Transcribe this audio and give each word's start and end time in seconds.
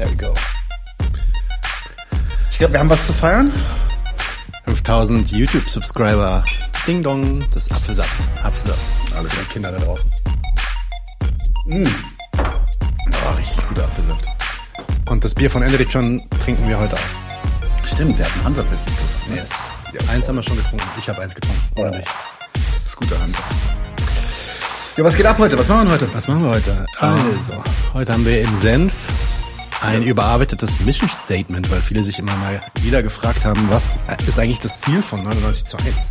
There 0.00 0.10
we 0.10 0.16
go. 0.16 0.32
Ich 2.50 2.56
glaube, 2.56 2.72
wir 2.72 2.80
haben 2.80 2.88
was 2.88 3.04
zu 3.04 3.12
feiern. 3.12 3.52
5000 4.64 5.30
YouTube-Subscriber. 5.30 6.42
Ding 6.86 7.02
Dong, 7.02 7.44
das 7.52 7.70
Apfelsaft. 7.70 8.08
Apfelsaft. 8.42 8.80
Alle 9.14 9.28
die 9.28 9.52
Kinder 9.52 9.70
da 9.70 9.78
draußen. 9.78 10.10
Oh, 11.66 11.76
richtig 13.36 13.68
guter 13.68 13.84
Apfelsaft. 13.84 14.24
Und 15.10 15.22
das 15.22 15.34
Bier 15.34 15.50
von 15.50 15.62
Enderich 15.62 15.92
John 15.92 16.18
trinken 16.42 16.66
wir 16.66 16.78
heute 16.78 16.96
auch. 16.96 17.86
Stimmt, 17.86 18.18
der 18.18 18.24
hat 18.24 18.32
einen 18.36 18.44
Hansa-Pilz 18.44 18.80
mitgebracht. 18.80 19.10
Yes. 19.34 19.50
Eins 20.08 20.26
haben 20.28 20.36
wir 20.36 20.42
schon 20.42 20.56
getrunken. 20.56 20.88
Ich 20.98 21.10
habe 21.10 21.20
eins 21.20 21.34
getrunken. 21.34 21.60
Oder 21.78 21.90
nicht? 21.90 22.08
Das 22.54 22.86
ist 22.86 22.96
guter 22.96 23.20
Hansa. 23.20 23.38
Ja, 24.96 25.04
was 25.04 25.14
geht 25.14 25.26
ab 25.26 25.36
heute? 25.36 25.58
Was 25.58 25.68
machen 25.68 25.88
wir 25.88 25.92
heute? 25.92 26.14
Was 26.14 26.26
machen 26.26 26.42
wir 26.42 26.52
heute? 26.52 26.86
Also, 27.00 27.62
heute 27.92 28.12
haben 28.14 28.24
wir 28.24 28.40
im 28.40 28.60
Senf 28.62 28.94
ein 29.82 30.02
überarbeitetes 30.02 30.78
Mission 30.80 31.08
Statement, 31.08 31.70
weil 31.70 31.80
viele 31.80 32.02
sich 32.02 32.18
immer 32.18 32.34
mal 32.36 32.60
wieder 32.82 33.02
gefragt 33.02 33.44
haben, 33.44 33.66
was 33.70 33.98
ist 34.26 34.38
eigentlich 34.38 34.60
das 34.60 34.80
Ziel 34.80 35.02
von 35.02 35.22
99 35.22 35.64
zu 35.64 35.76
1? 35.78 36.08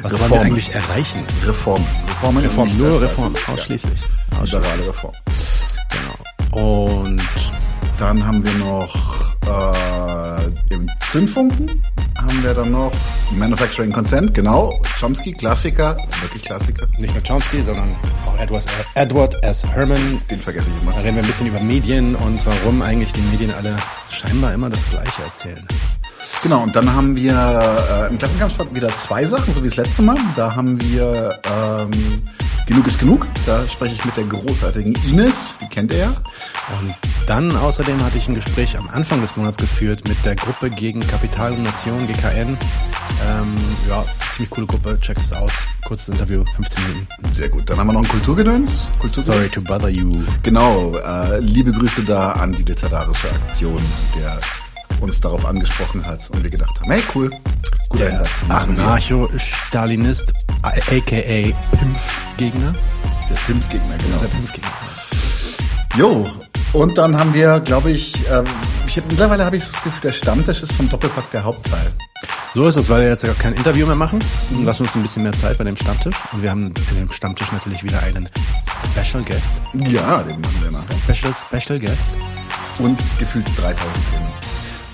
Was 0.00 0.12
wollen 0.12 0.20
wir 0.20 0.24
Reformen. 0.26 0.46
eigentlich 0.46 0.74
erreichen? 0.74 1.24
Reform. 1.44 1.84
Reformen. 2.08 2.42
Reform, 2.42 2.70
und 2.70 2.78
nur 2.78 2.90
nicht 2.90 3.02
Reform, 3.02 3.32
Selbstverständlichkeit. 3.34 3.54
ausschließlich. 3.54 4.00
ausschließlich. 4.40 4.52
Liberale 4.52 4.88
Reform. 4.88 5.12
Genau. 6.50 6.78
Und 7.04 7.22
Dann 7.98 8.26
haben 8.26 8.44
wir 8.44 8.54
noch 8.54 8.94
äh, 9.46 10.21
im 10.72 10.88
Zündfunken 11.10 11.70
haben 12.20 12.42
wir 12.42 12.54
dann 12.54 12.70
noch 12.70 12.90
Manufacturing 13.32 13.92
Consent, 13.92 14.32
genau. 14.34 14.72
Chomsky, 14.98 15.32
Klassiker, 15.32 15.96
wirklich 16.20 16.42
Klassiker. 16.42 16.86
nicht 16.98 17.12
nur 17.14 17.22
Chomsky, 17.22 17.62
sondern 17.62 17.88
auch 18.26 18.38
Edward, 18.38 18.64
Edward 18.94 19.44
S. 19.44 19.64
Herman. 19.66 20.20
Den 20.30 20.40
vergesse 20.40 20.68
ich 20.70 20.86
Da 20.86 20.92
immer. 20.92 21.04
reden 21.04 21.16
wir 21.16 21.22
ein 21.22 21.26
bisschen 21.26 21.46
über 21.46 21.60
Medien 21.60 22.14
und 22.16 22.44
warum 22.46 22.82
eigentlich 22.82 23.12
die 23.12 23.20
Medien 23.22 23.52
alle 23.54 23.76
scheinbar 24.10 24.52
immer 24.54 24.70
das 24.70 24.88
Gleiche 24.88 25.22
erzählen. 25.22 25.66
Genau, 26.42 26.62
und 26.62 26.74
dann 26.74 26.92
haben 26.92 27.14
wir 27.16 27.34
äh, 27.34 28.10
im 28.10 28.18
Klassenkampfsport 28.18 28.74
wieder 28.74 28.88
zwei 29.00 29.24
Sachen, 29.24 29.52
so 29.54 29.62
wie 29.62 29.68
das 29.68 29.76
letzte 29.76 30.02
Mal. 30.02 30.16
Da 30.36 30.54
haben 30.54 30.80
wir 30.80 31.38
ähm, 31.44 32.22
Genug 32.66 32.86
ist 32.86 32.98
genug. 32.98 33.26
Da 33.46 33.68
spreche 33.68 33.94
ich 33.94 34.04
mit 34.04 34.16
der 34.16 34.24
großartigen 34.24 34.94
Ines, 35.06 35.54
die 35.60 35.66
kennt 35.68 35.92
ihr 35.92 35.98
ja. 35.98 36.08
Und 36.80 36.94
dann 37.26 37.56
außerdem 37.56 38.02
hatte 38.04 38.18
ich 38.18 38.28
ein 38.28 38.34
Gespräch 38.34 38.78
am 38.78 38.88
Anfang 38.88 39.20
des 39.20 39.36
Monats 39.36 39.56
geführt 39.56 40.06
mit 40.08 40.24
der 40.24 40.36
Gruppe 40.36 40.70
gegen 40.70 41.06
Kapital 41.06 41.52
und 41.52 41.64
Nation, 41.64 42.06
GKN. 42.06 42.56
Ähm, 43.26 43.54
ja, 43.88 44.04
ziemlich 44.32 44.50
coole 44.50 44.66
Gruppe, 44.66 44.98
checkt 45.00 45.20
es 45.20 45.32
aus. 45.32 45.52
Kurzes 45.84 46.08
Interview, 46.08 46.44
15 46.56 46.82
Minuten. 46.84 47.34
Sehr 47.34 47.48
gut. 47.48 47.68
Dann 47.68 47.78
haben 47.78 47.88
wir 47.88 47.94
noch 47.94 48.02
ein 48.02 48.08
Kulturgedöns. 48.08 48.86
Sorry 49.02 49.48
to 49.48 49.60
bother 49.60 49.88
you. 49.88 50.22
Genau, 50.42 50.92
äh, 50.96 51.40
liebe 51.40 51.72
Grüße 51.72 52.02
da 52.04 52.32
an 52.32 52.52
die 52.52 52.62
literarische 52.62 53.30
Aktion, 53.30 53.80
der 54.16 54.38
uns 55.02 55.20
darauf 55.20 55.44
angesprochen 55.44 56.04
hat 56.06 56.30
und 56.30 56.42
wir 56.42 56.50
gedacht 56.50 56.80
haben, 56.80 56.90
hey 56.90 57.02
cool, 57.14 57.30
guter 57.88 58.10
Hinweis. 58.10 58.28
Anarcho-Stalinist, 58.48 60.32
aka 60.62 60.82
Pimpfgegner. 60.90 62.72
Der 63.28 63.34
Pimpfgegner, 63.46 63.96
genau. 63.98 64.18
Der 64.20 64.28
Pimpfgegner. 64.28 64.70
Jo, 65.96 66.26
und 66.72 66.96
dann 66.96 67.18
haben 67.18 67.34
wir, 67.34 67.60
glaube 67.60 67.90
ich, 67.90 68.14
ähm, 68.30 68.44
ich 68.86 68.96
hab, 68.96 69.06
mittlerweile 69.08 69.44
habe 69.44 69.56
ich 69.56 69.64
das 69.64 69.82
Gefühl, 69.82 70.00
der 70.02 70.12
Stammtisch 70.12 70.62
ist 70.62 70.72
vom 70.72 70.88
Doppelpack 70.88 71.30
der 71.30 71.44
Hauptteil. 71.44 71.92
So 72.54 72.66
ist 72.66 72.76
es, 72.76 72.88
weil 72.88 73.02
wir 73.02 73.08
jetzt 73.08 73.24
ja 73.24 73.32
kein 73.34 73.54
Interview 73.54 73.86
mehr 73.86 73.96
machen. 73.96 74.18
Und 74.50 74.64
lassen 74.64 74.82
uns 74.82 74.94
ein 74.94 75.02
bisschen 75.02 75.22
mehr 75.22 75.32
Zeit 75.32 75.58
bei 75.58 75.64
dem 75.64 75.76
Stammtisch. 75.76 76.14
Und 76.32 76.42
wir 76.42 76.50
haben 76.50 76.72
in 76.90 76.96
dem 76.98 77.10
Stammtisch 77.10 77.50
natürlich 77.52 77.82
wieder 77.82 78.02
einen 78.02 78.28
Special 78.62 79.22
Guest. 79.22 79.54
Ja, 79.74 80.22
den 80.22 80.40
machen 80.40 80.56
wir 80.62 80.70
nachher. 80.70 81.14
Special, 81.14 81.34
Special 81.34 81.78
Guest. 81.78 82.10
Und 82.78 82.98
gefühlt 83.18 83.46
3000 83.56 83.78
Themen. 84.10 84.51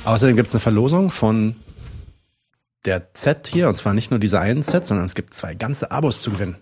Außerdem 0.09 0.37
gibt 0.37 0.49
es 0.49 0.55
eine 0.55 0.61
Verlosung 0.61 1.11
von 1.11 1.55
der 2.87 3.13
Z 3.13 3.47
hier. 3.47 3.69
Und 3.69 3.75
zwar 3.77 3.93
nicht 3.93 4.11
nur 4.11 4.19
diese 4.19 4.41
einen 4.41 4.63
Z, 4.63 4.87
sondern 4.87 5.05
es 5.05 5.15
gibt 5.15 5.35
zwei 5.35 5.55
ganze 5.55 5.91
Abos 5.91 6.23
zu 6.23 6.31
gewinnen. 6.31 6.57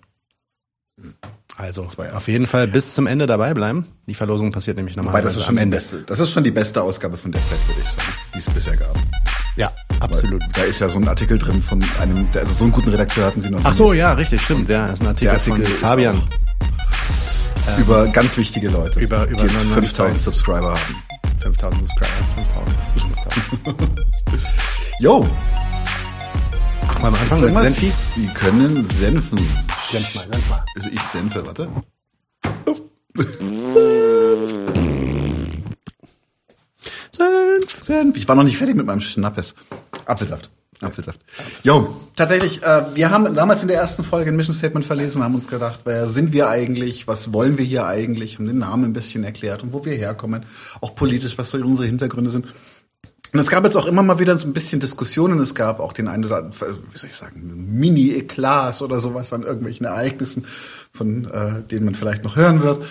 Also 1.56 1.84
auf 2.12 2.28
jeden 2.28 2.46
Fall 2.46 2.66
bis 2.66 2.94
zum 2.94 3.06
Ende 3.06 3.26
dabei 3.26 3.54
bleiben. 3.54 3.86
Die 4.06 4.14
Verlosung 4.14 4.50
passiert 4.50 4.76
nämlich 4.78 4.96
normalerweise 4.96 5.40
schon 5.40 5.50
am 5.50 5.56
die 5.56 5.62
Ende. 5.62 5.76
beste, 5.76 6.02
das 6.02 6.18
ist 6.18 6.30
schon 6.32 6.42
die 6.42 6.50
beste 6.50 6.82
Ausgabe 6.82 7.16
von 7.16 7.30
der 7.32 7.42
Z, 7.44 7.52
würde 7.68 7.80
ich 7.82 7.88
sagen, 7.88 8.08
die 8.34 8.38
es 8.38 8.46
bisher 8.46 8.76
gab. 8.76 8.96
Ja, 9.56 9.72
absolut. 10.00 10.42
Weil 10.42 10.50
Da 10.54 10.62
ist 10.62 10.80
ja 10.80 10.88
so 10.88 10.98
ein 10.98 11.06
Artikel 11.08 11.38
drin 11.38 11.62
von 11.62 11.82
einem, 12.00 12.26
also 12.34 12.52
so 12.52 12.64
einen 12.64 12.72
guten 12.72 12.90
Redakteur 12.90 13.26
hatten 13.26 13.42
sie 13.42 13.50
noch 13.50 13.60
Ach 13.62 13.72
so, 13.72 13.92
ja, 13.92 14.12
richtig, 14.14 14.42
stimmt. 14.42 14.68
Ja, 14.68 14.86
das 14.86 14.94
ist 14.96 15.00
ein 15.02 15.06
Artikel, 15.06 15.34
Artikel 15.34 15.64
von 15.64 15.74
Fabian. 15.78 16.22
über 17.78 18.06
ganz 18.08 18.36
wichtige 18.36 18.68
Leute, 18.68 18.98
Über- 19.00 19.24
über 19.26 19.44
die 19.44 19.44
jetzt 19.44 19.54
99 19.54 19.74
5000 19.90 20.20
Subscriber 20.20 20.72
haben. 20.72 20.96
5000 21.40 21.86
Subscriber. 21.86 22.10
5000. 23.64 24.06
Jo, 25.00 25.26
wir 27.12 27.20
anfangen 27.20 27.54
mit? 27.54 27.62
Senfi? 27.62 27.92
Wir 28.16 28.28
können 28.30 28.88
senfen. 28.98 29.38
Senf 29.90 30.14
mal, 30.14 30.26
senf 30.30 30.48
mal. 30.48 30.64
Also 30.76 30.90
ich 30.90 31.00
senfe, 31.00 31.46
warte. 31.46 31.68
Senf. 37.12 37.84
Senf. 37.84 38.16
Ich 38.16 38.28
war 38.28 38.34
noch 38.34 38.42
nicht 38.42 38.56
fertig 38.56 38.74
mit 38.74 38.86
meinem 38.86 39.00
Schnappes. 39.00 39.54
Apfelsaft. 40.04 40.50
Apfelsaft. 40.82 41.20
Jo, 41.62 41.96
tatsächlich, 42.16 42.62
äh, 42.62 42.84
wir 42.94 43.10
haben 43.10 43.34
damals 43.34 43.62
in 43.62 43.68
der 43.68 43.78
ersten 43.78 44.04
Folge 44.04 44.30
ein 44.30 44.36
Mission 44.36 44.54
Statement 44.54 44.84
verlesen, 44.84 45.22
haben 45.22 45.34
uns 45.34 45.48
gedacht, 45.48 45.80
wer 45.84 46.08
sind 46.10 46.32
wir 46.32 46.48
eigentlich, 46.48 47.08
was 47.08 47.32
wollen 47.32 47.56
wir 47.56 47.64
hier 47.64 47.86
eigentlich, 47.86 48.36
haben 48.36 48.46
den 48.46 48.58
Namen 48.58 48.84
ein 48.84 48.92
bisschen 48.92 49.24
erklärt 49.24 49.62
und 49.62 49.72
wo 49.72 49.84
wir 49.84 49.94
herkommen, 49.94 50.44
auch 50.80 50.94
politisch, 50.94 51.38
was 51.38 51.50
so 51.50 51.58
unsere 51.58 51.86
Hintergründe 51.86 52.30
sind. 52.30 52.46
Und 53.32 53.40
es 53.40 53.48
gab 53.48 53.64
jetzt 53.64 53.76
auch 53.76 53.86
immer 53.86 54.02
mal 54.02 54.18
wieder 54.18 54.36
so 54.38 54.46
ein 54.46 54.52
bisschen 54.52 54.80
Diskussionen. 54.80 55.38
Es 55.40 55.54
gab 55.54 55.80
auch 55.80 55.92
den 55.92 56.08
einen 56.08 56.24
oder 56.24 56.38
anderen, 56.38 56.78
wie 56.92 56.98
soll 56.98 57.10
ich 57.10 57.16
sagen, 57.16 57.78
Mini-Eklats 57.78 58.82
oder 58.82 59.00
sowas 59.00 59.32
an 59.32 59.42
irgendwelchen 59.42 59.84
Ereignissen, 59.84 60.46
von 60.92 61.30
äh, 61.30 61.62
denen 61.62 61.84
man 61.84 61.94
vielleicht 61.94 62.24
noch 62.24 62.36
hören 62.36 62.62
wird. 62.62 62.84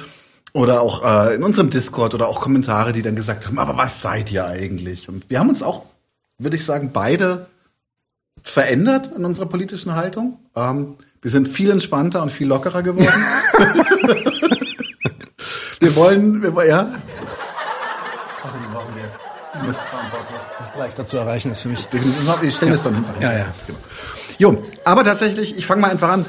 Oder 0.53 0.81
auch 0.81 1.03
äh, 1.03 1.35
in 1.35 1.43
unserem 1.43 1.69
Discord 1.69 2.13
oder 2.13 2.27
auch 2.27 2.41
Kommentare, 2.41 2.93
die 2.93 3.01
dann 3.01 3.15
gesagt 3.15 3.47
haben, 3.47 3.57
aber 3.57 3.75
was 3.77 4.01
seid 4.01 4.31
ihr 4.31 4.45
eigentlich? 4.45 5.09
Und 5.09 5.29
wir 5.29 5.39
haben 5.39 5.49
uns 5.49 5.63
auch, 5.63 5.85
würde 6.37 6.57
ich 6.57 6.63
sagen, 6.63 6.91
beide 6.93 7.47
verändert 8.45 9.11
in 9.17 9.25
unserer 9.25 9.47
politischen 9.47 9.95
Haltung. 9.95 10.39
Ähm, 10.55 10.95
wir 11.21 11.31
sind 11.31 11.47
viel 11.49 11.71
entspannter 11.71 12.21
und 12.21 12.31
viel 12.31 12.47
lockerer 12.47 12.83
geworden. 12.83 13.09
wir 15.79 15.95
wollen, 15.95 16.41
wir 16.43 16.55
wollen, 16.55 16.69
ja, 16.69 16.87
Leichter 20.77 21.05
zu 21.05 21.17
erreichen 21.17 21.51
ist 21.51 21.61
für 21.61 21.69
mich. 21.69 21.87
Wir 21.91 22.51
stellen 22.51 22.73
es 22.73 22.83
dann 22.83 22.95
hinten. 22.95 23.21
Ja, 23.21 23.33
ja. 23.37 23.53
Genau. 23.65 23.79
Jo, 24.37 24.63
aber 24.83 25.03
tatsächlich, 25.03 25.57
ich 25.57 25.65
fange 25.65 25.81
mal 25.81 25.91
einfach 25.91 26.09
an. 26.09 26.25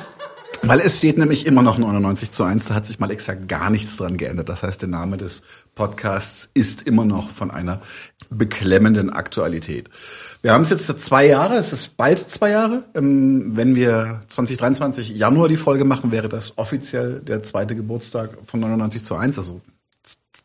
Weil 0.62 0.80
es 0.80 0.98
steht 0.98 1.18
nämlich 1.18 1.46
immer 1.46 1.62
noch 1.62 1.76
99 1.76 2.32
zu 2.32 2.42
1, 2.42 2.64
da 2.64 2.74
hat 2.74 2.86
sich 2.86 2.98
mal 2.98 3.10
exakt 3.10 3.46
gar 3.46 3.68
nichts 3.68 3.96
dran 3.96 4.16
geändert. 4.16 4.48
Das 4.48 4.62
heißt, 4.62 4.80
der 4.80 4.88
Name 4.88 5.16
des 5.18 5.42
Podcasts 5.74 6.48
ist 6.54 6.82
immer 6.82 7.04
noch 7.04 7.30
von 7.30 7.50
einer 7.50 7.80
beklemmenden 8.30 9.10
Aktualität. 9.10 9.90
Wir 10.42 10.52
haben 10.52 10.62
es 10.62 10.70
jetzt 10.70 10.86
zwei 11.02 11.26
Jahre, 11.26 11.56
es 11.56 11.72
ist 11.72 11.96
bald 11.96 12.30
zwei 12.30 12.50
Jahre. 12.50 12.84
Ähm, 12.94 13.56
Wenn 13.56 13.74
wir 13.74 14.22
2023 14.28 15.10
Januar 15.10 15.48
die 15.48 15.56
Folge 15.56 15.84
machen, 15.84 16.12
wäre 16.12 16.28
das 16.28 16.56
offiziell 16.56 17.20
der 17.20 17.42
zweite 17.42 17.74
Geburtstag 17.74 18.30
von 18.46 18.60
99 18.60 19.02
zu 19.02 19.16
1, 19.16 19.38
also 19.38 19.60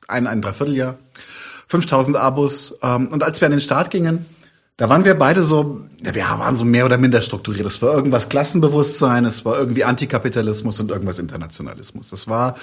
ein, 0.07 0.27
ein 0.27 0.41
Dreivierteljahr. 0.41 0.97
5000 1.67 2.17
Abos. 2.17 2.75
Ähm, 2.81 3.07
und 3.07 3.23
als 3.23 3.39
wir 3.41 3.45
an 3.45 3.51
den 3.51 3.61
Start 3.61 3.91
gingen, 3.91 4.25
da 4.77 4.89
waren 4.89 5.05
wir 5.05 5.13
beide 5.13 5.43
so, 5.43 5.81
ja, 6.03 6.15
wir 6.15 6.23
waren 6.23 6.57
so 6.57 6.65
mehr 6.65 6.85
oder 6.85 6.97
minder 6.97 7.21
strukturiert. 7.21 7.67
Es 7.67 7.81
war 7.81 7.93
irgendwas 7.93 8.29
Klassenbewusstsein, 8.29 9.25
es 9.25 9.45
war 9.45 9.57
irgendwie 9.57 9.83
Antikapitalismus 9.83 10.79
und 10.79 10.89
irgendwas 10.89 11.19
Internationalismus. 11.19 12.09
Das 12.09 12.27
war 12.27 12.55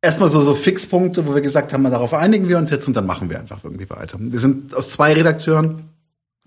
erstmal 0.00 0.28
so, 0.28 0.42
so 0.42 0.54
Fixpunkte, 0.54 1.26
wo 1.26 1.34
wir 1.34 1.42
gesagt 1.42 1.72
haben, 1.72 1.84
darauf 1.84 2.14
einigen 2.14 2.48
wir 2.48 2.58
uns 2.58 2.70
jetzt 2.70 2.88
und 2.88 2.96
dann 2.96 3.06
machen 3.06 3.28
wir 3.28 3.38
einfach 3.38 3.62
irgendwie 3.62 3.88
weiter. 3.90 4.16
Wir 4.18 4.40
sind 4.40 4.74
aus 4.74 4.90
zwei 4.90 5.12
Redakteuren, 5.12 5.90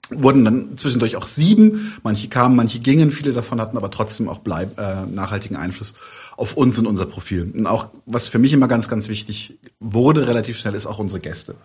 wurden 0.09 0.45
dann 0.45 0.77
zwischendurch 0.77 1.15
auch 1.15 1.27
sieben. 1.27 1.97
Manche 2.03 2.27
kamen, 2.27 2.55
manche 2.55 2.79
gingen, 2.79 3.11
viele 3.11 3.33
davon 3.33 3.61
hatten 3.61 3.77
aber 3.77 3.91
trotzdem 3.91 4.27
auch 4.27 4.39
bleib, 4.39 4.79
äh, 4.79 5.05
nachhaltigen 5.05 5.55
Einfluss 5.55 5.93
auf 6.37 6.55
uns 6.55 6.79
und 6.79 6.87
unser 6.87 7.05
Profil. 7.05 7.51
Und 7.53 7.67
auch, 7.67 7.89
was 8.05 8.27
für 8.27 8.39
mich 8.39 8.53
immer 8.53 8.67
ganz, 8.67 8.87
ganz 8.87 9.09
wichtig 9.09 9.59
wurde, 9.79 10.27
relativ 10.27 10.57
schnell, 10.57 10.73
ist 10.73 10.85
auch 10.85 10.97
unsere 10.97 11.19
Gäste. 11.19 11.55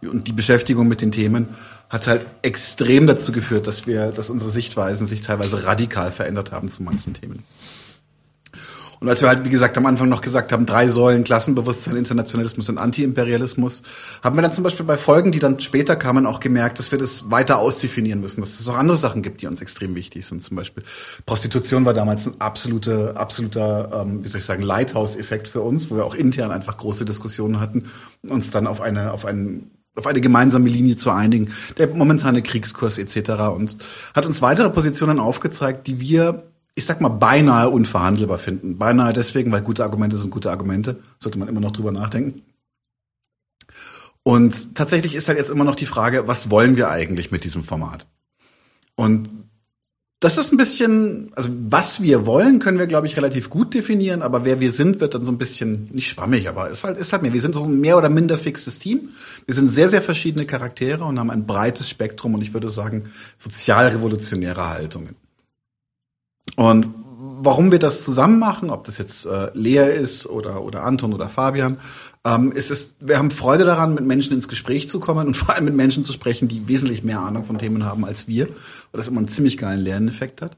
Und 0.00 0.26
die 0.26 0.32
Beschäftigung 0.32 0.88
mit 0.88 1.02
den 1.02 1.12
Themen 1.12 1.48
hat 1.90 2.06
halt 2.06 2.24
extrem 2.40 3.06
dazu 3.06 3.30
geführt, 3.30 3.66
dass 3.66 3.86
wir, 3.86 4.10
dass 4.10 4.30
unsere 4.30 4.50
Sichtweisen 4.50 5.06
sich 5.06 5.20
teilweise 5.20 5.64
radikal 5.64 6.10
verändert 6.10 6.50
haben 6.50 6.72
zu 6.72 6.82
manchen 6.82 7.12
Themen. 7.12 7.44
Und 9.02 9.08
als 9.08 9.20
wir 9.20 9.26
halt, 9.26 9.44
wie 9.44 9.50
gesagt, 9.50 9.76
am 9.76 9.84
Anfang 9.86 10.08
noch 10.08 10.20
gesagt 10.20 10.52
haben, 10.52 10.64
drei 10.64 10.86
Säulen, 10.88 11.24
Klassenbewusstsein, 11.24 11.96
Internationalismus 11.96 12.68
und 12.68 12.78
Antiimperialismus, 12.78 13.82
haben 14.22 14.36
wir 14.36 14.42
dann 14.42 14.52
zum 14.52 14.62
Beispiel 14.62 14.86
bei 14.86 14.96
Folgen, 14.96 15.32
die 15.32 15.40
dann 15.40 15.58
später 15.58 15.96
kamen, 15.96 16.24
auch 16.24 16.38
gemerkt, 16.38 16.78
dass 16.78 16.92
wir 16.92 17.00
das 17.00 17.28
weiter 17.28 17.58
ausdefinieren 17.58 18.20
müssen, 18.20 18.42
dass 18.42 18.60
es 18.60 18.68
auch 18.68 18.78
andere 18.78 18.96
Sachen 18.96 19.22
gibt, 19.22 19.42
die 19.42 19.48
uns 19.48 19.60
extrem 19.60 19.96
wichtig 19.96 20.24
sind. 20.24 20.44
Zum 20.44 20.56
Beispiel 20.56 20.84
Prostitution 21.26 21.84
war 21.84 21.94
damals 21.94 22.28
ein 22.28 22.40
absoluter, 22.40 23.16
absoluter, 23.16 24.04
ähm, 24.06 24.22
wie 24.22 24.28
soll 24.28 24.38
ich 24.38 24.46
sagen, 24.46 24.62
Lighthouse-Effekt 24.62 25.48
für 25.48 25.62
uns, 25.62 25.90
wo 25.90 25.96
wir 25.96 26.04
auch 26.04 26.14
intern 26.14 26.52
einfach 26.52 26.76
große 26.76 27.04
Diskussionen 27.04 27.58
hatten 27.58 27.90
uns 28.28 28.52
dann 28.52 28.68
auf 28.68 28.80
eine, 28.80 29.12
auf 29.12 29.24
einen 29.24 29.72
auf 29.94 30.06
eine 30.06 30.20
gemeinsame 30.20 30.68
Linie 30.68 30.96
zu 30.96 31.10
einigen, 31.10 31.52
der 31.76 31.88
momentane 31.88 32.42
Kriegskurs 32.42 32.96
etc. 32.96 33.30
und 33.54 33.76
hat 34.14 34.24
uns 34.24 34.40
weitere 34.40 34.70
Positionen 34.70 35.18
aufgezeigt, 35.18 35.86
die 35.86 36.00
wir, 36.00 36.44
ich 36.74 36.86
sag 36.86 37.00
mal, 37.00 37.10
beinahe 37.10 37.68
unverhandelbar 37.68 38.38
finden. 38.38 38.78
Beinahe 38.78 39.12
deswegen, 39.12 39.52
weil 39.52 39.62
gute 39.62 39.84
Argumente 39.84 40.16
sind 40.16 40.30
gute 40.30 40.50
Argumente, 40.50 41.00
sollte 41.18 41.38
man 41.38 41.48
immer 41.48 41.60
noch 41.60 41.72
drüber 41.72 41.92
nachdenken. 41.92 42.42
Und 44.22 44.76
tatsächlich 44.76 45.14
ist 45.14 45.28
halt 45.28 45.38
jetzt 45.38 45.50
immer 45.50 45.64
noch 45.64 45.74
die 45.74 45.86
Frage, 45.86 46.28
was 46.28 46.48
wollen 46.48 46.76
wir 46.76 46.90
eigentlich 46.90 47.30
mit 47.30 47.44
diesem 47.44 47.64
Format? 47.64 48.06
Und 48.94 49.28
das 50.20 50.38
ist 50.38 50.52
ein 50.52 50.56
bisschen, 50.56 51.32
also 51.34 51.50
was 51.68 52.00
wir 52.00 52.26
wollen, 52.26 52.60
können 52.60 52.78
wir, 52.78 52.86
glaube 52.86 53.08
ich, 53.08 53.16
relativ 53.16 53.50
gut 53.50 53.74
definieren, 53.74 54.22
aber 54.22 54.44
wer 54.44 54.60
wir 54.60 54.70
sind, 54.70 55.00
wird 55.00 55.14
dann 55.14 55.24
so 55.24 55.32
ein 55.32 55.38
bisschen, 55.38 55.88
nicht 55.90 56.08
schwammig, 56.08 56.48
aber 56.48 56.70
ist 56.70 56.84
halt, 56.84 56.96
ist 56.96 57.12
halt 57.12 57.22
mehr. 57.22 57.32
Wir 57.32 57.40
sind 57.40 57.56
so 57.56 57.64
ein 57.64 57.80
mehr 57.80 57.98
oder 57.98 58.08
minder 58.08 58.38
fixes 58.38 58.78
Team. 58.78 59.08
Wir 59.46 59.54
sind 59.56 59.70
sehr, 59.70 59.88
sehr 59.88 60.00
verschiedene 60.00 60.46
Charaktere 60.46 61.02
und 61.04 61.18
haben 61.18 61.30
ein 61.30 61.44
breites 61.44 61.90
Spektrum 61.90 62.34
und 62.34 62.42
ich 62.42 62.54
würde 62.54 62.70
sagen, 62.70 63.10
sozialrevolutionäre 63.36 64.68
Haltungen. 64.68 65.16
Und 66.56 66.94
warum 67.44 67.72
wir 67.72 67.78
das 67.78 68.04
zusammen 68.04 68.38
machen, 68.38 68.70
ob 68.70 68.84
das 68.84 68.98
jetzt 68.98 69.26
äh, 69.26 69.50
Lea 69.54 69.94
ist 69.94 70.26
oder, 70.26 70.62
oder 70.62 70.84
Anton 70.84 71.12
oder 71.12 71.28
Fabian, 71.28 71.78
ähm, 72.24 72.52
es 72.54 72.70
ist, 72.70 72.92
wir 73.00 73.18
haben 73.18 73.30
Freude 73.30 73.64
daran, 73.64 73.94
mit 73.94 74.04
Menschen 74.04 74.34
ins 74.34 74.48
Gespräch 74.48 74.88
zu 74.88 75.00
kommen 75.00 75.26
und 75.26 75.36
vor 75.36 75.54
allem 75.54 75.64
mit 75.64 75.74
Menschen 75.74 76.02
zu 76.02 76.12
sprechen, 76.12 76.48
die 76.48 76.68
wesentlich 76.68 77.02
mehr 77.02 77.20
Ahnung 77.20 77.44
von 77.44 77.58
Themen 77.58 77.84
haben 77.84 78.04
als 78.04 78.28
wir, 78.28 78.48
weil 78.48 78.56
das 78.92 79.08
immer 79.08 79.18
einen 79.18 79.28
ziemlich 79.28 79.58
geilen 79.58 79.80
Lerneffekt 79.80 80.42
hat. 80.42 80.56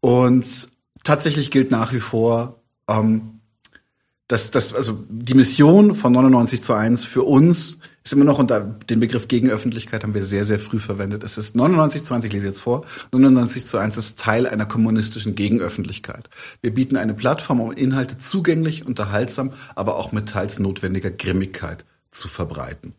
Und 0.00 0.68
tatsächlich 1.02 1.50
gilt 1.50 1.70
nach 1.70 1.92
wie 1.92 2.00
vor, 2.00 2.60
ähm, 2.88 3.40
dass 4.28 4.50
das, 4.50 4.74
also 4.74 4.98
die 5.08 5.34
Mission 5.34 5.94
von 5.94 6.12
99 6.12 6.62
zu 6.62 6.72
1 6.72 7.04
für 7.04 7.22
uns 7.22 7.78
ist 8.04 8.12
immer 8.12 8.26
noch 8.26 8.38
unter 8.38 8.60
den 8.60 9.00
Begriff 9.00 9.28
Gegenöffentlichkeit 9.28 10.02
haben 10.02 10.12
wir 10.12 10.26
sehr, 10.26 10.44
sehr 10.44 10.58
früh 10.58 10.78
verwendet. 10.78 11.24
Es 11.24 11.38
ist 11.38 11.56
99 11.56 12.04
zu 12.04 12.12
1, 12.12 12.26
ich 12.26 12.32
lese 12.34 12.48
jetzt 12.48 12.60
vor, 12.60 12.84
99 13.12 13.64
zu 13.64 13.78
1 13.78 13.96
ist 13.96 14.18
Teil 14.18 14.46
einer 14.46 14.66
kommunistischen 14.66 15.34
Gegenöffentlichkeit. 15.34 16.28
Wir 16.60 16.74
bieten 16.74 16.98
eine 16.98 17.14
Plattform, 17.14 17.62
um 17.62 17.72
Inhalte 17.72 18.18
zugänglich, 18.18 18.84
unterhaltsam, 18.84 19.54
aber 19.74 19.96
auch 19.96 20.12
mit 20.12 20.28
teils 20.28 20.58
notwendiger 20.58 21.10
Grimmigkeit 21.10 21.86
zu 22.10 22.28
verbreiten. 22.28 22.92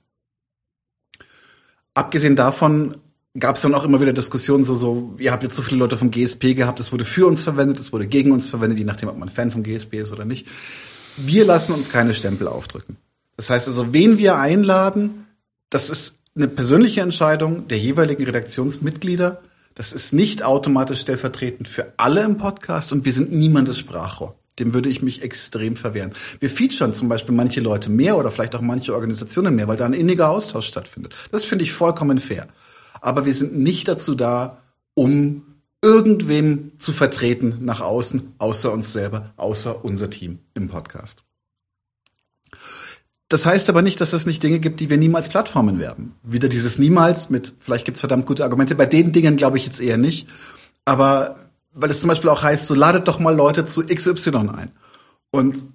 Abgesehen 1.94 2.36
davon 2.36 2.98
gab 3.38 3.58
es 3.58 3.62
dann 3.62 3.76
auch 3.76 3.84
immer 3.84 4.02
wieder 4.02 4.12
Diskussionen, 4.12 4.66
so, 4.66 4.76
so, 4.76 5.14
ihr 5.20 5.32
habt 5.32 5.44
jetzt 5.44 5.56
so 5.56 5.62
viele 5.62 5.78
Leute 5.78 5.98
vom 5.98 6.10
GSP 6.10 6.56
gehabt, 6.56 6.80
es 6.80 6.92
wurde 6.92 7.06
für 7.06 7.28
uns 7.28 7.44
verwendet, 7.44 7.78
es 7.80 7.94
wurde 7.94 8.08
gegen 8.08 8.32
uns 8.32 8.48
verwendet, 8.48 8.80
je 8.80 8.86
nachdem, 8.86 9.10
ob 9.10 9.18
man 9.20 9.30
Fan 9.30 9.52
vom 9.52 9.62
GSP 9.62 10.00
ist 10.00 10.12
oder 10.12 10.26
nicht. 10.26 10.48
Wir 11.18 11.46
lassen 11.46 11.74
uns 11.74 11.92
keine 11.92 12.16
Stempel 12.16 12.48
aufdrücken. 12.48 12.98
Das 13.38 13.50
heißt 13.50 13.68
also, 13.68 13.94
wen 13.94 14.18
wir 14.18 14.38
einladen, 14.38 15.28
das 15.70 15.90
ist 15.90 16.16
eine 16.36 16.48
persönliche 16.48 17.02
Entscheidung 17.02 17.68
der 17.68 17.78
jeweiligen 17.78 18.24
Redaktionsmitglieder. 18.24 19.42
Das 19.74 19.94
ist 19.94 20.14
nicht 20.14 20.44
automatisch 20.44 21.02
stellvertretend 21.02 21.68
für 21.68 21.94
alle 21.98 22.24
im 22.24 22.38
Podcast 22.38 22.92
und 22.92 23.06
wir 23.06 23.12
sind 23.14 23.34
niemandes 23.34 23.78
Sprachrohr. 23.78 24.36
Dem 24.60 24.74
würde 24.74 24.88
ich 24.88 25.02
mich 25.02 25.22
extrem 25.22 25.76
verwehren. 25.76 26.14
Wir 26.40 26.50
featuren 26.50 26.94
zum 26.94 27.10
Beispiel 27.10 27.36
manche 27.36 27.60
Leute 27.60 27.90
mehr 27.90 28.18
oder 28.18 28.32
vielleicht 28.32 28.56
auch 28.56 28.62
manche 28.62 28.94
Organisationen 28.94 29.54
mehr, 29.56 29.68
weil 29.68 29.76
da 29.76 29.86
ein 29.86 29.94
inniger 29.94 30.30
Austausch 30.30 30.68
stattfindet. 30.68 31.14
Das 31.32 31.44
finde 31.44 31.64
ich 31.64 31.74
vollkommen 31.74 32.20
fair. 32.20 32.48
Aber 33.02 33.26
wir 33.26 33.34
sind 33.34 33.58
nicht 33.58 33.88
dazu 33.90 34.16
da, 34.16 34.62
um 34.94 35.56
irgendwem 35.82 36.72
zu 36.80 36.94
vertreten 36.94 37.58
nach 37.62 37.82
außen, 37.82 38.36
außer 38.38 38.72
uns 38.72 38.94
selber, 38.94 39.34
außer 39.36 39.84
unser 39.84 40.10
Team 40.10 40.40
im 40.54 40.70
Podcast. 40.70 41.24
Das 43.30 43.46
heißt 43.46 43.70
aber 43.70 43.82
nicht, 43.82 44.00
dass 44.02 44.14
es 44.14 44.26
nicht 44.26 44.44
Dinge 44.44 44.60
gibt, 44.60 44.80
die 44.80 44.90
wir 44.90 44.98
niemals 44.98 45.30
Plattformen 45.30 45.80
werden. 45.80 46.14
Wieder 46.22 46.48
dieses 46.48 46.78
niemals 46.78 47.30
mit, 47.30 47.54
vielleicht 47.60 47.86
gibt's 47.86 48.02
verdammt 48.02 48.28
gute 48.28 48.44
Argumente. 48.44 48.76
Bei 48.76 48.86
den 48.86 49.12
Dingen 49.12 49.36
glaube 49.36 49.58
ich 49.58 49.66
jetzt 49.66 49.82
eher 49.82 49.98
nicht. 49.98 50.28
Aber 50.86 51.38
weil 51.74 51.90
es 51.90 52.00
zum 52.00 52.08
Beispiel 52.08 52.30
auch 52.30 52.44
heißt, 52.44 52.66
so 52.66 52.76
ladet 52.76 53.08
doch 53.08 53.20
mal 53.20 53.36
Leute 53.36 53.66
zu 53.66 53.84
XY 53.84 54.50
ein. 54.56 54.72
Und 55.32 55.66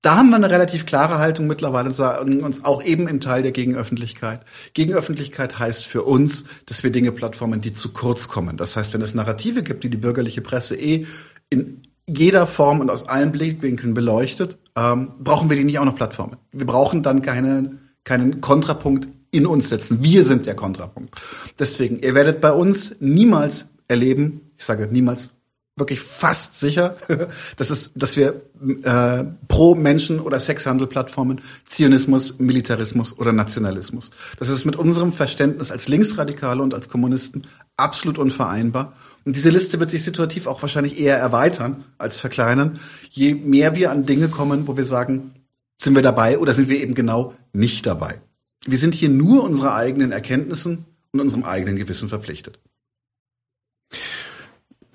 da 0.00 0.16
haben 0.16 0.30
wir 0.30 0.36
eine 0.36 0.50
relativ 0.50 0.86
klare 0.86 1.18
Haltung 1.18 1.46
mittlerweile 1.46 1.90
sagen 1.90 2.42
uns 2.42 2.64
auch 2.64 2.82
eben 2.82 3.08
im 3.08 3.20
Teil 3.20 3.42
der 3.42 3.52
Gegenöffentlichkeit. 3.52 4.42
Gegenöffentlichkeit 4.72 5.58
heißt 5.58 5.84
für 5.84 6.04
uns, 6.04 6.44
dass 6.66 6.84
wir 6.84 6.90
Dinge 6.90 7.12
plattformen, 7.12 7.60
die 7.60 7.72
zu 7.72 7.92
kurz 7.92 8.28
kommen. 8.28 8.56
Das 8.56 8.76
heißt, 8.76 8.94
wenn 8.94 9.02
es 9.02 9.14
Narrative 9.14 9.62
gibt, 9.62 9.82
die 9.82 9.90
die 9.90 9.96
bürgerliche 9.96 10.40
Presse 10.40 10.76
eh 10.76 11.06
in 11.50 11.87
jeder 12.08 12.46
Form 12.46 12.80
und 12.80 12.90
aus 12.90 13.08
allen 13.08 13.32
Blickwinkeln 13.32 13.94
beleuchtet, 13.94 14.58
ähm, 14.76 15.12
brauchen 15.20 15.50
wir 15.50 15.56
die 15.56 15.64
nicht 15.64 15.78
auch 15.78 15.84
noch 15.84 15.94
Plattformen. 15.94 16.36
Wir 16.52 16.66
brauchen 16.66 17.02
dann 17.02 17.22
keine, 17.22 17.78
keinen 18.04 18.40
Kontrapunkt 18.40 19.08
in 19.30 19.46
uns 19.46 19.68
setzen. 19.68 20.02
Wir 20.02 20.24
sind 20.24 20.46
der 20.46 20.54
Kontrapunkt. 20.54 21.14
Deswegen, 21.58 22.00
ihr 22.00 22.14
werdet 22.14 22.40
bei 22.40 22.52
uns 22.52 22.96
niemals 22.98 23.66
erleben, 23.88 24.40
ich 24.56 24.64
sage 24.64 24.88
niemals, 24.90 25.28
wirklich 25.76 26.00
fast 26.00 26.58
sicher, 26.58 26.96
dass 27.56 27.70
es, 27.70 27.92
dass 27.94 28.16
wir 28.16 28.42
äh, 28.82 29.24
pro 29.46 29.74
Menschen 29.74 30.18
oder 30.18 30.38
Sexhandel-Plattformen 30.38 31.40
Zionismus, 31.68 32.38
Militarismus 32.38 33.16
oder 33.16 33.32
Nationalismus. 33.32 34.10
Das 34.38 34.48
ist 34.48 34.64
mit 34.64 34.76
unserem 34.76 35.12
Verständnis 35.12 35.70
als 35.70 35.88
Linksradikale 35.88 36.62
und 36.62 36.74
als 36.74 36.88
Kommunisten 36.88 37.46
absolut 37.76 38.18
unvereinbar. 38.18 38.94
Und 39.28 39.36
diese 39.36 39.50
Liste 39.50 39.78
wird 39.78 39.90
sich 39.90 40.04
situativ 40.04 40.46
auch 40.46 40.62
wahrscheinlich 40.62 40.98
eher 40.98 41.18
erweitern 41.18 41.84
als 41.98 42.18
verkleinern, 42.18 42.80
je 43.10 43.34
mehr 43.34 43.74
wir 43.74 43.90
an 43.90 44.06
Dinge 44.06 44.28
kommen, 44.28 44.66
wo 44.66 44.78
wir 44.78 44.86
sagen, 44.86 45.34
sind 45.78 45.94
wir 45.94 46.00
dabei 46.00 46.38
oder 46.38 46.54
sind 46.54 46.70
wir 46.70 46.80
eben 46.80 46.94
genau 46.94 47.34
nicht 47.52 47.84
dabei. 47.84 48.22
Wir 48.64 48.78
sind 48.78 48.94
hier 48.94 49.10
nur 49.10 49.44
unsere 49.44 49.74
eigenen 49.74 50.12
Erkenntnissen 50.12 50.86
und 51.12 51.20
unserem 51.20 51.44
eigenen 51.44 51.76
Gewissen 51.76 52.08
verpflichtet. 52.08 52.58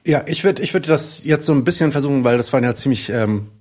Ja, 0.03 0.23
ich 0.25 0.43
würde 0.43 0.63
ich 0.63 0.73
würde 0.73 0.87
das 0.87 1.23
jetzt 1.23 1.45
so 1.45 1.53
ein 1.53 1.63
bisschen 1.63 1.91
versuchen, 1.91 2.23
weil 2.23 2.37
das 2.37 2.51
waren 2.53 2.63
ja 2.63 2.73
ziemlich 2.73 3.09
ähm, 3.09 3.51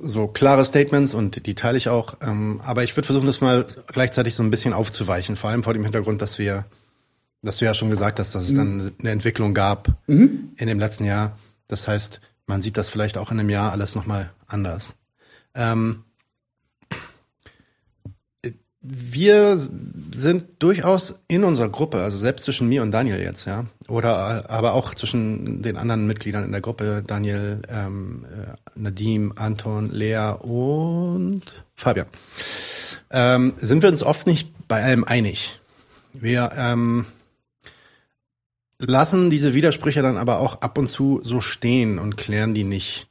so 0.00 0.28
klare 0.28 0.64
Statements 0.64 1.12
und 1.14 1.44
die 1.44 1.56
teile 1.56 1.76
ich 1.76 1.88
auch. 1.88 2.18
Ähm, 2.22 2.60
aber 2.64 2.84
ich 2.84 2.96
würde 2.96 3.06
versuchen, 3.06 3.26
das 3.26 3.40
mal 3.40 3.66
gleichzeitig 3.88 4.36
so 4.36 4.44
ein 4.44 4.52
bisschen 4.52 4.74
aufzuweichen, 4.74 5.34
vor 5.34 5.50
allem 5.50 5.64
vor 5.64 5.74
dem 5.74 5.82
Hintergrund, 5.82 6.22
dass 6.22 6.38
wir, 6.38 6.66
dass 7.44 7.58
du 7.58 7.64
ja 7.64 7.74
schon 7.74 7.90
gesagt 7.90 8.18
hast, 8.18 8.34
dass 8.34 8.48
es 8.48 8.54
dann 8.54 8.76
mhm. 8.76 8.92
eine 9.00 9.10
Entwicklung 9.10 9.54
gab 9.54 9.88
mhm. 10.06 10.52
in 10.56 10.66
dem 10.66 10.78
letzten 10.78 11.04
Jahr. 11.04 11.38
Das 11.68 11.88
heißt, 11.88 12.20
man 12.46 12.60
sieht 12.60 12.76
das 12.76 12.88
vielleicht 12.88 13.18
auch 13.18 13.30
in 13.30 13.40
einem 13.40 13.50
Jahr 13.50 13.72
alles 13.72 13.94
nochmal 13.94 14.30
anders. 14.46 14.96
Ähm, 15.54 16.04
wir 18.86 19.56
sind 19.56 20.44
durchaus 20.58 21.20
in 21.26 21.42
unserer 21.42 21.70
Gruppe, 21.70 22.02
also 22.02 22.18
selbst 22.18 22.44
zwischen 22.44 22.68
mir 22.68 22.82
und 22.82 22.90
Daniel 22.90 23.18
jetzt, 23.18 23.46
ja, 23.46 23.64
oder 23.88 24.50
aber 24.50 24.74
auch 24.74 24.94
zwischen 24.94 25.62
den 25.62 25.78
anderen 25.78 26.06
Mitgliedern 26.06 26.44
in 26.44 26.52
der 26.52 26.60
Gruppe, 26.60 27.02
Daniel, 27.06 27.62
ähm, 27.70 28.26
äh, 28.26 28.78
Nadim, 28.78 29.32
Anton, 29.36 29.90
Lea 29.90 30.34
und 30.38 31.64
Fabian, 31.74 32.06
ähm, 33.10 33.54
sind 33.56 33.82
wir 33.82 33.88
uns 33.88 34.02
oft 34.02 34.26
nicht 34.26 34.52
bei 34.68 34.82
allem 34.82 35.04
einig. 35.04 35.60
Wir 36.12 36.50
ähm, 36.54 37.06
lassen 38.86 39.30
diese 39.30 39.54
Widersprüche 39.54 40.02
dann 40.02 40.16
aber 40.16 40.40
auch 40.40 40.60
ab 40.60 40.78
und 40.78 40.88
zu 40.88 41.20
so 41.22 41.40
stehen 41.40 41.98
und 41.98 42.16
klären 42.16 42.54
die 42.54 42.64
nicht 42.64 43.08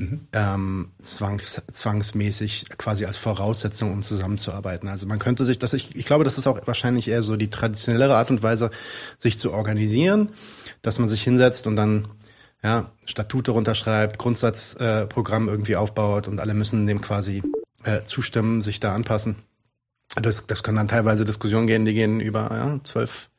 Mhm. 0.00 0.28
Ähm, 0.32 0.92
zwangs, 1.02 1.60
zwangsmäßig 1.72 2.66
quasi 2.78 3.04
als 3.04 3.16
Voraussetzung, 3.16 3.92
um 3.92 4.02
zusammenzuarbeiten. 4.02 4.88
Also 4.88 5.08
man 5.08 5.18
könnte 5.18 5.44
sich, 5.44 5.58
das 5.58 5.72
ich, 5.72 5.96
ich 5.96 6.06
glaube, 6.06 6.22
das 6.22 6.38
ist 6.38 6.46
auch 6.46 6.64
wahrscheinlich 6.66 7.08
eher 7.08 7.24
so 7.24 7.36
die 7.36 7.50
traditionellere 7.50 8.16
Art 8.16 8.30
und 8.30 8.42
Weise, 8.44 8.70
sich 9.18 9.40
zu 9.40 9.52
organisieren, 9.52 10.28
dass 10.82 11.00
man 11.00 11.08
sich 11.08 11.24
hinsetzt 11.24 11.66
und 11.66 11.74
dann 11.74 12.06
ja 12.62 12.92
Statute 13.06 13.50
runterschreibt, 13.50 14.18
Grundsatzprogramm 14.18 15.48
äh, 15.48 15.50
irgendwie 15.50 15.74
aufbaut 15.74 16.28
und 16.28 16.38
alle 16.38 16.54
müssen 16.54 16.86
dem 16.86 17.00
quasi 17.00 17.42
äh, 17.82 18.04
zustimmen, 18.04 18.62
sich 18.62 18.78
da 18.78 18.94
anpassen. 18.94 19.34
Das, 20.14 20.46
das 20.46 20.62
können 20.62 20.76
dann 20.76 20.88
teilweise 20.88 21.24
Diskussionen 21.24 21.66
gehen, 21.66 21.84
die 21.84 21.94
gehen 21.94 22.20
über 22.20 22.50
ja, 22.52 22.80
zwölf, 22.84 23.30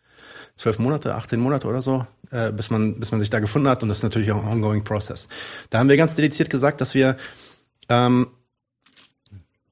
zwölf 0.59 0.77
Monate, 0.77 1.15
18 1.15 1.39
Monate 1.39 1.67
oder 1.67 1.81
so 1.81 2.05
äh, 2.31 2.51
bis 2.51 2.69
man 2.69 2.99
bis 2.99 3.11
man 3.11 3.19
sich 3.19 3.29
da 3.29 3.39
gefunden 3.39 3.67
hat 3.67 3.83
und 3.83 3.89
das 3.89 3.99
ist 3.99 4.03
natürlich 4.03 4.31
auch 4.31 4.43
ein 4.43 4.51
ongoing 4.51 4.83
process. 4.83 5.27
Da 5.69 5.79
haben 5.79 5.89
wir 5.89 5.97
ganz 5.97 6.15
dediziert 6.15 6.49
gesagt, 6.49 6.81
dass 6.81 6.93
wir 6.93 7.17
ähm, 7.89 8.27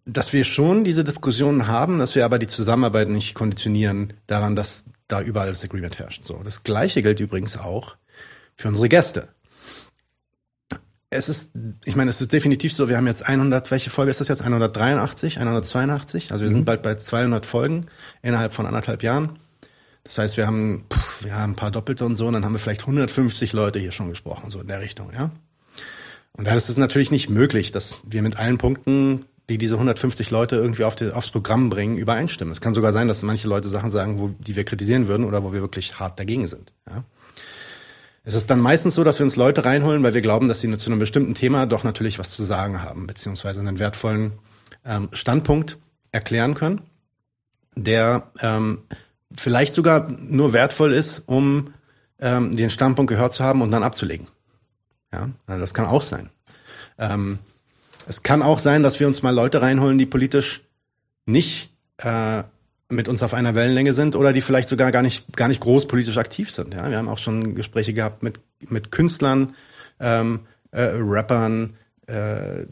dass 0.05 0.31
wir 0.31 0.45
schon 0.45 0.83
diese 0.85 1.03
Diskussionen 1.03 1.67
haben, 1.67 1.99
dass 1.99 2.15
wir 2.15 2.23
aber 2.23 2.39
die 2.39 2.47
Zusammenarbeit 2.47 3.09
nicht 3.09 3.35
konditionieren 3.35 4.13
daran, 4.25 4.55
dass 4.55 4.85
da 5.07 5.21
überall 5.21 5.49
das 5.49 5.63
Agreement 5.63 5.99
herrscht. 5.99 6.23
So, 6.23 6.41
das 6.43 6.63
Gleiche 6.63 7.03
gilt 7.03 7.19
übrigens 7.19 7.57
auch 7.57 7.97
für 8.55 8.69
unsere 8.69 8.87
Gäste. 8.87 9.27
Es 11.09 11.29
ist, 11.29 11.51
ich 11.85 11.95
meine, 11.95 12.09
es 12.09 12.19
ist 12.19 12.33
definitiv 12.33 12.73
so, 12.73 12.89
wir 12.89 12.97
haben 12.97 13.07
jetzt 13.07 13.27
100, 13.27 13.71
welche 13.71 13.89
Folge 13.89 14.11
ist 14.11 14.19
das 14.19 14.27
jetzt? 14.27 14.41
183, 14.41 15.39
182? 15.39 16.31
Also 16.31 16.43
wir 16.43 16.49
mhm. 16.49 16.55
sind 16.55 16.65
bald 16.65 16.81
bei 16.83 16.95
200 16.95 17.45
Folgen 17.45 17.85
innerhalb 18.21 18.53
von 18.53 18.65
anderthalb 18.65 19.03
Jahren. 19.03 19.31
Das 20.07 20.17
heißt, 20.17 20.37
wir 20.37 20.47
haben, 20.47 20.85
pff, 20.91 21.25
haben 21.31 21.51
ein 21.51 21.55
paar 21.55 21.71
Doppelte 21.71 22.05
und 22.05 22.15
so, 22.15 22.27
und 22.27 22.33
dann 22.33 22.45
haben 22.45 22.53
wir 22.53 22.59
vielleicht 22.59 22.81
150 22.81 23.53
Leute 23.53 23.79
hier 23.79 23.91
schon 23.91 24.09
gesprochen, 24.09 24.51
so 24.51 24.59
in 24.59 24.67
der 24.67 24.79
Richtung, 24.79 25.11
ja. 25.13 25.31
Und 26.33 26.45
dann 26.45 26.55
ist 26.55 26.69
es 26.69 26.77
natürlich 26.77 27.11
nicht 27.11 27.29
möglich, 27.29 27.71
dass 27.71 27.97
wir 28.05 28.21
mit 28.21 28.37
allen 28.37 28.57
Punkten 28.57 29.25
die 29.49 29.57
diese 29.57 29.75
150 29.75 30.29
Leute 30.29 30.57
irgendwie 30.57 30.83
auf 30.83 30.95
die, 30.95 31.11
aufs 31.11 31.31
Programm 31.31 31.69
bringen, 31.69 31.97
übereinstimmen. 31.97 32.51
Es 32.51 32.59
kann 32.61 32.73
sogar 32.73 32.91
sein, 32.91 33.07
dass 33.07 33.23
manche 33.23 33.47
Leute 33.47 33.69
Sachen 33.69 33.91
sagen, 33.91 34.19
wo, 34.19 34.29
die 34.39 34.55
wir 34.55 34.65
kritisieren 34.65 35.07
würden 35.07 35.25
oder 35.25 35.43
wo 35.43 35.53
wir 35.53 35.61
wirklich 35.61 35.99
hart 35.99 36.19
dagegen 36.19 36.47
sind. 36.47 36.73
Ja? 36.85 37.03
Es 38.25 38.35
ist 38.35 38.49
dann 38.49 38.59
meistens 38.59 38.95
so, 38.95 39.05
dass 39.05 39.19
wir 39.19 39.23
uns 39.23 39.37
Leute 39.37 39.63
reinholen, 39.63 40.03
weil 40.03 40.13
wir 40.13 40.21
glauben, 40.21 40.49
dass 40.49 40.59
sie 40.59 40.77
zu 40.77 40.89
einem 40.89 40.99
bestimmten 40.99 41.33
Thema 41.33 41.65
doch 41.65 41.85
natürlich 41.85 42.19
was 42.19 42.31
zu 42.31 42.43
sagen 42.43 42.83
haben, 42.83 43.07
beziehungsweise 43.07 43.61
einen 43.61 43.79
wertvollen 43.79 44.33
ähm, 44.85 45.07
Standpunkt 45.13 45.77
erklären 46.11 46.53
können, 46.53 46.81
der 47.75 48.29
ähm, 48.41 48.79
vielleicht 49.35 49.73
sogar 49.73 50.09
nur 50.09 50.53
wertvoll 50.53 50.93
ist, 50.93 51.23
um 51.25 51.73
ähm, 52.19 52.55
den 52.55 52.69
Standpunkt 52.69 53.09
gehört 53.09 53.33
zu 53.33 53.43
haben 53.43 53.61
und 53.61 53.71
dann 53.71 53.83
abzulegen. 53.83 54.27
Ja, 55.13 55.29
also 55.45 55.59
das 55.59 55.73
kann 55.73 55.85
auch 55.85 56.01
sein. 56.01 56.29
Ähm, 56.97 57.39
es 58.07 58.23
kann 58.23 58.41
auch 58.41 58.59
sein, 58.59 58.83
dass 58.83 58.99
wir 58.99 59.07
uns 59.07 59.23
mal 59.23 59.33
Leute 59.33 59.61
reinholen, 59.61 59.97
die 59.97 60.05
politisch 60.05 60.61
nicht 61.25 61.69
äh, 61.97 62.43
mit 62.89 63.07
uns 63.09 63.21
auf 63.21 63.33
einer 63.33 63.53
Wellenlänge 63.53 63.93
sind 63.93 64.15
oder 64.15 64.31
die 64.31 64.41
vielleicht 64.41 64.69
sogar 64.69 64.91
gar 64.91 65.01
nicht 65.01 65.35
gar 65.35 65.49
nicht 65.49 65.61
groß 65.61 65.87
politisch 65.87 66.17
aktiv 66.17 66.51
sind. 66.51 66.73
Ja, 66.73 66.89
wir 66.89 66.97
haben 66.97 67.09
auch 67.09 67.17
schon 67.17 67.53
Gespräche 67.55 67.93
gehabt 67.93 68.23
mit 68.23 68.39
mit 68.61 68.91
Künstlern, 68.91 69.55
ähm, 69.99 70.41
äh, 70.71 70.91
Rappern, 70.95 71.75
äh, 72.07 72.65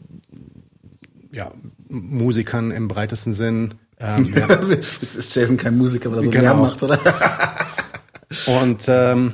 ja 1.32 1.52
Musikern 1.88 2.70
im 2.70 2.88
breitesten 2.88 3.34
Sinn. 3.34 3.74
Ähm, 3.98 4.34
Jetzt 4.68 5.14
ist 5.16 5.34
Jason 5.34 5.56
kein 5.56 5.76
Musiker, 5.76 6.10
weil 6.10 6.18
er 6.18 6.24
so 6.24 6.30
genau. 6.30 6.44
Lärm 6.44 6.60
macht, 6.60 6.82
oder? 6.82 6.98
Und 8.46 8.84
ähm, 8.88 9.32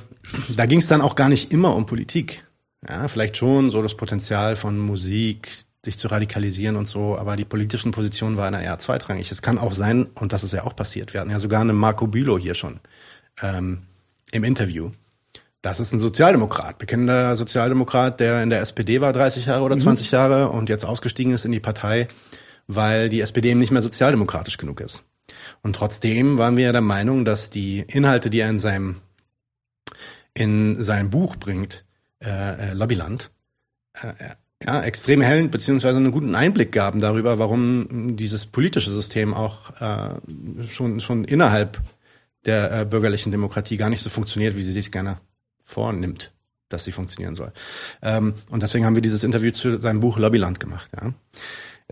da 0.56 0.66
ging 0.66 0.78
es 0.78 0.86
dann 0.86 1.00
auch 1.00 1.14
gar 1.14 1.28
nicht 1.28 1.52
immer 1.52 1.74
um 1.74 1.86
Politik. 1.86 2.44
Ja, 2.88 3.08
vielleicht 3.08 3.36
schon 3.36 3.70
so 3.70 3.82
das 3.82 3.96
Potenzial 3.96 4.56
von 4.56 4.78
Musik, 4.78 5.48
sich 5.84 5.98
zu 5.98 6.08
radikalisieren 6.08 6.76
und 6.76 6.86
so, 6.86 7.18
aber 7.18 7.36
die 7.36 7.44
politischen 7.44 7.90
Positionen 7.90 8.36
waren 8.36 8.54
eher 8.54 8.78
zweitrangig. 8.78 9.30
Es 9.30 9.42
kann 9.42 9.58
auch 9.58 9.72
sein, 9.72 10.06
und 10.14 10.32
das 10.32 10.44
ist 10.44 10.52
ja 10.52 10.64
auch 10.64 10.76
passiert, 10.76 11.12
wir 11.12 11.20
hatten 11.20 11.30
ja 11.30 11.40
sogar 11.40 11.60
einen 11.60 11.76
Marco 11.76 12.06
Bülow 12.06 12.38
hier 12.38 12.54
schon 12.54 12.80
ähm, 13.42 13.80
im 14.30 14.44
Interview. 14.44 14.90
Das 15.60 15.80
ist 15.80 15.92
ein 15.92 16.00
Sozialdemokrat, 16.00 16.78
bekennender 16.78 17.36
Sozialdemokrat, 17.36 18.20
der 18.20 18.42
in 18.42 18.50
der 18.50 18.60
SPD 18.60 19.00
war 19.00 19.12
30 19.12 19.46
Jahre 19.46 19.62
oder 19.62 19.76
20 19.76 20.10
mhm. 20.10 20.16
Jahre 20.16 20.48
und 20.50 20.68
jetzt 20.68 20.84
ausgestiegen 20.84 21.32
ist 21.32 21.44
in 21.44 21.52
die 21.52 21.60
Partei, 21.60 22.08
weil 22.66 23.08
die 23.08 23.20
SPD 23.20 23.50
eben 23.50 23.60
nicht 23.60 23.72
mehr 23.72 23.82
sozialdemokratisch 23.82 24.58
genug 24.58 24.80
ist. 24.80 25.04
Und 25.62 25.76
trotzdem 25.76 26.38
waren 26.38 26.56
wir 26.56 26.72
der 26.72 26.80
Meinung, 26.80 27.24
dass 27.24 27.50
die 27.50 27.80
Inhalte, 27.80 28.30
die 28.30 28.40
er 28.40 28.50
in 28.50 28.58
seinem 28.58 28.96
in 30.34 30.82
seinem 30.82 31.10
Buch 31.10 31.36
bringt, 31.36 31.84
äh, 32.22 32.70
äh, 32.70 32.72
Lobbyland, 32.72 33.30
äh, 34.00 34.34
ja, 34.64 34.82
extrem 34.82 35.20
hellend 35.20 35.50
beziehungsweise 35.50 35.98
einen 35.98 36.10
guten 36.10 36.34
Einblick 36.34 36.72
gaben 36.72 37.00
darüber, 37.00 37.38
warum 37.38 38.16
dieses 38.16 38.46
politische 38.46 38.90
System 38.90 39.34
auch 39.34 39.80
äh, 39.80 40.66
schon 40.66 41.00
schon 41.00 41.24
innerhalb 41.24 41.80
der 42.46 42.80
äh, 42.80 42.84
bürgerlichen 42.84 43.30
Demokratie 43.30 43.76
gar 43.76 43.90
nicht 43.90 44.02
so 44.02 44.10
funktioniert, 44.10 44.56
wie 44.56 44.62
sie 44.62 44.72
sich 44.72 44.90
gerne 44.90 45.18
vornimmt, 45.64 46.32
dass 46.68 46.84
sie 46.84 46.92
funktionieren 46.92 47.34
soll. 47.34 47.52
Ähm, 48.02 48.34
und 48.50 48.62
deswegen 48.62 48.84
haben 48.84 48.94
wir 48.94 49.02
dieses 49.02 49.24
Interview 49.24 49.52
zu 49.52 49.80
seinem 49.80 50.00
Buch 50.00 50.18
Lobbyland 50.18 50.60
gemacht. 50.60 50.88
Ja. 50.94 51.12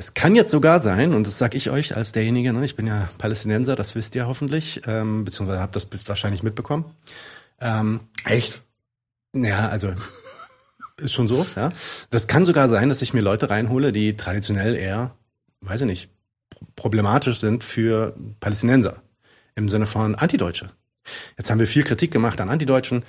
Es 0.01 0.15
kann 0.15 0.35
jetzt 0.35 0.51
sogar 0.51 0.81
sein, 0.81 1.13
und 1.13 1.27
das 1.27 1.37
sage 1.37 1.59
ich 1.59 1.69
euch 1.69 1.95
als 1.95 2.13
derjenige, 2.13 2.55
ne, 2.55 2.65
ich 2.65 2.75
bin 2.75 2.87
ja 2.87 3.11
Palästinenser, 3.19 3.77
das 3.77 3.95
wisst 3.95 4.15
ihr 4.15 4.27
hoffentlich, 4.27 4.81
ähm, 4.87 5.27
beziehungsweise 5.27 5.61
habt 5.61 5.77
das 5.77 5.87
wahrscheinlich 6.07 6.43
mitbekommen. 6.43 6.87
Ähm, 7.61 8.01
Echt? 8.25 8.63
Ja, 9.35 9.69
also 9.69 9.93
ist 10.97 11.13
schon 11.13 11.29
so, 11.29 11.45
ja. 11.55 11.69
Das 12.09 12.29
kann 12.29 12.47
sogar 12.47 12.71
sein, 12.71 12.89
dass 12.89 13.03
ich 13.03 13.13
mir 13.13 13.21
Leute 13.21 13.51
reinhole, 13.51 13.93
die 13.93 14.17
traditionell 14.17 14.75
eher, 14.75 15.17
weiß 15.61 15.83
ich 15.83 15.87
nicht, 15.87 16.11
problematisch 16.77 17.39
sind 17.39 17.63
für 17.63 18.17
Palästinenser. 18.41 19.03
Im 19.55 19.69
Sinne 19.69 19.85
von 19.85 20.15
Antideutsche. 20.15 20.71
Jetzt 21.37 21.51
haben 21.51 21.59
wir 21.59 21.67
viel 21.67 21.85
Kritik 21.85 22.11
gemacht 22.11 22.41
an 22.41 22.49
Antideutschen. 22.49 23.05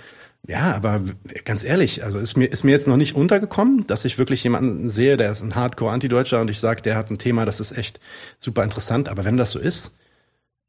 Ja, 0.47 0.75
aber 0.75 1.01
ganz 1.45 1.63
ehrlich, 1.63 2.03
also 2.03 2.17
ist 2.17 2.35
mir, 2.35 2.47
ist 2.47 2.63
mir 2.63 2.71
jetzt 2.71 2.87
noch 2.87 2.97
nicht 2.97 3.15
untergekommen, 3.15 3.85
dass 3.85 4.05
ich 4.05 4.17
wirklich 4.17 4.43
jemanden 4.43 4.89
sehe, 4.89 5.15
der 5.15 5.31
ist 5.31 5.41
ein 5.43 5.55
Hardcore-Antideutscher 5.55 6.41
und 6.41 6.49
ich 6.49 6.59
sage, 6.59 6.81
der 6.81 6.95
hat 6.95 7.11
ein 7.11 7.19
Thema, 7.19 7.45
das 7.45 7.59
ist 7.59 7.77
echt 7.77 7.99
super 8.39 8.63
interessant. 8.63 9.07
Aber 9.07 9.23
wenn 9.23 9.37
das 9.37 9.51
so 9.51 9.59
ist 9.59 9.91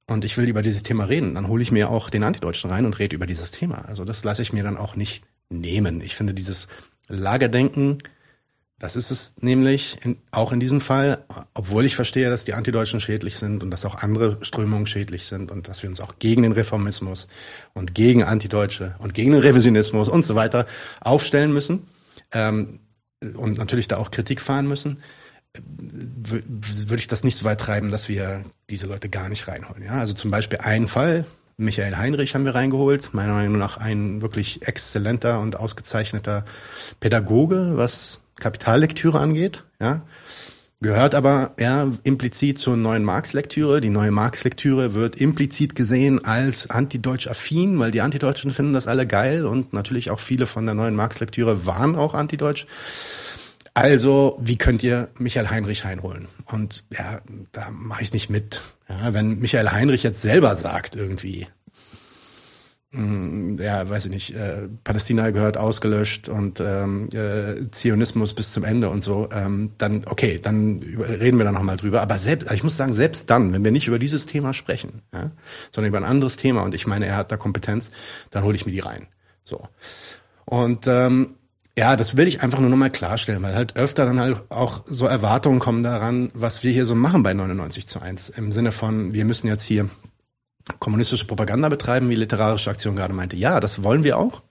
und 0.06 0.24
ich 0.26 0.36
will 0.36 0.46
über 0.48 0.60
dieses 0.60 0.82
Thema 0.82 1.04
reden, 1.04 1.34
dann 1.34 1.48
hole 1.48 1.62
ich 1.62 1.72
mir 1.72 1.88
auch 1.88 2.10
den 2.10 2.22
Antideutschen 2.22 2.70
rein 2.70 2.84
und 2.84 2.98
rede 2.98 3.16
über 3.16 3.26
dieses 3.26 3.50
Thema. 3.50 3.86
Also 3.88 4.04
das 4.04 4.24
lasse 4.24 4.42
ich 4.42 4.52
mir 4.52 4.62
dann 4.62 4.76
auch 4.76 4.94
nicht 4.94 5.24
nehmen. 5.48 6.02
Ich 6.02 6.16
finde 6.16 6.34
dieses 6.34 6.68
Lagerdenken, 7.08 7.98
das 8.82 8.96
ist 8.96 9.12
es 9.12 9.32
nämlich 9.40 9.96
in, 10.02 10.18
auch 10.32 10.50
in 10.50 10.58
diesem 10.58 10.80
Fall, 10.80 11.24
obwohl 11.54 11.86
ich 11.86 11.94
verstehe, 11.94 12.28
dass 12.30 12.44
die 12.44 12.54
Antideutschen 12.54 12.98
schädlich 12.98 13.36
sind 13.36 13.62
und 13.62 13.70
dass 13.70 13.84
auch 13.84 14.02
andere 14.02 14.44
Strömungen 14.44 14.86
schädlich 14.88 15.24
sind 15.26 15.52
und 15.52 15.68
dass 15.68 15.84
wir 15.84 15.88
uns 15.88 16.00
auch 16.00 16.18
gegen 16.18 16.42
den 16.42 16.50
Reformismus 16.50 17.28
und 17.74 17.94
gegen 17.94 18.24
Antideutsche 18.24 18.96
und 18.98 19.14
gegen 19.14 19.30
den 19.30 19.40
Revisionismus 19.40 20.08
und 20.08 20.24
so 20.24 20.34
weiter 20.34 20.66
aufstellen 21.00 21.52
müssen 21.52 21.86
ähm, 22.32 22.80
und 23.20 23.56
natürlich 23.56 23.86
da 23.86 23.98
auch 23.98 24.10
Kritik 24.10 24.40
fahren 24.40 24.66
müssen, 24.66 25.00
würde 25.54 26.96
ich 26.96 27.06
das 27.06 27.22
nicht 27.22 27.36
so 27.36 27.44
weit 27.44 27.60
treiben, 27.60 27.88
dass 27.88 28.08
wir 28.08 28.42
diese 28.68 28.88
Leute 28.88 29.08
gar 29.08 29.28
nicht 29.28 29.46
reinholen. 29.46 29.84
Ja? 29.84 29.92
Also 29.92 30.12
zum 30.12 30.32
Beispiel 30.32 30.58
ein 30.58 30.88
Fall, 30.88 31.24
Michael 31.56 31.98
Heinrich 31.98 32.34
haben 32.34 32.46
wir 32.46 32.56
reingeholt, 32.56 33.14
meiner 33.14 33.34
Meinung 33.34 33.58
nach 33.58 33.76
ein 33.76 34.22
wirklich 34.22 34.66
exzellenter 34.66 35.38
und 35.38 35.54
ausgezeichneter 35.54 36.44
Pädagoge, 36.98 37.76
was 37.76 38.18
Kapitallektüre 38.36 39.18
angeht, 39.18 39.64
ja. 39.80 40.02
Gehört 40.82 41.14
aber 41.14 41.54
ja 41.60 41.92
implizit 42.02 42.58
zur 42.58 42.76
neuen 42.76 43.04
Marx-Lektüre. 43.04 43.80
Die 43.80 43.88
neue 43.88 44.10
Marx-Lektüre 44.10 44.94
wird 44.94 45.14
implizit 45.14 45.76
gesehen 45.76 46.24
als 46.24 46.70
antideutsch 46.70 47.28
affin, 47.28 47.78
weil 47.78 47.92
die 47.92 48.00
Antideutschen 48.00 48.50
finden 48.50 48.72
das 48.72 48.88
alle 48.88 49.06
geil 49.06 49.46
und 49.46 49.72
natürlich 49.72 50.10
auch 50.10 50.18
viele 50.18 50.46
von 50.46 50.66
der 50.66 50.74
neuen 50.74 50.96
Marx-Lektüre 50.96 51.66
waren 51.66 51.94
auch 51.94 52.14
antideutsch. 52.14 52.66
Also, 53.74 54.36
wie 54.40 54.58
könnt 54.58 54.82
ihr 54.82 55.08
Michael 55.18 55.50
Heinrich 55.50 55.84
reinholen? 55.84 56.26
Und 56.46 56.82
ja, 56.90 57.20
da 57.52 57.68
mache 57.70 58.02
ich 58.02 58.12
nicht 58.12 58.28
mit. 58.28 58.60
Ja, 58.88 59.14
wenn 59.14 59.38
Michael 59.38 59.70
Heinrich 59.70 60.02
jetzt 60.02 60.20
selber 60.20 60.56
sagt 60.56 60.96
irgendwie, 60.96 61.46
ja, 62.94 63.88
weiß 63.88 64.04
ich 64.04 64.10
nicht, 64.10 64.34
äh, 64.34 64.68
Palästina 64.84 65.30
gehört 65.30 65.56
ausgelöscht 65.56 66.28
und 66.28 66.60
ähm, 66.60 67.08
äh, 67.14 67.70
Zionismus 67.70 68.34
bis 68.34 68.52
zum 68.52 68.64
Ende 68.64 68.90
und 68.90 69.02
so, 69.02 69.30
ähm, 69.32 69.72
dann 69.78 70.04
okay, 70.06 70.38
dann 70.38 70.80
reden 70.82 71.38
wir 71.38 71.44
da 71.44 71.52
nochmal 71.52 71.76
drüber. 71.76 72.02
Aber 72.02 72.18
selbst, 72.18 72.52
ich 72.52 72.62
muss 72.62 72.76
sagen, 72.76 72.92
selbst 72.92 73.30
dann, 73.30 73.54
wenn 73.54 73.64
wir 73.64 73.70
nicht 73.70 73.88
über 73.88 73.98
dieses 73.98 74.26
Thema 74.26 74.52
sprechen, 74.52 75.00
ja, 75.14 75.30
sondern 75.70 75.88
über 75.88 75.98
ein 75.98 76.04
anderes 76.04 76.36
Thema 76.36 76.62
und 76.62 76.74
ich 76.74 76.86
meine, 76.86 77.06
er 77.06 77.16
hat 77.16 77.32
da 77.32 77.38
Kompetenz, 77.38 77.92
dann 78.30 78.44
hole 78.44 78.56
ich 78.56 78.66
mir 78.66 78.72
die 78.72 78.80
rein. 78.80 79.06
So. 79.44 79.66
Und 80.44 80.86
ähm, 80.86 81.36
ja, 81.78 81.96
das 81.96 82.18
will 82.18 82.28
ich 82.28 82.42
einfach 82.42 82.60
nur 82.60 82.68
nochmal 82.68 82.90
klarstellen, 82.90 83.42
weil 83.42 83.54
halt 83.54 83.76
öfter 83.76 84.04
dann 84.04 84.20
halt 84.20 84.44
auch 84.50 84.82
so 84.84 85.06
Erwartungen 85.06 85.58
kommen 85.58 85.82
daran, 85.82 86.30
was 86.34 86.62
wir 86.62 86.70
hier 86.70 86.84
so 86.84 86.94
machen 86.94 87.22
bei 87.22 87.32
99 87.32 87.86
zu 87.86 88.00
1. 88.00 88.28
Im 88.30 88.52
Sinne 88.52 88.72
von, 88.72 89.14
wir 89.14 89.24
müssen 89.24 89.46
jetzt 89.46 89.64
hier 89.64 89.88
kommunistische 90.78 91.26
Propaganda 91.26 91.68
betreiben, 91.68 92.08
wie 92.10 92.14
literarische 92.14 92.70
Aktion 92.70 92.96
gerade 92.96 93.14
meinte. 93.14 93.36
Ja, 93.36 93.60
das 93.60 93.82
wollen 93.82 94.04
wir 94.04 94.18
auch. 94.18 94.42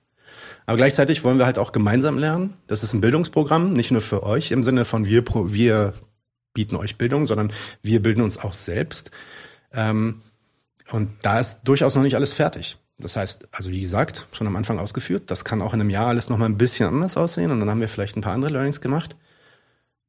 Aber 0.65 0.77
gleichzeitig 0.77 1.23
wollen 1.23 1.37
wir 1.37 1.45
halt 1.45 1.57
auch 1.57 1.71
gemeinsam 1.71 2.17
lernen. 2.17 2.53
Das 2.67 2.83
ist 2.83 2.93
ein 2.93 3.01
Bildungsprogramm, 3.01 3.73
nicht 3.73 3.91
nur 3.91 4.01
für 4.01 4.23
euch 4.23 4.51
im 4.51 4.63
Sinne 4.63 4.85
von 4.85 5.05
wir, 5.05 5.23
wir 5.25 5.93
bieten 6.53 6.75
euch 6.75 6.97
Bildung, 6.97 7.25
sondern 7.25 7.51
wir 7.81 8.01
bilden 8.01 8.21
uns 8.21 8.37
auch 8.37 8.53
selbst. 8.53 9.11
Ähm, 9.73 10.21
und 10.91 11.09
da 11.21 11.39
ist 11.39 11.61
durchaus 11.63 11.95
noch 11.95 12.03
nicht 12.03 12.15
alles 12.15 12.33
fertig. 12.33 12.77
Das 12.97 13.15
heißt, 13.15 13.47
also 13.51 13.71
wie 13.71 13.81
gesagt, 13.81 14.27
schon 14.31 14.47
am 14.47 14.55
Anfang 14.55 14.77
ausgeführt, 14.77 15.31
das 15.31 15.43
kann 15.43 15.61
auch 15.61 15.73
in 15.73 15.81
einem 15.81 15.89
Jahr 15.89 16.07
alles 16.07 16.29
noch 16.29 16.37
mal 16.37 16.45
ein 16.45 16.57
bisschen 16.57 16.87
anders 16.87 17.17
aussehen 17.17 17.51
und 17.51 17.59
dann 17.59 17.69
haben 17.69 17.81
wir 17.81 17.89
vielleicht 17.89 18.15
ein 18.15 18.21
paar 18.21 18.33
andere 18.33 18.51
Learnings 18.51 18.81
gemacht. 18.81 19.15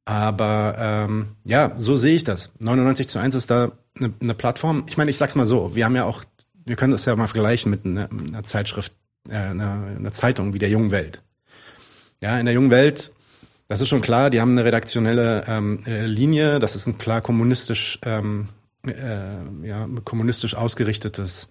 Aber 0.05 0.75
ähm, 0.77 1.35
ja, 1.45 1.73
so 1.77 1.97
sehe 1.97 2.15
ich 2.15 2.23
das. 2.23 2.51
99 2.59 3.07
zu 3.07 3.19
1 3.19 3.35
ist 3.35 3.49
da 3.49 3.71
eine, 3.97 4.13
eine 4.21 4.33
Plattform. 4.33 4.85
Ich 4.87 4.97
meine, 4.97 5.11
ich 5.11 5.17
sag's 5.17 5.35
mal 5.35 5.45
so, 5.45 5.75
wir 5.75 5.85
haben 5.85 5.95
ja 5.95 6.05
auch, 6.05 6.23
wir 6.65 6.75
können 6.75 6.91
das 6.91 7.05
ja 7.05 7.15
mal 7.15 7.27
vergleichen 7.27 7.69
mit 7.69 7.85
einer, 7.85 8.09
einer 8.09 8.43
Zeitschrift, 8.43 8.93
äh, 9.29 9.35
einer, 9.35 9.95
einer 9.97 10.11
Zeitung 10.11 10.53
wie 10.53 10.59
der 10.59 10.69
Jungen 10.69 10.91
Welt. 10.91 11.21
Ja, 12.21 12.39
in 12.39 12.45
der 12.45 12.55
Jungen 12.55 12.71
Welt, 12.71 13.11
das 13.67 13.81
ist 13.81 13.89
schon 13.89 14.01
klar, 14.01 14.29
die 14.29 14.41
haben 14.41 14.51
eine 14.51 14.65
redaktionelle 14.65 15.43
ähm, 15.47 15.83
äh, 15.85 16.05
Linie, 16.05 16.59
das 16.59 16.75
ist 16.75 16.87
ein 16.87 16.97
klar 16.97 17.21
kommunistisch, 17.21 17.99
ähm, 18.05 18.49
äh, 18.85 19.67
ja, 19.67 19.87
kommunistisch 20.03 20.55
ausgerichtetes 20.55 21.49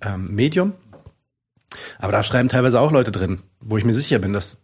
ähm, 0.00 0.34
Medium. 0.34 0.74
Aber 1.98 2.12
da 2.12 2.22
schreiben 2.22 2.48
teilweise 2.48 2.80
auch 2.80 2.92
Leute 2.92 3.12
drin, 3.12 3.42
wo 3.60 3.78
ich 3.78 3.84
mir 3.84 3.94
sicher 3.94 4.18
bin, 4.18 4.32
dass 4.32 4.58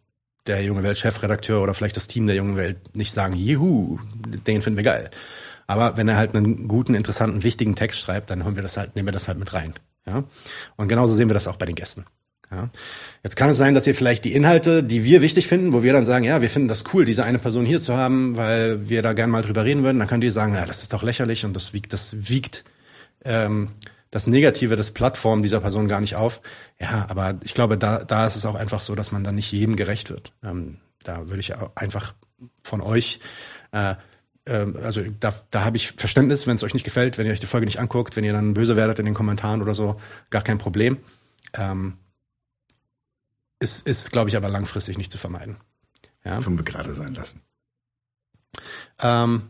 der 0.47 0.63
junge 0.63 0.83
Welt 0.83 0.99
Chefredakteur 0.99 1.63
oder 1.63 1.75
vielleicht 1.75 1.97
das 1.97 2.07
Team 2.07 2.27
der 2.27 2.37
jungen 2.37 2.57
Welt 2.57 2.97
nicht 2.97 3.13
sagen, 3.13 3.35
juhu, 3.35 3.99
den 4.47 4.63
finden 4.63 4.77
wir 4.77 4.85
geil. 4.85 5.11
Aber 5.69 5.97
wenn 5.97 6.09
er 6.09 6.17
halt 6.17 6.35
einen 6.35 6.67
guten, 6.67 6.95
interessanten, 6.95 7.45
wichtigen 7.45 7.77
Text 7.77 8.01
schreibt, 8.01 8.31
dann 8.31 8.45
haben 8.45 8.57
wir 8.57 8.63
das 8.65 8.77
halt, 8.77 8.97
nehmen 8.97 9.07
wir 9.07 9.13
das 9.13 9.29
halt 9.29 9.39
mit 9.39 9.53
rein. 9.53 9.75
Ja. 10.07 10.25
Und 10.77 10.89
genauso 10.89 11.15
sehen 11.15 11.29
wir 11.29 11.35
das 11.35 11.47
auch 11.47 11.57
bei 11.57 11.67
den 11.67 11.77
Gästen. 11.77 12.07
Ja. 12.51 12.71
Jetzt 13.23 13.37
kann 13.37 13.51
es 13.51 13.59
sein, 13.59 13.75
dass 13.75 13.87
ihr 13.87 13.95
vielleicht 13.95 14.25
die 14.25 14.33
Inhalte, 14.33 14.83
die 14.83 15.05
wir 15.05 15.21
wichtig 15.21 15.47
finden, 15.47 15.75
wo 15.75 15.83
wir 15.83 15.93
dann 15.93 16.07
sagen, 16.07 16.25
ja, 16.25 16.41
wir 16.41 16.49
finden 16.49 16.69
das 16.69 16.85
cool, 16.95 17.05
diese 17.05 17.23
eine 17.23 17.39
Person 17.39 17.67
hier 17.67 17.83
zu 17.83 17.95
haben, 17.95 18.37
weil 18.37 18.89
wir 18.89 19.03
da 19.03 19.13
gern 19.13 19.29
mal 19.29 19.43
drüber 19.43 19.67
reden 19.67 19.83
würden, 19.83 19.99
dann 19.99 20.09
könnt 20.09 20.25
ihr 20.25 20.33
sagen, 20.33 20.55
ja, 20.55 20.65
das 20.65 20.81
ist 20.81 20.95
doch 20.95 21.03
lächerlich 21.03 21.45
und 21.45 21.55
das 21.55 21.75
wiegt, 21.75 21.93
das 21.93 22.31
wiegt 22.31 22.65
ähm, 23.27 23.69
das 24.11 24.27
Negative 24.27 24.77
des 24.77 24.93
Plattform 24.93 25.43
dieser 25.43 25.61
Person 25.61 25.87
gar 25.87 26.01
nicht 26.01 26.17
auf. 26.17 26.41
Ja, 26.81 27.05
aber 27.11 27.35
ich 27.45 27.53
glaube, 27.53 27.77
da, 27.77 27.99
da 28.05 28.27
ist 28.27 28.37
es 28.37 28.47
auch 28.47 28.55
einfach 28.55 28.81
so, 28.81 28.95
dass 28.95 29.13
man 29.13 29.23
dann 29.23 29.35
nicht 29.35 29.53
jedem 29.53 29.77
gerecht 29.77 30.09
wird. 30.09 30.33
Ähm, 30.43 30.79
da 31.05 31.29
würde 31.29 31.41
ich 31.41 31.55
einfach 31.75 32.15
von 32.63 32.81
euch 32.81 33.21
äh, 33.73 33.97
also 34.49 35.03
da, 35.21 35.35
da 35.51 35.65
habe 35.65 35.77
ich 35.77 35.93
Verständnis, 35.93 36.47
wenn 36.47 36.57
es 36.57 36.63
euch 36.63 36.75
nicht 36.75 36.85
gefällt, 36.85 37.19
wenn 37.19 37.27
ihr 37.27 37.33
euch 37.33 37.41
die 37.41 37.47
Folge 37.47 37.67
nicht 37.67 37.81
anguckt, 37.81 38.17
wenn 38.17 38.25
ihr 38.25 38.33
dann 38.33 38.55
böse 38.55 38.77
werdet 38.77 38.99
in 38.99 39.05
den 39.05 39.15
Kommentaren 39.15 39.63
oder 39.63 39.75
so, 39.75 40.01
gar 40.31 40.43
kein 40.43 40.59
Problem. 40.59 40.99
Ähm, 41.55 41.99
ist, 43.61 43.87
ist 43.87 44.11
glaube 44.13 44.31
ich, 44.31 44.37
aber 44.37 44.49
langfristig 44.49 44.99
nicht 44.99 45.11
zu 45.11 45.19
vermeiden. 45.19 45.57
Ja. 46.25 46.41
Können 46.41 46.59
wir 46.59 46.65
gerade 46.65 46.95
sein 46.95 47.15
lassen. 47.15 47.43
Ähm, 49.01 49.43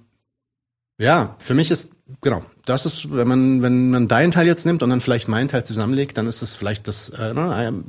ja, 0.98 1.36
für 1.38 1.54
mich 1.54 1.70
ist, 1.70 1.90
genau, 2.20 2.44
das 2.64 2.84
ist, 2.84 3.12
wenn 3.12 3.28
man, 3.28 3.62
wenn 3.62 3.90
man 3.90 4.08
deinen 4.08 4.32
Teil 4.32 4.46
jetzt 4.46 4.66
nimmt 4.66 4.82
und 4.82 4.90
dann 4.90 5.00
vielleicht 5.00 5.28
meinen 5.28 5.48
Teil 5.48 5.64
zusammenlegt, 5.64 6.18
dann 6.18 6.26
ist 6.26 6.42
es 6.42 6.56
vielleicht 6.56 6.88
das 6.88 7.10
äh, 7.10 7.32
ne, 7.32 7.54
ein 7.54 7.84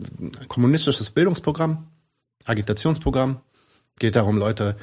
kommunistisches 0.48 1.10
Bildungsprogramm, 1.10 1.88
Agitationsprogramm. 2.46 3.42
Geht 3.98 4.16
darum, 4.16 4.38
Leute 4.38 4.78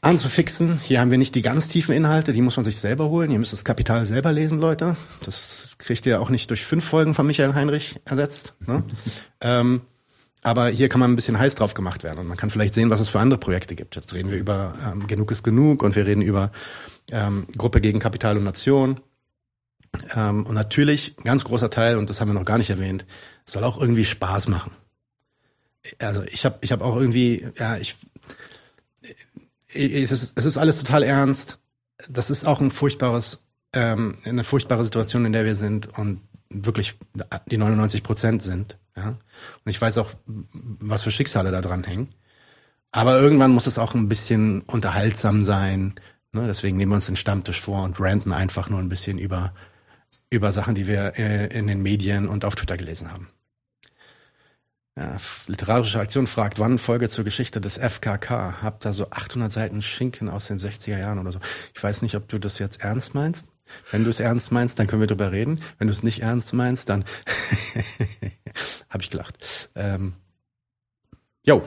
anzufixen. 0.00 0.80
Hier 0.80 1.00
haben 1.00 1.10
wir 1.10 1.18
nicht 1.18 1.34
die 1.34 1.42
ganz 1.42 1.68
tiefen 1.68 1.94
Inhalte, 1.94 2.32
die 2.32 2.42
muss 2.42 2.56
man 2.56 2.64
sich 2.64 2.78
selber 2.78 3.08
holen. 3.10 3.30
Ihr 3.30 3.38
müsst 3.38 3.52
das 3.52 3.64
Kapital 3.64 4.06
selber 4.06 4.32
lesen, 4.32 4.60
Leute. 4.60 4.96
Das 5.24 5.70
kriegt 5.78 6.06
ihr 6.06 6.20
auch 6.20 6.30
nicht 6.30 6.50
durch 6.50 6.64
fünf 6.64 6.84
Folgen 6.84 7.14
von 7.14 7.26
Michael 7.26 7.54
Heinrich 7.54 8.00
ersetzt. 8.04 8.54
Ne? 8.66 8.82
ähm, 9.40 9.82
aber 10.42 10.68
hier 10.68 10.88
kann 10.88 11.00
man 11.00 11.12
ein 11.12 11.16
bisschen 11.16 11.38
heiß 11.38 11.54
drauf 11.54 11.74
gemacht 11.74 12.02
werden 12.02 12.18
und 12.18 12.26
man 12.26 12.38
kann 12.38 12.48
vielleicht 12.48 12.74
sehen, 12.74 12.88
was 12.88 13.00
es 13.00 13.10
für 13.10 13.20
andere 13.20 13.38
Projekte 13.38 13.74
gibt. 13.74 13.96
Jetzt 13.96 14.14
reden 14.14 14.30
wir 14.30 14.38
über 14.38 14.74
ähm, 14.90 15.06
Genug 15.06 15.30
ist 15.30 15.42
genug 15.42 15.82
und 15.82 15.96
wir 15.96 16.06
reden 16.06 16.22
über 16.22 16.50
ähm, 17.10 17.46
Gruppe 17.56 17.82
gegen 17.82 18.00
Kapital 18.00 18.38
und 18.38 18.44
Nation. 18.44 19.00
Ähm, 20.14 20.46
und 20.46 20.54
natürlich, 20.54 21.16
ganz 21.24 21.44
großer 21.44 21.68
Teil, 21.68 21.98
und 21.98 22.08
das 22.08 22.20
haben 22.20 22.28
wir 22.28 22.34
noch 22.34 22.46
gar 22.46 22.58
nicht 22.58 22.70
erwähnt, 22.70 23.04
soll 23.44 23.64
auch 23.64 23.78
irgendwie 23.78 24.04
Spaß 24.04 24.48
machen. 24.48 24.72
Also 25.98 26.22
ich 26.24 26.44
habe 26.44 26.58
ich 26.62 26.72
hab 26.72 26.80
auch 26.82 26.96
irgendwie, 26.96 27.46
ja, 27.58 27.76
ich 27.76 27.96
es 29.74 30.12
ist, 30.12 30.32
es 30.36 30.44
ist 30.44 30.58
alles 30.58 30.78
total 30.78 31.02
ernst. 31.02 31.58
Das 32.08 32.30
ist 32.30 32.44
auch 32.46 32.60
ein 32.60 32.70
furchtbares, 32.70 33.44
ähm, 33.72 34.14
eine 34.24 34.44
furchtbare 34.44 34.84
Situation, 34.84 35.24
in 35.24 35.32
der 35.32 35.44
wir 35.44 35.54
sind 35.54 35.96
und 35.98 36.22
wirklich 36.48 36.98
die 37.50 37.58
99 37.58 38.02
Prozent 38.02 38.42
sind. 38.42 38.78
Ja? 38.96 39.08
Und 39.08 39.70
ich 39.70 39.80
weiß 39.80 39.98
auch, 39.98 40.12
was 40.26 41.02
für 41.02 41.10
Schicksale 41.10 41.50
da 41.50 41.60
dran 41.60 41.84
hängen. 41.84 42.08
Aber 42.92 43.18
irgendwann 43.18 43.52
muss 43.52 43.66
es 43.66 43.78
auch 43.78 43.94
ein 43.94 44.08
bisschen 44.08 44.62
unterhaltsam 44.62 45.42
sein. 45.42 45.94
Ne? 46.32 46.46
Deswegen 46.46 46.76
nehmen 46.76 46.90
wir 46.90 46.96
uns 46.96 47.06
den 47.06 47.16
Stammtisch 47.16 47.60
vor 47.60 47.84
und 47.84 48.00
ranten 48.00 48.32
einfach 48.32 48.68
nur 48.68 48.80
ein 48.80 48.88
bisschen 48.88 49.18
über, 49.18 49.54
über 50.28 50.50
Sachen, 50.50 50.74
die 50.74 50.88
wir 50.88 51.18
äh, 51.18 51.46
in 51.56 51.68
den 51.68 51.82
Medien 51.82 52.28
und 52.28 52.44
auf 52.44 52.56
Twitter 52.56 52.76
gelesen 52.76 53.12
haben. 53.12 53.28
Ja, 55.00 55.16
literarische 55.46 55.98
Aktion 55.98 56.26
fragt, 56.26 56.58
wann 56.58 56.76
Folge 56.76 57.08
zur 57.08 57.24
Geschichte 57.24 57.58
des 57.58 57.78
FKK? 57.78 58.60
Habt 58.60 58.84
da 58.84 58.92
so 58.92 59.08
800 59.08 59.50
Seiten 59.50 59.80
Schinken 59.80 60.28
aus 60.28 60.48
den 60.48 60.58
60er 60.58 60.98
Jahren 60.98 61.18
oder 61.18 61.32
so. 61.32 61.38
Ich 61.74 61.82
weiß 61.82 62.02
nicht, 62.02 62.16
ob 62.16 62.28
du 62.28 62.38
das 62.38 62.58
jetzt 62.58 62.82
ernst 62.82 63.14
meinst. 63.14 63.50
Wenn 63.90 64.04
du 64.04 64.10
es 64.10 64.20
ernst 64.20 64.52
meinst, 64.52 64.78
dann 64.78 64.86
können 64.86 65.00
wir 65.00 65.06
drüber 65.06 65.32
reden. 65.32 65.62
Wenn 65.78 65.86
du 65.86 65.92
es 65.92 66.02
nicht 66.02 66.20
ernst 66.20 66.52
meinst, 66.52 66.90
dann 66.90 67.06
habe 68.90 69.02
ich 69.02 69.08
gelacht. 69.08 69.70
Ähm, 69.74 70.12
jo. 71.46 71.66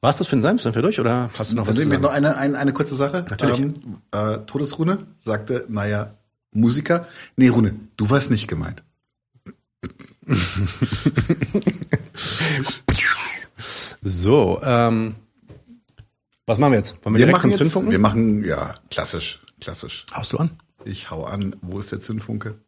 War's 0.00 0.18
das 0.18 0.26
für 0.26 0.36
den? 0.36 0.58
Sind 0.58 0.74
wir 0.74 0.82
durch 0.82 0.98
oder 0.98 1.30
hast 1.38 1.52
du 1.52 1.56
noch 1.56 1.68
was 1.68 1.76
zu 1.76 1.84
sagen? 1.84 2.02
Noch 2.02 2.10
eine, 2.10 2.36
eine, 2.36 2.58
eine 2.58 2.72
kurze 2.72 2.96
Sache. 2.96 3.26
Natürlich. 3.30 3.60
Ähm, 3.60 3.98
äh, 4.10 4.38
Todesrune 4.38 5.06
sagte, 5.24 5.66
naja, 5.68 6.14
Musiker. 6.50 7.06
Nee, 7.36 7.46
Rune, 7.46 7.76
du 7.96 8.10
warst 8.10 8.32
nicht 8.32 8.48
gemeint. 8.48 8.82
so, 14.02 14.60
ähm, 14.62 15.14
was 16.46 16.58
machen 16.58 16.72
wir 16.72 16.78
jetzt? 16.78 17.04
Wollen 17.04 17.14
wir, 17.14 17.20
wir 17.20 17.26
direkt 17.26 17.42
zum 17.42 17.52
Zündfunken? 17.52 17.90
Wir 17.90 17.98
machen, 17.98 18.44
ja, 18.44 18.74
klassisch, 18.90 19.40
klassisch. 19.60 20.06
Haust 20.14 20.32
du 20.32 20.38
an? 20.38 20.50
Ich 20.84 21.10
hau 21.10 21.24
an. 21.24 21.56
Wo 21.62 21.78
ist 21.78 21.92
der 21.92 22.00
Zündfunke? 22.00 22.58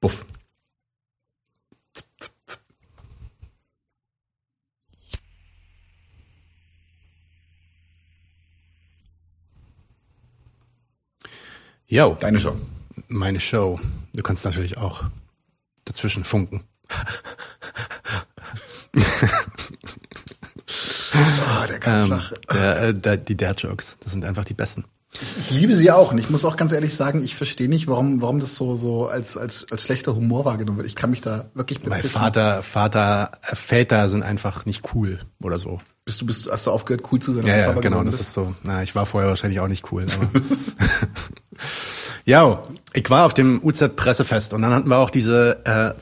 Buff. 0.00 0.24
Yo. 11.86 12.16
Deine 12.20 12.38
Show. 12.38 12.56
Meine 13.08 13.40
Show. 13.40 13.80
Du 14.14 14.22
kannst 14.22 14.44
natürlich 14.44 14.78
auch 14.78 15.02
dazwischen 15.84 16.22
funken. 16.22 16.62
Oh, 18.96 19.00
der 21.68 21.78
ganz 21.78 22.02
ähm, 22.02 22.06
flache. 22.06 22.34
Der, 22.52 22.82
äh, 22.82 22.94
der, 22.94 23.16
die 23.16 23.36
Dad-Jokes, 23.36 23.96
das 24.00 24.12
sind 24.12 24.24
einfach 24.24 24.44
die 24.44 24.54
besten. 24.54 24.84
Ich 25.48 25.50
liebe 25.50 25.76
sie 25.76 25.90
auch 25.90 26.12
und 26.12 26.18
ich 26.18 26.30
muss 26.30 26.44
auch 26.44 26.56
ganz 26.56 26.72
ehrlich 26.72 26.94
sagen, 26.94 27.24
ich 27.24 27.34
verstehe 27.34 27.68
nicht, 27.68 27.88
warum, 27.88 28.22
warum 28.22 28.38
das 28.38 28.54
so, 28.54 28.76
so 28.76 29.08
als, 29.08 29.36
als, 29.36 29.66
als 29.70 29.82
schlechter 29.82 30.14
Humor 30.14 30.44
wahrgenommen 30.44 30.78
wird. 30.78 30.86
Ich 30.86 30.94
kann 30.94 31.10
mich 31.10 31.20
da 31.20 31.46
wirklich 31.54 31.80
Weil 31.84 32.02
Vater, 32.04 32.62
Vater, 32.62 33.32
äh, 33.42 33.56
Väter 33.56 34.08
sind 34.08 34.22
einfach 34.22 34.66
nicht 34.66 34.94
cool 34.94 35.18
oder 35.42 35.58
so. 35.58 35.80
Bist 36.04 36.20
du, 36.20 36.26
bist, 36.26 36.48
hast 36.50 36.66
du 36.66 36.70
aufgehört, 36.70 37.04
cool 37.10 37.18
zu 37.18 37.34
sein? 37.34 37.44
Ja, 37.44 37.56
ja 37.56 37.72
genau, 37.72 38.04
das 38.04 38.20
ist 38.20 38.32
so. 38.32 38.54
Na, 38.62 38.82
ich 38.82 38.94
war 38.94 39.04
vorher 39.04 39.28
wahrscheinlich 39.28 39.60
auch 39.60 39.68
nicht 39.68 39.92
cool, 39.92 40.06
aber. 40.12 40.40
ja, 42.24 42.62
ich 42.92 43.08
war 43.10 43.26
auf 43.26 43.34
dem 43.34 43.62
UZ-Pressefest 43.62 44.54
und 44.54 44.62
dann 44.62 44.72
hatten 44.72 44.88
wir 44.88 44.98
auch 44.98 45.10
diese 45.10 45.64
äh, 45.64 45.98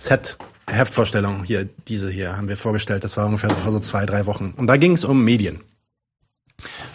Z-Heftvorstellung 0.69 1.45
hier, 1.45 1.69
diese 1.89 2.11
hier, 2.11 2.37
haben 2.37 2.49
wir 2.49 2.57
vorgestellt. 2.57 3.05
Das 3.05 3.17
war 3.17 3.27
ungefähr 3.27 3.51
vor 3.51 3.73
so 3.73 3.81
zwei, 3.81 4.07
drei 4.07 4.27
Wochen. 4.27 4.55
Und 4.57 4.67
da 4.67 4.77
ging 4.77 4.93
es 4.93 5.05
um 5.05 5.25
Medien. 5.25 5.61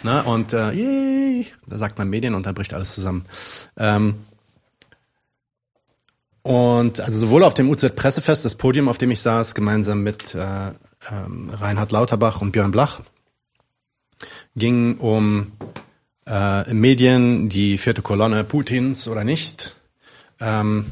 Na, 0.02 0.20
und 0.22 0.52
äh, 0.52 0.72
yay, 0.72 1.46
da 1.66 1.78
sagt 1.78 1.98
man 1.98 2.08
Medien 2.08 2.34
und 2.34 2.46
da 2.46 2.52
bricht 2.52 2.74
alles 2.74 2.94
zusammen. 2.94 3.24
Ähm, 3.78 4.16
und 6.42 7.00
also 7.00 7.18
sowohl 7.18 7.42
auf 7.42 7.54
dem 7.54 7.70
UZ-Pressefest, 7.70 8.44
das 8.44 8.54
Podium, 8.54 8.88
auf 8.88 8.98
dem 8.98 9.10
ich 9.10 9.20
saß, 9.20 9.54
gemeinsam 9.54 10.02
mit 10.02 10.34
äh, 10.34 10.68
ähm, 11.10 11.50
Reinhard 11.50 11.90
Lauterbach 11.90 12.42
und 12.42 12.52
Björn 12.52 12.70
Blach, 12.70 13.00
ging 14.54 14.98
um 14.98 15.52
äh, 16.26 16.72
Medien, 16.74 17.48
die 17.48 17.78
vierte 17.78 18.02
Kolonne 18.02 18.44
Putins 18.44 19.08
oder 19.08 19.24
nicht. 19.24 19.74
Ähm, 20.38 20.90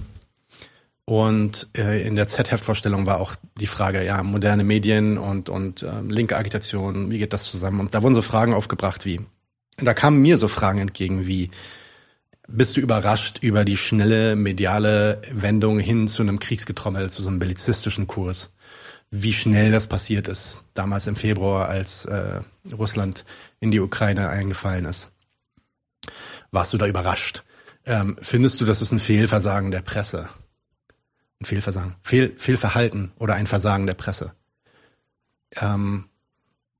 und 1.05 1.69
äh, 1.77 2.07
in 2.07 2.15
der 2.15 2.29
Z-Heftvorstellung 2.29 3.07
war 3.07 3.21
auch 3.21 3.35
die 3.59 3.67
Frage, 3.67 4.05
ja, 4.05 4.23
moderne 4.23 4.65
Medien 4.65 5.19
und, 5.19 5.49
und 5.49 5.83
äh, 5.83 6.01
linke 6.03 6.37
Agitation, 6.37 7.11
wie 7.11 7.19
geht 7.19 7.33
das 7.33 7.51
zusammen? 7.51 7.81
Und 7.81 7.95
da 7.95 8.03
wurden 8.03 8.15
so 8.15 8.23
Fragen 8.23 8.55
aufgebracht 8.55 9.05
wie, 9.05 9.21
da 9.79 9.95
kamen 9.95 10.23
mir 10.23 10.38
so 10.38 10.47
Fragen 10.49 10.79
entgegen 10.79 11.27
wie, 11.27 11.51
bist 12.49 12.77
du 12.77 12.81
überrascht 12.81 13.38
über 13.41 13.65
die 13.65 13.77
schnelle 13.77 14.37
mediale 14.37 15.23
Wendung 15.33 15.79
hin 15.79 16.07
zu 16.07 16.23
einem 16.23 16.38
Kriegsgetrommel, 16.38 17.11
zu 17.11 17.23
so 17.23 17.29
einem 17.29 17.38
bellizistischen 17.38 18.07
Kurs? 18.07 18.51
Wie 19.11 19.33
schnell 19.33 19.73
das 19.73 19.88
passiert 19.88 20.29
ist, 20.29 20.65
damals 20.73 21.07
im 21.07 21.17
Februar, 21.17 21.69
als 21.69 22.05
äh, 22.07 22.41
Russland 22.73 23.25
in 23.61 23.71
die 23.71 23.81
Ukraine 23.81 24.29
eingefallen 24.29 24.85
ist. 24.85 25.11
Warst 26.51 26.73
du 26.73 26.79
da 26.79 26.87
überrascht? 26.87 27.45
Ähm, 27.85 28.17
findest 28.23 28.61
du, 28.61 28.65
das 28.65 28.83
ist 28.83 28.93
ein 28.93 28.99
Fehlversagen 28.99 29.71
der 29.71 29.83
Presse? 29.83 30.29
Ein 31.42 31.44
Fehlversagen, 31.44 31.96
Fehl, 32.02 32.35
Fehlverhalten 32.38 33.11
oder 33.18 33.35
ein 33.35 33.48
Versagen 33.48 33.87
der 33.87 33.94
Presse? 33.94 34.33
Ähm, 35.61 36.05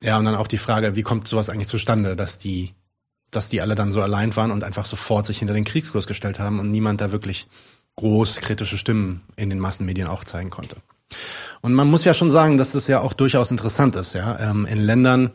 ja, 0.01 0.19
und 0.19 0.25
dann 0.25 0.37
auch 0.37 0.47
die 0.47 0.59
Frage, 0.59 0.95
wie 0.95 1.03
kommt 1.03 1.27
sowas 1.27 1.51
eigentlich 1.51 1.67
zustande, 1.69 2.15
dass 2.15 2.39
die 2.39 2.75
dass 3.33 3.49
die 3.49 3.61
alle 3.61 3.75
dann 3.75 3.91
so 3.91 4.01
allein 4.01 4.37
waren 4.37 4.53
und 4.53 4.63
einfach 4.63 4.85
sofort 4.85 5.27
sich 5.27 5.39
hinter 5.39 5.55
den 5.55 5.65
Kriegskurs 5.65 6.07
gestellt 6.07 6.39
haben 6.39 6.61
und 6.61 6.71
niemand 6.71 7.01
da 7.01 7.11
wirklich 7.11 7.49
groß 7.97 8.37
kritische 8.37 8.79
Stimmen 8.79 9.23
in 9.37 9.51
den 9.51 9.59
Massenmedien 9.59 10.07
auch 10.07 10.23
zeigen 10.23 10.51
konnte. 10.51 10.77
Und 11.63 11.75
man 11.75 11.91
muss 11.91 12.05
ja 12.05 12.15
schon 12.15 12.31
sagen, 12.31 12.59
dass 12.59 12.73
das 12.73 12.87
ja 12.87 13.01
auch 13.01 13.15
durchaus 13.15 13.51
interessant 13.51 13.97
ist, 13.97 14.15
ja, 14.15 14.39
ähm, 14.39 14.67
in 14.67 14.79
Ländern, 14.79 15.31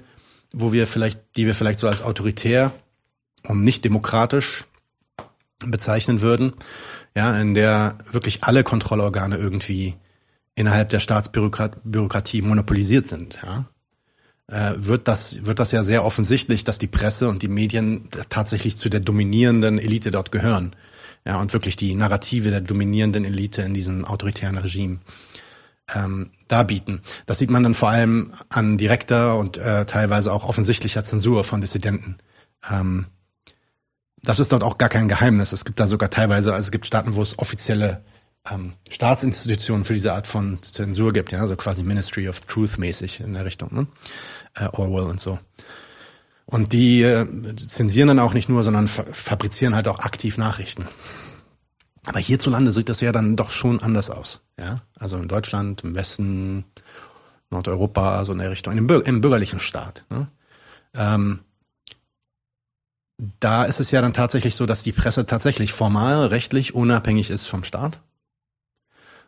wo 0.54 0.72
wir 0.72 0.88
vielleicht, 0.88 1.20
die 1.36 1.46
wir 1.46 1.56
vielleicht 1.56 1.80
so 1.80 1.88
als 1.88 2.02
autoritär 2.02 2.72
und 3.48 3.64
nicht 3.64 3.84
demokratisch 3.84 4.66
bezeichnen 5.60 6.22
würden, 6.22 6.54
ja, 7.18 7.36
in 7.42 7.56
der 7.56 7.98
wirklich 8.12 8.44
alle 8.44 8.64
Kontrollorgane 8.64 9.38
irgendwie 9.38 9.96
innerhalb 10.54 10.90
der 10.90 11.00
Staatsbürokratie 11.00 12.44
monopolisiert 12.44 13.08
sind, 13.08 13.40
ja, 13.44 13.66
äh, 14.46 14.76
wird 14.78 15.08
das, 15.08 15.44
wird 15.44 15.58
das 15.58 15.72
ja 15.72 15.84
sehr 15.84 16.06
offensichtlich, 16.06 16.64
dass 16.64 16.78
die 16.78 16.86
Presse 16.86 17.28
und 17.28 17.42
die 17.42 17.48
Medien 17.48 18.08
tatsächlich 18.30 18.78
zu 18.78 18.90
der 18.90 19.00
dominierenden 19.00 19.80
Elite 19.80 20.12
dort 20.12 20.32
gehören. 20.32 20.76
Ja, 21.26 21.42
und 21.42 21.54
wirklich 21.54 21.76
die 21.76 21.96
Narrative 21.96 22.52
der 22.52 22.62
dominierenden 22.62 23.26
Elite 23.26 23.64
in 23.64 23.74
diesem 23.74 24.06
autoritären 24.06 24.60
Regime 24.60 25.00
ähm, 25.96 26.30
darbieten. 26.48 27.02
Das 27.26 27.40
sieht 27.40 27.50
man 27.50 27.64
dann 27.64 27.74
vor 27.74 27.90
allem 27.90 28.32
an 28.50 28.78
direkter 28.78 29.38
und 29.38 29.58
äh, 29.58 29.88
teilweise 29.88 30.32
auch 30.32 30.44
offensichtlicher 30.44 31.04
Zensur 31.04 31.44
von 31.44 31.62
Dissidenten. 31.62 32.18
Ähm, 32.72 33.08
das 34.24 34.40
ist 34.40 34.52
dort 34.52 34.64
auch 34.64 34.78
gar 34.78 34.90
kein 34.90 35.08
Geheimnis. 35.08 35.52
Es 35.54 35.66
gibt 35.66 35.80
da 35.80 35.88
sogar 35.88 36.10
teilweise, 36.10 36.54
also 36.54 36.66
es 36.66 36.72
gibt 36.72 36.88
Staaten, 36.88 37.16
wo 37.16 37.22
es 37.22 37.38
offizielle 37.40 38.04
ähm, 38.50 38.74
Staatsinstitutionen 38.90 39.86
für 39.86 39.94
diese 39.94 40.14
Art 40.14 40.28
von 40.28 40.62
Zensur 40.62 41.14
gibt, 41.14 41.32
ja, 41.32 41.40
also 41.40 41.56
quasi 41.56 41.84
Ministry 41.84 42.28
of 42.30 42.42
Truth 42.42 42.78
mäßig 42.78 43.20
in 43.20 43.34
der 43.34 43.46
Richtung, 43.46 43.74
ne? 43.74 43.88
Äh, 44.56 44.68
Orwell 44.72 45.10
und 45.10 45.20
so. 45.20 45.40
Und 46.46 46.72
die 46.72 47.04
äh, 47.04 47.56
zensieren 47.56 48.08
dann 48.08 48.20
auch 48.20 48.34
nicht 48.34 48.48
nur, 48.48 48.64
sondern 48.64 48.88
fa 48.88 49.04
fabrizieren 49.12 49.76
halt 49.76 49.88
auch 49.88 50.00
aktiv 50.00 50.38
Nachrichten. 50.38 50.88
Aber 52.06 52.20
hierzulande 52.20 52.72
sieht 52.72 52.88
das 52.88 53.02
ja 53.02 53.12
dann 53.12 53.36
doch 53.36 53.52
schon 53.52 53.82
anders 53.82 54.10
aus. 54.10 54.42
Ja, 54.58 54.82
also 54.98 55.18
in 55.18 55.28
Deutschland, 55.28 55.84
im 55.84 55.94
Westen, 55.94 56.64
Nordeuropa, 57.50 58.24
so 58.24 58.32
in 58.32 58.40
der 58.40 58.50
Richtung, 58.50 58.78
im, 58.78 58.90
im 58.90 59.22
bürgerlichen 59.22 59.60
Staat. 59.60 60.06
Ne? 60.10 60.28
Ähm, 60.96 61.42
da 63.18 63.66
ist 63.66 63.80
es 63.80 63.92
ja 63.92 64.02
dann 64.02 64.14
tatsächlich 64.14 64.56
so, 64.56 64.66
dass 64.66 64.84
die 64.84 64.92
Presse 64.92 65.26
tatsächlich 65.26 65.74
formal 65.74 66.28
rechtlich 66.28 66.76
unabhängig 66.76 67.30
ist 67.30 67.48
vom 67.48 67.64
Staat 67.64 68.02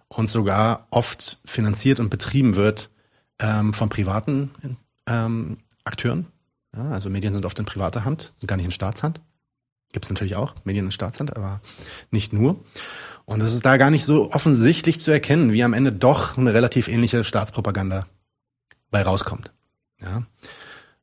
und 0.08 0.30
sogar 0.30 0.88
oft 0.92 1.40
finanziert 1.46 2.00
und 2.00 2.10
betrieben 2.10 2.56
wird 2.56 2.90
ähm, 3.40 3.74
von 3.74 3.90
privaten 3.90 4.52
ähm, 5.08 5.58
Akteuren. 5.84 6.28
Ja, 6.76 6.92
also 6.92 7.10
Medien 7.10 7.34
sind 7.34 7.46
oft 7.46 7.58
in 7.58 7.66
privater 7.66 8.06
Hand, 8.06 8.32
sind 8.38 8.48
gar 8.48 8.58
nicht 8.58 8.66
in 8.66 8.72
Staatshand. 8.72 9.22
Gibt 9.92 10.06
es 10.06 10.12
natürlich 10.12 10.36
auch, 10.36 10.54
Medien 10.66 10.86
in 10.86 10.92
Staatshand, 10.92 11.36
aber 11.36 11.62
nicht 12.12 12.32
nur. 12.32 12.64
Und 13.26 13.42
es 13.42 13.54
ist 13.54 13.66
da 13.66 13.78
gar 13.78 13.90
nicht 13.90 14.06
so 14.06 14.32
offensichtlich 14.32 15.00
zu 15.00 15.10
erkennen, 15.10 15.52
wie 15.52 15.64
am 15.64 15.74
Ende 15.74 15.92
doch 15.92 16.38
eine 16.38 16.54
relativ 16.54 16.88
ähnliche 16.88 17.24
Staatspropaganda 17.24 18.06
bei 18.92 19.02
rauskommt. 19.02 19.52
Ja. 20.00 20.24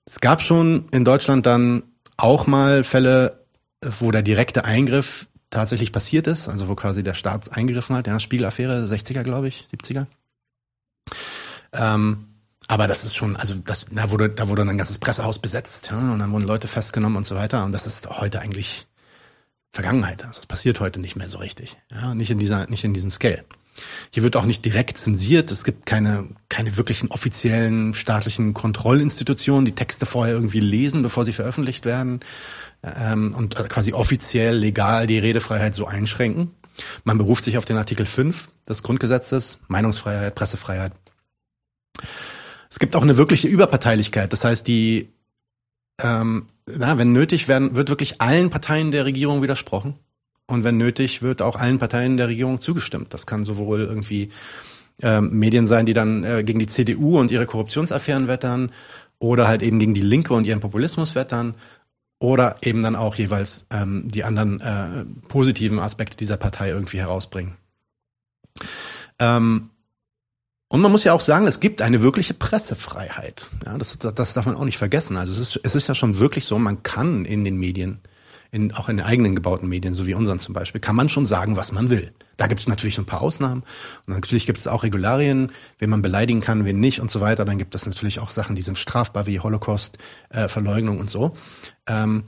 Es 0.05 0.20
gab 0.20 0.40
schon 0.40 0.88
in 0.90 1.05
Deutschland 1.05 1.46
dann 1.46 1.83
auch 2.16 2.46
mal 2.46 2.85
Fälle, 2.85 3.44
wo 3.83 4.11
der 4.11 4.22
direkte 4.22 4.64
Eingriff 4.64 5.29
tatsächlich 5.50 5.92
passiert 5.92 6.26
ist, 6.26 6.48
also 6.48 6.68
wo 6.68 6.74
quasi 6.74 7.02
der 7.02 7.14
Staat 7.14 7.52
eingegriffen 7.52 7.96
hat, 7.96 8.07
ja, 8.07 8.18
Spiegelaffäre, 8.18 8.87
60er, 8.87 9.22
glaube 9.22 9.48
ich, 9.48 9.66
70er. 9.72 10.07
Ähm, 11.72 12.26
aber 12.68 12.88
das 12.88 13.05
ist 13.05 13.14
schon, 13.14 13.37
also 13.37 13.55
das, 13.55 13.87
da 13.90 14.11
wurde, 14.11 14.29
da 14.31 14.48
wurde 14.48 14.62
ein 14.62 14.79
ganzes 14.79 14.98
Pressehaus 14.98 15.38
besetzt, 15.38 15.90
ja, 15.90 16.12
und 16.12 16.18
dann 16.18 16.33
wurden 16.33 16.46
Leute 16.46 16.66
festgenommen 16.66 17.16
und 17.16 17.24
so 17.24 17.37
weiter. 17.37 17.64
Und 17.64 17.72
das 17.72 17.87
ist 17.87 18.09
heute 18.11 18.40
eigentlich 18.40 18.87
Vergangenheit. 19.72 20.24
Also 20.24 20.40
das 20.40 20.46
passiert 20.46 20.81
heute 20.81 21.00
nicht 21.00 21.16
mehr 21.16 21.29
so 21.29 21.38
richtig. 21.38 21.76
Ja, 21.92 22.14
nicht 22.14 22.31
in 22.31 22.38
dieser, 22.38 22.66
nicht 22.68 22.85
in 22.85 22.94
diesem 22.94 23.11
Scale. 23.11 23.44
Hier 24.12 24.22
wird 24.22 24.36
auch 24.36 24.46
nicht 24.46 24.64
direkt 24.64 24.98
zensiert. 24.98 25.50
Es 25.50 25.64
gibt 25.64 25.86
keine, 25.86 26.28
keine 26.48 26.76
wirklichen 26.76 27.10
offiziellen 27.10 27.94
staatlichen 27.94 28.54
Kontrollinstitutionen, 28.54 29.64
die 29.64 29.74
Texte 29.74 30.06
vorher 30.06 30.34
irgendwie 30.34 30.60
lesen, 30.60 31.02
bevor 31.02 31.24
sie 31.24 31.32
veröffentlicht 31.32 31.84
werden 31.84 32.20
ähm, 32.82 33.34
und 33.36 33.56
quasi 33.56 33.92
offiziell 33.92 34.56
legal 34.56 35.06
die 35.06 35.18
Redefreiheit 35.18 35.74
so 35.74 35.86
einschränken. 35.86 36.52
Man 37.04 37.18
beruft 37.18 37.44
sich 37.44 37.58
auf 37.58 37.64
den 37.64 37.76
Artikel 37.76 38.06
5 38.06 38.48
des 38.68 38.82
Grundgesetzes, 38.82 39.58
Meinungsfreiheit, 39.68 40.34
Pressefreiheit. 40.34 40.92
Es 42.68 42.78
gibt 42.78 42.96
auch 42.96 43.02
eine 43.02 43.16
wirkliche 43.16 43.48
Überparteilichkeit. 43.48 44.32
Das 44.32 44.44
heißt, 44.44 44.66
die, 44.66 45.12
ähm, 46.02 46.46
na, 46.66 46.98
wenn 46.98 47.12
nötig 47.12 47.48
werden, 47.48 47.76
wird 47.76 47.88
wirklich 47.88 48.20
allen 48.20 48.50
Parteien 48.50 48.90
der 48.90 49.04
Regierung 49.04 49.42
widersprochen. 49.42 49.98
Und 50.46 50.64
wenn 50.64 50.76
nötig, 50.76 51.22
wird 51.22 51.42
auch 51.42 51.56
allen 51.56 51.78
Parteien 51.78 52.16
der 52.16 52.28
Regierung 52.28 52.61
zugestimmt. 52.61 53.12
Das 53.12 53.26
kann 53.26 53.44
sowohl 53.44 53.80
irgendwie 53.80 54.30
ähm, 55.02 55.30
Medien 55.30 55.66
sein, 55.66 55.87
die 55.87 55.94
dann 55.94 56.24
äh, 56.24 56.44
gegen 56.44 56.59
die 56.59 56.66
CDU 56.66 57.18
und 57.18 57.30
ihre 57.30 57.46
Korruptionsaffären 57.46 58.28
wettern, 58.28 58.70
oder 59.18 59.48
halt 59.48 59.62
eben 59.62 59.78
gegen 59.78 59.94
die 59.94 60.02
Linke 60.02 60.35
und 60.35 60.46
ihren 60.46 60.61
Populismus 60.61 61.14
wettern, 61.14 61.54
oder 62.18 62.56
eben 62.62 62.82
dann 62.82 62.96
auch 62.96 63.14
jeweils 63.16 63.66
ähm, 63.70 64.09
die 64.09 64.24
anderen 64.24 64.61
äh, 64.61 65.04
positiven 65.28 65.78
Aspekte 65.78 66.16
dieser 66.16 66.37
Partei 66.37 66.70
irgendwie 66.70 66.98
herausbringen. 66.98 67.56
Ähm, 69.18 69.70
und 70.68 70.80
man 70.80 70.90
muss 70.90 71.04
ja 71.04 71.12
auch 71.12 71.20
sagen, 71.20 71.46
es 71.46 71.61
gibt 71.61 71.80
eine 71.80 72.02
wirkliche 72.02 72.35
Pressefreiheit. 72.35 73.48
Ja, 73.64 73.78
das, 73.78 73.98
das 73.98 74.35
darf 74.35 74.46
man 74.46 74.56
auch 74.56 74.64
nicht 74.64 74.78
vergessen. 74.78 75.16
Also 75.16 75.32
es 75.32 75.38
ist, 75.38 75.61
es 75.62 75.74
ist 75.74 75.88
ja 75.88 75.94
schon 75.94 76.18
wirklich 76.18 76.44
so, 76.44 76.59
man 76.59 76.82
kann 76.82 77.24
in 77.24 77.44
den 77.44 77.56
Medien, 77.56 78.00
in, 78.50 78.72
auch 78.74 78.88
in 78.88 78.96
den 78.96 79.06
eigenen 79.06 79.35
gebauten 79.35 79.68
Medien, 79.68 79.94
so 79.94 80.06
wie 80.06 80.14
unseren 80.14 80.38
zum 80.38 80.54
Beispiel, 80.54 80.80
kann 80.80 80.96
man 80.96 81.09
schon 81.09 81.26
sagen, 81.26 81.56
was 81.56 81.72
man 81.72 81.90
will. 81.90 82.12
Da 82.37 82.46
gibt 82.46 82.61
es 82.61 82.68
natürlich 82.68 82.98
ein 82.98 83.06
paar 83.06 83.22
Ausnahmen. 83.22 83.62
Und 84.06 84.14
natürlich 84.14 84.46
gibt 84.46 84.59
es 84.59 84.66
auch 84.66 84.82
Regularien, 84.82 85.52
wen 85.78 85.90
man 85.90 86.02
beleidigen 86.02 86.40
kann, 86.40 86.64
wen 86.64 86.80
nicht 86.80 87.00
und 87.00 87.11
so 87.11 87.20
weiter. 87.20 87.44
Dann 87.44 87.59
gibt 87.59 87.74
es 87.74 87.87
natürlich 87.87 88.20
auch 88.20 88.30
Sachen, 88.30 88.56
die 88.56 88.62
sind 88.62 88.78
strafbar, 88.78 89.26
wie 89.26 89.40
Holocaust, 89.40 89.98
äh, 90.30 90.48
Verleugnung 90.48 90.98
und 90.98 91.11
so. 91.11 91.35
Ähm, 91.87 92.24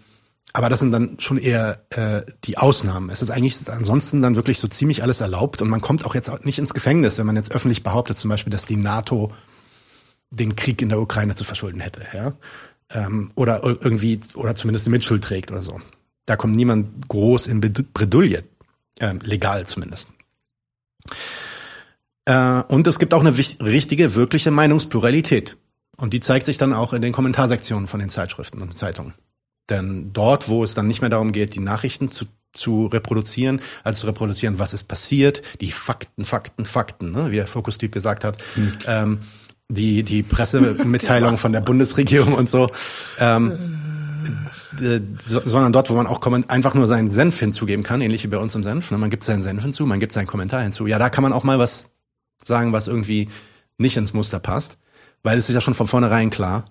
aber 0.55 0.71
das 0.71 0.81
sind 0.81 0.93
dann 0.93 1.21
schon 1.21 1.39
eher 1.39 1.85
äh, 1.91 2.23
die 2.45 2.57
Ausnahmen. 2.57 3.11
Es 3.11 3.23
ist 3.23 3.31
eigentlich 3.31 3.57
ansonsten 3.69 4.23
dann 4.23 4.37
wirklich 4.37 4.59
so 4.59 4.67
ziemlich 4.67 5.03
alles 5.03 5.21
erlaubt 5.21 5.61
und 5.61 5.69
man 5.69 5.81
kommt 5.81 6.07
auch 6.07 6.15
jetzt 6.15 6.45
nicht 6.45 6.59
ins 6.59 6.75
Gefängnis, 6.75 7.19
wenn 7.19 7.27
man 7.27 7.37
jetzt 7.37 7.53
öffentlich 7.53 7.83
behauptet, 7.83 8.17
zum 8.17 8.31
Beispiel, 8.31 8.51
dass 8.51 8.65
die 8.65 8.77
NATO 8.77 9.33
den 10.31 10.57
Krieg 10.57 10.81
in 10.83 10.89
der 10.89 11.01
Ukraine 11.01 11.35
zu 11.35 11.45
verschulden 11.45 11.81
hätte, 11.81 12.03
ja, 12.15 12.33
ähm, 12.91 13.31
oder 13.35 13.63
irgendwie 13.63 14.21
oder 14.35 14.55
zumindest 14.55 14.87
die 14.87 14.91
Mitschuld 14.91 15.23
trägt 15.23 15.51
oder 15.51 15.63
so. 15.63 15.81
Da 16.29 16.37
kommt 16.37 16.57
niemand 16.57 17.09
groß 17.09 17.47
in 17.47 17.63
Bredouille, 17.63 18.45
äh, 18.99 19.15
legal 19.23 19.67
zumindest. 19.67 20.11
Äh, 22.27 22.63
und 22.69 22.87
es 22.87 22.99
gibt 22.99 23.15
auch 23.15 23.23
eine 23.23 23.35
richtige, 23.35 24.15
wirkliche 24.15 24.51
Meinungspluralität. 24.51 25.57
Und 25.97 26.13
die 26.13 26.21
zeigt 26.21 26.45
sich 26.45 26.59
dann 26.59 26.75
auch 26.75 26.93
in 26.93 27.01
den 27.01 27.15
Kommentarsektionen 27.15 27.89
von 27.89 27.99
den 27.99 28.11
Zeitschriften 28.11 28.61
und 28.61 28.77
Zeitungen. 28.79 29.15
Denn 29.71 30.13
dort, 30.13 30.51
wo 30.51 30.63
es 30.63 30.75
dann 30.75 30.87
nicht 30.87 31.01
mehr 31.01 31.09
darum 31.09 31.33
geht, 31.33 31.55
die 31.55 31.61
Nachrichten 31.61 32.11
zu, 32.11 32.27
zu 32.53 32.89
reproduzieren, 32.89 33.63
als 33.83 34.01
zu 34.01 34.07
reproduzieren, 34.07 34.59
was 34.59 34.75
ist 34.75 34.85
passiert, 34.85 35.41
die 35.63 35.73
Fakten, 35.73 36.27
Fakten, 36.27 36.67
Fakten, 36.67 37.11
ne, 37.11 37.31
wie 37.31 37.37
der 37.37 37.47
Fokustyp 37.47 37.91
gesagt 37.91 38.25
hat, 38.25 38.37
mhm. 38.55 38.79
ähm, 38.87 39.19
die, 39.71 40.03
die 40.03 40.23
Pressemitteilung 40.23 41.39
von 41.39 41.53
der 41.53 41.63
Bundesregierung 41.63 42.35
und 42.35 42.51
so, 42.51 42.71
ähm, 43.19 43.79
so, 45.27 45.41
sondern 45.45 45.73
dort, 45.73 45.91
wo 45.91 45.95
man 45.95 46.07
auch 46.07 46.21
einfach 46.49 46.75
nur 46.75 46.87
seinen 46.87 47.11
Senf 47.11 47.39
hinzugeben 47.39 47.85
kann, 47.85 48.01
ähnlich 48.01 48.25
wie 48.25 48.29
bei 48.29 48.39
uns 48.39 48.55
im 48.55 48.63
Senf. 48.63 48.91
Ne? 48.91 48.99
Man 48.99 49.11
gibt 49.11 49.25
seinen 49.25 49.43
Senf 49.43 49.63
hinzu, 49.63 49.87
man 49.87 50.01
gibt 50.01 50.13
seinen 50.13 50.27
Kommentar 50.27 50.63
hinzu. 50.63 50.87
Ja, 50.87 50.99
da 50.99 51.11
kann 51.11 51.23
man 51.23 51.33
auch 51.33 51.45
mal 51.45 51.59
was 51.59 51.89
sagen, 52.45 52.73
was 52.73 52.89
irgendwie 52.89 53.29
nicht 53.79 53.97
ins 53.97 54.15
Muster 54.15 54.41
passt, 54.41 54.79
weil 55.23 55.39
es 55.39 55.49
ist 55.49 55.55
ja 55.55 55.61
schon 55.61 55.75
von 55.75 55.87
vornherein 55.87 56.31
klar, 56.31 56.65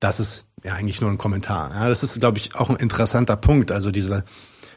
das 0.00 0.20
ist 0.20 0.44
ja 0.62 0.74
eigentlich 0.74 1.00
nur 1.00 1.10
ein 1.10 1.18
Kommentar. 1.18 1.70
Ja, 1.74 1.88
das 1.88 2.02
ist, 2.02 2.20
glaube 2.20 2.38
ich, 2.38 2.54
auch 2.54 2.70
ein 2.70 2.76
interessanter 2.76 3.36
Punkt. 3.36 3.72
Also 3.72 3.90
diese 3.90 4.24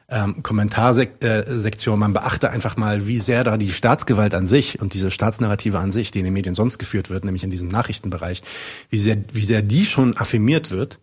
ähm, 0.10 0.44
Kommentarsektion, 0.44 2.00
man 2.00 2.14
beachte 2.14 2.50
einfach 2.50 2.76
mal, 2.76 3.08
wie 3.08 3.20
sehr 3.20 3.44
da 3.44 3.58
die 3.58 3.72
Staatsgewalt 3.72 4.34
an 4.34 4.48
sich 4.48 4.82
und 4.82 4.94
diese 4.94 5.12
Staatsnarrative 5.12 5.80
an 5.80 5.92
sich, 5.92 6.12
die 6.12 6.20
in 6.20 6.26
den 6.26 6.34
Medien 6.34 6.56
sonst 6.56 6.80
geführt 6.80 7.10
wird, 7.10 7.24
nämlich 7.24 7.44
in 7.44 7.50
diesem 7.50 7.70
Nachrichtenbereich, 7.70 8.44
wie 8.90 8.98
sehr, 8.98 9.18
wie 9.32 9.46
sehr 9.46 9.62
die 9.62 9.86
schon 9.86 10.18
affirmiert 10.18 10.72
wird 10.72 11.00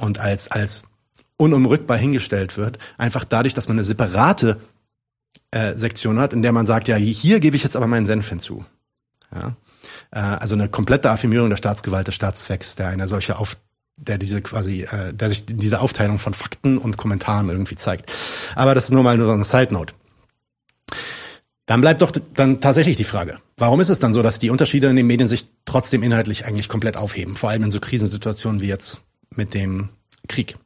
und 0.00 0.18
als, 0.18 0.50
als 0.50 0.84
unumrückbar 1.36 1.96
hingestellt 1.96 2.56
wird, 2.56 2.78
einfach 2.98 3.24
dadurch, 3.24 3.54
dass 3.54 3.68
man 3.68 3.78
eine 3.78 3.84
separate 3.84 4.60
äh, 5.50 5.74
Sektion 5.74 6.18
hat, 6.18 6.32
in 6.32 6.42
der 6.42 6.52
man 6.52 6.66
sagt, 6.66 6.88
ja, 6.88 6.96
hier 6.96 7.40
gebe 7.40 7.56
ich 7.56 7.62
jetzt 7.62 7.76
aber 7.76 7.86
meinen 7.86 8.06
Senf 8.06 8.28
hinzu. 8.28 8.64
Ja? 9.34 9.56
äh, 10.10 10.18
also 10.18 10.54
eine 10.54 10.68
komplette 10.68 11.10
Affirmierung 11.10 11.50
der 11.50 11.56
Staatsgewalt 11.56 12.06
des 12.06 12.14
Staatszwecks, 12.14 12.76
der 12.76 12.88
eine 12.88 13.08
solche 13.08 13.38
auf 13.38 13.56
der 13.96 14.16
diese 14.16 14.40
quasi, 14.40 14.82
äh, 14.82 15.12
der 15.12 15.28
sich 15.28 15.44
diese 15.46 15.80
Aufteilung 15.80 16.18
von 16.18 16.32
Fakten 16.32 16.78
und 16.78 16.96
Kommentaren 16.96 17.48
irgendwie 17.50 17.76
zeigt. 17.76 18.10
Aber 18.54 18.74
das 18.74 18.84
ist 18.84 18.90
nur 18.92 19.02
mal 19.02 19.16
nur 19.16 19.26
so 19.26 19.32
eine 19.32 19.44
Side 19.44 19.74
Note. 19.74 19.94
Dann 21.66 21.82
bleibt 21.82 22.02
doch 22.02 22.10
dann 22.10 22.60
tatsächlich 22.60 22.96
die 22.96 23.04
Frage, 23.04 23.38
warum 23.56 23.80
ist 23.80 23.90
es 23.90 23.98
dann 23.98 24.12
so, 24.12 24.22
dass 24.22 24.38
die 24.38 24.50
Unterschiede 24.50 24.88
in 24.88 24.96
den 24.96 25.06
Medien 25.06 25.28
sich 25.28 25.48
trotzdem 25.66 26.02
inhaltlich 26.02 26.46
eigentlich 26.46 26.68
komplett 26.68 26.96
aufheben, 26.96 27.36
vor 27.36 27.50
allem 27.50 27.62
in 27.62 27.70
so 27.70 27.78
Krisensituationen 27.78 28.60
wie 28.60 28.66
jetzt 28.66 29.02
mit 29.36 29.54
dem 29.54 29.90
Krieg? 30.28 30.56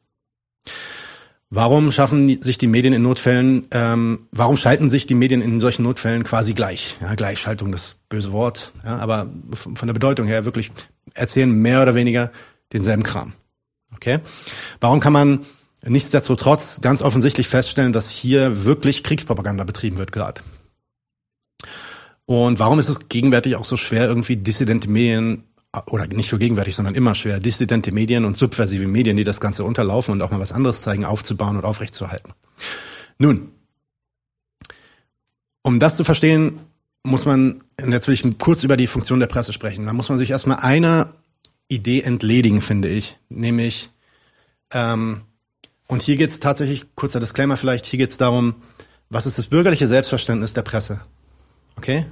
Warum 1.51 1.91
schaffen 1.91 2.41
sich 2.41 2.57
die 2.57 2.67
Medien 2.67 2.93
in 2.93 3.03
Notfällen, 3.03 3.67
ähm, 3.71 4.27
warum 4.31 4.57
schalten 4.57 4.89
sich 4.89 5.05
die 5.05 5.13
Medien 5.13 5.41
in 5.41 5.59
solchen 5.59 5.83
Notfällen 5.83 6.23
quasi 6.23 6.53
gleich? 6.53 6.97
Ja, 7.01 7.13
Gleichschaltung, 7.15 7.71
das 7.71 7.97
böse 8.09 8.31
Wort, 8.31 8.71
ja, 8.83 8.97
aber 8.97 9.29
von 9.51 9.87
der 9.87 9.93
Bedeutung 9.93 10.25
her 10.25 10.43
wirklich 10.45 10.71
erzählen 11.13 11.49
mehr 11.49 11.81
oder 11.81 11.95
weniger 11.95 12.31
denselben 12.73 13.03
Kram. 13.03 13.33
Okay? 13.93 14.19
Warum 14.79 14.99
kann 14.99 15.13
man 15.13 15.45
nichtsdestotrotz 15.83 16.81
ganz 16.81 17.01
offensichtlich 17.01 17.47
feststellen, 17.47 17.93
dass 17.93 18.09
hier 18.09 18.65
wirklich 18.65 19.03
Kriegspropaganda 19.03 19.63
betrieben 19.63 19.97
wird 19.97 20.11
gerade? 20.11 20.41
Und 22.25 22.57
warum 22.57 22.79
ist 22.79 22.89
es 22.89 23.07
gegenwärtig 23.07 23.55
auch 23.55 23.65
so 23.65 23.77
schwer, 23.77 24.07
irgendwie 24.07 24.35
dissidente 24.35 24.89
Medien 24.89 25.43
oder 25.87 26.07
nicht 26.07 26.31
nur 26.31 26.39
gegenwärtig, 26.39 26.75
sondern 26.75 26.95
immer 26.95 27.15
schwer, 27.15 27.39
dissidente 27.39 27.91
Medien 27.91 28.25
und 28.25 28.37
subversive 28.37 28.87
Medien, 28.87 29.17
die 29.17 29.23
das 29.23 29.39
Ganze 29.39 29.63
unterlaufen 29.63 30.13
und 30.13 30.21
auch 30.21 30.31
mal 30.31 30.39
was 30.39 30.51
anderes 30.51 30.81
zeigen, 30.81 31.05
aufzubauen 31.05 31.57
und 31.57 31.65
aufrechtzuerhalten. 31.65 32.33
Nun, 33.17 33.51
um 35.63 35.79
das 35.79 35.97
zu 35.97 36.03
verstehen, 36.03 36.59
muss 37.03 37.25
man, 37.25 37.63
jetzt 37.79 38.07
will 38.07 38.13
ich 38.13 38.37
kurz 38.37 38.63
über 38.63 38.77
die 38.77 38.87
Funktion 38.87 39.19
der 39.19 39.27
Presse 39.27 39.53
sprechen, 39.53 39.85
da 39.85 39.93
muss 39.93 40.09
man 40.09 40.17
sich 40.17 40.31
erstmal 40.31 40.57
einer 40.57 41.13
Idee 41.67 42.01
entledigen, 42.01 42.61
finde 42.61 42.89
ich, 42.89 43.17
nämlich, 43.29 43.91
ähm, 44.71 45.21
und 45.87 46.01
hier 46.01 46.17
geht's 46.17 46.39
tatsächlich, 46.39 46.95
kurzer 46.95 47.19
Disclaimer 47.19 47.57
vielleicht, 47.57 47.85
hier 47.85 47.99
geht's 47.99 48.17
darum, 48.17 48.55
was 49.09 49.25
ist 49.25 49.37
das 49.37 49.47
bürgerliche 49.47 49.87
Selbstverständnis 49.87 50.53
der 50.53 50.63
Presse? 50.63 51.01
Okay? 51.77 52.05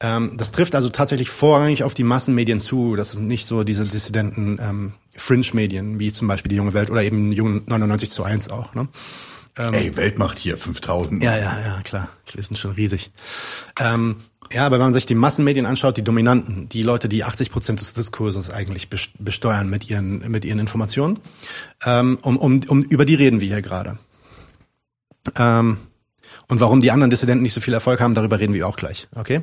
Ähm, 0.00 0.36
das 0.36 0.52
trifft 0.52 0.74
also 0.74 0.88
tatsächlich 0.88 1.30
vorrangig 1.30 1.82
auf 1.82 1.94
die 1.94 2.04
Massenmedien 2.04 2.60
zu. 2.60 2.96
Das 2.96 3.12
sind 3.12 3.26
nicht 3.26 3.46
so 3.46 3.64
diese 3.64 3.84
dissidenten 3.84 4.58
ähm, 4.60 4.92
Fringe-Medien, 5.16 5.98
wie 5.98 6.12
zum 6.12 6.28
Beispiel 6.28 6.50
die 6.50 6.56
Junge 6.56 6.74
Welt 6.74 6.90
oder 6.90 7.02
eben 7.02 7.32
Jung 7.32 7.62
99 7.66 8.10
zu 8.10 8.22
1 8.22 8.50
auch. 8.50 8.74
Ne? 8.74 8.88
Ähm, 9.56 9.74
Ey, 9.74 9.96
Welt 9.96 10.18
macht 10.18 10.38
hier 10.38 10.58
5000. 10.58 11.22
Ja, 11.22 11.36
ja, 11.36 11.58
ja, 11.58 11.80
klar. 11.82 12.08
Die 12.34 12.42
sind 12.42 12.58
schon 12.58 12.72
riesig. 12.72 13.10
Ähm, 13.80 14.16
ja, 14.52 14.66
aber 14.66 14.76
wenn 14.78 14.86
man 14.86 14.94
sich 14.94 15.06
die 15.06 15.14
Massenmedien 15.14 15.66
anschaut, 15.66 15.96
die 15.96 16.04
Dominanten, 16.04 16.68
die 16.68 16.82
Leute, 16.82 17.08
die 17.08 17.24
80 17.24 17.50
Prozent 17.50 17.80
des 17.80 17.94
Diskurses 17.94 18.50
eigentlich 18.50 18.88
besteuern 19.18 19.68
mit 19.68 19.88
ihren, 19.90 20.30
mit 20.30 20.44
ihren 20.44 20.58
Informationen, 20.58 21.18
ähm, 21.84 22.18
um, 22.22 22.36
um, 22.36 22.60
um, 22.68 22.82
über 22.82 23.04
die 23.04 23.14
reden 23.14 23.40
wir 23.40 23.48
hier 23.48 23.62
gerade. 23.62 23.98
Ähm, 25.36 25.78
und 26.48 26.60
warum 26.60 26.80
die 26.80 26.90
anderen 26.90 27.10
Dissidenten 27.10 27.42
nicht 27.42 27.54
so 27.54 27.60
viel 27.60 27.74
Erfolg 27.74 28.00
haben, 28.00 28.14
darüber 28.14 28.38
reden 28.38 28.54
wir 28.54 28.66
auch 28.68 28.76
gleich. 28.76 29.08
Okay? 29.14 29.42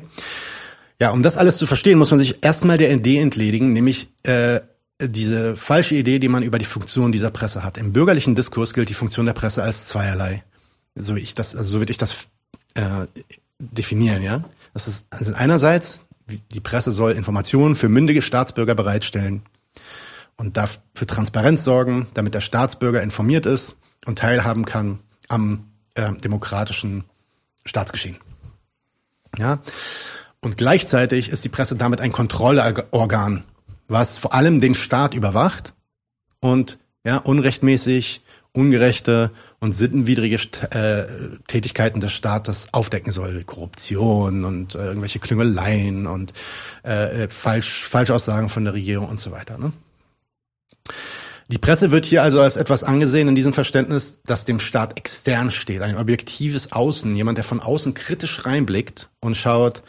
Ja, 1.00 1.10
um 1.10 1.22
das 1.22 1.36
alles 1.36 1.56
zu 1.56 1.66
verstehen, 1.66 1.98
muss 1.98 2.10
man 2.10 2.20
sich 2.20 2.42
erstmal 2.42 2.78
der 2.78 2.92
Idee 2.92 3.18
entledigen, 3.18 3.72
nämlich 3.72 4.08
äh, 4.22 4.60
diese 5.00 5.56
falsche 5.56 5.96
Idee, 5.96 6.18
die 6.18 6.28
man 6.28 6.42
über 6.42 6.58
die 6.58 6.64
Funktion 6.64 7.12
dieser 7.12 7.30
Presse 7.30 7.64
hat. 7.64 7.78
Im 7.78 7.92
bürgerlichen 7.92 8.34
Diskurs 8.34 8.74
gilt 8.74 8.88
die 8.88 8.94
Funktion 8.94 9.26
der 9.26 9.32
Presse 9.32 9.62
als 9.62 9.86
zweierlei. 9.86 10.44
So 10.94 11.16
ich 11.16 11.34
das, 11.34 11.56
also 11.56 11.72
so 11.72 11.78
würde 11.80 11.90
ich 11.90 11.98
das 11.98 12.28
äh, 12.74 13.06
definieren, 13.58 14.22
ja. 14.22 14.44
Das 14.72 14.88
ist 14.88 15.06
also 15.10 15.32
einerseits 15.34 16.02
die 16.26 16.60
Presse 16.60 16.92
soll 16.92 17.12
Informationen 17.12 17.74
für 17.74 17.88
mündige 17.88 18.22
Staatsbürger 18.22 18.74
bereitstellen 18.74 19.42
und 20.36 20.56
darf 20.56 20.80
für 20.94 21.06
Transparenz 21.06 21.64
sorgen, 21.64 22.06
damit 22.14 22.34
der 22.34 22.40
Staatsbürger 22.40 23.02
informiert 23.02 23.46
ist 23.46 23.76
und 24.06 24.18
teilhaben 24.18 24.64
kann 24.64 25.00
am 25.28 25.66
äh, 25.94 26.12
demokratischen 26.14 27.04
Staatsgeschehen. 27.64 28.16
Ja. 29.38 29.60
Und 30.40 30.56
gleichzeitig 30.56 31.30
ist 31.30 31.44
die 31.44 31.48
Presse 31.48 31.76
damit 31.76 32.00
ein 32.00 32.12
Kontrollorgan, 32.12 33.44
was 33.88 34.18
vor 34.18 34.34
allem 34.34 34.60
den 34.60 34.74
Staat 34.74 35.14
überwacht 35.14 35.74
und 36.40 36.78
ja, 37.04 37.18
unrechtmäßig, 37.18 38.22
ungerechte 38.52 39.30
und 39.58 39.72
sittenwidrige 39.72 40.36
äh, 40.70 41.38
Tätigkeiten 41.46 42.00
des 42.00 42.12
Staates 42.12 42.68
aufdecken 42.72 43.10
soll. 43.10 43.42
Korruption 43.44 44.44
und 44.44 44.74
äh, 44.74 44.86
irgendwelche 44.86 45.18
Klüngeleien 45.18 46.06
und 46.06 46.32
äh, 46.82 47.28
falsch, 47.28 47.84
Falschaussagen 47.84 48.48
von 48.48 48.64
der 48.64 48.74
Regierung 48.74 49.08
und 49.08 49.18
so 49.18 49.32
weiter. 49.32 49.58
Ne? 49.58 49.72
Die 51.48 51.58
Presse 51.58 51.90
wird 51.90 52.06
hier 52.06 52.22
also 52.22 52.40
als 52.40 52.56
etwas 52.56 52.84
angesehen 52.84 53.28
in 53.28 53.34
diesem 53.34 53.52
Verständnis, 53.52 54.20
das 54.24 54.44
dem 54.44 54.60
Staat 54.60 54.98
extern 54.98 55.50
steht, 55.50 55.82
ein 55.82 55.96
objektives 55.96 56.72
Außen, 56.72 57.14
jemand, 57.14 57.36
der 57.38 57.44
von 57.44 57.60
außen 57.60 57.92
kritisch 57.92 58.46
reinblickt 58.46 59.10
und 59.20 59.36
schaut, 59.36 59.82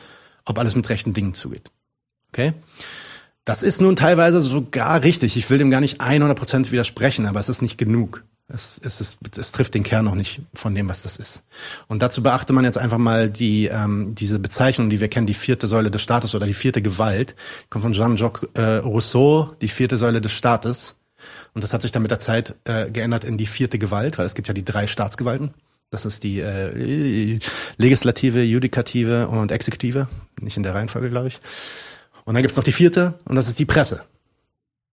ob 0.43 0.59
alles 0.59 0.75
mit 0.75 0.89
rechten 0.89 1.13
Dingen 1.13 1.33
zugeht. 1.33 1.71
Okay? 2.29 2.53
Das 3.45 3.63
ist 3.63 3.79
nun 3.79 3.95
teilweise 3.95 4.41
sogar 4.41 5.03
richtig. 5.03 5.37
Ich 5.37 5.49
will 5.49 5.57
dem 5.57 5.71
gar 5.71 5.79
nicht 5.79 6.01
100% 6.01 6.71
widersprechen, 6.71 7.25
aber 7.25 7.39
es 7.39 7.47
ist 7.47 7.61
nicht 7.61 7.77
genug. 7.77 8.23
Es, 8.47 8.79
es, 8.83 9.01
ist, 9.01 9.17
es 9.37 9.51
trifft 9.51 9.73
den 9.73 9.83
Kern 9.83 10.05
noch 10.05 10.13
nicht 10.13 10.41
von 10.53 10.75
dem, 10.75 10.87
was 10.87 11.01
das 11.01 11.17
ist. 11.17 11.43
Und 11.87 12.01
dazu 12.01 12.21
beachte 12.21 12.53
man 12.53 12.63
jetzt 12.63 12.77
einfach 12.77 12.99
mal 12.99 13.29
die 13.29 13.67
ähm, 13.67 14.13
diese 14.13 14.37
Bezeichnung, 14.37 14.89
die 14.89 14.99
wir 14.99 15.07
kennen, 15.07 15.25
die 15.25 15.33
vierte 15.33 15.65
Säule 15.65 15.89
des 15.89 16.01
Staates 16.01 16.35
oder 16.35 16.45
die 16.45 16.53
vierte 16.53 16.81
Gewalt, 16.81 17.35
kommt 17.69 17.83
von 17.83 17.93
Jean-Jacques 17.93 18.47
äh, 18.53 18.77
Rousseau, 18.77 19.55
die 19.61 19.67
vierte 19.67 19.97
Säule 19.97 20.21
des 20.21 20.31
Staates. 20.31 20.95
Und 21.55 21.63
das 21.63 21.73
hat 21.73 21.81
sich 21.81 21.91
dann 21.91 22.01
mit 22.01 22.11
der 22.11 22.19
Zeit 22.19 22.55
äh, 22.65 22.91
geändert 22.91 23.23
in 23.23 23.37
die 23.37 23.47
vierte 23.47 23.79
Gewalt, 23.79 24.17
weil 24.17 24.25
es 24.25 24.35
gibt 24.35 24.47
ja 24.47 24.53
die 24.53 24.65
drei 24.65 24.87
Staatsgewalten. 24.87 25.53
Das 25.89 26.05
ist 26.05 26.23
die 26.23 26.41
äh, 26.41 27.39
Legislative, 27.77 28.43
Judikative 28.43 29.29
und 29.29 29.51
Exekutive. 29.51 30.09
Nicht 30.41 30.57
in 30.57 30.63
der 30.63 30.75
Reihenfolge, 30.75 31.09
glaube 31.09 31.29
ich. 31.29 31.39
Und 32.25 32.33
dann 32.33 32.43
gibt's 32.43 32.57
noch 32.57 32.63
die 32.65 32.73
vierte 32.73 33.15
und 33.25 33.35
das 33.35 33.47
ist 33.47 33.57
die 33.57 33.65
Presse. 33.65 34.03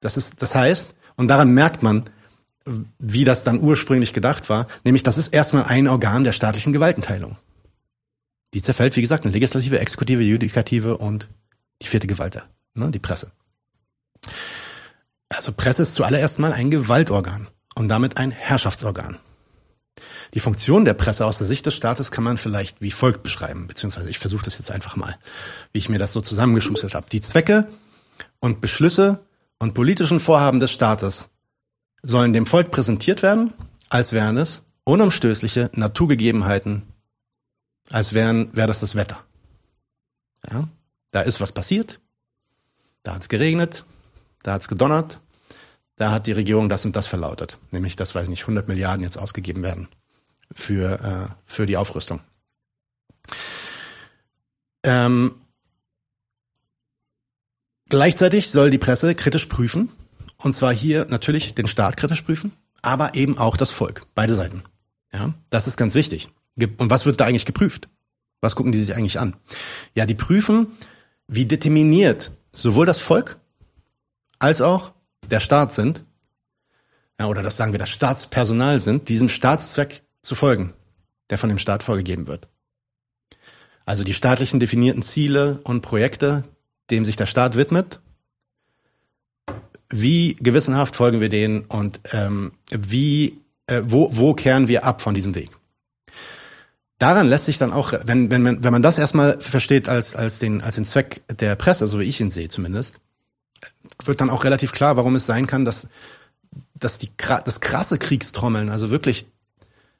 Das 0.00 0.16
ist, 0.16 0.40
das 0.40 0.54
heißt, 0.54 0.94
und 1.16 1.28
daran 1.28 1.50
merkt 1.50 1.82
man, 1.82 2.04
wie 2.98 3.24
das 3.24 3.42
dann 3.42 3.60
ursprünglich 3.60 4.12
gedacht 4.12 4.48
war, 4.48 4.68
nämlich 4.84 5.02
das 5.02 5.18
ist 5.18 5.34
erstmal 5.34 5.64
ein 5.64 5.88
Organ 5.88 6.22
der 6.22 6.32
staatlichen 6.32 6.72
Gewaltenteilung. 6.72 7.36
Die 8.54 8.62
zerfällt, 8.62 8.96
wie 8.96 9.00
gesagt, 9.00 9.24
in 9.24 9.32
Legislative, 9.32 9.80
Exekutive, 9.80 10.22
Judikative 10.22 10.98
und 10.98 11.28
die 11.80 11.88
vierte 11.88 12.06
Gewalt, 12.06 12.40
ne, 12.74 12.90
die 12.90 13.00
Presse. 13.00 13.32
Also 15.32 15.52
Presse 15.52 15.82
ist 15.82 15.94
zuallererst 15.94 16.38
mal 16.38 16.52
ein 16.52 16.70
Gewaltorgan 16.70 17.48
und 17.74 17.88
damit 17.88 18.18
ein 18.18 18.30
Herrschaftsorgan. 18.30 19.18
Die 20.34 20.40
Funktion 20.40 20.84
der 20.84 20.94
Presse 20.94 21.26
aus 21.26 21.38
der 21.38 21.46
Sicht 21.46 21.66
des 21.66 21.74
Staates 21.74 22.10
kann 22.10 22.24
man 22.24 22.38
vielleicht 22.38 22.80
wie 22.80 22.90
folgt 22.90 23.22
beschreiben, 23.22 23.66
beziehungsweise 23.66 24.08
ich 24.08 24.18
versuche 24.18 24.44
das 24.44 24.58
jetzt 24.58 24.70
einfach 24.70 24.96
mal, 24.96 25.18
wie 25.72 25.78
ich 25.78 25.88
mir 25.88 25.98
das 25.98 26.12
so 26.12 26.20
zusammengeschustert 26.20 26.94
habe. 26.94 27.06
Die 27.10 27.20
Zwecke 27.20 27.68
und 28.40 28.60
Beschlüsse 28.60 29.20
und 29.58 29.74
politischen 29.74 30.20
Vorhaben 30.20 30.60
des 30.60 30.72
Staates 30.72 31.28
sollen 32.02 32.32
dem 32.32 32.46
Volk 32.46 32.70
präsentiert 32.70 33.22
werden, 33.22 33.52
als 33.90 34.12
wären 34.12 34.36
es 34.38 34.62
unumstößliche 34.84 35.70
Naturgegebenheiten, 35.74 36.82
als 37.90 38.14
wären, 38.14 38.48
wäre 38.56 38.68
das 38.68 38.80
das 38.80 38.94
Wetter. 38.94 39.22
Ja, 40.50 40.68
da 41.10 41.20
ist 41.20 41.40
was 41.40 41.52
passiert, 41.52 42.00
da 43.02 43.14
hat 43.14 43.22
es 43.22 43.28
geregnet, 43.28 43.84
da 44.42 44.54
hat 44.54 44.62
es 44.62 44.68
gedonnert, 44.68 45.20
da 45.96 46.10
hat 46.10 46.26
die 46.26 46.32
Regierung 46.32 46.68
das 46.68 46.84
und 46.84 46.96
das 46.96 47.06
verlautet. 47.06 47.58
Nämlich, 47.70 47.96
dass, 47.96 48.14
weiß 48.14 48.28
nicht, 48.28 48.42
100 48.42 48.68
Milliarden 48.68 49.04
jetzt 49.04 49.16
ausgegeben 49.16 49.62
werden 49.62 49.88
für, 50.52 51.00
äh, 51.00 51.34
für 51.44 51.66
die 51.66 51.76
Aufrüstung. 51.76 52.20
Ähm, 54.84 55.34
gleichzeitig 57.88 58.50
soll 58.50 58.70
die 58.70 58.78
Presse 58.78 59.14
kritisch 59.14 59.46
prüfen, 59.46 59.90
und 60.38 60.54
zwar 60.54 60.72
hier 60.72 61.06
natürlich 61.08 61.54
den 61.54 61.68
Staat 61.68 61.96
kritisch 61.96 62.22
prüfen, 62.22 62.52
aber 62.82 63.14
eben 63.14 63.38
auch 63.38 63.56
das 63.56 63.70
Volk, 63.70 64.02
beide 64.14 64.34
Seiten. 64.34 64.64
Ja, 65.12 65.34
das 65.50 65.68
ist 65.68 65.76
ganz 65.76 65.94
wichtig. 65.94 66.30
Und 66.56 66.90
was 66.90 67.06
wird 67.06 67.20
da 67.20 67.26
eigentlich 67.26 67.46
geprüft? 67.46 67.88
Was 68.40 68.56
gucken 68.56 68.72
die 68.72 68.80
sich 68.80 68.96
eigentlich 68.96 69.20
an? 69.20 69.36
Ja, 69.94 70.04
die 70.04 70.14
prüfen, 70.14 70.66
wie 71.28 71.44
determiniert 71.44 72.32
sowohl 72.50 72.86
das 72.86 72.98
Volk 72.98 73.38
als 74.42 74.60
auch 74.60 74.92
der 75.30 75.40
Staat 75.40 75.72
sind, 75.72 76.04
ja, 77.18 77.26
oder 77.26 77.42
das 77.42 77.56
sagen 77.56 77.72
wir 77.72 77.78
das 77.78 77.90
Staatspersonal 77.90 78.80
sind, 78.80 79.08
diesem 79.08 79.28
Staatszweck 79.28 80.02
zu 80.20 80.34
folgen, 80.34 80.72
der 81.30 81.38
von 81.38 81.48
dem 81.48 81.58
Staat 81.58 81.82
vorgegeben 81.82 82.26
wird. 82.26 82.48
Also 83.84 84.04
die 84.04 84.14
staatlichen 84.14 84.60
definierten 84.60 85.02
Ziele 85.02 85.60
und 85.64 85.82
Projekte, 85.82 86.42
dem 86.90 87.04
sich 87.04 87.16
der 87.16 87.26
Staat 87.26 87.56
widmet, 87.56 88.00
wie 89.88 90.34
gewissenhaft 90.34 90.96
folgen 90.96 91.20
wir 91.20 91.28
denen 91.28 91.62
und 91.62 92.00
ähm, 92.12 92.52
wie, 92.70 93.40
äh, 93.66 93.82
wo, 93.84 94.08
wo 94.16 94.34
kehren 94.34 94.66
wir 94.66 94.84
ab 94.84 95.02
von 95.02 95.14
diesem 95.14 95.34
Weg? 95.34 95.50
Daran 96.98 97.28
lässt 97.28 97.44
sich 97.44 97.58
dann 97.58 97.72
auch, 97.72 97.92
wenn, 98.06 98.30
wenn, 98.30 98.42
man, 98.42 98.64
wenn 98.64 98.72
man 98.72 98.82
das 98.82 98.98
erstmal 98.98 99.40
versteht 99.40 99.88
als, 99.88 100.16
als, 100.16 100.38
den, 100.38 100.62
als 100.62 100.76
den 100.76 100.84
Zweck 100.84 101.22
der 101.28 101.56
Presse, 101.56 101.86
so 101.86 102.00
wie 102.00 102.04
ich 102.04 102.20
ihn 102.20 102.30
sehe 102.30 102.48
zumindest, 102.48 103.00
wird 104.04 104.20
dann 104.20 104.30
auch 104.30 104.44
relativ 104.44 104.72
klar, 104.72 104.96
warum 104.96 105.14
es 105.14 105.26
sein 105.26 105.46
kann, 105.46 105.64
dass, 105.64 105.88
dass 106.74 106.98
die, 106.98 107.10
das 107.44 107.60
krasse 107.60 107.98
Kriegstrommeln, 107.98 108.68
also 108.68 108.90
wirklich 108.90 109.26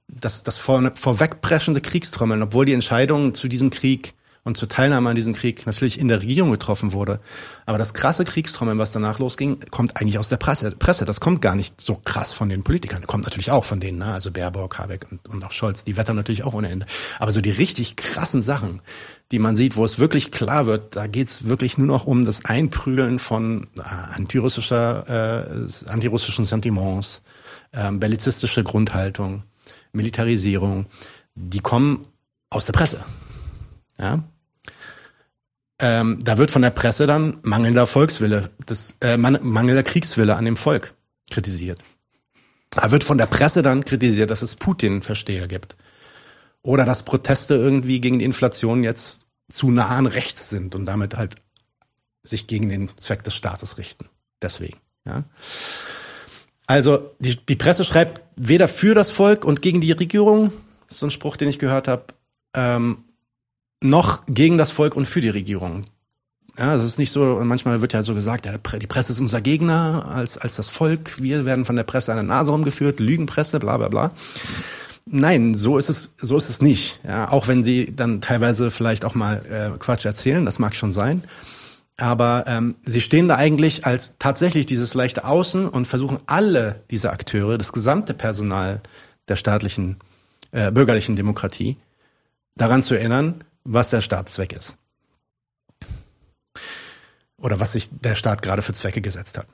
das, 0.09 0.43
das 0.43 0.59
vor, 0.59 0.93
vorwegpreschende 0.95 1.81
Kriegstrommeln, 1.81 2.43
obwohl 2.43 2.67
die 2.67 2.75
Entscheidung 2.75 3.35
zu 3.35 3.49
diesem 3.49 3.71
Krieg 3.71 4.15
und 4.45 4.57
zur 4.57 4.69
Teilnahme 4.69 5.09
an 5.09 5.15
diesem 5.15 5.35
Krieg 5.35 5.67
natürlich 5.67 6.01
in 6.01 6.09
der 6.09 6.21
Regierung 6.21 6.51
getroffen 6.51 6.93
wurde. 6.93 7.21
Aber 7.65 7.79
das 7.79 7.95
krasse 7.95 8.25
Kriegstrommeln, 8.25 8.79
was 8.79 8.91
danach 8.91 9.21
losging, 9.21 9.61
kommt 9.71 10.01
eigentlich 10.01 10.19
aus 10.19 10.29
der 10.29 10.37
Presse. 10.37 10.73
Presse, 10.73 11.05
das 11.05 11.21
kommt 11.21 11.41
gar 11.41 11.55
nicht 11.55 11.81
so 11.81 11.95
krass 11.95 12.33
von 12.33 12.49
den 12.49 12.65
Politikern. 12.65 13.07
Kommt 13.07 13.25
natürlich 13.25 13.53
auch 13.53 13.65
von 13.65 13.79
denen, 13.79 13.99
ne? 13.99 14.07
also 14.07 14.33
Baerbock, 14.33 14.79
Habeck 14.79 15.07
und, 15.11 15.29
und 15.29 15.45
auch 15.45 15.53
Scholz. 15.53 15.85
Die 15.85 15.97
wettern 15.97 16.17
natürlich 16.17 16.43
auch 16.43 16.55
ohne 16.55 16.71
Ende. 16.71 16.87
Aber 17.21 17.31
so 17.31 17.41
die 17.41 17.51
richtig 17.51 17.95
krassen 17.95 18.43
Sachen, 18.43 18.81
die 19.33 19.39
man 19.39 19.57
sieht, 19.57 19.77
wo 19.77 19.85
es 19.85 19.99
wirklich 19.99 20.31
klar 20.31 20.67
wird, 20.67 20.95
da 20.95 21.07
geht's 21.07 21.49
wirklich 21.49 21.79
nur 21.79 21.87
noch 21.87 22.07
um 22.07 22.27
das 22.27 22.45
Einprügeln 22.45 23.19
von 23.19 23.67
äh, 23.79 23.83
antirussischer, 23.83 25.49
äh, 25.49 25.89
antirussischen 25.89 26.45
Sentiments, 26.45 27.23
äh, 27.73 27.91
bellizistische 27.91 28.63
Grundhaltung, 28.63 29.43
Militarisierung. 29.93 30.87
Die 31.35 31.61
kommen 31.61 32.07
aus 32.51 32.67
der 32.67 32.75
Presse. 32.75 33.05
Ja? 33.99 34.23
Ähm, 35.79 36.19
da 36.23 36.37
wird 36.37 36.51
von 36.51 36.63
der 36.63 36.71
Presse 36.71 37.07
dann 37.07 37.39
mangelnder 37.43 37.87
Volkswille, 37.87 38.51
das, 38.67 38.97
äh, 39.01 39.17
mangelnder 39.17 39.83
Kriegswille 39.83 40.37
an 40.37 40.45
dem 40.45 40.59
Volk 40.59 40.95
kritisiert. 41.31 41.81
Da 42.69 42.91
wird 42.91 43.03
von 43.03 43.17
der 43.17 43.27
Presse 43.27 43.63
dann 43.63 43.85
kritisiert, 43.85 44.31
dass 44.31 44.43
es 44.43 44.57
Putin-Versteher 44.57 45.49
gibt. 45.49 45.77
Oder 46.63 46.85
dass 46.85 47.03
Proteste 47.05 47.55
irgendwie 47.55 48.01
gegen 48.01 48.19
die 48.19 48.25
Inflation 48.25 48.85
jetzt 48.85 49.23
zu 49.51 49.71
nah 49.71 49.89
an 49.89 50.07
rechts 50.07 50.49
sind 50.49 50.75
und 50.75 50.87
damit 50.87 51.17
halt 51.17 51.37
sich 52.23 52.47
gegen 52.47 52.69
den 52.69 52.91
Zweck 52.97 53.25
des 53.25 53.35
Staates 53.35 53.79
richten. 53.79 54.09
Deswegen, 54.41 54.79
ja. 55.05 55.25
Also 56.67 57.11
die, 57.19 57.37
die 57.37 57.57
Presse 57.57 57.85
schreibt 57.85 58.23
weder 58.37 58.69
für 58.69 58.95
das 58.95 59.11
Volk 59.11 59.45
und 59.45 59.63
gegen 59.63 59.81
die 59.81 59.93
Regierung, 59.93 60.53
so 60.87 61.07
ein 61.07 61.11
Spruch, 61.11 61.37
den 61.37 61.49
ich 61.49 61.59
gehört 61.59 61.89
habe, 61.89 62.05
ähm, 62.55 63.05
noch 63.83 64.25
gegen 64.27 64.59
das 64.59 64.71
Volk 64.71 64.95
und 64.95 65.07
für 65.07 65.21
die 65.21 65.29
Regierung. 65.29 65.83
Ja, 66.59 66.77
das 66.77 66.85
ist 66.85 66.99
nicht 66.99 67.11
so, 67.11 67.41
manchmal 67.43 67.81
wird 67.81 67.95
ja 67.95 68.03
so 68.03 68.15
gesagt, 68.15 68.47
ja, 68.47 68.57
die 68.59 68.87
Presse 68.87 69.13
ist 69.13 69.21
unser 69.21 69.41
Gegner 69.41 70.07
als, 70.15 70.37
als 70.37 70.57
das 70.57 70.69
Volk. 70.69 71.21
Wir 71.21 71.45
werden 71.45 71.65
von 71.65 71.77
der 71.77 71.83
Presse 71.83 72.13
an 72.13 72.19
der 72.19 72.25
Nase 72.25 72.53
rumgeführt, 72.53 73.01
Lügenpresse, 73.01 73.59
bla 73.59 73.79
bla 73.79 73.89
bla. 73.89 74.13
Nein, 75.15 75.55
so 75.55 75.77
ist 75.77 75.91
es, 75.91 76.13
so 76.17 76.39
ist 76.39 76.49
es 76.49 76.63
nicht. 76.63 76.99
Ja, 77.07 77.31
auch 77.31 77.47
wenn 77.47 77.63
sie 77.63 77.95
dann 77.95 78.23
teilweise 78.23 78.71
vielleicht 78.71 79.05
auch 79.05 79.15
mal 79.15 79.45
äh, 79.45 79.79
Quatsch 79.79 80.07
erzählen, 80.07 80.47
das 80.47 80.59
mag 80.59 80.75
schon 80.75 80.91
sein. 80.91 81.25
Aber 81.99 82.45
ähm, 82.47 82.77
sie 82.87 83.03
stehen 83.03 83.29
da 83.29 83.37
eigentlich 83.37 83.85
als 83.85 84.15
tatsächlich 84.19 84.65
dieses 84.65 84.95
leichte 84.95 85.27
Außen 85.27 85.69
und 85.69 85.87
versuchen 85.87 86.19
alle 86.25 86.83
diese 86.91 87.11
Akteure, 87.11 87.59
das 87.59 87.75
gesamte 87.75 88.15
Personal 88.15 88.81
der 89.29 89.37
staatlichen, 89.37 89.99
äh, 90.51 90.73
bürgerlichen 90.73 91.15
Demokratie, 91.15 91.77
daran 92.57 92.83
zu 92.83 92.95
erinnern, 92.95 93.45
was 93.65 93.91
der 93.91 94.01
Staatszweck 94.01 94.55
ist. 94.55 94.79
Oder 97.37 97.61
was 97.61 97.73
sich 97.73 97.91
der 97.91 98.15
Staat 98.15 98.41
gerade 98.41 98.63
für 98.63 98.73
Zwecke 98.73 99.03
gesetzt 99.03 99.37
hat. 99.37 99.47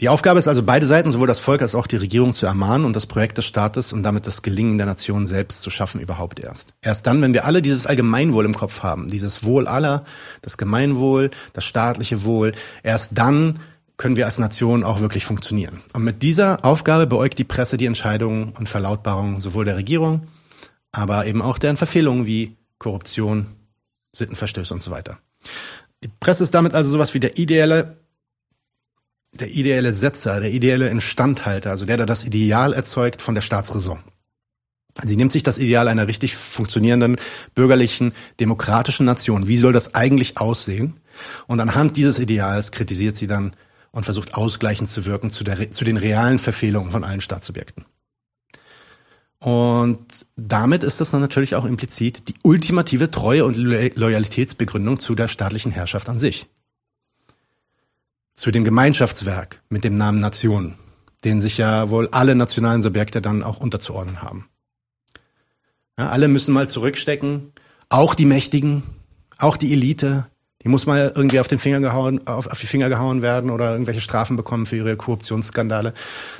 Die 0.00 0.08
Aufgabe 0.08 0.38
ist 0.38 0.48
also 0.48 0.62
beide 0.62 0.86
Seiten, 0.86 1.10
sowohl 1.10 1.26
das 1.26 1.38
Volk 1.38 1.62
als 1.62 1.74
auch 1.74 1.86
die 1.86 1.96
Regierung 1.96 2.32
zu 2.32 2.46
ermahnen 2.46 2.84
und 2.84 2.96
das 2.96 3.06
Projekt 3.06 3.38
des 3.38 3.44
Staates 3.44 3.92
und 3.92 4.02
damit 4.02 4.26
das 4.26 4.42
Gelingen 4.42 4.78
der 4.78 4.86
Nation 4.86 5.26
selbst 5.26 5.62
zu 5.62 5.70
schaffen 5.70 6.00
überhaupt 6.00 6.40
erst. 6.40 6.72
Erst 6.80 7.06
dann, 7.06 7.20
wenn 7.22 7.34
wir 7.34 7.44
alle 7.44 7.62
dieses 7.62 7.86
Allgemeinwohl 7.86 8.44
im 8.44 8.54
Kopf 8.54 8.82
haben, 8.82 9.08
dieses 9.08 9.44
Wohl 9.44 9.68
aller, 9.68 10.04
das 10.42 10.58
Gemeinwohl, 10.58 11.30
das 11.52 11.64
staatliche 11.64 12.24
Wohl, 12.24 12.52
erst 12.82 13.12
dann 13.14 13.58
können 13.96 14.16
wir 14.16 14.24
als 14.24 14.38
Nation 14.38 14.82
auch 14.82 15.00
wirklich 15.00 15.26
funktionieren. 15.26 15.80
Und 15.92 16.04
mit 16.04 16.22
dieser 16.22 16.64
Aufgabe 16.64 17.06
beäugt 17.06 17.38
die 17.38 17.44
Presse 17.44 17.76
die 17.76 17.84
Entscheidungen 17.84 18.54
und 18.58 18.66
Verlautbarungen 18.66 19.42
sowohl 19.42 19.66
der 19.66 19.76
Regierung, 19.76 20.22
aber 20.90 21.26
eben 21.26 21.42
auch 21.42 21.58
deren 21.58 21.76
Verfehlungen 21.76 22.24
wie 22.24 22.56
Korruption, 22.78 23.46
Sittenverstöße 24.12 24.72
und 24.72 24.82
so 24.82 24.90
weiter. 24.90 25.18
Die 26.02 26.08
Presse 26.08 26.42
ist 26.44 26.54
damit 26.54 26.72
also 26.72 26.90
sowas 26.90 27.12
wie 27.12 27.20
der 27.20 27.36
ideelle 27.36 27.99
der 29.40 29.50
ideelle 29.50 29.92
Setzer, 29.92 30.40
der 30.40 30.50
ideelle 30.50 30.88
Instandhalter, 30.88 31.70
also 31.70 31.84
der, 31.84 31.96
der 31.96 32.06
das 32.06 32.24
Ideal 32.24 32.72
erzeugt 32.72 33.22
von 33.22 33.34
der 33.34 33.42
Staatsräson. 33.42 34.00
Sie 35.02 35.16
nimmt 35.16 35.32
sich 35.32 35.42
das 35.42 35.58
Ideal 35.58 35.88
einer 35.88 36.08
richtig 36.08 36.36
funktionierenden, 36.36 37.16
bürgerlichen, 37.54 38.12
demokratischen 38.38 39.06
Nation. 39.06 39.48
Wie 39.48 39.56
soll 39.56 39.72
das 39.72 39.94
eigentlich 39.94 40.38
aussehen? 40.38 41.00
Und 41.46 41.60
anhand 41.60 41.96
dieses 41.96 42.18
Ideals 42.18 42.72
kritisiert 42.72 43.16
sie 43.16 43.26
dann 43.26 43.52
und 43.92 44.04
versucht 44.04 44.34
ausgleichend 44.34 44.88
zu 44.88 45.04
wirken 45.06 45.30
zu, 45.30 45.44
der, 45.44 45.70
zu 45.70 45.84
den 45.84 45.96
realen 45.96 46.38
Verfehlungen 46.38 46.90
von 46.90 47.04
allen 47.04 47.20
Staatssubjekten. 47.20 47.84
Und 49.38 50.26
damit 50.36 50.82
ist 50.82 51.00
das 51.00 51.12
dann 51.12 51.22
natürlich 51.22 51.54
auch 51.54 51.64
implizit 51.64 52.28
die 52.28 52.34
ultimative 52.42 53.10
Treue 53.10 53.46
und 53.46 53.56
Loyalitätsbegründung 53.56 54.98
zu 54.98 55.14
der 55.14 55.28
staatlichen 55.28 55.72
Herrschaft 55.72 56.08
an 56.10 56.18
sich 56.18 56.46
zu 58.40 58.50
dem 58.50 58.64
Gemeinschaftswerk 58.64 59.60
mit 59.68 59.84
dem 59.84 59.96
Namen 59.96 60.18
Nation, 60.18 60.78
den 61.24 61.42
sich 61.42 61.58
ja 61.58 61.90
wohl 61.90 62.08
alle 62.10 62.34
nationalen 62.34 62.80
Subjekte 62.80 63.20
dann 63.20 63.42
auch 63.42 63.58
unterzuordnen 63.58 64.22
haben. 64.22 64.48
Ja, 65.98 66.08
alle 66.08 66.26
müssen 66.26 66.54
mal 66.54 66.66
zurückstecken, 66.66 67.52
auch 67.90 68.14
die 68.14 68.24
Mächtigen, 68.24 68.82
auch 69.36 69.58
die 69.58 69.74
Elite, 69.74 70.26
die 70.62 70.70
muss 70.70 70.86
mal 70.86 71.12
irgendwie 71.14 71.38
auf 71.38 71.48
den 71.48 71.58
Finger 71.58 71.80
gehauen, 71.80 72.26
auf, 72.26 72.46
auf 72.46 72.58
die 72.58 72.66
Finger 72.66 72.88
gehauen 72.88 73.20
werden 73.20 73.50
oder 73.50 73.72
irgendwelche 73.72 74.00
Strafen 74.00 74.36
bekommen 74.36 74.64
für 74.64 74.76
ihre 74.76 74.96
Korruptionsskandale, 74.96 75.92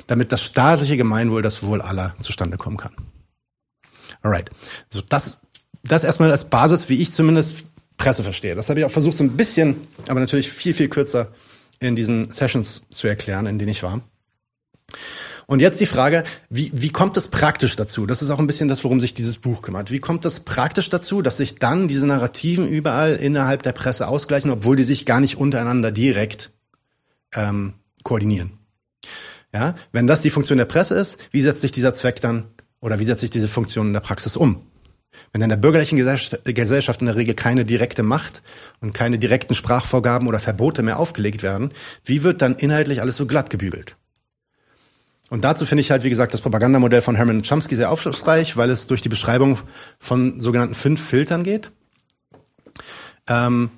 damit 0.07 0.31
das 0.31 0.41
staatliche 0.41 0.97
Gemeinwohl, 0.97 1.43
das 1.43 1.61
Wohl 1.61 1.83
aller 1.83 2.15
zustande 2.19 2.57
kommen 2.57 2.77
kann. 2.77 2.95
Alright. 4.23 4.49
So, 4.89 5.01
das, 5.07 5.37
das 5.83 6.03
erstmal 6.03 6.31
als 6.31 6.49
Basis, 6.49 6.89
wie 6.89 6.99
ich 6.99 7.11
zumindest 7.11 7.65
Presse 7.97 8.23
verstehe. 8.23 8.55
Das 8.55 8.69
habe 8.69 8.79
ich 8.79 8.87
auch 8.87 8.91
versucht, 8.91 9.17
so 9.17 9.23
ein 9.23 9.37
bisschen, 9.37 9.87
aber 10.07 10.19
natürlich 10.19 10.51
viel, 10.51 10.73
viel 10.73 10.89
kürzer 10.89 11.27
in 11.81 11.95
diesen 11.95 12.29
Sessions 12.29 12.83
zu 12.89 13.07
erklären, 13.07 13.47
in 13.47 13.59
denen 13.59 13.71
ich 13.71 13.83
war. 13.83 14.01
Und 15.47 15.59
jetzt 15.59 15.81
die 15.81 15.85
Frage, 15.85 16.23
wie, 16.49 16.71
wie 16.73 16.91
kommt 16.91 17.17
es 17.17 17.27
praktisch 17.27 17.75
dazu? 17.75 18.05
Das 18.05 18.21
ist 18.21 18.29
auch 18.29 18.39
ein 18.39 18.47
bisschen 18.47 18.69
das, 18.69 18.83
worum 18.85 19.01
sich 19.01 19.13
dieses 19.13 19.37
Buch 19.37 19.61
kümmert. 19.61 19.91
Wie 19.91 19.99
kommt 19.99 20.23
es 20.23 20.39
praktisch 20.39 20.89
dazu, 20.89 21.21
dass 21.21 21.37
sich 21.37 21.55
dann 21.55 21.89
diese 21.89 22.05
Narrativen 22.05 22.67
überall 22.67 23.15
innerhalb 23.15 23.63
der 23.63 23.73
Presse 23.73 24.07
ausgleichen, 24.07 24.49
obwohl 24.49 24.77
die 24.77 24.85
sich 24.85 25.05
gar 25.05 25.19
nicht 25.19 25.37
untereinander 25.37 25.91
direkt 25.91 26.51
ähm, 27.35 27.73
koordinieren? 28.03 28.53
Ja, 29.53 29.75
wenn 29.91 30.07
das 30.07 30.21
die 30.21 30.29
Funktion 30.29 30.57
der 30.57 30.65
Presse 30.65 30.95
ist, 30.95 31.17
wie 31.31 31.41
setzt 31.41 31.61
sich 31.61 31.73
dieser 31.73 31.93
Zweck 31.93 32.21
dann 32.21 32.45
oder 32.79 32.99
wie 32.99 33.03
setzt 33.03 33.19
sich 33.19 33.29
diese 33.29 33.49
Funktion 33.49 33.87
in 33.87 33.93
der 33.93 33.99
Praxis 33.99 34.37
um? 34.37 34.70
Wenn 35.31 35.41
in 35.41 35.49
der 35.49 35.57
bürgerlichen 35.57 35.97
Gesellschaft 35.97 37.01
in 37.01 37.07
der 37.07 37.15
Regel 37.15 37.33
keine 37.33 37.63
direkte 37.63 38.03
Macht 38.03 38.41
und 38.79 38.93
keine 38.93 39.19
direkten 39.19 39.55
Sprachvorgaben 39.55 40.27
oder 40.27 40.39
Verbote 40.39 40.83
mehr 40.83 40.99
aufgelegt 40.99 41.43
werden, 41.43 41.73
wie 42.05 42.23
wird 42.23 42.41
dann 42.41 42.55
inhaltlich 42.55 43.01
alles 43.01 43.17
so 43.17 43.25
glatt 43.25 43.49
gebügelt? 43.49 43.97
Und 45.29 45.45
dazu 45.45 45.65
finde 45.65 45.81
ich 45.81 45.91
halt, 45.91 46.03
wie 46.03 46.09
gesagt, 46.09 46.33
das 46.33 46.41
Propagandamodell 46.41 47.01
von 47.01 47.15
Hermann 47.15 47.43
Chomsky 47.43 47.77
sehr 47.77 47.89
aufschlussreich, 47.89 48.57
weil 48.57 48.69
es 48.69 48.87
durch 48.87 49.01
die 49.01 49.07
Beschreibung 49.07 49.57
von 49.97 50.41
sogenannten 50.41 50.75
fünf 50.75 51.01
Filtern 51.01 51.43
geht. 51.43 51.71
Ähm, 53.27 53.69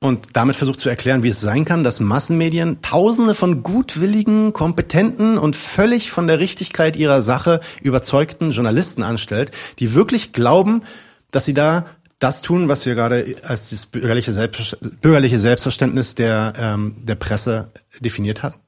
und 0.00 0.36
damit 0.36 0.56
versucht 0.56 0.78
zu 0.78 0.88
erklären, 0.88 1.22
wie 1.22 1.28
es 1.28 1.40
sein 1.40 1.64
kann, 1.64 1.82
dass 1.82 2.00
Massenmedien 2.00 2.82
Tausende 2.82 3.34
von 3.34 3.62
gutwilligen, 3.62 4.52
kompetenten 4.52 5.38
und 5.38 5.56
völlig 5.56 6.10
von 6.10 6.26
der 6.26 6.38
Richtigkeit 6.38 6.96
ihrer 6.96 7.22
Sache 7.22 7.60
überzeugten 7.80 8.50
Journalisten 8.50 9.02
anstellt, 9.02 9.52
die 9.78 9.94
wirklich 9.94 10.32
glauben, 10.32 10.82
dass 11.30 11.46
sie 11.46 11.54
da 11.54 11.86
das 12.18 12.42
tun, 12.42 12.68
was 12.68 12.86
wir 12.86 12.94
gerade 12.94 13.36
als 13.42 13.70
das 13.70 13.86
bürgerliche, 13.86 14.32
Selbst, 14.32 14.78
bürgerliche 15.00 15.38
Selbstverständnis 15.38 16.14
der, 16.14 16.52
ähm, 16.58 16.96
der 17.02 17.14
Presse 17.14 17.70
definiert 18.00 18.42
hatten. 18.42 18.60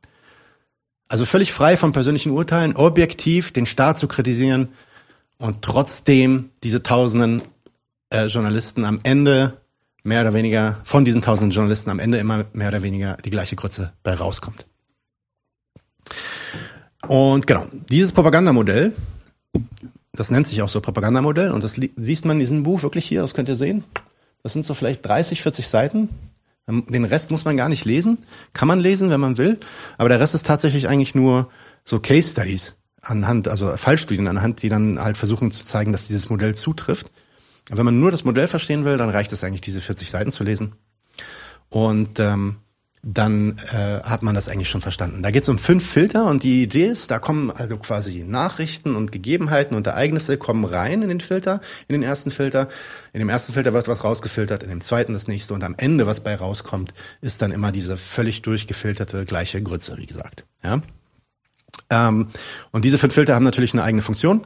Also 1.09 1.25
völlig 1.25 1.53
frei 1.53 1.79
von 1.79 1.93
persönlichen 1.93 2.31
Urteilen, 2.31 2.77
objektiv 2.77 3.53
den 3.53 3.65
Staat 3.65 3.99
zu 3.99 4.09
kritisieren 4.09 4.69
und 5.39 5.63
trotzdem 5.63 6.51
diese 6.63 6.83
tausenden 6.83 7.43
äh, 8.11 8.27
Journalisten 8.27 8.85
am 8.85 9.01
Ende 9.03 9.59
mehr 10.03 10.21
oder 10.23 10.35
weniger 10.35 10.81
von 10.85 11.05
diesen 11.05 11.23
tausenden 11.23 11.51
Journalisten 11.51 11.91
am 11.91 11.99
Ende 11.99 12.19
immer 12.19 12.45
mehr 12.53 12.69
oder 12.69 12.83
weniger 12.83 13.17
die 13.25 13.31
gleiche 13.31 13.57
Grütze 13.57 13.93
bei 14.03 14.15
rauskommt. 14.15 14.67
Und 17.07 17.47
genau, 17.47 17.67
dieses 17.91 18.13
Propagandamodell, 18.13 18.93
das 20.13 20.31
nennt 20.31 20.47
sich 20.47 20.63
auch 20.63 20.69
so 20.69 20.81
Propagandamodell 20.81 21.53
und 21.53 21.63
das 21.63 21.81
siehst 21.97 22.25
man 22.25 22.37
in 22.37 22.41
diesem 22.41 22.63
Buch 22.63 22.83
wirklich 22.83 23.07
hier, 23.07 23.23
das 23.23 23.35
könnt 23.35 23.49
ihr 23.49 23.57
sehen. 23.57 23.85
Das 24.43 24.53
sind 24.53 24.65
so 24.65 24.75
vielleicht 24.75 25.05
30, 25.07 25.43
40 25.43 25.69
Seiten. 25.69 26.09
Den 26.67 27.05
Rest 27.05 27.31
muss 27.31 27.45
man 27.45 27.57
gar 27.57 27.69
nicht 27.69 27.85
lesen. 27.85 28.19
Kann 28.53 28.69
man 28.69 28.79
lesen, 28.79 29.11
wenn 29.11 29.21
man 29.21 29.39
will. 29.39 29.59
Aber 29.97 30.09
der 30.09 30.21
Rest 30.21 30.35
ist 30.35 30.47
tatsächlich 30.47 30.89
eigentlich 30.89 31.15
nur 31.15 31.51
so 31.85 31.99
Case 31.99 32.31
Studies 32.31 32.75
anhand, 33.01 33.49
also 33.49 33.77
Fallstudien 33.77 34.29
anhand, 34.29 34.63
die 34.63 34.69
dann 34.69 35.03
halt 35.03 35.17
versuchen 35.17 35.51
zu 35.51 35.65
zeigen, 35.65 35.93
dass 35.93 36.09
dieses 36.09 36.29
Modell 36.29 36.55
zutrifft. 36.55 37.11
Wenn 37.71 37.85
man 37.85 38.01
nur 38.01 38.11
das 38.11 38.25
Modell 38.25 38.49
verstehen 38.49 38.85
will, 38.85 38.97
dann 38.97 39.11
reicht 39.11 39.33
es 39.33 39.45
eigentlich, 39.45 39.61
diese 39.61 39.81
40 39.81 40.11
Seiten 40.11 40.33
zu 40.33 40.45
lesen. 40.45 40.75
Und 41.69 42.19
ähm, 42.19 42.57
dann 43.03 43.59
äh, 43.73 44.01
hat 44.03 44.23
man 44.23 44.35
das 44.35 44.49
eigentlich 44.49 44.69
schon 44.69 44.81
verstanden. 44.81 45.23
Da 45.23 45.31
geht 45.31 45.43
es 45.43 45.49
um 45.49 45.59
fünf 45.59 45.89
Filter 45.89 46.27
und 46.27 46.43
die 46.43 46.63
Idee 46.63 46.87
ist, 46.87 47.11
da 47.11 47.19
kommen 47.19 47.51
also 47.51 47.77
quasi 47.77 48.25
Nachrichten 48.25 48.97
und 48.97 49.13
Gegebenheiten 49.13 49.77
und 49.77 49.87
Ereignisse 49.87 50.37
kommen 50.37 50.65
rein 50.65 51.03
in 51.03 51.09
den 51.09 51.21
Filter, 51.21 51.61
in 51.87 51.93
den 51.93 52.03
ersten 52.03 52.31
Filter. 52.31 52.69
In 53.13 53.21
dem 53.21 53.29
ersten 53.29 53.53
Filter 53.53 53.73
wird 53.73 53.87
was 53.87 54.03
rausgefiltert, 54.03 54.63
in 54.63 54.69
dem 54.69 54.81
zweiten 54.81 55.13
das 55.13 55.29
nächste 55.29 55.55
und 55.55 55.63
am 55.63 55.75
Ende, 55.77 56.07
was 56.07 56.21
bei 56.21 56.35
rauskommt, 56.35 56.93
ist 57.21 57.41
dann 57.41 57.53
immer 57.53 57.71
diese 57.71 57.97
völlig 57.97 58.43
durchgefilterte 58.43 59.25
gleiche 59.25 59.63
Grütze, 59.63 59.97
wie 59.97 60.07
gesagt. 60.07 60.45
Ja? 60.63 60.83
Ähm, 61.91 62.29
und 62.73 62.85
diese 62.85 62.99
fünf 62.99 63.15
Filter 63.15 63.35
haben 63.35 63.45
natürlich 63.45 63.75
eine 63.75 63.85
eigene 63.85 64.03
Funktion. 64.03 64.45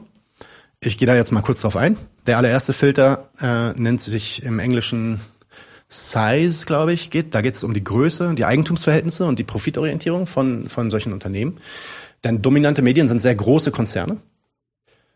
Ich 0.85 0.97
gehe 0.97 1.05
da 1.05 1.15
jetzt 1.15 1.31
mal 1.31 1.41
kurz 1.41 1.61
drauf 1.61 1.77
ein. 1.77 1.97
Der 2.25 2.37
allererste 2.37 2.73
Filter 2.73 3.29
äh, 3.39 3.79
nennt 3.79 4.01
sich 4.01 4.43
im 4.43 4.59
Englischen 4.59 5.21
Size, 5.87 6.65
glaube 6.65 6.91
ich, 6.91 7.09
geht. 7.09 7.33
Da 7.33 7.41
geht 7.41 7.55
es 7.55 7.63
um 7.63 7.73
die 7.73 7.83
Größe, 7.83 8.33
die 8.33 8.43
Eigentumsverhältnisse 8.45 9.25
und 9.25 9.39
die 9.39 9.43
Profitorientierung 9.43 10.27
von, 10.27 10.67
von 10.67 10.89
solchen 10.89 11.13
Unternehmen. 11.13 11.57
Denn 12.23 12.41
dominante 12.41 12.81
Medien 12.81 13.07
sind 13.07 13.19
sehr 13.19 13.35
große 13.35 13.71
Konzerne. 13.71 14.17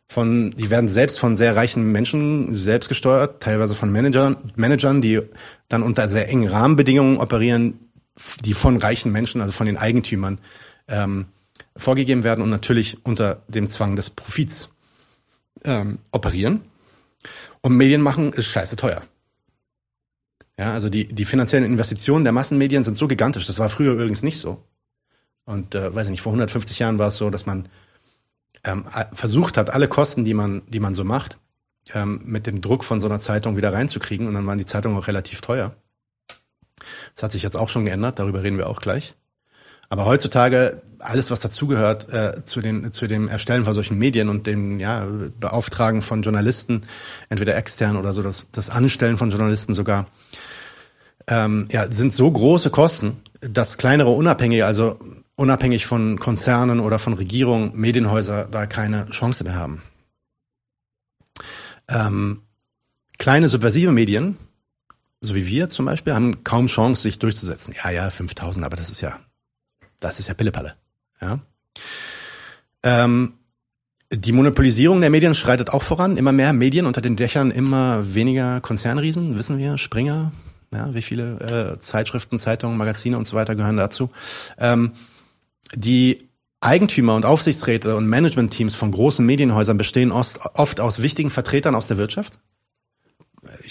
Von, 0.07 0.51
die 0.51 0.69
werden 0.69 0.87
selbst 0.87 1.19
von 1.19 1.35
sehr 1.35 1.55
reichen 1.57 1.91
Menschen 1.91 2.55
selbst 2.55 2.87
gesteuert, 2.87 3.43
teilweise 3.43 3.75
von 3.75 3.91
Managern, 3.91 4.37
Managern, 4.55 5.01
die 5.01 5.21
dann 5.67 5.83
unter 5.83 6.07
sehr 6.07 6.29
engen 6.29 6.47
Rahmenbedingungen 6.47 7.17
operieren, 7.17 7.79
die 8.45 8.53
von 8.53 8.77
reichen 8.77 9.11
Menschen, 9.11 9.41
also 9.41 9.51
von 9.51 9.65
den 9.65 9.75
Eigentümern, 9.75 10.37
ähm, 10.87 11.25
vorgegeben 11.75 12.23
werden 12.23 12.41
und 12.41 12.49
natürlich 12.49 12.99
unter 13.03 13.41
dem 13.49 13.67
Zwang 13.67 13.97
des 13.97 14.09
Profits 14.09 14.69
ähm, 15.65 15.99
operieren. 16.11 16.61
Und 17.61 17.75
Medien 17.75 18.01
machen 18.01 18.33
ist 18.33 18.45
scheiße 18.47 18.75
teuer. 18.75 19.01
Ja, 20.59 20.73
also 20.73 20.89
die, 20.89 21.07
die 21.07 21.25
finanziellen 21.25 21.65
Investitionen 21.65 22.23
der 22.23 22.33
Massenmedien 22.33 22.83
sind 22.83 22.97
so 22.97 23.07
gigantisch. 23.07 23.45
Das 23.45 23.59
war 23.59 23.69
früher 23.69 23.93
übrigens 23.93 24.23
nicht 24.23 24.39
so. 24.39 24.63
Und 25.45 25.75
äh, 25.75 25.93
weiß 25.93 26.07
ich 26.07 26.11
nicht, 26.11 26.21
vor 26.21 26.31
150 26.31 26.79
Jahren 26.79 26.99
war 26.99 27.09
es 27.09 27.17
so, 27.17 27.29
dass 27.29 27.45
man 27.45 27.69
ähm, 28.63 28.85
versucht 29.13 29.57
hat, 29.57 29.69
alle 29.69 29.87
Kosten, 29.87 30.25
die 30.25 30.33
man, 30.33 30.63
die 30.67 30.79
man 30.79 30.93
so 30.93 31.03
macht, 31.03 31.37
ähm, 31.93 32.21
mit 32.25 32.47
dem 32.47 32.61
Druck 32.61 32.83
von 32.83 32.99
so 32.99 33.07
einer 33.07 33.19
Zeitung 33.19 33.55
wieder 33.55 33.71
reinzukriegen. 33.71 34.27
Und 34.27 34.33
dann 34.33 34.47
waren 34.47 34.57
die 34.57 34.65
Zeitungen 34.65 34.97
auch 34.97 35.07
relativ 35.07 35.41
teuer. 35.41 35.75
Das 37.13 37.23
hat 37.23 37.31
sich 37.31 37.43
jetzt 37.43 37.55
auch 37.55 37.69
schon 37.69 37.85
geändert, 37.85 38.19
darüber 38.19 38.43
reden 38.43 38.57
wir 38.57 38.67
auch 38.67 38.81
gleich. 38.81 39.15
Aber 39.89 40.05
heutzutage 40.05 40.81
alles, 40.99 41.31
was 41.31 41.39
dazugehört 41.39 42.11
äh, 42.11 42.43
zu, 42.43 42.61
den, 42.61 42.91
zu 42.91 43.07
dem 43.07 43.27
Erstellen 43.27 43.65
von 43.65 43.73
solchen 43.73 43.97
Medien 43.97 44.29
und 44.29 44.47
dem 44.47 44.79
ja, 44.79 45.07
Beauftragen 45.39 46.01
von 46.01 46.21
Journalisten, 46.21 46.81
entweder 47.29 47.55
extern 47.55 47.97
oder 47.97 48.13
so, 48.13 48.23
das, 48.23 48.47
das 48.51 48.69
Anstellen 48.69 49.17
von 49.17 49.29
Journalisten 49.29 49.73
sogar, 49.73 50.07
ähm, 51.27 51.67
ja, 51.71 51.91
sind 51.91 52.13
so 52.13 52.29
große 52.29 52.69
Kosten, 52.69 53.17
dass 53.41 53.77
kleinere 53.77 54.09
Unabhängige, 54.09 54.65
also 54.65 54.97
unabhängig 55.35 55.85
von 55.85 56.17
Konzernen 56.19 56.79
oder 56.79 56.99
von 56.99 57.13
Regierungen, 57.13 57.71
Medienhäuser 57.75 58.47
da 58.49 58.65
keine 58.65 59.05
Chance 59.09 59.43
mehr 59.43 59.55
haben. 59.55 59.83
Ähm, 61.89 62.41
kleine 63.17 63.47
subversive 63.47 63.91
Medien, 63.91 64.37
so 65.21 65.35
wie 65.35 65.47
wir 65.47 65.69
zum 65.69 65.85
Beispiel, 65.85 66.13
haben 66.13 66.43
kaum 66.43 66.67
Chance, 66.67 67.03
sich 67.03 67.19
durchzusetzen. 67.19 67.75
Ja, 67.83 67.91
ja, 67.91 68.09
5000, 68.09 68.65
aber 68.65 68.75
das 68.75 68.89
ist 68.89 69.01
ja, 69.01 69.19
das 69.99 70.19
ist 70.19 70.27
ja 70.27 70.33
Pillepalle. 70.33 70.75
Ja. 71.21 71.39
Ähm, 72.83 73.33
die 74.11 74.31
Monopolisierung 74.31 75.01
der 75.01 75.09
Medien 75.09 75.35
schreitet 75.35 75.69
auch 75.69 75.83
voran. 75.83 76.17
Immer 76.17 76.31
mehr 76.31 76.53
Medien 76.53 76.85
unter 76.85 77.01
den 77.01 77.15
Dächern, 77.15 77.51
immer 77.51 78.13
weniger 78.13 78.61
Konzernriesen, 78.61 79.37
wissen 79.37 79.57
wir, 79.57 79.77
Springer, 79.77 80.31
ja, 80.73 80.93
wie 80.93 81.01
viele 81.01 81.75
äh, 81.75 81.79
Zeitschriften, 81.79 82.39
Zeitungen, 82.39 82.77
Magazine 82.77 83.17
und 83.17 83.25
so 83.25 83.35
weiter 83.35 83.55
gehören 83.55 83.77
dazu. 83.77 84.09
Ähm, 84.57 84.93
die 85.75 86.29
Eigentümer 86.61 87.15
und 87.15 87.25
Aufsichtsräte 87.25 87.95
und 87.95 88.07
Managementteams 88.07 88.75
von 88.75 88.91
großen 88.91 89.25
Medienhäusern 89.25 89.77
bestehen 89.77 90.11
oft 90.11 90.79
aus 90.79 91.01
wichtigen 91.01 91.29
Vertretern 91.29 91.75
aus 91.75 91.87
der 91.87 91.97
Wirtschaft. 91.97 92.39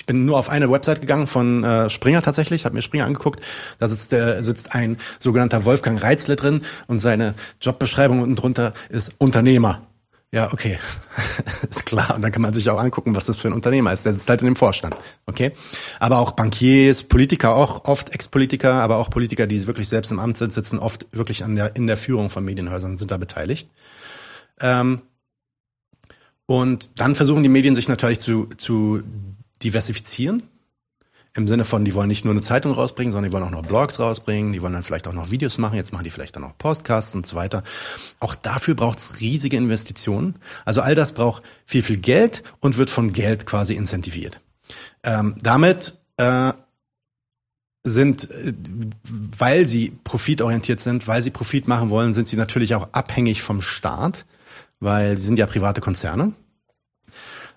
Ich 0.06 0.14
bin 0.14 0.24
nur 0.24 0.38
auf 0.38 0.50
eine 0.50 0.70
Website 0.70 1.00
gegangen 1.00 1.26
von 1.26 1.64
äh, 1.64 1.90
Springer 1.90 2.22
tatsächlich, 2.22 2.64
habe 2.64 2.76
mir 2.76 2.82
Springer 2.82 3.06
angeguckt. 3.06 3.40
Da 3.80 3.88
sitzt, 3.88 4.12
äh, 4.12 4.40
sitzt 4.40 4.72
ein 4.72 4.98
sogenannter 5.18 5.64
Wolfgang 5.64 6.00
Reitzle 6.00 6.36
drin 6.36 6.62
und 6.86 7.00
seine 7.00 7.34
Jobbeschreibung 7.60 8.22
unten 8.22 8.36
drunter 8.36 8.72
ist 8.88 9.14
Unternehmer. 9.18 9.82
Ja, 10.30 10.52
okay. 10.52 10.78
ist 11.68 11.86
klar. 11.86 12.14
Und 12.14 12.22
dann 12.22 12.30
kann 12.30 12.40
man 12.40 12.54
sich 12.54 12.70
auch 12.70 12.78
angucken, 12.78 13.16
was 13.16 13.24
das 13.24 13.36
für 13.36 13.48
ein 13.48 13.52
Unternehmer 13.52 13.92
ist. 13.92 14.06
Der 14.06 14.12
sitzt 14.12 14.28
halt 14.28 14.42
in 14.42 14.46
dem 14.46 14.54
Vorstand. 14.54 14.96
Okay. 15.26 15.50
Aber 15.98 16.18
auch 16.18 16.30
Bankiers, 16.30 17.02
Politiker, 17.02 17.56
auch 17.56 17.86
oft 17.86 18.14
Ex-Politiker, 18.14 18.74
aber 18.74 18.98
auch 18.98 19.10
Politiker, 19.10 19.48
die 19.48 19.66
wirklich 19.66 19.88
selbst 19.88 20.12
im 20.12 20.20
Amt 20.20 20.36
sind, 20.36 20.54
sitzen 20.54 20.78
oft 20.78 21.08
wirklich 21.10 21.42
an 21.42 21.56
der, 21.56 21.74
in 21.74 21.88
der 21.88 21.96
Führung 21.96 22.30
von 22.30 22.44
Medienhäusern, 22.44 22.96
sind 22.96 23.10
da 23.10 23.16
beteiligt. 23.16 23.68
Ähm, 24.60 25.02
und 26.46 27.00
dann 27.00 27.16
versuchen 27.16 27.42
die 27.42 27.48
Medien 27.48 27.74
sich 27.74 27.88
natürlich 27.88 28.20
zu, 28.20 28.46
zu 28.56 29.02
diversifizieren 29.62 30.42
im 31.36 31.46
Sinne 31.46 31.66
von, 31.66 31.84
die 31.84 31.92
wollen 31.92 32.08
nicht 32.08 32.24
nur 32.24 32.32
eine 32.32 32.40
Zeitung 32.40 32.72
rausbringen, 32.72 33.12
sondern 33.12 33.30
die 33.30 33.32
wollen 33.34 33.44
auch 33.44 33.50
noch 33.50 33.66
Blogs 33.66 34.00
rausbringen, 34.00 34.54
die 34.54 34.62
wollen 34.62 34.72
dann 34.72 34.82
vielleicht 34.82 35.06
auch 35.06 35.12
noch 35.12 35.30
Videos 35.30 35.58
machen, 35.58 35.76
jetzt 35.76 35.92
machen 35.92 36.04
die 36.04 36.10
vielleicht 36.10 36.34
dann 36.34 36.44
auch 36.44 36.56
Podcasts 36.56 37.14
und 37.14 37.26
so 37.26 37.36
weiter. 37.36 37.62
Auch 38.20 38.34
dafür 38.34 38.74
braucht 38.74 38.98
es 38.98 39.20
riesige 39.20 39.56
Investitionen. 39.56 40.36
Also 40.64 40.80
all 40.80 40.94
das 40.94 41.12
braucht 41.12 41.42
viel, 41.66 41.82
viel 41.82 41.98
Geld 41.98 42.42
und 42.60 42.78
wird 42.78 42.88
von 42.88 43.12
Geld 43.12 43.44
quasi 43.44 43.74
incentiviert. 43.74 44.40
Ähm, 45.02 45.34
damit 45.42 45.98
äh, 46.16 46.54
sind, 47.84 48.30
äh, 48.30 48.54
weil 49.04 49.68
sie 49.68 49.90
profitorientiert 50.04 50.80
sind, 50.80 51.06
weil 51.06 51.20
sie 51.20 51.30
Profit 51.30 51.68
machen 51.68 51.90
wollen, 51.90 52.14
sind 52.14 52.28
sie 52.28 52.36
natürlich 52.36 52.74
auch 52.74 52.88
abhängig 52.92 53.42
vom 53.42 53.60
Staat, 53.60 54.24
weil 54.80 55.18
sie 55.18 55.26
sind 55.26 55.38
ja 55.38 55.46
private 55.46 55.82
Konzerne. 55.82 56.32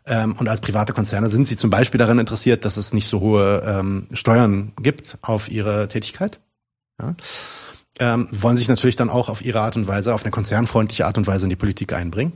Ähm, 0.10 0.34
und 0.38 0.50
als 0.50 0.60
private 0.60 0.92
Konzerne 0.92 1.30
sind 1.30 1.48
sie 1.48 1.56
zum 1.56 1.70
Beispiel 1.70 2.00
daran 2.00 2.20
interessiert, 2.20 2.66
dass 2.66 2.78
es 2.78 2.94
nicht 2.94 3.08
so 3.08 3.20
hohe 3.22 3.62
ähm, 3.64 4.08
Steuern 4.12 4.74
gibt 4.82 5.20
auf 5.22 5.50
ihre 5.50 5.88
Tätigkeit. 5.88 6.40
Ja? 7.00 7.16
Ähm, 8.00 8.28
wollen 8.32 8.56
sich 8.56 8.68
natürlich 8.68 8.96
dann 8.96 9.10
auch 9.10 9.30
auf 9.30 9.46
ihre 9.46 9.62
Art 9.62 9.76
und 9.76 9.88
Weise, 9.88 10.14
auf 10.14 10.24
eine 10.24 10.32
konzernfreundliche 10.32 11.06
Art 11.06 11.18
und 11.18 11.28
Weise 11.28 11.46
in 11.46 11.50
die 11.50 11.56
Politik 11.56 11.94
einbringen. 11.94 12.34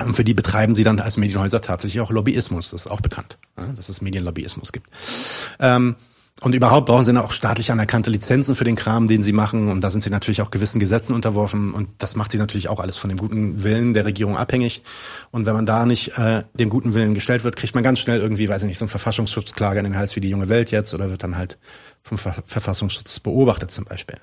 Und 0.00 0.14
für 0.14 0.24
die 0.24 0.34
betreiben 0.34 0.74
sie 0.74 0.84
dann 0.84 0.98
als 0.98 1.16
Medienhäuser 1.16 1.60
tatsächlich 1.60 2.00
auch 2.00 2.10
Lobbyismus. 2.10 2.70
Das 2.70 2.86
ist 2.86 2.90
auch 2.90 3.00
bekannt, 3.00 3.38
ja? 3.56 3.66
dass 3.74 3.88
es 3.88 4.00
Medienlobbyismus 4.00 4.72
gibt. 4.72 4.90
Ähm, 5.60 5.94
und 6.40 6.54
überhaupt 6.54 6.86
brauchen 6.86 7.04
sie 7.04 7.16
auch 7.16 7.30
staatlich 7.30 7.70
anerkannte 7.70 8.10
Lizenzen 8.10 8.54
für 8.56 8.64
den 8.64 8.74
Kram, 8.74 9.06
den 9.06 9.22
sie 9.22 9.32
machen. 9.32 9.68
Und 9.68 9.80
da 9.80 9.90
sind 9.90 10.02
sie 10.02 10.10
natürlich 10.10 10.42
auch 10.42 10.50
gewissen 10.50 10.80
Gesetzen 10.80 11.14
unterworfen. 11.14 11.72
Und 11.72 11.90
das 11.98 12.16
macht 12.16 12.32
sie 12.32 12.38
natürlich 12.38 12.68
auch 12.68 12.80
alles 12.80 12.96
von 12.96 13.10
dem 13.10 13.16
guten 13.16 13.62
Willen 13.62 13.94
der 13.94 14.04
Regierung 14.04 14.36
abhängig. 14.36 14.82
Und 15.30 15.46
wenn 15.46 15.54
man 15.54 15.66
da 15.66 15.86
nicht 15.86 16.18
äh, 16.18 16.42
dem 16.54 16.68
guten 16.68 16.94
Willen 16.94 17.14
gestellt 17.14 17.44
wird, 17.44 17.54
kriegt 17.54 17.74
man 17.74 17.84
ganz 17.84 18.00
schnell 18.00 18.18
irgendwie, 18.18 18.48
weiß 18.48 18.62
ich 18.62 18.68
nicht, 18.68 18.78
so 18.78 18.86
ein 18.86 18.88
Verfassungsschutzklage 18.88 19.78
in 19.78 19.84
den 19.84 19.96
Hals 19.96 20.16
wie 20.16 20.20
die 20.20 20.30
junge 20.30 20.48
Welt 20.48 20.72
jetzt 20.72 20.92
oder 20.94 21.10
wird 21.10 21.22
dann 21.22 21.36
halt 21.36 21.58
vom 22.02 22.18
Ver 22.18 22.34
Verfassungsschutz 22.44 23.20
beobachtet 23.20 23.70
zum 23.70 23.84
Beispiel. 23.84 24.16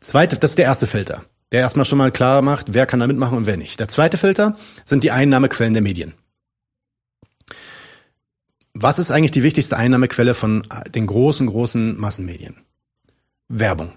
Zweite, 0.00 0.36
das 0.36 0.52
ist 0.52 0.58
der 0.58 0.64
erste 0.64 0.86
Filter, 0.86 1.24
der 1.52 1.60
erstmal 1.60 1.84
schon 1.84 1.98
mal 1.98 2.12
klar 2.12 2.40
macht, 2.40 2.72
wer 2.72 2.86
kann 2.86 3.00
da 3.00 3.06
mitmachen 3.06 3.36
und 3.36 3.46
wer 3.46 3.58
nicht. 3.58 3.78
Der 3.78 3.88
zweite 3.88 4.16
Filter 4.16 4.56
sind 4.86 5.04
die 5.04 5.10
Einnahmequellen 5.10 5.74
der 5.74 5.82
Medien. 5.82 6.14
Was 8.78 8.98
ist 8.98 9.10
eigentlich 9.10 9.30
die 9.30 9.42
wichtigste 9.42 9.76
Einnahmequelle 9.76 10.34
von 10.34 10.62
den 10.94 11.06
großen, 11.06 11.46
großen 11.46 11.98
Massenmedien? 11.98 12.56
Werbung. 13.48 13.92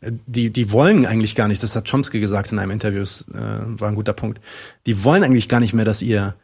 Die, 0.00 0.52
die 0.52 0.70
wollen 0.70 1.06
eigentlich 1.06 1.34
gar 1.34 1.48
nicht, 1.48 1.62
das 1.62 1.74
hat 1.74 1.90
Chomsky 1.90 2.20
gesagt 2.20 2.52
in 2.52 2.58
einem 2.58 2.70
Interview, 2.70 3.02
äh, 3.02 3.80
war 3.80 3.88
ein 3.88 3.94
guter 3.94 4.12
Punkt, 4.12 4.40
die 4.84 5.02
wollen 5.02 5.24
eigentlich 5.24 5.48
gar 5.48 5.58
nicht 5.58 5.74
mehr, 5.74 5.84
dass 5.84 6.02
ihr 6.02 6.36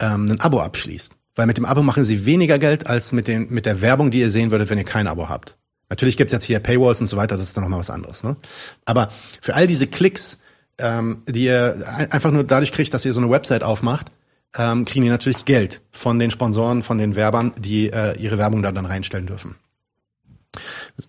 ähm, 0.00 0.26
ein 0.30 0.40
Abo 0.40 0.60
abschließt. 0.60 1.12
Weil 1.36 1.46
mit 1.46 1.58
dem 1.58 1.66
Abo 1.66 1.82
machen 1.82 2.04
sie 2.04 2.24
weniger 2.24 2.58
Geld 2.58 2.86
als 2.86 3.12
mit, 3.12 3.28
den, 3.28 3.48
mit 3.50 3.66
der 3.66 3.80
Werbung, 3.80 4.10
die 4.10 4.20
ihr 4.20 4.30
sehen 4.30 4.50
würdet, 4.50 4.70
wenn 4.70 4.78
ihr 4.78 4.84
kein 4.84 5.06
Abo 5.06 5.28
habt. 5.28 5.58
Natürlich 5.90 6.16
gibt's 6.16 6.32
jetzt 6.32 6.44
hier 6.44 6.58
Paywalls 6.58 7.00
und 7.00 7.06
so 7.06 7.16
weiter, 7.16 7.36
das 7.36 7.46
ist 7.46 7.56
dann 7.56 7.62
nochmal 7.62 7.78
was 7.78 7.90
anderes. 7.90 8.24
Ne? 8.24 8.36
Aber 8.84 9.10
für 9.40 9.54
all 9.54 9.66
diese 9.66 9.86
Klicks, 9.86 10.38
ähm, 10.78 11.20
die 11.28 11.44
ihr 11.44 12.08
einfach 12.10 12.32
nur 12.32 12.42
dadurch 12.42 12.72
kriegt, 12.72 12.92
dass 12.94 13.04
ihr 13.04 13.12
so 13.12 13.20
eine 13.20 13.30
Website 13.30 13.62
aufmacht, 13.62 14.08
ähm, 14.56 14.84
kriegen 14.84 15.04
die 15.04 15.10
natürlich 15.10 15.44
Geld 15.44 15.82
von 15.92 16.18
den 16.18 16.30
Sponsoren, 16.30 16.82
von 16.82 16.98
den 16.98 17.14
Werbern, 17.14 17.52
die 17.58 17.90
äh, 17.90 18.18
ihre 18.18 18.38
Werbung 18.38 18.62
da 18.62 18.72
dann 18.72 18.86
reinstellen 18.86 19.26
dürfen. 19.26 19.56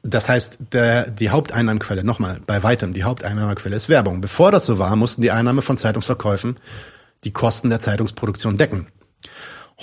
Das 0.04 0.28
heißt, 0.28 0.58
der, 0.74 1.10
die 1.10 1.30
Haupteinnahmequelle, 1.30 2.04
nochmal, 2.04 2.42
bei 2.46 2.64
weitem, 2.64 2.94
die 2.94 3.04
Haupteinnahmequelle 3.04 3.76
ist 3.76 3.88
Werbung. 3.88 4.20
Bevor 4.20 4.52
das 4.52 4.66
so 4.66 4.78
war, 4.78 4.96
mussten 4.96 5.22
die 5.22 5.32
Einnahme 5.32 5.62
von 5.62 5.78
Zeitungsverkäufen 5.78 6.58
die 7.24 7.32
Kosten 7.32 7.70
der 7.70 7.80
Zeitungsproduktion 7.80 8.58
decken. 8.58 8.88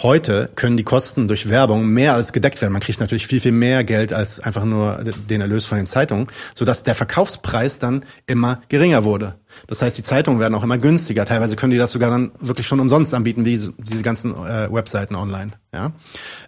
Heute 0.02 0.50
können 0.56 0.76
die 0.76 0.82
Kosten 0.82 1.28
durch 1.28 1.48
Werbung 1.48 1.86
mehr 1.86 2.14
als 2.14 2.32
gedeckt 2.32 2.60
werden. 2.60 2.72
Man 2.72 2.82
kriegt 2.82 2.98
natürlich 2.98 3.28
viel, 3.28 3.40
viel 3.40 3.52
mehr 3.52 3.84
Geld 3.84 4.12
als 4.12 4.40
einfach 4.40 4.64
nur 4.64 5.04
den 5.04 5.40
Erlös 5.40 5.66
von 5.66 5.78
den 5.78 5.86
Zeitungen, 5.86 6.26
sodass 6.56 6.82
der 6.82 6.96
Verkaufspreis 6.96 7.78
dann 7.78 8.04
immer 8.26 8.60
geringer 8.68 9.04
wurde. 9.04 9.36
Das 9.68 9.82
heißt, 9.82 9.96
die 9.96 10.02
Zeitungen 10.02 10.40
werden 10.40 10.54
auch 10.56 10.64
immer 10.64 10.78
günstiger. 10.78 11.24
Teilweise 11.24 11.54
können 11.54 11.70
die 11.70 11.78
das 11.78 11.92
sogar 11.92 12.10
dann 12.10 12.32
wirklich 12.40 12.66
schon 12.66 12.80
umsonst 12.80 13.14
anbieten, 13.14 13.44
wie 13.44 13.56
diese 13.78 14.02
ganzen 14.02 14.34
äh, 14.34 14.72
Webseiten 14.72 15.14
online. 15.14 15.52
Ja? 15.72 15.92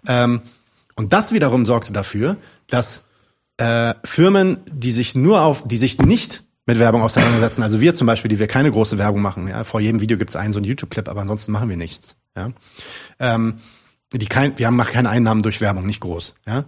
Ähm, 0.05 0.41
und 0.97 1.13
das 1.13 1.31
wiederum 1.31 1.65
sorgte 1.65 1.93
dafür, 1.93 2.35
dass 2.69 3.03
äh, 3.55 3.93
Firmen, 4.03 4.57
die 4.69 4.91
sich 4.91 5.15
nur 5.15 5.41
auf, 5.43 5.63
die 5.65 5.77
sich 5.77 5.99
nicht 5.99 6.43
mit 6.67 6.79
Werbung 6.79 7.01
auseinandersetzen, 7.01 7.63
also 7.63 7.79
wir 7.79 7.95
zum 7.95 8.05
Beispiel, 8.05 8.29
die 8.29 8.39
wir 8.39 8.47
keine 8.47 8.69
große 8.69 8.97
Werbung 8.97 9.21
machen. 9.21 9.47
Ja? 9.47 9.63
Vor 9.63 9.79
jedem 9.79 10.01
Video 10.01 10.17
gibt 10.17 10.29
es 10.29 10.35
einen 10.35 10.53
so 10.53 10.59
einen 10.59 10.65
YouTube-Clip, 10.65 11.07
aber 11.07 11.21
ansonsten 11.21 11.53
machen 11.53 11.69
wir 11.69 11.77
nichts. 11.77 12.17
Ja? 12.35 12.51
Ähm, 13.19 13.55
die 14.13 14.25
kein, 14.27 14.59
wir 14.59 14.67
haben 14.67 14.75
machen 14.75 14.93
keine 14.93 15.09
Einnahmen 15.09 15.41
durch 15.41 15.61
Werbung, 15.61 15.85
nicht 15.85 16.01
groß. 16.01 16.35
Ja? 16.45 16.65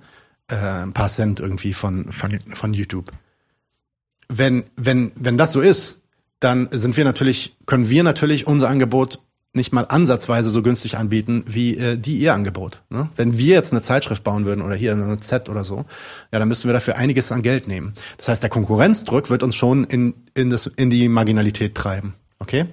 Äh, 0.49 0.55
ein 0.55 0.93
paar 0.93 1.09
Cent 1.09 1.41
irgendwie 1.41 1.73
von, 1.73 2.11
von, 2.11 2.39
von 2.39 2.73
YouTube. 2.73 3.11
Wenn, 4.29 4.63
wenn, 4.77 5.11
wenn 5.15 5.37
das 5.37 5.51
so 5.51 5.59
ist, 5.59 5.99
dann 6.39 6.69
sind 6.71 6.95
wir 6.95 7.03
natürlich, 7.03 7.57
können 7.65 7.89
wir 7.89 8.03
natürlich 8.03 8.47
unser 8.47 8.69
Angebot 8.69 9.19
nicht 9.53 9.73
mal 9.73 9.85
ansatzweise 9.85 10.51
so 10.51 10.61
günstig 10.61 10.97
anbieten 10.97 11.43
wie 11.47 11.75
äh, 11.77 11.97
die 11.97 12.19
ihr 12.19 12.33
Angebot. 12.33 12.83
Ne? 12.89 13.09
Wenn 13.15 13.37
wir 13.37 13.55
jetzt 13.55 13.71
eine 13.71 13.81
Zeitschrift 13.81 14.23
bauen 14.23 14.45
würden 14.45 14.61
oder 14.61 14.75
hier 14.75 14.91
eine 14.91 15.19
Z 15.19 15.49
oder 15.49 15.63
so, 15.63 15.85
ja, 16.31 16.39
dann 16.39 16.47
müssten 16.47 16.67
wir 16.67 16.73
dafür 16.73 16.97
einiges 16.97 17.31
an 17.31 17.41
Geld 17.41 17.67
nehmen. 17.67 17.93
Das 18.17 18.27
heißt, 18.27 18.43
der 18.43 18.49
Konkurrenzdruck 18.49 19.29
wird 19.29 19.41
uns 19.41 19.55
schon 19.55 19.85
in, 19.85 20.13
in, 20.35 20.51
das, 20.51 20.67
in 20.67 20.89
die 20.89 21.07
Marginalität 21.09 21.73
treiben. 21.73 22.13
Okay? 22.37 22.67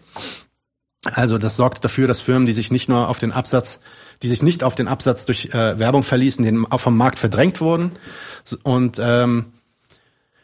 Also 1.04 1.38
das 1.38 1.56
sorgt 1.56 1.84
dafür, 1.84 2.08
dass 2.08 2.20
Firmen, 2.20 2.46
die 2.46 2.52
sich 2.52 2.70
nicht 2.70 2.88
nur 2.88 3.08
auf 3.08 3.18
den 3.18 3.32
Absatz, 3.32 3.80
die 4.22 4.28
sich 4.28 4.42
nicht 4.42 4.62
auf 4.62 4.74
den 4.74 4.88
Absatz 4.88 5.24
durch 5.24 5.46
äh, 5.54 5.78
Werbung 5.78 6.02
verließen, 6.02 6.44
den 6.44 6.66
auch 6.66 6.80
vom 6.80 6.96
Markt 6.96 7.18
verdrängt 7.18 7.60
wurden 7.60 7.92
und 8.64 8.98
ähm, 9.00 9.46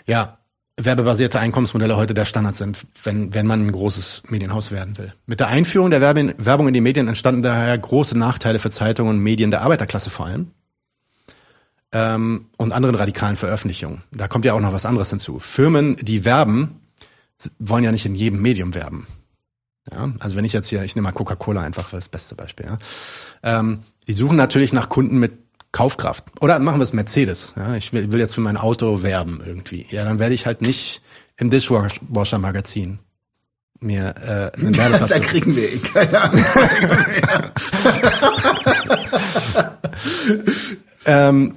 ja, 0.06 0.38
werbebasierte 0.84 1.38
Einkommensmodelle 1.38 1.96
heute 1.96 2.14
der 2.14 2.24
Standard 2.24 2.56
sind, 2.56 2.86
wenn, 3.04 3.34
wenn 3.34 3.46
man 3.46 3.66
ein 3.66 3.72
großes 3.72 4.24
Medienhaus 4.28 4.70
werden 4.70 4.98
will. 4.98 5.12
Mit 5.26 5.40
der 5.40 5.48
Einführung 5.48 5.90
der 5.90 6.00
Werbung 6.00 6.68
in 6.68 6.74
die 6.74 6.80
Medien 6.80 7.08
entstanden 7.08 7.42
daher 7.42 7.76
große 7.76 8.18
Nachteile 8.18 8.58
für 8.58 8.70
Zeitungen 8.70 9.16
und 9.16 9.22
Medien 9.22 9.50
der 9.50 9.62
Arbeiterklasse 9.62 10.10
vor 10.10 10.26
allem. 10.26 10.50
ähm, 11.92 12.46
und 12.56 12.72
anderen 12.72 12.94
radikalen 12.94 13.36
Veröffentlichungen. 13.36 14.02
Da 14.10 14.28
kommt 14.28 14.44
ja 14.44 14.54
auch 14.54 14.60
noch 14.60 14.72
was 14.72 14.86
anderes 14.86 15.10
hinzu. 15.10 15.38
Firmen, 15.38 15.96
die 15.96 16.24
werben, 16.24 16.80
wollen 17.58 17.84
ja 17.84 17.92
nicht 17.92 18.06
in 18.06 18.14
jedem 18.14 18.40
Medium 18.40 18.74
werben. 18.74 19.06
Ja, 19.90 20.12
also 20.20 20.36
wenn 20.36 20.44
ich 20.44 20.52
jetzt 20.52 20.68
hier, 20.68 20.82
ich 20.84 20.94
nehme 20.94 21.08
mal 21.08 21.12
Coca-Cola 21.12 21.60
einfach 21.60 21.88
für 21.88 21.96
das 21.96 22.08
beste 22.08 22.34
Beispiel. 22.34 22.66
Ja. 22.66 22.78
Ähm, 23.42 23.80
die 24.06 24.12
suchen 24.12 24.36
natürlich 24.36 24.72
nach 24.72 24.88
Kunden 24.88 25.18
mit 25.18 25.32
Kaufkraft. 25.72 26.24
Oder 26.40 26.58
machen 26.58 26.78
wir 26.78 26.84
es 26.84 26.92
Mercedes. 26.92 27.54
Ja, 27.56 27.74
ich 27.74 27.92
will, 27.92 28.12
will 28.12 28.20
jetzt 28.20 28.34
für 28.34 28.42
mein 28.42 28.56
Auto 28.56 29.02
werben 29.02 29.42
irgendwie. 29.44 29.86
Ja, 29.90 30.04
dann 30.04 30.18
werde 30.18 30.34
ich 30.34 30.46
halt 30.46 30.60
nicht 30.60 31.02
im 31.36 31.50
Dishwasher-Magazin 31.50 32.98
mir 33.80 34.14
äh, 34.22 34.58
einen 34.58 34.76
Werbeplatz. 34.76 35.10
da 35.10 35.18
kriegen 35.18 35.56
wir 35.56 35.72
eh 35.72 35.78
keine 35.78 36.12
ähm, 41.06 41.54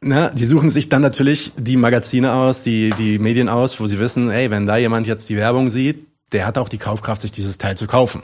na, 0.00 0.30
die 0.30 0.46
suchen 0.46 0.70
sich 0.70 0.88
dann 0.88 1.02
natürlich 1.02 1.52
die 1.56 1.76
Magazine 1.76 2.32
aus, 2.32 2.64
die, 2.64 2.90
die 2.90 3.18
Medien 3.18 3.48
aus, 3.48 3.78
wo 3.78 3.86
sie 3.86 3.98
wissen, 3.98 4.30
ey, 4.30 4.50
wenn 4.50 4.66
da 4.66 4.76
jemand 4.76 5.06
jetzt 5.06 5.28
die 5.28 5.36
Werbung 5.36 5.68
sieht, 5.68 6.06
der 6.32 6.46
hat 6.46 6.58
auch 6.58 6.68
die 6.68 6.78
Kaufkraft, 6.78 7.22
sich 7.22 7.32
dieses 7.32 7.58
Teil 7.58 7.76
zu 7.76 7.86
kaufen. 7.86 8.22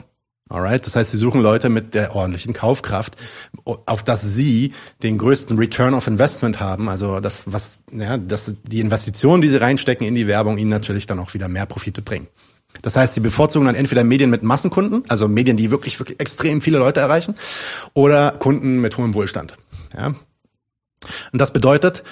Alright? 0.49 0.85
Das 0.85 0.95
heißt, 0.95 1.11
sie 1.11 1.17
suchen 1.17 1.41
Leute 1.41 1.69
mit 1.69 1.93
der 1.93 2.15
ordentlichen 2.15 2.53
Kaufkraft, 2.53 3.15
auf 3.63 4.03
das 4.03 4.21
sie 4.21 4.73
den 5.03 5.19
größten 5.19 5.57
Return 5.57 5.93
of 5.93 6.07
Investment 6.07 6.59
haben. 6.59 6.89
Also 6.89 7.19
das, 7.19 7.43
was, 7.45 7.81
ja, 7.91 8.17
das, 8.17 8.55
die 8.63 8.79
Investitionen, 8.79 9.43
die 9.43 9.49
sie 9.49 9.61
reinstecken 9.61 10.07
in 10.07 10.15
die 10.15 10.25
Werbung, 10.25 10.57
ihnen 10.57 10.71
natürlich 10.71 11.05
dann 11.05 11.19
auch 11.19 11.35
wieder 11.35 11.47
mehr 11.47 11.67
Profite 11.67 12.01
bringen. 12.01 12.27
Das 12.81 12.95
heißt, 12.95 13.13
sie 13.13 13.19
bevorzugen 13.19 13.67
dann 13.67 13.75
entweder 13.75 14.03
Medien 14.03 14.29
mit 14.29 14.43
Massenkunden, 14.43 15.03
also 15.07 15.27
Medien, 15.27 15.57
die 15.57 15.71
wirklich, 15.71 15.99
wirklich 15.99 16.19
extrem 16.19 16.61
viele 16.61 16.79
Leute 16.79 16.99
erreichen, 16.99 17.35
oder 17.93 18.31
Kunden 18.31 18.81
mit 18.81 18.97
hohem 18.97 19.13
Wohlstand. 19.13 19.55
Ja? 19.95 20.07
Und 20.07 21.39
das 21.39 21.53
bedeutet, 21.53 22.03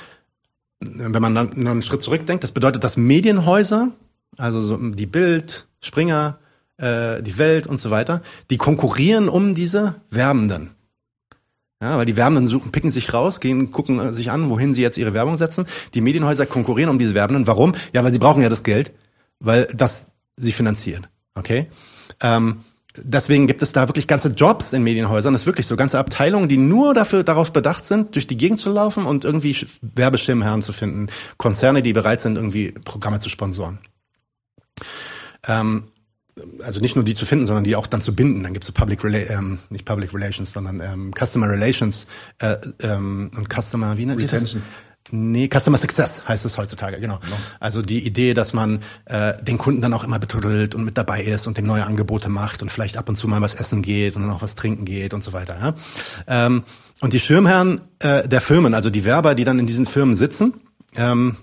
wenn 0.80 1.22
man 1.22 1.34
dann 1.34 1.54
einen 1.54 1.82
Schritt 1.82 2.02
zurückdenkt, 2.02 2.44
das 2.44 2.52
bedeutet, 2.52 2.84
dass 2.84 2.98
Medienhäuser, 2.98 3.92
also 4.38 4.62
so 4.62 4.78
die 4.78 5.06
Bild, 5.06 5.68
Springer, 5.82 6.40
äh, 6.78 7.22
die 7.22 7.38
Welt 7.38 7.68
und 7.68 7.80
so 7.80 7.90
weiter, 7.90 8.22
die 8.50 8.58
konkurrieren 8.58 9.30
um 9.30 9.54
diese 9.54 9.96
Werbenden. 10.10 10.72
Ja, 11.82 11.98
weil 11.98 12.06
die 12.06 12.18
Werbenden 12.18 12.48
suchen, 12.48 12.72
picken 12.72 12.90
sich 12.90 13.14
raus, 13.14 13.40
gehen, 13.40 13.72
gucken 13.72 14.14
sich 14.14 14.32
an, 14.32 14.50
wohin 14.50 14.74
sie 14.74 14.82
jetzt 14.82 14.98
ihre 14.98 15.14
Werbung 15.14 15.38
setzen. 15.38 15.68
Die 15.94 16.02
Medienhäuser 16.02 16.48
konkurrieren 16.48 16.90
um 16.90 16.98
diese 16.98 17.14
Werbenden. 17.14 17.46
Warum? 17.46 17.74
Ja, 17.94 18.04
weil 18.04 18.12
sie 18.12 18.18
brauchen 18.18 18.42
ja 18.42 18.50
das 18.50 18.64
Geld, 18.64 18.94
weil 19.40 19.66
das 19.66 20.08
sie 20.36 20.52
finanzieren. 20.52 21.06
Okay? 21.36 21.68
Ähm, 22.20 22.62
deswegen 22.96 23.46
gibt 23.46 23.62
es 23.62 23.74
da 23.74 23.88
wirklich 23.88 24.08
ganze 24.08 24.30
Jobs 24.30 24.74
in 24.74 24.82
Medienhäusern. 24.82 25.34
Das 25.34 25.44
ist 25.44 25.46
wirklich 25.46 25.68
so 25.68 25.76
ganze 25.76 26.00
Abteilungen, 26.00 26.50
die 26.50 26.58
nur 26.58 26.96
dafür 26.96 27.24
darauf 27.24 27.54
bedacht 27.54 27.86
sind, 27.86 28.16
durch 28.16 28.26
die 28.26 28.38
Gegend 28.38 28.58
zu 28.58 28.72
laufen 28.72 29.06
und 29.06 29.24
irgendwie 29.24 29.56
Werbeschirmherren 29.82 30.64
zu 30.64 30.74
finden. 30.74 31.08
Konzerne, 31.38 31.84
die 31.84 31.94
bereit 31.94 32.22
sind, 32.22 32.38
irgendwie 32.38 32.72
Programme 32.72 33.20
zu 33.20 33.30
sponsoren. 33.30 33.78
Ähm, 35.48 35.84
also 36.64 36.80
nicht 36.80 36.96
nur 36.96 37.06
die 37.06 37.14
zu 37.14 37.26
finden, 37.26 37.46
sondern 37.46 37.64
die 37.64 37.76
auch 37.76 37.88
dann 37.88 38.02
zu 38.02 38.14
binden. 38.14 38.44
Dann 38.44 38.54
gibt 38.54 38.64
es 38.64 38.68
so 38.68 38.74
Public 38.74 39.04
Rela 39.04 39.20
ähm, 39.30 39.60
nicht 39.70 39.86
Public 39.86 40.14
Relations, 40.14 40.52
sondern 40.52 40.82
ähm, 40.82 41.14
Customer 41.18 41.50
Relations 41.50 42.08
äh, 42.40 42.58
ähm, 42.82 43.32
und 43.36 43.48
Customer, 43.50 43.98
wie 43.98 44.06
nennt 44.06 44.20
sich 44.20 44.30
das? 44.30 44.56
Nee, 45.10 45.48
Customer 45.48 45.78
Success 45.78 46.28
heißt 46.28 46.46
es 46.46 46.58
heutzutage, 46.58 47.00
genau. 47.00 47.20
genau. 47.20 47.38
Also 47.62 47.82
die 47.82 48.06
Idee, 48.06 48.34
dass 48.34 48.54
man 48.54 48.80
äh, 49.06 49.42
den 49.42 49.58
Kunden 49.58 49.82
dann 49.82 49.94
auch 49.94 50.04
immer 50.04 50.20
betüttelt 50.20 50.76
und 50.76 50.84
mit 50.84 50.98
dabei 50.98 51.24
ist 51.24 51.48
und 51.48 51.58
dem 51.58 51.66
neue 51.66 51.86
Angebote 51.86 52.28
macht 52.28 52.62
und 52.62 52.72
vielleicht 52.72 52.98
ab 52.98 53.08
und 53.08 53.16
zu 53.16 53.28
mal 53.28 53.42
was 53.42 53.56
essen 53.56 53.82
geht 53.82 54.16
und 54.16 54.24
dann 54.24 54.32
auch 54.32 54.42
was 54.42 54.56
trinken 54.56 54.84
geht 54.84 55.14
und 55.14 55.24
so 55.24 55.32
weiter. 55.32 55.58
Ja? 55.60 55.76
Ähm, 56.28 56.64
und 57.00 57.14
die 57.14 57.20
Schirmherren 57.20 57.82
äh, 58.00 58.28
der 58.28 58.42
Firmen, 58.42 58.74
also 58.74 58.90
die 58.90 59.06
Werber, 59.06 59.34
die 59.34 59.46
dann 59.46 59.60
in 59.60 59.68
diesen 59.68 59.86
Firmen 59.86 60.16
sitzen, 60.16 60.56
ähm, 60.98 61.38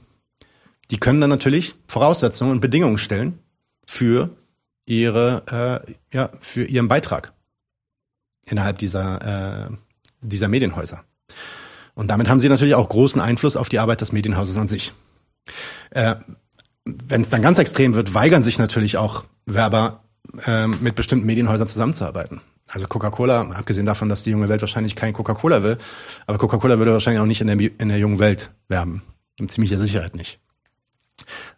die 0.90 0.98
können 0.98 1.20
dann 1.20 1.30
natürlich 1.30 1.74
Voraussetzungen 1.86 2.50
und 2.50 2.60
Bedingungen 2.60 2.98
stellen 2.98 3.38
für 3.86 4.30
ihre, 4.86 5.84
äh, 5.86 5.94
ja, 6.16 6.30
für 6.40 6.64
ihren 6.64 6.88
Beitrag 6.88 7.32
innerhalb 8.46 8.78
dieser, 8.78 9.68
äh, 9.70 9.76
dieser 10.20 10.48
Medienhäuser. 10.48 11.04
Und 11.94 12.08
damit 12.08 12.28
haben 12.28 12.40
sie 12.40 12.48
natürlich 12.48 12.74
auch 12.74 12.88
großen 12.88 13.20
Einfluss 13.20 13.56
auf 13.56 13.68
die 13.68 13.78
Arbeit 13.78 14.00
des 14.00 14.12
Medienhauses 14.12 14.56
an 14.56 14.68
sich. 14.68 14.92
Äh, 15.90 16.16
Wenn 16.84 17.22
es 17.22 17.30
dann 17.30 17.40
ganz 17.40 17.58
extrem 17.58 17.94
wird, 17.94 18.12
weigern 18.14 18.42
sich 18.42 18.58
natürlich 18.58 18.98
auch 18.98 19.24
Werber, 19.46 20.02
äh, 20.46 20.66
mit 20.66 20.94
bestimmten 20.96 21.26
Medienhäusern 21.26 21.68
zusammenzuarbeiten. 21.68 22.40
Also 22.68 22.86
Coca-Cola, 22.86 23.42
abgesehen 23.52 23.86
davon, 23.86 24.08
dass 24.08 24.22
die 24.22 24.30
junge 24.30 24.48
Welt 24.48 24.60
wahrscheinlich 24.60 24.96
kein 24.96 25.12
Coca-Cola 25.12 25.62
will, 25.62 25.78
aber 26.26 26.38
Coca-Cola 26.38 26.78
würde 26.78 26.92
wahrscheinlich 26.92 27.20
auch 27.20 27.26
nicht 27.26 27.40
in 27.40 27.46
der, 27.46 27.58
in 27.58 27.88
der 27.88 27.98
jungen 27.98 28.18
Welt 28.18 28.50
werben. 28.68 29.02
Mit 29.38 29.52
ziemlicher 29.52 29.78
Sicherheit 29.78 30.14
nicht. 30.14 30.40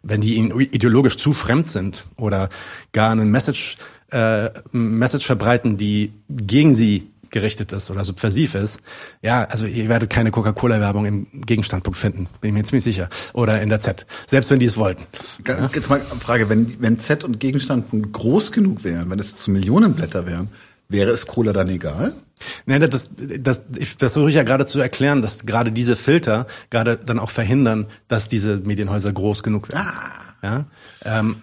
Wenn 0.03 0.21
die 0.21 0.35
ihnen 0.35 0.57
ideologisch 0.59 1.17
zu 1.17 1.33
fremd 1.33 1.67
sind 1.67 2.05
oder 2.15 2.49
gar 2.91 3.11
einen 3.11 3.31
Message, 3.31 3.77
äh, 4.11 4.49
Message 4.71 5.25
verbreiten, 5.25 5.77
die 5.77 6.13
gegen 6.29 6.75
sie 6.75 7.11
gerichtet 7.29 7.73
ist 7.73 7.91
oder 7.91 8.05
subversiv 8.05 8.55
ist, 8.55 8.79
ja, 9.21 9.43
also 9.43 9.65
ihr 9.65 9.89
werdet 9.89 10.09
keine 10.09 10.31
Coca-Cola-Werbung 10.31 11.05
im 11.05 11.27
Gegenstandpunkt 11.33 11.99
finden, 11.99 12.27
bin 12.41 12.53
mir 12.53 12.63
ziemlich 12.63 12.83
sicher. 12.83 13.09
Oder 13.33 13.61
in 13.61 13.69
der 13.69 13.79
Z, 13.79 14.05
selbst 14.27 14.49
wenn 14.49 14.59
die 14.59 14.65
es 14.65 14.77
wollten. 14.77 15.03
Jetzt 15.73 15.89
mal 15.89 16.01
Frage, 16.19 16.49
wenn, 16.49 16.79
wenn 16.79 16.99
Z 16.99 17.23
und 17.23 17.39
Gegenstandpunkt 17.39 18.13
groß 18.13 18.51
genug 18.51 18.83
wären, 18.83 19.09
wenn 19.09 19.19
es 19.19 19.35
zu 19.35 19.51
Millionenblätter 19.51 20.25
wären, 20.25 20.49
wäre 20.89 21.11
es 21.11 21.27
Cola 21.27 21.53
dann 21.53 21.69
egal? 21.69 22.13
Nein, 22.65 22.81
das, 22.81 23.09
das, 23.39 23.61
das 23.69 23.97
versuche 23.97 24.29
ich 24.29 24.35
ja 24.35 24.43
gerade 24.43 24.65
zu 24.65 24.79
erklären, 24.79 25.21
dass 25.21 25.45
gerade 25.45 25.71
diese 25.71 25.95
Filter 25.95 26.47
gerade 26.69 26.97
dann 26.97 27.19
auch 27.19 27.29
verhindern, 27.29 27.87
dass 28.07 28.27
diese 28.27 28.57
Medienhäuser 28.57 29.11
groß 29.11 29.43
genug 29.43 29.69
werden. 29.69 29.87
Ah. 29.87 30.27
Ja? 30.43 30.65
Ähm, 31.03 31.37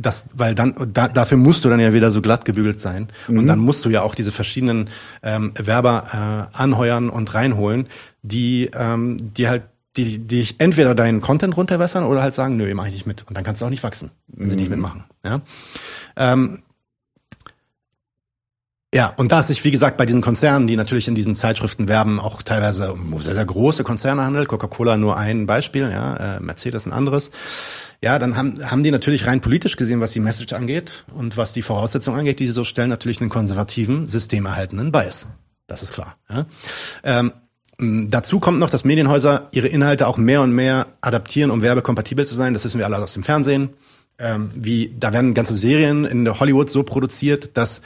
das, 0.00 0.28
weil 0.34 0.54
dann 0.54 0.74
da, 0.92 1.08
dafür 1.08 1.38
musst 1.38 1.64
du 1.64 1.68
dann 1.68 1.80
ja 1.80 1.92
wieder 1.92 2.10
so 2.10 2.20
glatt 2.20 2.44
gebügelt 2.44 2.80
sein 2.80 3.08
mhm. 3.28 3.38
und 3.38 3.46
dann 3.46 3.58
musst 3.58 3.84
du 3.84 3.88
ja 3.88 4.02
auch 4.02 4.14
diese 4.14 4.30
verschiedenen 4.30 4.90
ähm, 5.22 5.52
Werber 5.56 6.50
äh, 6.52 6.56
anheuern 6.56 7.08
und 7.08 7.32
reinholen, 7.34 7.88
die 8.22 8.70
ähm, 8.74 9.16
die 9.34 9.48
halt 9.48 9.64
die 9.96 10.18
die 10.18 10.40
ich 10.40 10.56
entweder 10.58 10.94
deinen 10.94 11.20
Content 11.20 11.56
runterwässern 11.56 12.04
oder 12.04 12.22
halt 12.22 12.34
sagen, 12.34 12.56
nö, 12.56 12.72
mach 12.74 12.86
ich 12.86 12.92
nicht 12.92 13.06
mit 13.06 13.24
und 13.26 13.36
dann 13.36 13.44
kannst 13.44 13.62
du 13.62 13.66
auch 13.66 13.70
nicht 13.70 13.82
wachsen, 13.82 14.10
wenn 14.28 14.46
mhm. 14.46 14.50
sie 14.50 14.56
nicht 14.56 14.70
mitmachen. 14.70 15.04
Ja. 15.24 15.40
Ähm, 16.16 16.62
ja, 18.96 19.12
und 19.18 19.30
da 19.30 19.40
es 19.40 19.48
sich, 19.48 19.62
wie 19.62 19.70
gesagt, 19.70 19.98
bei 19.98 20.06
diesen 20.06 20.22
Konzernen, 20.22 20.66
die 20.66 20.74
natürlich 20.74 21.06
in 21.06 21.14
diesen 21.14 21.34
Zeitschriften 21.34 21.86
werben, 21.86 22.18
auch 22.18 22.40
teilweise 22.40 22.94
um 22.94 23.20
sehr, 23.20 23.34
sehr 23.34 23.44
große 23.44 23.84
Konzerne 23.84 24.22
handelt, 24.22 24.48
Coca-Cola 24.48 24.96
nur 24.96 25.18
ein 25.18 25.44
Beispiel, 25.44 25.90
ja, 25.90 26.36
äh, 26.36 26.40
Mercedes 26.40 26.86
ein 26.86 26.94
anderes, 26.94 27.30
ja, 28.00 28.18
dann 28.18 28.38
haben, 28.38 28.58
haben 28.64 28.82
die 28.82 28.90
natürlich 28.90 29.26
rein 29.26 29.42
politisch 29.42 29.76
gesehen, 29.76 30.00
was 30.00 30.12
die 30.12 30.20
Message 30.20 30.54
angeht 30.54 31.04
und 31.14 31.36
was 31.36 31.52
die 31.52 31.60
Voraussetzungen 31.60 32.18
angeht, 32.18 32.40
die 32.40 32.46
sie 32.46 32.52
so 32.52 32.64
stellen, 32.64 32.88
natürlich 32.88 33.20
einen 33.20 33.28
konservativen, 33.28 34.08
systemerhaltenden 34.08 34.92
Bias. 34.92 35.26
Das 35.66 35.82
ist 35.82 35.92
klar. 35.92 36.16
Ja. 36.30 36.46
Ähm, 37.04 37.32
Dazu 37.78 38.40
kommt 38.40 38.58
noch, 38.58 38.70
dass 38.70 38.86
Medienhäuser 38.86 39.48
ihre 39.52 39.68
Inhalte 39.68 40.06
auch 40.06 40.16
mehr 40.16 40.40
und 40.40 40.52
mehr 40.52 40.86
adaptieren, 41.02 41.50
um 41.50 41.60
werbekompatibel 41.60 42.26
zu 42.26 42.34
sein. 42.34 42.54
Das 42.54 42.64
wissen 42.64 42.78
wir 42.78 42.86
alle 42.86 42.96
aus 42.96 43.12
dem 43.12 43.22
Fernsehen. 43.22 43.68
Ähm, 44.18 44.50
wie 44.54 44.94
da 44.98 45.12
werden 45.12 45.34
ganze 45.34 45.52
Serien 45.52 46.06
in 46.06 46.40
Hollywood 46.40 46.70
so 46.70 46.84
produziert, 46.84 47.58
dass 47.58 47.82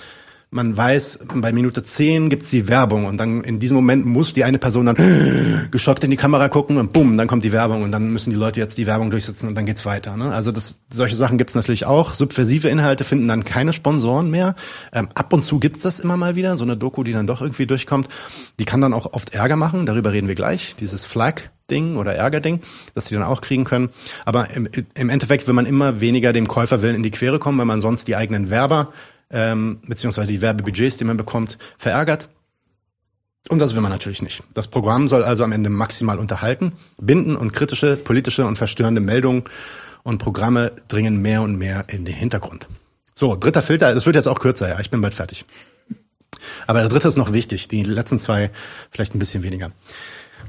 man 0.53 0.77
weiß, 0.77 1.21
bei 1.35 1.53
Minute 1.53 1.83
10 1.83 2.29
gibt's 2.29 2.51
die 2.51 2.67
Werbung 2.67 3.07
und 3.07 3.19
dann 3.19 3.45
in 3.45 3.61
diesem 3.61 3.77
Moment 3.77 4.05
muss 4.05 4.33
die 4.33 4.43
eine 4.43 4.59
Person 4.59 4.87
dann 4.87 5.69
geschockt 5.71 6.03
in 6.03 6.11
die 6.11 6.17
Kamera 6.17 6.49
gucken 6.49 6.77
und 6.77 6.93
bumm, 6.93 7.17
dann 7.17 7.29
kommt 7.29 7.45
die 7.45 7.53
Werbung 7.53 7.85
und 7.85 7.93
dann 7.93 8.13
müssen 8.13 8.31
die 8.31 8.37
Leute 8.37 8.59
jetzt 8.59 8.77
die 8.77 8.87
Werbung 8.87 9.11
durchsetzen 9.11 9.49
und 9.49 9.55
dann 9.55 9.65
geht's 9.65 9.87
weiter. 9.87 10.17
Ne? 10.17 10.33
Also 10.33 10.51
das, 10.51 10.81
solche 10.93 11.15
Sachen 11.15 11.39
gibt's 11.39 11.55
natürlich 11.55 11.87
auch. 11.87 12.15
Subversive 12.15 12.69
Inhalte 12.69 13.05
finden 13.05 13.29
dann 13.29 13.45
keine 13.45 13.73
Sponsoren 13.73 14.29
mehr. 14.29 14.57
Ähm, 14.93 15.09
ab 15.15 15.33
und 15.33 15.43
zu 15.43 15.61
gibt's 15.61 15.85
das 15.85 16.01
immer 16.01 16.17
mal 16.17 16.35
wieder, 16.35 16.57
so 16.57 16.65
eine 16.65 16.77
Doku, 16.77 17.05
die 17.05 17.13
dann 17.13 17.29
doch 17.29 17.43
irgendwie 17.43 17.67
durchkommt. 17.67 18.09
Die 18.59 18.65
kann 18.65 18.81
dann 18.81 18.93
auch 18.93 19.13
oft 19.13 19.33
Ärger 19.33 19.57
machen, 19.57 19.87
darüber 19.87 20.13
reden 20.13 20.27
wir 20.27 20.35
gleich. 20.35 20.75
Dieses 20.75 21.05
Flag, 21.05 21.43
Ding 21.71 21.97
oder 21.97 22.15
Ärgerding, 22.15 22.61
dass 22.95 23.07
sie 23.07 23.15
dann 23.15 23.25
auch 23.25 23.41
kriegen 23.41 23.65
können. 23.65 23.91
Aber 24.25 24.51
im, 24.51 24.69
im 24.95 25.09
Endeffekt 25.09 25.47
will 25.47 25.55
man 25.55 25.67
immer 25.67 26.01
weniger 26.01 26.33
dem 26.33 26.49
Käuferwillen 26.49 26.97
in 26.97 27.03
die 27.03 27.11
Quere 27.11 27.39
kommen, 27.39 27.59
weil 27.59 27.67
man 27.67 27.81
sonst 27.81 28.09
die 28.09 28.17
eigenen 28.17 28.51
Werber 28.51 28.93
ähm, 29.31 29.81
beziehungsweise 29.87 30.29
die 30.29 30.41
Werbebudgets, 30.41 30.97
die 30.97 31.05
man 31.05 31.17
bekommt, 31.17 31.59
verärgert. 31.79 32.29
Und 33.49 33.59
das 33.59 33.75
will 33.75 33.81
man 33.81 33.91
natürlich 33.91 34.23
nicht. 34.23 34.43
Das 34.53 34.69
Programm 34.69 35.09
soll 35.09 35.25
also 35.25 35.45
am 35.45 35.53
Ende 35.53 35.71
maximal 35.71 36.19
unterhalten, 36.19 36.73
binden 37.01 37.37
und 37.37 37.53
kritische, 37.53 37.97
politische 37.97 38.47
und 38.47 38.57
verstörende 38.57 39.01
Meldungen 39.01 39.45
und 40.03 40.19
Programme 40.19 40.73
dringen 40.89 41.17
mehr 41.23 41.43
und 41.43 41.57
mehr 41.57 41.85
in 41.89 42.05
den 42.05 42.15
Hintergrund. 42.15 42.69
So, 43.15 43.37
dritter 43.37 43.63
Filter, 43.63 43.95
es 43.95 44.07
wird 44.07 44.17
jetzt 44.17 44.29
auch 44.29 44.39
kürzer, 44.39 44.69
ja, 44.69 44.81
ich 44.81 44.91
bin 44.91 45.01
bald 45.01 45.15
fertig. 45.15 45.45
Aber 46.67 46.81
der 46.81 46.89
dritte 46.89 47.09
ist 47.09 47.17
noch 47.17 47.33
wichtig, 47.33 47.69
die 47.69 47.83
letzten 47.83 48.19
zwei 48.19 48.51
vielleicht 48.91 49.15
ein 49.15 49.19
bisschen 49.19 49.43
weniger. 49.43 49.73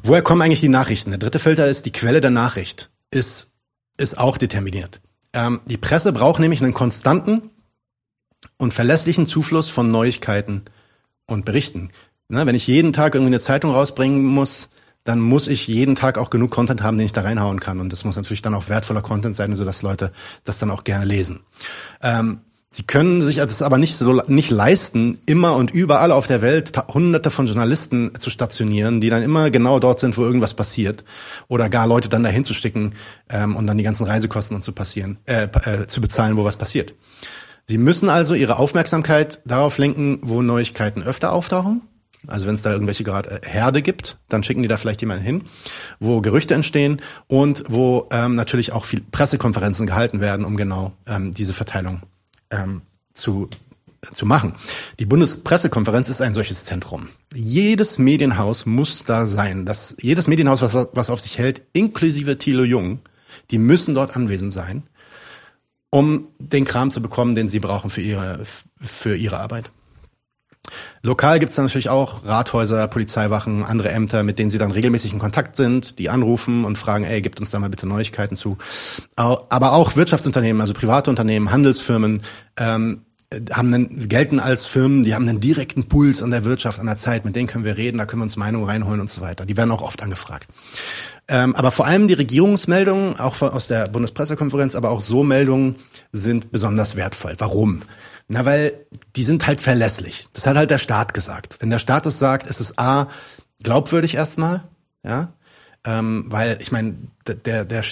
Woher 0.03 0.21
kommen 0.21 0.41
eigentlich 0.41 0.61
die 0.61 0.69
Nachrichten? 0.69 1.11
Der 1.11 1.19
dritte 1.19 1.39
Filter 1.39 1.67
ist, 1.67 1.85
die 1.85 1.91
Quelle 1.91 2.21
der 2.21 2.31
Nachricht 2.31 2.89
ist, 3.09 3.49
ist 3.97 4.17
auch 4.17 4.37
determiniert. 4.37 5.01
Ähm, 5.33 5.61
die 5.67 5.77
Presse 5.77 6.11
braucht 6.13 6.39
nämlich 6.39 6.61
einen 6.61 6.73
konstanten 6.73 7.49
und 8.57 8.73
verlässlichen 8.73 9.25
Zufluss 9.25 9.69
von 9.69 9.91
Neuigkeiten 9.91 10.63
und 11.25 11.45
Berichten. 11.45 11.91
Na, 12.29 12.45
wenn 12.45 12.55
ich 12.55 12.67
jeden 12.67 12.93
Tag 12.93 13.15
irgendwie 13.15 13.33
eine 13.33 13.39
Zeitung 13.39 13.71
rausbringen 13.71 14.23
muss, 14.23 14.69
dann 15.03 15.19
muss 15.19 15.47
ich 15.47 15.67
jeden 15.67 15.95
Tag 15.95 16.17
auch 16.17 16.29
genug 16.29 16.51
Content 16.51 16.83
haben, 16.83 16.97
den 16.97 17.05
ich 17.05 17.13
da 17.13 17.21
reinhauen 17.21 17.59
kann. 17.59 17.79
Und 17.79 17.91
das 17.91 18.05
muss 18.05 18.15
natürlich 18.15 18.41
dann 18.41 18.53
auch 18.53 18.69
wertvoller 18.69 19.01
Content 19.01 19.35
sein, 19.35 19.55
sodass 19.55 19.81
Leute 19.81 20.11
das 20.43 20.59
dann 20.59 20.69
auch 20.69 20.83
gerne 20.83 21.05
lesen. 21.05 21.41
Ähm, 22.01 22.41
Sie 22.73 22.83
können 22.83 23.21
sich 23.21 23.35
das 23.35 23.61
aber 23.61 23.77
nicht 23.77 23.97
so 23.97 24.13
nicht 24.27 24.49
leisten, 24.49 25.19
immer 25.25 25.57
und 25.57 25.71
überall 25.71 26.09
auf 26.13 26.27
der 26.27 26.41
Welt 26.41 26.71
hunderte 26.93 27.29
von 27.29 27.45
Journalisten 27.45 28.13
zu 28.17 28.29
stationieren, 28.29 29.01
die 29.01 29.09
dann 29.09 29.23
immer 29.23 29.51
genau 29.51 29.77
dort 29.79 29.99
sind, 29.99 30.17
wo 30.17 30.23
irgendwas 30.23 30.53
passiert, 30.53 31.03
oder 31.49 31.67
gar 31.67 31.85
Leute 31.85 32.07
dann 32.07 32.23
dahin 32.23 32.45
zu 32.45 32.53
sticken 32.53 32.93
ähm, 33.27 33.57
und 33.57 33.67
dann 33.67 33.77
die 33.77 33.83
ganzen 33.83 34.05
Reisekosten 34.05 34.55
und 34.55 34.61
zu 34.61 34.71
passieren, 34.71 35.17
äh, 35.25 35.49
äh, 35.65 35.87
zu 35.87 35.99
bezahlen, 35.99 36.37
wo 36.37 36.45
was 36.45 36.55
passiert. 36.55 36.93
Sie 37.71 37.77
müssen 37.77 38.09
also 38.09 38.33
ihre 38.33 38.59
Aufmerksamkeit 38.59 39.39
darauf 39.45 39.77
lenken, 39.77 40.19
wo 40.23 40.41
Neuigkeiten 40.41 41.03
öfter 41.03 41.31
auftauchen. 41.31 41.83
Also 42.27 42.45
wenn 42.45 42.55
es 42.55 42.63
da 42.63 42.73
irgendwelche 42.73 43.05
gerade 43.05 43.31
äh, 43.31 43.47
Herde 43.47 43.81
gibt, 43.81 44.17
dann 44.27 44.43
schicken 44.43 44.61
die 44.61 44.67
da 44.67 44.75
vielleicht 44.75 44.99
jemanden 44.99 45.23
hin, 45.23 45.43
wo 45.97 46.19
Gerüchte 46.19 46.53
entstehen 46.53 47.01
und 47.27 47.63
wo 47.69 48.09
ähm, 48.11 48.35
natürlich 48.35 48.73
auch 48.73 48.83
viel 48.83 48.99
Pressekonferenzen 48.99 49.87
gehalten 49.87 50.19
werden, 50.19 50.43
um 50.43 50.57
genau 50.57 50.91
ähm, 51.07 51.33
diese 51.33 51.53
Verteilung 51.53 52.01
ähm, 52.49 52.81
zu 53.13 53.49
zu 54.13 54.25
machen. 54.25 54.53
Die 54.99 55.05
Bundespressekonferenz 55.05 56.09
ist 56.09 56.21
ein 56.21 56.33
solches 56.33 56.65
Zentrum. 56.65 57.07
Jedes 57.33 57.99
Medienhaus 57.99 58.65
muss 58.65 59.05
da 59.05 59.27
sein. 59.27 59.65
Das, 59.65 59.95
jedes 60.01 60.27
Medienhaus, 60.27 60.61
was, 60.61 60.89
was 60.91 61.09
auf 61.09 61.21
sich 61.21 61.37
hält, 61.37 61.61
inklusive 61.71 62.37
Thilo 62.37 62.63
Jung, 62.63 62.99
die 63.51 63.59
müssen 63.59 63.95
dort 63.95 64.15
anwesend 64.15 64.53
sein, 64.53 64.83
um 65.91 66.29
den 66.39 66.65
Kram 66.65 66.89
zu 66.89 67.01
bekommen, 67.01 67.35
den 67.35 67.49
sie 67.49 67.59
brauchen 67.59 67.91
für 67.91 68.01
ihre, 68.01 68.41
für 68.81 69.15
ihre 69.15 69.39
Arbeit. 69.39 69.69
Lokal 71.01 71.39
gibt's 71.39 71.55
dann 71.55 71.65
natürlich 71.65 71.89
auch 71.89 72.23
Rathäuser, 72.23 72.87
Polizeiwachen, 72.87 73.63
andere 73.63 73.91
Ämter, 73.91 74.23
mit 74.23 74.37
denen 74.39 74.49
sie 74.49 74.59
dann 74.59 74.71
regelmäßig 74.71 75.13
in 75.13 75.19
Kontakt 75.19 75.55
sind, 75.55 75.97
die 75.99 76.09
anrufen 76.09 76.65
und 76.65 76.77
fragen, 76.77 77.03
ey, 77.03 77.21
gibt 77.21 77.39
uns 77.39 77.49
da 77.49 77.59
mal 77.59 77.69
bitte 77.69 77.87
Neuigkeiten 77.87 78.35
zu. 78.35 78.57
Aber 79.15 79.73
auch 79.73 79.95
Wirtschaftsunternehmen, 79.95 80.61
also 80.61 80.73
private 80.73 81.09
Unternehmen, 81.09 81.51
Handelsfirmen, 81.51 82.21
ähm, 82.57 83.01
haben 83.51 83.73
einen, 83.73 84.09
gelten 84.09 84.39
als 84.39 84.65
Firmen, 84.65 85.03
die 85.03 85.15
haben 85.15 85.27
einen 85.27 85.39
direkten 85.39 85.85
Puls 85.85 86.21
an 86.21 86.31
der 86.31 86.43
Wirtschaft, 86.43 86.79
an 86.79 86.85
der 86.85 86.97
Zeit, 86.97 87.23
mit 87.23 87.35
denen 87.35 87.47
können 87.47 87.63
wir 87.63 87.77
reden, 87.77 87.97
da 87.97 88.05
können 88.05 88.21
wir 88.21 88.25
uns 88.25 88.35
Meinungen 88.35 88.65
reinholen 88.65 88.99
und 88.99 89.09
so 89.09 89.21
weiter. 89.21 89.45
Die 89.45 89.55
werden 89.55 89.71
auch 89.71 89.81
oft 89.81 90.03
angefragt. 90.03 90.47
Ähm, 91.31 91.55
aber 91.55 91.71
vor 91.71 91.87
allem 91.87 92.09
die 92.09 92.13
Regierungsmeldungen, 92.13 93.17
auch 93.17 93.41
aus 93.41 93.67
der 93.67 93.87
Bundespressekonferenz, 93.87 94.75
aber 94.75 94.89
auch 94.89 94.99
so 94.99 95.23
Meldungen 95.23 95.77
sind 96.11 96.51
besonders 96.51 96.97
wertvoll. 96.97 97.35
Warum? 97.37 97.83
Na, 98.27 98.43
weil 98.43 98.73
die 99.15 99.23
sind 99.23 99.47
halt 99.47 99.61
verlässlich. 99.61 100.25
Das 100.33 100.45
hat 100.45 100.57
halt 100.57 100.71
der 100.71 100.77
Staat 100.77 101.13
gesagt. 101.13 101.55
Wenn 101.59 101.69
der 101.69 101.79
Staat 101.79 102.05
es 102.05 102.19
sagt, 102.19 102.47
ist 102.47 102.59
es 102.59 102.77
A, 102.77 103.07
glaubwürdig 103.63 104.15
erstmal, 104.15 104.65
ja, 105.05 105.31
ähm, 105.85 106.25
weil 106.27 106.57
ich 106.61 106.73
meine, 106.73 106.95
der, 107.25 107.63
der, 107.63 107.83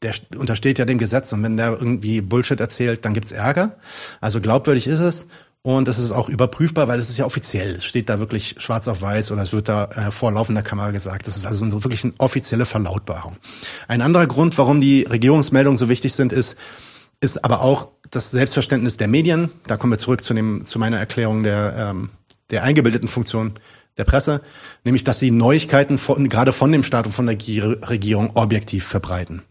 der 0.00 0.14
untersteht 0.38 0.78
ja 0.78 0.86
dem 0.86 0.96
Gesetz 0.96 1.30
und 1.34 1.42
wenn 1.42 1.58
der 1.58 1.72
irgendwie 1.72 2.22
Bullshit 2.22 2.60
erzählt, 2.60 3.04
dann 3.04 3.12
gibt's 3.12 3.30
Ärger. 3.30 3.76
Also 4.22 4.40
glaubwürdig 4.40 4.86
ist 4.86 5.00
es 5.00 5.26
und 5.62 5.88
es 5.88 5.98
ist 5.98 6.12
auch 6.12 6.28
überprüfbar, 6.28 6.88
weil 6.88 6.98
es 7.00 7.10
ist 7.10 7.18
ja 7.18 7.26
offiziell. 7.26 7.76
Es 7.76 7.84
steht 7.84 8.08
da 8.08 8.18
wirklich 8.18 8.54
schwarz 8.58 8.88
auf 8.88 9.02
weiß 9.02 9.30
oder 9.30 9.42
es 9.42 9.52
wird 9.52 9.68
da 9.68 9.84
äh, 9.86 10.10
vor 10.10 10.32
laufender 10.32 10.62
Kamera 10.62 10.90
gesagt. 10.90 11.26
Das 11.26 11.36
ist 11.36 11.44
also 11.44 11.70
wirklich 11.84 12.02
eine 12.04 12.14
offizielle 12.16 12.64
Verlautbarung. 12.64 13.36
Ein 13.86 14.00
anderer 14.00 14.26
Grund, 14.26 14.56
warum 14.56 14.80
die 14.80 15.02
Regierungsmeldungen 15.02 15.76
so 15.76 15.90
wichtig 15.90 16.14
sind, 16.14 16.32
ist, 16.32 16.56
ist 17.20 17.44
aber 17.44 17.60
auch 17.60 17.88
das 18.10 18.30
Selbstverständnis 18.30 18.96
der 18.96 19.08
Medien. 19.08 19.50
Da 19.66 19.76
kommen 19.76 19.92
wir 19.92 19.98
zurück 19.98 20.24
zu, 20.24 20.32
dem, 20.32 20.64
zu 20.64 20.78
meiner 20.78 20.98
Erklärung 20.98 21.42
der, 21.42 21.74
ähm, 21.76 22.08
der 22.48 22.62
eingebildeten 22.62 23.08
Funktion 23.08 23.52
der 23.98 24.04
Presse, 24.04 24.40
nämlich 24.84 25.04
dass 25.04 25.18
sie 25.18 25.30
Neuigkeiten 25.30 25.98
von, 25.98 26.30
gerade 26.30 26.54
von 26.54 26.72
dem 26.72 26.82
Staat 26.82 27.04
und 27.04 27.12
von 27.12 27.26
der 27.26 27.36
Regierung 27.36 28.30
objektiv 28.34 28.86
verbreiten. 28.86 29.42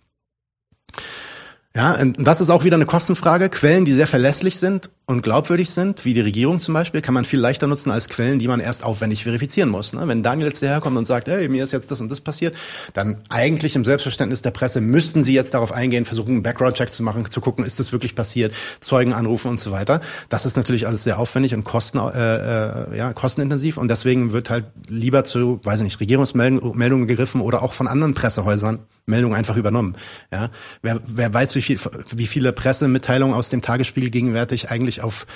Ja, 1.76 1.94
und 1.94 2.16
das 2.26 2.42
ist 2.42 2.50
auch 2.50 2.64
wieder 2.64 2.78
eine 2.78 2.88
Kostenfrage. 2.88 3.48
Quellen, 3.50 3.86
die 3.86 3.92
sehr 3.92 4.08
verlässlich 4.08 4.58
sind 4.58 4.90
und 5.06 5.22
glaubwürdig 5.22 5.70
sind, 5.70 6.04
wie 6.04 6.16
die 6.16 6.22
Regierung 6.22 6.60
zum 6.60 6.74
Beispiel, 6.74 7.02
kann 7.02 7.14
man 7.14 7.26
viel 7.26 7.40
leichter 7.40 7.68
nutzen 7.68 7.92
als 7.92 8.10
Quellen, 8.10 8.40
die 8.40 8.48
man 8.48 8.60
erst 8.60 8.84
aufwendig 8.84 9.24
verifizieren 9.24 9.70
muss. 9.70 9.94
Ne? 9.94 10.08
Wenn 10.08 10.24
Daniel 10.24 10.48
jetzt 10.48 10.64
herkommt 10.64 10.98
und 10.98 11.06
sagt, 11.06 11.28
hey, 11.28 11.48
mir 11.48 11.64
ist 11.64 11.72
jetzt 11.72 11.92
das 11.92 12.02
und 12.02 12.10
das 12.10 12.22
passiert, 12.22 12.56
dann 12.94 13.18
eigentlich 13.30 13.76
im 13.76 13.86
Selbstverständnis 13.86 14.42
der 14.42 14.50
Presse 14.50 14.82
müssten 14.82 15.24
sie 15.24 15.34
jetzt 15.34 15.54
darauf 15.54 15.72
eingehen, 15.72 16.06
versuchen, 16.06 16.32
einen 16.32 16.44
Background-Check 16.44 16.92
zu 16.92 17.04
machen, 17.04 17.30
zu 17.30 17.40
gucken, 17.40 17.64
ist 17.64 17.80
das 17.80 17.92
wirklich 17.92 18.16
passiert, 18.16 18.52
Zeugen 18.80 19.14
anrufen 19.14 19.50
und 19.50 19.60
so 19.60 19.70
weiter. 19.70 20.02
Das 20.30 20.48
ist 20.48 20.58
natürlich 20.58 20.88
alles 20.88 21.04
sehr 21.04 21.20
aufwendig 21.20 21.54
und 21.54 21.66
kosten, 21.66 22.00
äh, 22.00 22.94
äh, 22.94 22.98
ja, 22.98 23.14
kostenintensiv 23.14 23.78
und 23.78 23.90
deswegen 23.90 24.32
wird 24.32 24.50
halt 24.50 24.66
lieber 24.88 25.24
zu, 25.24 25.60
weiß 25.64 25.80
ich 25.80 25.86
nicht, 25.86 26.00
Regierungsmeldungen 26.00 27.06
gegriffen 27.06 27.42
oder 27.42 27.62
auch 27.62 27.74
von 27.74 27.88
anderen 27.88 28.16
Pressehäusern 28.16 28.80
Meldungen 29.10 29.36
einfach 29.36 29.58
übernommen. 29.58 29.96
Ja, 30.32 30.50
wer, 30.82 31.02
wer 31.06 31.34
weiß, 31.34 31.56
wie, 31.56 31.59
viel, 31.62 31.80
wie 32.16 32.28
viele 32.28 32.54
Pressemitteilungen 32.54 33.36
aus 33.36 33.50
dem 33.50 33.62
Tagesspiegel 33.62 34.10
gegenwärtig 34.10 34.70
eigentlich 34.70 35.02
auf 35.02 35.28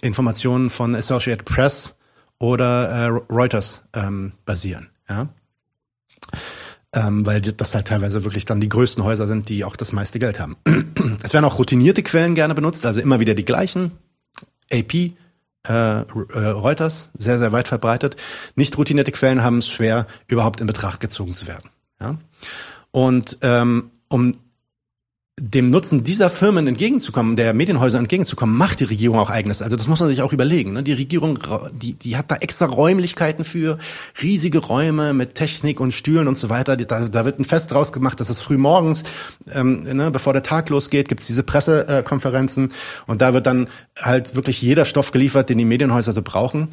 Informationen 0.00 0.70
von 0.70 0.94
Associated 0.94 1.44
Press 1.44 1.96
oder 2.38 2.88
äh, 2.88 3.06
Reuters 3.32 3.82
ähm, 3.94 4.32
basieren. 4.44 4.90
Ja. 5.08 5.28
Ähm, 6.94 7.24
weil 7.24 7.40
das 7.40 7.74
halt 7.74 7.88
teilweise 7.88 8.24
wirklich 8.24 8.44
dann 8.44 8.60
die 8.60 8.68
größten 8.68 9.02
Häuser 9.02 9.26
sind, 9.26 9.48
die 9.48 9.64
auch 9.64 9.76
das 9.76 9.92
meiste 9.92 10.18
Geld 10.18 10.38
haben. 10.40 10.56
es 11.22 11.32
werden 11.32 11.44
auch 11.44 11.58
routinierte 11.58 12.02
Quellen 12.02 12.34
gerne 12.34 12.54
benutzt, 12.54 12.84
also 12.84 13.00
immer 13.00 13.20
wieder 13.20 13.34
die 13.34 13.44
gleichen. 13.44 13.92
AP, 14.70 14.94
äh, 14.94 15.12
äh, 15.68 16.02
Reuters, 16.04 17.10
sehr, 17.16 17.38
sehr 17.38 17.52
weit 17.52 17.68
verbreitet. 17.68 18.16
Nicht 18.56 18.76
routinierte 18.76 19.12
Quellen 19.12 19.42
haben 19.42 19.58
es 19.58 19.68
schwer, 19.68 20.06
überhaupt 20.26 20.60
in 20.60 20.66
Betracht 20.66 21.00
gezogen 21.00 21.34
zu 21.34 21.46
werden. 21.46 21.70
Ja? 22.00 22.18
Und 22.90 23.38
ähm, 23.42 23.92
um 24.08 24.32
dem 25.44 25.70
Nutzen 25.70 26.04
dieser 26.04 26.30
Firmen 26.30 26.68
entgegenzukommen, 26.68 27.34
der 27.34 27.52
Medienhäuser 27.52 27.98
entgegenzukommen, 27.98 28.56
macht 28.56 28.78
die 28.78 28.84
Regierung 28.84 29.18
auch 29.18 29.28
eigenes. 29.28 29.60
Also 29.60 29.74
das 29.74 29.88
muss 29.88 29.98
man 29.98 30.08
sich 30.08 30.22
auch 30.22 30.32
überlegen. 30.32 30.72
Ne? 30.72 30.84
Die 30.84 30.92
Regierung, 30.92 31.40
die, 31.72 31.94
die 31.94 32.16
hat 32.16 32.30
da 32.30 32.36
extra 32.36 32.66
Räumlichkeiten 32.66 33.44
für, 33.44 33.76
riesige 34.22 34.58
Räume 34.58 35.12
mit 35.14 35.34
Technik 35.34 35.80
und 35.80 35.92
Stühlen 35.92 36.28
und 36.28 36.38
so 36.38 36.48
weiter. 36.48 36.76
Da, 36.76 37.08
da 37.08 37.24
wird 37.24 37.40
ein 37.40 37.44
Fest 37.44 37.72
draus 37.72 37.92
gemacht, 37.92 38.20
dass 38.20 38.30
es 38.30 38.40
früh 38.40 38.56
morgens, 38.56 39.02
ähm, 39.52 39.82
ne, 39.82 40.12
bevor 40.12 40.32
der 40.32 40.44
Tag 40.44 40.68
losgeht, 40.68 41.08
gibt's 41.08 41.26
diese 41.26 41.42
Pressekonferenzen 41.42 42.68
und 43.08 43.20
da 43.20 43.34
wird 43.34 43.46
dann 43.46 43.68
halt 44.00 44.36
wirklich 44.36 44.62
jeder 44.62 44.84
Stoff 44.84 45.10
geliefert, 45.10 45.50
den 45.50 45.58
die 45.58 45.64
Medienhäuser 45.64 46.12
so 46.12 46.22
brauchen 46.22 46.68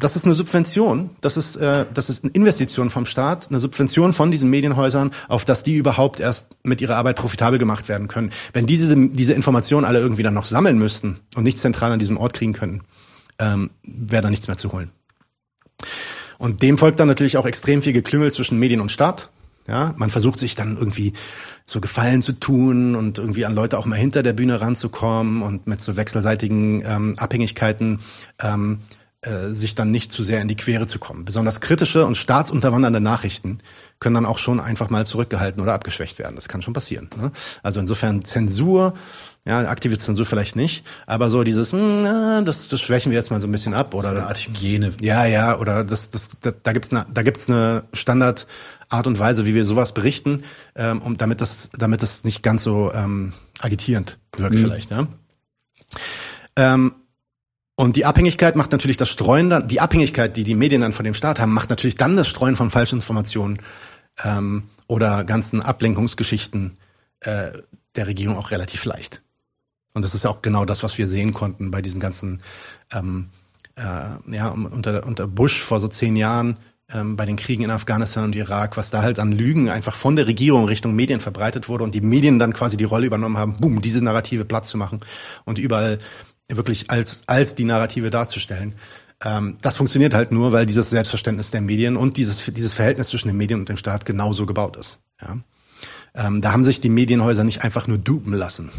das 0.00 0.16
ist 0.16 0.24
eine 0.24 0.34
Subvention, 0.34 1.10
das 1.20 1.36
ist, 1.36 1.56
äh, 1.56 1.86
das 1.92 2.10
ist 2.10 2.24
eine 2.24 2.32
Investition 2.32 2.90
vom 2.90 3.06
Staat, 3.06 3.48
eine 3.50 3.60
Subvention 3.60 4.12
von 4.12 4.30
diesen 4.30 4.50
Medienhäusern, 4.50 5.12
auf 5.28 5.44
dass 5.44 5.62
die 5.62 5.76
überhaupt 5.76 6.20
erst 6.20 6.56
mit 6.62 6.80
ihrer 6.80 6.96
Arbeit 6.96 7.16
profitabel 7.16 7.58
gemacht 7.58 7.88
werden 7.88 8.08
können. 8.08 8.30
Wenn 8.52 8.66
diese, 8.66 8.96
diese 8.96 9.34
Informationen 9.34 9.84
alle 9.84 10.00
irgendwie 10.00 10.22
dann 10.22 10.34
noch 10.34 10.46
sammeln 10.46 10.78
müssten 10.78 11.20
und 11.36 11.44
nicht 11.44 11.58
zentral 11.58 11.92
an 11.92 11.98
diesem 11.98 12.16
Ort 12.16 12.34
kriegen 12.34 12.52
können, 12.52 12.82
ähm, 13.38 13.70
wäre 13.82 14.22
da 14.22 14.30
nichts 14.30 14.48
mehr 14.48 14.58
zu 14.58 14.72
holen. 14.72 14.90
Und 16.38 16.62
dem 16.62 16.78
folgt 16.78 16.98
dann 16.98 17.08
natürlich 17.08 17.36
auch 17.36 17.46
extrem 17.46 17.82
viel 17.82 17.92
Geklüngel 17.92 18.32
zwischen 18.32 18.58
Medien 18.58 18.80
und 18.80 18.90
Staat. 18.90 19.30
Ja, 19.68 19.94
man 19.98 20.10
versucht 20.10 20.38
sich 20.38 20.56
dann 20.56 20.76
irgendwie 20.76 21.12
so 21.66 21.80
Gefallen 21.80 22.22
zu 22.22 22.32
tun 22.32 22.96
und 22.96 23.18
irgendwie 23.18 23.44
an 23.44 23.54
Leute 23.54 23.78
auch 23.78 23.86
mal 23.86 23.98
hinter 23.98 24.22
der 24.22 24.32
Bühne 24.32 24.60
ranzukommen 24.60 25.42
und 25.42 25.66
mit 25.66 25.82
so 25.82 25.96
wechselseitigen 25.96 26.82
ähm, 26.84 27.14
Abhängigkeiten 27.18 28.00
ähm, 28.42 28.80
äh, 29.22 29.50
sich 29.50 29.74
dann 29.74 29.90
nicht 29.90 30.12
zu 30.12 30.22
sehr 30.22 30.40
in 30.40 30.48
die 30.48 30.56
Quere 30.56 30.86
zu 30.86 30.98
kommen. 30.98 31.26
Besonders 31.26 31.60
kritische 31.60 32.06
und 32.06 32.16
staatsunterwandernde 32.16 33.00
Nachrichten 33.00 33.58
können 33.98 34.14
dann 34.14 34.24
auch 34.24 34.38
schon 34.38 34.60
einfach 34.60 34.88
mal 34.88 35.04
zurückgehalten 35.04 35.60
oder 35.60 35.74
abgeschwächt 35.74 36.18
werden. 36.18 36.36
Das 36.36 36.48
kann 36.48 36.62
schon 36.62 36.72
passieren. 36.72 37.10
Ne? 37.18 37.30
Also 37.62 37.80
insofern 37.80 38.24
Zensur, 38.24 38.94
ja, 39.44 39.58
aktive 39.68 39.98
Zensur 39.98 40.24
vielleicht 40.24 40.56
nicht, 40.56 40.86
aber 41.06 41.28
so 41.28 41.44
dieses, 41.44 41.72
hm, 41.72 42.46
das, 42.46 42.68
das 42.68 42.80
schwächen 42.80 43.12
wir 43.12 43.18
jetzt 43.18 43.30
mal 43.30 43.42
so 43.42 43.46
ein 43.46 43.52
bisschen 43.52 43.74
ab 43.74 43.92
oder 43.92 44.10
eine 44.10 44.26
Art 44.26 44.38
Hygiene. 44.38 44.92
Ja, 45.02 45.26
ja, 45.26 45.58
oder 45.58 45.84
das, 45.84 46.08
das, 46.08 46.30
da, 46.40 46.50
da 46.50 46.72
gibt's 46.72 46.90
eine, 46.90 47.04
da 47.12 47.22
gibt's 47.22 47.50
eine 47.50 47.84
Standard 47.92 48.46
Art 48.88 49.06
und 49.06 49.18
Weise, 49.18 49.44
wie 49.44 49.54
wir 49.54 49.66
sowas 49.66 49.92
berichten, 49.92 50.44
ähm, 50.74 51.02
um 51.02 51.18
damit 51.18 51.42
das, 51.42 51.68
damit 51.78 52.00
das 52.00 52.24
nicht 52.24 52.42
ganz 52.42 52.62
so 52.62 52.90
ähm, 52.94 53.34
agitierend 53.60 54.18
wirkt 54.36 54.56
mhm. 54.56 54.60
vielleicht. 54.60 54.90
Ja. 54.90 55.06
Ähm, 56.56 56.94
und 57.80 57.96
die 57.96 58.04
Abhängigkeit 58.04 58.56
macht 58.56 58.72
natürlich 58.72 58.98
das 58.98 59.08
Streuen 59.08 59.48
dann, 59.48 59.66
die 59.66 59.80
Abhängigkeit, 59.80 60.36
die 60.36 60.44
die 60.44 60.54
Medien 60.54 60.82
dann 60.82 60.92
von 60.92 61.06
dem 61.06 61.14
Staat 61.14 61.40
haben, 61.40 61.54
macht 61.54 61.70
natürlich 61.70 61.94
dann 61.94 62.14
das 62.14 62.28
Streuen 62.28 62.54
von 62.54 62.68
Falschinformationen 62.68 63.58
ähm, 64.22 64.64
oder 64.86 65.24
ganzen 65.24 65.62
Ablenkungsgeschichten 65.62 66.74
äh, 67.20 67.52
der 67.96 68.06
Regierung 68.06 68.36
auch 68.36 68.50
relativ 68.50 68.84
leicht. 68.84 69.22
Und 69.94 70.04
das 70.04 70.14
ist 70.14 70.24
ja 70.24 70.30
auch 70.30 70.42
genau 70.42 70.66
das, 70.66 70.82
was 70.82 70.98
wir 70.98 71.06
sehen 71.06 71.32
konnten 71.32 71.70
bei 71.70 71.80
diesen 71.80 72.00
ganzen, 72.02 72.42
ähm, 72.92 73.30
äh, 73.76 74.36
ja, 74.36 74.50
unter, 74.50 75.06
unter 75.06 75.26
Bush 75.26 75.62
vor 75.62 75.80
so 75.80 75.88
zehn 75.88 76.16
Jahren, 76.16 76.58
ähm, 76.92 77.16
bei 77.16 77.24
den 77.24 77.36
Kriegen 77.36 77.62
in 77.62 77.70
Afghanistan 77.70 78.24
und 78.24 78.36
Irak, 78.36 78.76
was 78.76 78.90
da 78.90 79.00
halt 79.00 79.18
an 79.18 79.32
Lügen 79.32 79.70
einfach 79.70 79.94
von 79.94 80.16
der 80.16 80.26
Regierung 80.26 80.66
Richtung 80.66 80.94
Medien 80.94 81.20
verbreitet 81.20 81.68
wurde 81.70 81.84
und 81.84 81.94
die 81.94 82.00
Medien 82.00 82.38
dann 82.38 82.52
quasi 82.52 82.76
die 82.76 82.84
Rolle 82.84 83.06
übernommen 83.06 83.38
haben, 83.38 83.56
boom, 83.58 83.80
diese 83.80 84.04
Narrative 84.04 84.44
Platz 84.44 84.68
zu 84.68 84.76
machen 84.76 85.00
und 85.44 85.58
überall 85.58 85.98
wirklich 86.56 86.90
als, 86.90 87.22
als 87.26 87.54
die 87.54 87.64
Narrative 87.64 88.10
darzustellen. 88.10 88.74
Ähm, 89.22 89.56
das 89.60 89.76
funktioniert 89.76 90.14
halt 90.14 90.32
nur, 90.32 90.52
weil 90.52 90.66
dieses 90.66 90.90
Selbstverständnis 90.90 91.50
der 91.50 91.60
Medien 91.60 91.96
und 91.96 92.16
dieses, 92.16 92.44
dieses 92.44 92.72
Verhältnis 92.72 93.08
zwischen 93.08 93.28
den 93.28 93.36
Medien 93.36 93.60
und 93.60 93.68
dem 93.68 93.76
Staat 93.76 94.04
genauso 94.04 94.46
gebaut 94.46 94.76
ist. 94.76 94.98
Ja? 95.20 95.38
Ähm, 96.14 96.40
da 96.40 96.52
haben 96.52 96.64
sich 96.64 96.80
die 96.80 96.88
Medienhäuser 96.88 97.44
nicht 97.44 97.62
einfach 97.62 97.86
nur 97.86 97.98
dupen 97.98 98.32
lassen, 98.32 98.70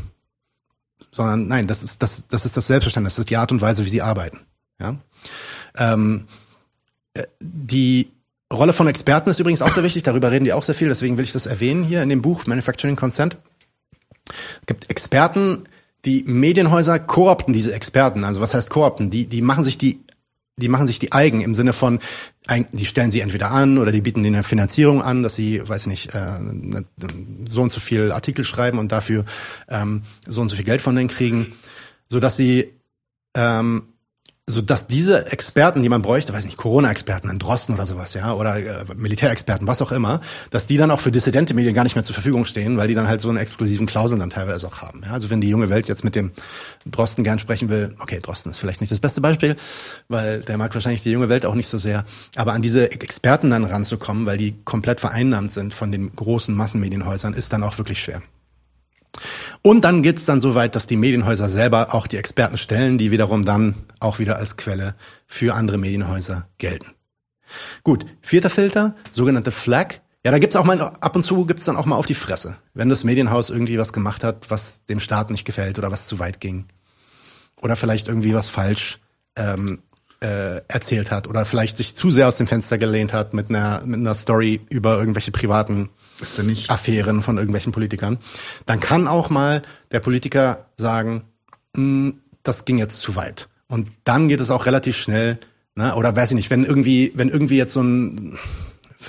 sondern 1.11 1.47
nein, 1.47 1.67
das 1.67 1.83
ist 1.83 2.01
das, 2.01 2.27
das 2.27 2.45
ist 2.45 2.57
das 2.57 2.67
Selbstverständnis, 2.67 3.15
das 3.15 3.19
ist 3.19 3.29
die 3.29 3.37
Art 3.37 3.51
und 3.51 3.61
Weise, 3.61 3.85
wie 3.85 3.89
sie 3.89 4.01
arbeiten. 4.01 4.41
Ja? 4.79 4.95
Ähm, 5.77 6.25
äh, 7.13 7.23
die 7.39 8.11
Rolle 8.51 8.73
von 8.73 8.87
Experten 8.87 9.29
ist 9.29 9.39
übrigens 9.39 9.61
auch 9.61 9.71
sehr 9.71 9.83
wichtig, 9.83 10.03
darüber 10.03 10.31
reden 10.31 10.45
die 10.45 10.53
auch 10.53 10.63
sehr 10.63 10.75
viel, 10.75 10.89
deswegen 10.89 11.17
will 11.17 11.23
ich 11.23 11.31
das 11.31 11.45
erwähnen 11.45 11.83
hier 11.83 12.03
in 12.03 12.09
dem 12.09 12.21
Buch 12.21 12.47
Manufacturing 12.47 12.95
Consent. 12.95 13.37
Es 14.27 14.65
gibt 14.65 14.89
Experten, 14.89 15.63
die 16.05 16.23
Medienhäuser 16.25 16.99
koopten 16.99 17.53
diese 17.53 17.73
Experten. 17.73 18.23
Also 18.23 18.41
was 18.41 18.53
heißt 18.53 18.69
koopten? 18.69 19.09
Die, 19.09 19.27
die 19.27 19.41
machen 19.41 19.63
sich 19.63 19.77
die 19.77 20.03
die 20.57 20.69
machen 20.69 20.87
sich 20.87 20.99
die 20.99 21.11
eigen 21.11 21.41
im 21.41 21.55
Sinne 21.55 21.73
von, 21.73 21.99
die 22.71 22.85
stellen 22.85 23.11
sie 23.11 23.21
entweder 23.21 23.51
an 23.51 23.77
oder 23.77 23.91
die 23.91 24.01
bieten 24.01 24.21
denen 24.23 24.35
eine 24.35 24.43
Finanzierung 24.43 25.01
an, 25.01 25.23
dass 25.23 25.35
sie, 25.35 25.67
weiß 25.67 25.87
nicht, 25.87 26.13
äh, 26.13 26.39
so 27.45 27.61
und 27.61 27.71
so 27.71 27.79
viel 27.79 28.11
Artikel 28.11 28.45
schreiben 28.45 28.77
und 28.77 28.91
dafür 28.91 29.25
ähm, 29.69 30.03
so 30.27 30.41
und 30.41 30.49
so 30.49 30.55
viel 30.55 30.65
Geld 30.65 30.81
von 30.81 30.95
denen 30.95 31.09
kriegen, 31.09 31.53
so 32.09 32.19
dass 32.19 32.35
sie 32.35 32.73
ähm, 33.35 33.83
so 34.49 34.61
dass 34.61 34.87
diese 34.87 35.27
Experten, 35.31 35.81
die 35.81 35.89
man 35.89 36.01
bräuchte, 36.01 36.33
weiß 36.33 36.45
nicht, 36.45 36.57
Corona-Experten, 36.57 37.29
ein 37.29 37.39
Drosten 37.39 37.75
oder 37.75 37.85
sowas, 37.85 38.13
ja, 38.13 38.33
oder 38.33 38.57
äh, 38.57 38.85
Militärexperten, 38.95 39.67
was 39.67 39.81
auch 39.81 39.91
immer, 39.91 40.19
dass 40.49 40.67
die 40.67 40.77
dann 40.77 40.91
auch 40.91 40.99
für 40.99 41.11
dissidente 41.11 41.53
Medien 41.53 41.73
gar 41.73 41.83
nicht 41.83 41.95
mehr 41.95 42.03
zur 42.03 42.13
Verfügung 42.13 42.45
stehen, 42.45 42.77
weil 42.77 42.87
die 42.87 42.93
dann 42.93 43.07
halt 43.07 43.21
so 43.21 43.29
einen 43.29 43.37
exklusiven 43.37 43.85
Klauseln 43.87 44.19
dann 44.19 44.29
teilweise 44.29 44.67
auch 44.67 44.81
haben. 44.81 45.03
Ja? 45.05 45.11
Also 45.11 45.29
wenn 45.29 45.41
die 45.41 45.49
junge 45.49 45.69
Welt 45.69 45.87
jetzt 45.87 46.03
mit 46.03 46.15
dem 46.15 46.31
Drosten 46.85 47.23
gern 47.23 47.39
sprechen 47.39 47.69
will, 47.69 47.95
okay, 47.99 48.19
Drosten 48.19 48.51
ist 48.51 48.57
vielleicht 48.57 48.81
nicht 48.81 48.91
das 48.91 48.99
beste 48.99 49.21
Beispiel, 49.21 49.55
weil 50.09 50.41
der 50.41 50.57
mag 50.57 50.73
wahrscheinlich 50.73 51.03
die 51.03 51.11
junge 51.11 51.29
Welt 51.29 51.45
auch 51.45 51.55
nicht 51.55 51.67
so 51.67 51.77
sehr, 51.77 52.03
aber 52.35 52.53
an 52.53 52.61
diese 52.61 52.91
Experten 52.91 53.49
dann 53.49 53.63
ranzukommen, 53.63 54.25
weil 54.25 54.37
die 54.37 54.55
komplett 54.65 54.99
vereinnahmt 54.99 55.53
sind 55.53 55.73
von 55.73 55.91
den 55.91 56.15
großen 56.15 56.53
Massenmedienhäusern, 56.53 57.33
ist 57.33 57.53
dann 57.53 57.63
auch 57.63 57.77
wirklich 57.77 58.01
schwer. 58.01 58.21
Und 59.61 59.81
dann 59.81 60.03
geht's 60.03 60.25
dann 60.25 60.41
so 60.41 60.55
weit, 60.55 60.75
dass 60.75 60.87
die 60.87 60.95
Medienhäuser 60.95 61.49
selber 61.49 61.93
auch 61.93 62.07
die 62.07 62.17
Experten 62.17 62.57
stellen, 62.57 62.97
die 62.97 63.11
wiederum 63.11 63.45
dann 63.45 63.75
auch 63.99 64.19
wieder 64.19 64.37
als 64.37 64.57
Quelle 64.57 64.95
für 65.27 65.53
andere 65.53 65.77
Medienhäuser 65.77 66.47
gelten. 66.57 66.95
Gut, 67.83 68.05
vierter 68.21 68.49
Filter, 68.49 68.95
sogenannte 69.11 69.51
Flag. 69.51 69.95
Ja, 70.23 70.31
da 70.31 70.39
gibt's 70.39 70.55
auch 70.55 70.63
mal, 70.63 70.79
ab 70.81 71.15
und 71.15 71.23
zu 71.23 71.45
gibt's 71.45 71.65
dann 71.65 71.75
auch 71.75 71.85
mal 71.85 71.95
auf 71.95 72.05
die 72.05 72.15
Fresse, 72.15 72.57
wenn 72.73 72.89
das 72.89 73.03
Medienhaus 73.03 73.49
irgendwie 73.49 73.77
was 73.77 73.91
gemacht 73.91 74.23
hat, 74.23 74.49
was 74.49 74.85
dem 74.85 74.99
Staat 74.99 75.31
nicht 75.31 75.45
gefällt 75.45 75.77
oder 75.77 75.91
was 75.91 76.07
zu 76.07 76.19
weit 76.19 76.39
ging. 76.39 76.65
Oder 77.61 77.75
vielleicht 77.75 78.07
irgendwie 78.07 78.33
was 78.33 78.47
falsch 78.47 78.99
ähm, 79.35 79.79
äh, 80.21 80.61
erzählt 80.67 81.11
hat 81.11 81.27
oder 81.27 81.45
vielleicht 81.45 81.77
sich 81.77 81.95
zu 81.95 82.11
sehr 82.11 82.27
aus 82.27 82.37
dem 82.37 82.47
Fenster 82.47 82.77
gelehnt 82.77 83.13
hat 83.13 83.33
mit 83.33 83.49
einer, 83.49 83.83
mit 83.85 83.99
einer 83.99 84.15
Story 84.15 84.61
über 84.69 84.97
irgendwelche 84.97 85.31
privaten 85.31 85.89
ist 86.21 86.37
er 86.37 86.43
nicht. 86.43 86.69
Affären 86.69 87.21
von 87.21 87.37
irgendwelchen 87.37 87.71
Politikern, 87.71 88.17
dann 88.65 88.79
kann 88.79 89.07
auch 89.07 89.29
mal 89.29 89.61
der 89.91 89.99
Politiker 89.99 90.65
sagen, 90.77 91.23
hm, 91.75 92.21
das 92.43 92.65
ging 92.65 92.77
jetzt 92.77 92.99
zu 92.99 93.15
weit. 93.15 93.49
Und 93.67 93.89
dann 94.03 94.27
geht 94.27 94.41
es 94.41 94.49
auch 94.49 94.65
relativ 94.65 94.97
schnell, 94.97 95.39
ne? 95.75 95.95
oder 95.95 96.15
weiß 96.15 96.31
ich 96.31 96.35
nicht, 96.35 96.49
wenn 96.49 96.63
irgendwie, 96.63 97.11
wenn 97.15 97.29
irgendwie 97.29 97.57
jetzt 97.57 97.73
so 97.73 97.81
ein 97.81 98.37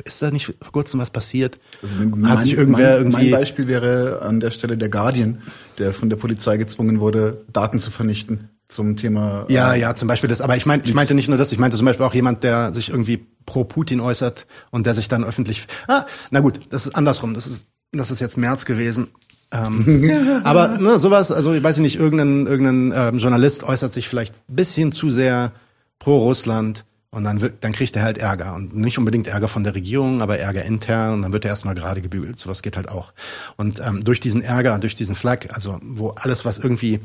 ist 0.05 0.23
da 0.23 0.31
nicht 0.31 0.47
vor 0.47 0.73
kurzem 0.73 1.01
was 1.01 1.11
passiert? 1.11 1.61
Also 1.83 1.97
mein, 1.97 2.27
Hat 2.31 2.41
sich 2.41 2.55
irgendwer 2.55 2.93
mein, 2.93 2.99
irgendwie. 2.99 3.31
Mein 3.31 3.41
Beispiel 3.41 3.67
wäre 3.67 4.23
an 4.23 4.41
der 4.41 4.51
Stelle 4.51 4.79
der 4.79 4.89
Guardian, 4.89 5.43
der 5.77 5.93
von 5.93 6.09
der 6.09 6.17
Polizei 6.17 6.57
gezwungen 6.57 6.99
wurde, 7.01 7.45
Daten 7.53 7.79
zu 7.79 7.91
vernichten 7.91 8.49
zum 8.73 8.97
Thema. 8.97 9.47
Ja, 9.49 9.75
äh, 9.75 9.81
ja, 9.81 9.95
zum 9.95 10.09
Beispiel 10.09 10.29
das. 10.29 10.41
Aber 10.41 10.57
ich 10.57 10.67
meine, 10.67 10.83
ich 10.85 10.95
meinte 10.95 11.15
nicht 11.15 11.29
nur 11.29 11.39
das. 11.39 11.53
Ich 11.53 11.59
meinte 11.59 11.77
zum 11.77 11.87
Beispiel 11.87 12.07
auch 12.07 12.15
jemand, 12.15 12.43
der 12.43 12.73
sich 12.73 12.89
irgendwie 12.89 13.27
pro 13.47 13.65
Putin 13.65 14.01
äußert 14.01 14.47
und 14.71 14.87
der 14.87 14.95
sich 14.95 15.09
dann 15.09 15.25
öffentlich. 15.25 15.67
Ah, 15.89 16.07
na 16.31 16.41
gut, 16.41 16.61
das 16.71 16.87
ist 16.87 16.97
andersrum. 16.97 17.35
Das 17.35 17.47
ist 17.47 17.67
das 17.93 18.11
ist 18.11 18.21
jetzt 18.21 18.39
März 18.39 18.65
gewesen. 18.65 19.09
Ähm, 19.53 20.41
aber 20.45 20.79
ne, 20.79 20.99
sowas, 20.99 21.31
also 21.31 21.53
ich 21.53 21.63
weiß 21.63 21.79
nicht, 21.79 21.97
irgendein, 21.97 22.47
irgendein 22.47 23.15
ähm, 23.15 23.19
Journalist 23.19 23.65
äußert 23.65 23.93
sich 23.93 24.09
vielleicht 24.09 24.41
bisschen 24.49 24.93
zu 24.93 25.11
sehr 25.11 25.53
pro 25.99 26.19
Russland 26.19 26.85
und 27.11 27.25
dann 27.25 27.43
wird, 27.43 27.63
dann 27.63 27.73
kriegt 27.73 27.95
er 27.95 28.03
halt 28.03 28.17
Ärger 28.17 28.55
und 28.55 28.75
nicht 28.75 28.97
unbedingt 28.97 29.27
Ärger 29.27 29.49
von 29.49 29.63
der 29.63 29.75
Regierung, 29.75 30.23
aber 30.23 30.39
Ärger 30.39 30.65
intern 30.65 31.15
und 31.15 31.23
dann 31.23 31.33
wird 31.35 31.45
er 31.45 31.51
erstmal 31.51 31.75
gerade 31.75 32.01
gebügelt. 32.01 32.39
Sowas 32.39 32.63
geht 32.63 32.77
halt 32.77 32.89
auch. 32.89 33.13
Und 33.59 33.83
ähm, 33.87 34.03
durch 34.03 34.21
diesen 34.21 34.41
Ärger, 34.41 34.79
durch 34.79 34.95
diesen 34.95 35.15
Flag, 35.15 35.49
also 35.53 35.79
wo 35.83 36.09
alles, 36.11 36.47
was 36.47 36.57
irgendwie 36.57 37.01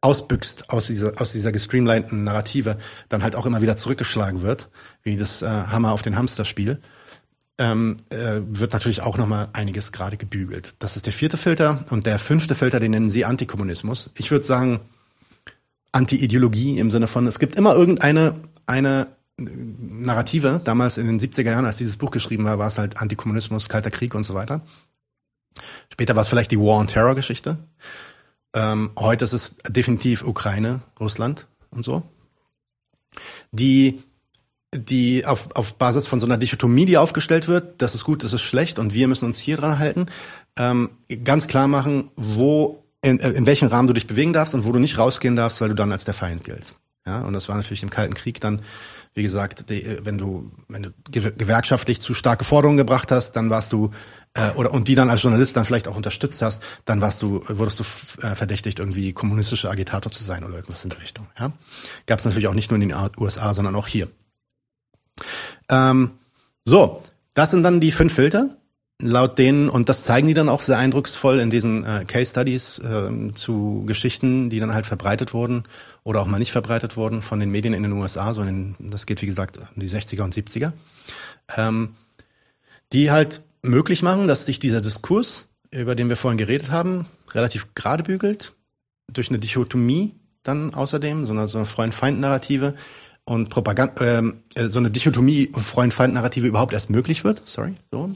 ausbüchst 0.00 0.70
aus 0.70 0.86
dieser, 0.86 1.20
aus 1.20 1.32
dieser 1.32 1.52
gestreamlinten 1.52 2.24
Narrative, 2.24 2.78
dann 3.08 3.22
halt 3.22 3.36
auch 3.36 3.46
immer 3.46 3.60
wieder 3.60 3.76
zurückgeschlagen 3.76 4.42
wird, 4.42 4.68
wie 5.02 5.16
das 5.16 5.42
äh, 5.42 5.46
Hammer 5.46 5.92
auf 5.92 6.02
den 6.02 6.16
Hamster-Spiel, 6.16 6.80
ähm, 7.58 7.98
äh, 8.08 8.40
wird 8.46 8.72
natürlich 8.72 9.02
auch 9.02 9.18
nochmal 9.18 9.48
einiges 9.52 9.92
gerade 9.92 10.16
gebügelt. 10.16 10.76
Das 10.78 10.96
ist 10.96 11.04
der 11.04 11.12
vierte 11.12 11.36
Filter 11.36 11.84
und 11.90 12.06
der 12.06 12.18
fünfte 12.18 12.54
Filter, 12.54 12.80
den 12.80 12.92
nennen 12.92 13.10
sie 13.10 13.26
Antikommunismus. 13.26 14.10
Ich 14.16 14.30
würde 14.30 14.44
sagen, 14.44 14.80
Anti-Ideologie 15.92 16.78
im 16.78 16.90
Sinne 16.90 17.06
von, 17.06 17.26
es 17.26 17.38
gibt 17.38 17.56
immer 17.56 17.74
irgendeine 17.74 18.36
eine 18.66 19.08
Narrative, 19.36 20.60
damals 20.64 20.98
in 20.98 21.06
den 21.06 21.18
70er 21.18 21.50
Jahren, 21.50 21.64
als 21.64 21.78
dieses 21.78 21.96
Buch 21.96 22.10
geschrieben 22.10 22.44
war, 22.44 22.58
war 22.58 22.68
es 22.68 22.78
halt 22.78 22.98
Antikommunismus, 22.98 23.68
Kalter 23.68 23.90
Krieg 23.90 24.14
und 24.14 24.24
so 24.24 24.34
weiter. 24.34 24.62
Später 25.92 26.14
war 26.14 26.22
es 26.22 26.28
vielleicht 26.28 26.50
die 26.50 26.58
War 26.58 26.78
on 26.78 26.86
Terror 26.86 27.14
Geschichte. 27.14 27.58
Ähm, 28.54 28.90
heute 28.98 29.24
ist 29.24 29.32
es 29.32 29.54
definitiv 29.68 30.24
Ukraine, 30.24 30.80
Russland 30.98 31.46
und 31.70 31.84
so. 31.84 32.02
Die, 33.52 34.02
die 34.74 35.24
auf, 35.26 35.48
auf 35.54 35.74
Basis 35.74 36.06
von 36.06 36.20
so 36.20 36.26
einer 36.26 36.38
Dichotomie, 36.38 36.84
die 36.84 36.98
aufgestellt 36.98 37.48
wird, 37.48 37.80
das 37.82 37.94
ist 37.94 38.04
gut, 38.04 38.24
das 38.24 38.32
ist 38.32 38.42
schlecht 38.42 38.78
und 38.78 38.94
wir 38.94 39.08
müssen 39.08 39.24
uns 39.26 39.38
hier 39.38 39.56
dran 39.56 39.78
halten, 39.78 40.06
ähm, 40.56 40.90
ganz 41.24 41.46
klar 41.46 41.68
machen, 41.68 42.10
wo, 42.16 42.84
in, 43.02 43.18
in 43.18 43.46
welchem 43.46 43.68
Rahmen 43.68 43.88
du 43.88 43.94
dich 43.94 44.06
bewegen 44.06 44.32
darfst 44.32 44.54
und 44.54 44.64
wo 44.64 44.72
du 44.72 44.78
nicht 44.78 44.98
rausgehen 44.98 45.36
darfst, 45.36 45.60
weil 45.60 45.68
du 45.70 45.74
dann 45.74 45.92
als 45.92 46.04
der 46.04 46.14
Feind 46.14 46.44
giltst. 46.44 46.76
Ja, 47.06 47.22
und 47.22 47.32
das 47.32 47.48
war 47.48 47.56
natürlich 47.56 47.82
im 47.82 47.90
Kalten 47.90 48.14
Krieg 48.14 48.40
dann, 48.40 48.62
wie 49.14 49.22
gesagt, 49.22 49.70
die, 49.70 49.98
wenn 50.02 50.18
du, 50.18 50.50
wenn 50.68 50.82
du 50.82 50.90
gewerkschaftlich 51.10 52.00
zu 52.00 52.14
starke 52.14 52.44
Forderungen 52.44 52.76
gebracht 52.76 53.10
hast, 53.10 53.32
dann 53.32 53.50
warst 53.50 53.72
du 53.72 53.90
äh, 54.34 54.50
oder 54.52 54.72
und 54.72 54.88
die 54.88 54.94
dann 54.94 55.10
als 55.10 55.22
Journalist 55.22 55.56
dann 55.56 55.64
vielleicht 55.64 55.88
auch 55.88 55.96
unterstützt 55.96 56.42
hast, 56.42 56.62
dann 56.84 57.00
warst 57.00 57.20
du, 57.22 57.42
wurdest 57.48 57.80
du 57.80 57.84
äh, 58.26 58.34
verdächtigt, 58.34 58.78
irgendwie 58.78 59.12
kommunistischer 59.12 59.70
Agitator 59.70 60.12
zu 60.12 60.22
sein 60.22 60.44
oder 60.44 60.54
irgendwas 60.54 60.84
in 60.84 60.90
der 60.90 61.00
Richtung. 61.00 61.26
Ja? 61.38 61.52
Gab 62.06 62.18
es 62.18 62.24
natürlich 62.24 62.48
auch 62.48 62.54
nicht 62.54 62.70
nur 62.70 62.80
in 62.80 62.88
den 62.88 62.96
USA, 63.18 63.54
sondern 63.54 63.74
auch 63.74 63.88
hier. 63.88 64.08
Ähm, 65.68 66.12
so, 66.64 67.02
das 67.34 67.50
sind 67.50 67.62
dann 67.62 67.80
die 67.80 67.92
fünf 67.92 68.14
Filter 68.14 68.56
laut 69.02 69.38
denen, 69.38 69.68
und 69.68 69.88
das 69.88 70.04
zeigen 70.04 70.28
die 70.28 70.34
dann 70.34 70.48
auch 70.48 70.62
sehr 70.62 70.78
eindrucksvoll 70.78 71.40
in 71.40 71.50
diesen 71.50 71.84
äh, 71.84 72.04
Case 72.06 72.30
Studies 72.30 72.78
äh, 72.78 73.32
zu 73.34 73.84
Geschichten, 73.86 74.50
die 74.50 74.60
dann 74.60 74.74
halt 74.74 74.86
verbreitet 74.86 75.32
wurden 75.32 75.64
oder 76.04 76.20
auch 76.20 76.26
mal 76.26 76.38
nicht 76.38 76.52
verbreitet 76.52 76.96
wurden 76.96 77.22
von 77.22 77.40
den 77.40 77.50
Medien 77.50 77.74
in 77.74 77.82
den 77.82 77.92
USA, 77.92 78.34
so 78.34 78.42
in, 78.42 78.74
das 78.78 79.06
geht 79.06 79.22
wie 79.22 79.26
gesagt 79.26 79.58
in 79.74 79.80
die 79.80 79.88
60er 79.88 80.22
und 80.22 80.34
70er, 80.34 80.72
ähm, 81.56 81.94
die 82.92 83.10
halt 83.10 83.42
möglich 83.62 84.02
machen, 84.02 84.28
dass 84.28 84.46
sich 84.46 84.58
dieser 84.58 84.80
Diskurs, 84.80 85.46
über 85.70 85.94
den 85.94 86.08
wir 86.08 86.16
vorhin 86.16 86.38
geredet 86.38 86.70
haben, 86.70 87.06
relativ 87.32 87.74
gerade 87.74 88.02
bügelt, 88.02 88.54
durch 89.12 89.30
eine 89.30 89.38
Dichotomie 89.38 90.14
dann 90.42 90.74
außerdem, 90.74 91.26
so 91.26 91.32
eine, 91.32 91.48
so 91.48 91.58
eine 91.58 91.66
Freund-Feind-Narrative 91.66 92.74
und 93.24 93.50
Propaganda, 93.50 94.02
ähm, 94.02 94.42
äh, 94.54 94.68
so 94.68 94.78
eine 94.78 94.90
Dichotomie 94.90 95.52
Freund-Feind-Narrative 95.54 96.46
überhaupt 96.46 96.72
erst 96.72 96.90
möglich 96.90 97.24
wird, 97.24 97.42
sorry, 97.44 97.76
so, 97.90 98.10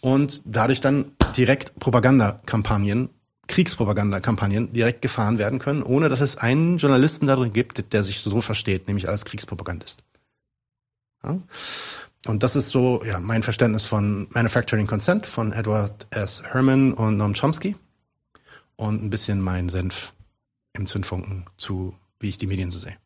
und 0.00 0.42
dadurch 0.44 0.80
dann 0.80 1.12
direkt 1.36 1.78
Propagandakampagnen, 1.78 3.10
Kriegspropagandakampagnen 3.46 4.72
direkt 4.72 5.02
gefahren 5.02 5.38
werden 5.38 5.58
können, 5.58 5.82
ohne 5.82 6.08
dass 6.08 6.20
es 6.20 6.36
einen 6.36 6.78
Journalisten 6.78 7.26
darin 7.26 7.52
gibt, 7.52 7.92
der 7.92 8.02
sich 8.02 8.20
so 8.20 8.40
versteht, 8.40 8.86
nämlich 8.86 9.08
als 9.08 9.24
Kriegspropagandist. 9.24 10.02
Ja? 11.24 11.38
Und 12.26 12.42
das 12.42 12.54
ist 12.54 12.68
so 12.68 13.02
ja, 13.04 13.18
mein 13.18 13.42
Verständnis 13.42 13.86
von 13.86 14.28
Manufacturing 14.30 14.86
Consent 14.86 15.26
von 15.26 15.52
Edward 15.52 16.06
S. 16.10 16.42
Herman 16.42 16.92
und 16.92 17.16
Noam 17.16 17.34
Chomsky 17.34 17.76
und 18.76 19.02
ein 19.02 19.10
bisschen 19.10 19.40
mein 19.40 19.68
Senf 19.68 20.12
im 20.74 20.86
Zündfunken 20.86 21.46
zu, 21.56 21.94
wie 22.18 22.28
ich 22.28 22.38
die 22.38 22.46
Medien 22.46 22.70
so 22.70 22.78
sehe. 22.78 22.96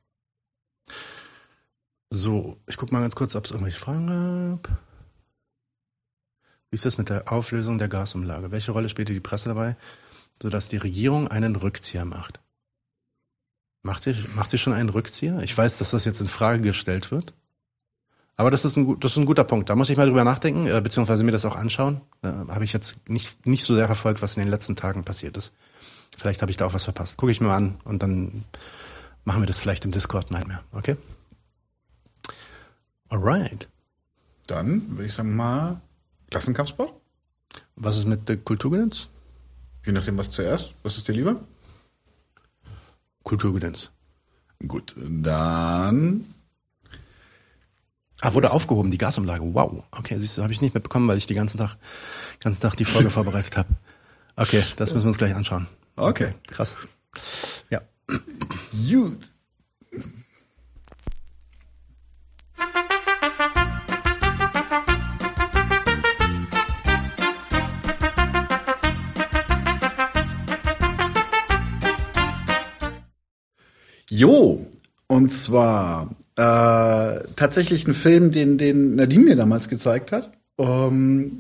So, 2.10 2.58
ich 2.66 2.76
gucke 2.76 2.92
mal 2.92 3.00
ganz 3.00 3.14
kurz, 3.14 3.34
ob 3.34 3.44
es 3.44 3.50
irgendwelche 3.50 3.78
Fragen 3.78 4.06
gab. 4.06 4.68
Wie 6.70 6.76
ist 6.76 6.84
das 6.84 6.98
mit 6.98 7.08
der 7.08 7.32
Auflösung 7.32 7.78
der 7.78 7.88
Gasumlage? 7.88 8.50
Welche 8.50 8.72
Rolle 8.72 8.88
spielte 8.88 9.12
die 9.12 9.20
Presse 9.20 9.48
dabei, 9.48 9.76
sodass 10.42 10.68
die 10.68 10.76
Regierung 10.76 11.28
einen 11.28 11.54
Rückzieher 11.54 12.04
macht? 12.04 12.40
Macht 13.82 14.02
sie, 14.02 14.16
macht 14.34 14.50
sie 14.50 14.58
schon 14.58 14.72
einen 14.72 14.88
Rückzieher? 14.88 15.40
Ich 15.42 15.56
weiß, 15.56 15.78
dass 15.78 15.90
das 15.90 16.04
jetzt 16.04 16.20
in 16.20 16.26
Frage 16.26 16.62
gestellt 16.62 17.10
wird. 17.10 17.32
Aber 18.36 18.50
das 18.50 18.64
ist 18.64 18.76
ein, 18.76 18.98
das 18.98 19.12
ist 19.12 19.18
ein 19.18 19.26
guter 19.26 19.44
Punkt. 19.44 19.70
Da 19.70 19.76
muss 19.76 19.90
ich 19.90 19.96
mal 19.96 20.06
drüber 20.06 20.24
nachdenken, 20.24 20.66
äh, 20.66 20.80
beziehungsweise 20.80 21.22
mir 21.22 21.30
das 21.32 21.44
auch 21.44 21.54
anschauen. 21.54 22.00
Da 22.20 22.46
habe 22.48 22.64
ich 22.64 22.72
jetzt 22.72 23.08
nicht, 23.08 23.46
nicht 23.46 23.64
so 23.64 23.74
sehr 23.74 23.86
verfolgt, 23.86 24.22
was 24.22 24.36
in 24.36 24.42
den 24.42 24.50
letzten 24.50 24.76
Tagen 24.76 25.04
passiert 25.04 25.36
ist. 25.36 25.52
Vielleicht 26.16 26.42
habe 26.42 26.50
ich 26.50 26.56
da 26.56 26.66
auch 26.66 26.74
was 26.74 26.84
verpasst. 26.84 27.16
Gucke 27.16 27.32
ich 27.32 27.40
mir 27.40 27.48
mal 27.48 27.56
an 27.56 27.76
und 27.84 28.02
dann 28.02 28.44
machen 29.24 29.42
wir 29.42 29.46
das 29.46 29.58
vielleicht 29.58 29.84
im 29.84 29.92
Discord 29.92 30.30
Nightmare. 30.30 30.62
Okay? 30.72 30.96
Alright. 33.08 33.68
Dann 34.46 34.90
würde 34.90 35.06
ich 35.06 35.14
sagen 35.14 35.36
mal 35.36 35.80
Klassenkampfsport. 36.30 36.92
Was 37.76 37.96
ist 37.96 38.06
mit 38.06 38.28
der 38.28 38.36
Kulturgedöns? 38.38 39.08
Je 39.84 39.92
nachdem, 39.92 40.18
was 40.18 40.30
zuerst. 40.30 40.74
Was 40.82 40.96
ist 40.96 41.06
dir 41.06 41.12
lieber? 41.12 41.40
Kulturgedöns. 43.22 43.90
Gut, 44.66 44.94
dann 44.96 46.33
Ah, 48.24 48.32
wurde 48.32 48.52
aufgehoben, 48.52 48.90
die 48.90 48.96
Gasumlage. 48.96 49.44
Wow. 49.52 49.84
Okay, 49.90 50.18
siehst 50.18 50.38
du, 50.38 50.42
habe 50.42 50.52
ich 50.54 50.62
nicht 50.62 50.72
mitbekommen, 50.72 51.06
weil 51.08 51.18
ich 51.18 51.26
die 51.26 51.34
ganzen 51.34 51.58
Tag, 51.58 51.76
ganzen 52.40 52.62
Tag 52.62 52.74
die 52.74 52.86
Folge 52.86 53.10
vorbereitet 53.10 53.58
habe. 53.58 53.68
Okay, 54.34 54.64
das 54.76 54.94
müssen 54.94 55.04
wir 55.04 55.08
uns 55.08 55.18
gleich 55.18 55.34
anschauen. 55.34 55.66
Okay. 55.96 56.32
Krass. 56.46 56.78
Ja. 57.68 57.82
Gut. 58.72 59.30
Jo, 74.08 74.66
und 75.08 75.34
zwar 75.34 76.08
äh, 76.36 77.20
tatsächlich 77.36 77.86
ein 77.86 77.94
Film, 77.94 78.30
den, 78.32 78.58
den 78.58 78.96
Nadine 78.96 79.24
mir 79.24 79.36
damals 79.36 79.68
gezeigt 79.68 80.12
hat. 80.12 80.30
Ähm, 80.58 81.36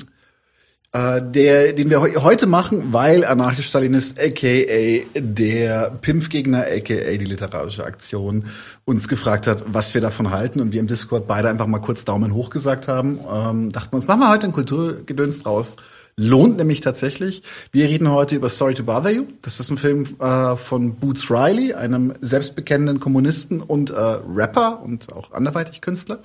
äh, 0.92 1.20
der, 1.20 1.72
den 1.72 1.90
wir 1.90 2.00
heu- 2.00 2.14
heute 2.22 2.46
machen, 2.46 2.92
weil 2.92 3.24
Anarchisch-Stalinist, 3.24 4.20
aka 4.20 5.04
der 5.16 5.90
Pimpfgegner, 6.00 6.60
aka 6.60 7.16
die 7.16 7.24
literarische 7.24 7.84
Aktion, 7.84 8.44
uns 8.84 9.08
gefragt 9.08 9.48
hat, 9.48 9.64
was 9.66 9.92
wir 9.92 10.00
davon 10.00 10.30
halten 10.30 10.60
und 10.60 10.72
wir 10.72 10.78
im 10.78 10.86
Discord 10.86 11.26
beide 11.26 11.48
einfach 11.48 11.66
mal 11.66 11.80
kurz 11.80 12.04
Daumen 12.04 12.32
hoch 12.32 12.50
gesagt 12.50 12.86
haben. 12.86 13.18
Ähm, 13.18 13.72
dachten 13.72 13.92
wir 13.92 13.96
uns, 13.96 14.06
machen 14.06 14.20
wir 14.20 14.30
heute 14.30 14.46
ein 14.46 14.52
Kulturgedöns 14.52 15.42
draus. 15.42 15.76
Lohnt 16.16 16.58
nämlich 16.58 16.80
tatsächlich. 16.80 17.42
Wir 17.72 17.88
reden 17.88 18.10
heute 18.10 18.36
über 18.36 18.48
Sorry 18.48 18.74
to 18.74 18.84
Bother 18.84 19.10
You. 19.10 19.26
Das 19.42 19.58
ist 19.58 19.70
ein 19.70 19.78
Film 19.78 20.06
äh, 20.20 20.56
von 20.56 20.94
Boots 20.94 21.28
Riley, 21.28 21.74
einem 21.74 22.14
selbstbekennenden 22.20 23.00
Kommunisten 23.00 23.60
und 23.60 23.90
äh, 23.90 23.94
Rapper 23.94 24.80
und 24.82 25.12
auch 25.12 25.32
anderweitig 25.32 25.80
Künstler. 25.80 26.20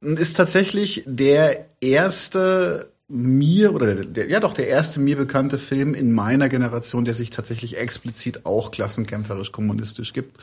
Und 0.00 0.18
ist 0.20 0.36
tatsächlich 0.36 1.02
der 1.06 1.66
erste 1.80 2.92
mir 3.08 3.74
oder 3.74 3.96
der, 3.96 4.28
ja 4.28 4.38
doch 4.38 4.54
der 4.54 4.68
erste 4.68 5.00
mir 5.00 5.16
bekannte 5.16 5.58
Film 5.58 5.94
in 5.94 6.12
meiner 6.12 6.48
Generation, 6.48 7.04
der 7.04 7.14
sich 7.14 7.30
tatsächlich 7.30 7.78
explizit 7.78 8.46
auch 8.46 8.70
klassenkämpferisch 8.70 9.50
kommunistisch 9.50 10.12
gibt. 10.12 10.38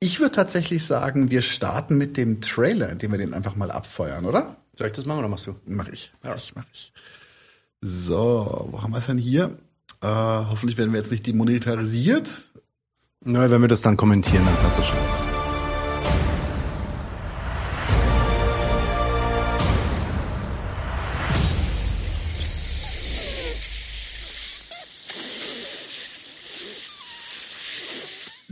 Ich 0.00 0.20
würde 0.20 0.34
tatsächlich 0.34 0.84
sagen, 0.84 1.30
wir 1.30 1.40
starten 1.40 1.96
mit 1.96 2.18
dem 2.18 2.42
Trailer, 2.42 2.90
indem 2.90 3.12
wir 3.12 3.18
den 3.18 3.32
einfach 3.32 3.56
mal 3.56 3.70
abfeuern, 3.70 4.26
oder? 4.26 4.56
Soll 4.74 4.88
ich 4.88 4.92
das 4.92 5.06
machen 5.06 5.20
oder 5.20 5.28
machst 5.28 5.46
du? 5.46 5.54
Mach 5.66 5.88
ich. 5.88 6.12
Mach 6.22 6.36
ich, 6.36 6.54
mach 6.54 6.64
ich. 6.72 6.92
So, 7.86 8.66
wo 8.70 8.82
haben 8.82 8.92
wir 8.92 8.98
es 9.00 9.06
denn 9.06 9.18
hier? 9.18 9.58
Äh, 10.00 10.06
hoffentlich 10.06 10.78
werden 10.78 10.94
wir 10.94 11.00
jetzt 11.00 11.10
nicht 11.10 11.26
demonetarisiert. 11.26 12.48
Na, 13.22 13.50
wenn 13.50 13.60
wir 13.60 13.68
das 13.68 13.82
dann 13.82 13.98
kommentieren, 13.98 14.42
dann 14.46 14.56
passt 14.56 14.78
das 14.78 14.86
schon. 14.86 14.96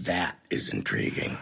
That 0.04 0.34
is 0.50 0.68
intriguing. 0.68 1.38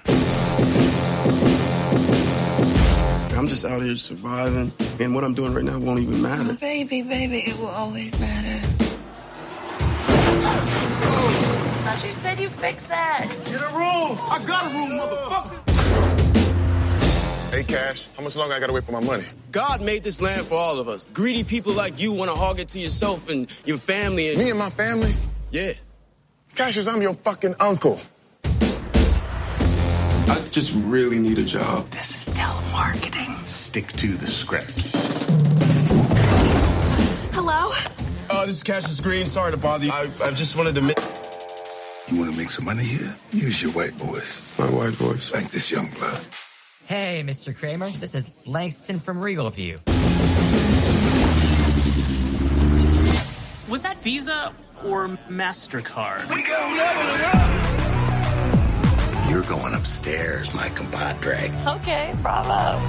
I'm 3.41 3.49
just 3.49 3.65
out 3.65 3.81
here 3.81 3.97
surviving, 3.97 4.71
and 5.01 5.15
what 5.15 5.25
I'm 5.25 5.33
doing 5.33 5.55
right 5.55 5.65
now 5.65 5.79
won't 5.79 5.99
even 5.99 6.21
matter. 6.21 6.53
Baby, 6.53 7.01
baby, 7.01 7.39
it 7.39 7.59
will 7.59 7.69
always 7.69 8.21
matter. 8.21 8.67
Thought 11.87 12.05
you 12.05 12.13
said 12.13 12.39
you 12.39 12.51
fixed 12.51 12.91
that. 12.91 13.27
Get 13.47 13.63
a 13.63 13.69
room! 13.75 14.19
I 14.31 14.45
got 14.47 14.67
a 14.67 14.69
room, 14.69 14.91
motherfucker! 15.01 15.57
Hey, 17.51 17.63
Cash, 17.63 18.09
how 18.15 18.25
much 18.25 18.37
longer 18.37 18.55
I 18.55 18.61
gotta 18.61 18.75
wait 18.75 18.85
for 18.85 18.93
my 18.93 19.01
money? 19.01 19.25
God 19.51 19.81
made 19.81 20.05
this 20.05 20.21
land 20.21 20.45
for 20.47 20.57
all 20.57 20.79
of 20.79 20.91
us. 20.91 21.05
Greedy 21.15 21.43
people 21.43 21.73
like 21.73 21.99
you 21.99 22.13
want 22.13 22.31
to 22.31 22.37
hog 22.37 22.61
it 22.61 22.69
to 22.69 22.79
yourself 22.79 23.31
and 23.31 23.47
your 23.65 23.79
family. 23.79 24.29
And 24.29 24.39
Me 24.39 24.51
and 24.51 24.59
my 24.59 24.69
family? 24.69 25.15
yeah, 25.51 25.73
Cassius, 26.57 26.87
I'm 26.87 27.01
your 27.01 27.15
fucking 27.15 27.55
uncle. 27.59 28.03
I 30.31 30.41
just 30.51 30.73
really 30.85 31.19
need 31.19 31.39
a 31.39 31.45
job. 31.45 31.91
This 31.91 32.29
is 32.29 32.35
telemarketing. 32.35 33.47
Stick 33.47 33.91
to 33.95 34.07
the 34.15 34.27
script. 34.29 34.79
Hello? 37.35 37.73
Uh, 38.31 38.47
this 38.47 38.57
is 38.57 38.63
Cassius 38.63 39.01
Green. 39.01 39.27
Sorry 39.27 39.51
to 39.51 39.57
bother 39.57 39.87
you. 39.87 39.93
I, 39.93 40.09
I 40.23 40.31
just 40.31 40.55
wanted 40.57 40.77
to. 40.77 40.83
Ma- 40.83 40.93
You 42.09 42.19
want 42.19 42.31
to 42.31 42.37
make 42.37 42.51
some 42.51 42.65
money 42.65 42.85
here? 42.85 43.13
Use 43.33 43.61
your 43.61 43.73
white 43.73 43.95
voice. 43.95 44.57
My 44.59 44.67
white 44.71 44.95
voice. 44.95 45.33
Like 45.33 45.51
this 45.51 45.69
young 45.71 45.89
blood. 45.91 46.21
Hey, 46.87 47.23
Mr. 47.27 47.57
Kramer. 47.57 47.89
This 47.91 48.15
is 48.15 48.31
Langston 48.47 49.01
from 49.01 49.21
Regal 49.21 49.51
View. 49.51 49.79
Was 53.69 53.83
that 53.83 54.01
Visa 54.03 54.53
or 54.85 55.09
MasterCard? 55.29 56.29
You're 59.31 59.43
going 59.43 59.75
upstairs, 59.75 60.53
my 60.53 60.71
compadre. 60.71 61.53
Okay, 61.65 62.13
bravo. 62.21 62.81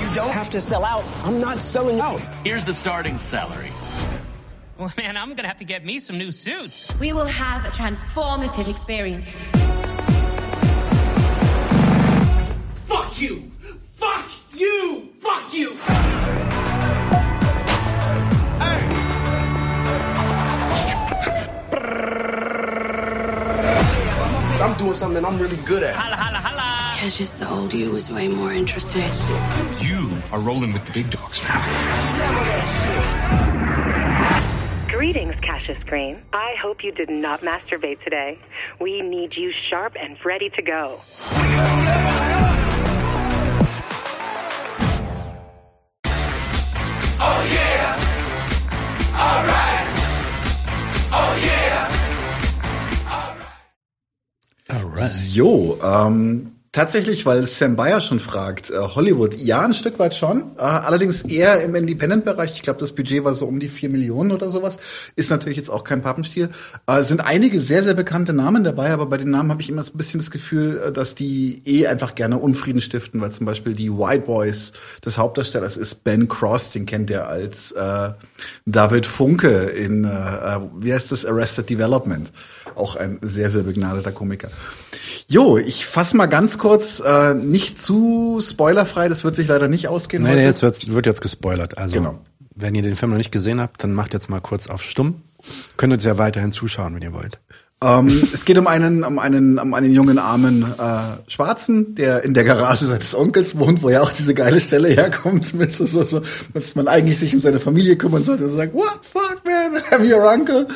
You 0.00 0.14
don't 0.14 0.30
have 0.30 0.48
to 0.52 0.58
sell 0.58 0.86
out. 0.86 1.04
I'm 1.22 1.38
not 1.38 1.58
selling 1.58 2.00
out. 2.00 2.18
Here's 2.42 2.64
the 2.64 2.72
starting 2.72 3.18
salary. 3.18 3.70
Well, 4.78 4.90
man, 4.96 5.18
I'm 5.18 5.34
gonna 5.34 5.48
have 5.48 5.58
to 5.58 5.66
get 5.66 5.84
me 5.84 5.98
some 5.98 6.16
new 6.16 6.30
suits. 6.30 6.90
We 6.98 7.12
will 7.12 7.26
have 7.26 7.66
a 7.66 7.68
transformative 7.68 8.68
experience. 8.68 9.38
Fuck 12.86 13.20
you! 13.20 13.50
Fuck 13.60 14.30
you! 14.54 15.10
Fuck 15.18 15.52
you! 15.52 16.43
I'm 24.64 24.74
doing 24.78 24.94
something 24.94 25.22
I'm 25.22 25.38
really 25.38 25.58
good 25.66 25.82
at. 25.82 25.94
Holla, 25.94 26.16
holla, 26.16 26.38
holla. 26.38 26.96
Cassius, 26.96 27.32
the 27.32 27.46
old 27.50 27.74
you 27.74 27.90
was 27.90 28.10
way 28.10 28.28
more 28.28 28.50
interesting. 28.50 29.02
You 29.78 30.10
are 30.32 30.40
rolling 30.40 30.72
with 30.72 30.86
the 30.86 30.92
big 30.92 31.10
dogs 31.10 31.42
now. 31.42 31.60
Greetings, 34.88 35.34
Cassius 35.42 35.84
Green. 35.84 36.22
I 36.32 36.54
hope 36.58 36.82
you 36.82 36.92
did 36.92 37.10
not 37.10 37.42
masturbate 37.42 38.00
today. 38.00 38.38
We 38.80 39.02
need 39.02 39.36
you 39.36 39.52
sharp 39.52 39.96
and 40.00 40.16
ready 40.24 40.48
to 40.48 40.62
go. 40.62 40.98
Oh, 47.20 47.46
oh, 51.12 52.03
Alright. 54.94 55.12
Jo, 55.32 55.78
ähm, 55.82 56.52
tatsächlich, 56.70 57.26
weil 57.26 57.46
Sam 57.46 57.76
Bayer 57.76 58.00
schon 58.00 58.20
fragt, 58.20 58.70
äh, 58.70 58.74
Hollywood, 58.78 59.34
ja, 59.34 59.62
ein 59.62 59.74
Stück 59.74 59.98
weit 59.98 60.14
schon, 60.14 60.52
äh, 60.56 60.62
allerdings 60.62 61.22
eher 61.22 61.62
im 61.62 61.74
Independent-Bereich. 61.74 62.52
Ich 62.52 62.62
glaube, 62.62 62.80
das 62.80 62.92
Budget 62.92 63.24
war 63.24 63.34
so 63.34 63.46
um 63.46 63.58
die 63.58 63.68
vier 63.68 63.88
Millionen 63.90 64.30
oder 64.30 64.50
sowas. 64.50 64.78
Ist 65.16 65.30
natürlich 65.30 65.56
jetzt 65.56 65.70
auch 65.70 65.82
kein 65.82 66.02
Pappenstiel. 66.02 66.50
Äh, 66.86 67.02
sind 67.02 67.24
einige 67.24 67.60
sehr, 67.60 67.82
sehr 67.82 67.94
bekannte 67.94 68.32
Namen 68.32 68.62
dabei, 68.62 68.92
aber 68.92 69.06
bei 69.06 69.16
den 69.16 69.30
Namen 69.30 69.50
habe 69.50 69.62
ich 69.62 69.68
immer 69.68 69.82
so 69.82 69.92
ein 69.92 69.96
bisschen 69.96 70.20
das 70.20 70.30
Gefühl, 70.30 70.80
äh, 70.86 70.92
dass 70.92 71.14
die 71.14 71.62
eh 71.64 71.86
einfach 71.86 72.14
gerne 72.14 72.38
Unfrieden 72.38 72.80
stiften, 72.80 73.20
weil 73.20 73.32
zum 73.32 73.46
Beispiel 73.46 73.74
die 73.74 73.90
White 73.90 74.26
Boys 74.26 74.72
des 75.04 75.18
Hauptdarstellers 75.18 75.76
ist 75.76 76.04
Ben 76.04 76.28
Cross, 76.28 76.70
den 76.70 76.86
kennt 76.86 77.10
ihr 77.10 77.26
als 77.26 77.72
äh, 77.72 78.10
David 78.64 79.06
Funke 79.06 79.48
in, 79.48 80.04
äh, 80.04 80.08
äh, 80.08 80.60
wie 80.78 80.92
heißt 80.92 81.10
das, 81.10 81.24
Arrested 81.24 81.68
Development. 81.70 82.32
Auch 82.74 82.96
ein 82.96 83.18
sehr, 83.22 83.50
sehr 83.50 83.62
begnadeter 83.62 84.12
Komiker. 84.12 84.50
Jo, 85.28 85.56
ich 85.56 85.86
fass 85.86 86.12
mal 86.14 86.26
ganz 86.26 86.58
kurz, 86.58 87.00
äh, 87.04 87.34
nicht 87.34 87.80
zu 87.80 88.40
spoilerfrei, 88.42 89.08
das 89.08 89.24
wird 89.24 89.36
sich 89.36 89.48
leider 89.48 89.68
nicht 89.68 89.88
ausgehen. 89.88 90.22
Nee, 90.22 90.30
heute. 90.30 90.38
nee, 90.40 90.46
jetzt 90.46 90.62
wird, 90.62 90.92
wird 90.94 91.06
jetzt 91.06 91.22
gespoilert. 91.22 91.78
Also, 91.78 91.96
Genau. 91.96 92.18
wenn 92.54 92.74
ihr 92.74 92.82
den 92.82 92.96
Film 92.96 93.10
noch 93.10 93.18
nicht 93.18 93.32
gesehen 93.32 93.60
habt, 93.60 93.82
dann 93.82 93.94
macht 93.94 94.12
jetzt 94.12 94.28
mal 94.28 94.40
kurz 94.40 94.66
auf 94.68 94.82
stumm. 94.82 95.22
Könnt 95.76 95.92
uns 95.92 96.04
ja 96.04 96.18
weiterhin 96.18 96.52
zuschauen, 96.52 96.94
wenn 96.94 97.02
ihr 97.02 97.12
wollt. 97.12 97.38
Ähm, 97.82 98.06
es 98.32 98.44
geht 98.46 98.56
um 98.56 98.66
einen, 98.66 99.04
um 99.04 99.18
einen, 99.18 99.58
um 99.58 99.74
einen 99.74 99.92
jungen 99.92 100.18
armen 100.18 100.62
äh, 100.62 101.30
Schwarzen, 101.30 101.94
der 101.96 102.22
in 102.22 102.32
der 102.32 102.44
Garage 102.44 102.86
seines 102.86 103.14
Onkels 103.14 103.58
wohnt, 103.58 103.82
wo 103.82 103.90
ja 103.90 104.00
auch 104.00 104.12
diese 104.12 104.32
geile 104.32 104.60
Stelle 104.60 104.88
herkommt, 104.88 105.52
mit 105.52 105.74
so, 105.74 105.84
so, 105.84 106.02
so, 106.04 106.22
dass 106.54 106.74
man 106.76 106.88
eigentlich 106.88 107.18
sich 107.18 107.34
um 107.34 107.40
seine 107.42 107.60
Familie 107.60 107.96
kümmern 107.96 108.22
sollte. 108.22 108.44
Und 108.44 108.56
sagt, 108.56 108.72
what 108.74 109.00
fuck 109.02 109.42
man, 109.44 109.82
I'm 109.90 110.10
your 110.10 110.30
uncle. 110.32 110.66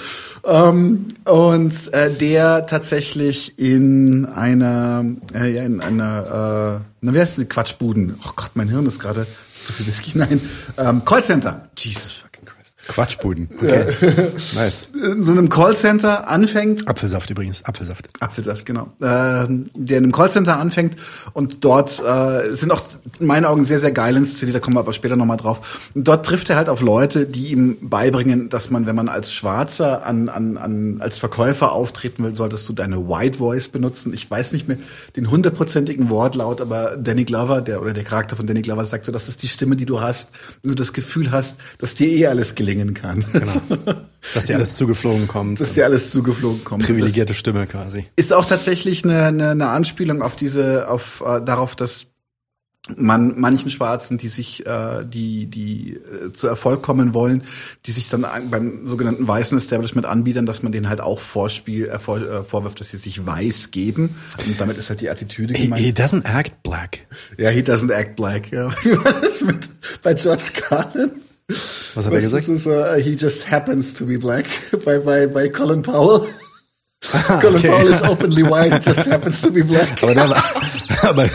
Ähm, 0.45 1.09
und 1.25 1.93
äh, 1.93 2.13
der 2.13 2.67
tatsächlich 2.67 3.59
in 3.59 4.27
einer, 4.27 5.05
äh, 5.35 5.55
ja, 5.55 5.63
in 5.63 5.81
einer, 5.81 6.81
äh, 6.81 6.85
na 7.01 7.15
wie 7.15 7.21
heißt 7.21 7.39
die 7.39 7.45
Quatschbuden? 7.45 8.19
Oh 8.25 8.31
Gott, 8.37 8.51
mein 8.55 8.69
Hirn 8.69 8.87
ist 8.87 8.99
gerade 8.99 9.27
zu 9.55 9.73
viel 9.73 9.87
Whisky. 9.87 10.13
Nein, 10.15 10.41
ähm, 10.77 11.05
Callcenter. 11.05 11.69
Jesus. 11.77 12.28
Quatschbuden. 12.89 13.49
Okay. 13.57 13.85
nice. 14.55 14.91
In 14.95 15.23
so 15.23 15.33
einem 15.33 15.49
Callcenter 15.49 16.29
anfängt. 16.29 16.89
Apfelsaft 16.89 17.31
übrigens, 17.31 17.65
Apfelsaft. 17.65 18.09
Apfelsaft, 18.21 18.67
genau. 18.67 18.89
Ähm, 19.01 19.71
der 19.75 19.99
in 19.99 20.05
einem 20.05 20.13
Callcenter 20.13 20.59
anfängt 20.59 20.97
und 21.35 21.65
dort 21.65 22.03
äh, 22.03 22.55
sind 22.57 22.73
auch 22.73 22.83
in 23.21 23.27
meinen 23.27 23.45
Augen 23.45 23.65
sehr, 23.65 23.79
sehr 23.79 23.93
geil 23.93 24.17
inszeniert, 24.17 24.57
da 24.57 24.61
kommen 24.61 24.77
wir 24.77 24.81
aber 24.81 24.95
später 24.95 25.17
nochmal 25.17 25.37
drauf. 25.37 25.91
Und 25.95 26.09
dort 26.09 26.25
trifft 26.25 26.49
er 26.51 26.57
halt 26.57 26.69
auf 26.69 26.81
Leute, 26.81 27.27
die 27.27 27.49
ihm 27.49 27.77
beibringen, 27.81 28.49
dass 28.49 28.71
man, 28.71 28.87
wenn 28.87 28.97
man 28.97 29.09
als 29.09 29.33
Schwarzer 29.33 30.05
an, 30.07 30.29
an, 30.29 30.57
an 30.57 31.01
als 31.01 31.19
Verkäufer 31.19 31.73
auftreten 31.73 32.25
will, 32.25 32.35
solltest 32.35 32.69
du 32.69 32.73
deine 32.73 33.09
White 33.09 33.39
Voice 33.39 33.69
benutzen. 33.69 34.15
Ich 34.15 34.31
weiß 34.31 34.53
nicht 34.53 34.67
mehr 34.67 34.79
den 35.15 35.31
hundertprozentigen 35.31 36.09
Wortlaut, 36.09 36.63
aber 36.63 36.97
Danny 36.97 37.25
Glover, 37.25 37.61
der 37.61 37.83
oder 37.83 37.93
der 37.93 38.05
Charakter 38.05 38.37
von 38.37 38.47
Danny 38.47 38.63
Glover 38.63 38.87
sagt 38.87 39.05
so, 39.05 39.13
das 39.13 39.29
ist 39.29 39.43
die 39.43 39.49
Stimme, 39.49 39.77
die 39.77 39.87
du 39.87 40.01
hast, 40.01 40.31
wenn 40.63 40.71
du 40.71 40.75
das 40.75 40.95
Gefühl 40.95 41.31
hast, 41.31 41.59
dass 41.79 41.95
dir 41.95 42.09
eh 42.09 42.27
alles 42.27 42.55
gelingen 42.79 42.95
kann. 42.95 43.25
Genau. 43.33 43.97
Dass 44.35 44.47
dir 44.47 44.57
alles 44.57 44.77
zugeflogen 44.77 45.29
kommt. 45.29 45.61
Dass 45.61 45.75
dir 45.75 45.85
alles 45.85 46.11
zugeflogen 46.11 46.65
kommt. 46.65 46.85
Privilegierte 46.85 47.33
das 47.33 47.39
Stimme 47.39 47.67
quasi. 47.67 48.07
Ist 48.17 48.33
auch 48.33 48.45
tatsächlich 48.45 49.05
eine, 49.05 49.25
eine, 49.25 49.51
eine 49.51 49.69
Anspielung 49.69 50.23
auf 50.23 50.37
diese, 50.37 50.89
auf 50.89 51.23
äh, 51.27 51.41
darauf, 51.41 51.77
dass 51.77 52.07
man 52.97 53.39
manchen 53.39 53.71
Schwarzen, 53.71 54.19
die 54.19 54.29
sich, 54.29 54.67
äh, 54.67 55.05
die, 55.05 55.47
die 55.47 55.95
äh, 55.97 56.33
zu 56.33 56.47
Erfolg 56.47 56.83
kommen 56.83 57.13
wollen, 57.13 57.43
die 57.87 57.91
sich 57.91 58.09
dann 58.09 58.27
beim 58.51 58.87
sogenannten 58.87 59.29
weißen 59.29 59.59
Establishment 59.59 60.07
anbieten, 60.07 60.47
dass 60.47 60.63
man 60.63 60.73
denen 60.73 60.89
halt 60.89 61.01
auch 61.01 61.21
Vorspiel, 61.21 61.89
äh, 61.89 61.99
vor, 61.99 62.19
äh, 62.19 62.45
vorwirft, 62.45 62.81
dass 62.81 62.91
sie 62.91 62.97
sich 62.97 63.25
weiß 63.25 63.71
geben. 63.71 64.17
Und 64.47 64.61
damit 64.61 64.79
ist 64.79 64.89
halt 64.89 65.01
die 65.01 65.11
Attitüde 65.11 65.55
he, 65.55 65.65
gemeint. 65.65 65.83
He 65.83 65.93
doesn't 65.93 66.25
act 66.25 66.63
black. 66.63 67.07
Ja, 67.37 67.51
he 67.51 67.61
doesn't 67.61 67.93
act 67.93 68.17
black. 68.17 68.51
Ja. 68.53 68.71
Wie 68.83 68.97
war 68.97 69.21
das 69.21 69.43
mit 69.43 69.69
bei 70.03 70.15
George 70.15 70.51
Carlin? 70.55 71.11
Was 71.95 72.05
hat 72.05 72.13
er 72.13 72.21
gesagt? 72.21 72.49
Ist, 72.49 72.67
uh, 72.67 72.95
he 72.97 73.15
just 73.15 73.51
happens 73.51 73.95
to 73.95 74.05
be 74.05 74.19
black 74.19 74.47
bei, 74.85 74.99
bei, 74.99 75.27
bei 75.27 75.49
Colin 75.49 75.83
Powell. 75.83 76.27
Ah, 77.13 77.41
Colin 77.41 77.57
okay. 77.57 77.69
Powell 77.69 77.87
is 77.87 78.03
openly 78.11 78.43
white, 78.43 78.85
just 78.85 79.07
happens 79.07 79.41
to 79.41 79.51
be 79.51 79.65
black. 79.65 80.03
Aber 80.03 80.15
der 80.15 80.29
war, 80.29 80.45
aber, 81.03 81.31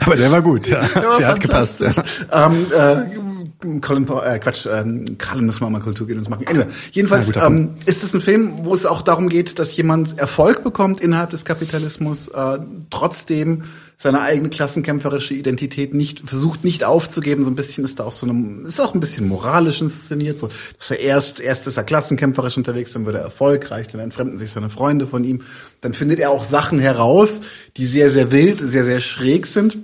aber 0.00 0.16
der 0.16 0.30
war 0.32 0.42
gut. 0.42 0.66
Ja. 0.66 0.82
Der, 0.82 1.02
war 1.02 1.18
der 1.18 1.28
hat 1.28 1.40
gepasst. 1.40 1.80
Ja. 1.80 1.92
Ähm, 2.32 2.66
äh, 2.72 3.80
Colin 3.80 4.06
Powell, 4.06 4.34
äh, 4.34 4.38
Quatsch, 4.40 4.66
ähm, 4.66 5.16
müssen 5.36 5.60
wir 5.60 5.70
mal 5.70 5.80
Kultur 5.80 6.06
gehen 6.06 6.18
uns 6.18 6.28
machen. 6.28 6.46
Anyway, 6.48 6.66
jedenfalls 6.90 7.32
Ja, 7.34 7.46
ähm, 7.46 7.74
ist 7.86 8.02
es 8.02 8.12
ein 8.14 8.20
Film, 8.20 8.64
wo 8.64 8.74
es 8.74 8.86
auch 8.86 9.02
darum 9.02 9.28
geht, 9.28 9.58
dass 9.58 9.76
jemand 9.76 10.18
Erfolg 10.18 10.64
bekommt 10.64 11.00
innerhalb 11.00 11.30
des 11.30 11.44
Kapitalismus, 11.44 12.28
äh, 12.28 12.58
trotzdem 12.90 13.62
seine 14.02 14.20
eigene 14.20 14.48
klassenkämpferische 14.50 15.32
Identität 15.32 15.94
nicht 15.94 16.22
versucht 16.28 16.64
nicht 16.64 16.82
aufzugeben. 16.82 17.44
So 17.44 17.50
ein 17.52 17.54
bisschen 17.54 17.84
ist 17.84 18.00
da 18.00 18.04
auch 18.04 18.10
so 18.12 18.26
eine, 18.28 18.66
ist 18.66 18.80
auch 18.80 18.94
ein 18.94 19.00
bisschen 19.00 19.28
moralisch 19.28 19.80
inszeniert. 19.80 20.40
So, 20.40 20.50
dass 20.76 20.90
er 20.90 20.98
erst 20.98 21.38
erst 21.38 21.68
ist 21.68 21.76
er 21.76 21.84
klassenkämpferisch 21.84 22.56
unterwegs, 22.56 22.92
dann 22.94 23.06
wird 23.06 23.14
er 23.14 23.22
erfolgreich, 23.22 23.86
dann 23.86 24.00
entfremden 24.00 24.38
sich 24.38 24.50
seine 24.50 24.70
Freunde 24.70 25.06
von 25.06 25.22
ihm. 25.22 25.42
Dann 25.82 25.94
findet 25.94 26.18
er 26.18 26.30
auch 26.32 26.42
Sachen 26.42 26.80
heraus, 26.80 27.42
die 27.76 27.86
sehr 27.86 28.10
sehr 28.10 28.32
wild, 28.32 28.58
sehr 28.58 28.84
sehr 28.84 29.00
schräg 29.00 29.46
sind. 29.46 29.78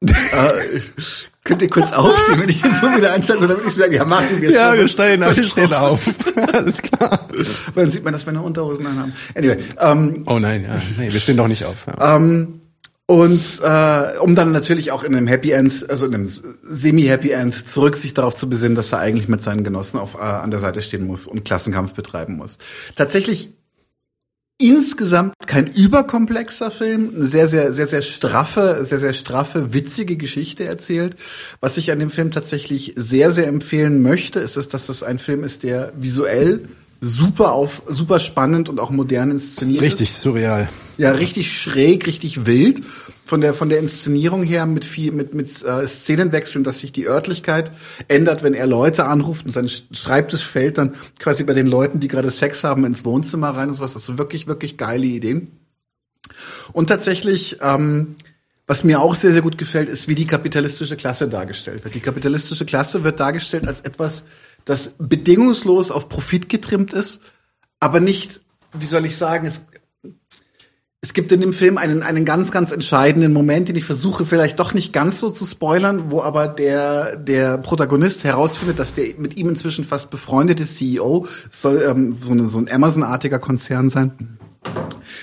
äh, 0.00 0.10
könnt 1.44 1.60
ihr 1.60 1.68
kurz 1.68 1.92
aufstehen, 1.92 2.40
wenn 2.40 2.48
ich 2.48 2.62
den 2.62 2.74
Ton 2.76 2.96
wieder 2.96 3.12
einschalte, 3.12 3.46
damit 3.46 3.66
ich 3.68 3.76
merke, 3.76 3.96
ja, 3.96 4.06
machen 4.06 4.40
wir 4.40 4.50
Ja, 4.50 4.72
wir 4.74 4.88
stehen, 4.88 5.20
wir 5.20 5.44
stehen 5.44 5.74
auf. 5.74 6.00
Alles 6.54 6.80
klar. 6.80 7.28
Weil 7.74 7.84
dann 7.84 7.90
sieht 7.90 8.04
man, 8.04 8.14
dass 8.14 8.24
wir 8.24 8.30
eine 8.30 8.40
Unterhosen 8.40 8.86
anhaben. 8.86 9.12
Anyway, 9.36 9.58
ähm, 9.78 10.22
Oh 10.24 10.38
nein, 10.38 10.64
ja. 10.64 10.80
nee, 10.96 11.12
wir 11.12 11.20
stehen 11.20 11.36
doch 11.36 11.48
nicht 11.48 11.66
auf. 11.66 11.76
Ja. 11.86 12.16
ähm, 12.16 12.61
und 13.06 13.42
äh, 13.62 14.18
um 14.18 14.34
dann 14.34 14.52
natürlich 14.52 14.92
auch 14.92 15.02
in 15.02 15.14
einem 15.14 15.26
Happy 15.26 15.50
End, 15.50 15.90
also 15.90 16.06
in 16.06 16.14
einem 16.14 16.28
Semi-Happy 16.28 17.30
End, 17.30 17.68
zurück 17.68 17.96
sich 17.96 18.14
darauf 18.14 18.36
zu 18.36 18.48
besinnen, 18.48 18.76
dass 18.76 18.92
er 18.92 19.00
eigentlich 19.00 19.28
mit 19.28 19.42
seinen 19.42 19.64
Genossen 19.64 19.98
auf, 19.98 20.14
äh, 20.14 20.18
an 20.18 20.50
der 20.50 20.60
Seite 20.60 20.82
stehen 20.82 21.06
muss 21.06 21.26
und 21.26 21.44
Klassenkampf 21.44 21.94
betreiben 21.94 22.36
muss. 22.36 22.58
Tatsächlich 22.94 23.50
insgesamt 24.58 25.34
kein 25.46 25.66
überkomplexer 25.72 26.70
Film, 26.70 27.12
eine 27.16 27.26
sehr, 27.26 27.48
sehr, 27.48 27.72
sehr, 27.72 27.88
sehr 27.88 28.02
straffe, 28.02 28.78
sehr, 28.82 29.00
sehr 29.00 29.12
straffe, 29.12 29.74
witzige 29.74 30.16
Geschichte 30.16 30.64
erzählt. 30.64 31.16
Was 31.60 31.76
ich 31.78 31.90
an 31.90 31.98
dem 31.98 32.10
Film 32.10 32.30
tatsächlich 32.30 32.94
sehr, 32.96 33.32
sehr 33.32 33.48
empfehlen 33.48 34.02
möchte, 34.02 34.38
ist, 34.38 34.56
es, 34.56 34.68
dass 34.68 34.86
das 34.86 35.02
ein 35.02 35.18
Film 35.18 35.42
ist, 35.42 35.64
der 35.64 35.92
visuell 35.98 36.68
super 37.00 37.52
auf, 37.52 37.82
super 37.88 38.20
spannend 38.20 38.68
und 38.68 38.78
auch 38.78 38.90
modern 38.90 39.32
inszeniert 39.32 39.82
ist. 39.82 39.92
Richtig 39.92 40.12
surreal. 40.12 40.68
Ja, 41.02 41.10
richtig 41.10 41.60
schräg, 41.60 42.06
richtig 42.06 42.46
wild. 42.46 42.84
Von 43.26 43.40
der, 43.40 43.54
von 43.54 43.68
der 43.68 43.80
Inszenierung 43.80 44.44
her 44.44 44.66
mit 44.66 44.84
viel, 44.84 45.10
mit, 45.10 45.34
mit 45.34 45.64
äh, 45.64 45.88
Szenenwechseln, 45.88 46.62
dass 46.62 46.78
sich 46.78 46.92
die 46.92 47.08
Örtlichkeit 47.08 47.72
ändert, 48.06 48.44
wenn 48.44 48.54
er 48.54 48.68
Leute 48.68 49.06
anruft 49.06 49.44
und 49.44 49.50
sein 49.50 49.68
Schreibtisch 49.68 50.46
fällt 50.46 50.78
dann 50.78 50.94
quasi 51.18 51.42
bei 51.42 51.54
den 51.54 51.66
Leuten, 51.66 51.98
die 51.98 52.06
gerade 52.06 52.30
Sex 52.30 52.62
haben, 52.62 52.84
ins 52.84 53.04
Wohnzimmer 53.04 53.48
rein 53.48 53.68
und 53.68 53.74
sowas. 53.74 53.94
Das 53.94 54.08
ist 54.08 54.16
wirklich, 54.16 54.46
wirklich 54.46 54.76
geile 54.76 55.06
Ideen. 55.06 55.50
Und 56.72 56.86
tatsächlich, 56.86 57.58
ähm, 57.62 58.14
was 58.68 58.84
mir 58.84 59.00
auch 59.00 59.16
sehr, 59.16 59.32
sehr 59.32 59.42
gut 59.42 59.58
gefällt, 59.58 59.88
ist, 59.88 60.06
wie 60.06 60.14
die 60.14 60.28
kapitalistische 60.28 60.96
Klasse 60.96 61.26
dargestellt 61.26 61.82
wird. 61.82 61.96
Die 61.96 62.00
kapitalistische 62.00 62.64
Klasse 62.64 63.02
wird 63.02 63.18
dargestellt 63.18 63.66
als 63.66 63.80
etwas, 63.80 64.22
das 64.66 64.94
bedingungslos 65.00 65.90
auf 65.90 66.08
Profit 66.08 66.48
getrimmt 66.48 66.92
ist, 66.92 67.20
aber 67.80 67.98
nicht, 67.98 68.40
wie 68.72 68.86
soll 68.86 69.04
ich 69.04 69.16
sagen, 69.16 69.46
es, 69.46 69.62
es 71.04 71.14
gibt 71.14 71.32
in 71.32 71.40
dem 71.40 71.52
Film 71.52 71.78
einen, 71.78 72.04
einen 72.04 72.24
ganz, 72.24 72.52
ganz 72.52 72.70
entscheidenden 72.70 73.32
Moment, 73.32 73.68
den 73.68 73.74
ich 73.74 73.84
versuche 73.84 74.24
vielleicht 74.24 74.60
doch 74.60 74.72
nicht 74.72 74.92
ganz 74.92 75.18
so 75.18 75.30
zu 75.30 75.44
spoilern, 75.44 76.12
wo 76.12 76.22
aber 76.22 76.46
der, 76.46 77.16
der 77.16 77.58
Protagonist 77.58 78.22
herausfindet, 78.22 78.78
dass 78.78 78.94
der 78.94 79.06
mit 79.18 79.36
ihm 79.36 79.48
inzwischen 79.48 79.84
fast 79.84 80.10
befreundete 80.10 80.64
CEO, 80.64 81.26
soll 81.50 81.82
ähm, 81.90 82.16
so, 82.20 82.30
eine, 82.30 82.46
so 82.46 82.58
ein 82.58 82.70
Amazon-artiger 82.70 83.40
Konzern 83.40 83.90
sein, 83.90 84.38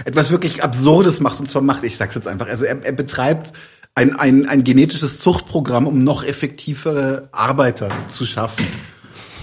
etwas 0.04 0.32
wirklich 0.32 0.66
Absurdes 0.66 1.22
macht. 1.22 1.40
Und 1.40 1.50
zwar 1.50 1.62
macht, 1.62 1.86
ich 1.86 1.96
sag's 1.96 2.14
jetzt 2.14 2.28
einfach, 2.28 2.50
also 2.50 2.66
er, 2.66 2.84
er 2.84 2.92
betreibt 2.92 3.54
ein, 3.96 4.18
ein, 4.18 4.50
ein 4.50 4.66
genetisches 4.66 5.22
Zuchtprogramm, 5.22 5.88
um 5.88 6.04
noch 6.04 6.26
effektivere 6.26 7.30
Arbeiter 7.32 7.90
zu 8.10 8.26
schaffen. 8.26 8.68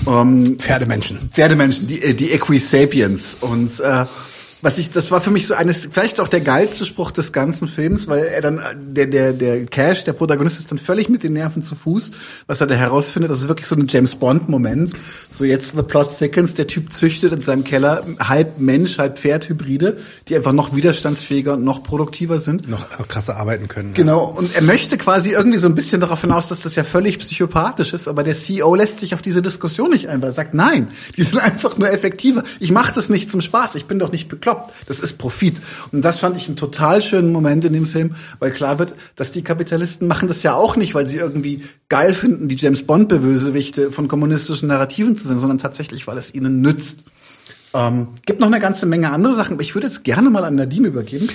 Ähm, 0.07 0.59
Pferdemenschen. 0.59 1.31
Pferdemenschen, 1.33 1.87
die, 1.87 2.03
äh, 2.03 2.13
die 2.13 2.31
Equisapiens. 2.33 3.39
Und 3.41 3.81
äh, 3.81 4.05
was 4.67 4.79
ich, 4.79 4.91
das 4.91 5.13
war 5.13 5.21
für 5.21 5.31
mich 5.31 5.47
so 5.47 5.55
eines, 5.55 5.89
vielleicht 5.89 6.19
auch 6.19 6.27
der 6.27 6.41
geilste 6.41 6.85
Spruch 6.85 7.13
des 7.13 7.31
ganzen 7.31 7.69
Films, 7.69 8.09
weil 8.09 8.25
er 8.25 8.41
dann, 8.41 8.61
der, 8.89 9.07
der, 9.07 9.33
der 9.33 9.65
Cash, 9.67 10.03
der 10.03 10.13
Protagonist 10.13 10.59
ist 10.59 10.73
dann 10.73 10.81
völlig 10.81 11.09
mit 11.09 11.23
den 11.23 11.35
Nerven 11.35 11.63
zu 11.63 11.77
Fuß, 11.77 12.11
was 12.49 12.61
er 12.61 12.67
da 12.67 12.75
herausfindet, 12.75 13.31
das 13.31 13.43
ist 13.43 13.47
wirklich 13.47 13.69
so 13.69 13.77
ein 13.77 13.87
James 13.87 14.17
Bond-Moment. 14.17 14.93
So 15.31 15.45
jetzt 15.45 15.77
the 15.77 15.85
plot 15.85 16.19
thickens, 16.19 16.55
der 16.55 16.67
Typ 16.67 16.93
züchtet 16.93 17.33
in 17.33 17.43
seinem 17.43 17.63
Keller 17.63 18.05
halb 18.19 18.59
Mensch, 18.59 18.99
halb 18.99 19.21
Pferd-Hybride, 19.21 19.99
die 20.27 20.35
einfach 20.35 20.51
noch 20.51 20.75
widerstandsfähiger 20.75 21.55
und 21.55 21.63
noch 21.63 21.85
produktiver 21.85 22.41
sind. 22.41 22.69
Noch 22.69 22.89
krasser 23.07 23.37
arbeiten 23.37 23.69
können. 23.69 23.95
Genau, 23.95 24.25
und 24.25 24.53
er 24.57 24.63
möchte 24.63 24.99
quasi 24.99 25.31
irgendwie 25.31 25.59
so 25.59 25.69
ein 25.69 25.77
bisschen 25.77 26.01
darauf 26.01 26.23
hinaus, 26.23 26.49
dass 26.49 26.63
das 26.63 26.75
ja 26.75 26.83
völlig 26.83 27.21
psychopathisch 27.21 27.93
ist, 27.93 28.09
aber 28.09 28.25
der 28.25 28.35
CEO 28.35 28.75
lässt 28.75 28.99
sich 28.99 29.15
auf 29.15 29.23
diese 29.23 29.43
Diskussion 29.43 29.93
nicht 29.93 30.09
ein, 30.09 30.21
weil 30.23 30.31
er 30.31 30.33
sagt, 30.33 30.55
nein, 30.55 30.89
die 31.17 31.23
sind 31.23 31.39
einfach 31.41 31.79
nur 31.79 31.89
effektiver. 31.89 32.43
Ich 32.59 32.73
mache 32.73 32.93
das 32.93 33.09
nicht 33.09 33.31
zum 33.31 33.41
Spaß, 33.41 33.77
ich 33.77 33.85
bin 33.85 34.01
doch 34.01 34.11
nicht 34.11 34.27
bekloppt. 34.27 34.56
Das 34.87 35.01
ist 35.01 35.19
Profit. 35.19 35.61
Und 35.93 36.03
das 36.03 36.19
fand 36.19 36.37
ich 36.37 36.47
einen 36.49 36.57
total 36.57 37.03
schönen 37.03 37.33
Moment 37.33 37.65
in 37.65 37.73
dem 37.73 37.87
Film, 37.87 38.15
weil 38.39 38.51
klar 38.51 38.79
wird, 38.79 38.95
dass 39.17 39.33
die 39.33 39.43
Kapitalisten 39.43 40.09
machen 40.09 40.29
das 40.29 40.43
ja 40.43 40.55
auch 40.55 40.77
nicht, 40.77 40.95
weil 40.95 41.07
sie 41.07 41.19
irgendwie 41.19 41.65
geil 41.89 42.15
finden, 42.15 42.49
die 42.49 42.57
James 42.57 42.83
Bond 42.85 43.09
Bösewichte 43.09 43.93
von 43.93 44.09
kommunistischen 44.09 44.69
Narrativen 44.69 45.17
zu 45.17 45.29
sein, 45.29 45.39
sondern 45.39 45.59
tatsächlich, 45.59 46.07
weil 46.07 46.19
es 46.19 46.35
ihnen 46.35 46.61
nützt. 46.61 47.01
Ähm, 47.75 48.09
gibt 48.25 48.41
noch 48.41 48.47
eine 48.47 48.61
ganze 48.61 48.87
Menge 48.87 49.11
andere 49.11 49.35
Sachen, 49.35 49.55
aber 49.55 49.63
ich 49.63 49.75
würde 49.75 49.87
jetzt 49.87 50.05
gerne 50.05 50.31
mal 50.31 50.45
an 50.45 50.55
Nadine 50.55 50.89
übergeben. 50.89 51.29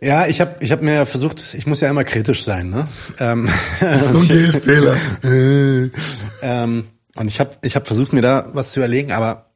Ja, 0.00 0.26
ich 0.26 0.40
habe 0.40 0.56
ich 0.58 0.72
hab 0.72 0.82
mir 0.82 1.06
versucht, 1.06 1.54
ich 1.54 1.66
muss 1.66 1.80
ja 1.80 1.88
immer 1.88 2.02
kritisch 2.02 2.44
sein, 2.44 2.70
ne? 2.70 2.88
Ähm, 3.20 3.48
So 3.98 4.18
ein 4.18 4.26
GSPler. 4.26 4.96
ähm, 6.42 6.84
und 7.14 7.28
ich 7.28 7.38
habe 7.38 7.50
ich 7.62 7.76
hab 7.76 7.86
versucht, 7.86 8.12
mir 8.12 8.22
da 8.22 8.50
was 8.52 8.72
zu 8.72 8.80
überlegen, 8.80 9.12
aber 9.12 9.51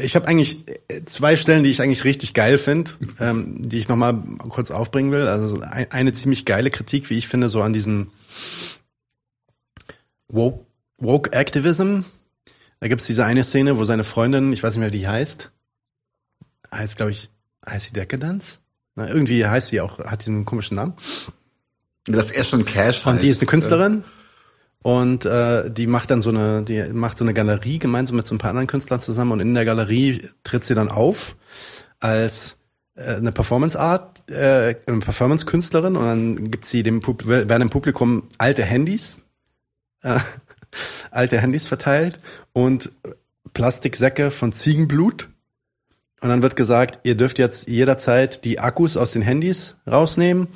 ich 0.00 0.14
habe 0.14 0.28
eigentlich 0.28 0.64
zwei 1.06 1.36
Stellen, 1.36 1.64
die 1.64 1.70
ich 1.70 1.80
eigentlich 1.80 2.04
richtig 2.04 2.34
geil 2.34 2.58
finde, 2.58 2.92
ähm, 3.20 3.68
die 3.68 3.78
ich 3.78 3.88
noch 3.88 3.96
mal 3.96 4.14
kurz 4.48 4.70
aufbringen 4.70 5.12
will. 5.12 5.26
Also 5.26 5.60
ein, 5.60 5.90
eine 5.90 6.12
ziemlich 6.12 6.44
geile 6.44 6.70
Kritik, 6.70 7.10
wie 7.10 7.18
ich 7.18 7.28
finde, 7.28 7.48
so 7.48 7.62
an 7.62 7.72
diesem 7.72 8.10
Woke, 10.28 10.66
Woke 10.98 11.32
Activism. 11.32 12.00
Da 12.80 12.88
gibt's 12.88 13.06
diese 13.06 13.24
eine 13.24 13.42
Szene, 13.42 13.78
wo 13.78 13.84
seine 13.84 14.04
Freundin, 14.04 14.52
ich 14.52 14.62
weiß 14.62 14.74
nicht 14.74 14.80
mehr, 14.80 14.92
wie 14.92 14.98
die 14.98 15.08
heißt, 15.08 15.50
heißt, 16.72 16.96
glaube 16.96 17.12
ich, 17.12 17.30
heißt 17.66 17.86
sie 17.86 17.92
Decadence? 17.92 18.60
Na, 18.96 19.08
irgendwie 19.08 19.46
heißt 19.46 19.68
sie 19.68 19.80
auch, 19.80 19.98
hat 19.98 20.22
diesen 20.22 20.44
komischen 20.44 20.76
Namen. 20.76 20.94
Dass 22.04 22.30
er 22.30 22.44
schon 22.44 22.64
Cash 22.64 23.04
Und 23.06 23.22
die 23.22 23.28
heißt, 23.28 23.36
ist 23.36 23.42
eine 23.42 23.50
Künstlerin. 23.50 24.04
Und 24.82 25.24
äh, 25.24 25.70
die 25.70 25.86
macht 25.86 26.10
dann 26.10 26.22
so 26.22 26.30
eine, 26.30 26.62
die 26.62 26.82
macht 26.92 27.18
so 27.18 27.24
eine 27.24 27.34
Galerie 27.34 27.78
gemeinsam 27.78 28.16
mit 28.16 28.26
so 28.26 28.34
ein 28.34 28.38
paar 28.38 28.50
anderen 28.50 28.68
Künstlern 28.68 29.00
zusammen 29.00 29.32
und 29.32 29.40
in 29.40 29.54
der 29.54 29.64
Galerie 29.64 30.22
tritt 30.44 30.64
sie 30.64 30.74
dann 30.74 30.88
auf 30.88 31.36
als 31.98 32.58
äh, 32.94 33.16
eine 33.16 33.32
Performance 33.32 33.78
Art, 33.78 34.28
äh, 34.30 34.76
eine 34.86 35.00
Performance 35.00 35.44
Künstlerin 35.44 35.96
und 35.96 36.04
dann 36.04 36.50
gibt 36.50 36.64
sie 36.64 36.82
dem 36.82 37.00
Pub 37.00 37.26
werden 37.26 37.62
im 37.62 37.70
Publikum 37.70 38.28
alte 38.38 38.64
Handys, 38.64 39.18
äh, 40.02 40.18
alte 41.10 41.40
Handys 41.40 41.66
verteilt 41.66 42.20
und 42.52 42.92
Plastiksäcke 43.54 44.30
von 44.30 44.52
Ziegenblut. 44.52 45.30
Und 46.20 46.30
dann 46.30 46.42
wird 46.42 46.56
gesagt, 46.56 47.00
ihr 47.04 47.14
dürft 47.14 47.38
jetzt 47.38 47.68
jederzeit 47.68 48.44
die 48.44 48.58
Akkus 48.58 48.96
aus 48.96 49.12
den 49.12 49.22
Handys 49.22 49.76
rausnehmen 49.86 50.48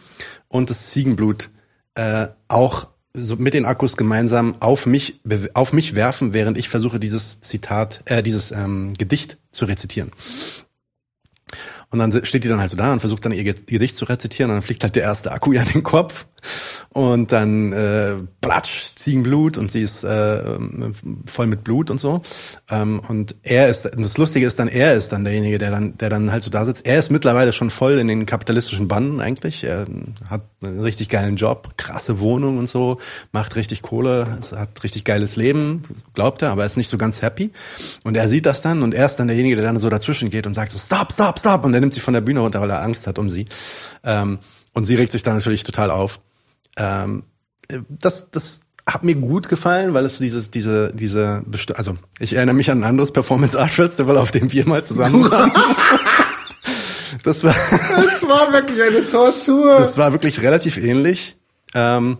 und 0.48 0.70
das 0.70 0.90
Ziegenblut 0.90 1.50
äh, 1.94 2.28
auch 2.48 2.88
so 3.14 3.36
mit 3.36 3.54
den 3.54 3.64
Akkus 3.64 3.96
gemeinsam 3.96 4.56
auf 4.60 4.86
mich 4.86 5.20
auf 5.54 5.72
mich 5.72 5.94
werfen, 5.94 6.32
während 6.32 6.58
ich 6.58 6.68
versuche 6.68 7.00
dieses 7.00 7.40
Zitat, 7.40 8.02
äh, 8.04 8.22
dieses 8.22 8.52
ähm, 8.52 8.94
Gedicht 8.96 9.36
zu 9.50 9.64
rezitieren. 9.64 10.12
Und 11.90 11.98
dann 11.98 12.24
steht 12.24 12.44
die 12.44 12.48
dann 12.48 12.60
halt 12.60 12.70
so 12.70 12.76
da 12.76 12.92
und 12.92 13.00
versucht 13.00 13.24
dann 13.24 13.32
ihr 13.32 13.42
Gedicht 13.42 13.96
zu 13.96 14.04
rezitieren 14.04 14.50
und 14.50 14.56
dann 14.56 14.62
fliegt 14.62 14.84
halt 14.84 14.94
der 14.94 15.02
erste 15.02 15.32
Akku 15.32 15.52
ja 15.52 15.62
in 15.62 15.72
den 15.72 15.82
Kopf 15.82 16.26
und 16.92 17.32
dann 17.32 17.72
äh, 17.72 18.14
platsch, 18.40 18.94
ziehen 18.94 19.22
Blut 19.22 19.56
und 19.58 19.70
sie 19.70 19.82
ist 19.82 20.02
äh, 20.02 20.58
voll 21.26 21.46
mit 21.46 21.62
Blut 21.62 21.90
und 21.90 21.98
so. 21.98 22.22
Ähm, 22.70 23.00
und 23.08 23.36
er 23.42 23.68
ist, 23.68 23.90
das 23.96 24.18
Lustige 24.18 24.46
ist 24.46 24.58
dann, 24.58 24.68
er 24.68 24.94
ist 24.94 25.10
dann 25.10 25.24
derjenige, 25.24 25.58
der 25.58 25.70
dann, 25.70 25.96
der 25.98 26.10
dann 26.10 26.32
halt 26.32 26.42
so 26.42 26.50
da 26.50 26.64
sitzt. 26.64 26.86
Er 26.86 26.98
ist 26.98 27.10
mittlerweile 27.10 27.52
schon 27.52 27.70
voll 27.70 27.98
in 27.98 28.08
den 28.08 28.26
kapitalistischen 28.26 28.88
Banden 28.88 29.20
eigentlich. 29.20 29.64
Er 29.64 29.86
hat 30.28 30.42
einen 30.64 30.80
richtig 30.80 31.08
geilen 31.08 31.36
Job, 31.36 31.70
krasse 31.76 32.20
Wohnung 32.20 32.58
und 32.58 32.68
so, 32.68 32.98
macht 33.32 33.56
richtig 33.56 33.82
Kohle, 33.82 34.38
hat 34.56 34.82
richtig 34.82 35.04
geiles 35.04 35.36
Leben, 35.36 35.82
glaubt 36.14 36.42
er, 36.42 36.50
aber 36.50 36.62
er 36.62 36.66
ist 36.66 36.76
nicht 36.76 36.88
so 36.88 36.98
ganz 36.98 37.22
happy. 37.22 37.52
Und 38.04 38.16
er 38.16 38.28
sieht 38.28 38.46
das 38.46 38.62
dann 38.62 38.82
und 38.82 38.94
er 38.94 39.06
ist 39.06 39.16
dann 39.16 39.28
derjenige, 39.28 39.56
der 39.56 39.64
dann 39.64 39.78
so 39.78 39.88
dazwischen 39.88 40.30
geht 40.30 40.46
und 40.46 40.54
sagt 40.54 40.72
so, 40.72 40.78
stop, 40.78 41.12
stop, 41.12 41.38
stop. 41.38 41.64
Und 41.64 41.74
er 41.74 41.80
nimmt 41.80 41.94
sie 41.94 42.00
von 42.00 42.14
der 42.14 42.20
Bühne 42.20 42.40
runter, 42.40 42.60
weil 42.60 42.70
er 42.70 42.82
Angst 42.82 43.06
hat 43.06 43.18
um 43.18 43.28
sie. 43.28 43.46
Ähm, 44.04 44.38
und 44.72 44.84
sie 44.84 44.94
regt 44.94 45.12
sich 45.12 45.22
dann 45.22 45.34
natürlich 45.34 45.64
total 45.64 45.90
auf. 45.90 46.20
Ähm, 46.80 47.24
das, 47.88 48.30
das 48.30 48.60
hat 48.88 49.04
mir 49.04 49.14
gut 49.14 49.48
gefallen, 49.48 49.94
weil 49.94 50.04
es 50.04 50.18
dieses, 50.18 50.50
diese, 50.50 50.90
diese, 50.92 51.44
also 51.74 51.96
ich 52.18 52.32
erinnere 52.32 52.54
mich 52.54 52.70
an 52.70 52.80
ein 52.80 52.84
anderes 52.84 53.12
Performance 53.12 53.60
Art 53.60 53.72
Festival, 53.72 54.16
auf 54.16 54.30
dem 54.30 54.50
wir 54.50 54.66
mal 54.66 54.82
zusammen 54.82 55.22
waren. 55.30 55.52
Das 57.22 57.44
war, 57.44 57.54
das 57.96 58.22
war 58.22 58.52
wirklich 58.52 58.80
eine 58.80 59.06
Tortur. 59.06 59.78
Das 59.78 59.98
war 59.98 60.12
wirklich 60.12 60.42
relativ 60.42 60.78
ähnlich. 60.78 61.36
Ähm, 61.74 62.16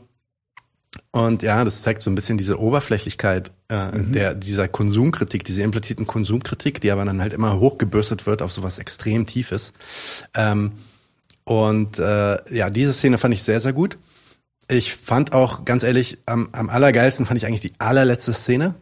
und 1.12 1.42
ja, 1.42 1.64
das 1.64 1.82
zeigt 1.82 2.02
so 2.02 2.11
ein 2.11 2.14
bisschen 2.14 2.36
diese 2.36 2.61
Oberflächlichkeit 2.61 3.50
äh, 3.68 3.96
mhm. 3.96 4.12
der 4.12 4.34
dieser 4.34 4.68
Konsumkritik, 4.68 5.44
diese 5.44 5.62
impliziten 5.62 6.06
Konsumkritik, 6.06 6.80
die 6.80 6.90
aber 6.90 7.04
dann 7.04 7.20
halt 7.20 7.32
immer 7.32 7.58
hochgebürstet 7.58 8.26
wird 8.26 8.42
auf 8.42 8.52
sowas 8.52 8.78
extrem 8.78 9.26
Tiefes. 9.26 9.72
Ähm, 10.34 10.72
und 11.44 11.98
äh, 11.98 12.54
ja, 12.54 12.70
diese 12.70 12.92
Szene 12.92 13.18
fand 13.18 13.34
ich 13.34 13.42
sehr, 13.42 13.61
sehr 13.61 13.72
gut. 13.72 13.96
Ich 14.70 14.94
fand 14.94 15.32
auch, 15.32 15.64
ganz 15.64 15.82
ehrlich, 15.82 16.18
am, 16.26 16.48
am 16.52 16.70
allergeilsten 16.70 17.26
fand 17.26 17.38
ich 17.38 17.46
eigentlich 17.46 17.60
die 17.60 17.72
allerletzte 17.78 18.32
Szene, 18.32 18.74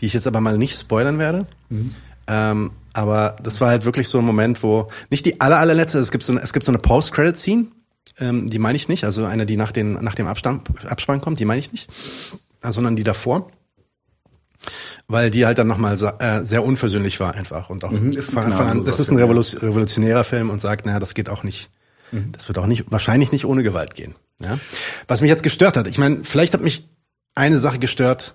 die 0.00 0.06
ich 0.06 0.14
jetzt 0.14 0.26
aber 0.26 0.40
mal 0.40 0.56
nicht 0.58 0.78
spoilern 0.78 1.18
werde. 1.18 1.46
Mhm. 1.68 1.94
Ähm, 2.26 2.70
aber 2.92 3.36
das 3.42 3.60
war 3.60 3.68
halt 3.68 3.84
wirklich 3.84 4.08
so 4.08 4.18
ein 4.18 4.24
Moment, 4.24 4.62
wo 4.62 4.88
nicht 5.10 5.24
die 5.26 5.40
aller, 5.40 5.58
allerletzte, 5.58 5.98
es 5.98 6.10
gibt 6.10 6.24
so 6.24 6.32
eine, 6.32 6.40
es 6.42 6.52
gibt 6.52 6.64
so 6.64 6.72
eine 6.72 6.78
Post-Credit-Scene, 6.78 7.66
ähm, 8.18 8.48
die 8.48 8.58
meine 8.58 8.76
ich 8.76 8.88
nicht, 8.88 9.04
also 9.04 9.24
eine, 9.24 9.46
die 9.46 9.56
nach, 9.56 9.72
den, 9.72 9.92
nach 9.92 10.14
dem 10.14 10.26
Abspann, 10.26 10.62
Abspann 10.86 11.20
kommt, 11.20 11.38
die 11.40 11.44
meine 11.44 11.60
ich 11.60 11.72
nicht, 11.72 11.88
äh, 12.62 12.72
sondern 12.72 12.96
die 12.96 13.02
davor 13.04 13.50
weil 15.06 15.30
die 15.30 15.46
halt 15.46 15.56
dann 15.58 15.68
nochmal 15.68 15.94
äh, 16.18 16.44
sehr 16.44 16.62
unversöhnlich 16.64 17.18
war 17.20 17.34
einfach 17.34 17.70
und 17.70 17.84
auch 17.84 17.90
Mhm, 17.92 18.12
ist 18.12 18.32
von 18.32 18.42
Anfang 18.42 18.68
an, 18.68 18.84
das 18.84 19.00
ist 19.00 19.10
ein. 19.10 19.16
Revolu- 19.18 19.62
revolutionärer 19.62 20.24
Film 20.24 20.50
und 20.50 20.60
sagt, 20.60 20.84
naja, 20.84 20.98
das 20.98 21.14
geht 21.14 21.28
auch 21.30 21.42
nicht, 21.44 21.70
Mhm. 22.12 22.32
das 22.32 22.48
wird 22.48 22.58
auch 22.58 22.66
nicht, 22.66 22.90
wahrscheinlich 22.90 23.32
nicht 23.32 23.44
ohne 23.46 23.62
Gewalt 23.62 23.94
gehen. 23.94 24.14
Ja? 24.42 24.58
Was 25.06 25.20
mich 25.20 25.28
jetzt 25.28 25.42
gestört 25.42 25.76
hat, 25.76 25.86
ich 25.88 25.98
meine, 25.98 26.24
vielleicht 26.24 26.54
hat 26.54 26.60
mich 26.60 26.84
eine 27.34 27.58
Sache 27.58 27.78
gestört. 27.78 28.34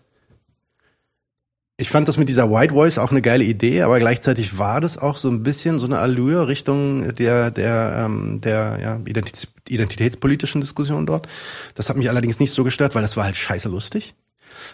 Ich 1.77 1.89
fand 1.89 2.07
das 2.07 2.17
mit 2.17 2.29
dieser 2.29 2.51
White 2.51 2.75
Voice 2.75 2.97
auch 2.99 3.09
eine 3.11 3.21
geile 3.21 3.43
Idee, 3.43 3.81
aber 3.81 3.99
gleichzeitig 3.99 4.57
war 4.59 4.79
das 4.79 4.97
auch 4.97 5.17
so 5.17 5.27
ein 5.29 5.41
bisschen 5.43 5.79
so 5.79 5.87
eine 5.87 5.97
Allure 5.97 6.47
Richtung 6.47 7.15
der 7.15 7.49
der 7.51 8.03
ähm, 8.05 8.41
der 8.41 8.77
ja, 8.81 8.95
Identitäts 8.97 9.47
identitätspolitischen 9.67 10.61
Diskussion 10.61 11.05
dort. 11.05 11.27
Das 11.73 11.89
hat 11.89 11.97
mich 11.97 12.09
allerdings 12.09 12.39
nicht 12.39 12.51
so 12.53 12.63
gestört, 12.63 12.95
weil 12.95 13.01
das 13.01 13.17
war 13.17 13.23
halt 13.23 13.37
scheiße 13.37 13.69
lustig. 13.69 14.13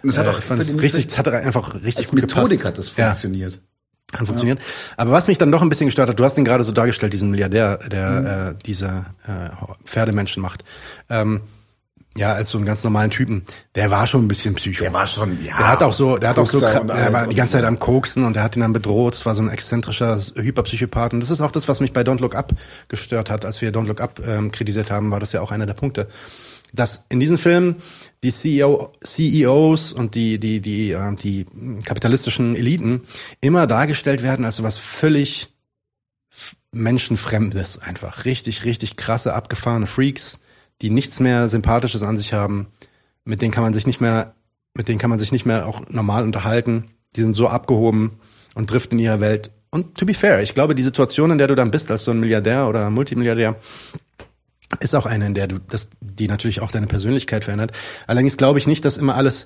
Und 0.03 0.09
das 0.09 0.17
hat 0.17 0.25
Äh, 0.25 0.29
auch 0.29 0.39
ich 0.39 0.45
fand 0.45 0.61
es 0.61 0.81
richtig, 0.81 1.07
es 1.07 1.17
hat 1.17 1.27
einfach 1.29 1.75
richtig 1.75 1.97
Als 2.05 2.11
gut 2.11 2.21
Methodik 2.21 2.59
gepasst. 2.59 2.65
hat 2.65 2.77
das 2.77 2.97
Ja. 2.97 3.15
Funktioniert. 4.17 4.19
Hat 4.21 4.27
funktioniert. 4.27 4.59
Aber 4.97 5.11
was 5.11 5.27
mich 5.27 5.37
dann 5.37 5.51
doch 5.51 5.61
ein 5.61 5.69
bisschen 5.69 5.87
gestört 5.87 6.09
hat, 6.09 6.19
du 6.19 6.23
hast 6.23 6.37
ihn 6.37 6.45
gerade 6.45 6.63
so 6.63 6.71
dargestellt, 6.71 7.13
diesen 7.13 7.29
Milliardär, 7.31 7.79
Mhm. 7.83 7.89
der 7.89 8.55
äh, 8.57 8.63
diese 8.65 9.05
äh, 9.27 9.49
Pferdemenschen 9.85 10.41
macht. 10.41 10.63
Ähm, 11.09 11.41
ja, 12.17 12.33
als 12.33 12.49
so 12.49 12.57
einen 12.57 12.65
ganz 12.65 12.83
normalen 12.83 13.11
Typen. 13.11 13.45
Der 13.75 13.91
war 13.91 14.07
schon 14.07 14.25
ein 14.25 14.27
bisschen 14.27 14.55
psycho. 14.55 14.83
Der 14.83 14.91
war 14.91 15.05
schon, 15.05 15.37
ja. 15.45 15.55
Der 15.57 15.67
hat 15.67 15.83
auch 15.83 15.93
so, 15.93 16.17
der 16.17 16.29
hat 16.29 16.39
auch 16.39 16.47
so, 16.49 16.59
er 16.59 17.13
war 17.13 17.27
die 17.27 17.35
ganze. 17.35 17.53
Zeit 17.53 17.63
am 17.63 17.77
Koksen 17.77 18.25
und 18.25 18.35
der 18.35 18.43
hat 18.43 18.55
ihn 18.57 18.61
dann 18.61 18.73
bedroht. 18.73 19.13
Das 19.13 19.25
war 19.27 19.35
so 19.35 19.43
ein 19.43 19.49
exzentrischer 19.49 20.19
Hyperpsychopath. 20.35 21.13
Und 21.13 21.19
das 21.21 21.29
ist 21.29 21.39
auch 21.39 21.51
das, 21.51 21.67
was 21.67 21.79
mich 21.79 21.93
bei 21.93 22.01
Don't 22.01 22.19
Look 22.19 22.35
Up 22.35 22.51
gestört 22.87 23.29
hat. 23.29 23.45
Als 23.45 23.61
wir 23.61 23.71
Don't 23.71 23.85
Look 23.85 24.01
Up 24.01 24.19
ähm, 24.27 24.51
kritisiert 24.51 24.89
haben, 24.89 25.11
war 25.11 25.19
das 25.19 25.31
ja 25.33 25.41
auch 25.41 25.51
einer 25.51 25.67
der 25.67 25.75
Punkte. 25.75 26.07
Dass 26.73 27.05
in 27.09 27.19
diesem 27.19 27.37
Film 27.37 27.75
die 28.23 28.31
CEO, 28.31 28.91
CEOs 29.03 29.91
und 29.93 30.15
die, 30.15 30.39
die, 30.39 30.61
die, 30.61 30.91
äh, 30.91 31.15
die 31.15 31.45
kapitalistischen 31.83 32.55
Eliten 32.55 33.01
immer 33.41 33.65
dargestellt 33.65 34.21
werden 34.21 34.45
als 34.45 34.61
was 34.61 34.77
völlig 34.77 35.49
Menschenfremdes 36.71 37.79
einfach. 37.79 38.25
Richtig, 38.25 38.65
richtig 38.65 38.95
krasse, 38.95 39.33
abgefahrene 39.33 39.87
Freaks, 39.87 40.39
die 40.81 40.89
nichts 40.89 41.19
mehr 41.19 41.49
Sympathisches 41.49 42.03
an 42.03 42.17
sich 42.17 42.33
haben. 42.33 42.67
Mit 43.25 43.41
denen 43.41 43.51
kann 43.51 43.63
man 43.63 43.73
sich 43.73 43.87
nicht 43.87 44.01
mehr, 44.01 44.35
mit 44.75 44.87
denen 44.87 44.99
kann 44.99 45.09
man 45.09 45.19
sich 45.19 45.31
nicht 45.31 45.45
mehr 45.45 45.67
auch 45.67 45.81
normal 45.89 46.23
unterhalten. 46.23 46.91
Die 47.15 47.21
sind 47.21 47.33
so 47.33 47.47
abgehoben 47.47 48.19
und 48.53 48.71
driften 48.71 48.99
in 48.99 49.05
ihrer 49.05 49.19
Welt. 49.19 49.51
Und 49.71 49.97
to 49.97 50.05
be 50.05 50.13
fair, 50.13 50.41
ich 50.41 50.53
glaube, 50.53 50.75
die 50.75 50.83
Situation, 50.83 51.31
in 51.31 51.37
der 51.37 51.47
du 51.47 51.55
dann 51.55 51.71
bist 51.71 51.91
als 51.91 52.03
so 52.03 52.11
ein 52.11 52.19
Milliardär 52.19 52.67
oder 52.67 52.89
Multimilliardär, 52.89 53.55
ist 54.79 54.95
auch 54.95 55.05
eine, 55.05 55.25
in 55.25 55.33
der 55.33 55.47
du 55.47 55.59
das, 55.59 55.89
die 55.99 56.27
natürlich 56.27 56.61
auch 56.61 56.71
deine 56.71 56.87
Persönlichkeit 56.87 57.45
verändert. 57.45 57.71
Allerdings 58.07 58.37
glaube 58.37 58.59
ich 58.59 58.67
nicht, 58.67 58.85
dass 58.85 58.97
immer 58.97 59.15
alles 59.15 59.45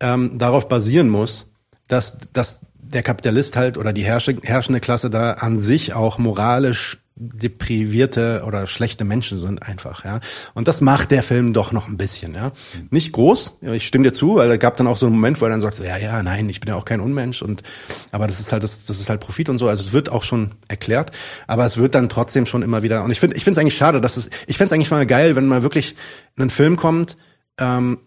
ähm, 0.00 0.38
darauf 0.38 0.68
basieren 0.68 1.08
muss, 1.08 1.46
dass, 1.88 2.18
dass 2.32 2.60
der 2.92 3.02
Kapitalist 3.02 3.56
halt 3.56 3.78
oder 3.78 3.92
die 3.92 4.04
herrsche, 4.04 4.36
herrschende 4.42 4.80
Klasse 4.80 5.10
da 5.10 5.32
an 5.32 5.58
sich 5.58 5.94
auch 5.94 6.18
moralisch 6.18 6.98
deprivierte 7.22 8.44
oder 8.46 8.66
schlechte 8.66 9.04
Menschen 9.04 9.36
sind 9.36 9.62
einfach, 9.62 10.06
ja. 10.06 10.20
Und 10.54 10.68
das 10.68 10.80
macht 10.80 11.10
der 11.10 11.22
Film 11.22 11.52
doch 11.52 11.70
noch 11.70 11.86
ein 11.86 11.98
bisschen, 11.98 12.34
ja. 12.34 12.50
Nicht 12.88 13.12
groß, 13.12 13.58
ich 13.60 13.86
stimme 13.86 14.04
dir 14.04 14.12
zu, 14.12 14.36
weil 14.36 14.50
es 14.50 14.58
gab 14.58 14.78
dann 14.78 14.86
auch 14.86 14.96
so 14.96 15.04
einen 15.04 15.16
Moment, 15.16 15.38
wo 15.40 15.44
er 15.44 15.50
dann 15.50 15.60
sagt, 15.60 15.78
ja, 15.80 15.98
ja, 15.98 16.22
nein, 16.22 16.48
ich 16.48 16.60
bin 16.60 16.70
ja 16.70 16.76
auch 16.76 16.86
kein 16.86 17.00
Unmensch 17.00 17.42
und, 17.42 17.62
aber 18.10 18.26
das 18.26 18.40
ist 18.40 18.52
halt, 18.52 18.62
das, 18.62 18.86
das 18.86 19.00
ist 19.00 19.10
halt 19.10 19.20
Profit 19.20 19.50
und 19.50 19.58
so, 19.58 19.68
also 19.68 19.82
es 19.82 19.92
wird 19.92 20.10
auch 20.10 20.22
schon 20.22 20.52
erklärt, 20.68 21.10
aber 21.46 21.66
es 21.66 21.76
wird 21.76 21.94
dann 21.94 22.08
trotzdem 22.08 22.46
schon 22.46 22.62
immer 22.62 22.82
wieder, 22.82 23.04
und 23.04 23.10
ich 23.10 23.20
finde, 23.20 23.36
ich 23.36 23.44
finde 23.44 23.58
es 23.58 23.60
eigentlich 23.60 23.76
schade, 23.76 24.00
dass 24.00 24.16
es, 24.16 24.30
ich 24.46 24.56
finde 24.56 24.68
es 24.68 24.72
eigentlich 24.72 24.90
mal 24.90 25.04
geil, 25.04 25.36
wenn 25.36 25.46
mal 25.46 25.62
wirklich 25.62 25.96
ein 26.38 26.48
Film 26.48 26.76
kommt, 26.76 27.18
ähm, 27.58 27.98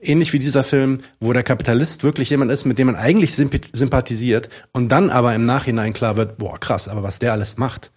ähnlich 0.00 0.32
wie 0.32 0.38
dieser 0.38 0.64
Film, 0.64 0.98
wo 1.20 1.32
der 1.32 1.42
Kapitalist 1.42 2.02
wirklich 2.04 2.30
jemand 2.30 2.50
ist, 2.50 2.64
mit 2.64 2.78
dem 2.78 2.86
man 2.86 2.96
eigentlich 2.96 3.30
symp- 3.32 3.76
sympathisiert 3.76 4.48
und 4.72 4.90
dann 4.90 5.10
aber 5.10 5.34
im 5.34 5.46
Nachhinein 5.46 5.92
klar 5.92 6.16
wird, 6.16 6.38
boah, 6.38 6.58
krass, 6.58 6.88
aber 6.88 7.02
was 7.02 7.18
der 7.18 7.32
alles 7.32 7.56
macht, 7.58 7.90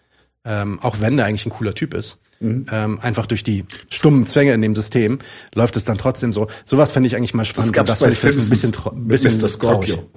ähm, 0.45 0.80
auch 0.82 1.02
wenn 1.02 1.18
der 1.18 1.26
eigentlich 1.26 1.45
ein 1.45 1.52
cooler 1.52 1.74
Typ 1.74 1.94
ist, 1.94 2.18
Mhm. 2.41 2.68
ähm, 2.72 2.99
einfach 3.02 3.26
durch 3.26 3.44
die 3.44 3.66
stummen 3.90 4.26
Zwänge 4.26 4.53
in 4.53 4.61
dem 4.61 4.74
System 4.74 5.20
läuft 5.56 5.76
es 5.76 5.84
dann 5.84 5.98
trotzdem 5.98 6.32
so. 6.32 6.48
Sowas 6.64 6.90
finde 6.91 7.07
ich 7.07 7.18
eigentlich 7.18 7.34
mal 7.34 7.44
spannend. 7.44 7.78
und 7.78 7.90
das 7.90 7.99
bei 7.99 8.06
ein 8.06 8.11
bisschen, 8.11 8.32
Simpsons 8.56 8.88
ein 8.88 8.98
mit 8.99 9.07
bisschen 9.10 9.41
Mr. 9.41 9.49
Scorpio. 9.49 9.95
traurig. 9.95 10.10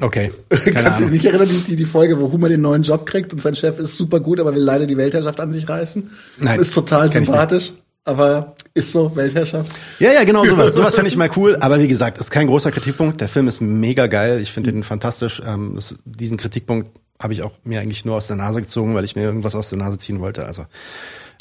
Okay, 0.00 0.30
Kannst 0.72 1.00
du 1.00 1.04
dich 1.06 1.12
nicht 1.14 1.24
erinnern, 1.24 1.48
die, 1.66 1.74
die, 1.74 1.84
Folge, 1.84 2.20
wo 2.20 2.30
Homer 2.30 2.48
den 2.48 2.60
neuen 2.60 2.84
Job 2.84 3.04
kriegt 3.06 3.32
und 3.32 3.42
sein 3.42 3.56
Chef 3.56 3.80
ist 3.80 3.94
super 3.96 4.20
gut, 4.20 4.38
aber 4.38 4.54
will 4.54 4.62
leider 4.62 4.86
die 4.86 4.96
Weltherrschaft 4.96 5.40
an 5.40 5.52
sich 5.52 5.68
reißen? 5.68 6.08
Nein, 6.38 6.60
Ist 6.60 6.72
total 6.74 7.10
sympathisch, 7.10 7.72
aber 8.08 8.54
ist 8.72 8.92
so, 8.92 9.14
Weltherrschaft. 9.14 9.76
Ja, 9.98 10.12
ja, 10.12 10.24
genau 10.24 10.44
sowas. 10.44 10.74
Sowas 10.74 10.94
fände 10.94 11.08
ich 11.08 11.16
mal 11.16 11.30
cool. 11.36 11.56
Aber 11.60 11.78
wie 11.78 11.88
gesagt, 11.88 12.18
ist 12.18 12.30
kein 12.30 12.46
großer 12.46 12.70
Kritikpunkt. 12.70 13.20
Der 13.20 13.28
Film 13.28 13.48
ist 13.48 13.60
mega 13.60 14.06
geil. 14.06 14.40
Ich 14.40 14.50
finde 14.50 14.72
den 14.72 14.82
fantastisch. 14.82 15.42
Ähm, 15.46 15.72
das, 15.74 15.94
diesen 16.04 16.38
Kritikpunkt 16.38 16.98
habe 17.20 17.34
ich 17.34 17.42
auch 17.42 17.52
mir 17.64 17.80
eigentlich 17.80 18.04
nur 18.04 18.16
aus 18.16 18.28
der 18.28 18.36
Nase 18.36 18.60
gezogen, 18.60 18.94
weil 18.94 19.04
ich 19.04 19.14
mir 19.14 19.22
irgendwas 19.22 19.54
aus 19.54 19.68
der 19.68 19.78
Nase 19.78 19.98
ziehen 19.98 20.20
wollte. 20.20 20.46
Also 20.46 20.64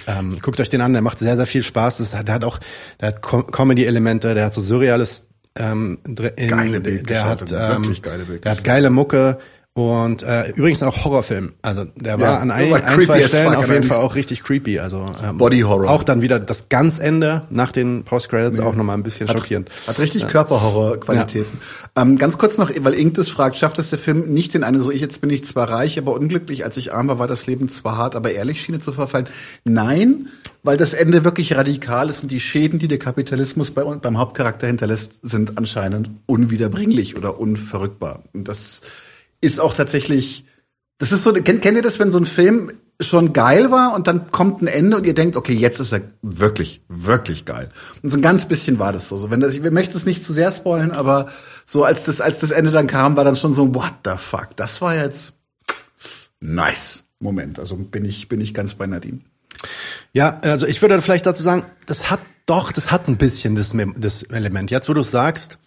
ähm, 0.07 0.39
guckt 0.41 0.59
euch 0.59 0.69
den 0.69 0.81
an. 0.81 0.93
Der 0.93 1.01
macht 1.01 1.19
sehr, 1.19 1.37
sehr 1.37 1.47
viel 1.47 1.63
Spaß. 1.63 1.99
Das, 1.99 2.11
der 2.11 2.33
hat 2.33 2.43
auch, 2.43 2.59
der 2.99 3.09
hat 3.09 3.21
Com 3.21 3.47
Comedy-Elemente. 3.47 4.33
Der 4.33 4.45
hat 4.45 4.53
so 4.53 4.61
surreales. 4.61 5.25
Ähm, 5.55 5.99
in, 6.05 6.15
Geile 6.15 6.71
Der 6.73 6.79
Bildgestaltung, 6.81 7.57
hat, 7.57 7.77
ähm, 7.77 7.95
geile 8.01 8.25
Der 8.25 8.51
hat 8.51 8.63
geile 8.63 8.89
Mucke. 8.89 9.39
Und 9.77 10.23
äh, 10.23 10.49
übrigens 10.55 10.81
auch 10.81 11.05
Horrorfilm. 11.05 11.53
Also 11.61 11.85
der 11.95 12.19
war 12.19 12.27
Ja, 12.27 12.37
an 12.39 12.49
ein, 12.49 12.73
ein 12.73 13.01
zwei 13.01 13.21
Stellen 13.21 13.53
auf 13.53 13.69
jeden 13.69 13.83
Fall 13.83 13.97
auch 13.97 14.15
richtig 14.15 14.43
creepy. 14.43 14.79
Also 14.79 15.13
ähm, 15.23 15.37
Body 15.37 15.61
Horror. 15.61 15.91
Auch 15.91 16.03
dann 16.03 16.23
wieder 16.23 16.39
das 16.39 16.67
ganz 16.69 16.97
Ende 16.97 17.43
nach 17.51 17.71
den 17.71 18.03
Post-Credits 18.03 18.59
auch 18.59 18.73
nochmal 18.73 18.97
ein 18.97 19.03
bisschen 19.03 19.27
schockierend. 19.27 19.69
Hat 19.85 19.99
richtig 19.99 20.27
Körperhorror-Qualitäten. 20.27 21.59
Ähm, 21.95 22.17
ganz 22.17 22.39
kurz 22.39 22.57
noch, 22.57 22.71
weil 22.79 22.95
Inktes 22.95 23.29
fragt, 23.29 23.55
schafft 23.55 23.77
es 23.77 23.91
der 23.91 23.99
Film 23.99 24.33
nicht 24.33 24.55
in 24.55 24.63
eine 24.63 24.79
so, 24.79 24.89
ich 24.89 24.99
jetzt 24.99 25.21
bin 25.21 25.29
ich 25.29 25.45
zwar 25.45 25.69
reich, 25.69 25.99
aber 25.99 26.13
unglücklich, 26.13 26.65
als 26.65 26.75
ich 26.77 26.91
arm 26.91 27.07
war, 27.09 27.19
war 27.19 27.27
das 27.27 27.45
Leben 27.45 27.69
zwar 27.69 27.97
hart, 27.97 28.15
aber 28.15 28.31
ehrlich 28.31 28.59
Schiene 28.59 28.79
zu 28.79 28.93
verfallen? 28.93 29.29
Nein, 29.63 30.29
weil 30.63 30.77
das 30.77 30.93
Ende 30.93 31.23
wirklich 31.23 31.55
radikal 31.55 32.09
ist 32.09 32.23
und 32.23 32.31
die 32.31 32.39
Schäden, 32.39 32.79
die 32.79 32.87
der 32.87 32.97
Kapitalismus 32.97 33.69
bei, 33.69 33.83
beim 33.83 34.17
Hauptcharakter 34.17 34.65
hinterlässt, 34.65 35.19
sind 35.21 35.59
anscheinend 35.59 36.09
unwiederbringlich 36.25 37.15
oder 37.15 37.39
unverrückbar. 37.39 38.23
Und 38.33 38.47
das 38.47 38.81
ist 39.41 39.59
auch 39.59 39.73
tatsächlich, 39.73 40.45
das 40.97 41.11
ist 41.11 41.23
so, 41.23 41.33
kennt, 41.33 41.61
kennt 41.61 41.77
ihr 41.77 41.83
das, 41.83 41.99
wenn 41.99 42.11
so 42.11 42.19
ein 42.19 42.25
Film 42.25 42.71
schon 42.99 43.33
geil 43.33 43.69
war 43.69 43.93
und 43.93 44.07
dann 44.07 44.31
kommt 44.31 44.61
ein 44.61 44.67
Ende 44.67 44.97
und 44.97 45.05
ihr 45.05 45.13
denkt, 45.13 45.35
okay, 45.35 45.53
jetzt 45.53 45.79
ist 45.79 45.91
er 45.91 46.01
wirklich, 46.23 46.81
wirklich 46.87 47.45
geil. 47.45 47.69
Und 48.01 48.09
so 48.09 48.17
ein 48.17 48.23
ganz 48.23 48.47
bisschen 48.47 48.79
war 48.79 48.91
das 48.91 49.07
so. 49.07 49.17
so 49.17 49.29
wenn 49.29 49.39
das, 49.39 49.61
wir 49.61 49.71
möchten 49.71 49.95
es 49.95 50.05
nicht 50.05 50.23
zu 50.23 50.33
sehr 50.33 50.51
spoilen, 50.51 50.91
aber 50.91 51.27
so 51.65 51.83
als 51.83 52.05
das, 52.05 52.21
als 52.21 52.39
das 52.39 52.51
Ende 52.51 52.71
dann 52.71 52.87
kam, 52.87 53.15
war 53.15 53.23
dann 53.23 53.35
schon 53.35 53.53
so, 53.53 53.75
what 53.75 53.93
the 54.03 54.17
fuck, 54.17 54.55
das 54.55 54.81
war 54.81 54.95
jetzt 54.95 55.33
nice. 56.39 57.03
Moment, 57.19 57.59
also 57.59 57.75
bin 57.75 58.05
ich, 58.05 58.29
bin 58.29 58.41
ich 58.41 58.53
ganz 58.53 58.75
bei 58.75 58.87
Nadine. 58.87 59.19
Ja, 60.13 60.39
also 60.43 60.67
ich 60.67 60.81
würde 60.81 61.01
vielleicht 61.01 61.25
dazu 61.25 61.43
sagen, 61.43 61.65
das 61.85 62.09
hat 62.09 62.19
doch, 62.45 62.71
das 62.71 62.91
hat 62.91 63.07
ein 63.07 63.17
bisschen 63.17 63.55
das, 63.55 63.75
das 63.97 64.23
Element. 64.23 64.71
Jetzt, 64.71 64.87
wo 64.89 64.93
du 64.93 65.01
es 65.01 65.11
sagst, 65.11 65.57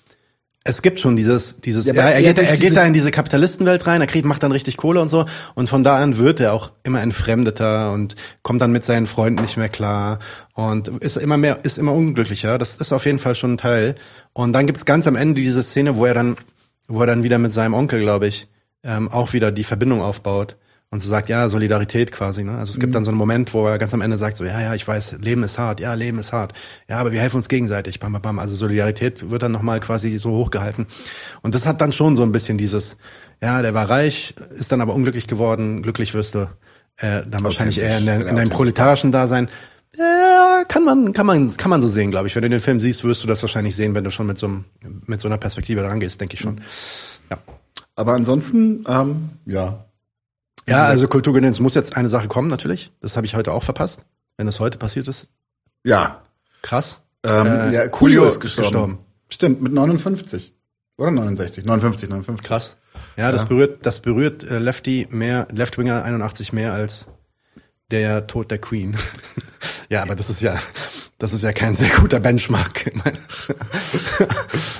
es 0.62 0.82
gibt 0.82 1.00
schon 1.00 1.16
dieses, 1.16 1.60
dieses, 1.60 1.86
Ja, 1.86 1.94
er, 1.94 2.16
eher 2.16 2.34
geht, 2.34 2.46
er 2.46 2.56
geht 2.58 2.76
da 2.76 2.84
in 2.84 2.92
diese 2.92 3.10
Kapitalistenwelt 3.10 3.86
rein, 3.86 4.02
er 4.02 4.06
kriegt, 4.06 4.26
macht 4.26 4.42
dann 4.42 4.52
richtig 4.52 4.76
Kohle 4.76 5.00
und 5.00 5.08
so. 5.08 5.24
Und 5.54 5.70
von 5.70 5.82
da 5.82 5.96
an 5.96 6.18
wird 6.18 6.38
er 6.38 6.52
auch 6.52 6.72
immer 6.82 7.00
entfremdeter 7.00 7.92
und 7.92 8.14
kommt 8.42 8.60
dann 8.60 8.70
mit 8.70 8.84
seinen 8.84 9.06
Freunden 9.06 9.40
nicht 9.40 9.56
mehr 9.56 9.70
klar 9.70 10.18
und 10.54 10.88
ist 10.88 11.16
immer 11.16 11.38
mehr, 11.38 11.64
ist 11.64 11.78
immer 11.78 11.94
unglücklicher. 11.94 12.58
Das 12.58 12.76
ist 12.76 12.92
auf 12.92 13.06
jeden 13.06 13.18
Fall 13.18 13.34
schon 13.34 13.54
ein 13.54 13.58
Teil. 13.58 13.94
Und 14.34 14.52
dann 14.52 14.66
gibt's 14.66 14.84
ganz 14.84 15.06
am 15.06 15.16
Ende 15.16 15.40
diese 15.40 15.62
Szene, 15.62 15.96
wo 15.96 16.04
er 16.04 16.12
dann, 16.12 16.36
wo 16.88 17.00
er 17.00 17.06
dann 17.06 17.22
wieder 17.22 17.38
mit 17.38 17.52
seinem 17.52 17.72
Onkel, 17.72 18.02
glaube 18.02 18.26
ich, 18.26 18.46
ähm, 18.84 19.08
auch 19.08 19.32
wieder 19.32 19.52
die 19.52 19.64
Verbindung 19.64 20.02
aufbaut 20.02 20.56
und 20.92 21.00
so 21.00 21.08
sagt, 21.08 21.28
ja, 21.28 21.48
Solidarität 21.48 22.10
quasi. 22.10 22.42
Ne? 22.42 22.58
Also 22.58 22.72
es 22.72 22.80
gibt 22.80 22.94
dann 22.96 23.04
so 23.04 23.10
einen 23.10 23.18
Moment, 23.18 23.54
wo 23.54 23.64
er 23.66 23.78
ganz 23.78 23.94
am 23.94 24.00
Ende 24.00 24.18
sagt, 24.18 24.36
so, 24.36 24.44
ja, 24.44 24.60
ja, 24.60 24.74
ich 24.74 24.86
weiß, 24.86 25.18
Leben 25.20 25.44
ist 25.44 25.56
hart, 25.56 25.78
ja, 25.78 25.94
Leben 25.94 26.18
ist 26.18 26.32
hart, 26.32 26.52
ja, 26.88 26.98
aber 26.98 27.12
wir 27.12 27.20
helfen 27.20 27.36
uns 27.36 27.48
gegenseitig, 27.48 28.00
bam, 28.00 28.12
bam, 28.12 28.22
bam. 28.22 28.38
Also 28.40 28.56
Solidarität 28.56 29.30
wird 29.30 29.42
dann 29.42 29.52
nochmal 29.52 29.78
quasi 29.78 30.18
so 30.18 30.32
hochgehalten. 30.32 30.86
Und 31.42 31.54
das 31.54 31.64
hat 31.66 31.80
dann 31.80 31.92
schon 31.92 32.16
so 32.16 32.24
ein 32.24 32.32
bisschen 32.32 32.58
dieses, 32.58 32.96
ja, 33.40 33.62
der 33.62 33.72
war 33.72 33.88
reich, 33.88 34.34
ist 34.50 34.72
dann 34.72 34.80
aber 34.80 34.94
unglücklich 34.94 35.28
geworden, 35.28 35.82
glücklich 35.82 36.12
wirst 36.12 36.34
du 36.34 36.50
äh, 36.96 37.22
dann 37.24 37.44
wahrscheinlich 37.44 37.78
eher 37.78 37.98
in, 37.98 38.06
der, 38.06 38.26
in 38.26 38.34
deinem 38.34 38.50
proletarischen 38.50 39.12
Dasein. 39.12 39.48
Ja, 39.96 40.64
kann 40.66 40.84
man, 40.84 41.12
kann 41.12 41.26
man, 41.26 41.56
kann 41.56 41.70
man 41.70 41.82
so 41.82 41.88
sehen, 41.88 42.10
glaube 42.10 42.26
ich. 42.26 42.34
Wenn 42.34 42.42
du 42.42 42.50
den 42.50 42.60
Film 42.60 42.80
siehst, 42.80 43.04
wirst 43.04 43.22
du 43.22 43.28
das 43.28 43.42
wahrscheinlich 43.42 43.76
sehen, 43.76 43.94
wenn 43.94 44.04
du 44.04 44.10
schon 44.10 44.26
mit 44.26 44.38
so, 44.38 44.46
einem, 44.46 44.64
mit 45.06 45.20
so 45.20 45.28
einer 45.28 45.38
Perspektive 45.38 45.84
rangehst, 45.84 46.20
denke 46.20 46.34
ich 46.34 46.40
schon. 46.40 46.60
Ja. 47.30 47.38
Aber 47.94 48.14
ansonsten, 48.14 48.84
ähm, 48.88 49.30
ja. 49.46 49.84
Ja, 50.70 50.84
also 50.84 51.08
Kulturgedöns 51.08 51.60
muss 51.60 51.74
jetzt 51.74 51.96
eine 51.96 52.08
Sache 52.08 52.28
kommen, 52.28 52.48
natürlich. 52.48 52.92
Das 53.00 53.16
habe 53.16 53.26
ich 53.26 53.34
heute 53.34 53.52
auch 53.52 53.62
verpasst. 53.62 54.04
Wenn 54.36 54.46
das 54.46 54.60
heute 54.60 54.78
passiert 54.78 55.08
ist, 55.08 55.28
Ja. 55.84 56.22
krass. 56.62 57.02
Ähm, 57.24 57.46
Äh, 57.46 57.72
ja, 57.74 57.88
Coolio 57.88 58.24
ist 58.24 58.40
gestorben. 58.40 58.70
gestorben. 58.70 58.98
Stimmt, 59.28 59.60
mit 59.62 59.72
59. 59.72 60.54
Oder 60.96 61.10
69? 61.10 61.64
59, 61.64 62.08
59. 62.08 62.46
Krass. 62.46 62.76
Ja, 63.16 63.30
das 63.32 63.42
Ja. 63.42 63.48
berührt, 63.48 63.84
das 63.86 64.00
berührt 64.00 64.44
äh, 64.44 64.58
Lefty 64.58 65.06
mehr, 65.10 65.46
Leftwinger 65.52 66.04
81 66.04 66.52
mehr 66.52 66.72
als 66.72 67.06
der 67.90 68.26
Tod 68.26 68.50
der 68.50 68.58
Queen. 68.58 68.96
ja, 69.90 70.02
aber 70.02 70.14
das 70.14 70.30
ist 70.30 70.40
ja, 70.40 70.58
das 71.18 71.32
ist 71.32 71.42
ja 71.42 71.52
kein 71.52 71.74
sehr 71.76 71.90
guter 71.90 72.20
Benchmark. 72.20 72.92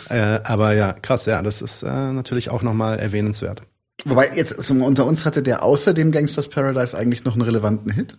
Äh, 0.09 0.41
aber 0.43 0.73
ja, 0.75 0.93
krass, 0.93 1.27
ja, 1.27 1.41
das 1.41 1.63
ist 1.63 1.83
äh, 1.85 2.13
natürlich 2.13 2.51
auch 2.51 2.63
nochmal 2.63 2.99
erwähnenswert. 2.99 3.63
Wobei, 4.05 4.31
jetzt 4.35 4.71
unter 4.71 5.05
uns 5.07 5.25
hatte 5.25 5.43
der 5.43 5.63
außerdem 5.63 6.13
Gangsters 6.13 6.49
Paradise 6.49 6.97
eigentlich 6.97 7.25
noch 7.25 7.35
einen 7.35 7.43
relevanten 7.43 7.93
Hit. 7.93 8.17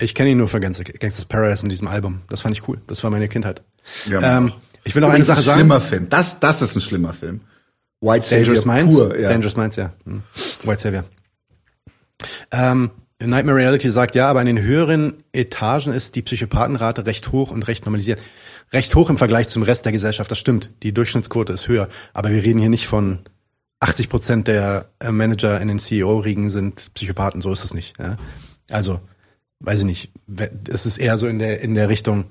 Ich 0.00 0.14
kenne 0.14 0.30
ihn 0.30 0.38
nur 0.38 0.48
für 0.48 0.60
Gangster- 0.60 0.84
Gangsters 0.84 1.24
Paradise 1.24 1.62
in 1.62 1.68
diesem 1.68 1.88
Album. 1.88 2.22
Das 2.28 2.40
fand 2.40 2.56
ich 2.56 2.66
cool. 2.68 2.80
Das 2.86 3.02
war 3.04 3.10
meine 3.10 3.28
Kindheit. 3.28 3.62
Ja, 4.06 4.38
ähm, 4.38 4.52
ich 4.84 4.94
will 4.94 5.02
noch 5.02 5.10
eine 5.10 5.24
Sache 5.24 5.38
ein 5.40 5.44
sagen. 5.44 5.58
Schlimmer 5.60 5.80
Film. 5.80 6.08
Das, 6.08 6.40
das 6.40 6.62
ist 6.62 6.74
ein 6.74 6.80
schlimmer 6.80 7.12
Film. 7.12 7.40
White 8.00 8.26
Savior 8.26 8.54
Dangerous 8.54 8.64
Minds? 8.64 8.94
pur. 8.94 9.18
Ja. 9.18 9.28
Dangerous 9.28 9.56
Minds, 9.56 9.76
ja. 9.76 9.92
Hm. 10.06 10.22
White 10.64 10.80
Savior. 10.80 11.04
Ähm, 12.50 12.90
Nightmare 13.22 13.58
Reality 13.58 13.90
sagt 13.90 14.14
ja, 14.14 14.28
aber 14.28 14.40
in 14.40 14.46
den 14.46 14.62
höheren 14.62 15.22
Etagen 15.32 15.92
ist 15.92 16.14
die 16.16 16.22
Psychopathenrate 16.22 17.04
recht 17.04 17.32
hoch 17.32 17.50
und 17.50 17.68
recht 17.68 17.84
normalisiert. 17.84 18.18
Recht 18.72 18.94
hoch 18.94 19.10
im 19.10 19.18
Vergleich 19.18 19.48
zum 19.48 19.62
Rest 19.62 19.84
der 19.84 19.92
Gesellschaft, 19.92 20.30
das 20.30 20.38
stimmt. 20.38 20.70
Die 20.82 20.94
Durchschnittsquote 20.94 21.52
ist 21.52 21.68
höher. 21.68 21.88
Aber 22.14 22.30
wir 22.30 22.42
reden 22.42 22.58
hier 22.60 22.70
nicht 22.70 22.86
von 22.86 23.18
80 23.80 24.08
Prozent 24.08 24.48
der 24.48 24.86
äh, 25.00 25.10
Manager 25.10 25.60
in 25.60 25.68
den 25.68 25.78
CEO-Riegen 25.78 26.50
sind 26.50 26.92
Psychopathen, 26.94 27.40
so 27.40 27.52
ist 27.52 27.64
es 27.64 27.72
nicht. 27.74 27.98
Ja? 27.98 28.16
Also, 28.70 29.00
weiß 29.60 29.80
ich 29.80 29.84
nicht. 29.84 30.12
Es 30.68 30.86
ist 30.86 30.98
eher 30.98 31.16
so 31.18 31.26
in 31.26 31.38
der, 31.38 31.60
in 31.60 31.74
der 31.74 31.88
Richtung 31.88 32.26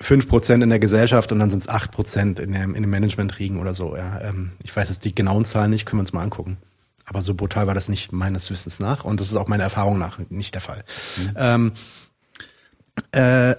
5 0.00 0.26
Prozent 0.28 0.62
in 0.62 0.70
der 0.70 0.78
Gesellschaft 0.80 1.30
und 1.32 1.38
dann 1.38 1.50
sind 1.50 1.60
es 1.60 1.68
8 1.68 1.90
Prozent 1.92 2.38
in, 2.40 2.52
dem- 2.52 2.74
in 2.74 2.82
den 2.82 2.90
Management-Riegen 2.90 3.58
oder 3.60 3.74
so. 3.74 3.96
Ja? 3.96 4.20
Ähm, 4.22 4.52
ich 4.62 4.74
weiß 4.74 4.88
jetzt 4.88 5.04
die 5.04 5.14
genauen 5.14 5.44
Zahlen 5.44 5.70
nicht, 5.70 5.86
können 5.86 5.98
wir 5.98 6.02
uns 6.04 6.12
mal 6.12 6.22
angucken. 6.22 6.56
Aber 7.06 7.20
so 7.20 7.34
brutal 7.34 7.66
war 7.66 7.74
das 7.74 7.90
nicht 7.90 8.12
meines 8.12 8.50
Wissens 8.50 8.80
nach 8.80 9.04
und 9.04 9.20
das 9.20 9.28
ist 9.28 9.36
auch 9.36 9.46
meiner 9.48 9.64
Erfahrung 9.64 9.98
nach 9.98 10.18
nicht 10.30 10.54
der 10.54 10.62
Fall. 10.62 10.82
Ähm, 11.36 11.72
äh, 13.12 13.54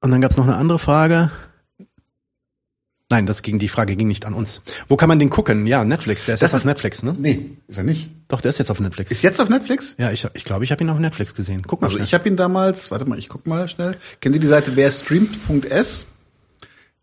und 0.00 0.10
dann 0.10 0.20
gab 0.20 0.30
es 0.30 0.36
noch 0.36 0.44
eine 0.46 0.56
andere 0.56 0.78
Frage. 0.78 1.30
Nein, 3.10 3.24
das 3.24 3.40
ging, 3.40 3.58
die 3.58 3.68
Frage 3.68 3.96
ging 3.96 4.06
nicht 4.06 4.26
an 4.26 4.34
uns. 4.34 4.60
Wo 4.86 4.96
kann 4.96 5.08
man 5.08 5.18
den 5.18 5.30
gucken? 5.30 5.66
Ja, 5.66 5.82
Netflix. 5.82 6.26
Der 6.26 6.34
ist 6.34 6.42
Das 6.42 6.50
jetzt 6.52 6.54
auf 6.56 6.60
ist- 6.60 6.66
Netflix, 6.66 7.02
ne? 7.02 7.16
Nee, 7.18 7.52
ist 7.66 7.78
er 7.78 7.84
nicht. 7.84 8.10
Doch, 8.28 8.42
der 8.42 8.50
ist 8.50 8.58
jetzt 8.58 8.70
auf 8.70 8.80
Netflix. 8.80 9.10
Ist 9.10 9.22
jetzt 9.22 9.40
auf 9.40 9.48
Netflix? 9.48 9.94
ja, 9.96 10.10
ich 10.12 10.20
glaube, 10.20 10.36
ich, 10.36 10.44
glaub, 10.44 10.62
ich 10.62 10.70
habe 10.72 10.84
ihn 10.84 10.90
auf 10.90 10.98
Netflix 10.98 11.34
gesehen. 11.34 11.62
Guck 11.66 11.80
mal 11.80 11.86
Also 11.86 11.96
schnell. 11.96 12.06
ich 12.06 12.12
habe 12.12 12.28
ihn 12.28 12.36
damals, 12.36 12.90
warte 12.90 13.06
mal, 13.06 13.18
ich 13.18 13.30
guck 13.30 13.46
mal 13.46 13.66
schnell. 13.68 13.96
Kennt 14.20 14.34
ihr 14.34 14.40
die 14.42 14.46
Seite 14.46 14.76
werstreamt.s? 14.76 16.04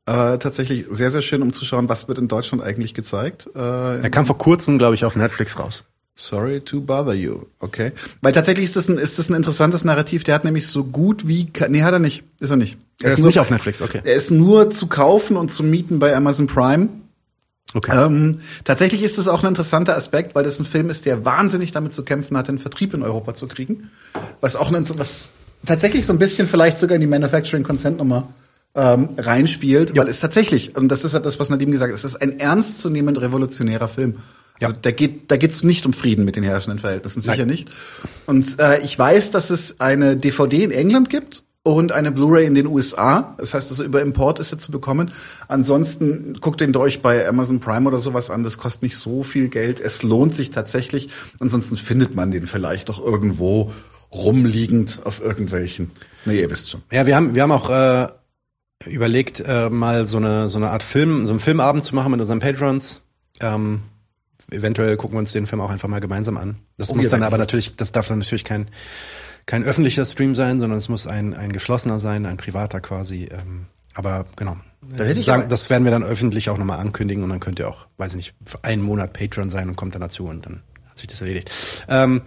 Äh, 0.07 0.37
tatsächlich 0.37 0.85
sehr, 0.91 1.09
sehr 1.09 1.23
schön, 1.23 1.41
um 1.41 1.51
zu 1.53 1.65
schauen, 1.65 1.89
was 1.89 2.07
wird 2.07 2.19
in 2.19 2.27
Deutschland 2.27 2.61
eigentlich 2.63 2.93
gezeigt. 2.93 3.49
Äh, 3.55 3.59
er 4.01 4.09
kam 4.11 4.27
vor 4.27 4.37
kurzem, 4.37 4.77
glaube 4.77 4.93
ich, 4.93 5.03
auf 5.05 5.15
Netflix 5.15 5.57
raus. 5.57 5.83
Sorry 6.15 6.61
to 6.61 6.79
bother 6.79 7.13
you. 7.13 7.41
Okay. 7.59 7.91
Weil 8.21 8.31
tatsächlich 8.31 8.65
ist 8.65 8.77
das 8.77 8.87
ein, 8.87 8.97
ist 8.97 9.19
das 9.19 9.29
ein 9.29 9.35
interessantes 9.35 9.83
Narrativ. 9.83 10.23
Der 10.23 10.35
hat 10.35 10.45
nämlich 10.45 10.67
so 10.67 10.85
gut 10.85 11.27
wie, 11.27 11.51
nee, 11.67 11.83
hat 11.83 11.93
er 11.93 11.99
nicht. 11.99 12.23
Ist 12.39 12.51
er 12.51 12.55
nicht. 12.55 12.77
Er 13.01 13.11
ist 13.11 13.19
nicht 13.19 13.39
auf 13.39 13.51
Netflix, 13.51 13.81
okay. 13.81 14.01
Er 14.03 14.15
ist 14.15 14.31
nur 14.31 14.69
zu 14.69 14.87
kaufen 14.87 15.35
und 15.35 15.51
zu 15.51 15.63
mieten 15.63 15.99
bei 15.99 16.15
Amazon 16.15 16.47
Prime. 16.47 16.87
Okay. 17.73 18.05
Ähm, 18.05 18.39
tatsächlich 18.63 19.03
ist 19.03 19.17
das 19.17 19.27
auch 19.27 19.43
ein 19.43 19.49
interessanter 19.49 19.97
Aspekt, 19.97 20.33
weil 20.33 20.45
das 20.45 20.57
ein 20.59 20.65
Film 20.65 20.89
ist, 20.89 21.05
der 21.05 21.25
wahnsinnig 21.25 21.73
damit 21.73 21.91
zu 21.91 22.03
kämpfen 22.03 22.37
hat, 22.37 22.47
den 22.47 22.59
Vertrieb 22.59 22.93
in 22.93 23.03
Europa 23.03 23.35
zu 23.35 23.47
kriegen. 23.47 23.91
Was 24.39 24.55
auch 24.55 24.71
ein, 24.71 24.87
was 24.97 25.31
tatsächlich 25.65 26.05
so 26.05 26.13
ein 26.13 26.19
bisschen 26.19 26.47
vielleicht 26.47 26.79
sogar 26.79 26.95
in 26.95 27.01
die 27.01 27.07
Manufacturing 27.07 27.63
Consent 27.63 27.97
Nummer 27.97 28.29
ähm, 28.75 29.09
reinspielt, 29.17 29.97
weil 29.97 30.07
es 30.07 30.21
tatsächlich, 30.21 30.77
und 30.77 30.87
das 30.87 31.03
ist 31.03 31.13
halt 31.13 31.25
das, 31.25 31.37
was 31.39 31.49
Nadim 31.49 31.71
gesagt 31.71 31.91
hat, 31.91 31.99
es 31.99 32.05
ist 32.05 32.21
ein 32.21 32.39
ernstzunehmend 32.39 33.19
revolutionärer 33.19 33.89
Film. 33.89 34.19
Ja. 34.59 34.67
Also 34.67 34.79
da 34.81 34.91
geht, 34.91 35.31
da 35.31 35.37
geht's 35.37 35.63
nicht 35.63 35.85
um 35.85 35.93
Frieden 35.93 36.25
mit 36.25 36.35
den 36.35 36.43
herrschenden 36.43 36.79
Verhältnissen, 36.79 37.21
sicher 37.21 37.37
Nein. 37.37 37.47
nicht. 37.47 37.71
Und 38.25 38.59
äh, 38.59 38.79
ich 38.79 38.97
weiß, 38.97 39.31
dass 39.31 39.49
es 39.49 39.79
eine 39.79 40.17
DVD 40.17 40.63
in 40.63 40.71
England 40.71 41.09
gibt 41.09 41.43
und 41.65 41.91
eine 41.91 42.11
Blu-ray 42.11 42.45
in 42.45 42.53
den 42.53 42.67
USA. 42.67 43.35
Das 43.39 43.55
heißt, 43.55 43.71
also 43.71 43.83
über 43.83 44.01
Import 44.01 44.39
ist 44.39 44.51
er 44.51 44.59
zu 44.59 44.71
bekommen. 44.71 45.11
Ansonsten 45.47 46.35
guckt 46.39 46.61
den 46.61 46.75
euch 46.77 47.01
bei 47.01 47.27
Amazon 47.27 47.59
Prime 47.59 47.87
oder 47.87 47.97
sowas 47.99 48.29
an. 48.29 48.43
Das 48.43 48.59
kostet 48.59 48.83
nicht 48.83 48.97
so 48.97 49.23
viel 49.23 49.49
Geld. 49.49 49.79
Es 49.79 50.03
lohnt 50.03 50.35
sich 50.35 50.51
tatsächlich. 50.51 51.09
Ansonsten 51.39 51.75
findet 51.75 52.13
man 52.13 52.29
den 52.29 52.45
vielleicht 52.45 52.89
doch 52.89 53.03
irgendwo 53.03 53.73
rumliegend 54.11 54.99
auf 55.05 55.19
irgendwelchen. 55.19 55.89
Nee, 56.25 56.39
ihr 56.39 56.49
wisst 56.51 56.69
schon. 56.69 56.83
Ja, 56.91 57.07
wir 57.07 57.15
haben, 57.15 57.33
wir 57.33 57.41
haben 57.41 57.51
auch 57.51 57.69
äh, 57.71 58.07
überlegt, 58.87 59.39
äh, 59.45 59.71
mal 59.71 60.05
so 60.05 60.17
eine, 60.17 60.49
so 60.49 60.59
eine 60.59 60.69
Art 60.69 60.83
Film, 60.83 61.25
so 61.25 61.31
einen 61.31 61.39
Filmabend 61.39 61.83
zu 61.83 61.95
machen 61.95 62.11
mit 62.11 62.21
unseren 62.21 62.39
Patrons. 62.39 63.01
Ähm, 63.41 63.81
eventuell 64.51 64.97
gucken 64.97 65.15
wir 65.15 65.19
uns 65.19 65.31
den 65.31 65.47
Film 65.47 65.61
auch 65.61 65.69
einfach 65.69 65.87
mal 65.87 65.99
gemeinsam 65.99 66.37
an. 66.37 66.57
Das 66.77 66.91
Oh, 66.91 66.95
muss 66.95 67.09
dann 67.09 67.23
aber 67.23 67.37
natürlich, 67.37 67.75
das 67.75 67.91
darf 67.91 68.07
dann 68.07 68.19
natürlich 68.19 68.43
kein, 68.43 68.67
kein 69.45 69.63
öffentlicher 69.63 70.05
Stream 70.05 70.35
sein, 70.35 70.59
sondern 70.59 70.77
es 70.77 70.89
muss 70.89 71.07
ein, 71.07 71.33
ein 71.33 71.51
geschlossener 71.51 71.99
sein, 71.99 72.25
ein 72.25 72.37
privater 72.37 72.81
quasi. 72.81 73.29
Ähm, 73.31 73.67
aber 73.93 74.25
genau. 74.35 74.57
Da 74.81 75.05
ich 75.05 75.25
Sagen, 75.25 75.49
das 75.49 75.69
werden 75.69 75.83
wir 75.83 75.91
dann 75.91 76.03
öffentlich 76.03 76.49
auch 76.49 76.57
nochmal 76.57 76.79
ankündigen 76.79 77.23
und 77.23 77.29
dann 77.29 77.39
könnt 77.39 77.57
ihr 77.59 77.67
auch, 77.67 77.87
weiß 77.97 78.11
ich 78.11 78.17
nicht, 78.17 78.35
für 78.43 78.63
einen 78.63 78.83
Monat 78.83 79.13
Patron 79.13 79.49
sein 79.49 79.67
und 79.69 79.75
kommt 79.75 79.95
dann 79.95 80.01
dazu 80.01 80.25
und 80.25 80.45
dann 80.45 80.61
hat 80.87 80.99
sich 80.99 81.07
das 81.07 81.21
erledigt. 81.21 81.49
Ähm, 81.87 82.21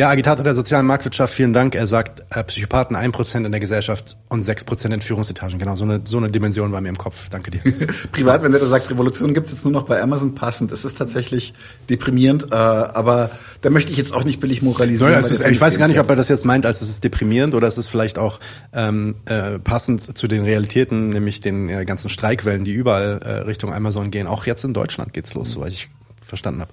Ja, 0.00 0.08
Agitator 0.08 0.42
der 0.42 0.54
sozialen 0.54 0.86
Marktwirtschaft, 0.86 1.34
vielen 1.34 1.52
Dank. 1.52 1.74
Er 1.74 1.86
sagt, 1.86 2.22
äh, 2.34 2.42
Psychopathen 2.44 2.96
1% 2.96 3.44
in 3.44 3.52
der 3.52 3.60
Gesellschaft 3.60 4.16
und 4.30 4.42
6% 4.42 4.94
in 4.94 5.02
Führungsetagen. 5.02 5.58
Genau, 5.58 5.76
so 5.76 5.84
eine, 5.84 6.00
so 6.04 6.16
eine 6.16 6.30
Dimension 6.30 6.72
war 6.72 6.80
mir 6.80 6.88
im 6.88 6.96
Kopf. 6.96 7.28
Danke 7.28 7.50
dir. 7.50 7.60
Privat, 8.10 8.42
wenn 8.42 8.50
der 8.50 8.62
da 8.62 8.66
sagt, 8.66 8.90
Revolution 8.90 9.34
gibt's 9.34 9.50
jetzt 9.50 9.62
nur 9.64 9.74
noch 9.74 9.82
bei 9.82 10.00
Amazon 10.00 10.34
passend. 10.34 10.72
Es 10.72 10.86
ist 10.86 10.96
tatsächlich 10.96 11.52
deprimierend, 11.90 12.50
äh, 12.50 12.54
aber 12.54 13.30
da 13.60 13.68
möchte 13.68 13.92
ich 13.92 13.98
jetzt 13.98 14.14
auch 14.14 14.24
nicht 14.24 14.40
billig 14.40 14.62
moralisieren. 14.62 15.12
Naja, 15.12 15.18
ist, 15.20 15.38
ich 15.38 15.60
weiß 15.60 15.76
gar 15.76 15.86
nicht, 15.86 16.00
ob 16.00 16.08
er 16.08 16.16
das 16.16 16.30
jetzt 16.30 16.46
meint, 16.46 16.64
als 16.64 16.80
es 16.80 16.88
ist 16.88 17.04
deprimierend 17.04 17.54
oder 17.54 17.68
es 17.68 17.76
ist 17.76 17.88
vielleicht 17.88 18.18
auch 18.18 18.40
ähm, 18.72 19.16
äh, 19.26 19.58
passend 19.58 20.16
zu 20.16 20.28
den 20.28 20.44
Realitäten, 20.44 21.10
nämlich 21.10 21.42
den 21.42 21.68
äh, 21.68 21.84
ganzen 21.84 22.08
Streikwellen, 22.08 22.64
die 22.64 22.72
überall 22.72 23.20
äh, 23.22 23.30
Richtung 23.40 23.74
Amazon 23.74 24.10
gehen. 24.10 24.26
Auch 24.26 24.46
jetzt 24.46 24.64
in 24.64 24.72
Deutschland 24.72 25.12
geht's 25.12 25.34
los, 25.34 25.50
soweit 25.50 25.72
ich 25.72 25.90
verstanden 26.26 26.62
habe. 26.62 26.70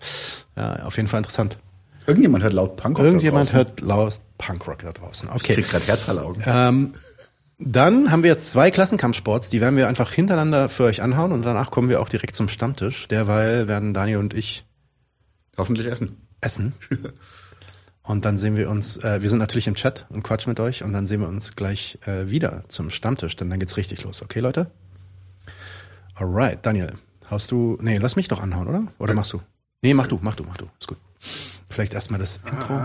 Ja, 0.55 0.85
auf 0.85 0.95
jeden 0.95 1.09
Fall 1.09 1.17
interessant. 1.17 1.57
Irgendjemand 2.07 2.43
hört 2.43 2.53
laut 2.53 2.77
Punkrock 2.77 3.05
Irgendjemand 3.05 3.49
da 3.49 3.63
draußen. 3.63 3.67
hört 3.67 3.81
laut 3.81 4.21
Punkrock 4.37 4.79
da 4.79 4.91
draußen. 4.93 5.29
Ich 5.29 5.35
Okay. 5.35 5.53
krieg 5.55 5.69
grad 5.69 5.87
Herz 5.87 6.07
aller 6.09 6.25
Augen. 6.25 6.41
Ähm, 6.45 6.93
dann 7.59 8.11
haben 8.11 8.23
wir 8.23 8.29
jetzt 8.29 8.51
zwei 8.51 8.71
Klassenkampfsports, 8.71 9.49
die 9.49 9.61
werden 9.61 9.75
wir 9.77 9.87
einfach 9.87 10.11
hintereinander 10.11 10.69
für 10.69 10.83
euch 10.85 11.01
anhauen 11.01 11.31
und 11.31 11.41
danach 11.43 11.69
kommen 11.71 11.89
wir 11.89 12.01
auch 12.01 12.09
direkt 12.09 12.35
zum 12.35 12.47
Stammtisch. 12.49 13.07
Derweil 13.07 13.67
werden 13.67 13.93
Daniel 13.93 14.17
und 14.17 14.33
ich 14.33 14.65
Hoffentlich 15.57 15.87
essen. 15.87 16.17
essen. 16.41 16.73
Und 18.03 18.23
dann 18.23 18.37
sehen 18.37 18.55
wir 18.55 18.69
uns, 18.69 18.95
äh, 19.03 19.21
wir 19.21 19.29
sind 19.29 19.39
natürlich 19.39 19.67
im 19.67 19.75
Chat 19.75 20.05
und 20.09 20.23
quatschen 20.23 20.49
mit 20.51 20.61
euch 20.61 20.81
und 20.81 20.93
dann 20.93 21.07
sehen 21.07 21.19
wir 21.19 21.27
uns 21.27 21.57
gleich 21.57 21.99
äh, 22.05 22.29
wieder 22.29 22.63
zum 22.69 22.89
Stammtisch, 22.89 23.35
denn 23.35 23.49
dann 23.49 23.59
geht's 23.59 23.75
richtig 23.75 24.01
los. 24.03 24.21
Okay, 24.21 24.39
Leute? 24.39 24.71
Alright, 26.15 26.65
Daniel, 26.65 26.93
haust 27.29 27.51
du, 27.51 27.77
nee, 27.81 27.97
lass 27.97 28.15
mich 28.15 28.29
doch 28.29 28.41
anhauen, 28.41 28.67
oder? 28.69 28.83
Oder 28.97 29.13
machst 29.13 29.33
du? 29.33 29.41
Nee, 29.81 29.93
mach 29.93 30.07
du, 30.07 30.19
mach 30.21 30.35
du, 30.35 30.45
mach 30.45 30.55
du, 30.55 30.67
ist 30.79 30.87
gut. 30.87 30.97
Vielleicht 31.69 31.93
erstmal 31.93 32.19
das 32.19 32.37
Intro. 32.37 32.79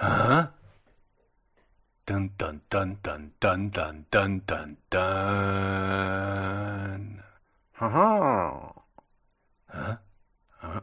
Huh? 0.00 0.46
Dun 2.06 2.30
dun 2.38 2.60
dun 2.70 2.98
dun 3.02 3.32
dun 3.40 3.70
dun 3.70 4.06
dun 4.10 4.42
dun 4.46 4.76
dun. 4.90 5.00
Haha. 7.74 8.74
Huh? 9.68 9.96
Huh? 10.60 10.80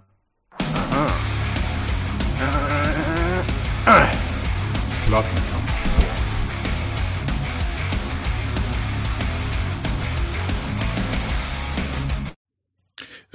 Aha. 3.86 4.12
Klassenkampf. 5.08 5.65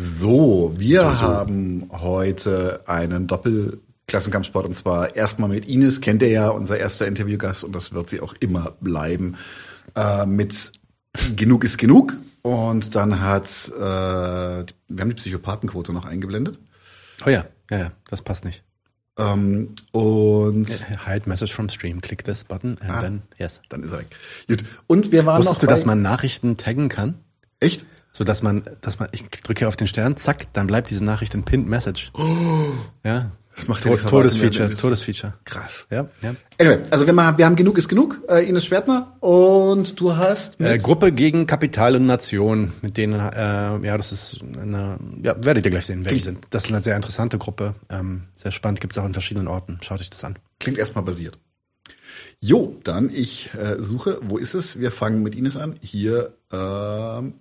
So, 0.03 0.73
wir 0.79 1.03
So, 1.03 1.11
so. 1.11 1.17
haben 1.19 1.91
heute 1.93 2.81
einen 2.87 3.27
Doppelklassenkampfsport 3.27 4.65
und 4.65 4.75
zwar 4.75 5.15
erstmal 5.15 5.51
mit 5.51 5.69
Ines, 5.69 6.01
kennt 6.01 6.23
ihr 6.23 6.31
ja, 6.31 6.49
unser 6.49 6.79
erster 6.79 7.07
Interviewgast 7.07 7.65
und 7.65 7.75
das 7.75 7.93
wird 7.93 8.09
sie 8.09 8.21
auch 8.23 8.35
immer 8.41 8.73
bleiben, 8.81 9.37
äh, 9.95 10.25
mit 10.25 10.73
Genug 11.37 11.65
ist 11.65 11.77
genug 11.77 12.17
und 12.41 12.95
dann 12.95 13.21
hat, 13.21 13.69
äh, 13.77 13.81
wir 13.81 14.65
haben 15.01 15.09
die 15.11 15.15
Psychopathenquote 15.17 15.93
noch 15.93 16.07
eingeblendet. 16.07 16.59
Oh 17.27 17.29
ja, 17.29 17.45
ja, 17.71 17.79
ja, 17.79 17.93
das 18.09 18.23
passt 18.23 18.47
nicht. 18.47 18.63
Ähm, 19.19 19.75
und 19.93 20.69
Hide 21.05 21.29
message 21.29 21.53
from 21.53 21.69
stream. 21.69 22.01
Click 22.01 22.25
this 22.25 22.45
button 22.45 22.79
and 22.81 22.91
Ah. 22.91 23.01
then 23.03 23.23
yes. 23.39 23.61
dann 23.69 23.83
ist 23.83 23.91
er 23.93 23.99
weg. 23.99 24.07
Gut. 24.49 24.65
Und 24.87 25.13
wir 25.13 25.27
waren 25.27 25.39
Wusstest 25.41 25.57
noch 25.57 25.61
du, 25.61 25.67
dass 25.67 25.85
man 25.85 26.01
Nachrichten 26.01 26.57
taggen 26.57 26.89
kann? 26.89 27.17
echt? 27.59 27.85
So 28.13 28.25
dass 28.25 28.43
man, 28.43 28.63
dass 28.81 28.99
man, 28.99 29.09
ich 29.13 29.29
drücke 29.31 29.69
auf 29.69 29.77
den 29.77 29.87
Stern, 29.87 30.17
zack, 30.17 30.53
dann 30.53 30.67
bleibt 30.67 30.91
diese 30.91 31.05
Nachricht 31.05 31.35
in 31.35 31.45
Pinned 31.45 31.69
Message. 31.69 32.13
Ja. 33.05 33.31
Das 33.57 33.69
macht 33.69 33.83
To 33.83 33.91
ja 33.91 33.97
die 33.97 34.07
Todesfeature, 34.07 34.75
Todesfeature. 34.75 35.35
Krass. 35.45 35.87
Ja, 35.91 36.09
ja. 36.23 36.35
Anyway, 36.59 36.79
also 36.89 37.05
wir, 37.05 37.13
machen, 37.13 37.37
wir 37.37 37.45
haben 37.45 37.57
genug 37.57 37.77
ist 37.79 37.89
genug, 37.89 38.23
äh, 38.29 38.49
Ines 38.49 38.65
Schwertner 38.65 39.17
und 39.21 40.01
du 40.01 40.17
hast 40.17 40.59
Äh, 40.61 40.79
Gruppe 40.79 41.13
gegen 41.13 41.47
Kapital 41.47 41.97
und 41.97 42.07
Nation, 42.07 42.73
mit 42.81 42.97
denen, 42.97 43.21
äh, 43.21 43.87
ja, 43.87 43.99
das 43.99 44.13
ist 44.13 44.39
eine, 44.41 44.97
ja, 45.23 45.35
werdet 45.45 45.67
ihr 45.67 45.73
gleich 45.73 45.87
sehen, 45.87 46.05
wer 46.05 46.13
die 46.13 46.21
sind. 46.21 46.47
Das 46.51 46.65
ist 46.65 46.71
eine 46.71 46.81
sehr 46.81 46.97
interessante 46.97 47.39
Gruppe, 47.39 47.75
ähm, 47.91 48.29
sehr 48.35 48.53
spannend, 48.53 48.81
gibt's 48.81 48.97
auch 48.97 49.05
in 49.05 49.13
verschiedenen 49.13 49.49
Orten. 49.49 49.79
Schaut 49.83 50.01
euch 50.01 50.11
das 50.11 50.25
an. 50.25 50.39
Klingt 50.59 50.79
erstmal 50.79 51.05
basiert. 51.05 51.39
Jo, 52.41 52.79
dann 52.85 53.11
ich 53.11 53.51
äh, 53.55 53.77
suche, 53.81 54.21
wo 54.23 54.39
ist 54.39 54.55
es? 54.55 54.79
Wir 54.79 54.91
fangen 54.91 55.23
mit 55.23 55.35
Ines 55.35 55.57
an. 55.59 55.77
Hier, 55.83 56.35
ähm, 56.51 57.35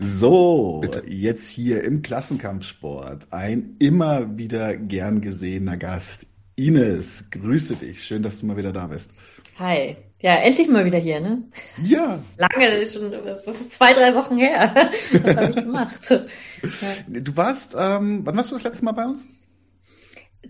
So, 0.00 0.78
Bitte. 0.80 1.02
jetzt 1.06 1.48
hier 1.50 1.82
im 1.84 2.02
Klassenkampfsport 2.02 3.28
ein 3.30 3.76
immer 3.78 4.36
wieder 4.38 4.76
gern 4.76 5.20
gesehener 5.20 5.76
Gast. 5.76 6.26
Ines, 6.56 7.24
grüße 7.30 7.76
dich. 7.76 8.04
Schön, 8.04 8.22
dass 8.22 8.40
du 8.40 8.46
mal 8.46 8.56
wieder 8.56 8.72
da 8.72 8.86
bist. 8.86 9.10
Hi. 9.58 9.96
Ja, 10.22 10.36
endlich 10.36 10.68
mal 10.68 10.84
wieder 10.86 10.98
hier, 10.98 11.20
ne? 11.20 11.42
Ja. 11.84 12.18
Lange 12.38 12.86
schon, 12.86 13.10
das 13.12 13.46
ist 13.46 13.72
zwei, 13.72 13.92
drei 13.92 14.14
Wochen 14.14 14.38
her. 14.38 14.74
Was 15.22 15.36
habe 15.36 15.50
ich 15.50 15.56
gemacht? 15.56 16.10
Ja. 16.10 16.20
du 17.20 17.36
warst, 17.36 17.74
ähm, 17.78 18.22
wann 18.24 18.36
warst 18.36 18.50
du 18.50 18.54
das 18.54 18.64
letzte 18.64 18.84
Mal 18.84 18.92
bei 18.92 19.04
uns? 19.04 19.26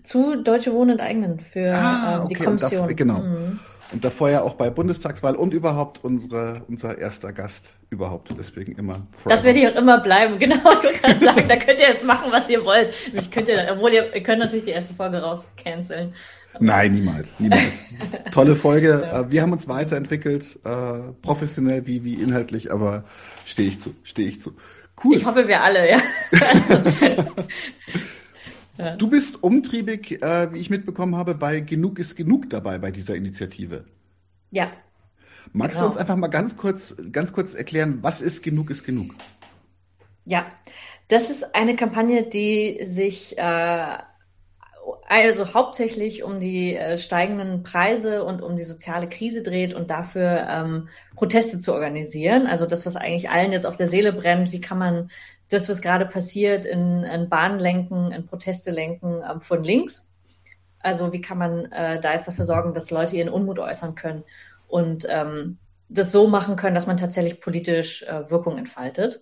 Zu 0.03 0.41
Deutsche 0.41 0.71
Wohnen 0.73 0.91
enteignen 0.91 1.39
für 1.41 1.59
ähm, 1.67 2.27
die 2.29 2.37
und 2.37 2.43
Kommission. 2.43 2.87
dav- 2.87 2.95
genau. 2.95 3.19
Mhm. 3.19 3.59
Und 3.91 4.03
davor 4.03 4.29
ja 4.29 4.41
auch 4.41 4.55
bei 4.55 4.69
Bundestagswahl 4.69 5.35
und 5.35 5.53
überhaupt 5.53 6.03
unsere, 6.03 6.63
unser 6.67 6.97
erster 6.97 7.31
Gast 7.31 7.73
überhaupt. 7.89 8.35
Deswegen 8.37 8.73
immer. 8.73 9.07
Das 9.25 9.43
werde 9.43 9.59
ich 9.59 9.67
auch 9.67 9.75
immer 9.75 9.99
bleiben. 9.99 10.37
Genau, 10.47 10.55
ich 10.83 11.01
gerade 11.01 11.19
sagen, 11.19 11.47
da 11.47 11.55
könnt 11.55 11.79
ihr 11.79 11.89
jetzt 11.89 12.05
machen, 12.05 12.31
was 12.31 12.47
ihr 12.49 12.63
wollt. 12.63 12.93
Ich 13.13 13.31
könnt 13.31 13.49
ihr, 13.49 13.67
obwohl 13.71 13.91
ihr, 13.91 14.13
ihr 14.13 14.23
könnt 14.23 14.39
natürlich 14.39 14.65
die 14.65 14.71
erste 14.71 14.93
Folge 14.93 15.19
rauscanceln. 15.19 16.13
Nein, 16.59 16.93
niemals, 16.93 17.39
niemals. 17.39 17.83
Tolle 18.31 18.55
Folge. 18.55 19.03
Äh, 19.03 19.31
Wir 19.31 19.41
haben 19.41 19.51
uns 19.51 19.67
weiterentwickelt, 19.67 20.59
äh, 20.63 21.11
professionell 21.21 21.85
wie, 21.87 22.03
wie 22.03 22.15
inhaltlich, 22.15 22.71
aber 22.71 23.03
stehe 23.45 23.69
ich 23.69 23.79
zu, 23.79 23.93
stehe 24.03 24.29
ich 24.29 24.39
zu. 24.39 24.53
Cool. 25.03 25.15
Ich 25.15 25.25
hoffe, 25.25 25.47
wir 25.47 25.61
alle, 25.61 25.89
ja. 25.89 25.99
Du 28.97 29.09
bist 29.09 29.43
umtriebig, 29.43 30.21
äh, 30.21 30.53
wie 30.53 30.59
ich 30.59 30.69
mitbekommen 30.69 31.15
habe, 31.15 31.35
bei 31.35 31.59
Genug 31.59 31.99
ist 31.99 32.15
genug 32.15 32.49
dabei 32.49 32.77
bei 32.77 32.91
dieser 32.91 33.15
Initiative. 33.15 33.85
Ja. 34.51 34.71
Magst 35.53 35.75
Genau. 35.77 35.87
du 35.87 35.91
uns 35.91 35.97
einfach 35.97 36.15
mal 36.15 36.27
ganz 36.27 36.57
kurz, 36.57 36.95
ganz 37.11 37.33
kurz 37.33 37.55
erklären, 37.55 37.99
was 38.01 38.21
ist 38.21 38.43
Genug 38.43 38.69
ist 38.69 38.83
genug? 38.83 39.15
Ja, 40.25 40.45
das 41.07 41.29
ist 41.29 41.55
eine 41.55 41.75
Kampagne, 41.75 42.23
die 42.23 42.81
sich 42.83 43.37
äh, 43.37 43.97
also 45.07 45.53
hauptsächlich 45.53 46.23
um 46.23 46.39
die 46.39 46.75
äh, 46.75 46.97
steigenden 46.97 47.63
Preise 47.63 48.23
und 48.23 48.41
um 48.41 48.57
die 48.57 48.63
soziale 48.63 49.07
Krise 49.07 49.41
dreht 49.41 49.73
und 49.73 49.89
dafür 49.89 50.47
ähm, 50.49 50.89
Proteste 51.15 51.59
zu 51.59 51.73
organisieren. 51.73 52.45
Also 52.47 52.65
das, 52.65 52.85
was 52.85 52.95
eigentlich 52.95 53.29
allen 53.29 53.51
jetzt 53.51 53.65
auf 53.65 53.77
der 53.77 53.89
Seele 53.89 54.13
brennt, 54.13 54.51
wie 54.51 54.61
kann 54.61 54.77
man 54.77 55.09
das, 55.49 55.69
was 55.69 55.81
gerade 55.81 56.05
passiert, 56.05 56.65
in, 56.65 57.03
in 57.03 57.29
Bahnen 57.29 57.59
lenken, 57.59 58.11
in 58.11 58.25
Proteste 58.25 58.71
lenken 58.71 59.21
ähm, 59.29 59.41
von 59.41 59.63
links. 59.63 60.09
Also 60.79 61.11
wie 61.13 61.21
kann 61.21 61.37
man 61.37 61.71
äh, 61.71 61.99
da 61.99 62.13
jetzt 62.13 62.27
dafür 62.27 62.45
sorgen, 62.45 62.73
dass 62.73 62.91
Leute 62.91 63.15
ihren 63.15 63.29
Unmut 63.29 63.59
äußern 63.59 63.95
können 63.95 64.23
und 64.67 65.05
ähm, 65.09 65.57
das 65.89 66.11
so 66.11 66.27
machen 66.27 66.55
können, 66.55 66.75
dass 66.75 66.87
man 66.87 66.97
tatsächlich 66.97 67.39
politisch 67.39 68.03
äh, 68.03 68.29
Wirkung 68.29 68.57
entfaltet. 68.57 69.21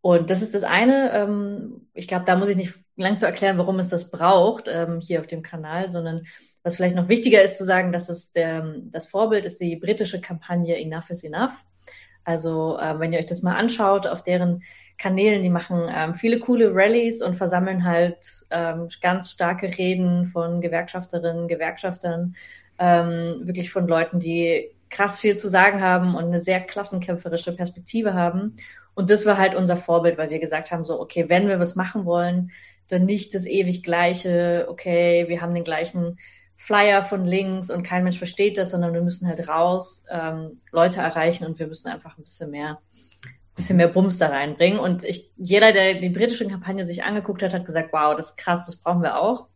Und 0.00 0.30
das 0.30 0.42
ist 0.42 0.54
das 0.54 0.62
eine. 0.62 1.12
Ähm, 1.12 1.88
ich 1.92 2.08
glaube, 2.08 2.24
da 2.24 2.36
muss 2.36 2.48
ich 2.48 2.56
nicht 2.56 2.74
lang 2.96 3.18
zu 3.18 3.26
erklären, 3.26 3.58
warum 3.58 3.78
es 3.78 3.88
das 3.88 4.10
braucht 4.10 4.64
ähm, 4.68 5.00
hier 5.00 5.20
auf 5.20 5.26
dem 5.26 5.42
Kanal, 5.42 5.90
sondern 5.90 6.22
was 6.62 6.76
vielleicht 6.76 6.96
noch 6.96 7.08
wichtiger 7.08 7.42
ist 7.42 7.56
zu 7.56 7.64
sagen, 7.64 7.92
dass 7.92 8.08
es 8.08 8.32
der, 8.32 8.76
das 8.84 9.06
Vorbild 9.06 9.46
ist 9.46 9.60
die 9.60 9.76
britische 9.76 10.20
Kampagne 10.20 10.78
Enough 10.78 11.10
is 11.10 11.24
Enough. 11.24 11.64
Also 12.24 12.78
äh, 12.78 12.98
wenn 12.98 13.12
ihr 13.12 13.18
euch 13.18 13.26
das 13.26 13.42
mal 13.42 13.56
anschaut 13.56 14.06
auf 14.06 14.22
deren 14.22 14.62
Kanälen, 15.00 15.42
die 15.42 15.48
machen 15.48 15.88
ähm, 15.90 16.12
viele 16.12 16.38
coole 16.38 16.74
Rallyes 16.74 17.22
und 17.22 17.34
versammeln 17.34 17.84
halt 17.84 18.18
ähm, 18.50 18.88
ganz 19.00 19.30
starke 19.30 19.78
Reden 19.78 20.26
von 20.26 20.60
Gewerkschafterinnen, 20.60 21.48
Gewerkschaftern, 21.48 22.34
ähm, 22.78 23.40
wirklich 23.44 23.72
von 23.72 23.88
Leuten, 23.88 24.20
die 24.20 24.70
krass 24.90 25.18
viel 25.18 25.36
zu 25.36 25.48
sagen 25.48 25.80
haben 25.80 26.14
und 26.16 26.24
eine 26.24 26.38
sehr 26.38 26.60
klassenkämpferische 26.60 27.56
Perspektive 27.56 28.12
haben. 28.12 28.56
Und 28.94 29.08
das 29.08 29.24
war 29.24 29.38
halt 29.38 29.54
unser 29.54 29.78
Vorbild, 29.78 30.18
weil 30.18 30.28
wir 30.28 30.38
gesagt 30.38 30.70
haben, 30.70 30.84
so, 30.84 31.00
okay, 31.00 31.30
wenn 31.30 31.48
wir 31.48 31.58
was 31.58 31.76
machen 31.76 32.04
wollen, 32.04 32.50
dann 32.88 33.06
nicht 33.06 33.34
das 33.34 33.46
ewig 33.46 33.82
gleiche, 33.82 34.66
okay, 34.68 35.24
wir 35.28 35.40
haben 35.40 35.54
den 35.54 35.64
gleichen 35.64 36.18
Flyer 36.56 37.02
von 37.02 37.24
links 37.24 37.70
und 37.70 37.84
kein 37.84 38.04
Mensch 38.04 38.18
versteht 38.18 38.58
das, 38.58 38.72
sondern 38.72 38.92
wir 38.92 39.00
müssen 39.00 39.26
halt 39.26 39.48
raus, 39.48 40.04
ähm, 40.10 40.60
Leute 40.72 41.00
erreichen 41.00 41.46
und 41.46 41.58
wir 41.58 41.68
müssen 41.68 41.88
einfach 41.88 42.18
ein 42.18 42.24
bisschen 42.24 42.50
mehr, 42.50 42.80
bisschen 43.60 43.76
mehr 43.76 43.88
Bums 43.88 44.18
da 44.18 44.28
reinbringen. 44.28 44.78
Und 44.78 45.04
ich, 45.04 45.30
jeder, 45.36 45.72
der 45.72 45.94
die 45.94 46.08
britische 46.08 46.48
Kampagne 46.48 46.84
sich 46.84 47.04
angeguckt 47.04 47.42
hat, 47.42 47.54
hat 47.54 47.66
gesagt, 47.66 47.92
wow, 47.92 48.16
das 48.16 48.30
ist 48.30 48.36
krass, 48.36 48.66
das 48.66 48.76
brauchen 48.76 49.02
wir 49.02 49.20
auch. 49.20 49.46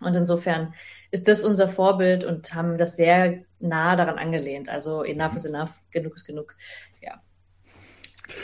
Und 0.00 0.14
insofern 0.14 0.74
ist 1.10 1.28
das 1.28 1.44
unser 1.44 1.68
Vorbild 1.68 2.24
und 2.24 2.54
haben 2.54 2.78
das 2.78 2.96
sehr 2.96 3.44
nah 3.60 3.96
daran 3.96 4.18
angelehnt. 4.18 4.68
Also 4.68 5.02
enough 5.02 5.36
is 5.36 5.44
enough, 5.44 5.82
genug 5.90 6.14
ist 6.16 6.24
genug. 6.24 6.56
Ja. 7.00 7.20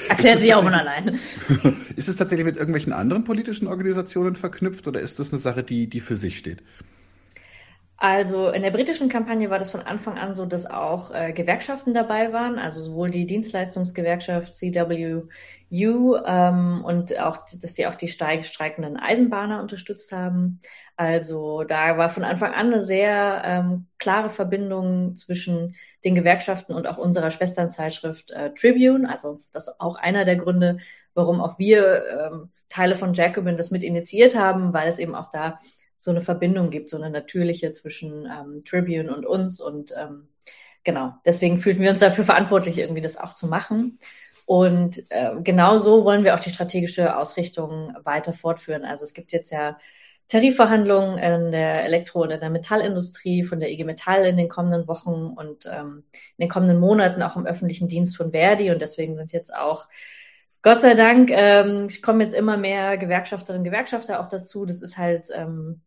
Erklärt 0.09 0.39
sich 0.39 0.53
auch 0.55 0.63
von 0.63 0.75
allein. 0.75 1.19
Ist 1.97 2.09
es 2.09 2.17
tatsächlich 2.17 2.45
mit 2.45 2.57
irgendwelchen 2.57 2.93
anderen 2.93 3.25
politischen 3.25 3.69
Organisationen 3.69 4.37
verknüpft 4.37 4.87
oder 4.87 5.01
ist 5.01 5.19
das 5.19 5.33
eine 5.33 5.41
Sache, 5.41 5.63
die, 5.63 5.89
die 5.89 6.01
für 6.01 6.17
sich 6.17 6.37
steht? 6.39 6.63
Also 8.01 8.51
in 8.51 8.63
der 8.63 8.71
britischen 8.71 9.09
Kampagne 9.09 9.51
war 9.51 9.59
das 9.59 9.73
von 9.73 9.83
Anfang 9.83 10.19
an 10.19 10.33
so, 10.33 10.47
dass 10.47 10.71
auch 10.71 11.11
äh, 11.13 11.33
Gewerkschaften 11.33 11.93
dabei 11.93 12.33
waren, 12.33 12.57
also 12.57 12.81
sowohl 12.81 13.11
die 13.11 13.27
Dienstleistungsgewerkschaft 13.27 14.55
CWU 14.55 15.27
ähm, 16.25 16.85
und 16.85 17.19
auch, 17.19 17.39
dass 17.39 17.75
die 17.75 17.89
auch 17.89 17.97
die 17.97 18.07
streikenden 18.07 18.97
Eisenbahner 18.99 19.61
unterstützt 19.61 20.13
haben. 20.13 20.61
Also 20.97 21.65
da 21.65 21.99
war 21.99 22.09
von 22.09 22.23
Anfang 22.23 22.55
an 22.55 22.73
eine 22.73 22.83
sehr 22.83 23.43
ähm, 23.45 23.87
klare 23.99 24.31
Verbindung 24.31 25.17
zwischen 25.17 25.75
den 26.05 26.15
Gewerkschaften 26.15 26.75
und 26.75 26.87
auch 26.87 26.99
unserer 26.99 27.33
Schwesternzeitschrift 27.33 28.31
äh, 28.31 28.55
Tribune. 28.55 29.11
Also 29.11 29.41
das 29.53 29.67
ist 29.67 29.81
auch 29.81 29.97
einer 29.97 30.25
der 30.25 30.37
Gründe, 30.37 30.79
warum 31.15 31.41
auch 31.41 31.59
wir 31.59 32.05
ähm, 32.07 32.51
Teile 32.69 32.95
von 32.95 33.15
Jacobin 33.15 33.57
das 33.57 33.73
mit 33.73 33.83
initiiert 33.83 34.37
haben, 34.37 34.73
weil 34.73 34.89
es 34.89 35.01
eben 35.01 35.17
auch 35.17 35.31
da 35.31 35.59
so 35.99 36.11
eine 36.11 36.21
Verbindung 36.21 36.71
gibt, 36.71 36.91
so 36.91 36.97
eine 36.97 37.11
natürliche 37.11 37.71
zwischen 37.73 38.27
ähm, 38.27 38.63
Tribune 38.65 39.15
und 39.15 39.27
uns. 39.27 39.61
Und 39.61 39.93
ähm, 39.97 40.29
genau, 40.85 41.15
deswegen 41.27 41.59
fühlten 41.59 41.83
wir 41.83 41.91
uns 41.91 41.99
dafür 41.99 42.25
verantwortlich, 42.25 42.79
irgendwie 42.79 43.01
das 43.01 43.17
auch 43.17 43.35
zu 43.35 43.47
machen. 43.47 43.99
Und 44.47 45.05
äh, 45.11 45.33
genau 45.43 45.77
so 45.77 46.05
wollen 46.05 46.25
wir 46.25 46.35
auch 46.35 46.41
die 46.41 46.51
strategische 46.51 47.17
Ausrichtung 47.17 47.95
weiter 48.05 48.33
fortführen. 48.33 48.85
Also 48.85 49.05
es 49.05 49.13
gibt 49.13 49.33
jetzt 49.33 49.51
ja 49.51 49.77
Tarifverhandlungen 50.29 51.19
in 51.19 51.51
der 51.53 51.85
Elektro- 51.85 52.23
und 52.23 52.31
in 52.31 52.41
der 52.41 52.51
Metallindustrie 52.51 53.45
von 53.45 53.61
der 53.61 53.71
IG 53.71 53.85
Metall 53.85 54.27
in 54.27 54.37
den 54.37 54.49
kommenden 54.49 54.87
Wochen 54.87 55.35
und 55.37 55.67
ähm, 55.67 56.05
in 56.37 56.45
den 56.45 56.49
kommenden 56.49 56.79
Monaten 56.79 57.23
auch 57.23 57.37
im 57.37 57.47
öffentlichen 57.47 57.89
Dienst 57.89 58.17
von 58.17 58.31
Verdi. 58.31 58.71
Und 58.71 58.81
deswegen 58.81 59.17
sind 59.17 59.33
jetzt 59.33 59.55
auch 59.55 59.89
Gott 60.63 60.81
sei 60.81 60.95
Dank 60.95 61.31
ähm, 61.31 61.89
kommen 62.03 62.21
jetzt 62.21 62.35
immer 62.35 62.57
mehr 62.57 62.99
Gewerkschafterinnen 62.99 63.61
und 63.61 63.65
Gewerkschafter 63.65 64.21
auch 64.21 64.27
dazu. 64.27 64.67
Das 64.67 64.83
ist 64.83 64.99
halt 64.99 65.29
ähm, 65.35 65.83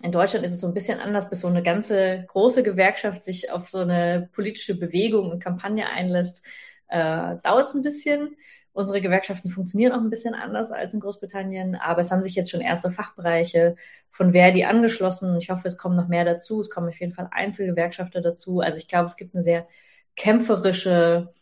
in 0.00 0.12
Deutschland 0.12 0.44
ist 0.44 0.52
es 0.52 0.60
so 0.60 0.66
ein 0.66 0.74
bisschen 0.74 1.00
anders, 1.00 1.28
bis 1.28 1.40
so 1.40 1.48
eine 1.48 1.62
ganze 1.62 2.24
große 2.28 2.62
Gewerkschaft 2.62 3.24
sich 3.24 3.50
auf 3.52 3.68
so 3.68 3.78
eine 3.78 4.28
politische 4.32 4.78
Bewegung 4.78 5.30
und 5.30 5.42
Kampagne 5.42 5.86
einlässt, 5.86 6.46
äh, 6.88 7.36
dauert 7.42 7.68
es 7.68 7.74
ein 7.74 7.82
bisschen. 7.82 8.36
Unsere 8.72 9.02
Gewerkschaften 9.02 9.50
funktionieren 9.50 9.92
auch 9.92 10.00
ein 10.00 10.08
bisschen 10.08 10.34
anders 10.34 10.72
als 10.72 10.94
in 10.94 11.00
Großbritannien, 11.00 11.74
aber 11.74 12.00
es 12.00 12.10
haben 12.10 12.22
sich 12.22 12.34
jetzt 12.34 12.50
schon 12.50 12.62
erste 12.62 12.90
Fachbereiche 12.90 13.76
von 14.10 14.32
Verdi 14.32 14.64
angeschlossen. 14.64 15.36
Ich 15.36 15.50
hoffe, 15.50 15.68
es 15.68 15.76
kommen 15.76 15.96
noch 15.96 16.08
mehr 16.08 16.24
dazu. 16.24 16.60
Es 16.60 16.70
kommen 16.70 16.88
auf 16.88 16.98
jeden 16.98 17.12
Fall 17.12 17.28
Einzelgewerkschafter 17.30 18.22
dazu. 18.22 18.60
Also 18.60 18.78
ich 18.78 18.88
glaube, 18.88 19.06
es 19.06 19.16
gibt 19.16 19.34
eine 19.34 19.42
sehr 19.42 19.68
kämpferische, 20.16 21.32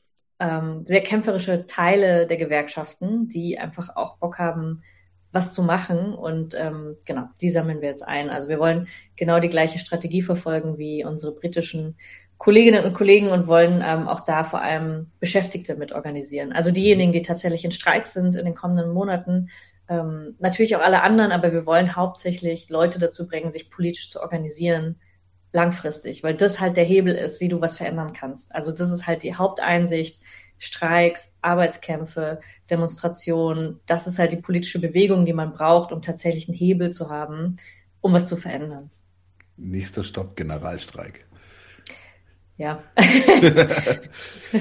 ähm, 0.41 0.85
sehr 0.85 1.03
kämpferische 1.03 1.67
Teile 1.67 2.27
der 2.27 2.37
Gewerkschaften, 2.37 3.29
die 3.29 3.59
einfach 3.59 3.95
auch 3.97 4.19
Bock 4.19 4.39
haben, 4.39 4.83
was 5.33 5.55
zu 5.55 5.63
machen. 5.63 6.15
Und 6.15 6.55
ähm, 6.55 6.97
genau, 7.07 7.25
die 7.41 7.51
sammeln 7.51 7.81
wir 7.81 7.89
jetzt 7.89 8.07
ein. 8.07 8.31
Also 8.31 8.49
wir 8.49 8.59
wollen 8.59 8.89
genau 9.17 9.41
die 9.41 9.49
gleiche 9.49 9.79
Strategie 9.79 10.23
verfolgen 10.23 10.79
wie 10.79 11.05
unsere 11.05 11.35
britischen 11.35 11.97
Kolleginnen 12.39 12.87
und 12.87 12.95
Kollegen 12.95 13.29
und 13.29 13.47
wollen 13.49 13.83
ähm, 13.85 14.09
auch 14.09 14.21
da 14.21 14.45
vor 14.45 14.63
allem 14.63 15.11
Beschäftigte 15.21 15.75
mit 15.75 15.93
organisieren. 15.93 16.53
Also 16.53 16.71
diejenigen, 16.71 17.13
die 17.13 17.21
tatsächlich 17.21 17.67
in 17.67 17.71
Streik 17.71 18.07
sind 18.07 18.35
in 18.35 18.47
den 18.47 18.55
kommenden 18.55 18.93
Monaten. 18.93 19.51
Ähm, 19.91 20.37
natürlich 20.39 20.75
auch 20.75 20.81
alle 20.81 21.03
anderen, 21.03 21.33
aber 21.33 21.53
wir 21.53 21.67
wollen 21.67 21.97
hauptsächlich 21.97 22.71
Leute 22.71 22.99
dazu 22.99 23.27
bringen, 23.27 23.51
sich 23.51 23.69
politisch 23.69 24.09
zu 24.09 24.23
organisieren, 24.23 24.99
langfristig, 25.53 26.23
weil 26.23 26.35
das 26.35 26.61
halt 26.61 26.79
der 26.79 26.85
Hebel 26.85 27.15
ist, 27.15 27.41
wie 27.41 27.49
du 27.49 27.61
was 27.61 27.77
verändern 27.77 28.15
kannst. 28.15 28.55
Also 28.55 28.73
das 28.73 28.91
ist 28.91 29.07
halt 29.07 29.23
die 29.23 29.35
Haupteinsicht, 29.35 30.23
Streiks, 30.57 31.39
Arbeitskämpfe, 31.43 32.41
Demonstrationen. 32.71 33.81
Das 33.87 34.07
ist 34.07 34.19
halt 34.19 34.33
die 34.33 34.37
politische 34.37 34.81
Bewegung, 34.81 35.25
die 35.25 35.33
man 35.33 35.53
braucht, 35.53 35.93
um 35.93 36.03
tatsächlich 36.03 36.49
einen 36.49 36.57
Hebel 36.57 36.91
zu 36.91 37.11
haben, 37.11 37.57
um 38.01 38.13
was 38.13 38.29
zu 38.29 38.37
verändern. 38.37 38.91
Nächster 39.57 40.05
Stopp, 40.05 40.37
Generalstreik. 40.37 41.27
Ja. 42.57 42.79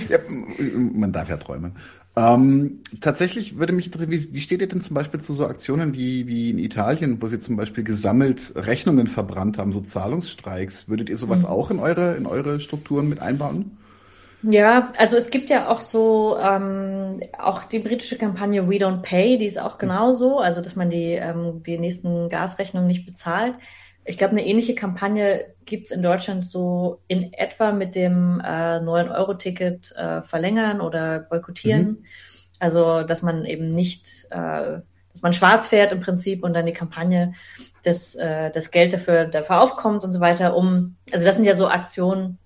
ja 0.09 0.19
man 0.27 1.11
darf 1.11 1.29
ja 1.29 1.37
träumen. 1.37 1.75
Ähm, 2.15 2.79
tatsächlich 3.01 3.59
würde 3.59 3.71
mich 3.71 3.85
interessieren, 3.85 4.11
wie, 4.11 4.33
wie, 4.33 4.41
steht 4.41 4.61
ihr 4.61 4.67
denn 4.67 4.81
zum 4.81 4.93
Beispiel 4.93 5.21
zu 5.21 5.33
so 5.33 5.45
Aktionen 5.45 5.93
wie, 5.93 6.27
wie 6.27 6.49
in 6.49 6.59
Italien, 6.59 7.21
wo 7.21 7.27
sie 7.27 7.39
zum 7.39 7.55
Beispiel 7.55 7.83
gesammelt 7.83 8.53
Rechnungen 8.55 9.07
verbrannt 9.07 9.57
haben, 9.57 9.71
so 9.71 9.81
Zahlungsstreiks? 9.81 10.89
Würdet 10.89 11.09
ihr 11.09 11.17
sowas 11.17 11.41
mhm. 11.41 11.47
auch 11.47 11.71
in 11.71 11.79
eure, 11.79 12.15
in 12.15 12.25
eure 12.25 12.59
Strukturen 12.59 13.07
mit 13.07 13.19
einbauen? 13.19 13.77
Ja, 14.41 14.93
also 14.97 15.17
es 15.17 15.29
gibt 15.31 15.49
ja 15.49 15.67
auch 15.67 15.81
so, 15.81 16.37
ähm, 16.39 17.19
auch 17.37 17.63
die 17.63 17.79
britische 17.79 18.17
Kampagne 18.17 18.69
We 18.69 18.75
Don't 18.75 19.01
Pay, 19.01 19.37
die 19.37 19.45
ist 19.45 19.59
auch 19.59 19.73
hm. 19.73 19.79
genauso, 19.79 20.39
also 20.39 20.61
dass 20.61 20.75
man 20.75 20.89
die, 20.89 21.13
ähm, 21.13 21.61
die 21.63 21.77
nächsten 21.77 22.29
Gasrechnungen 22.29 22.87
nicht 22.87 23.05
bezahlt. 23.05 23.55
Ich 24.05 24.17
glaube, 24.17 24.31
eine 24.31 24.45
ähnliche 24.45 24.75
Kampagne 24.75 25.53
gibt's 25.65 25.91
in 25.91 26.01
Deutschland 26.01 26.45
so 26.45 27.01
in 27.07 27.31
etwa 27.33 27.71
mit 27.71 27.95
dem 27.95 28.41
äh, 28.43 28.79
9-Euro-Ticket 28.79 29.91
äh, 29.95 30.21
verlängern 30.21 30.81
oder 30.81 31.19
boykottieren. 31.19 31.85
Mhm. 31.85 32.03
Also, 32.59 33.03
dass 33.03 33.21
man 33.21 33.45
eben 33.45 33.69
nicht, 33.69 34.07
äh, 34.31 34.79
dass 35.11 35.21
man 35.21 35.33
schwarz 35.33 35.67
fährt 35.67 35.91
im 35.91 35.99
Prinzip 35.99 36.43
und 36.43 36.53
dann 36.53 36.65
die 36.65 36.73
Kampagne 36.73 37.33
das, 37.83 38.15
äh, 38.15 38.49
das 38.51 38.71
Geld 38.71 38.93
dafür, 38.93 39.25
dafür 39.25 39.61
aufkommt 39.61 40.03
und 40.03 40.11
so 40.11 40.19
weiter, 40.19 40.55
um, 40.55 40.95
also 41.11 41.23
das 41.23 41.35
sind 41.35 41.45
ja 41.45 41.53
so 41.53 41.67
Aktionen, 41.67 42.38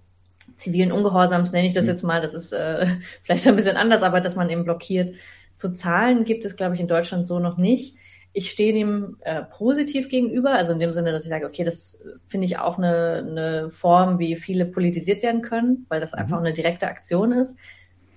zivilen 0.63 0.91
Ungehorsams 0.91 1.51
nenne 1.51 1.67
ich 1.67 1.73
das 1.73 1.83
mhm. 1.83 1.89
jetzt 1.89 2.03
mal, 2.03 2.21
das 2.21 2.33
ist 2.33 2.53
äh, 2.53 2.87
vielleicht 3.23 3.47
ein 3.47 3.55
bisschen 3.55 3.77
anders, 3.77 4.03
aber 4.03 4.21
dass 4.21 4.35
man 4.35 4.49
eben 4.49 4.63
blockiert. 4.63 5.15
Zu 5.55 5.71
Zahlen 5.71 6.23
gibt 6.23 6.45
es, 6.45 6.55
glaube 6.55 6.73
ich, 6.73 6.81
in 6.81 6.87
Deutschland 6.87 7.27
so 7.27 7.39
noch 7.39 7.57
nicht. 7.57 7.95
Ich 8.35 8.49
stehe 8.49 8.73
dem 8.73 9.17
äh, 9.21 9.43
positiv 9.43 10.09
gegenüber, 10.09 10.51
also 10.51 10.71
in 10.71 10.79
dem 10.79 10.93
Sinne, 10.93 11.11
dass 11.11 11.23
ich 11.23 11.29
sage, 11.29 11.45
okay, 11.45 11.63
das 11.63 12.01
finde 12.23 12.45
ich 12.45 12.57
auch 12.57 12.79
eine, 12.79 13.23
eine 13.29 13.69
Form, 13.69 14.17
wie 14.17 14.35
viele 14.35 14.65
politisiert 14.65 15.21
werden 15.21 15.43
können, 15.43 15.85
weil 15.89 15.99
das 15.99 16.13
mhm. 16.13 16.19
einfach 16.19 16.39
eine 16.39 16.53
direkte 16.53 16.87
Aktion 16.87 17.31
ist. 17.33 17.57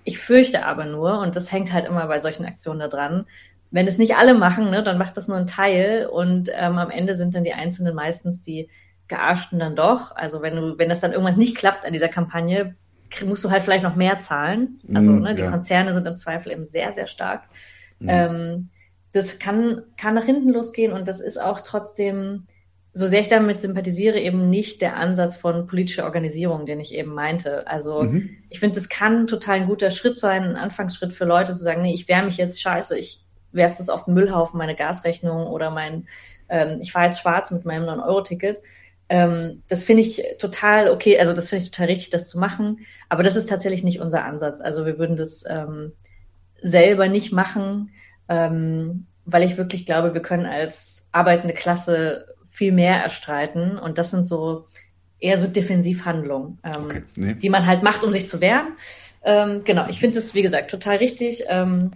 Ich 0.05 0.19
fürchte 0.19 0.65
aber 0.65 0.87
nur, 0.87 1.19
und 1.19 1.37
das 1.37 1.53
hängt 1.53 1.73
halt 1.73 1.87
immer 1.87 2.07
bei 2.07 2.19
solchen 2.19 2.47
Aktionen 2.47 2.79
da 2.79 2.89
dran, 2.89 3.27
wenn 3.71 3.89
es 3.89 3.99
nicht 3.99 4.17
alle 4.17 4.35
machen, 4.35 4.71
ne, 4.71 4.83
dann 4.83 4.97
macht 4.97 5.17
das 5.17 5.29
nur 5.29 5.37
ein 5.37 5.47
Teil 5.47 6.07
und 6.07 6.49
ähm, 6.55 6.79
am 6.79 6.91
Ende 6.91 7.15
sind 7.15 7.35
dann 7.35 7.45
die 7.45 7.53
Einzelnen 7.53 7.95
meistens 7.95 8.41
die 8.41 8.69
Gearschten 9.09 9.59
dann 9.59 9.77
doch. 9.77 10.15
Also 10.17 10.43
wenn 10.43 10.57
du, 10.57 10.79
wenn 10.79 10.89
das 10.89 11.01
dann 11.01 11.13
irgendwas 11.13 11.37
nicht 11.37 11.57
klappt 11.57 11.85
an 11.85 11.93
dieser 11.93 12.09
Kampagne, 12.09 12.75
musst 13.25 13.45
du 13.45 13.51
halt 13.51 13.63
vielleicht 13.63 13.85
noch 13.85 13.97
mehr 13.97 14.19
zahlen. 14.19 14.81
Also 14.93 15.11
mm, 15.11 15.21
ne, 15.21 15.35
die 15.35 15.43
ja. 15.43 15.51
Konzerne 15.51 15.93
sind 15.93 16.07
im 16.07 16.17
Zweifel 16.17 16.53
eben 16.53 16.67
sehr, 16.67 16.93
sehr 16.93 17.07
stark. 17.07 17.45
Mm. 18.01 18.09
Ähm, 18.09 18.69
das 19.13 19.39
kann, 19.39 19.83
kann 19.97 20.15
nach 20.15 20.25
hinten 20.25 20.51
losgehen 20.51 20.93
und 20.93 21.09
das 21.09 21.21
ist 21.21 21.41
auch 21.41 21.61
trotzdem, 21.61 22.47
so 22.93 23.07
sehr 23.07 23.21
ich 23.21 23.29
damit 23.29 23.61
sympathisiere, 23.61 24.19
eben 24.19 24.51
nicht 24.51 24.83
der 24.83 24.97
Ansatz 24.97 25.37
von 25.37 25.67
politischer 25.67 26.05
Organisierung, 26.05 26.67
den 26.67 26.81
ich 26.81 26.95
eben 26.95 27.15
meinte. 27.15 27.67
Also 27.67 28.03
mhm. 28.03 28.31
ich 28.51 28.59
finde, 28.59 28.77
das 28.77 28.89
kann 28.89 29.27
total 29.27 29.57
ein 29.57 29.67
guter 29.67 29.91
Schritt 29.91 30.19
sein, 30.19 30.45
ein 30.45 30.57
Anfangsschritt 30.57 31.13
für 31.13 31.25
Leute 31.25 31.55
zu 31.55 31.63
sagen, 31.63 31.83
nee, 31.83 31.95
ich 31.95 32.09
wehre 32.09 32.25
mich 32.25 32.37
jetzt 32.37 32.61
scheiße, 32.61 32.99
ich 32.99 33.21
werfe 33.53 33.77
das 33.79 33.89
auf 33.89 34.05
den 34.05 34.15
Müllhaufen, 34.15 34.59
meine 34.59 34.75
Gasrechnung 34.75 35.47
oder 35.47 35.71
mein, 35.71 36.07
ähm, 36.49 36.79
ich 36.81 36.93
fahre 36.93 37.07
jetzt 37.07 37.21
schwarz 37.21 37.51
mit 37.51 37.65
meinem 37.65 37.85
9-Euro-Ticket. 37.85 38.63
Ähm, 39.09 39.63
das 39.69 39.85
finde 39.85 40.03
ich 40.03 40.23
total 40.39 40.91
okay, 40.91 41.19
also 41.19 41.33
das 41.33 41.49
finde 41.49 41.65
ich 41.65 41.71
total 41.71 41.87
richtig, 41.87 42.11
das 42.11 42.29
zu 42.29 42.39
machen. 42.39 42.81
Aber 43.09 43.23
das 43.23 43.37
ist 43.37 43.49
tatsächlich 43.49 43.85
nicht 43.85 44.01
unser 44.01 44.25
Ansatz. 44.25 44.61
Also 44.61 44.85
wir 44.85 44.99
würden 44.99 45.17
das 45.17 45.45
ähm, 45.49 45.93
selber 46.61 47.09
nicht 47.09 47.33
machen, 47.33 47.91
ähm, 48.29 49.07
weil 49.25 49.43
ich 49.43 49.57
wirklich 49.57 49.87
glaube, 49.87 50.15
wir 50.15 50.23
können 50.23 50.47
als 50.47 51.09
arbeitende 51.13 51.55
Klasse 51.55 52.27
viel 52.49 52.73
mehr 52.73 53.03
erstreiten. 53.03 53.79
Und 53.79 53.99
das 53.99 54.11
sind 54.11 54.27
so 54.27 54.67
eher 55.19 55.39
so 55.39 55.47
Defensivhandlungen, 55.47 56.59
ähm, 56.65 56.85
okay, 56.85 57.03
nee. 57.17 57.35
die 57.35 57.49
man 57.49 57.67
halt 57.67 57.83
macht, 57.83 58.03
um 58.03 58.13
sich 58.13 58.29
zu 58.29 58.41
wehren. 58.41 58.73
Ähm, 59.23 59.63
genau, 59.65 59.87
ich 59.89 59.99
finde 59.99 60.17
das, 60.17 60.35
wie 60.35 60.43
gesagt, 60.43 60.71
total 60.71 60.97
richtig 60.97 61.45
ähm, 61.49 61.93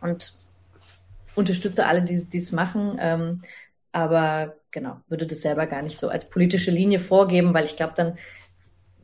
und 0.00 0.34
unterstütze 1.34 1.86
alle, 1.86 2.02
die 2.02 2.38
es 2.38 2.52
machen. 2.52 2.96
Ähm, 3.00 3.42
aber 3.92 4.56
genau, 4.74 4.96
würde 5.08 5.26
das 5.26 5.40
selber 5.40 5.66
gar 5.66 5.80
nicht 5.80 5.96
so 5.96 6.08
als 6.08 6.28
politische 6.28 6.70
Linie 6.70 6.98
vorgeben, 6.98 7.54
weil 7.54 7.64
ich 7.64 7.76
glaube 7.76 7.94
dann, 7.96 8.18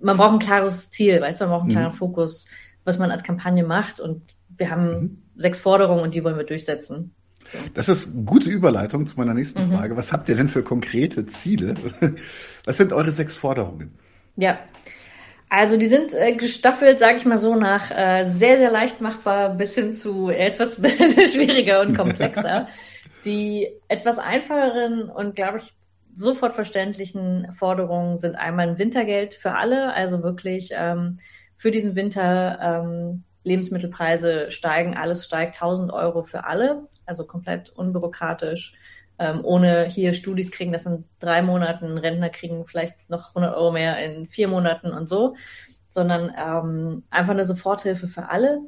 man 0.01 0.19
braucht 0.19 0.35
ein 0.35 0.39
klares 0.41 0.91
Ziel, 0.91 1.21
weißt 1.21 1.41
du, 1.41 1.45
man 1.45 1.53
braucht 1.53 1.63
einen 1.63 1.71
mhm. 1.71 1.77
klaren 1.77 1.93
Fokus, 1.93 2.51
was 2.85 2.99
man 2.99 3.11
als 3.11 3.23
Kampagne 3.23 3.65
macht 3.65 4.01
und 4.01 4.23
wir 4.49 4.71
haben 4.71 4.89
mhm. 4.89 5.23
sechs 5.37 5.59
Forderungen 5.59 6.03
und 6.03 6.15
die 6.15 6.25
wollen 6.25 6.37
wir 6.37 6.45
durchsetzen. 6.45 7.15
So. 7.51 7.59
Das 7.73 7.89
ist 7.89 8.13
eine 8.13 8.25
gute 8.25 8.51
Überleitung 8.51 9.07
zu 9.07 9.17
meiner 9.17 9.33
nächsten 9.33 9.67
mhm. 9.67 9.73
Frage. 9.73 9.97
Was 9.97 10.13
habt 10.13 10.29
ihr 10.29 10.37
denn 10.37 10.49
für 10.49 10.63
konkrete 10.63 11.25
Ziele? 11.27 11.77
Was 12.65 12.77
sind 12.77 12.93
eure 12.93 13.13
sechs 13.13 13.37
Forderungen? 13.37 13.95
Ja, 14.37 14.59
also 15.49 15.77
die 15.77 15.87
sind 15.87 16.15
äh, 16.15 16.35
gestaffelt, 16.35 16.99
sage 16.99 17.17
ich 17.17 17.25
mal 17.25 17.39
so, 17.39 17.55
nach 17.55 17.91
äh, 17.91 18.25
sehr, 18.25 18.59
sehr 18.59 18.71
leicht 18.71 19.01
machbar 19.01 19.51
bis 19.51 19.75
hin 19.75 19.95
zu, 19.95 20.31
jetzt 20.31 20.61
wird 20.61 20.73
es 20.73 20.79
ein 20.79 20.83
bisschen 20.83 21.29
schwieriger 21.29 21.81
und 21.81 21.97
komplexer. 21.97 22.69
Die 23.25 23.69
etwas 23.89 24.19
einfacheren 24.19 25.11
und, 25.11 25.35
glaube 25.35 25.59
ich, 25.59 25.73
sofort 26.13 26.53
verständlichen 26.53 27.53
Forderungen 27.53 28.17
sind 28.17 28.37
einmal 28.37 28.69
ein 28.69 28.79
Wintergeld 28.79 29.35
für 29.35 29.53
alle, 29.53 29.93
also 29.95 30.23
wirklich 30.23 30.71
ähm, 30.75 31.19
für 31.57 31.71
diesen 31.71 31.97
Winter 31.97 32.59
ähm, 32.61 33.25
Lebensmittelpreise 33.45 34.51
steigen, 34.51 34.97
alles 34.97 35.25
steigt 35.25 35.57
1000 35.57 35.93
Euro 35.93 36.23
für 36.23 36.45
alle, 36.45 36.89
also 37.07 37.27
komplett 37.27 37.71
unbürokratisch, 37.71 38.75
ähm, 39.19 39.41
ohne 39.45 39.85
hier 39.85 40.13
Studis 40.13 40.51
kriegen 40.51 40.73
das 40.73 40.87
in 40.87 41.05
drei 41.19 41.43
Monaten, 41.43 41.99
Rentner 41.99 42.31
kriegen 42.31 42.67
vielleicht 42.67 43.09
noch 43.09 43.29
100 43.31 43.55
Euro 43.55 43.71
mehr 43.71 43.99
in 44.05 44.27
vier 44.27 44.49
Monaten 44.49 44.93
und 44.93 45.09
so, 45.09 45.37
sondern 45.89 46.33
ähm, 46.37 47.03
einfach 47.11 47.33
eine 47.33 47.45
Soforthilfe 47.45 48.07
für 48.07 48.29
alle. 48.29 48.61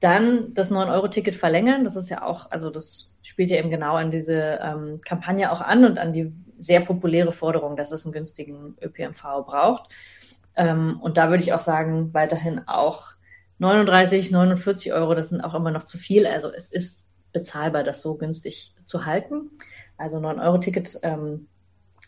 Dann 0.00 0.54
das 0.54 0.72
9-Euro-Ticket 0.72 1.34
verlängern, 1.34 1.84
das 1.84 1.94
ist 1.94 2.08
ja 2.08 2.22
auch, 2.22 2.50
also 2.50 2.70
das 2.70 3.18
spielt 3.22 3.50
ja 3.50 3.58
eben 3.58 3.70
genau 3.70 3.96
an 3.96 4.10
diese 4.10 4.58
ähm, 4.62 5.00
Kampagne 5.04 5.52
auch 5.52 5.60
an 5.60 5.84
und 5.84 5.98
an 5.98 6.12
die 6.12 6.32
sehr 6.58 6.80
populäre 6.80 7.32
Forderung, 7.32 7.76
dass 7.76 7.92
es 7.92 8.04
einen 8.04 8.12
günstigen 8.12 8.76
ÖPNV 8.82 9.22
braucht. 9.46 9.90
Ähm, 10.56 10.98
und 11.00 11.16
da 11.16 11.30
würde 11.30 11.42
ich 11.42 11.52
auch 11.52 11.60
sagen, 11.60 12.12
weiterhin 12.12 12.62
auch 12.66 13.12
39, 13.58 14.30
49 14.30 14.92
Euro, 14.92 15.14
das 15.14 15.28
sind 15.28 15.42
auch 15.42 15.54
immer 15.54 15.70
noch 15.70 15.84
zu 15.84 15.98
viel. 15.98 16.26
Also 16.26 16.50
es 16.50 16.66
ist 16.66 17.06
bezahlbar, 17.32 17.82
das 17.82 18.00
so 18.00 18.16
günstig 18.16 18.74
zu 18.84 19.04
halten. 19.06 19.50
Also 19.96 20.18
9-Euro-Ticket 20.18 21.00
ähm, 21.02 21.46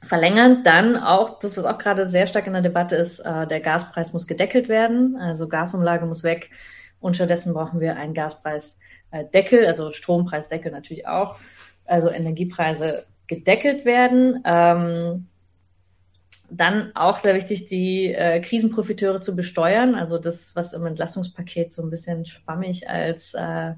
verlängern. 0.03 0.63
Dann 0.65 0.97
auch, 0.97 1.39
das, 1.39 1.57
was 1.57 1.65
auch 1.65 1.79
gerade 1.79 2.07
sehr 2.07 2.27
stark 2.27 2.47
in 2.47 2.55
der 2.55 2.63
Debatte 2.63 2.97
ist, 2.97 3.21
äh, 3.21 3.47
der 3.47 3.61
Gaspreis 3.61 4.13
muss 4.13 4.27
gedeckelt 4.27 4.69
werden. 4.69 5.17
Also 5.17 5.49
Gasumlage 5.49 6.07
muss 6.07 6.23
weg. 6.23 6.51
Und 7.03 7.17
stattdessen 7.17 7.53
brauchen 7.53 7.81
wir 7.81 7.97
einen 7.97 8.15
Gaspreisdeckel, 8.15 9.67
also 9.67 9.91
Strompreisdeckel 9.91 10.73
natürlich 10.73 11.07
auch. 11.07 11.39
Also 11.85 12.09
Energiepreise 12.11 13.05
gedeckelt 13.27 13.85
werden. 13.85 14.41
Ähm, 14.45 15.27
dann 16.49 16.93
auch 16.95 17.19
sehr 17.19 17.35
wichtig, 17.35 17.67
die 17.67 18.13
äh, 18.13 18.41
Krisenprofiteure 18.41 19.21
zu 19.21 19.35
besteuern. 19.35 19.95
Also 19.95 20.19
das, 20.19 20.55
was 20.55 20.75
im 20.75 20.87
Entlastungspaket 20.87 21.73
so 21.73 21.83
ein 21.83 21.91
bisschen 21.91 22.25
schwammig 22.25 22.89
als 22.89 23.35
äh, 23.35 23.73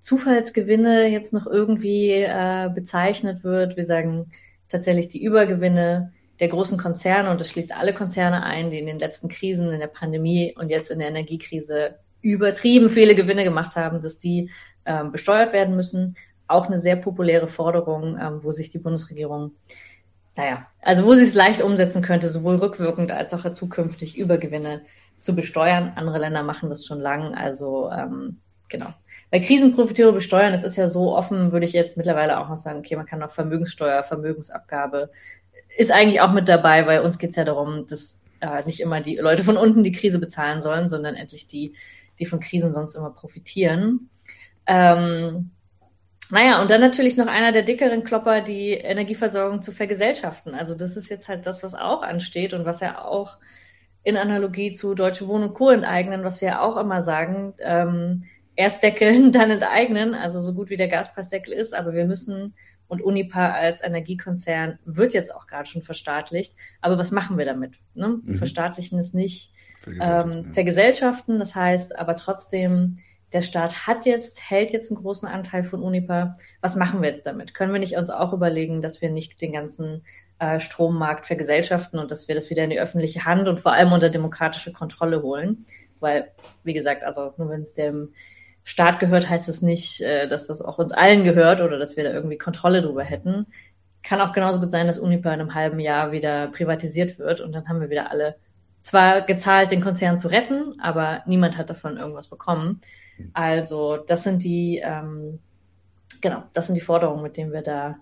Zufallsgewinne 0.00 1.08
jetzt 1.08 1.32
noch 1.32 1.46
irgendwie 1.46 2.10
äh, 2.12 2.70
bezeichnet 2.74 3.44
wird. 3.44 3.76
Wir 3.76 3.84
sagen 3.84 4.30
tatsächlich 4.68 5.08
die 5.08 5.22
Übergewinne 5.22 6.12
der 6.40 6.48
großen 6.48 6.78
Konzerne 6.78 7.30
und 7.30 7.40
das 7.40 7.50
schließt 7.50 7.74
alle 7.74 7.94
Konzerne 7.94 8.42
ein, 8.42 8.70
die 8.70 8.78
in 8.78 8.86
den 8.86 8.98
letzten 8.98 9.28
Krisen, 9.28 9.70
in 9.70 9.80
der 9.80 9.86
Pandemie 9.86 10.54
und 10.56 10.70
jetzt 10.70 10.90
in 10.90 10.98
der 10.98 11.08
Energiekrise 11.08 11.98
übertrieben 12.22 12.88
viele 12.88 13.14
Gewinne 13.14 13.44
gemacht 13.44 13.76
haben, 13.76 14.00
dass 14.00 14.18
die 14.18 14.50
ähm, 14.84 15.12
besteuert 15.12 15.52
werden 15.52 15.76
müssen. 15.76 16.16
Auch 16.48 16.66
eine 16.66 16.78
sehr 16.78 16.96
populäre 16.96 17.46
Forderung, 17.46 18.18
ähm, 18.20 18.42
wo 18.42 18.52
sich 18.52 18.70
die 18.70 18.78
Bundesregierung 18.78 19.52
naja, 20.36 20.66
also 20.82 21.04
wo 21.04 21.14
sie 21.14 21.22
es 21.22 21.34
leicht 21.34 21.62
umsetzen 21.62 22.02
könnte, 22.02 22.28
sowohl 22.28 22.56
rückwirkend 22.56 23.10
als 23.10 23.32
auch 23.34 23.50
zukünftig 23.50 24.16
Übergewinne 24.16 24.82
zu 25.18 25.34
besteuern. 25.34 25.92
Andere 25.96 26.18
Länder 26.18 26.42
machen 26.42 26.68
das 26.68 26.84
schon 26.84 27.00
lang, 27.00 27.34
also 27.34 27.90
ähm, 27.90 28.38
genau. 28.68 28.92
Bei 29.30 29.40
Krisenprofiteure 29.40 30.12
besteuern, 30.12 30.54
es 30.54 30.62
ist 30.62 30.76
ja 30.76 30.88
so 30.88 31.16
offen, 31.16 31.52
würde 31.52 31.66
ich 31.66 31.72
jetzt 31.72 31.96
mittlerweile 31.96 32.38
auch 32.38 32.48
noch 32.48 32.56
sagen, 32.56 32.78
okay, 32.78 32.96
man 32.96 33.06
kann 33.06 33.22
auch 33.22 33.30
Vermögenssteuer, 33.30 34.02
Vermögensabgabe, 34.02 35.10
ist 35.76 35.90
eigentlich 35.90 36.20
auch 36.20 36.32
mit 36.32 36.48
dabei, 36.48 36.86
weil 36.86 37.00
uns 37.00 37.18
geht's 37.18 37.36
ja 37.36 37.44
darum, 37.44 37.86
dass 37.86 38.22
äh, 38.40 38.62
nicht 38.66 38.80
immer 38.80 39.00
die 39.00 39.16
Leute 39.16 39.42
von 39.42 39.56
unten 39.56 39.82
die 39.82 39.92
Krise 39.92 40.18
bezahlen 40.18 40.60
sollen, 40.60 40.88
sondern 40.88 41.16
endlich 41.16 41.48
die, 41.48 41.74
die 42.18 42.26
von 42.26 42.40
Krisen 42.40 42.72
sonst 42.72 42.94
immer 42.94 43.10
profitieren. 43.10 44.10
Ähm, 44.66 45.50
naja, 46.28 46.60
und 46.60 46.70
dann 46.70 46.80
natürlich 46.80 47.16
noch 47.16 47.28
einer 47.28 47.52
der 47.52 47.62
dickeren 47.62 48.02
Klopper, 48.02 48.40
die 48.40 48.72
Energieversorgung 48.72 49.62
zu 49.62 49.70
vergesellschaften. 49.70 50.54
Also 50.54 50.74
das 50.74 50.96
ist 50.96 51.08
jetzt 51.08 51.28
halt 51.28 51.46
das, 51.46 51.62
was 51.62 51.74
auch 51.74 52.02
ansteht 52.02 52.52
und 52.52 52.64
was 52.64 52.80
ja 52.80 53.04
auch 53.04 53.38
in 54.02 54.16
Analogie 54.16 54.72
zu 54.72 54.94
Deutsche 54.94 55.28
Wohnen 55.28 55.48
und 55.48 55.54
Co. 55.54 55.70
enteignen, 55.70 56.24
was 56.24 56.40
wir 56.40 56.48
ja 56.48 56.60
auch 56.60 56.76
immer 56.76 57.02
sagen, 57.02 57.54
ähm, 57.60 58.24
erst 58.56 58.82
deckeln, 58.82 59.30
dann 59.32 59.50
enteignen, 59.50 60.14
also 60.14 60.40
so 60.40 60.52
gut 60.54 60.70
wie 60.70 60.76
der 60.76 60.88
Gaspreisdeckel 60.88 61.52
ist, 61.52 61.74
aber 61.74 61.92
wir 61.92 62.06
müssen 62.06 62.54
und 62.88 63.02
Unipa 63.02 63.50
als 63.50 63.82
Energiekonzern 63.82 64.78
wird 64.84 65.12
jetzt 65.12 65.34
auch 65.34 65.46
gerade 65.46 65.68
schon 65.68 65.82
verstaatlicht. 65.82 66.54
Aber 66.80 66.98
was 66.98 67.10
machen 67.10 67.36
wir 67.36 67.44
damit? 67.44 67.78
Ne? 67.94 68.20
Mhm. 68.22 68.34
Verstaatlichen 68.34 68.98
ist 68.98 69.14
nicht 69.14 69.52
ähm, 70.00 70.52
vergesellschaften, 70.52 71.38
das 71.38 71.54
heißt 71.54 71.98
aber 71.98 72.16
trotzdem 72.16 72.98
der 73.32 73.42
Staat 73.42 73.86
hat 73.86 74.06
jetzt, 74.06 74.50
hält 74.50 74.72
jetzt 74.72 74.90
einen 74.90 75.00
großen 75.00 75.28
Anteil 75.28 75.64
von 75.64 75.82
Unipa. 75.82 76.36
Was 76.60 76.76
machen 76.76 77.02
wir 77.02 77.08
jetzt 77.08 77.26
damit? 77.26 77.54
Können 77.54 77.72
wir 77.72 77.80
nicht 77.80 77.96
uns 77.96 78.08
auch 78.08 78.32
überlegen, 78.32 78.80
dass 78.80 79.02
wir 79.02 79.10
nicht 79.10 79.40
den 79.40 79.52
ganzen 79.52 80.04
äh, 80.38 80.60
Strommarkt 80.60 81.26
vergesellschaften 81.26 81.98
und 81.98 82.10
dass 82.10 82.28
wir 82.28 82.34
das 82.34 82.50
wieder 82.50 82.64
in 82.64 82.70
die 82.70 82.80
öffentliche 82.80 83.24
Hand 83.24 83.48
und 83.48 83.60
vor 83.60 83.72
allem 83.72 83.92
unter 83.92 84.10
demokratische 84.10 84.72
Kontrolle 84.72 85.22
holen? 85.22 85.64
Weil, 85.98 86.30
wie 86.62 86.74
gesagt, 86.74 87.02
also 87.02 87.32
nur 87.36 87.50
wenn 87.50 87.62
es 87.62 87.74
dem 87.74 88.12
Staat 88.62 89.00
gehört, 89.00 89.28
heißt 89.28 89.48
es 89.48 89.60
nicht, 89.60 90.00
äh, 90.02 90.28
dass 90.28 90.46
das 90.46 90.62
auch 90.62 90.78
uns 90.78 90.92
allen 90.92 91.24
gehört 91.24 91.60
oder 91.60 91.78
dass 91.78 91.96
wir 91.96 92.04
da 92.04 92.10
irgendwie 92.10 92.38
Kontrolle 92.38 92.80
drüber 92.80 93.02
hätten. 93.02 93.46
Kann 94.04 94.20
auch 94.20 94.32
genauso 94.32 94.60
gut 94.60 94.70
sein, 94.70 94.86
dass 94.86 94.98
Unipa 94.98 95.34
in 95.34 95.40
einem 95.40 95.54
halben 95.54 95.80
Jahr 95.80 96.12
wieder 96.12 96.46
privatisiert 96.48 97.18
wird 97.18 97.40
und 97.40 97.52
dann 97.52 97.68
haben 97.68 97.80
wir 97.80 97.90
wieder 97.90 98.10
alle 98.10 98.36
zwar 98.86 99.22
gezahlt, 99.22 99.72
den 99.72 99.80
Konzern 99.80 100.16
zu 100.16 100.28
retten, 100.28 100.80
aber 100.80 101.22
niemand 101.26 101.58
hat 101.58 101.70
davon 101.70 101.96
irgendwas 101.96 102.28
bekommen. 102.28 102.80
Also 103.32 103.96
das 103.96 104.22
sind 104.22 104.44
die, 104.44 104.80
ähm, 104.84 105.40
genau, 106.20 106.44
das 106.52 106.66
sind 106.66 106.76
die 106.76 106.80
Forderungen, 106.80 107.22
mit 107.22 107.36
denen 107.36 107.52
wir 107.52 107.62
da 107.62 107.96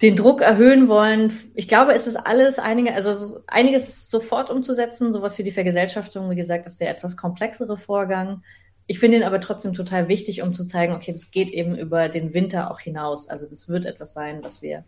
den 0.00 0.14
Druck 0.14 0.42
erhöhen 0.42 0.86
wollen. 0.86 1.32
Ich 1.56 1.66
glaube, 1.66 1.92
es 1.92 2.06
ist 2.06 2.14
alles 2.14 2.60
einige, 2.60 2.94
also 2.94 3.40
einiges 3.48 4.08
sofort 4.08 4.48
umzusetzen, 4.48 5.10
sowas 5.10 5.36
wie 5.38 5.42
die 5.42 5.50
Vergesellschaftung, 5.50 6.30
wie 6.30 6.36
gesagt, 6.36 6.66
ist 6.66 6.80
der 6.80 6.90
etwas 6.90 7.16
komplexere 7.16 7.76
Vorgang. 7.76 8.44
Ich 8.86 9.00
finde 9.00 9.16
ihn 9.16 9.24
aber 9.24 9.40
trotzdem 9.40 9.72
total 9.72 10.06
wichtig, 10.06 10.40
um 10.42 10.52
zu 10.52 10.64
zeigen, 10.66 10.94
okay, 10.94 11.10
das 11.10 11.32
geht 11.32 11.50
eben 11.50 11.76
über 11.76 12.08
den 12.08 12.32
Winter 12.32 12.70
auch 12.70 12.78
hinaus. 12.78 13.28
Also 13.28 13.48
das 13.48 13.68
wird 13.68 13.86
etwas 13.86 14.12
sein, 14.12 14.44
was 14.44 14.62
wir 14.62 14.84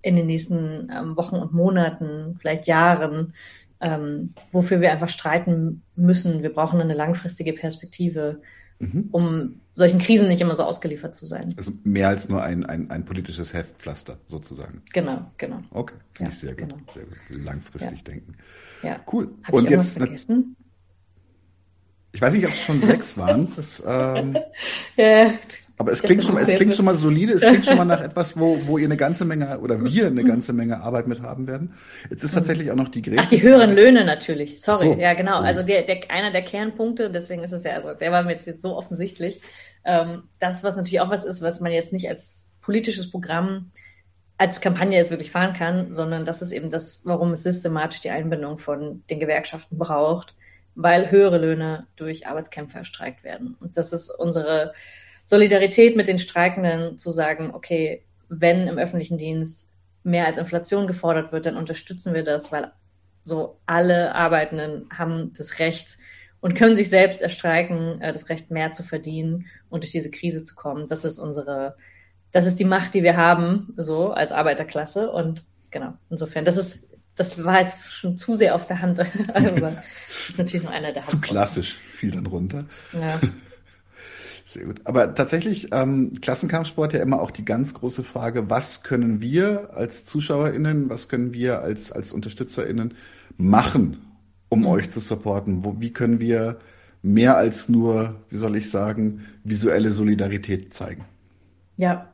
in 0.00 0.16
den 0.16 0.26
nächsten 0.26 0.90
ähm, 0.90 1.18
Wochen 1.18 1.36
und 1.36 1.52
Monaten, 1.52 2.38
vielleicht 2.40 2.66
Jahren, 2.66 3.34
ähm, 3.80 4.34
wofür 4.50 4.80
wir 4.80 4.92
einfach 4.92 5.08
streiten 5.08 5.82
müssen. 5.96 6.42
Wir 6.42 6.52
brauchen 6.52 6.80
eine 6.80 6.94
langfristige 6.94 7.52
Perspektive 7.52 8.40
mhm. 8.78 9.08
um 9.12 9.60
solchen 9.74 9.98
Krisen 9.98 10.28
nicht 10.28 10.40
immer 10.40 10.54
so 10.54 10.64
ausgeliefert 10.64 11.14
zu 11.14 11.26
sein. 11.26 11.54
Also 11.56 11.72
mehr 11.84 12.08
als 12.08 12.28
nur 12.28 12.42
ein, 12.42 12.64
ein, 12.64 12.90
ein 12.90 13.04
politisches 13.04 13.52
Heftpflaster 13.52 14.18
sozusagen. 14.28 14.82
Genau, 14.92 15.30
genau. 15.38 15.60
Okay, 15.70 15.94
finde 16.12 16.30
ja, 16.30 16.34
ich 16.34 16.40
sehr 16.40 16.54
gut. 16.54 16.68
Genau. 16.68 16.76
Sehr 16.94 17.04
gut. 17.04 17.16
Langfristig 17.28 17.98
ja. 17.98 18.04
denken. 18.04 18.36
Ja. 18.82 19.00
Cool. 19.10 19.30
Hab 19.44 19.54
Und 19.54 19.64
ich 19.64 19.70
jetzt 19.70 19.98
vergessen? 19.98 20.56
Ich 22.12 22.22
weiß 22.22 22.34
nicht, 22.34 22.46
ob 22.46 22.52
es 22.52 22.60
schon 22.60 22.80
sechs 22.80 23.16
waren. 23.16 23.52
Das, 23.56 23.82
ähm, 23.84 24.36
ja, 24.96 25.30
aber 25.78 25.92
es 25.92 26.02
klingt, 26.02 26.24
schon, 26.24 26.36
es 26.36 26.48
klingt 26.48 26.74
schon 26.74 26.84
mal 26.84 26.96
solide, 26.96 27.34
es 27.34 27.42
klingt 27.42 27.64
schon 27.64 27.76
mal 27.76 27.84
nach 27.84 28.00
etwas, 28.02 28.36
wo, 28.36 28.58
wo 28.66 28.78
ihr 28.78 28.86
eine 28.86 28.96
ganze 28.96 29.24
Menge 29.24 29.60
oder 29.60 29.82
wir 29.82 30.08
eine 30.08 30.24
ganze 30.24 30.52
Menge 30.52 30.80
Arbeit 30.80 31.06
mit 31.06 31.22
haben 31.22 31.46
werden. 31.46 31.74
Jetzt 32.10 32.24
ist 32.24 32.34
tatsächlich 32.34 32.72
auch 32.72 32.76
noch 32.76 32.88
die 32.88 33.00
Gretchen. 33.00 33.20
Ach, 33.20 33.28
die 33.28 33.42
höheren 33.42 33.74
Löhne 33.74 34.04
natürlich. 34.04 34.60
Sorry. 34.60 34.94
So. 34.94 34.94
Ja, 34.94 35.14
genau. 35.14 35.38
Also 35.38 35.62
der, 35.62 35.82
der, 35.82 36.10
einer 36.10 36.32
der 36.32 36.42
Kernpunkte, 36.42 37.10
deswegen 37.10 37.44
ist 37.44 37.52
es 37.52 37.62
ja, 37.62 37.74
also 37.74 37.94
der 37.94 38.10
war 38.10 38.24
mir 38.24 38.32
jetzt 38.32 38.60
so 38.60 38.76
offensichtlich. 38.76 39.40
Ähm, 39.84 40.24
das, 40.40 40.64
was 40.64 40.76
natürlich 40.76 41.00
auch 41.00 41.10
was 41.10 41.24
ist, 41.24 41.42
was 41.42 41.60
man 41.60 41.70
jetzt 41.70 41.92
nicht 41.92 42.08
als 42.08 42.50
politisches 42.60 43.10
Programm 43.10 43.70
als 44.36 44.60
Kampagne 44.60 44.96
jetzt 44.96 45.10
wirklich 45.10 45.32
fahren 45.32 45.52
kann, 45.52 45.92
sondern 45.92 46.24
das 46.24 46.42
ist 46.42 46.52
eben 46.52 46.70
das, 46.70 47.02
warum 47.04 47.32
es 47.32 47.42
systematisch 47.42 48.00
die 48.00 48.10
Einbindung 48.10 48.58
von 48.58 49.02
den 49.10 49.18
Gewerkschaften 49.18 49.78
braucht, 49.78 50.36
weil 50.76 51.10
höhere 51.10 51.38
Löhne 51.38 51.88
durch 51.96 52.26
Arbeitskämpfer 52.26 52.78
erstreikt 52.78 53.24
werden. 53.24 53.56
Und 53.58 53.76
das 53.76 53.92
ist 53.92 54.10
unsere 54.10 54.72
Solidarität 55.28 55.94
mit 55.94 56.08
den 56.08 56.18
Streikenden 56.18 56.96
zu 56.96 57.10
sagen, 57.10 57.50
okay, 57.52 58.06
wenn 58.30 58.66
im 58.66 58.78
öffentlichen 58.78 59.18
Dienst 59.18 59.68
mehr 60.02 60.24
als 60.24 60.38
Inflation 60.38 60.86
gefordert 60.86 61.32
wird, 61.32 61.44
dann 61.44 61.58
unterstützen 61.58 62.14
wir 62.14 62.24
das, 62.24 62.50
weil 62.50 62.72
so 63.20 63.60
alle 63.66 64.14
Arbeitenden 64.14 64.88
haben 64.90 65.34
das 65.36 65.58
Recht 65.58 65.98
und 66.40 66.54
können 66.54 66.74
sich 66.74 66.88
selbst 66.88 67.20
erstreiken, 67.20 68.00
äh, 68.00 68.10
das 68.10 68.30
Recht 68.30 68.50
mehr 68.50 68.72
zu 68.72 68.82
verdienen 68.82 69.44
und 69.68 69.82
durch 69.82 69.92
diese 69.92 70.10
Krise 70.10 70.44
zu 70.44 70.54
kommen. 70.54 70.88
Das 70.88 71.04
ist 71.04 71.18
unsere, 71.18 71.76
das 72.32 72.46
ist 72.46 72.58
die 72.58 72.64
Macht, 72.64 72.94
die 72.94 73.02
wir 73.02 73.18
haben, 73.18 73.74
so 73.76 74.12
als 74.12 74.32
Arbeiterklasse. 74.32 75.10
Und 75.12 75.44
genau, 75.70 75.92
insofern, 76.08 76.46
das 76.46 76.56
ist, 76.56 76.86
das 77.16 77.44
war 77.44 77.60
jetzt 77.60 77.76
schon 77.86 78.16
zu 78.16 78.34
sehr 78.34 78.54
auf 78.54 78.64
der 78.64 78.80
Hand. 78.80 78.98
Aber 79.34 79.50
das 80.08 80.30
ist 80.30 80.38
natürlich 80.38 80.62
nur 80.62 80.72
einer 80.72 80.92
der 80.92 81.02
Zu 81.02 81.20
klassisch 81.20 81.76
fiel 81.76 82.12
dann 82.12 82.24
runter. 82.24 82.64
Ja. 82.94 83.20
Sehr 84.48 84.64
gut. 84.64 84.80
Aber 84.84 85.14
tatsächlich, 85.14 85.68
ähm, 85.72 86.14
Klassenkampfsport 86.22 86.94
ja 86.94 87.02
immer 87.02 87.20
auch 87.20 87.30
die 87.30 87.44
ganz 87.44 87.74
große 87.74 88.02
Frage, 88.02 88.48
was 88.48 88.82
können 88.82 89.20
wir 89.20 89.74
als 89.74 90.06
ZuschauerInnen, 90.06 90.88
was 90.88 91.08
können 91.08 91.34
wir 91.34 91.60
als, 91.60 91.92
als 91.92 92.14
UnterstützerInnen 92.14 92.94
machen, 93.36 93.98
um 94.48 94.60
mhm. 94.60 94.68
euch 94.68 94.90
zu 94.90 95.00
supporten? 95.00 95.66
Wo, 95.66 95.82
wie 95.82 95.92
können 95.92 96.18
wir 96.18 96.60
mehr 97.02 97.36
als 97.36 97.68
nur, 97.68 98.22
wie 98.30 98.38
soll 98.38 98.56
ich 98.56 98.70
sagen, 98.70 99.26
visuelle 99.44 99.90
Solidarität 99.90 100.72
zeigen? 100.72 101.04
Ja, 101.76 102.10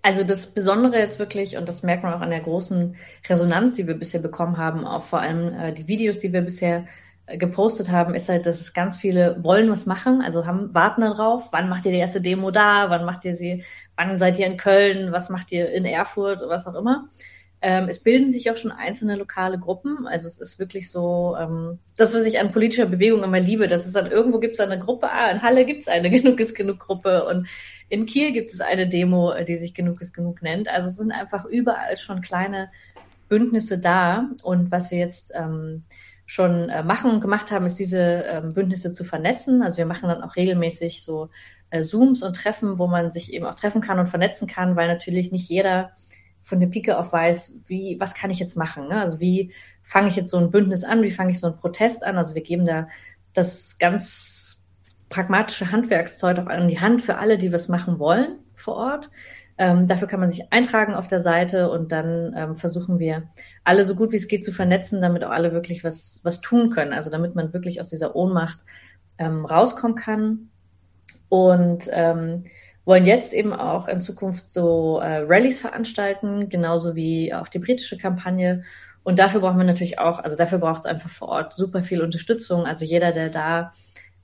also 0.00 0.24
das 0.24 0.54
Besondere 0.54 0.98
jetzt 0.98 1.18
wirklich, 1.18 1.58
und 1.58 1.68
das 1.68 1.82
merkt 1.82 2.04
man 2.04 2.14
auch 2.14 2.22
an 2.22 2.30
der 2.30 2.40
großen 2.40 2.96
Resonanz, 3.28 3.74
die 3.74 3.86
wir 3.86 3.98
bisher 3.98 4.22
bekommen 4.22 4.56
haben, 4.56 4.86
auch 4.86 5.02
vor 5.02 5.20
allem 5.20 5.52
äh, 5.52 5.72
die 5.74 5.88
Videos, 5.88 6.20
die 6.20 6.32
wir 6.32 6.40
bisher 6.40 6.86
gepostet 7.36 7.90
haben, 7.90 8.14
ist 8.14 8.28
halt, 8.28 8.46
dass 8.46 8.60
es 8.60 8.72
ganz 8.72 8.96
viele 8.96 9.36
wollen 9.42 9.70
was 9.70 9.86
machen, 9.86 10.22
also 10.22 10.46
haben, 10.46 10.74
warten 10.74 11.02
darauf, 11.02 11.52
wann 11.52 11.68
macht 11.68 11.86
ihr 11.86 11.92
die 11.92 11.98
erste 11.98 12.20
Demo 12.20 12.50
da, 12.50 12.90
wann 12.90 13.04
macht 13.04 13.24
ihr 13.24 13.34
sie, 13.34 13.64
wann 13.96 14.18
seid 14.18 14.38
ihr 14.38 14.46
in 14.46 14.56
Köln, 14.56 15.12
was 15.12 15.30
macht 15.30 15.52
ihr 15.52 15.70
in 15.70 15.84
Erfurt, 15.84 16.40
was 16.48 16.66
auch 16.66 16.74
immer. 16.74 17.08
Ähm, 17.62 17.88
es 17.88 18.02
bilden 18.02 18.32
sich 18.32 18.50
auch 18.50 18.56
schon 18.56 18.72
einzelne 18.72 19.16
lokale 19.16 19.58
Gruppen. 19.58 20.06
Also 20.06 20.26
es 20.26 20.38
ist 20.38 20.58
wirklich 20.58 20.90
so, 20.90 21.36
ähm, 21.38 21.78
das, 21.98 22.14
was 22.14 22.24
ich 22.24 22.40
an 22.40 22.52
politischer 22.52 22.86
Bewegung 22.86 23.22
immer 23.22 23.38
liebe, 23.38 23.68
dass 23.68 23.84
es 23.84 23.92
dann 23.92 24.10
irgendwo 24.10 24.38
gibt 24.38 24.54
es 24.54 24.60
eine 24.60 24.78
Gruppe, 24.78 25.10
ah, 25.10 25.30
in 25.30 25.42
Halle 25.42 25.66
gibt 25.66 25.82
es 25.82 25.88
eine 25.88 26.10
Genug 26.10 26.40
ist 26.40 26.54
genug 26.54 26.78
Gruppe 26.78 27.26
und 27.26 27.46
in 27.90 28.06
Kiel 28.06 28.32
gibt 28.32 28.52
es 28.52 28.60
eine 28.62 28.88
Demo, 28.88 29.34
die 29.46 29.56
sich 29.56 29.74
Genug 29.74 30.00
ist 30.00 30.14
genug 30.14 30.40
nennt. 30.42 30.68
Also 30.68 30.88
es 30.88 30.96
sind 30.96 31.12
einfach 31.12 31.44
überall 31.44 31.98
schon 31.98 32.22
kleine 32.22 32.70
Bündnisse 33.30 33.78
da. 33.78 34.28
Und 34.42 34.70
was 34.70 34.90
wir 34.90 34.98
jetzt 34.98 35.32
ähm, 35.34 35.84
schon 36.30 36.68
äh, 36.68 36.84
machen 36.84 37.10
und 37.10 37.18
gemacht 37.18 37.50
haben, 37.50 37.66
ist 37.66 37.80
diese 37.80 37.98
ähm, 37.98 38.54
Bündnisse 38.54 38.92
zu 38.92 39.02
vernetzen. 39.02 39.64
Also 39.64 39.78
wir 39.78 39.84
machen 39.84 40.08
dann 40.08 40.22
auch 40.22 40.36
regelmäßig 40.36 41.02
so 41.02 41.28
äh, 41.70 41.82
Zooms 41.82 42.22
und 42.22 42.36
Treffen, 42.36 42.78
wo 42.78 42.86
man 42.86 43.10
sich 43.10 43.32
eben 43.32 43.46
auch 43.46 43.56
treffen 43.56 43.80
kann 43.80 43.98
und 43.98 44.06
vernetzen 44.06 44.46
kann, 44.46 44.76
weil 44.76 44.86
natürlich 44.86 45.32
nicht 45.32 45.48
jeder 45.48 45.90
von 46.44 46.60
der 46.60 46.68
Pike 46.68 46.96
auf 46.96 47.12
weiß, 47.12 47.62
wie, 47.66 47.96
was 47.98 48.14
kann 48.14 48.30
ich 48.30 48.38
jetzt 48.38 48.56
machen? 48.56 48.86
Ne? 48.86 49.00
Also 49.00 49.18
wie 49.18 49.52
fange 49.82 50.06
ich 50.06 50.14
jetzt 50.14 50.30
so 50.30 50.36
ein 50.36 50.52
Bündnis 50.52 50.84
an? 50.84 51.02
Wie 51.02 51.10
fange 51.10 51.32
ich 51.32 51.40
so 51.40 51.48
einen 51.48 51.56
Protest 51.56 52.04
an? 52.04 52.16
Also 52.16 52.36
wir 52.36 52.42
geben 52.42 52.64
da 52.64 52.86
das 53.32 53.78
ganz 53.80 54.62
pragmatische 55.08 55.72
Handwerkszeug 55.72 56.38
auch 56.38 56.46
an 56.46 56.68
die 56.68 56.78
Hand 56.78 57.02
für 57.02 57.18
alle, 57.18 57.38
die 57.38 57.52
was 57.52 57.66
machen 57.66 57.98
wollen 57.98 58.38
vor 58.54 58.76
Ort. 58.76 59.10
Ähm, 59.60 59.86
dafür 59.86 60.08
kann 60.08 60.20
man 60.20 60.30
sich 60.30 60.50
eintragen 60.54 60.94
auf 60.94 61.06
der 61.06 61.20
Seite 61.20 61.70
und 61.70 61.92
dann 61.92 62.32
ähm, 62.34 62.56
versuchen 62.56 62.98
wir 62.98 63.24
alle 63.62 63.84
so 63.84 63.94
gut 63.94 64.10
wie 64.10 64.16
es 64.16 64.26
geht 64.26 64.42
zu 64.42 64.52
vernetzen, 64.52 65.02
damit 65.02 65.22
auch 65.22 65.30
alle 65.30 65.52
wirklich 65.52 65.84
was, 65.84 66.20
was 66.22 66.40
tun 66.40 66.70
können. 66.70 66.94
Also 66.94 67.10
damit 67.10 67.34
man 67.34 67.52
wirklich 67.52 67.78
aus 67.78 67.90
dieser 67.90 68.16
Ohnmacht 68.16 68.60
ähm, 69.18 69.44
rauskommen 69.44 69.96
kann. 69.98 70.48
Und 71.28 71.90
ähm, 71.92 72.44
wollen 72.86 73.04
jetzt 73.04 73.34
eben 73.34 73.52
auch 73.52 73.86
in 73.86 74.00
Zukunft 74.00 74.48
so 74.48 74.98
äh, 74.98 75.24
Rallyes 75.26 75.60
veranstalten, 75.60 76.48
genauso 76.48 76.96
wie 76.96 77.34
auch 77.34 77.48
die 77.48 77.58
britische 77.58 77.98
Kampagne. 77.98 78.64
Und 79.02 79.18
dafür 79.18 79.42
brauchen 79.42 79.58
wir 79.58 79.64
natürlich 79.64 79.98
auch, 79.98 80.20
also 80.20 80.36
dafür 80.36 80.58
braucht 80.58 80.80
es 80.80 80.86
einfach 80.86 81.10
vor 81.10 81.28
Ort 81.28 81.52
super 81.52 81.82
viel 81.82 82.00
Unterstützung. 82.00 82.64
Also 82.64 82.86
jeder, 82.86 83.12
der 83.12 83.28
da 83.28 83.72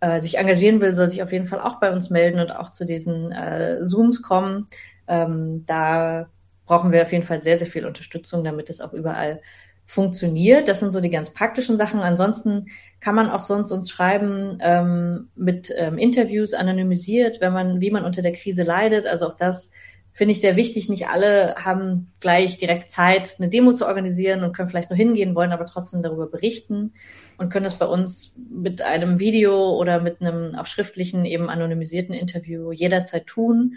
äh, 0.01 0.19
sich 0.21 0.39
engagieren 0.39 0.81
will, 0.81 0.95
soll 0.95 1.11
sich 1.11 1.23
auf 1.23 1.33
jeden 1.33 1.47
Fall 1.47 1.61
auch 1.61 1.79
bei 1.79 1.93
uns 1.93 2.09
melden 2.09 2.41
und 2.41 2.51
auch 2.51 2.71
zu 2.71 2.87
diesen 2.87 3.33
äh, 3.33 3.85
Zooms 3.85 4.23
kommen. 4.23 4.69
Ähm, 5.09 5.65
da 5.67 6.29
brauchen 6.67 6.93
wir 6.93 7.03
auf 7.03 7.13
jeden 7.13 7.25
Fall 7.25 7.43
sehr, 7.43 7.57
sehr 7.57 7.67
viel 7.67 7.87
Unterstützung, 7.87 8.45
damit 8.45 8.71
es 8.71 8.81
auch 8.81 8.93
überall 8.93 9.41
funktioniert. 9.87 10.67
Das 10.67 10.81
sind 10.81 10.91
so 10.91 11.01
die 11.01 11.11
ganz 11.11 11.31
praktischen 11.31 11.77
Sachen. 11.77 12.01
Ansonsten 12.01 12.67
kann 13.01 13.15
man 13.15 13.31
auch 13.31 13.43
sonst 13.43 13.71
uns 13.71 13.89
schreiben 13.89 14.59
ähm, 14.61 15.29
mit 15.37 15.73
ähm, 15.77 15.97
Interviews 15.97 16.55
anonymisiert, 16.55 17.41
wenn 17.41 17.53
man, 17.53 17.81
wie 17.81 17.93
man 17.93 18.05
unter 18.05 18.21
der 18.21 18.33
Krise 18.33 18.65
leidet. 18.65 19.07
Also 19.07 19.29
auch 19.29 19.37
das 19.37 19.73
finde 20.13 20.33
ich 20.33 20.41
sehr 20.41 20.57
wichtig. 20.57 20.89
Nicht 20.89 21.09
alle 21.09 21.55
haben 21.57 22.11
gleich 22.21 22.59
direkt 22.59 22.91
Zeit, 22.91 23.37
eine 23.39 23.49
Demo 23.49 23.73
zu 23.73 23.87
organisieren 23.87 24.43
und 24.43 24.57
können 24.57 24.69
vielleicht 24.69 24.91
nur 24.91 24.97
hingehen, 24.97 25.37
wollen 25.37 25.53
aber 25.53 25.67
trotzdem 25.67 26.03
darüber 26.03 26.27
berichten 26.27 26.95
und 27.39 27.51
können 27.51 27.67
es 27.67 27.75
bei 27.75 27.87
uns 27.87 28.35
mit 28.51 28.83
einem 28.83 29.21
Video 29.21 29.77
oder 29.77 30.01
mit 30.01 30.21
einem 30.21 30.57
auch 30.57 30.67
schriftlichen, 30.67 31.27
eben 31.27 31.49
anonymisierten 31.49 32.15
Interview 32.15 32.73
jederzeit 32.73 33.27
tun 33.27 33.77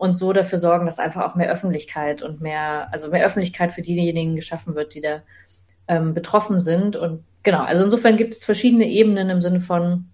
und 0.00 0.14
so 0.14 0.32
dafür 0.32 0.58
sorgen, 0.58 0.86
dass 0.86 0.98
einfach 0.98 1.30
auch 1.30 1.34
mehr 1.34 1.50
Öffentlichkeit 1.50 2.22
und 2.22 2.40
mehr, 2.40 2.88
also 2.90 3.10
mehr 3.10 3.22
Öffentlichkeit 3.22 3.70
für 3.70 3.82
diejenigen 3.82 4.34
geschaffen 4.34 4.74
wird, 4.74 4.94
die 4.94 5.02
da 5.02 5.20
ähm, 5.88 6.14
betroffen 6.14 6.62
sind. 6.62 6.96
Und 6.96 7.22
genau, 7.42 7.60
also 7.60 7.84
insofern 7.84 8.16
gibt 8.16 8.32
es 8.32 8.42
verschiedene 8.42 8.86
Ebenen 8.86 9.28
im 9.28 9.42
Sinne 9.42 9.60
von 9.60 10.08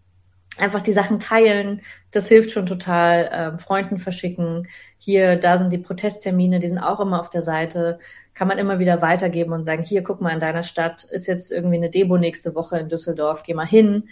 einfach 0.58 0.80
die 0.80 0.92
Sachen 0.92 1.20
teilen. 1.20 1.82
Das 2.10 2.28
hilft 2.28 2.50
schon 2.50 2.66
total. 2.66 3.30
Ähm, 3.32 3.58
Freunden 3.60 3.98
verschicken. 3.98 4.66
Hier, 4.98 5.36
da 5.36 5.56
sind 5.56 5.72
die 5.72 5.78
Protesttermine, 5.78 6.58
die 6.58 6.66
sind 6.66 6.80
auch 6.80 6.98
immer 6.98 7.20
auf 7.20 7.30
der 7.30 7.42
Seite. 7.42 8.00
Kann 8.34 8.48
man 8.48 8.58
immer 8.58 8.80
wieder 8.80 9.02
weitergeben 9.02 9.52
und 9.52 9.62
sagen, 9.62 9.84
hier, 9.84 10.02
guck 10.02 10.20
mal, 10.20 10.34
in 10.34 10.40
deiner 10.40 10.64
Stadt 10.64 11.04
ist 11.04 11.28
jetzt 11.28 11.52
irgendwie 11.52 11.76
eine 11.76 11.90
Debo 11.90 12.18
nächste 12.18 12.56
Woche 12.56 12.76
in 12.80 12.88
Düsseldorf, 12.88 13.44
geh 13.44 13.54
mal 13.54 13.68
hin. 13.68 14.08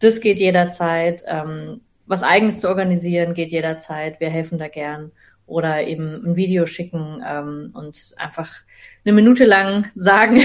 Das 0.00 0.20
geht 0.20 0.40
jederzeit. 0.40 1.22
Ähm, 1.28 1.82
was 2.12 2.22
eigenes 2.22 2.60
zu 2.60 2.68
organisieren 2.68 3.32
geht 3.32 3.52
jederzeit. 3.52 4.20
Wir 4.20 4.28
helfen 4.28 4.58
da 4.58 4.68
gern. 4.68 5.12
Oder 5.46 5.82
eben 5.82 6.24
ein 6.24 6.36
Video 6.36 6.66
schicken 6.66 7.22
ähm, 7.26 7.70
und 7.74 8.14
einfach 8.16 8.54
eine 9.04 9.12
Minute 9.12 9.44
lang 9.44 9.86
sagen, 9.94 10.40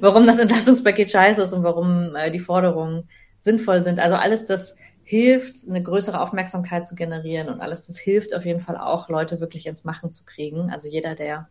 warum 0.00 0.26
das 0.26 0.38
Entlastungspaket 0.38 1.10
scheiße 1.10 1.42
ist 1.42 1.52
und 1.52 1.64
warum 1.64 2.16
äh, 2.16 2.30
die 2.30 2.38
Forderungen 2.38 3.08
sinnvoll 3.40 3.84
sind. 3.84 4.00
Also 4.00 4.16
alles 4.16 4.46
das 4.46 4.76
hilft, 5.02 5.68
eine 5.68 5.82
größere 5.82 6.20
Aufmerksamkeit 6.20 6.86
zu 6.86 6.94
generieren 6.94 7.48
und 7.48 7.60
alles 7.60 7.86
das 7.86 7.98
hilft 7.98 8.34
auf 8.34 8.44
jeden 8.46 8.60
Fall 8.60 8.76
auch, 8.76 9.08
Leute 9.08 9.40
wirklich 9.40 9.66
ins 9.66 9.84
Machen 9.84 10.12
zu 10.12 10.24
kriegen. 10.24 10.70
Also 10.70 10.88
jeder, 10.88 11.14
der 11.14 11.48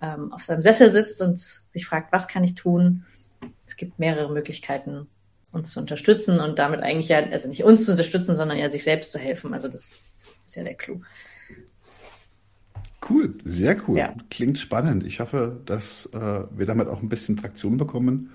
ähm, 0.00 0.32
auf 0.32 0.44
seinem 0.44 0.62
Sessel 0.62 0.90
sitzt 0.90 1.20
und 1.20 1.38
sich 1.38 1.86
fragt, 1.86 2.12
was 2.12 2.28
kann 2.28 2.44
ich 2.44 2.54
tun? 2.54 3.04
Es 3.66 3.76
gibt 3.76 3.98
mehrere 3.98 4.32
Möglichkeiten, 4.32 5.06
uns 5.52 5.70
zu 5.70 5.80
unterstützen 5.80 6.40
und 6.40 6.58
damit 6.58 6.80
eigentlich 6.80 7.08
ja, 7.08 7.18
also 7.18 7.48
nicht 7.48 7.64
uns 7.64 7.84
zu 7.84 7.92
unterstützen, 7.92 8.36
sondern 8.36 8.58
ja 8.58 8.68
sich 8.70 8.84
selbst 8.84 9.12
zu 9.12 9.18
helfen. 9.18 9.52
Also 9.54 9.68
das 9.68 9.92
ist 10.46 10.56
ja 10.56 10.64
der 10.64 10.74
Clou. 10.74 11.00
Cool, 13.08 13.34
sehr 13.44 13.76
cool. 13.86 13.98
Ja. 13.98 14.14
Klingt 14.30 14.58
spannend. 14.58 15.04
Ich 15.04 15.20
hoffe, 15.20 15.60
dass 15.66 16.06
äh, 16.12 16.44
wir 16.50 16.66
damit 16.66 16.88
auch 16.88 17.02
ein 17.02 17.08
bisschen 17.08 17.36
Traktion 17.36 17.76
bekommen, 17.76 18.30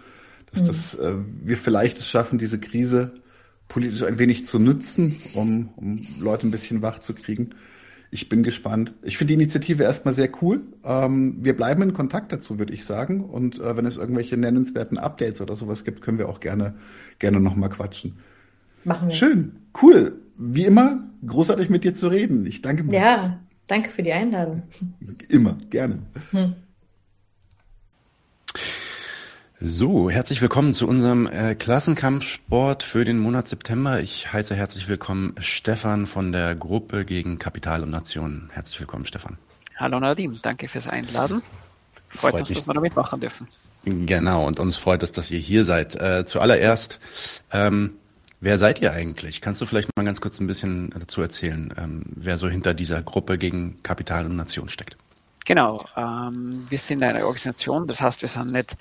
dass 0.51 0.61
mhm. 0.61 0.67
das, 0.67 0.93
äh, 0.95 1.13
wir 1.43 1.57
vielleicht 1.57 1.99
es 1.99 2.09
schaffen, 2.09 2.37
diese 2.37 2.59
Krise 2.59 3.13
politisch 3.67 4.03
ein 4.03 4.19
wenig 4.19 4.45
zu 4.45 4.59
nutzen, 4.59 5.19
um, 5.33 5.69
um 5.75 6.01
Leute 6.19 6.47
ein 6.47 6.51
bisschen 6.51 6.81
wach 6.81 6.99
zu 6.99 7.13
kriegen. 7.13 7.51
Ich 8.09 8.29
bin 8.29 8.41
gespannt. 8.41 8.93
Ich 9.01 9.17
finde 9.17 9.29
die 9.29 9.41
Initiative 9.41 9.83
erstmal 9.83 10.13
sehr 10.13 10.29
cool. 10.41 10.61
Ähm, 10.83 11.37
wir 11.41 11.55
bleiben 11.55 11.81
in 11.81 11.93
Kontakt 11.93 12.31
dazu, 12.31 12.57
würde 12.57 12.73
ich 12.73 12.85
sagen. 12.85 13.25
Und 13.25 13.59
äh, 13.59 13.75
wenn 13.75 13.85
es 13.85 13.97
irgendwelche 13.97 14.37
nennenswerten 14.37 14.97
Updates 14.97 15.41
oder 15.41 15.55
sowas 15.55 15.83
gibt, 15.83 16.01
können 16.01 16.17
wir 16.17 16.29
auch 16.29 16.39
gerne, 16.39 16.75
gerne 17.19 17.39
nochmal 17.39 17.69
quatschen. 17.69 18.17
Machen 18.85 19.09
wir. 19.09 19.15
Schön, 19.15 19.57
cool. 19.81 20.21
Wie 20.37 20.65
immer, 20.65 21.03
großartig 21.25 21.69
mit 21.69 21.83
dir 21.83 21.95
zu 21.95 22.07
reden. 22.07 22.45
Ich 22.45 22.61
danke 22.61 22.83
mir. 22.83 22.97
Ja, 22.97 23.39
danke 23.67 23.89
für 23.89 24.03
die 24.03 24.13
Einladung. 24.13 24.63
Immer, 25.27 25.57
gerne. 25.69 25.99
Hm. 26.31 26.55
So, 29.59 30.11
herzlich 30.11 30.39
willkommen 30.43 30.75
zu 30.75 30.87
unserem 30.87 31.25
äh, 31.25 31.55
Klassenkampfsport 31.55 32.83
für 32.83 33.05
den 33.05 33.17
Monat 33.17 33.47
September. 33.47 33.99
Ich 33.99 34.31
heiße 34.31 34.53
herzlich 34.53 34.87
willkommen 34.87 35.33
Stefan 35.39 36.05
von 36.05 36.31
der 36.31 36.53
Gruppe 36.53 37.05
gegen 37.05 37.39
Kapital 37.39 37.81
und 37.81 37.89
Nationen. 37.89 38.51
Herzlich 38.53 38.79
willkommen, 38.79 39.07
Stefan. 39.07 39.39
Hallo 39.77 39.99
Nadim, 39.99 40.37
danke 40.43 40.67
fürs 40.67 40.87
Einladen. 40.87 41.41
Freut, 42.07 42.33
freut 42.33 42.41
uns, 42.41 42.53
dass 42.53 42.67
wir 42.67 42.73
damit 42.75 42.95
machen 42.95 43.19
dürfen. 43.19 43.47
Genau, 43.83 44.45
und 44.45 44.59
uns 44.59 44.77
freut 44.77 45.01
es, 45.01 45.11
dass 45.11 45.31
ihr 45.31 45.39
hier 45.39 45.65
seid. 45.65 45.95
Äh, 45.95 46.25
zuallererst, 46.27 46.99
ähm, 47.51 47.93
wer 48.39 48.59
seid 48.59 48.79
ihr 48.83 48.91
eigentlich? 48.91 49.41
Kannst 49.41 49.59
du 49.59 49.65
vielleicht 49.65 49.89
mal 49.97 50.03
ganz 50.05 50.21
kurz 50.21 50.39
ein 50.39 50.45
bisschen 50.45 50.91
dazu 50.91 51.19
erzählen, 51.19 51.73
ähm, 51.79 52.03
wer 52.15 52.37
so 52.37 52.47
hinter 52.47 52.75
dieser 52.75 53.01
Gruppe 53.01 53.39
gegen 53.39 53.81
Kapital 53.81 54.27
und 54.27 54.35
Nation 54.35 54.69
steckt? 54.69 54.97
Genau, 55.47 55.85
ähm, 55.95 56.65
wir 56.69 56.77
sind 56.77 57.01
eine 57.03 57.25
Organisation, 57.25 57.87
das 57.87 58.01
heißt, 58.01 58.21
wir 58.21 58.27
sind 58.27 58.51
nicht 58.51 58.75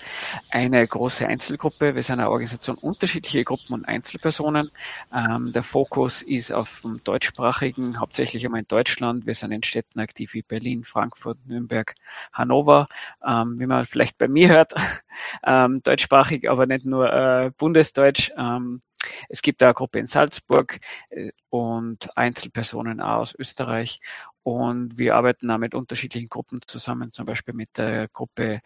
eine 0.51 0.85
große 0.85 1.25
Einzelgruppe, 1.25 1.95
wir 1.95 2.03
sind 2.03 2.19
eine 2.19 2.29
Organisation 2.29 2.77
unterschiedliche 2.77 3.45
Gruppen 3.45 3.73
und 3.73 3.85
Einzelpersonen. 3.87 4.73
Ähm, 5.15 5.53
der 5.53 5.63
Fokus 5.63 6.23
ist 6.23 6.51
auf 6.51 6.81
dem 6.83 7.05
deutschsprachigen, 7.05 8.01
hauptsächlich 8.01 8.43
immer 8.43 8.59
in 8.59 8.67
Deutschland. 8.67 9.27
Wir 9.27 9.37
sind 9.37 9.53
in 9.53 9.63
Städten 9.63 10.01
aktiv 10.01 10.35
wie 10.35 10.43
Berlin, 10.43 10.83
Frankfurt, 10.83 11.39
Nürnberg, 11.47 11.95
Hannover. 12.33 12.89
Ähm, 13.25 13.61
wie 13.61 13.67
man 13.67 13.87
vielleicht 13.87 14.19
bei 14.19 14.27
mir 14.27 14.49
hört, 14.49 14.75
ähm, 15.47 15.85
deutschsprachig, 15.85 16.51
aber 16.51 16.67
nicht 16.67 16.85
nur 16.85 17.13
äh, 17.13 17.53
Bundesdeutsch. 17.57 18.33
Ähm, 18.37 18.83
es 19.29 19.41
gibt 19.43 19.63
eine 19.63 19.73
Gruppe 19.73 20.01
in 20.01 20.09
Salzburg 20.09 20.81
äh, 21.11 21.31
und 21.49 22.09
Einzelpersonen 22.17 23.01
aus 23.01 23.37
Österreich. 23.39 24.01
Und 24.47 24.97
wir 24.97 25.17
arbeiten 25.17 25.51
auch 25.51 25.59
mit 25.59 25.75
unterschiedlichen 25.75 26.29
Gruppen 26.29 26.61
zusammen, 26.65 27.11
zum 27.11 27.27
Beispiel 27.27 27.53
mit 27.53 27.77
der 27.79 28.07
Gruppe 28.07 28.61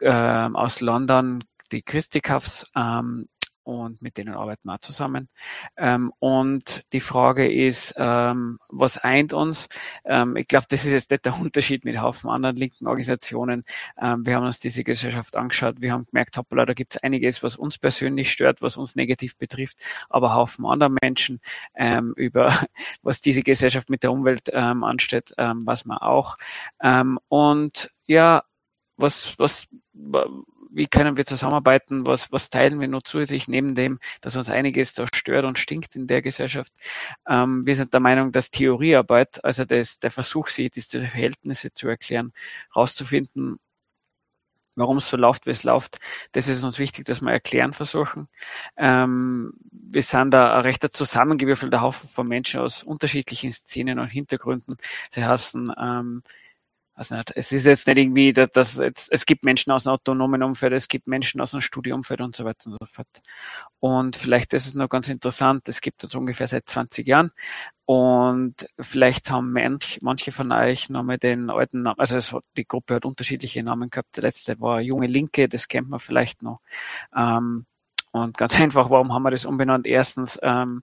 ähm, 0.00 0.54
aus 0.54 0.80
London, 0.80 1.42
die 1.72 1.82
Christikafs, 1.82 2.70
ähm, 2.76 3.26
und 3.68 4.00
mit 4.00 4.16
denen 4.16 4.32
arbeiten 4.32 4.66
wir 4.66 4.80
zusammen. 4.80 5.28
Ähm, 5.76 6.10
und 6.20 6.86
die 6.94 7.00
Frage 7.00 7.52
ist, 7.52 7.94
ähm, 7.98 8.58
was 8.70 8.96
eint 8.96 9.34
uns? 9.34 9.68
Ähm, 10.06 10.36
ich 10.36 10.48
glaube, 10.48 10.64
das 10.70 10.86
ist 10.86 10.92
jetzt 10.92 11.10
nicht 11.10 11.26
der 11.26 11.34
Unterschied 11.38 11.84
mit 11.84 12.00
Haufen 12.00 12.30
anderen 12.30 12.56
linken 12.56 12.86
Organisationen. 12.86 13.64
Ähm, 14.00 14.24
wir 14.24 14.36
haben 14.36 14.46
uns 14.46 14.58
diese 14.58 14.84
Gesellschaft 14.84 15.36
angeschaut, 15.36 15.82
wir 15.82 15.92
haben 15.92 16.06
gemerkt, 16.06 16.38
hoppala, 16.38 16.64
da 16.64 16.72
gibt 16.72 16.96
es 16.96 17.02
einiges, 17.02 17.42
was 17.42 17.56
uns 17.56 17.76
persönlich 17.76 18.32
stört, 18.32 18.62
was 18.62 18.78
uns 18.78 18.96
negativ 18.96 19.36
betrifft, 19.36 19.76
aber 20.08 20.34
Haufen 20.34 20.64
anderer 20.64 20.94
Menschen 21.02 21.42
ähm, 21.74 22.14
über 22.16 22.48
was 23.02 23.20
diese 23.20 23.42
Gesellschaft 23.42 23.90
mit 23.90 24.02
der 24.02 24.12
Umwelt 24.12 24.48
ähm, 24.50 24.82
ansteht, 24.82 25.34
was 25.36 25.84
man 25.84 25.98
auch. 25.98 26.36
und 27.28 27.90
ja, 28.06 28.42
was, 28.96 29.38
was 29.38 29.68
wie 30.70 30.86
können 30.86 31.16
wir 31.16 31.24
zusammenarbeiten, 31.24 32.06
was, 32.06 32.32
was 32.32 32.50
teilen 32.50 32.80
wir 32.80 32.88
noch 32.88 33.02
zusätzlich 33.02 33.48
neben 33.48 33.74
dem, 33.74 33.98
dass 34.20 34.36
uns 34.36 34.50
einiges 34.50 34.92
da 34.94 35.06
stört 35.12 35.44
und 35.44 35.58
stinkt 35.58 35.96
in 35.96 36.06
der 36.06 36.22
Gesellschaft. 36.22 36.72
Ähm, 37.28 37.66
wir 37.66 37.76
sind 37.76 37.92
der 37.92 38.00
Meinung, 38.00 38.32
dass 38.32 38.50
Theoriearbeit, 38.50 39.44
also 39.44 39.64
das, 39.64 39.98
der 39.98 40.10
Versuch, 40.10 40.48
sich 40.48 40.70
diese 40.70 41.00
Verhältnisse 41.00 41.72
zu 41.72 41.88
erklären, 41.88 42.32
rauszufinden, 42.74 43.58
warum 44.78 44.98
es 44.98 45.10
so 45.10 45.16
läuft, 45.16 45.46
wie 45.46 45.50
es 45.50 45.64
läuft. 45.64 45.98
Das 46.32 46.48
ist 46.48 46.62
uns 46.62 46.78
wichtig, 46.78 47.04
dass 47.04 47.20
wir 47.20 47.32
erklären 47.32 47.72
versuchen. 47.72 48.28
Ähm, 48.76 49.52
wir 49.70 50.02
sind 50.02 50.30
da 50.30 50.54
ein 50.56 50.62
rechter 50.62 50.90
zusammengewürfelter 50.90 51.80
Haufen 51.80 52.08
von 52.08 52.28
Menschen 52.28 52.60
aus 52.60 52.82
unterschiedlichen 52.84 53.52
Szenen 53.52 53.98
und 53.98 54.08
Hintergründen. 54.08 54.76
Sie 55.10 55.24
heißen 55.24 55.72
ähm, 55.78 56.22
also 56.98 57.14
nicht, 57.14 57.32
es 57.36 57.52
ist 57.52 57.64
jetzt 57.64 57.86
nicht 57.86 57.96
irgendwie, 57.96 58.32
dass, 58.32 58.50
dass 58.50 58.76
jetzt, 58.76 59.12
es 59.12 59.24
gibt 59.24 59.44
Menschen 59.44 59.70
aus 59.70 59.84
dem 59.84 59.92
autonomen 59.92 60.42
Umfeld, 60.42 60.72
es 60.72 60.88
gibt 60.88 61.06
Menschen 61.06 61.40
aus 61.40 61.52
dem 61.52 61.60
Studieumfeld 61.60 62.20
und 62.20 62.34
so 62.34 62.44
weiter 62.44 62.66
und 62.66 62.76
so 62.80 62.86
fort. 62.86 63.06
Und 63.78 64.16
vielleicht 64.16 64.52
ist 64.52 64.66
es 64.66 64.74
noch 64.74 64.88
ganz 64.88 65.08
interessant, 65.08 65.68
es 65.68 65.80
gibt 65.80 66.02
uns 66.02 66.14
ungefähr 66.16 66.48
seit 66.48 66.68
20 66.68 67.06
Jahren 67.06 67.30
und 67.84 68.68
vielleicht 68.80 69.30
haben 69.30 69.52
manch, 69.52 70.00
manche 70.02 70.32
von 70.32 70.50
euch 70.50 70.90
noch 70.90 71.04
mal 71.04 71.18
den 71.18 71.50
alten 71.50 71.82
Namen, 71.82 72.00
also 72.00 72.16
es, 72.16 72.34
die 72.56 72.66
Gruppe 72.66 72.96
hat 72.96 73.04
unterschiedliche 73.04 73.62
Namen 73.62 73.90
gehabt. 73.90 74.16
Der 74.16 74.24
letzte 74.24 74.58
war 74.60 74.80
Junge 74.80 75.06
Linke, 75.06 75.48
das 75.48 75.68
kennt 75.68 75.88
man 75.88 76.00
vielleicht 76.00 76.42
noch. 76.42 76.60
Ähm, 77.16 77.64
und 78.10 78.36
ganz 78.36 78.58
einfach, 78.60 78.90
warum 78.90 79.12
haben 79.14 79.22
wir 79.22 79.30
das 79.30 79.44
umbenannt? 79.44 79.86
Erstens, 79.86 80.36
ähm, 80.42 80.82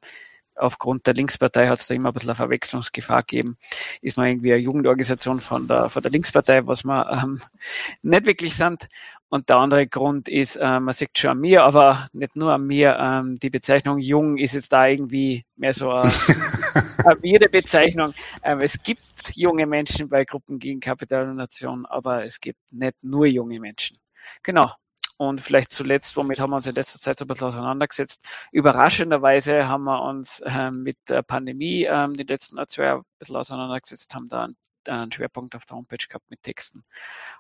aufgrund 0.56 1.08
der 1.08 1.14
Linkspartei 1.14 1.68
hat 1.68 1.80
es 1.80 1.88
da 1.88 1.94
immer 1.94 2.10
ein 2.10 2.14
bisschen 2.14 2.30
eine 2.30 2.36
Verwechslungsgefahr 2.36 3.24
gegeben. 3.24 3.58
Ist 4.02 4.18
man 4.18 4.28
irgendwie 4.28 4.54
eine 4.54 4.62
Jugendorganisation 4.62 5.40
von 5.40 5.68
der, 5.68 5.90
von 5.90 6.02
der 6.02 6.12
Linkspartei, 6.12 6.66
was 6.68 6.84
wir 6.84 7.10
ähm, 7.12 7.42
nicht 8.02 8.26
wirklich 8.26 8.56
sind. 8.56 8.88
Und 9.28 9.50
der 9.50 9.58
andere 9.58 9.88
Grund 9.88 10.30
ist, 10.30 10.56
äh, 10.56 10.80
man 10.80 10.94
sieht 10.94 11.18
schon 11.18 11.32
an 11.32 11.40
mir, 11.40 11.64
aber 11.64 12.10
nicht 12.14 12.36
nur 12.36 12.54
an 12.54 12.66
mir, 12.66 12.98
ähm, 13.00 13.38
die 13.40 13.50
Bezeichnung 13.50 13.98
jung 13.98 14.38
ist 14.38 14.54
jetzt 14.54 14.72
da 14.72 14.88
irgendwie 14.88 15.46
mehr 15.56 15.74
so 15.74 15.92
eine, 15.92 16.12
eine 17.06 17.24
weirde 17.24 17.50
Bezeichnung. 17.50 18.14
Ähm, 18.44 18.62
es 18.62 18.82
gibt 18.82 19.36
junge 19.36 19.66
Menschen 19.66 20.10
bei 20.10 20.26
Gruppen 20.26 20.60
gegen 20.60 20.80
Kapital 20.80 21.30
und 21.30 21.38
Nation, 21.38 21.86
aber 21.86 22.24
es 22.24 22.40
gibt 22.40 22.60
nicht 22.72 23.04
nur 23.04 23.26
junge 23.26 23.60
Menschen. 23.60 23.98
Genau. 24.44 24.72
Und 25.18 25.40
vielleicht 25.40 25.72
zuletzt, 25.72 26.16
womit 26.18 26.40
haben 26.40 26.50
wir 26.50 26.58
uns 26.58 26.68
in 26.68 26.76
letzter 26.76 27.00
Zeit 27.00 27.18
so 27.18 27.26
ein 27.26 27.28
bisschen 27.30 27.48
auseinandergesetzt. 27.48 28.22
Überraschenderweise 28.52 29.68
haben 29.68 29.86
wir 29.86 30.02
uns 30.02 30.42
ähm, 30.46 30.84
mit 30.84 30.98
der 31.08 31.22
Pandemie 31.22 31.86
ähm, 31.86 32.16
die 32.16 32.24
letzten 32.24 32.58
zwei 32.68 32.84
Jahre 32.84 33.00
ein 33.00 33.20
bisschen 33.20 33.38
auseinandergesetzt, 33.38 34.14
haben 34.14 34.28
da 34.28 34.44
einen, 34.44 34.58
einen 34.88 35.12
Schwerpunkt 35.12 35.56
auf 35.56 35.66
der 35.66 35.78
Homepage 35.78 36.06
gehabt 36.08 36.30
mit 36.30 36.44
Texten. 36.44 36.84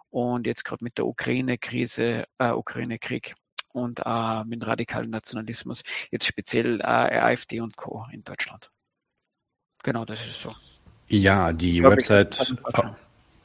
Und 0.09 0.47
jetzt 0.47 0.63
gerade 0.63 0.83
mit 0.83 0.97
der 0.97 1.05
Ukraine-Krise, 1.05 2.25
äh, 2.37 2.51
Ukraine-Krieg 2.51 3.35
und 3.73 3.99
äh, 4.05 4.43
mit 4.45 4.65
radikalen 4.65 5.09
Nationalismus, 5.09 5.83
jetzt 6.11 6.25
speziell 6.25 6.79
äh, 6.79 6.83
AfD 6.83 7.59
und 7.59 7.75
Co. 7.75 8.05
in 8.11 8.23
Deutschland. 8.23 8.71
Genau, 9.83 10.05
das 10.05 10.25
ist 10.25 10.39
so. 10.39 10.55
Ja, 11.07 11.51
die 11.53 11.83
Website, 11.83 12.55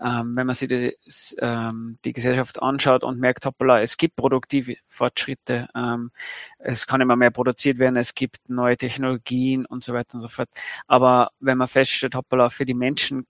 ähm, 0.00 0.36
wenn 0.36 0.46
man 0.46 0.54
sich 0.54 0.68
die, 0.68 0.96
ähm, 1.38 1.98
die 2.04 2.12
Gesellschaft 2.12 2.62
anschaut 2.62 3.04
und 3.04 3.18
merkt, 3.18 3.44
hoppala, 3.46 3.82
es 3.82 3.96
gibt 3.96 4.16
produktive 4.16 4.76
Fortschritte, 4.86 5.68
ähm, 5.74 6.10
es 6.58 6.86
kann 6.86 7.00
immer 7.00 7.16
mehr 7.16 7.30
produziert 7.30 7.78
werden, 7.78 7.96
es 7.96 8.14
gibt 8.14 8.48
neue 8.48 8.76
Technologien 8.76 9.66
und 9.66 9.84
so 9.84 9.92
weiter 9.92 10.14
und 10.14 10.20
so 10.20 10.28
fort. 10.28 10.48
Aber 10.86 11.30
wenn 11.40 11.58
man 11.58 11.68
feststellt, 11.68 12.14
hoppala, 12.14 12.48
für 12.50 12.64
die 12.64 12.74
Menschen 12.74 13.26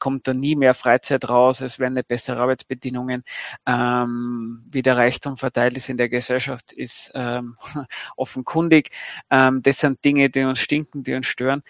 kommt 0.00 0.28
da 0.28 0.34
nie 0.34 0.56
mehr 0.56 0.74
Freizeit 0.74 1.28
raus, 1.28 1.60
es 1.60 1.78
werden 1.78 1.94
nicht 1.94 2.08
bessere 2.08 2.40
Arbeitsbedingungen, 2.40 3.24
ähm, 3.66 4.64
wie 4.70 4.82
der 4.82 4.96
Reichtum 4.96 5.36
verteilt 5.36 5.76
ist 5.76 5.88
in 5.88 5.96
der 5.96 6.08
Gesellschaft, 6.08 6.72
ist 6.72 7.10
ähm, 7.14 7.56
offenkundig. 8.16 8.90
Ähm, 9.30 9.62
das 9.62 9.78
sind 9.78 10.04
Dinge, 10.04 10.30
die 10.30 10.44
uns 10.44 10.58
stinken, 10.58 11.02
die 11.02 11.14
uns 11.14 11.26
stören. 11.26 11.62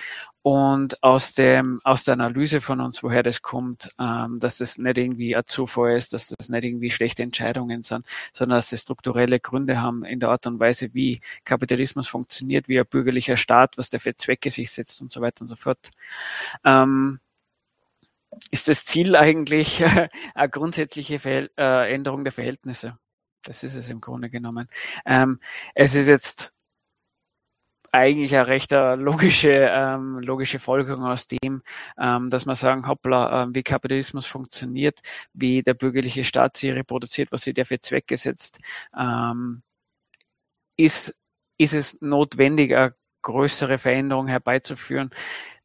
Und 0.43 1.03
aus 1.03 1.35
dem, 1.35 1.81
aus 1.85 2.05
der 2.05 2.15
Analyse 2.15 2.61
von 2.61 2.81
uns, 2.81 3.03
woher 3.03 3.23
das 3.23 3.43
kommt, 3.43 3.91
ähm, 3.99 4.41
dass 4.41 4.59
das 4.59 4.79
nicht 4.79 4.97
irgendwie 4.97 5.37
ein 5.37 5.43
Zufall 5.47 5.97
ist, 5.99 6.13
dass 6.15 6.29
das 6.29 6.49
nicht 6.49 6.65
irgendwie 6.65 6.91
schlechte 6.91 7.23
Entscheidungen 7.23 7.83
sind, 7.83 8.07
sondern 8.33 8.59
dass 8.59 8.71
das 8.71 8.81
strukturelle 8.83 9.41
Gründe 9.41 9.81
haben 9.83 10.05
in 10.05 10.21
der 10.21 10.31
Art 10.31 10.47
und 10.47 10.59
Weise, 10.59 10.95
wie 10.95 11.21
Kapitalismus 11.45 12.09
funktioniert, 12.09 12.69
wie 12.69 12.79
ein 12.79 12.87
bürgerlicher 12.87 13.37
Staat, 13.37 13.77
was 13.77 13.91
der 13.91 14.01
für 14.01 14.15
Zwecke 14.15 14.51
sich 14.51 14.71
setzt 14.71 15.03
und 15.03 15.13
so 15.13 15.21
weiter 15.21 15.43
und 15.43 15.49
so 15.49 15.57
fort. 15.57 15.91
Ähm, 16.65 17.21
ist 18.51 18.69
das 18.69 18.85
Ziel 18.85 19.17
eigentlich 19.17 19.85
eine 20.35 20.49
grundsätzliche 20.51 21.19
Verhält 21.19 21.53
äh, 21.59 21.93
Änderung 21.93 22.25
der 22.25 22.33
Verhältnisse. 22.33 22.99
Das 23.43 23.63
ist 23.63 23.75
es 23.75 23.89
im 23.89 24.01
Grunde 24.01 24.31
genommen. 24.31 24.69
Ähm, 25.07 25.41
es 25.75 25.95
ist 25.95 26.09
jetzt 26.09 26.53
eigentlich 27.93 28.35
eine 28.35 28.47
recht 28.47 28.73
äh, 28.73 28.95
logische, 28.97 29.51
ähm, 29.51 30.19
logische 30.21 30.59
Folgerung 30.59 31.05
aus 31.05 31.27
dem, 31.27 31.63
ähm, 31.99 32.31
dass 32.31 32.47
man 32.47 32.57
sagen, 32.57 32.87
hoppla, 32.87 33.45
äh, 33.45 33.47
wie 33.55 33.63
Kapitalismus 33.63 34.27
funktioniert, 34.27 35.01
wie 35.33 35.63
der 35.63 35.75
bürgerliche 35.75 36.25
Staat 36.25 36.57
sie 36.57 36.71
reproduziert, 36.71 37.33
was 37.33 37.43
sie 37.43 37.55
der 37.55 37.67
für 37.67 37.81
Zwecke 37.81 38.17
setzt, 38.17 38.59
ähm, 38.99 39.63
ist, 40.77 41.15
ist 41.59 41.75
es 41.75 42.01
notwendig, 42.01 42.75
eine 42.75 42.95
größere 43.23 43.79
Veränderung 43.79 44.29
herbeizuführen, 44.29 45.11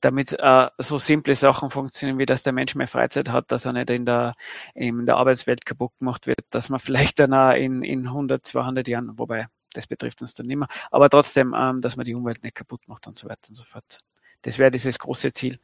damit 0.04 0.34
äh, 0.38 0.70
so 0.80 0.98
simple 0.98 1.36
Sachen 1.36 1.70
funktionieren, 1.70 2.20
wie 2.20 2.26
dass 2.26 2.44
der 2.44 2.52
Mensch 2.52 2.76
mehr 2.76 2.88
Freizeit 2.88 3.30
hat, 3.30 3.52
dass 3.52 3.66
er 3.66 3.72
nicht 3.72 3.90
in 3.90 4.06
der, 4.06 4.36
in 4.74 5.06
der 5.06 5.16
Arbeitswelt 5.16 5.66
kaputt 5.66 5.94
gemacht 6.00 6.28
wird, 6.28 6.42
dass 6.50 6.70
man 6.70 6.80
vielleicht 6.82 7.20
dann 7.20 7.34
auch 7.34 7.52
in, 7.52 7.84
in 7.84 8.08
100, 8.08 8.46
200 8.46 8.88
Jahren, 8.88 9.18
wobei 9.18 9.48
das 9.74 9.88
betrifft 9.88 10.22
uns 10.22 10.34
dann 10.34 10.48
nicht 10.48 10.58
mehr, 10.58 10.68
aber 10.92 11.10
trotzdem, 11.10 11.56
ähm, 11.58 11.82
dass 11.82 11.96
man 11.96 12.06
die 12.06 12.14
Umwelt 12.14 12.44
nicht 12.44 12.56
kaputt 12.56 12.82
macht 12.88 13.08
und 13.08 13.18
so 13.18 13.28
weiter 13.30 13.50
und 13.50 13.56
so 13.56 13.64
fort. 13.64 14.00
Das 14.42 14.60
wäre 14.60 14.72
dieses 14.72 15.00
große 15.00 15.32
Ziel. 15.32 15.60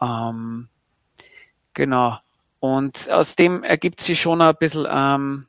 Ähm, 0.00 0.68
genau. 1.72 2.18
Und 2.60 3.10
aus 3.10 3.34
dem 3.36 3.64
ergibt 3.64 4.00
sich 4.02 4.20
schon 4.20 4.42
ein 4.42 4.54
bisschen, 4.54 4.86
ähm, 4.88 5.46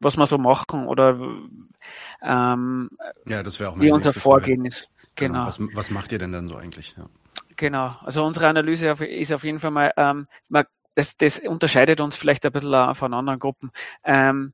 was 0.00 0.16
wir 0.16 0.26
so 0.26 0.38
machen 0.38 0.86
oder 0.86 1.20
ähm, 2.22 2.90
ja, 3.26 3.42
das 3.42 3.60
auch 3.60 3.78
wie 3.78 3.92
unser 3.92 4.12
Vorgehen 4.12 4.60
Frage. 4.62 4.68
ist. 4.68 4.90
Genau. 5.18 5.34
genau. 5.34 5.46
Was, 5.46 5.58
was, 5.74 5.90
macht 5.90 6.12
ihr 6.12 6.18
denn 6.18 6.32
dann 6.32 6.48
so 6.48 6.56
eigentlich? 6.56 6.94
Ja. 6.96 7.08
Genau. 7.56 7.96
Also 8.02 8.24
unsere 8.24 8.46
Analyse 8.46 8.88
ist 8.88 9.32
auf 9.32 9.44
jeden 9.44 9.58
Fall 9.58 9.72
mal, 9.72 9.92
ähm, 9.96 10.26
das, 10.94 11.16
das 11.16 11.40
unterscheidet 11.40 12.00
uns 12.00 12.16
vielleicht 12.16 12.46
ein 12.46 12.52
bisschen 12.52 12.94
von 12.94 13.14
anderen 13.14 13.38
Gruppen. 13.38 13.70
Ähm, 14.04 14.52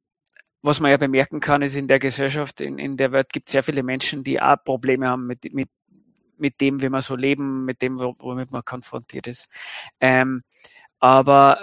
was 0.62 0.80
man 0.80 0.90
ja 0.90 0.96
bemerken 0.96 1.40
kann, 1.40 1.60
ist 1.60 1.76
in 1.76 1.88
der 1.88 1.98
Gesellschaft, 1.98 2.62
in, 2.62 2.78
in 2.78 2.96
der 2.96 3.12
Welt 3.12 3.30
gibt 3.30 3.48
es 3.48 3.52
sehr 3.52 3.62
viele 3.62 3.82
Menschen, 3.82 4.24
die 4.24 4.40
auch 4.40 4.56
Probleme 4.64 5.08
haben 5.08 5.26
mit, 5.26 5.52
mit, 5.52 5.68
mit 6.38 6.60
dem, 6.60 6.80
wie 6.80 6.88
man 6.88 7.02
so 7.02 7.16
leben, 7.16 7.66
mit 7.66 7.82
dem, 7.82 7.98
womit 7.98 8.50
man 8.50 8.64
konfrontiert 8.64 9.26
ist. 9.26 9.48
Ähm, 10.00 10.42
aber 11.00 11.58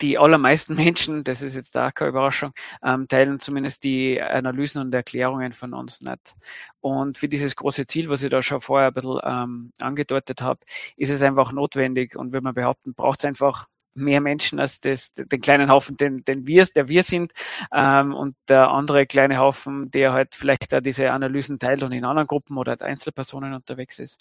die 0.00 0.18
allermeisten 0.18 0.74
Menschen, 0.76 1.24
das 1.24 1.42
ist 1.42 1.54
jetzt 1.54 1.76
auch 1.76 1.92
keine 1.94 2.10
Überraschung, 2.10 2.52
ähm, 2.82 3.08
teilen 3.08 3.40
zumindest 3.40 3.84
die 3.84 4.20
Analysen 4.20 4.80
und 4.80 4.94
Erklärungen 4.94 5.52
von 5.52 5.74
uns 5.74 6.00
nicht. 6.00 6.34
Und 6.80 7.18
für 7.18 7.28
dieses 7.28 7.56
große 7.56 7.86
Ziel, 7.86 8.08
was 8.08 8.22
ich 8.22 8.30
da 8.30 8.42
schon 8.42 8.60
vorher 8.60 8.88
ein 8.88 8.94
bisschen 8.94 9.20
ähm, 9.24 9.72
angedeutet 9.80 10.40
habe, 10.42 10.60
ist 10.96 11.10
es 11.10 11.22
einfach 11.22 11.52
notwendig 11.52 12.16
und 12.16 12.32
würde 12.32 12.44
man 12.44 12.54
behaupten, 12.54 12.94
braucht 12.94 13.20
es 13.20 13.24
einfach 13.24 13.66
mehr 13.96 14.20
Menschen 14.20 14.60
als 14.60 14.80
das, 14.80 15.12
den 15.14 15.40
kleinen 15.40 15.70
Haufen, 15.70 15.96
den, 15.96 16.24
den 16.24 16.46
wir, 16.46 16.66
der 16.66 16.88
wir 16.88 17.02
sind, 17.02 17.32
ähm, 17.72 18.14
und 18.14 18.36
der 18.48 18.70
andere 18.70 19.06
kleine 19.06 19.38
Haufen, 19.38 19.90
der 19.90 20.12
halt 20.12 20.34
vielleicht 20.34 20.72
da 20.72 20.80
diese 20.80 21.10
Analysen 21.12 21.58
teilt 21.58 21.82
und 21.82 21.92
in 21.92 22.04
anderen 22.04 22.26
Gruppen 22.26 22.58
oder 22.58 22.80
Einzelpersonen 22.80 23.54
unterwegs 23.54 23.98
ist. 23.98 24.20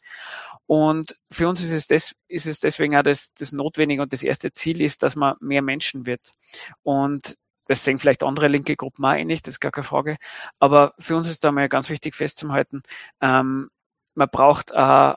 Und 0.68 1.15
für 1.31 1.47
uns 1.47 1.64
ist 1.64 1.72
es, 1.72 1.88
des, 1.88 2.15
ist 2.27 2.47
es 2.47 2.60
deswegen 2.60 2.95
auch 2.95 3.03
das, 3.03 3.34
das 3.35 3.52
Notwendige 3.52 4.02
und 4.02 4.14
das 4.14 4.23
erste 4.23 4.52
Ziel 4.53 4.81
ist, 4.81 5.03
dass 5.03 5.15
man 5.15 5.35
mehr 5.39 5.61
Menschen 5.61 6.06
wird. 6.06 6.34
Und 6.84 7.38
das 7.68 7.84
sehen 7.84 7.99
vielleicht 7.99 8.23
andere 8.23 8.47
linke 8.47 8.76
Gruppen 8.76 9.06
auch 9.06 9.14
ähnlich, 9.14 9.41
das 9.41 9.56
ist 9.56 9.60
gar 9.60 9.72
keine 9.72 9.84
Frage. 9.84 10.18
Aber 10.60 10.93
für 10.99 11.15
uns 11.15 11.30
ist 11.30 11.43
da 11.43 11.52
mal 11.52 11.69
ganz 11.69 11.89
wichtig 11.89 12.15
festzuhalten, 12.15 12.84
ähm, 13.22 13.69
man 14.15 14.30
braucht 14.30 14.72
äh, 14.72 15.14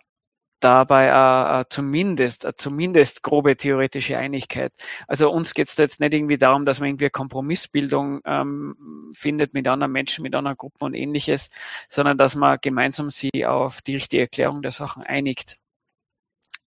dabei 0.60 1.06
äh, 1.06 1.60
äh, 1.60 1.64
zumindest, 1.70 2.44
äh, 2.44 2.55
zumindest 2.56 3.22
grobe 3.22 3.56
theoretische 3.56 4.18
Einigkeit. 4.18 4.72
Also 5.06 5.30
uns 5.30 5.55
geht 5.55 5.68
es 5.68 5.76
jetzt 5.76 6.01
nicht 6.01 6.14
irgendwie 6.14 6.39
darum, 6.39 6.64
dass 6.64 6.80
man 6.80 6.90
irgendwie 6.90 7.10
Kompromissbildung 7.10 8.20
ähm, 8.24 9.10
findet 9.14 9.55
mit 9.55 9.68
anderen 9.68 9.93
Menschen, 9.93 10.22
mit 10.22 10.35
anderen 10.35 10.56
Gruppen 10.56 10.85
und 10.85 10.94
ähnliches, 10.94 11.51
sondern 11.89 12.18
dass 12.18 12.35
man 12.35 12.59
gemeinsam 12.60 13.10
sie 13.10 13.47
auf 13.47 13.82
die 13.82 13.94
richtige 13.94 14.22
Erklärung 14.22 14.62
der 14.62 14.72
Sachen 14.72 15.02
einigt. 15.02 15.59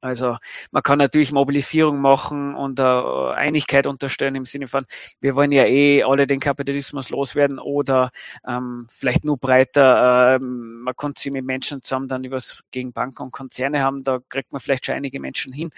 Also 0.03 0.39
man 0.71 0.83
kann 0.83 0.99
natürlich 0.99 1.31
Mobilisierung 1.31 2.01
machen 2.01 2.55
und 2.55 2.81
uh, 2.81 3.33
Einigkeit 3.35 3.87
unterstellen 3.87 4.35
im 4.35 4.47
Sinne 4.47 4.67
von, 4.67 4.87
wir 5.21 5.37
wollen 5.37 5.53
ja 5.53 5.67
eh 5.67 6.03
alle 6.03 6.27
den 6.27 6.41
Kapitalismus 6.41 7.11
loswerden 7.11 7.59
oder 7.59 8.11
ähm, 8.49 8.87
vielleicht 8.89 9.25
nur 9.25 9.37
breiter, 9.37 10.37
ähm, 10.37 10.83
man 10.83 10.97
konnte 10.97 11.21
sie 11.21 11.31
mit 11.31 11.45
Menschen 11.45 11.83
zusammen 11.83 12.09
dann 12.09 12.25
übers 12.25 12.63
gegen 12.71 12.93
Banken 12.93 13.25
und 13.25 13.33
Konzerne 13.33 13.83
haben, 13.83 14.03
da 14.03 14.21
kriegt 14.29 14.53
man 14.53 14.61
vielleicht 14.61 14.87
schon 14.87 14.95
einige 14.95 15.21
Menschen 15.21 15.53
hin. 15.53 15.71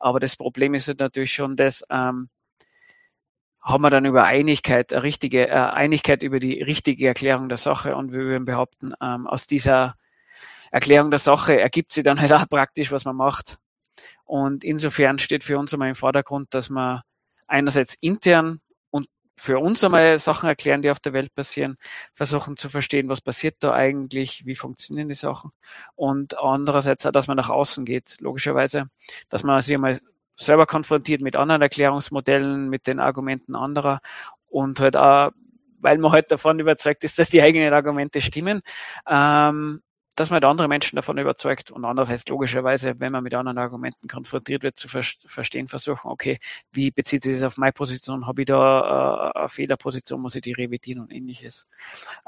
Aber 0.00 0.18
das 0.18 0.34
Problem 0.36 0.74
ist 0.74 0.88
halt 0.88 0.98
natürlich 1.00 1.32
schon, 1.32 1.54
dass 1.54 1.84
ähm, 1.90 2.28
haben 3.62 3.82
wir 3.82 3.90
dann 3.90 4.06
über 4.06 4.24
Einigkeit, 4.24 4.92
eine 4.92 5.02
richtige 5.02 5.48
äh, 5.48 5.52
Einigkeit 5.52 6.22
über 6.22 6.40
die 6.40 6.62
richtige 6.62 7.06
Erklärung 7.06 7.48
der 7.48 7.58
Sache 7.58 7.94
und 7.96 8.12
wir 8.12 8.20
würden 8.20 8.44
behaupten, 8.44 8.92
ähm, 9.00 9.26
aus 9.26 9.46
dieser 9.46 9.96
Erklärung 10.70 11.10
der 11.10 11.18
Sache 11.18 11.60
ergibt 11.60 11.92
sich 11.92 12.04
dann 12.04 12.20
halt 12.20 12.32
auch 12.32 12.48
praktisch, 12.48 12.92
was 12.92 13.04
man 13.04 13.16
macht. 13.16 13.58
Und 14.28 14.62
insofern 14.62 15.18
steht 15.18 15.42
für 15.42 15.58
uns 15.58 15.72
einmal 15.72 15.88
im 15.88 15.94
Vordergrund, 15.94 16.52
dass 16.52 16.68
wir 16.68 17.02
einerseits 17.46 17.94
intern 17.94 18.60
und 18.90 19.08
für 19.38 19.58
uns 19.58 19.82
einmal 19.82 20.18
Sachen 20.18 20.50
erklären, 20.50 20.82
die 20.82 20.90
auf 20.90 21.00
der 21.00 21.14
Welt 21.14 21.34
passieren, 21.34 21.78
versuchen 22.12 22.58
zu 22.58 22.68
verstehen, 22.68 23.08
was 23.08 23.22
passiert 23.22 23.56
da 23.60 23.72
eigentlich, 23.72 24.44
wie 24.44 24.54
funktionieren 24.54 25.08
die 25.08 25.14
Sachen. 25.14 25.52
Und 25.94 26.38
andererseits 26.38 27.06
auch, 27.06 27.10
dass 27.10 27.26
man 27.26 27.38
nach 27.38 27.48
außen 27.48 27.86
geht, 27.86 28.16
logischerweise, 28.20 28.90
dass 29.30 29.44
man 29.44 29.62
sich 29.62 29.74
einmal 29.74 29.98
selber 30.36 30.66
konfrontiert 30.66 31.22
mit 31.22 31.34
anderen 31.34 31.62
Erklärungsmodellen, 31.62 32.68
mit 32.68 32.86
den 32.86 33.00
Argumenten 33.00 33.56
anderer 33.56 34.00
und 34.48 34.78
halt 34.78 34.94
auch, 34.94 35.30
weil 35.80 35.96
man 35.96 36.12
halt 36.12 36.30
davon 36.30 36.58
überzeugt 36.58 37.02
ist, 37.02 37.18
dass 37.18 37.30
die 37.30 37.40
eigenen 37.40 37.72
Argumente 37.72 38.20
stimmen, 38.20 38.60
ähm, 39.08 39.80
dass 40.18 40.30
man 40.30 40.36
halt 40.36 40.44
andere 40.44 40.66
Menschen 40.66 40.96
davon 40.96 41.16
überzeugt 41.18 41.70
und 41.70 41.84
andererseits 41.84 42.26
logischerweise, 42.26 42.98
wenn 42.98 43.12
man 43.12 43.22
mit 43.22 43.34
anderen 43.34 43.58
Argumenten 43.58 44.08
konfrontiert 44.08 44.64
wird, 44.64 44.78
zu 44.78 44.88
ver 44.88 45.02
verstehen 45.26 45.68
versuchen, 45.68 46.08
okay, 46.10 46.40
wie 46.72 46.90
bezieht 46.90 47.22
sich 47.22 47.34
das 47.34 47.44
auf 47.44 47.56
meine 47.56 47.72
Position, 47.72 48.26
habe 48.26 48.42
ich 48.42 48.46
da 48.46 49.32
äh, 49.34 49.38
eine 49.38 49.48
Fehlerposition, 49.48 50.20
muss 50.20 50.34
ich 50.34 50.42
die 50.42 50.52
revidieren 50.52 51.00
und 51.00 51.12
ähnliches. 51.12 51.68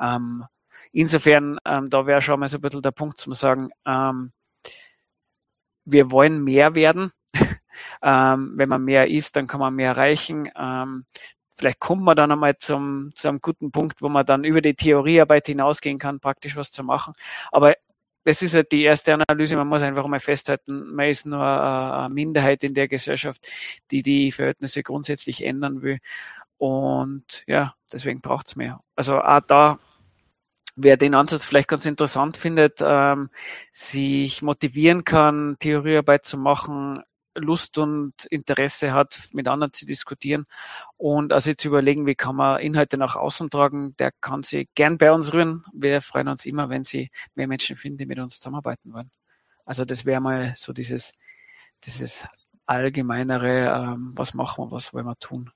Ähm, 0.01 0.45
insofern, 0.93 1.59
ähm, 1.65 1.91
da 1.91 2.07
wäre 2.07 2.23
schon 2.23 2.39
mal 2.39 2.49
so 2.49 2.59
ein 2.59 2.61
bisschen 2.61 2.83
der 2.83 2.93
Punkt 2.93 3.19
zum 3.21 3.35
sagen, 3.35 3.71
ähm, 3.85 4.33
wir 5.85 6.11
wollen 6.13 6.45
mehr 6.45 6.75
werden. 6.77 7.13
ähm, 8.03 8.53
wenn 8.57 8.69
man 8.69 8.85
mehr 8.85 9.11
ist, 9.11 9.37
dann 9.37 9.47
kann 9.49 9.61
man 9.61 9.75
mehr 9.75 9.91
erreichen. 9.91 10.49
Vielleicht 11.61 11.79
kommt 11.79 12.03
man 12.03 12.17
dann 12.17 12.33
einmal 12.33 12.57
zum, 12.57 13.11
zu 13.15 13.29
einem 13.29 13.43
guten 13.43 13.71
Punkt, 13.71 14.01
wo 14.01 14.09
man 14.09 14.25
dann 14.25 14.45
über 14.45 14.63
die 14.63 14.75
Theoriearbeit 14.75 15.47
hinausgehen 15.47 15.99
kann, 15.99 16.19
praktisch 16.19 16.57
was 16.57 16.71
zu 16.71 16.83
machen. 16.83 17.13
Aber 17.53 17.75
das 18.25 18.41
ist 18.41 18.55
halt 18.55 18.73
die 18.73 18.83
erste 18.83 19.13
Analyse. 19.13 19.57
Man 19.57 19.69
muss 19.69 19.83
einfach 19.83 20.07
mal 20.07 20.21
festhalten, 20.21 20.95
man 20.95 21.11
ist 21.11 21.27
nur 21.27 21.45
eine 21.45 22.09
Minderheit 22.09 22.65
in 22.65 22.73
der 22.73 22.89
Gesellschaft, 22.89 23.47
die 23.91 24.03
die 24.03 24.33
Verhältnisse 24.33 24.83
grundsätzlich 24.83 25.45
ändern 25.45 25.83
will. 25.83 25.99
Und 26.57 27.45
ja, 27.47 27.75
deswegen 27.93 28.23
braucht 28.23 28.49
es 28.49 28.57
mehr. 28.57 28.81
Also 28.97 29.21
auch 29.21 29.41
da, 29.47 29.79
wer 30.77 30.97
den 30.97 31.15
Ansatz 31.15 31.45
vielleicht 31.45 31.69
ganz 31.69 31.85
interessant 31.85 32.39
findet, 32.39 32.81
ähm, 32.83 33.29
sich 33.71 34.41
motivieren 34.41 35.05
kann, 35.05 35.57
Theoriearbeit 35.59 36.25
zu 36.25 36.39
machen, 36.39 37.03
Lust 37.41 37.79
und 37.79 38.25
Interesse 38.27 38.93
hat, 38.93 39.29
mit 39.33 39.49
anderen 39.49 39.73
zu 39.73 39.87
diskutieren 39.87 40.47
und 40.97 41.33
also 41.33 41.53
zu 41.55 41.69
überlegen, 41.69 42.07
wie 42.07 42.15
kann 42.15 42.37
man 42.37 42.61
Inhalte 42.61 42.97
nach 42.97 43.17
außen 43.17 43.51
tragen, 43.51 43.97
der 43.99 44.13
kann 44.21 44.43
sich 44.43 44.69
gern 44.75 44.99
bei 44.99 45.13
uns 45.13 45.33
rühren. 45.33 45.65
Wir 45.73 46.01
freuen 46.01 46.29
uns 46.29 46.47
immer, 46.47 46.69
wenn 46.69 46.85
sie 46.85 47.11
mehr 47.35 47.49
Menschen 47.49 47.77
finden, 47.77 47.99
die 47.99 48.07
mit 48.07 48.19
uns 48.19 48.37
zusammenarbeiten 48.37 48.93
wollen. 48.93 49.11
Also 49.65 49.85
das 49.85 50.05
wäre 50.05 50.21
mal 50.21 50.55
so 50.57 50.73
dieses, 50.73 51.13
dieses 51.85 52.25
allgemeinere, 52.67 53.93
ähm, 53.93 54.13
was 54.15 54.35
machen 54.35 54.65
wir, 54.65 54.71
was 54.71 54.93
wollen 54.95 55.07
wir 55.07 55.19
tun. 55.19 55.51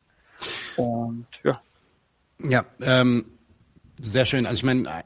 Und 0.77 1.27
ja. 1.43 1.61
Ja, 2.39 2.65
ähm, 2.81 3.25
sehr 3.99 4.27
schön. 4.27 4.47
Also 4.47 4.57
ich 4.57 4.65
meine, 4.65 5.05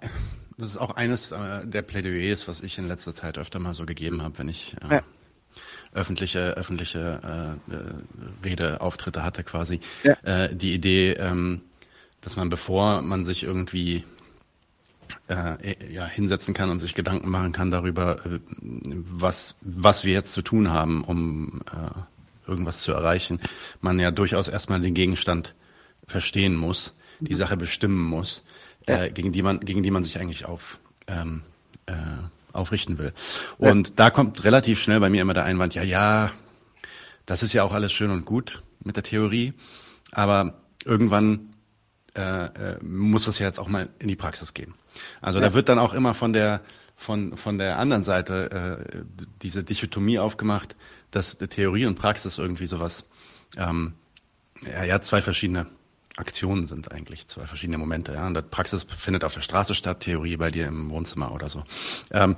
das 0.56 0.70
ist 0.70 0.76
auch 0.78 0.96
eines 0.96 1.32
äh, 1.32 1.66
der 1.66 1.82
Plädoyers, 1.82 2.48
was 2.48 2.62
ich 2.62 2.78
in 2.78 2.88
letzter 2.88 3.14
Zeit 3.14 3.38
öfter 3.38 3.58
mal 3.58 3.74
so 3.74 3.86
gegeben 3.86 4.22
habe, 4.22 4.38
wenn 4.38 4.48
ich 4.48 4.76
äh, 4.82 4.96
ja 4.96 5.02
öffentliche, 5.92 6.56
öffentliche 6.56 7.58
äh, 7.70 7.74
äh, 7.74 8.44
Redeauftritte 8.44 9.24
hatte 9.24 9.44
quasi. 9.44 9.80
Ja. 10.02 10.14
Äh, 10.22 10.54
die 10.54 10.74
Idee, 10.74 11.12
ähm, 11.12 11.62
dass 12.20 12.36
man 12.36 12.50
bevor 12.50 13.02
man 13.02 13.24
sich 13.24 13.42
irgendwie 13.42 14.04
äh, 15.28 15.92
ja, 15.92 16.06
hinsetzen 16.06 16.54
kann 16.54 16.70
und 16.70 16.78
sich 16.78 16.94
Gedanken 16.94 17.30
machen 17.30 17.52
kann 17.52 17.70
darüber, 17.70 18.24
äh, 18.26 18.40
was, 18.60 19.56
was 19.60 20.04
wir 20.04 20.12
jetzt 20.12 20.32
zu 20.32 20.42
tun 20.42 20.70
haben, 20.70 21.04
um 21.04 21.60
äh, 21.72 22.50
irgendwas 22.50 22.80
zu 22.80 22.92
erreichen, 22.92 23.40
man 23.80 23.98
ja 23.98 24.10
durchaus 24.10 24.48
erstmal 24.48 24.80
den 24.80 24.94
Gegenstand 24.94 25.54
verstehen 26.06 26.56
muss, 26.56 26.94
die 27.20 27.34
mhm. 27.34 27.38
Sache 27.38 27.56
bestimmen 27.56 28.02
muss, 28.02 28.44
ja. 28.88 29.04
äh, 29.04 29.10
gegen 29.10 29.32
die 29.32 29.42
man, 29.42 29.60
gegen 29.60 29.82
die 29.82 29.90
man 29.90 30.02
sich 30.02 30.18
eigentlich 30.18 30.46
auf 30.46 30.78
ähm, 31.06 31.42
äh, 31.86 31.94
aufrichten 32.58 32.98
will. 32.98 33.12
Und 33.56 33.88
ja. 33.88 33.94
da 33.96 34.10
kommt 34.10 34.44
relativ 34.44 34.80
schnell 34.80 35.00
bei 35.00 35.08
mir 35.08 35.22
immer 35.22 35.34
der 35.34 35.44
Einwand, 35.44 35.74
ja, 35.74 35.82
ja, 35.82 36.32
das 37.26 37.42
ist 37.42 37.52
ja 37.52 37.62
auch 37.62 37.72
alles 37.72 37.92
schön 37.92 38.10
und 38.10 38.24
gut 38.24 38.62
mit 38.84 38.96
der 38.96 39.02
Theorie, 39.02 39.54
aber 40.12 40.60
irgendwann 40.84 41.54
äh, 42.16 42.46
äh, 42.46 42.82
muss 42.82 43.26
das 43.26 43.38
ja 43.38 43.46
jetzt 43.46 43.58
auch 43.58 43.68
mal 43.68 43.88
in 43.98 44.08
die 44.08 44.16
Praxis 44.16 44.54
gehen. 44.54 44.74
Also 45.20 45.38
ja. 45.38 45.46
da 45.46 45.54
wird 45.54 45.68
dann 45.68 45.78
auch 45.78 45.94
immer 45.94 46.14
von 46.14 46.32
der 46.32 46.62
von 46.96 47.36
von 47.36 47.58
der 47.58 47.78
anderen 47.78 48.02
Seite 48.02 48.86
äh, 48.90 49.02
diese 49.42 49.62
Dichotomie 49.62 50.18
aufgemacht, 50.18 50.74
dass 51.10 51.36
Theorie 51.36 51.86
und 51.86 51.94
Praxis 51.96 52.38
irgendwie 52.38 52.66
sowas 52.66 53.04
ähm, 53.56 53.94
ja, 54.66 54.84
ja 54.84 55.00
zwei 55.00 55.22
verschiedene 55.22 55.66
Aktionen 56.18 56.66
sind 56.66 56.92
eigentlich, 56.92 57.26
zwei 57.28 57.46
verschiedene 57.46 57.78
Momente. 57.78 58.12
Ja. 58.12 58.26
Und 58.26 58.36
die 58.36 58.42
Praxis 58.42 58.84
findet 58.84 59.24
auf 59.24 59.34
der 59.34 59.42
Straße 59.42 59.74
statt, 59.74 60.00
Theorie 60.00 60.36
bei 60.36 60.50
dir 60.50 60.66
im 60.66 60.90
Wohnzimmer 60.90 61.32
oder 61.32 61.48
so. 61.48 61.64
Ähm, 62.10 62.36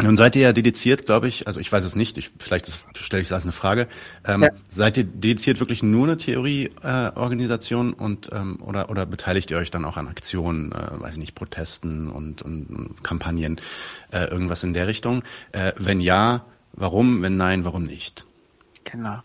nun 0.00 0.16
seid 0.16 0.36
ihr 0.36 0.42
ja 0.42 0.52
dediziert, 0.54 1.04
glaube 1.04 1.28
ich, 1.28 1.46
also 1.46 1.60
ich 1.60 1.70
weiß 1.70 1.84
es 1.84 1.94
nicht, 1.94 2.16
ich, 2.16 2.30
vielleicht 2.38 2.66
stelle 2.96 3.20
ich 3.20 3.28
es 3.28 3.32
als 3.32 3.44
eine 3.44 3.52
Frage. 3.52 3.88
Ähm, 4.24 4.44
ja. 4.44 4.48
Seid 4.70 4.96
ihr 4.96 5.04
dediziert 5.04 5.60
wirklich 5.60 5.82
nur 5.82 6.06
eine 6.06 6.16
Theorieorganisation 6.16 7.92
äh, 7.92 8.02
und 8.02 8.30
ähm, 8.32 8.58
oder 8.62 8.88
oder 8.88 9.04
beteiligt 9.04 9.50
ihr 9.50 9.58
euch 9.58 9.70
dann 9.70 9.84
auch 9.84 9.98
an 9.98 10.08
Aktionen, 10.08 10.72
äh, 10.72 11.00
weiß 11.00 11.12
ich 11.12 11.18
nicht, 11.18 11.34
Protesten 11.34 12.10
und, 12.10 12.40
und 12.40 12.96
Kampagnen, 13.02 13.60
äh, 14.12 14.24
irgendwas 14.24 14.64
in 14.64 14.72
der 14.72 14.86
Richtung? 14.86 15.22
Äh, 15.52 15.72
wenn 15.76 16.00
ja, 16.00 16.46
warum? 16.72 17.20
Wenn 17.20 17.36
nein, 17.36 17.66
warum 17.66 17.84
nicht? 17.84 18.24
Genau. 18.84 19.18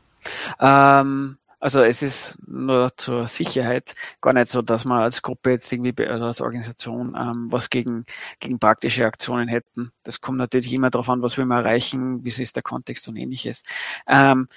Ähm, 0.59 1.37
also 1.59 1.81
es 1.81 2.03
ist 2.03 2.37
nur 2.45 2.95
zur 2.97 3.27
Sicherheit 3.27 3.95
gar 4.21 4.33
nicht 4.33 4.49
so, 4.49 4.61
dass 4.61 4.85
man 4.85 5.01
als 5.01 5.21
Gruppe 5.21 5.51
jetzt 5.51 5.71
irgendwie 5.71 6.05
also 6.05 6.25
als 6.25 6.41
Organisation 6.41 7.15
ähm, 7.19 7.51
was 7.51 7.69
gegen, 7.69 8.05
gegen 8.39 8.59
praktische 8.59 9.05
Aktionen 9.05 9.47
hätten. 9.47 9.91
Das 10.03 10.21
kommt 10.21 10.37
natürlich 10.37 10.71
immer 10.73 10.89
darauf 10.91 11.09
an, 11.09 11.21
was 11.21 11.37
wir 11.37 11.45
mal 11.45 11.65
erreichen, 11.65 12.23
wie 12.23 12.29
ist 12.29 12.55
der 12.55 12.63
Kontext 12.63 13.07
und 13.07 13.15
ähnliches. 13.15 13.63
Ähm, 14.07 14.47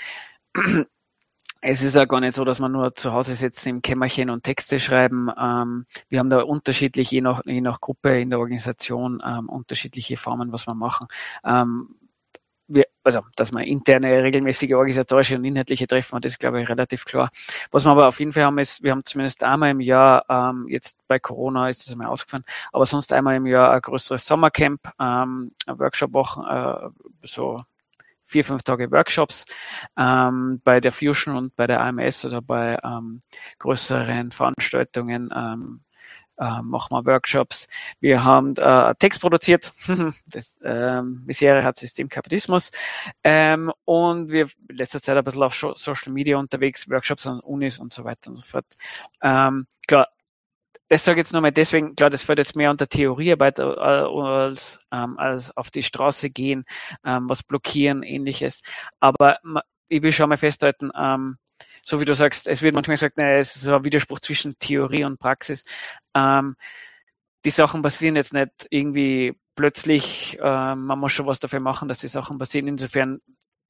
es 1.63 1.83
ist 1.83 1.97
ja 1.97 2.05
gar 2.07 2.21
nicht 2.21 2.35
so, 2.35 2.45
dass 2.45 2.59
man 2.59 2.73
nur 2.73 2.95
zu 2.95 3.13
Hause 3.13 3.35
sitzt 3.35 3.67
im 3.67 3.83
Kämmerchen 3.83 4.31
und 4.31 4.43
Texte 4.45 4.81
schreiben. 4.81 5.29
Ähm, 5.39 5.87
wir 6.09 6.19
haben 6.19 6.31
da 6.31 6.43
unterschiedlich, 6.43 7.11
je 7.11 7.21
nach, 7.21 7.43
je 7.45 7.61
nach 7.61 7.81
Gruppe 7.81 8.21
in 8.21 8.31
der 8.31 8.39
Organisation, 8.39 9.23
ähm, 9.27 9.49
unterschiedliche 9.49 10.17
Formen, 10.17 10.53
was 10.53 10.67
wir 10.67 10.75
machen. 10.75 11.09
Ähm, 11.45 11.97
wir, 12.71 12.87
also 13.05 13.21
dass 13.37 13.53
man 13.53 13.65
interne, 13.65 14.23
regelmäßige 14.23 14.73
organisatorische 14.75 15.37
und 15.37 15.45
inhaltliche 15.45 15.87
Treffen 15.87 16.17
hat, 16.17 16.25
ist, 16.25 16.39
glaube 16.39 16.63
ich, 16.63 16.69
relativ 16.69 17.05
klar. 17.05 17.31
Was 17.71 17.85
wir 17.85 17.91
aber 17.91 18.09
auf 18.09 18.19
jeden 18.19 18.33
Fall 18.33 18.45
haben, 18.45 18.59
ist, 18.59 18.83
wir 18.83 18.93
haben 18.93 19.05
zumindest 19.05 19.43
einmal 19.43 19.71
im 19.71 19.81
Jahr, 19.81 20.25
ähm, 20.29 20.67
jetzt 20.69 20.97
bei 21.09 21.19
Corona 21.19 21.69
ist 21.69 21.87
das 21.87 21.93
einmal 21.93 22.09
ausgefallen, 22.09 22.45
aber 22.73 22.87
sonst 22.87 23.13
einmal 23.13 23.37
im 23.37 23.47
Jahr 23.47 23.73
ein 23.73 23.81
größeres 23.81 24.25
Sommercamp, 24.25 24.81
ähm, 25.01 25.51
Workshop-Wochen, 25.67 26.43
äh, 26.45 26.89
so 27.27 27.63
vier, 28.23 28.45
fünf 28.45 28.63
Tage 28.63 28.91
Workshops 28.93 29.45
ähm, 29.97 30.61
bei 30.63 30.81
der 30.81 30.93
Fusion 30.93 31.37
und 31.37 31.57
bei 31.57 31.67
der 31.67 31.81
AMS 31.81 32.25
oder 32.25 32.41
bei 32.41 32.79
ähm, 32.85 33.21
größeren 33.59 34.31
Veranstaltungen 34.31 35.31
ähm, 35.35 35.81
äh, 36.41 36.63
machen 36.63 36.97
wir 36.97 37.05
Workshops. 37.05 37.69
Wir 38.01 38.25
haben 38.25 38.57
äh, 38.57 38.95
Text 38.99 39.21
produziert. 39.21 39.73
das 40.27 40.59
ähm, 40.65 41.23
Misere 41.27 41.63
hat 41.63 41.79
System 41.79 42.09
Kapitalismus. 42.09 42.71
Ähm, 43.23 43.71
und 43.85 44.31
wir 44.31 44.49
in 44.69 44.77
letzter 44.77 45.03
Zeit 45.03 45.17
ein 45.17 45.25
bisschen 45.25 45.43
auf 45.43 45.55
Social 45.55 46.13
Media 46.13 46.39
unterwegs, 46.39 46.89
Workshops 46.89 47.27
an 47.27 47.41
Unis 47.41 47.79
und 47.79 47.93
so 47.93 48.05
weiter 48.05 48.31
und 48.31 48.37
so 48.39 48.43
fort. 48.43 48.67
Ähm, 49.23 49.67
klar, 49.87 50.09
das 50.89 51.05
sage 51.05 51.21
ich 51.21 51.27
jetzt 51.27 51.33
nochmal 51.33 51.53
deswegen, 51.53 51.95
klar, 51.95 52.11
das 52.11 52.25
fällt 52.25 52.39
jetzt 52.39 52.57
mehr 52.57 52.71
unter 52.71 52.89
Theoriearbeit 52.89 53.59
äh, 53.59 53.63
als, 53.63 54.81
ähm, 54.91 55.19
als 55.19 55.57
auf 55.57 55.71
die 55.71 55.85
Straße 55.85 56.31
gehen, 56.31 56.65
ähm, 57.05 57.29
was 57.29 57.43
blockieren, 57.45 58.03
ähnliches. 58.03 58.63
Aber 58.99 59.39
ich 59.89 60.03
will 60.03 60.11
schon 60.13 60.31
mal 60.31 60.39
festhalten, 60.39 60.91
ähm, 60.99 61.39
so 61.91 62.01
wie 62.01 62.05
du 62.05 62.15
sagst, 62.15 62.47
es 62.47 62.63
wird 62.63 62.77
manchmal 62.77 62.95
gesagt, 62.95 63.19
naja, 63.19 63.39
es 63.39 63.57
ist 63.57 63.67
ein 63.67 63.85
Widerspruch 63.85 64.21
zwischen 64.21 64.57
Theorie 64.61 65.03
und 65.03 65.19
Praxis. 65.19 65.65
Ähm, 66.15 66.55
die 67.45 67.51
Sachen 67.51 67.83
passieren 67.83 68.15
jetzt 68.15 68.33
nicht 68.33 68.69
irgendwie 68.71 69.37
plötzlich, 69.57 70.39
äh, 70.41 70.75
man 70.77 71.01
muss 71.01 71.13
schon 71.13 71.27
was 71.27 71.41
dafür 71.41 71.59
machen, 71.59 71.89
dass 71.89 71.99
die 71.99 72.07
Sachen 72.07 72.39
passieren. 72.39 72.69
Insofern 72.69 73.21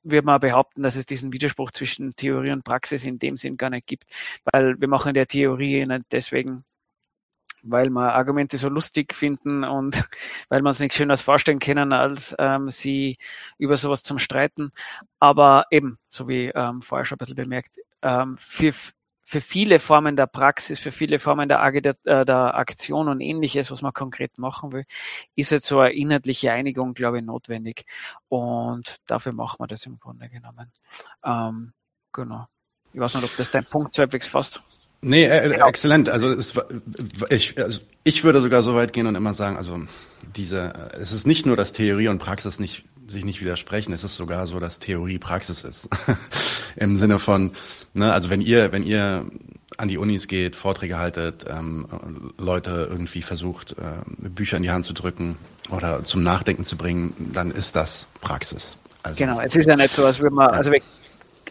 würde 0.03 0.27
man 0.27 0.39
behaupten, 0.39 0.83
dass 0.83 0.97
es 0.97 1.07
diesen 1.07 1.33
Widerspruch 1.33 1.71
zwischen 1.71 2.15
Theorie 2.15 2.53
und 2.53 2.63
Praxis 2.63 3.07
in 3.07 3.19
dem 3.19 3.39
Sinn 3.39 3.57
gar 3.57 3.71
nicht 3.71 3.87
gibt, 3.87 4.05
weil 4.53 4.79
wir 4.79 4.89
machen 4.89 5.15
der 5.15 5.27
Theorie 5.27 5.87
nicht 5.87 6.05
deswegen, 6.13 6.65
weil 7.63 7.89
wir 7.89 8.15
Argumente 8.15 8.59
so 8.59 8.69
lustig 8.69 9.15
finden 9.15 9.65
und 9.65 9.95
weil 10.51 10.61
wir 10.61 10.69
uns 10.69 10.81
nicht 10.81 10.95
schön 10.95 11.11
als 11.11 11.23
vorstellen 11.23 11.59
können, 11.59 11.95
als 11.95 12.35
ähm, 12.39 12.69
sie 12.69 13.17
über 13.57 13.79
sowas 13.79 14.03
zum 14.03 14.19
Streiten. 14.19 14.73
Aber 15.21 15.65
eben, 15.71 15.99
so 16.11 16.29
wie 16.29 16.49
ähm, 16.49 16.83
vorher 16.83 17.07
schon 17.07 17.17
ein 17.17 17.21
bisschen 17.21 17.37
bemerkt, 17.37 17.77
ähm, 18.03 18.37
für, 18.39 18.73
für 19.25 19.41
viele 19.41 19.79
Formen 19.79 20.17
der 20.17 20.27
Praxis, 20.27 20.79
für 20.79 20.93
viele 20.93 21.19
Formen 21.19 21.49
der, 21.49 21.63
Agita 21.63 21.91
äh, 22.05 22.25
der 22.25 22.55
Aktion 22.57 23.09
und 23.09 23.21
ähnliches, 23.21 23.71
was 23.71 23.83
man 23.83 23.93
konkret 23.93 24.39
machen 24.39 24.73
will, 24.73 24.85
ist 25.37 25.51
jetzt 25.51 25.67
so 25.67 25.81
eine 25.81 25.93
inhaltliche 25.93 26.53
Einigung, 26.53 26.95
glaube 26.95 27.19
ich, 27.19 27.25
notwendig. 27.25 27.85
Und 28.29 28.97
dafür 29.07 29.33
machen 29.33 29.57
wir 29.61 29.67
das 29.67 29.87
im 29.87 29.99
Grunde 29.99 30.29
genommen. 30.29 30.73
Ähm, 31.25 31.73
genau. 32.13 32.47
Ich 32.93 33.01
weiß 33.01 33.15
nicht, 33.15 33.25
ob 33.25 33.37
das 33.37 33.51
dein 33.51 33.65
Punkt 33.65 33.95
so 33.95 34.01
halbwegs 34.01 34.27
fasst. 34.27 34.63
Nee, 35.03 35.25
äh, 35.25 35.49
genau. 35.49 35.67
exzellent. 35.67 36.09
Also, 36.09 36.29
es, 36.29 36.55
ich, 37.31 37.59
also 37.59 37.81
ich 38.05 38.25
würde 38.25 38.41
sogar 38.41 38.63
so 38.63 38.75
weit 38.75 38.93
gehen 38.93 39.07
und 39.07 39.15
immer 39.15 39.33
sagen, 39.33 39.57
also 39.57 39.81
diese, 40.37 40.73
es 41.01 41.13
ist 41.13 41.27
nicht 41.27 41.47
nur, 41.47 41.57
dass 41.57 41.73
Theorie 41.73 42.09
und 42.09 42.19
Praxis 42.19 42.61
nicht 42.61 42.85
sich 43.11 43.25
nicht 43.25 43.41
widersprechen. 43.41 43.93
Es 43.93 44.05
ist 44.05 44.17
sogar 44.17 44.47
so, 44.47 44.61
dass 44.61 44.79
Theorie 44.79 45.19
Praxis 45.19 45.65
ist. 45.65 45.89
Im 46.77 46.97
Sinne 46.97 47.19
von, 47.19 47.53
ne, 47.95 48.13
also 48.13 48.31
wenn 48.31 48.41
ihr, 48.41 48.73
wenn 48.73 48.83
ihr 48.83 49.27
an 49.77 49.89
die 49.89 49.99
Unis 49.99 50.29
geht, 50.29 50.57
Vorträge 50.57 50.99
haltet, 50.99 51.45
ähm, 51.49 51.87
Leute 52.39 52.89
irgendwie 52.91 53.23
versucht, 53.23 53.73
äh, 53.73 54.29
Bücher 54.29 54.57
in 54.57 54.63
die 54.63 54.71
Hand 54.71 54.85
zu 54.85 54.93
drücken 54.93 55.37
oder 55.71 56.05
zum 56.05 56.23
Nachdenken 56.23 56.65
zu 56.65 56.77
bringen, 56.77 57.31
dann 57.33 57.51
ist 57.51 57.77
das 57.77 58.09
Praxis. 58.21 58.77
Also, 59.03 59.25
genau, 59.25 59.41
es 59.41 59.57
ist 59.57 59.67
ja 59.67 59.77
nicht 59.77 59.95
so, 59.95 60.05
als 60.05 60.19
würde 60.19 60.35
man, 60.35 60.49
also 60.49 60.71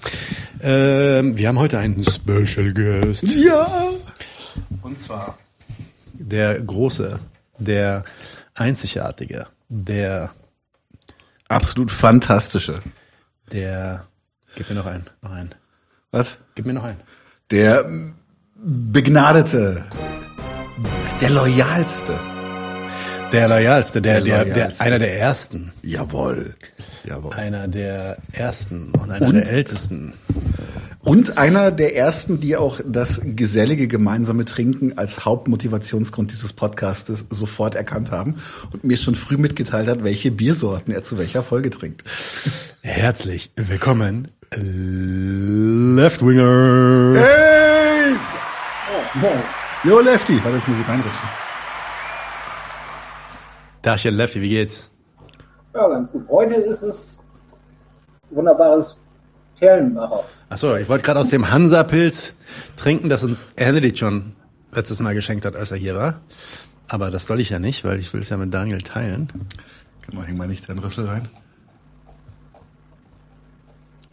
Ähm, 0.63 1.37
wir 1.37 1.47
haben 1.47 1.59
heute 1.59 1.77
einen 1.77 2.03
Special 2.03 2.73
Guest. 2.73 3.27
Ja. 3.35 3.91
Und 4.81 4.99
zwar 4.99 5.37
der 6.13 6.59
große, 6.61 7.19
der 7.57 8.03
einzigartige, 8.55 9.47
der 9.69 10.31
absolut 11.47 11.91
fantastische, 11.91 12.81
der 13.51 14.05
gib 14.55 14.69
mir 14.69 14.75
noch 14.75 14.85
einen, 14.85 15.05
noch 15.21 15.31
einen. 15.31 15.55
Was? 16.11 16.37
Gib 16.55 16.65
mir 16.65 16.73
noch 16.73 16.83
einen. 16.83 16.99
Der 17.49 17.85
begnadete, 18.55 19.85
der 21.19 21.29
loyalste. 21.29 22.17
Der 23.31 23.47
loyalste, 23.47 24.01
der, 24.01 24.19
der, 24.21 24.43
der, 24.43 24.53
der 24.53 24.81
einer 24.81 24.99
der 24.99 25.17
ersten. 25.17 25.71
Jawohl. 25.83 26.55
Jawohl. 27.05 27.33
Einer 27.33 27.67
der 27.69 28.17
ersten 28.33 28.91
und 28.91 29.09
einer 29.09 29.25
und? 29.25 29.35
der 29.35 29.47
ältesten. 29.49 30.13
Und 31.03 31.39
einer 31.39 31.71
der 31.71 31.95
ersten, 31.95 32.39
die 32.39 32.55
auch 32.55 32.79
das 32.85 33.21
gesellige 33.23 33.87
gemeinsame 33.87 34.45
Trinken 34.45 34.99
als 34.99 35.25
Hauptmotivationsgrund 35.25 36.31
dieses 36.31 36.53
Podcastes 36.53 37.25
sofort 37.31 37.73
erkannt 37.73 38.11
haben 38.11 38.35
und 38.71 38.83
mir 38.83 38.97
schon 38.97 39.15
früh 39.15 39.37
mitgeteilt 39.37 39.87
hat, 39.87 40.03
welche 40.03 40.29
Biersorten 40.29 40.93
er 40.93 41.03
zu 41.03 41.17
welcher 41.17 41.41
Folge 41.41 41.71
trinkt. 41.71 42.03
Herzlich 42.81 43.51
willkommen, 43.55 44.27
Left 44.55 46.23
Winger. 46.23 47.19
Hey! 47.19 48.15
Yo, 49.83 49.99
Lefty. 49.99 50.37
Warte, 50.43 50.57
jetzt 50.57 50.67
muss 50.67 50.77
ich 50.79 50.87
reinrutschen. 50.87 51.29
Dachchen, 53.81 54.13
Lefty, 54.13 54.41
wie 54.41 54.49
geht's? 54.49 54.91
Ja, 55.73 55.87
ganz 55.87 56.11
gut. 56.11 56.29
Heute 56.29 56.55
ist 56.55 56.83
es 56.83 57.23
wunderbares 58.29 58.97
Perlenmacher. 59.61 60.25
Achso, 60.49 60.75
ich 60.75 60.89
wollte 60.89 61.05
gerade 61.05 61.19
aus 61.19 61.29
dem 61.29 61.51
Hansa-Pilz 61.51 62.33
trinken, 62.75 63.09
das 63.09 63.23
uns 63.23 63.51
Andy 63.55 63.95
schon 63.95 64.33
letztes 64.73 64.99
Mal 64.99 65.13
geschenkt 65.13 65.45
hat, 65.45 65.55
als 65.55 65.69
er 65.69 65.77
hier 65.77 65.95
war. 65.95 66.19
Aber 66.89 67.11
das 67.11 67.27
soll 67.27 67.39
ich 67.39 67.51
ja 67.51 67.59
nicht, 67.59 67.85
weil 67.85 67.99
ich 67.99 68.11
will 68.11 68.21
es 68.21 68.29
ja 68.29 68.37
mit 68.37 68.51
Daniel 68.51 68.81
teilen. 68.81 69.31
Kann 70.01 70.15
man 70.15 70.25
häng 70.25 70.35
mal 70.35 70.47
nicht 70.47 70.67
deinen 70.67 70.79
Rüssel 70.79 71.05
rein. 71.05 71.29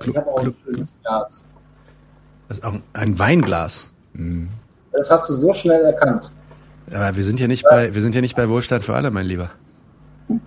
Ich 0.05 0.15
habe 0.15 0.27
auch 0.29 0.45
ein 0.45 0.55
schönes 0.65 0.93
Glas. 1.03 1.43
Das 2.49 2.59
ist 2.59 2.65
auch 2.65 2.75
ein 2.93 3.19
Weinglas. 3.19 3.91
Mhm. 4.13 4.51
Das 4.93 5.11
hast 5.11 5.31
du 5.31 5.33
so 5.33 5.55
schnell 5.55 5.81
erkannt. 5.81 6.31
Aber 6.93 7.17
wir 7.17 7.25
sind 7.25 7.41
ja 7.41 7.49
nicht 7.49 7.65
bei, 7.65 7.95
wir 7.95 8.03
sind 8.03 8.15
ja 8.15 8.21
nicht 8.21 8.37
bei 8.37 8.51
Wohlstand 8.51 8.85
für 8.85 8.95
alle, 8.95 9.11
mein 9.11 9.27
Lieber. 9.27 9.51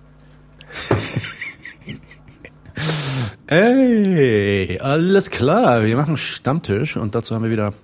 Ey, 3.52 4.78
alles 4.80 5.28
klar. 5.28 5.84
Wir 5.84 5.94
machen 5.94 6.16
Stammtisch 6.16 6.96
und 6.96 7.14
dazu 7.14 7.34
haben 7.34 7.42
wir 7.42 7.50
wieder. 7.50 7.74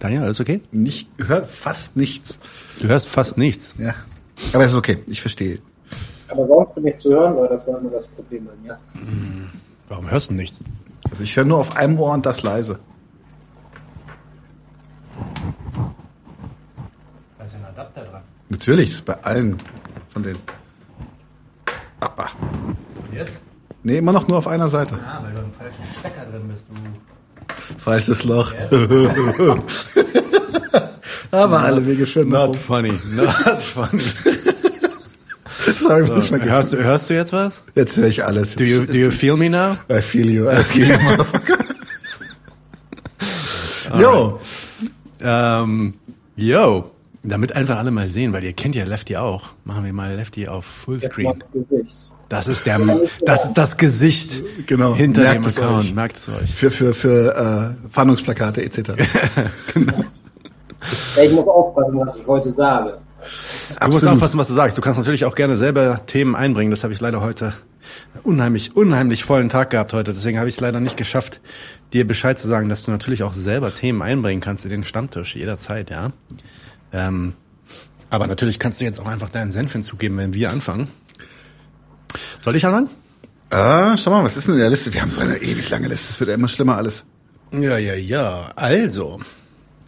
Daniel, 0.00 0.22
alles 0.24 0.40
okay? 0.40 0.62
Ich 0.72 1.06
höre 1.16 1.44
fast 1.46 1.96
nichts. 1.96 2.40
Du 2.80 2.88
hörst 2.88 3.06
fast 3.06 3.38
nichts. 3.38 3.76
Ja. 3.78 3.94
Aber 4.52 4.64
es 4.64 4.72
ist 4.72 4.76
okay, 4.76 4.98
ich 5.06 5.20
verstehe. 5.20 5.60
Aber 6.26 6.44
sonst 6.44 6.74
bin 6.74 6.88
ich 6.88 6.96
zu 6.96 7.10
hören, 7.10 7.36
weil 7.36 7.46
das 7.48 7.64
war 7.68 7.78
immer 7.78 7.90
das 7.90 8.08
Problem 8.08 8.46
bei 8.46 8.52
mir. 8.66 8.78
Hm, 8.94 9.50
warum 9.88 10.10
hörst 10.10 10.30
du 10.30 10.34
nichts? 10.34 10.58
Also 11.08 11.22
ich 11.22 11.36
höre 11.36 11.44
nur 11.44 11.58
auf 11.58 11.76
einem 11.76 11.96
Ohr 12.00 12.12
und 12.12 12.26
das 12.26 12.42
leise. 12.42 12.80
Da 17.38 17.44
ist 17.44 17.52
ja 17.52 17.58
ein 17.60 17.64
Adapter 17.66 18.02
dran. 18.06 18.22
Natürlich, 18.48 18.90
ist 18.90 19.04
bei 19.04 19.14
allen 19.22 19.56
von 20.08 20.24
den. 20.24 20.36
Ah, 22.00 22.26
Und 23.06 23.14
jetzt? 23.14 23.40
Nee, 23.82 23.98
immer 23.98 24.12
noch 24.12 24.28
nur 24.28 24.38
auf 24.38 24.46
einer 24.46 24.68
Seite. 24.68 24.98
Ah, 25.04 25.20
weil 25.22 25.32
du 25.32 25.38
im 25.40 25.52
falschen 25.52 25.84
Stecker 25.98 26.26
drin 26.30 26.48
bist, 26.48 26.64
du. 26.68 26.74
Falsches 27.78 28.24
Loch. 28.24 28.52
Aber 31.32 31.60
alle 31.60 31.86
Wege 31.86 32.06
nach 32.26 32.46
Not 32.46 32.56
funny, 32.56 32.92
not 33.14 33.62
funny. 33.62 34.02
Sorry, 35.76 36.06
So, 36.06 36.14
muss 36.14 36.24
ich 36.24 36.30
mal 36.30 36.42
hörst, 36.42 36.72
du, 36.72 36.78
hörst 36.78 37.10
du 37.10 37.14
jetzt 37.14 37.32
was? 37.32 37.62
Jetzt 37.74 37.96
höre 37.96 38.08
ich 38.08 38.24
alles. 38.24 38.56
Do 38.56 38.64
you, 38.64 38.86
do 38.86 38.98
you 38.98 39.10
feel 39.10 39.36
me 39.36 39.48
now? 39.50 39.76
I 39.90 40.00
feel 40.00 40.28
you. 40.28 40.50
I 40.50 40.62
feel 40.64 40.88
you, 40.88 40.98
motherfucker. 40.98 41.58
Jo. 43.98 44.38
Ähm, 45.20 45.94
yo. 46.36 46.92
Damit 47.22 47.56
einfach 47.56 47.76
alle 47.76 47.90
mal 47.90 48.08
sehen, 48.08 48.32
weil 48.32 48.44
ihr 48.44 48.52
kennt 48.52 48.74
ja 48.76 48.84
Lefty 48.84 49.16
auch. 49.16 49.48
Machen 49.64 49.84
wir 49.84 49.92
mal 49.92 50.14
Lefty 50.14 50.46
auf 50.48 50.64
Fullscreen. 50.64 51.42
Das 52.30 52.46
ist 52.48 52.64
der, 52.64 52.78
das 53.26 53.44
ist 53.46 53.54
das 53.54 53.76
Gesicht 53.76 54.42
Genau. 54.66 54.94
hinter 54.94 55.22
Merkt 55.22 55.44
dem 55.44 55.48
es 55.48 55.58
Account. 55.58 55.80
euch. 55.84 55.94
Merkt 55.94 56.16
es 56.16 56.28
euch. 56.28 56.54
Für, 56.54 56.70
für, 56.70 56.94
für 56.94 57.76
äh, 57.84 57.88
Fahndungsplakate 57.90 58.62
etc. 58.62 58.92
Ja, 61.14 61.22
ich 61.24 61.32
muss 61.32 61.46
aufpassen, 61.46 62.00
was 62.00 62.16
ich 62.16 62.26
heute 62.26 62.48
sage. 62.48 62.96
Du 63.82 63.88
musst 63.90 64.06
aufpassen, 64.06 64.38
was 64.38 64.48
du 64.48 64.54
sagst. 64.54 64.78
Du 64.78 64.80
kannst 64.80 64.98
natürlich 64.98 65.26
auch 65.26 65.34
gerne 65.34 65.58
selber 65.58 66.06
Themen 66.06 66.34
einbringen. 66.34 66.70
Das 66.70 66.84
habe 66.84 66.94
ich 66.94 67.00
leider 67.02 67.20
heute 67.20 67.52
unheimlich, 68.22 68.74
unheimlich 68.76 69.24
vollen 69.24 69.50
Tag 69.50 69.68
gehabt 69.70 69.92
heute. 69.92 70.12
Deswegen 70.12 70.38
habe 70.38 70.48
ich 70.48 70.54
es 70.54 70.60
leider 70.62 70.80
nicht 70.80 70.96
geschafft, 70.96 71.42
dir 71.92 72.06
Bescheid 72.06 72.38
zu 72.38 72.48
sagen, 72.48 72.70
dass 72.70 72.84
du 72.84 72.92
natürlich 72.92 73.22
auch 73.24 73.34
selber 73.34 73.74
Themen 73.74 74.00
einbringen 74.00 74.40
kannst 74.40 74.64
in 74.64 74.70
den 74.70 74.84
Stammtisch 74.84 75.36
jederzeit, 75.36 75.90
ja. 75.90 76.12
Ähm, 76.94 77.34
aber 78.08 78.26
natürlich 78.26 78.58
kannst 78.58 78.80
du 78.80 78.84
jetzt 78.86 79.00
auch 79.00 79.06
einfach 79.06 79.28
deinen 79.28 79.50
Senf 79.50 79.72
hinzugeben, 79.72 80.16
wenn 80.16 80.32
wir 80.32 80.48
anfangen. 80.50 80.88
Soll 82.40 82.56
ich 82.56 82.64
anfangen? 82.66 82.88
Ah, 83.50 83.96
schau 83.96 84.10
mal, 84.10 84.22
was 84.24 84.36
ist 84.36 84.46
denn 84.46 84.54
in 84.54 84.60
der 84.60 84.70
Liste? 84.70 84.92
Wir 84.94 85.02
haben 85.02 85.10
so 85.10 85.20
eine 85.20 85.38
ewig 85.38 85.68
lange 85.70 85.88
Liste. 85.88 86.12
Es 86.12 86.20
wird 86.20 86.28
ja 86.28 86.34
immer 86.34 86.48
schlimmer 86.48 86.76
alles. 86.76 87.04
Ja, 87.52 87.78
ja, 87.78 87.94
ja. 87.94 88.52
Also, 88.54 89.20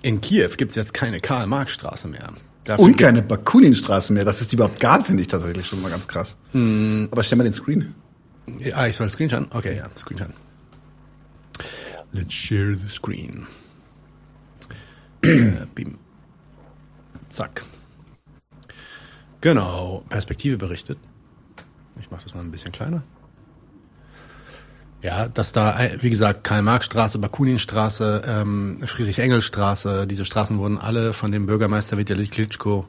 in 0.02 0.20
Kiew 0.20 0.50
gibt's 0.56 0.74
jetzt 0.74 0.92
keine 0.92 1.20
Karl-Marx-Straße 1.20 2.08
mehr. 2.08 2.32
Dafür 2.64 2.84
Und 2.84 2.98
keine 2.98 3.22
Bakuninstraße 3.22 4.12
mehr. 4.12 4.24
Dass 4.24 4.40
es 4.40 4.48
die 4.48 4.56
überhaupt 4.56 4.80
gab, 4.80 5.06
finde 5.06 5.22
ich 5.22 5.28
tatsächlich 5.28 5.66
schon 5.66 5.80
mal 5.80 5.90
ganz 5.90 6.08
krass. 6.08 6.36
Hm. 6.52 7.08
Aber 7.10 7.22
stell 7.22 7.38
mal 7.38 7.44
den 7.44 7.52
Screen. 7.52 7.94
Ah, 8.72 8.88
ich 8.88 8.96
soll 8.96 9.08
Screenshot? 9.08 9.46
Okay, 9.54 9.76
ja, 9.76 9.88
Screenshot. 9.96 10.30
Let's 12.12 12.34
share 12.34 12.76
the 12.76 12.88
screen. 12.88 13.46
äh, 15.22 15.66
beam. 15.74 15.98
Zack. 17.30 17.62
Genau, 19.40 20.04
Perspektive 20.08 20.58
berichtet. 20.58 20.98
Ich 22.02 22.10
mache 22.10 22.24
das 22.24 22.34
mal 22.34 22.40
ein 22.40 22.50
bisschen 22.50 22.72
kleiner. 22.72 23.02
Ja, 25.02 25.28
dass 25.28 25.52
da, 25.52 25.80
äh, 25.80 25.98
wie 26.00 26.10
gesagt, 26.10 26.44
Karl-Marx-Straße, 26.44 27.18
Bakuninstraße, 27.18 28.22
ähm, 28.26 28.78
Friedrich-Engels-Straße, 28.84 30.06
diese 30.06 30.24
Straßen 30.24 30.58
wurden 30.58 30.78
alle 30.78 31.12
von 31.12 31.32
dem 31.32 31.46
Bürgermeister 31.46 31.98
Vitali 31.98 32.28
Klitschko 32.28 32.86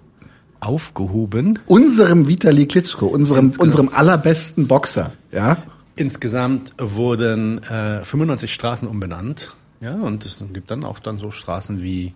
aufgehoben. 0.60 1.60
Unserem 1.66 2.28
Vitali 2.28 2.68
Klitschko, 2.68 3.08
unserem, 3.08 3.52
genau. 3.52 3.64
unserem 3.64 3.90
allerbesten 3.90 4.68
Boxer, 4.68 5.14
ja. 5.32 5.58
Insgesamt 5.96 6.74
wurden 6.80 7.62
äh, 7.64 8.04
95 8.04 8.54
Straßen 8.54 8.88
umbenannt. 8.88 9.52
Ja, 9.80 9.96
und 9.96 10.26
es 10.26 10.38
gibt 10.54 10.72
dann 10.72 10.86
auch 10.86 11.00
dann 11.00 11.18
so 11.18 11.30
Straßen 11.30 11.82
wie 11.82 12.14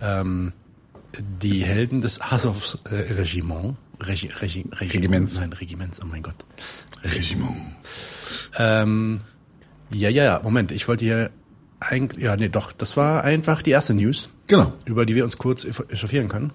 ähm, 0.00 0.52
die 1.42 1.62
Helden 1.64 2.00
des 2.00 2.20
Azov-Regiment. 2.20 3.76
Regi 4.00 4.28
Regi 4.28 4.64
Regiment. 4.72 4.80
Regiments. 4.80 5.38
Nein, 5.40 5.52
Regiments, 5.52 6.00
oh 6.02 6.06
mein 6.06 6.22
Gott. 6.22 6.36
Regiment. 7.04 7.52
Ähm, 8.58 9.20
ja, 9.90 10.08
ja, 10.08 10.24
ja, 10.24 10.40
Moment, 10.42 10.72
ich 10.72 10.88
wollte 10.88 11.04
hier 11.04 11.30
eigentlich, 11.80 12.22
ja, 12.24 12.36
nee, 12.36 12.48
doch, 12.48 12.72
das 12.72 12.96
war 12.96 13.24
einfach 13.24 13.62
die 13.62 13.70
erste 13.70 13.94
News. 13.94 14.28
Genau. 14.46 14.72
Über 14.84 15.06
die 15.06 15.14
wir 15.14 15.24
uns 15.24 15.38
kurz 15.38 15.64
echauffieren 15.64 16.28
können. 16.28 16.52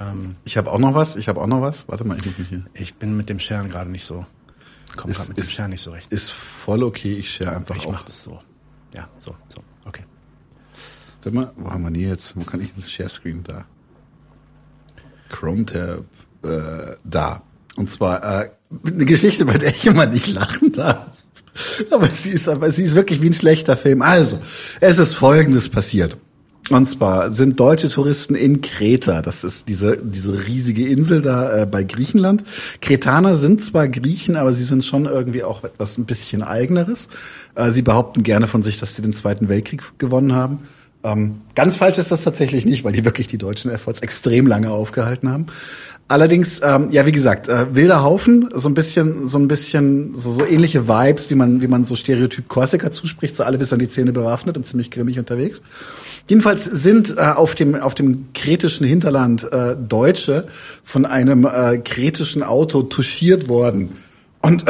Ähm, 0.00 0.36
Ich 0.44 0.56
habe 0.56 0.70
auch 0.70 0.78
noch 0.78 0.94
was. 0.94 1.16
Ich 1.16 1.28
habe 1.28 1.40
auch 1.40 1.46
noch 1.46 1.60
was. 1.62 1.88
Warte 1.88 2.04
mal, 2.04 2.16
ich 2.16 2.24
muss 2.26 2.38
mich 2.38 2.48
hier. 2.48 2.64
ich 2.74 2.94
bin 2.94 3.16
mit 3.16 3.28
dem 3.28 3.38
Scheren 3.38 3.68
gerade 3.68 3.90
nicht 3.90 4.04
so, 4.04 4.24
komm 4.96 5.12
gerade 5.12 5.28
mit 5.28 5.38
dem 5.38 5.42
ist- 5.42 5.52
Scheren 5.52 5.70
nicht 5.70 5.82
so 5.82 5.90
recht. 5.92 6.12
Ist 6.12 6.30
voll 6.30 6.82
okay. 6.82 7.14
Ich 7.14 7.32
share 7.34 7.56
einfach 7.56 7.76
Ich 7.76 7.86
auch. 7.86 7.92
mach 7.92 8.02
das 8.02 8.22
so. 8.22 8.40
Ja, 8.94 9.08
so, 9.18 9.34
so, 9.48 9.62
okay. 9.84 10.04
Warte 11.22 11.36
mal, 11.36 11.52
wo 11.56 11.70
haben 11.70 11.82
wir 11.82 11.90
die 11.90 12.02
jetzt? 12.02 12.36
Wo 12.36 12.42
kann 12.44 12.60
ich 12.60 12.72
das 12.74 12.90
Share 12.90 13.08
Screen 13.08 13.42
da? 13.44 13.64
Chrome 15.28 15.64
Tab 15.66 16.04
äh, 16.42 16.96
da. 17.04 17.42
Und 17.76 17.90
zwar 17.90 18.42
äh, 18.42 18.50
eine 18.86 19.04
Geschichte, 19.04 19.44
bei 19.44 19.58
der 19.58 19.70
ich 19.70 19.86
immer 19.86 20.06
nicht 20.06 20.28
lachen 20.28 20.72
darf. 20.72 21.10
Aber 21.90 22.06
sie 22.06 22.30
ist, 22.30 22.48
aber 22.48 22.70
sie 22.70 22.84
ist 22.84 22.94
wirklich 22.94 23.20
wie 23.22 23.30
ein 23.30 23.34
schlechter 23.34 23.76
Film. 23.76 24.02
Also, 24.02 24.38
es 24.80 24.98
ist 24.98 25.14
Folgendes 25.14 25.68
passiert. 25.68 26.16
Und 26.68 26.88
zwar 26.88 27.32
sind 27.32 27.58
deutsche 27.58 27.88
Touristen 27.88 28.36
in 28.36 28.60
Kreta. 28.60 29.22
Das 29.22 29.42
ist 29.42 29.66
diese, 29.68 29.96
diese 29.96 30.46
riesige 30.46 30.86
Insel 30.86 31.20
da 31.20 31.62
äh, 31.62 31.66
bei 31.66 31.82
Griechenland. 31.82 32.44
Kretaner 32.80 33.34
sind 33.34 33.64
zwar 33.64 33.88
Griechen, 33.88 34.36
aber 34.36 34.52
sie 34.52 34.62
sind 34.62 34.84
schon 34.84 35.06
irgendwie 35.06 35.42
auch 35.42 35.64
etwas 35.64 35.98
ein 35.98 36.04
bisschen 36.04 36.44
eigeneres. 36.44 37.08
Äh, 37.56 37.70
sie 37.70 37.82
behaupten 37.82 38.22
gerne 38.22 38.46
von 38.46 38.62
sich, 38.62 38.78
dass 38.78 38.94
sie 38.94 39.02
den 39.02 39.14
Zweiten 39.14 39.48
Weltkrieg 39.48 39.82
gewonnen 39.98 40.32
haben. 40.32 40.60
Ähm, 41.02 41.40
ganz 41.54 41.76
falsch 41.76 41.98
ist 41.98 42.12
das 42.12 42.22
tatsächlich 42.22 42.66
nicht, 42.66 42.84
weil 42.84 42.92
die 42.92 43.04
wirklich 43.04 43.26
die 43.26 43.38
deutschen 43.38 43.70
Efforts 43.70 44.00
extrem 44.00 44.46
lange 44.46 44.70
aufgehalten 44.70 45.30
haben. 45.30 45.46
Allerdings, 46.10 46.60
ähm, 46.64 46.88
ja, 46.90 47.06
wie 47.06 47.12
gesagt, 47.12 47.46
äh, 47.46 47.72
wilder 47.72 48.02
Haufen, 48.02 48.48
so 48.52 48.68
ein 48.68 48.74
bisschen, 48.74 49.28
so 49.28 49.38
ein 49.38 49.46
bisschen, 49.46 50.16
so, 50.16 50.32
so 50.32 50.44
ähnliche 50.44 50.88
Vibes, 50.88 51.30
wie 51.30 51.36
man, 51.36 51.60
wie 51.60 51.68
man 51.68 51.84
so 51.84 51.94
Stereotyp 51.94 52.48
Korsika 52.48 52.90
zuspricht, 52.90 53.36
so 53.36 53.44
alle 53.44 53.58
bis 53.58 53.72
an 53.72 53.78
die 53.78 53.88
Zähne 53.88 54.12
bewaffnet 54.12 54.56
und 54.56 54.66
ziemlich 54.66 54.90
grimmig 54.90 55.20
unterwegs. 55.20 55.62
Jedenfalls 56.26 56.64
sind 56.64 57.16
äh, 57.16 57.20
auf 57.20 57.54
dem 57.54 57.76
auf 57.76 57.94
dem 57.94 58.32
kretischen 58.34 58.88
Hinterland 58.88 59.52
äh, 59.52 59.76
Deutsche 59.76 60.48
von 60.82 61.06
einem 61.06 61.44
äh, 61.44 61.78
kretischen 61.78 62.42
Auto 62.42 62.82
touchiert 62.82 63.46
worden 63.46 63.90
und 64.42 64.64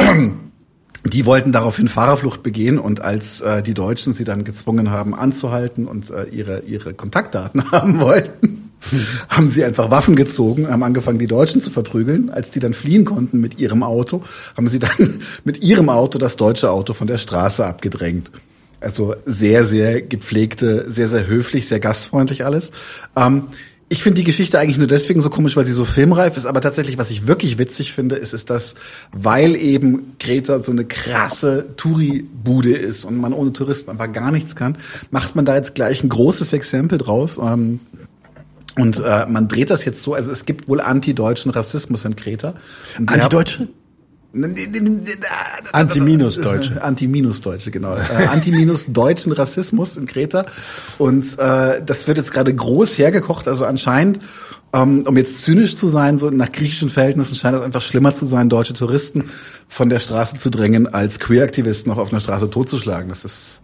die 1.05 1.25
wollten 1.25 1.51
daraufhin 1.51 1.87
Fahrerflucht 1.87 2.43
begehen 2.43 2.77
und 2.77 3.01
als 3.01 3.41
äh, 3.41 3.63
die 3.63 3.73
Deutschen 3.73 4.13
sie 4.13 4.25
dann 4.25 4.43
gezwungen 4.43 4.91
haben 4.91 5.15
anzuhalten 5.15 5.87
und 5.87 6.11
äh, 6.11 6.25
ihre 6.25 6.59
ihre 6.67 6.93
Kontaktdaten 6.93 7.71
haben 7.71 7.99
wollten, 7.99 8.60
haben 9.29 9.49
sie 9.49 9.63
einfach 9.63 9.91
Waffen 9.91 10.15
gezogen, 10.15 10.69
haben 10.69 10.83
angefangen 10.83 11.19
die 11.19 11.27
Deutschen 11.27 11.61
zu 11.61 11.69
verprügeln. 11.69 12.29
Als 12.29 12.51
die 12.51 12.59
dann 12.59 12.73
fliehen 12.73 13.05
konnten 13.05 13.39
mit 13.39 13.59
ihrem 13.59 13.83
Auto, 13.83 14.23
haben 14.55 14.67
sie 14.67 14.79
dann 14.79 15.19
mit 15.43 15.63
ihrem 15.63 15.89
Auto 15.89 16.17
das 16.17 16.35
deutsche 16.35 16.71
Auto 16.71 16.93
von 16.93 17.07
der 17.07 17.17
Straße 17.17 17.65
abgedrängt. 17.65 18.31
Also 18.79 19.15
sehr, 19.25 19.67
sehr 19.67 20.01
gepflegte, 20.01 20.85
sehr, 20.89 21.07
sehr 21.07 21.27
höflich, 21.27 21.67
sehr 21.67 21.79
gastfreundlich 21.79 22.45
alles. 22.45 22.71
Ähm, 23.15 23.47
ich 23.89 24.03
finde 24.03 24.19
die 24.19 24.23
Geschichte 24.23 24.57
eigentlich 24.57 24.77
nur 24.77 24.87
deswegen 24.87 25.21
so 25.21 25.29
komisch, 25.29 25.57
weil 25.57 25.65
sie 25.65 25.73
so 25.73 25.83
filmreif 25.83 26.37
ist. 26.37 26.45
Aber 26.45 26.61
tatsächlich, 26.61 26.97
was 26.97 27.11
ich 27.11 27.27
wirklich 27.27 27.57
witzig 27.57 27.91
finde, 27.91 28.15
ist, 28.15 28.33
ist 28.33 28.49
dass, 28.49 28.75
weil 29.11 29.57
eben 29.57 30.15
Kreta 30.17 30.59
so 30.59 30.71
eine 30.71 30.85
krasse 30.85 31.73
Touri-Bude 31.75 32.71
ist 32.71 33.03
und 33.03 33.17
man 33.17 33.33
ohne 33.33 33.51
Touristen 33.51 33.91
einfach 33.91 34.11
gar 34.11 34.31
nichts 34.31 34.55
kann, 34.55 34.77
macht 35.11 35.35
man 35.35 35.43
da 35.43 35.57
jetzt 35.57 35.75
gleich 35.75 36.03
ein 36.03 36.09
großes 36.09 36.53
Exempel 36.53 36.99
draus. 36.99 37.37
Ähm, 37.37 37.81
und 38.77 38.99
äh, 38.99 39.25
man 39.27 39.47
dreht 39.47 39.69
das 39.69 39.85
jetzt 39.85 40.01
so, 40.01 40.13
also 40.13 40.31
es 40.31 40.45
gibt 40.45 40.67
wohl 40.67 40.81
antideutschen 40.81 41.51
Rassismus 41.51 42.05
in 42.05 42.15
Kreta. 42.15 42.55
Antideutsche? 43.05 43.67
Anti-Minus-Deutsche. 45.73 46.81
Anti-Minus-Deutsche, 46.81 47.71
genau. 47.71 47.95
Äh, 47.95 48.27
Anti-Minus-deutschen 48.29 49.33
Rassismus 49.33 49.97
in 49.97 50.05
Kreta. 50.05 50.45
Und 50.97 51.37
äh, 51.37 51.81
das 51.83 52.07
wird 52.07 52.17
jetzt 52.17 52.31
gerade 52.31 52.53
groß 52.53 52.97
hergekocht. 52.97 53.49
Also 53.49 53.65
anscheinend, 53.65 54.19
ähm, 54.73 55.03
um 55.05 55.17
jetzt 55.17 55.41
zynisch 55.41 55.75
zu 55.75 55.87
sein, 55.89 56.17
so 56.17 56.29
nach 56.29 56.51
griechischen 56.51 56.89
Verhältnissen 56.89 57.35
scheint 57.35 57.57
es 57.57 57.61
einfach 57.61 57.81
schlimmer 57.81 58.15
zu 58.15 58.25
sein, 58.25 58.47
deutsche 58.47 58.73
Touristen 58.73 59.29
von 59.67 59.89
der 59.89 59.99
Straße 59.99 60.37
zu 60.37 60.49
drängen, 60.49 60.87
als 60.87 61.19
Queer-Aktivisten 61.19 61.91
noch 61.91 61.99
auf 61.99 62.11
einer 62.11 62.21
Straße 62.21 62.49
totzuschlagen. 62.49 63.09
Das 63.09 63.25
ist 63.25 63.60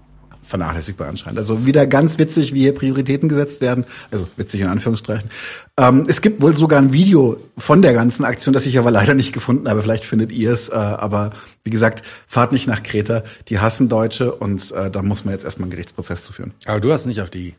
vernachlässigbar 0.47 1.07
anscheinend. 1.07 1.39
Also 1.39 1.65
wieder 1.65 1.85
ganz 1.85 2.17
witzig, 2.17 2.53
wie 2.53 2.61
hier 2.61 2.73
Prioritäten 2.73 3.29
gesetzt 3.29 3.61
werden. 3.61 3.85
Also 4.11 4.27
witzig 4.37 4.61
in 4.61 4.67
Anführungsstrichen. 4.67 5.29
Ähm, 5.77 6.05
es 6.07 6.21
gibt 6.21 6.41
wohl 6.41 6.55
sogar 6.55 6.79
ein 6.79 6.93
Video 6.93 7.37
von 7.57 7.81
der 7.81 7.93
ganzen 7.93 8.23
Aktion, 8.23 8.53
das 8.53 8.65
ich 8.65 8.79
aber 8.79 8.91
leider 8.91 9.13
nicht 9.13 9.33
gefunden 9.33 9.69
habe. 9.69 9.81
Vielleicht 9.81 10.05
findet 10.05 10.31
ihr 10.31 10.51
es. 10.51 10.69
Äh, 10.69 10.75
aber 10.75 11.31
wie 11.63 11.69
gesagt, 11.69 12.03
fahrt 12.27 12.51
nicht 12.51 12.67
nach 12.67 12.81
Kreta. 12.81 13.23
Die 13.49 13.59
hassen 13.59 13.89
Deutsche 13.89 14.33
und 14.33 14.71
äh, 14.71 14.89
da 14.89 15.01
muss 15.01 15.25
man 15.25 15.33
jetzt 15.33 15.43
erstmal 15.43 15.65
einen 15.65 15.71
Gerichtsprozess 15.71 16.23
zu 16.23 16.33
führen. 16.33 16.53
Aber 16.65 16.79
du 16.79 16.91
hast 16.91 17.05
nicht 17.05 17.21
auf 17.21 17.29
die 17.29 17.55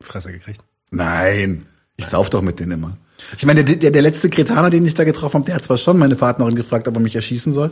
Fresse 0.00 0.32
gekriegt. 0.32 0.60
Nein, 0.90 1.66
ich 1.96 2.06
sauf 2.06 2.30
doch 2.30 2.42
mit 2.42 2.60
denen 2.60 2.72
immer. 2.72 2.96
Ich 3.38 3.46
meine, 3.46 3.64
der, 3.64 3.76
der, 3.76 3.90
der 3.90 4.02
letzte 4.02 4.28
Kretaner, 4.28 4.70
den 4.70 4.84
ich 4.86 4.94
da 4.94 5.04
getroffen 5.04 5.34
habe, 5.34 5.46
der 5.46 5.54
hat 5.56 5.64
zwar 5.64 5.78
schon 5.78 5.98
meine 5.98 6.16
Partnerin 6.16 6.54
gefragt, 6.54 6.88
ob 6.88 6.94
er 6.94 7.00
mich 7.00 7.16
erschießen 7.16 7.52
soll. 7.52 7.70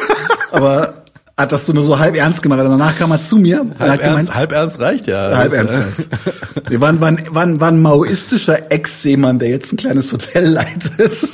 aber 0.52 1.04
hat 1.38 1.52
das 1.52 1.66
so 1.66 1.74
nur 1.74 1.84
so 1.84 1.98
halb 1.98 2.16
ernst 2.16 2.40
gemacht. 2.40 2.60
Danach 2.60 2.96
kam 2.96 3.10
er 3.10 3.22
zu 3.22 3.36
mir 3.36 3.58
Halb 3.58 3.78
hat 3.78 4.00
gemeint, 4.00 4.16
ernst, 4.16 4.34
halb 4.34 4.52
ernst 4.52 4.80
reicht 4.80 5.06
ja. 5.06 5.36
halb 5.36 5.52
ernst. 5.52 5.74
äh, 5.74 5.78
reicht. 5.78 6.70
Wir 6.70 6.80
waren, 6.80 7.00
waren, 7.02 7.20
waren, 7.30 7.60
waren 7.60 7.82
maoistischer 7.82 8.72
Ex-Seemann, 8.72 9.38
der 9.38 9.50
jetzt 9.50 9.70
ein 9.70 9.76
kleines 9.76 10.12
Hotel 10.12 10.46
leitet. 10.52 11.28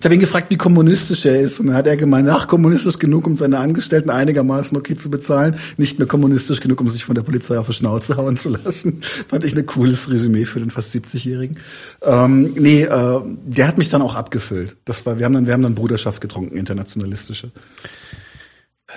Ich 0.00 0.04
habe 0.04 0.14
ihn 0.14 0.20
gefragt, 0.20 0.46
wie 0.48 0.56
kommunistisch 0.56 1.26
er 1.26 1.38
ist. 1.38 1.60
Und 1.60 1.66
dann 1.66 1.76
hat 1.76 1.86
er 1.86 1.98
gemeint, 1.98 2.30
ach, 2.30 2.48
kommunistisch 2.48 2.98
genug, 2.98 3.26
um 3.26 3.36
seine 3.36 3.58
Angestellten 3.58 4.08
einigermaßen 4.08 4.74
okay 4.76 4.96
zu 4.96 5.10
bezahlen. 5.10 5.56
Nicht 5.76 5.98
mehr 5.98 6.08
kommunistisch 6.08 6.60
genug, 6.60 6.80
um 6.80 6.88
sich 6.88 7.04
von 7.04 7.14
der 7.14 7.22
Polizei 7.22 7.58
auf 7.58 7.66
die 7.66 7.74
Schnauze 7.74 8.16
hauen 8.16 8.38
zu 8.38 8.48
lassen. 8.48 9.02
Fand 9.28 9.44
ich 9.44 9.54
ein 9.54 9.66
cooles 9.66 10.10
Resümee 10.10 10.46
für 10.46 10.60
den 10.60 10.70
fast 10.70 10.94
70-Jährigen. 10.94 11.58
Ähm, 12.00 12.54
nee, 12.56 12.84
äh, 12.84 13.20
der 13.44 13.68
hat 13.68 13.76
mich 13.76 13.90
dann 13.90 14.00
auch 14.00 14.14
abgefüllt. 14.14 14.76
Das 14.86 15.04
war, 15.04 15.18
wir 15.18 15.26
haben 15.26 15.34
dann, 15.34 15.46
wir 15.46 15.52
haben 15.52 15.62
dann 15.62 15.74
Bruderschaft 15.74 16.22
getrunken, 16.22 16.56
internationalistische. 16.56 17.50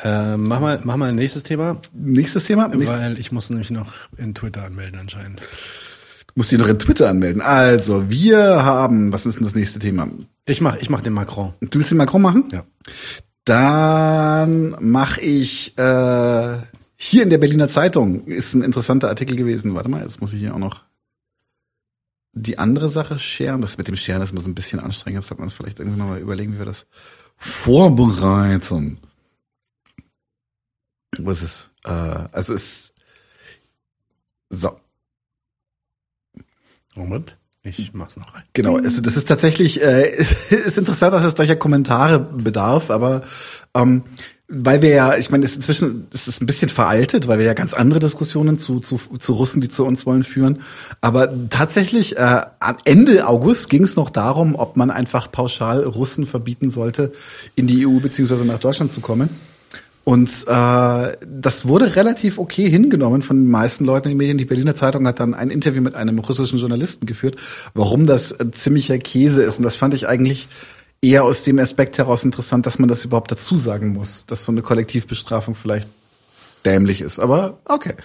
Äh, 0.04 0.38
mach 0.38 0.60
mal, 0.60 0.80
mach 0.84 0.98
mal 0.98 1.10
ein 1.10 1.16
nächstes 1.16 1.44
Thema. 1.44 1.78
Nächstes 1.94 2.46
Thema? 2.46 2.68
Nächstes- 2.68 2.90
Weil 2.90 3.20
ich 3.20 3.32
muss 3.32 3.50
nämlich 3.50 3.72
noch 3.72 3.94
in 4.18 4.34
Twitter 4.36 4.64
anmelden 4.64 5.00
anscheinend. 5.00 5.42
Muss 6.36 6.50
dich 6.50 6.60
noch 6.60 6.68
in 6.68 6.78
Twitter 6.80 7.10
anmelden. 7.10 7.42
Also, 7.42 8.10
wir 8.10 8.66
haben, 8.66 9.14
was 9.14 9.26
ist 9.26 9.36
denn 9.40 9.46
das 9.46 9.56
nächste 9.56 9.80
Thema? 9.80 10.10
Ich 10.46 10.60
mach, 10.62 10.76
ich 10.78 10.90
mach 10.90 11.02
den 11.02 11.14
Macron. 11.14 11.54
Du 11.62 11.80
willst 11.80 11.92
den 11.92 11.98
Macron 11.98 12.22
machen? 12.22 12.50
Ja. 12.52 12.66
Dann 13.46 14.76
mache 14.80 15.22
ich 15.22 15.78
äh, 15.78 16.58
hier 16.98 17.24
in 17.24 17.30
der 17.30 17.38
Berliner 17.38 17.68
Zeitung 17.68 18.26
ist 18.26 18.54
ein 18.54 18.64
interessanter 18.64 19.08
Artikel 19.10 19.36
gewesen. 19.36 19.76
Warte 19.76 19.90
mal, 19.90 20.02
jetzt 20.02 20.20
muss 20.20 20.34
ich 20.34 20.40
hier 20.40 20.54
auch 20.54 20.60
noch 20.60 20.84
die 22.34 22.58
andere 22.58 22.90
Sache 22.90 23.18
scheren. 23.18 23.62
Das 23.62 23.78
mit 23.78 23.88
dem 23.88 23.96
Scheren 23.96 24.22
ist 24.22 24.32
immer 24.32 24.42
so 24.42 24.50
ein 24.50 24.56
bisschen 24.56 24.80
anstrengend. 24.82 25.22
Jetzt 25.22 25.30
sollte 25.30 25.40
man 25.42 25.48
uns 25.48 25.54
vielleicht 25.54 25.80
irgendwie 25.80 26.00
noch 26.00 26.08
mal 26.08 26.20
überlegen, 26.20 26.54
wie 26.54 26.58
wir 26.60 26.66
das 26.66 26.86
vorbereiten. 27.38 28.98
Wo 31.20 31.32
ist 31.32 31.44
es? 31.44 31.70
Äh, 31.84 31.90
also 32.32 32.54
es 32.54 32.92
so. 34.50 34.80
Moment, 36.96 37.38
ich 37.64 37.94
mach's 37.94 38.16
noch 38.16 38.34
rein. 38.36 38.44
Genau, 38.54 38.78
also 38.78 39.02
das 39.02 39.18
ist 39.18 39.28
tatsächlich, 39.28 39.82
äh, 39.82 40.16
ist 40.50 40.78
interessant, 40.78 41.14
dass 41.14 41.24
es 41.24 41.34
solcher 41.34 41.56
Kommentare 41.56 42.20
bedarf, 42.20 42.90
aber 42.90 43.24
ähm, 43.74 44.04
weil 44.48 44.84
wir 44.84 44.90
ja, 44.90 45.18
ich 45.18 45.32
meine, 45.32 45.44
es 45.44 45.52
ist 45.52 45.58
inzwischen 45.58 46.08
es 46.14 46.28
ist 46.28 46.40
ein 46.40 46.46
bisschen 46.46 46.70
veraltet, 46.70 47.28
weil 47.28 47.40
wir 47.40 47.46
ja 47.46 47.54
ganz 47.54 47.74
andere 47.74 48.00
Diskussionen 48.00 48.60
zu, 48.60 48.80
zu, 48.80 49.00
zu 49.20 49.34
Russen, 49.34 49.60
die 49.60 49.70
zu 49.70 49.84
uns 49.84 50.06
wollen, 50.06 50.24
führen. 50.24 50.62
Aber 51.02 51.50
tatsächlich, 51.50 52.16
äh, 52.18 52.42
Ende 52.84 53.28
August 53.28 53.70
ging 53.70 53.84
es 53.84 53.96
noch 53.96 54.12
darum, 54.12 54.54
ob 54.56 54.78
man 54.78 54.92
einfach 54.92 55.32
pauschal 55.32 55.84
Russen 55.84 56.28
verbieten 56.28 56.70
sollte, 56.70 57.12
in 57.56 57.66
die 57.66 57.88
EU 57.88 58.00
beziehungsweise 58.00 58.46
nach 58.46 58.60
Deutschland 58.60 58.92
zu 58.92 59.02
kommen. 59.02 59.30
Und 60.06 60.30
äh, 60.48 61.18
das 61.28 61.68
wurde 61.68 61.96
relativ 61.96 62.38
okay 62.38 62.70
hingenommen 62.70 63.24
von 63.24 63.38
den 63.38 63.50
meisten 63.50 63.86
Leuten 63.86 64.08
in 64.08 64.12
den 64.12 64.18
Medien. 64.20 64.38
Die 64.38 64.46
Berliner 64.46 64.76
Zeitung 64.76 65.08
hat 65.08 65.20
dann 65.20 65.34
ein 65.34 65.50
Interview 65.50 65.82
mit 65.82 65.96
einem 65.96 66.20
russischen 66.20 66.60
Journalisten 66.60 67.08
geführt, 67.08 67.38
warum 67.74 68.06
das 68.06 68.32
äh, 68.32 68.52
ziemlicher 68.52 69.00
Käse 69.00 69.42
ist. 69.42 69.58
Und 69.58 69.64
das 69.64 69.76
fand 69.76 69.96
ich 69.96 70.08
eigentlich 70.08 70.48
eher 71.02 71.24
aus 71.24 71.44
dem 71.44 71.58
Aspekt 71.58 71.98
heraus 71.98 72.24
interessant, 72.24 72.68
dass 72.68 72.78
man 72.78 72.88
das 72.88 73.04
überhaupt 73.04 73.32
dazu 73.32 73.58
sagen 73.58 73.94
muss, 73.94 74.26
dass 74.28 74.46
so 74.46 74.52
eine 74.52 74.62
Kollektivbestrafung 74.62 75.56
vielleicht 75.56 75.90
dämlich 76.66 77.02
ist. 77.02 77.18
Aber 77.18 77.58
okay. 77.66 77.96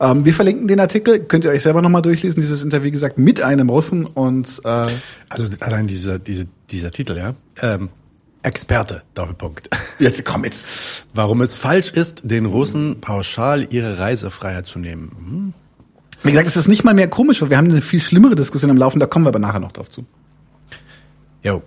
Ähm, 0.00 0.24
wir 0.24 0.32
verlinken 0.32 0.66
den 0.66 0.80
Artikel, 0.80 1.20
könnt 1.20 1.44
ihr 1.44 1.50
euch 1.50 1.62
selber 1.62 1.82
nochmal 1.82 2.00
durchlesen, 2.00 2.40
dieses 2.40 2.62
Interview, 2.62 2.86
wie 2.86 2.90
gesagt, 2.90 3.18
mit 3.18 3.42
einem 3.42 3.68
Russen 3.68 4.06
und 4.06 4.62
äh, 4.64 4.86
Also 5.28 5.44
allein 5.60 5.86
dieser, 5.86 6.18
diese, 6.18 6.46
dieser 6.70 6.90
Titel, 6.90 7.18
ja. 7.18 7.34
Ähm, 7.60 7.90
Experte, 8.42 9.02
Doppelpunkt. 9.14 9.68
jetzt 9.98 10.24
komm 10.24 10.44
jetzt. 10.44 10.66
Warum 11.14 11.42
es 11.42 11.54
falsch 11.56 11.90
ist, 11.90 12.22
den 12.24 12.46
Russen 12.46 13.00
pauschal 13.00 13.66
ihre 13.72 13.98
Reisefreiheit 13.98 14.66
zu 14.66 14.78
nehmen. 14.78 15.10
Hm? 15.18 15.54
Wie 16.22 16.30
gesagt, 16.32 16.48
es 16.48 16.56
ist 16.56 16.68
nicht 16.68 16.84
mal 16.84 16.94
mehr 16.94 17.08
komisch, 17.08 17.40
weil 17.42 17.50
wir 17.50 17.56
haben 17.56 17.70
eine 17.70 17.82
viel 17.82 18.00
schlimmere 18.00 18.34
Diskussion 18.36 18.70
am 18.70 18.76
Laufen, 18.76 18.98
da 18.98 19.06
kommen 19.06 19.24
wir 19.24 19.30
aber 19.30 19.38
nachher 19.38 19.60
noch 19.60 19.72
drauf 19.72 19.90
zu. 19.90 20.04
Jo. 21.42 21.62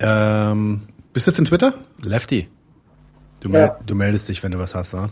Ähm, 0.00 0.82
Bist 1.12 1.26
du 1.26 1.30
jetzt 1.30 1.38
in 1.38 1.44
Twitter? 1.44 1.74
Lefty. 2.02 2.48
Du, 3.40 3.48
Ja. 3.48 3.52
mel 3.58 3.72
du 3.86 3.94
meldest 3.94 4.28
dich, 4.28 4.42
wenn 4.42 4.50
du 4.52 4.58
was 4.58 4.74
hast, 4.74 4.92
wa? 4.94 5.08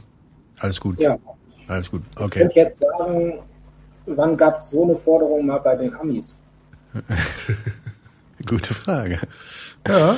Alles 0.59 0.81
gut. 0.81 0.99
Ja. 1.01 1.17
Alles 1.69 1.91
gut. 1.91 2.03
Ich 2.15 2.21
Okay. 2.21 2.41
könnte 2.41 2.57
jetzt 2.57 2.81
sagen, 2.81 3.35
wann 4.07 4.37
gab 4.37 4.57
es 4.57 4.71
so 4.71 4.85
eine 4.85 4.97
Forderung 4.97 5.47
mal 5.47 5.59
bei 5.59 5.77
den 5.77 5.95
Amis? 5.95 6.37
Gute 8.47 8.75
Frage. 8.75 9.21
Ja. 9.89 10.17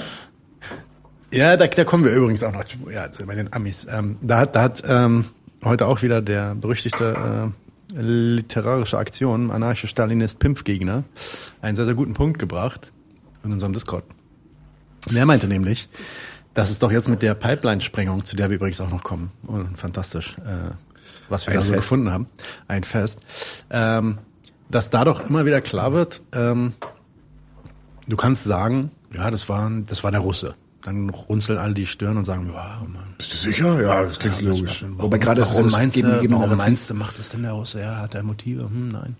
Ja, 1.37 1.55
da, 1.59 1.67
da 1.67 1.85
kommen 1.85 2.03
wir 2.03 2.13
übrigens 2.13 2.43
auch 2.43 2.53
noch 2.53 2.65
ja, 2.91 3.07
bei 3.27 3.35
den 3.35 3.53
Amis. 3.53 3.87
Ähm, 3.91 4.17
da 4.23 4.39
hat, 4.39 4.57
da 4.57 4.63
hat 4.63 4.83
ähm, 4.89 5.27
heute 5.63 5.87
auch 5.87 6.01
wieder 6.01 6.23
der 6.23 6.55
berüchtigte 6.55 7.53
äh, 7.95 8.01
literarische 8.01 8.97
Aktion, 8.97 9.51
Anarcho-Stalinist 9.51 10.39
Pimpfgegner, 10.39 11.05
einen 11.61 11.77
sehr, 11.77 11.85
sehr 11.85 11.95
guten 11.95 12.15
Punkt 12.15 12.39
gebracht 12.39 12.91
in 13.45 13.53
unserem 13.53 13.75
Discord. 13.75 14.05
Der 15.11 15.27
meinte 15.27 15.47
nämlich, 15.47 15.91
dass 16.55 16.71
es 16.71 16.79
doch 16.79 16.91
jetzt 16.91 17.09
mit 17.09 17.21
der 17.21 17.35
Pipeline-Sprengung, 17.35 18.25
zu 18.25 18.35
der 18.35 18.49
wir 18.49 18.57
übrigens 18.57 18.81
auch 18.81 18.91
noch 18.91 19.03
kommen, 19.03 19.31
und 19.47 19.79
fantastisch, 19.79 20.37
äh, 20.39 20.73
was 21.29 21.47
wir 21.47 21.53
Ein 21.53 21.59
da 21.59 21.65
so 21.65 21.69
Fest. 21.69 21.83
gefunden 21.83 22.13
haben, 22.13 22.29
ein 22.67 22.83
Fest, 22.83 23.21
ähm, 23.69 24.19
dass 24.71 24.89
da 24.89 25.05
doch 25.05 25.21
immer 25.29 25.45
wieder 25.45 25.61
klar 25.61 25.93
wird, 25.93 26.23
ähm, 26.33 26.73
du 28.09 28.17
kannst 28.17 28.45
sagen, 28.45 28.91
ja, 29.15 29.31
das 29.31 29.51
war, 29.51 29.71
das 29.85 30.03
war 30.03 30.11
der 30.11 30.21
Russe. 30.21 30.55
Dann 30.87 31.11
runzeln 31.11 31.59
alle 31.59 31.75
die 31.75 31.85
Stirn 31.85 32.17
und 32.17 32.25
sagen, 32.25 32.49
ja, 32.55 32.81
Mann. 32.87 33.03
Bist 33.19 33.33
du 33.35 33.37
sicher? 33.39 33.83
Ja, 33.83 34.05
das 34.05 34.19
klingt 34.21 34.41
Ja, 34.41 34.49
das 34.49 34.59
logisch. 34.61 34.85
Wobei 34.97 35.19
gerade 35.19 35.41
warum 35.43 35.65
das 35.65 35.73
meinst 35.73 35.97
Geben- 35.97 36.21
Geben- 36.21 36.35
warum 36.35 36.57
meinst 36.57 36.89
du, 36.89 36.95
macht 36.95 37.19
das 37.19 37.31
denn 37.31 37.43
der 37.43 37.53
Russe? 37.53 37.81
Ja, 37.81 37.97
hat 37.99 38.15
er 38.15 38.23
Motive? 38.23 38.63
Hm, 38.71 38.89
nein. 38.89 39.17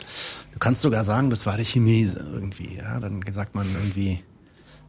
Du 0.53 0.59
kannst 0.61 0.81
sogar 0.83 1.05
sagen, 1.05 1.29
das 1.29 1.45
war 1.45 1.57
der 1.57 1.65
Chinese 1.67 2.21
irgendwie. 2.33 2.77
Ja, 2.77 3.01
dann 3.01 3.21
sagt 3.35 3.55
man 3.57 3.67
irgendwie 3.75 4.23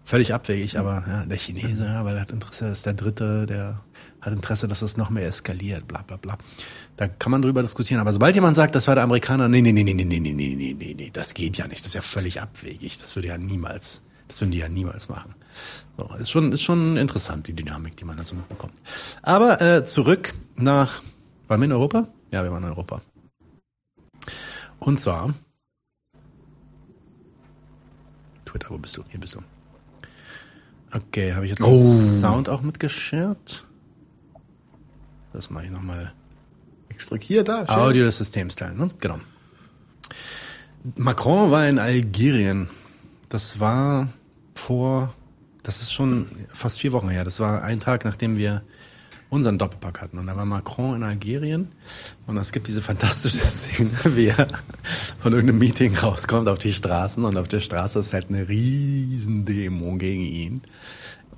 völlig 0.05 0.33
abwegig, 0.33 0.77
aber 0.79 1.03
ja, 1.07 1.25
der 1.25 1.37
Chinese, 1.37 1.83
ja, 1.83 2.05
weil 2.05 2.15
er 2.15 2.21
hat 2.21 2.31
Interesse, 2.31 2.67
ist 2.67 2.85
der 2.85 2.93
Dritte, 2.93 3.45
der 3.47 3.81
hat 4.21 4.31
Interesse, 4.33 4.67
dass 4.67 4.81
es 4.83 4.97
noch 4.97 5.09
mehr 5.09 5.25
eskaliert, 5.27 5.87
bla 5.87 6.03
bla 6.03 6.17
bla. 6.17 6.37
Da 6.95 7.07
kann 7.07 7.31
man 7.31 7.41
drüber 7.41 7.61
diskutieren. 7.63 7.99
Aber 8.01 8.13
sobald 8.13 8.35
jemand 8.35 8.55
sagt, 8.55 8.75
das 8.75 8.87
war 8.87 8.93
der 8.95 9.03
Amerikaner, 9.03 9.47
nee, 9.49 9.61
nee, 9.61 9.71
nee, 9.73 9.83
nee, 9.83 9.93
nee, 9.95 10.05
nee, 10.05 10.19
nee, 10.19 10.33
nee, 10.33 10.75
nee, 10.77 10.93
nee, 10.95 11.09
das 11.11 11.33
geht 11.33 11.57
ja 11.57 11.67
nicht. 11.67 11.79
Das 11.81 11.87
ist 11.87 11.93
ja 11.95 12.01
völlig 12.01 12.39
abwegig. 12.39 12.99
Das 12.99 13.15
würde 13.15 13.29
ja 13.29 13.37
niemals, 13.39 14.01
das 14.27 14.41
würden 14.41 14.51
die 14.51 14.59
ja 14.59 14.69
niemals 14.69 15.09
machen. 15.09 15.33
So, 15.97 16.09
ist 16.19 16.29
schon, 16.29 16.51
ist 16.51 16.61
schon 16.61 16.97
interessant, 16.97 17.47
die 17.47 17.53
Dynamik, 17.53 17.95
die 17.97 18.05
man 18.05 18.17
da 18.17 18.23
so 18.23 18.35
mitbekommt. 18.35 18.73
Aber 19.21 19.61
äh, 19.61 19.83
zurück 19.83 20.33
nach, 20.55 21.01
waren 21.47 21.61
wir 21.61 21.65
in 21.65 21.71
Europa? 21.71 22.07
Ja, 22.33 22.43
wir 22.43 22.51
waren 22.51 22.63
in 22.63 22.69
Europa. 22.69 23.01
Und 24.79 24.99
zwar, 24.99 25.33
Twitter, 28.45 28.69
wo 28.69 28.77
bist 28.77 28.95
du? 28.97 29.03
Hier 29.09 29.19
bist 29.19 29.35
du. 29.35 29.39
Okay, 30.93 31.33
habe 31.33 31.45
ich 31.45 31.51
jetzt 31.51 31.63
Oh. 31.63 31.69
den 31.69 32.19
Sound 32.21 32.49
auch 32.49 32.61
mitgeshared? 32.61 33.63
Das 35.33 35.49
mache 35.49 35.65
ich 35.65 35.71
nochmal. 35.71 36.13
Extra 36.89 37.17
hier, 37.17 37.43
da. 37.43 37.65
Audio 37.67 38.05
des 38.05 38.17
Systems 38.17 38.55
teilen, 38.55 38.77
ne? 38.77 38.89
Genau. 38.99 39.19
Macron 40.95 41.51
war 41.51 41.67
in 41.67 41.79
Algerien. 41.79 42.69
Das 43.29 43.59
war 43.59 44.07
vor, 44.55 45.13
das 45.67 45.81
ist 45.81 45.91
schon 45.93 46.27
fast 46.53 46.79
vier 46.79 46.93
Wochen 46.93 47.09
her. 47.09 47.23
Das 47.25 47.39
war 47.41 47.61
ein 47.61 47.79
Tag, 47.81 48.05
nachdem 48.05 48.37
wir 48.37 48.63
unseren 49.29 49.57
Doppelpack 49.57 49.99
hatten. 49.99 50.17
Und 50.17 50.27
da 50.27 50.37
war 50.37 50.45
Macron 50.45 50.95
in 50.95 51.03
Algerien. 51.03 51.67
Und 52.25 52.37
es 52.37 52.53
gibt 52.53 52.67
diese 52.67 52.81
fantastische 52.81 53.37
Szene, 53.45 53.91
wie 54.05 54.27
er 54.27 54.47
von 55.19 55.33
irgendeinem 55.33 55.59
Meeting 55.59 55.93
rauskommt 55.97 56.47
auf 56.47 56.57
die 56.59 56.71
Straßen. 56.73 57.25
Und 57.25 57.35
auf 57.37 57.49
der 57.49 57.59
Straße 57.59 57.99
ist 57.99 58.13
halt 58.13 58.29
eine 58.29 58.47
riesen 58.47 59.43
Demo 59.43 59.97
gegen 59.97 60.21
ihn. 60.23 60.61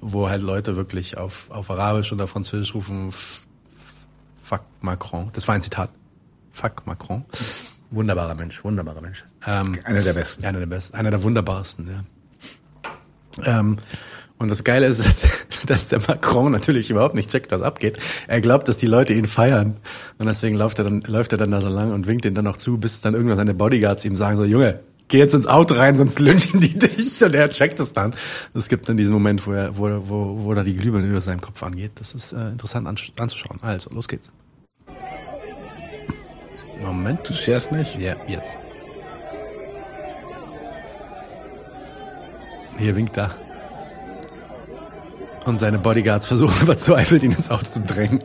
Wo 0.02 0.30
halt 0.30 0.44
Leute 0.44 0.76
wirklich 0.76 1.18
auf, 1.18 1.50
auf 1.50 1.72
Arabisch 1.72 2.14
oder 2.14 2.28
Französisch 2.28 2.76
rufen, 2.76 3.08
"F- 3.10 3.48
fuck 4.44 4.62
Macron. 4.82 5.30
Das 5.34 5.48
war 5.48 5.56
ein 5.56 5.62
Zitat. 5.64 5.90
Fuck 6.54 6.86
Macron. 6.86 7.26
Wunderbarer 7.90 8.36
Mensch, 8.36 8.64
wunderbarer 8.64 9.02
Mensch. 9.02 9.26
Ähm, 9.48 9.80
Einer 9.84 10.02
der 10.04 10.14
besten. 10.14 10.46
Einer 10.46 10.60
der 10.60 10.68
besten, 10.68 10.96
einer 10.96 11.10
der 11.10 11.24
wunderbarsten, 11.24 11.88
ja. 11.90 13.60
Ähm, 13.60 13.78
und 14.40 14.50
das 14.50 14.64
Geile 14.64 14.88
ist, 14.88 15.06
dass, 15.06 15.66
dass 15.66 15.88
der 15.90 16.00
Macron 16.08 16.52
natürlich 16.52 16.90
überhaupt 16.90 17.14
nicht 17.14 17.30
checkt, 17.30 17.52
was 17.52 17.62
abgeht. 17.62 18.00
Er 18.28 18.42
glaubt, 18.42 18.68
dass 18.68 18.78
die 18.78 18.88
Leute 18.88 19.14
ihn 19.14 19.26
feiern. 19.26 19.78
Und 20.18 20.26
deswegen 20.26 20.56
läuft 20.56 20.80
er 20.80 20.86
dann, 20.86 21.02
läuft 21.02 21.34
er 21.34 21.38
dann 21.38 21.52
da 21.52 21.62
so 21.62 21.70
lang 21.70 21.92
und 21.92 22.08
winkt 22.08 22.26
ihn 22.26 22.34
dann 22.34 22.46
noch 22.46 22.58
zu, 22.58 22.78
bis 22.78 23.02
dann 23.02 23.14
irgendwann 23.14 23.38
seine 23.38 23.54
Bodyguards 23.54 24.06
ihm 24.06 24.16
sagen 24.16 24.38
so, 24.38 24.46
Junge, 24.46 24.80
geh 25.10 25.18
jetzt 25.18 25.34
ins 25.34 25.46
Auto 25.46 25.76
rein, 25.76 25.98
sonst 25.98 26.20
lynchen 26.20 26.62
die 26.62 26.78
dich. 26.80 27.22
Und 27.24 27.36
er 27.36 27.50
checkt 27.50 27.80
es 27.82 27.92
dann. 27.92 28.16
Es 28.54 28.70
gibt 28.70 28.88
dann 28.88 28.96
diesen 28.96 29.12
Moment, 29.12 29.46
wo 29.46 29.52
er, 29.52 29.78
wo, 29.78 29.90
wo, 30.08 30.46
wo 30.46 30.54
da 30.54 30.64
die 30.64 30.74
Glühbirne 30.74 31.08
über 31.08 31.22
seinem 31.22 31.42
Kopf 31.42 31.62
angeht. 31.62 31.92
Das 31.96 32.14
ist 32.14 32.32
äh, 32.32 32.50
interessant 32.50 32.88
anzuschauen. 32.88 33.60
Also, 33.62 33.90
los 33.94 34.08
geht's. 34.08 34.32
Moment. 36.82 37.28
Du 37.28 37.34
scherst 37.34 37.74
nicht? 37.74 38.00
Ja, 38.00 38.16
jetzt. 38.28 38.58
Hier 42.78 42.96
winkt 42.96 43.18
er 43.18 43.36
und 45.50 45.60
seine 45.60 45.80
Bodyguards 45.80 46.28
versuchen 46.28 46.54
verzweifelt, 46.66 47.24
ihn 47.24 47.32
ins 47.32 47.52
Auto 47.52 47.66
zu 47.66 47.82
drängen. 47.82 48.20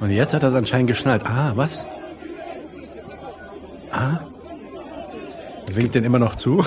Und 0.00 0.10
jetzt 0.10 0.34
hat 0.34 0.42
er 0.42 0.48
es 0.48 0.54
anscheinend 0.56 0.88
geschnallt. 0.88 1.24
Ah, 1.26 1.52
was? 1.54 1.86
Ah? 3.92 4.18
Winkt 5.70 5.94
denn 5.94 6.04
immer 6.04 6.18
noch 6.18 6.34
zu? 6.34 6.64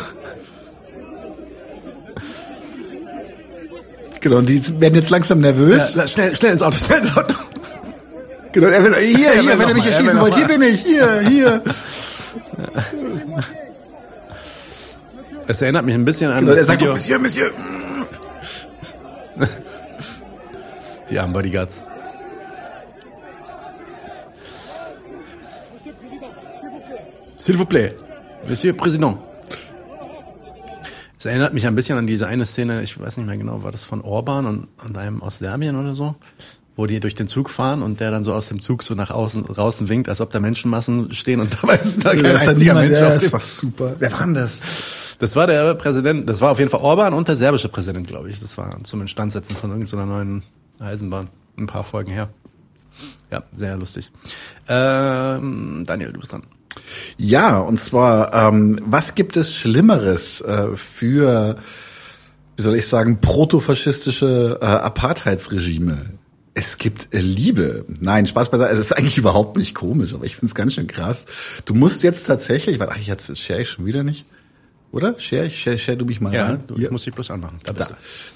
Genau, 4.26 4.38
und 4.38 4.50
die 4.50 4.82
werden 4.82 4.96
jetzt 4.96 5.12
langsam 5.12 5.40
nervös. 5.40 5.94
Ja, 5.94 6.08
schnell, 6.08 6.36
schnell 6.36 6.54
ins 6.54 6.64
Auto, 6.64 6.78
schnell 6.84 6.98
ins 6.98 7.16
Auto. 7.16 7.36
Genau, 8.54 8.70
er 8.70 8.84
will, 8.84 8.96
hier, 8.96 9.28
Er 9.34 9.36
will 9.36 9.42
hier, 9.44 9.60
wenn 9.60 9.68
ihr 9.68 9.76
mich 9.76 9.86
er 9.86 9.92
erschießen 9.92 10.20
wollt, 10.20 10.34
hier 10.34 10.48
bin 10.48 10.64
ich, 10.64 10.82
hier, 10.82 11.20
hier. 11.20 11.62
Es 15.46 15.62
erinnert 15.62 15.86
mich 15.86 15.94
ein 15.94 16.06
bisschen 16.06 16.32
an 16.32 16.40
Genau, 16.40 16.54
das 16.54 16.62
er 16.62 16.66
sagt, 16.66 16.82
Video. 16.82 16.94
Monsieur, 16.94 17.20
Monsieur. 17.20 17.52
Die 21.12 21.20
armen 21.20 21.34
Bodyguards. 21.34 21.84
S'il 27.38 27.58
vous 27.58 27.66
plaît, 27.68 27.94
Monsieur 28.48 28.74
Président. 28.74 29.25
Es 31.26 31.30
erinnert 31.30 31.56
mich 31.56 31.66
ein 31.66 31.74
bisschen 31.74 31.98
an 31.98 32.06
diese 32.06 32.28
eine 32.28 32.46
Szene, 32.46 32.84
ich 32.84 33.00
weiß 33.00 33.18
nicht 33.18 33.26
mehr 33.26 33.36
genau, 33.36 33.64
war 33.64 33.72
das 33.72 33.84
von 33.84 34.02
Orban 34.02 34.46
und, 34.46 34.68
und 34.86 34.96
einem 34.96 35.24
aus 35.24 35.40
Serbien 35.40 35.76
oder 35.76 35.96
so, 35.96 36.14
wo 36.76 36.86
die 36.86 37.00
durch 37.00 37.16
den 37.16 37.28
Zug 37.28 37.50
fahren 37.50 37.82
und 37.82 38.00
der 38.00 38.12
dann 38.12 38.24
so 38.24 38.32
aus 38.32 38.50
dem 38.50 38.60
Zug 38.60 38.84
so 38.84 38.94
nach 38.94 39.10
außen 39.10 39.44
draußen 39.44 39.90
winkt, 39.90 40.08
als 40.08 40.22
ob 40.22 40.30
da 40.30 40.40
Menschenmassen 40.40 41.16
stehen 41.16 41.40
und 41.40 41.52
dabei 41.64 41.78
ist 41.78 42.06
da 42.06 42.14
kein 42.14 42.28
einziger 42.28 42.76
Mensch 42.76 43.00
ja, 43.00 43.08
auf 43.08 43.24
das 43.24 43.34
war 43.34 43.40
super. 43.40 43.96
Wer 43.98 44.12
war 44.12 44.20
denn 44.20 44.36
das? 44.36 44.62
das 45.18 45.36
war 45.36 45.48
der 45.48 45.74
Präsident, 45.74 46.30
das 46.30 46.42
war 46.42 46.52
auf 46.52 46.60
jeden 46.60 46.70
Fall 46.70 46.82
Orban 46.82 47.16
und 47.16 47.28
der 47.28 47.38
serbische 47.38 47.70
Präsident, 47.70 48.06
glaube 48.06 48.30
ich. 48.30 48.40
Das 48.40 48.60
war 48.60 48.84
zum 48.84 49.02
Instandsetzen 49.02 49.56
von 49.56 49.72
irgendeiner 49.72 50.06
neuen 50.06 50.44
Eisenbahn. 50.78 51.30
Ein 51.58 51.66
paar 51.66 51.84
Folgen 51.84 52.12
her. 52.12 52.30
Ja, 53.32 53.42
sehr 53.52 53.78
lustig. 53.78 54.12
Ähm, 54.68 55.86
Daniel, 55.88 56.12
du 56.14 56.20
bist 56.20 56.34
dran. 56.34 56.44
Ja, 57.18 57.60
und 57.60 57.82
zwar, 57.82 58.34
ähm, 58.34 58.80
was 58.86 59.16
gibt 59.16 59.38
es 59.38 59.54
Schlimmeres 59.54 60.42
äh, 60.42 60.76
für, 60.76 61.58
wie 62.58 62.62
soll 62.62 62.76
ich 62.76 62.88
sagen, 62.88 63.22
protofaschistische 63.22 64.60
äh, 64.62 64.66
Apartheidsregime? 64.66 66.06
Es 66.54 66.78
gibt 66.78 67.14
äh, 67.14 67.20
Liebe. 67.20 67.86
Nein, 68.00 68.28
Spaß 68.28 68.50
beiseite. 68.50 68.74
Es 68.74 68.80
ist 68.80 68.94
eigentlich 68.94 69.18
überhaupt 69.20 69.58
nicht 69.58 69.76
komisch, 69.76 70.14
aber 70.14 70.26
ich 70.26 70.36
finde 70.36 70.48
es 70.48 70.56
ganz 70.56 70.74
schön 70.74 70.88
krass. 70.88 71.26
Du 71.66 71.74
musst 71.74 72.04
jetzt 72.04 72.26
tatsächlich, 72.26 72.80
warte, 72.80 72.94
ach, 72.96 73.02
jetzt 73.02 73.38
share 73.38 73.62
ich 73.62 73.70
schon 73.70 73.86
wieder 73.86 74.04
nicht. 74.04 74.26
Oder? 74.92 75.20
Share 75.20 75.50
share, 75.50 75.78
share 75.78 75.98
du 75.98 76.06
mich 76.06 76.22
mal 76.22 76.34
Ja, 76.34 76.58
du, 76.58 76.76
ich 76.78 76.90
muss 76.90 77.04
dich 77.04 77.14
bloß 77.14 77.32
anmachen. 77.32 77.60
Da 77.64 77.74
Da, 77.74 77.90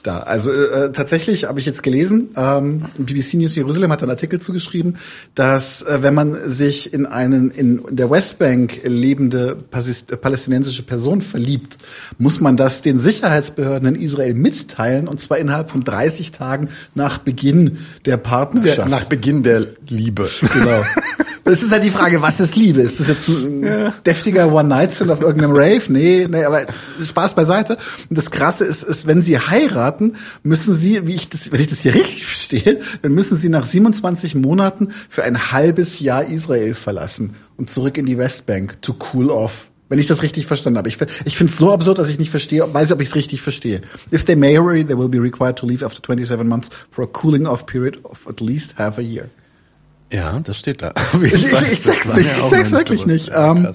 da. 0.04 0.20
Also 0.20 0.52
äh, 0.52 0.92
tatsächlich 0.92 1.46
habe 1.46 1.60
ich 1.60 1.66
jetzt 1.66 1.84
gelesen, 1.84 2.30
ähm, 2.36 2.86
BBC 2.98 3.36
News 3.36 3.56
Jerusalem 3.56 3.92
hat 3.92 4.02
einen 4.02 4.12
Artikel 4.12 4.42
zugeschrieben, 4.42 4.98
dass 5.36 5.82
äh, 5.82 6.00
wenn 6.02 6.14
man 6.14 6.52
sich 6.52 6.94
in 6.94 7.06
einen 7.06 7.52
in 7.52 7.84
der 7.90 8.12
Westbank 8.12 8.82
lebende 8.84 9.58
äh, 9.72 10.18
palästinensische 10.18 10.84
Person 10.84 11.22
verliebt, 11.22 11.78
muss 12.18 12.40
man 12.40 12.58
das 12.58 12.82
den 12.82 13.00
Sicherheitsbehörden 13.00 13.96
in 13.96 14.02
Israel 14.02 14.34
mitteilen 14.34 15.08
und 15.08 15.20
zwar 15.20 15.38
innerhalb 15.38 15.72
von 15.72 15.84
30 15.84 16.32
Tagen 16.32 16.70
nach 16.94 17.18
Beginn 17.20 17.80
der. 18.06 18.20
Partnerschaft. 18.30 18.78
Der, 18.78 18.88
nach 18.88 19.06
Beginn 19.06 19.44
der 19.44 19.66
Liebe. 19.88 20.30
Genau. 20.54 20.84
Es 21.52 21.64
ist 21.64 21.72
halt 21.72 21.84
die 21.84 21.90
Frage, 21.90 22.22
was 22.22 22.40
ist 22.40 22.56
Liebe? 22.56 22.82
Ist 22.82 23.00
das 23.00 23.08
jetzt 23.08 23.28
ein 23.28 23.94
deftiger 24.06 24.54
One-Night-Stand 24.54 25.10
auf 25.10 25.22
irgendeinem 25.22 25.52
Rave? 25.52 25.82
Nee, 25.90 26.28
nee, 26.30 26.44
aber 26.44 26.68
Spaß 27.04 27.34
beiseite. 27.34 27.78
Und 28.10 28.18
das 28.18 28.30
Krasse 28.30 28.66
ist, 28.66 28.84
ist, 28.84 29.08
wenn 29.08 29.24
sie 29.24 29.40
heiraten, 29.40 30.16
müssen 30.44 30.76
sie, 30.76 31.08
wie 31.08 31.16
ich 31.16 31.30
das, 31.30 31.52
wenn 31.52 31.60
ich 31.60 31.68
das 31.68 31.82
hier 31.82 31.96
richtig 31.96 32.26
verstehe, 32.26 32.82
dann 33.02 33.14
müssen 33.14 33.38
sie 33.38 33.50
nach 33.50 33.66
27 33.66 34.36
Monaten 34.36 34.90
für 35.10 35.24
ein 35.24 35.52
halbes 35.52 36.00
Jahr 36.00 36.26
Israel 36.26 36.76
verlassen 36.76 37.36
und 37.58 37.72
zurück 37.72 37.98
in 37.98 38.06
die 38.06 38.18
Westbank 38.18 38.82
to 38.82 38.96
cool 39.14 39.32
off. 39.32 39.70
Wenn 39.90 39.98
ich 39.98 40.06
das 40.06 40.22
richtig 40.22 40.46
verstanden 40.46 40.78
habe. 40.78 40.88
Ich, 40.88 41.00
ich 41.26 41.36
finde 41.36 41.52
es 41.52 41.58
so 41.58 41.74
absurd, 41.74 41.98
dass 41.98 42.10
ich 42.10 42.20
nicht 42.20 42.30
verstehe, 42.30 42.72
weiß 42.72 42.88
ich, 42.88 42.94
ob 42.94 43.02
ich 43.02 43.10
es 43.10 43.16
richtig 43.16 43.42
verstehe. 43.42 43.82
If 44.14 44.24
they 44.24 44.36
marry, 44.36 44.86
they 44.86 44.96
will 44.96 45.10
be 45.10 45.20
required 45.20 45.58
to 45.58 45.66
leave 45.66 45.84
after 45.84 46.00
27 46.00 46.48
months 46.48 46.70
for 46.92 47.06
a 47.06 47.08
cooling 47.08 47.48
off 47.48 47.66
period 47.66 47.98
of 48.06 48.28
at 48.28 48.40
least 48.40 48.76
half 48.78 49.00
a 49.00 49.02
year. 49.02 49.32
Ja, 50.12 50.40
das 50.40 50.58
steht 50.58 50.82
da. 50.82 50.92
Ich, 51.22 51.34
ich, 51.34 51.82
check's 51.82 52.14
nicht, 52.14 52.30
ich 52.38 52.50
check's 52.50 52.72
wirklich 52.72 53.06
nicht. 53.06 53.32
Ähm, 53.34 53.68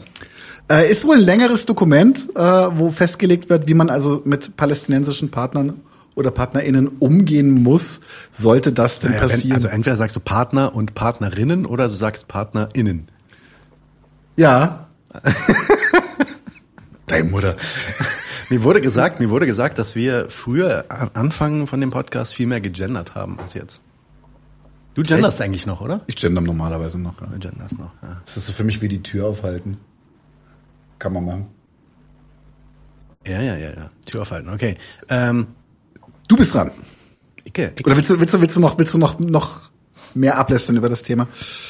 äh, 0.70 0.90
ist 0.90 1.04
wohl 1.04 1.16
ein 1.16 1.22
längeres 1.22 1.66
Dokument, 1.66 2.28
äh, 2.34 2.40
wo 2.40 2.90
festgelegt 2.90 3.50
wird, 3.50 3.66
wie 3.68 3.74
man 3.74 3.90
also 3.90 4.22
mit 4.24 4.56
palästinensischen 4.56 5.30
Partnern 5.30 5.80
oder 6.14 6.30
PartnerInnen 6.30 6.88
umgehen 7.00 7.62
muss, 7.62 8.00
sollte 8.30 8.72
das 8.72 9.00
denn 9.00 9.10
Naja, 9.10 9.22
wenn, 9.22 9.30
passieren. 9.30 9.52
also 9.54 9.68
entweder 9.68 9.96
sagst 9.96 10.16
du 10.16 10.20
Partner 10.20 10.74
und 10.74 10.94
Partnerinnen 10.94 11.66
oder 11.66 11.88
du 11.88 11.94
sagst 11.94 12.28
PartnerInnen. 12.28 13.08
ja. 14.36 14.88
Deine 17.06 17.30
Mutter. 17.30 17.56
Mir 18.48 18.62
wurde 18.64 18.80
gesagt, 18.80 19.20
mir 19.20 19.28
wurde 19.28 19.46
gesagt, 19.46 19.78
dass 19.78 19.94
wir 19.94 20.26
früher 20.30 20.86
am 20.88 21.10
Anfang 21.12 21.66
von 21.66 21.80
dem 21.80 21.90
Podcast 21.90 22.34
viel 22.34 22.46
mehr 22.46 22.60
gegendert 22.62 23.14
haben 23.14 23.38
als 23.38 23.52
jetzt. 23.54 23.80
Du 24.94 25.02
genderst 25.02 25.40
eigentlich 25.40 25.66
noch, 25.66 25.80
oder? 25.80 26.02
Ich 26.06 26.16
gender 26.16 26.40
normalerweise 26.40 26.98
noch. 26.98 27.20
Ja. 27.20 27.26
Du 27.26 27.38
genderst 27.38 27.78
noch, 27.78 27.92
ja. 28.02 28.20
Das 28.24 28.36
ist 28.36 28.46
so 28.46 28.52
für 28.52 28.64
mich 28.64 28.80
wie 28.80 28.88
die 28.88 29.02
Tür 29.02 29.26
aufhalten. 29.26 29.76
Kann 30.98 31.12
man 31.12 31.24
machen. 31.24 31.46
Ja, 33.26 33.40
ja, 33.40 33.56
ja, 33.56 33.70
ja. 33.70 33.90
Tür 34.06 34.22
aufhalten, 34.22 34.50
okay. 34.50 34.76
Ähm, 35.08 35.48
Du 36.28 36.36
bist 36.36 36.54
dran. 36.54 36.70
okay. 37.46 37.70
Oder 37.84 37.96
willst 37.96 38.10
du, 38.10 38.18
willst 38.18 38.34
du, 38.34 38.40
willst 38.40 38.56
du 38.56 38.60
noch, 38.60 38.78
willst 38.78 38.94
du 38.94 38.98
noch, 38.98 39.18
noch 39.18 39.70
mehr 40.14 40.38
ablästern 40.38 40.76
über 40.76 40.88
das 40.88 41.02
Thema? 41.02 41.28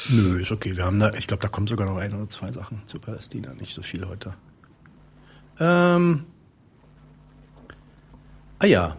Nö, 0.09 0.41
ist 0.41 0.53
okay. 0.53 0.77
Wir 0.77 0.85
haben 0.85 0.99
da, 0.99 1.13
ich 1.15 1.27
glaube, 1.27 1.43
da 1.43 1.49
kommen 1.49 1.67
sogar 1.67 1.87
noch 1.87 1.97
ein 1.97 2.15
oder 2.15 2.29
zwei 2.29 2.53
Sachen 2.53 2.83
zu 2.87 2.99
Palästina. 2.99 3.55
Nicht 3.55 3.75
so 3.75 3.83
viel 3.83 4.07
heute. 4.07 4.35
Ähm, 5.59 6.25
ah 8.59 8.67
ja. 8.67 8.97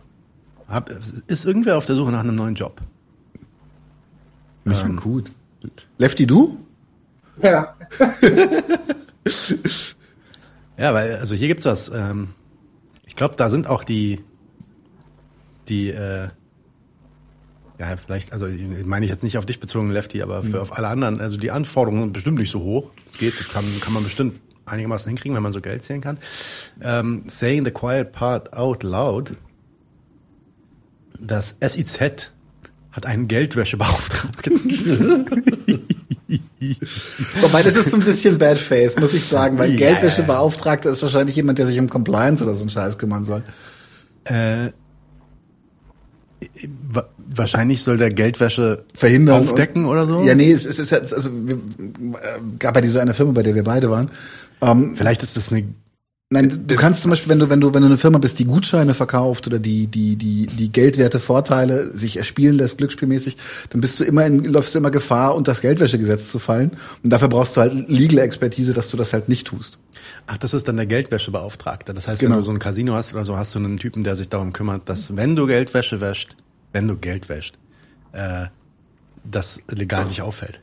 Hab, 0.68 0.89
ist 0.89 1.45
irgendwer 1.45 1.77
auf 1.77 1.85
der 1.85 1.95
Suche 1.95 2.11
nach 2.11 2.22
einem 2.22 2.35
neuen 2.35 2.56
Job? 2.56 2.81
Mich 4.65 4.83
gut. 5.01 5.31
Lefty, 5.97 6.27
du? 6.27 6.57
Ja. 7.41 7.75
Ja, 10.77 10.93
weil, 10.93 11.15
also 11.15 11.35
hier 11.35 11.47
gibt's 11.47 11.65
was. 11.65 11.89
Ähm, 11.89 12.29
ich 13.05 13.15
glaube, 13.15 13.35
da 13.35 13.49
sind 13.49 13.67
auch 13.67 13.83
die, 13.83 14.21
die, 15.69 15.89
äh, 15.89 16.27
ja, 17.79 17.97
vielleicht, 17.97 18.33
also 18.33 18.45
ich 18.47 18.85
meine 18.85 19.05
ich 19.05 19.11
jetzt 19.11 19.23
nicht 19.23 19.37
auf 19.37 19.45
dich 19.45 19.59
bezogen, 19.59 19.89
Lefty, 19.89 20.21
aber 20.21 20.43
für 20.43 20.61
auf 20.61 20.77
alle 20.77 20.87
anderen, 20.87 21.19
also 21.19 21.37
die 21.37 21.51
Anforderungen 21.51 22.03
sind 22.03 22.13
bestimmt 22.13 22.39
nicht 22.39 22.51
so 22.51 22.61
hoch. 22.61 22.91
Das 23.05 23.17
geht, 23.17 23.39
das 23.39 23.49
kann, 23.49 23.65
kann 23.81 23.93
man 23.93 24.03
bestimmt 24.03 24.39
einigermaßen 24.65 25.09
hinkriegen, 25.09 25.35
wenn 25.35 25.43
man 25.43 25.53
so 25.53 25.61
Geld 25.61 25.83
zählen 25.83 26.01
kann. 26.01 26.17
Ähm, 26.81 27.23
saying 27.27 27.65
the 27.65 27.71
quiet 27.71 28.11
part 28.11 28.53
out 28.53 28.83
loud, 28.83 29.33
das 31.19 31.55
SIZ 31.61 32.31
hat 32.95 33.05
einen 33.05 33.27
Geldwäschebeauftragten. 33.27 34.53
Wobei, 37.41 37.61
das 37.61 37.76
ist 37.76 37.91
so 37.91 37.97
ein 37.97 38.03
bisschen 38.03 38.38
Bad 38.38 38.57
Faith, 38.57 38.97
muss 38.99 39.13
ich 39.13 39.26
sagen, 39.26 39.57
weil 39.59 39.72
Ja. 39.72 39.77
Geldwäschebeauftragter 39.77 40.89
ist 40.91 41.01
wahrscheinlich 41.01 41.35
jemand, 41.35 41.59
der 41.59 41.67
sich 41.67 41.77
um 41.77 41.89
Compliance 41.89 42.41
oder 42.43 42.53
so 42.55 42.61
einen 42.61 42.69
Scheiß 42.69 42.97
kümmern 42.97 43.26
soll. 43.26 43.43
Äh, 44.23 44.69
wa- 46.93 47.09
wahrscheinlich 47.17 47.84
soll 47.84 47.97
der 47.97 48.09
Geldwäsche 48.11 48.85
Verhindern. 48.93 49.41
aufdecken 49.41 49.84
und, 49.85 49.91
oder 49.91 50.07
so. 50.07 50.23
Ja, 50.23 50.34
nee, 50.35 50.51
es, 50.53 50.65
es 50.65 50.80
ist 50.80 50.91
ja, 50.91 50.99
also, 50.99 51.30
wir, 51.34 51.55
äh, 51.55 52.39
gab 52.59 52.76
ja 52.76 52.81
diese 52.81 53.01
eine 53.01 53.13
Firma, 53.13 53.34
bei 53.34 53.43
der 53.43 53.55
wir 53.55 53.63
beide 53.65 53.89
waren. 53.89 54.09
Ähm, 54.61 54.95
Vielleicht 54.95 55.22
ist 55.22 55.35
das 55.35 55.51
eine 55.51 55.65
Nein, 56.31 56.64
du 56.65 56.76
kannst 56.76 57.02
zum 57.02 57.11
Beispiel, 57.11 57.30
wenn 57.30 57.38
du, 57.38 57.49
wenn 57.52 57.61
du, 57.61 57.72
wenn 57.76 57.81
du 57.81 57.88
eine 57.88 57.99
Firma 57.99 58.18
bist, 58.18 58.39
die 58.39 58.45
Gutscheine 58.45 58.95
verkauft 58.95 59.45
oder 59.45 59.60
die, 59.60 59.85
die, 59.85 60.15
die, 60.15 60.47
die 60.47 60.72
Geldwerte 60.72 61.19
Vorteile 61.19 61.95
sich 61.95 62.18
erspielen 62.18 62.57
lässt, 62.57 62.80
glücksspielmäßig, 62.80 63.38
dann 63.69 63.80
bist 63.80 63.99
du 63.99 64.03
immer 64.03 64.26
in, 64.26 64.43
läufst 64.43 64.73
du 64.73 64.80
immer 64.80 64.89
Gefahr, 64.89 65.35
unter 65.35 65.52
das 65.52 65.61
Geldwäschegesetz 65.61 66.31
zu 66.31 66.39
fallen. 66.39 66.72
Und 67.03 67.11
dafür 67.11 67.27
brauchst 67.27 67.56
du 67.56 67.61
halt 67.61 67.89
Legal 67.89 68.18
Expertise, 68.18 68.73
dass 68.73 68.89
du 68.89 68.97
das 68.97 69.14
halt 69.14 69.30
nicht 69.30 69.45
tust. 69.45 69.77
Ach, 70.26 70.39
das 70.39 70.56
ist 70.56 70.68
dann 70.68 70.77
der 70.77 70.88
Geldwäschebeauftragte. 70.88 71.93
Das 71.93 72.07
heißt, 72.07 72.22
Genau. 72.22 72.31
wenn 72.31 72.39
du 72.39 72.43
so 72.45 72.52
ein 72.53 72.60
Casino 72.60 72.95
hast 72.95 73.14
oder 73.14 73.23
so, 73.23 73.38
hast 73.38 73.53
du 73.53 73.60
einen 73.60 73.77
Typen, 73.77 74.03
der 74.03 74.15
sich 74.15 74.27
darum 74.27 74.52
kümmert, 74.52 74.89
dass 74.89 75.15
wenn 75.15 75.35
du 75.35 75.45
Geldwäsche 75.45 76.02
wäscht, 76.02 76.35
wenn 76.73 76.88
du 76.88 76.97
Geld 76.97 77.30
wäscht, 77.30 77.60
äh, 78.14 78.47
das 79.23 79.61
legal 79.69 80.06
nicht 80.06 80.23
auffällt. 80.23 80.60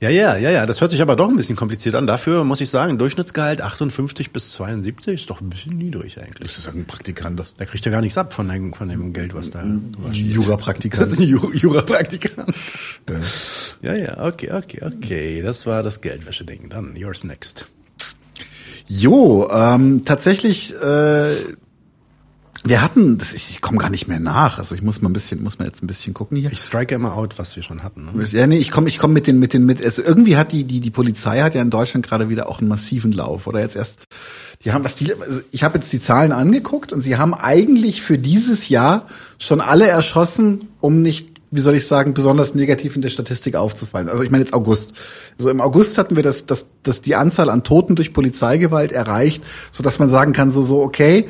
Ja, 0.00 0.08
ja, 0.10 0.36
ja, 0.36 0.50
ja. 0.50 0.66
Das 0.66 0.80
hört 0.80 0.90
sich 0.90 1.00
aber 1.02 1.16
doch 1.16 1.28
ein 1.28 1.36
bisschen 1.36 1.56
kompliziert 1.56 1.94
an. 1.94 2.06
Dafür 2.06 2.44
muss 2.44 2.60
ich 2.60 2.70
sagen, 2.70 2.98
Durchschnittsgehalt 2.98 3.60
58 3.60 4.30
bis 4.32 4.50
72 4.52 5.14
ist 5.22 5.30
doch 5.30 5.40
ein 5.40 5.50
bisschen 5.50 5.76
niedrig 5.78 6.18
eigentlich. 6.18 6.52
Das 6.52 6.58
ist 6.58 6.68
ein 6.68 6.84
Praktikant. 6.86 7.52
Da 7.58 7.64
kriegt 7.64 7.84
er 7.86 7.92
gar 7.92 8.00
nichts 8.00 8.18
ab 8.18 8.32
von 8.32 8.48
dem, 8.48 8.74
von 8.74 8.88
dem 8.88 9.12
Geld, 9.12 9.34
was 9.34 9.50
da. 9.50 9.64
Jurapraktikant. 10.12 11.02
Das 11.06 11.12
ist 11.12 11.20
ein 11.20 11.26
Ju- 11.26 11.54
Jurapraktikant. 11.54 12.54
Ja, 13.82 13.94
ja, 13.94 14.24
okay, 14.24 14.50
okay, 14.52 14.80
okay. 14.82 15.42
Das 15.42 15.66
war 15.66 15.82
das 15.82 16.00
Geldwäsche-Ding. 16.00 16.68
Dann 16.68 16.94
yours 16.96 17.24
next. 17.24 17.66
Jo, 18.86 19.48
ähm, 19.50 20.02
tatsächlich 20.04 20.74
äh, 20.74 21.34
wir 22.64 22.80
hatten, 22.80 23.18
das, 23.18 23.32
ich, 23.32 23.50
ich 23.50 23.60
komme 23.60 23.78
gar 23.78 23.90
nicht 23.90 24.06
mehr 24.06 24.20
nach. 24.20 24.58
Also 24.58 24.74
ich 24.74 24.82
muss 24.82 25.02
mal 25.02 25.08
ein 25.10 25.12
bisschen, 25.12 25.42
muss 25.42 25.58
mal 25.58 25.64
jetzt 25.64 25.82
ein 25.82 25.86
bisschen 25.86 26.14
gucken 26.14 26.36
hier. 26.36 26.52
Ich 26.52 26.60
strike 26.60 26.94
immer 26.94 27.14
out, 27.16 27.38
was 27.38 27.56
wir 27.56 27.62
schon 27.62 27.82
hatten. 27.82 28.04
Ne? 28.04 28.24
Ja, 28.30 28.46
nee, 28.46 28.58
ich 28.58 28.70
komme, 28.70 28.88
ich 28.88 28.98
komme 28.98 29.14
mit 29.14 29.26
den, 29.26 29.38
mit 29.38 29.52
den, 29.52 29.66
mit. 29.66 29.84
Also 29.84 30.02
irgendwie 30.02 30.36
hat 30.36 30.52
die, 30.52 30.64
die, 30.64 30.80
die 30.80 30.90
Polizei 30.90 31.40
hat 31.40 31.54
ja 31.54 31.62
in 31.62 31.70
Deutschland 31.70 32.06
gerade 32.06 32.28
wieder 32.28 32.48
auch 32.48 32.60
einen 32.60 32.68
massiven 32.68 33.12
Lauf. 33.12 33.46
Oder 33.46 33.60
jetzt 33.60 33.74
erst, 33.74 34.00
die 34.64 34.72
haben 34.72 34.84
was 34.84 34.94
die, 34.94 35.12
also 35.14 35.40
ich 35.50 35.64
habe 35.64 35.78
jetzt 35.78 35.92
die 35.92 36.00
Zahlen 36.00 36.30
angeguckt 36.30 36.92
und 36.92 37.00
sie 37.00 37.16
haben 37.16 37.34
eigentlich 37.34 38.02
für 38.02 38.18
dieses 38.18 38.68
Jahr 38.68 39.06
schon 39.38 39.60
alle 39.60 39.88
erschossen, 39.88 40.68
um 40.80 41.02
nicht 41.02 41.32
wie 41.54 41.60
soll 41.60 41.74
ich 41.74 41.86
sagen, 41.86 42.14
besonders 42.14 42.54
negativ 42.54 42.96
in 42.96 43.02
der 43.02 43.10
Statistik 43.10 43.56
aufzufallen. 43.56 44.08
Also 44.08 44.22
ich 44.22 44.30
meine 44.30 44.42
jetzt 44.42 44.54
August. 44.54 44.94
Also 45.36 45.50
im 45.50 45.60
August 45.60 45.98
hatten 45.98 46.16
wir 46.16 46.22
das, 46.22 46.46
das, 46.46 46.66
das 46.82 47.02
die 47.02 47.14
Anzahl 47.14 47.50
an 47.50 47.62
Toten 47.62 47.94
durch 47.94 48.14
Polizeigewalt 48.14 48.90
erreicht, 48.90 49.44
so 49.70 49.82
dass 49.82 49.98
man 49.98 50.08
sagen 50.08 50.32
kann, 50.32 50.50
so, 50.50 50.62
so, 50.62 50.80
okay, 50.80 51.28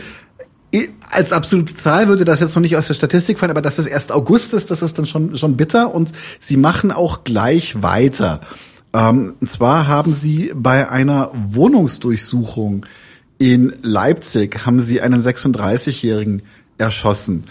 als 1.11 1.33
absolute 1.33 1.75
Zahl 1.75 2.09
würde 2.09 2.25
das 2.25 2.41
jetzt 2.41 2.55
noch 2.55 2.63
nicht 2.63 2.77
aus 2.77 2.87
der 2.87 2.95
Statistik 2.95 3.39
fallen, 3.39 3.51
aber 3.51 3.63
dass 3.63 3.79
es 3.79 3.87
erst 3.87 4.11
August 4.11 4.55
ist, 4.55 4.71
das 4.71 4.83
ist 4.83 4.99
dann 4.99 5.07
schon, 5.07 5.37
schon 5.37 5.57
bitter 5.57 5.95
und 5.95 6.13
sie 6.41 6.57
machen 6.57 6.91
auch 6.91 7.25
gleich 7.25 7.83
weiter. 7.83 8.41
Ähm, 8.95 9.35
und 9.41 9.51
zwar 9.51 9.87
haben 9.87 10.17
sie 10.19 10.53
bei 10.55 10.91
einer 10.91 11.31
Wohnungsdurchsuchung 11.35 12.87
in 13.39 13.73
Leipzig 13.83 14.65
haben 14.65 14.79
sie 14.79 15.01
einen 15.01 15.21
36-Jährigen 15.21 16.43
erschossen. 16.79 17.45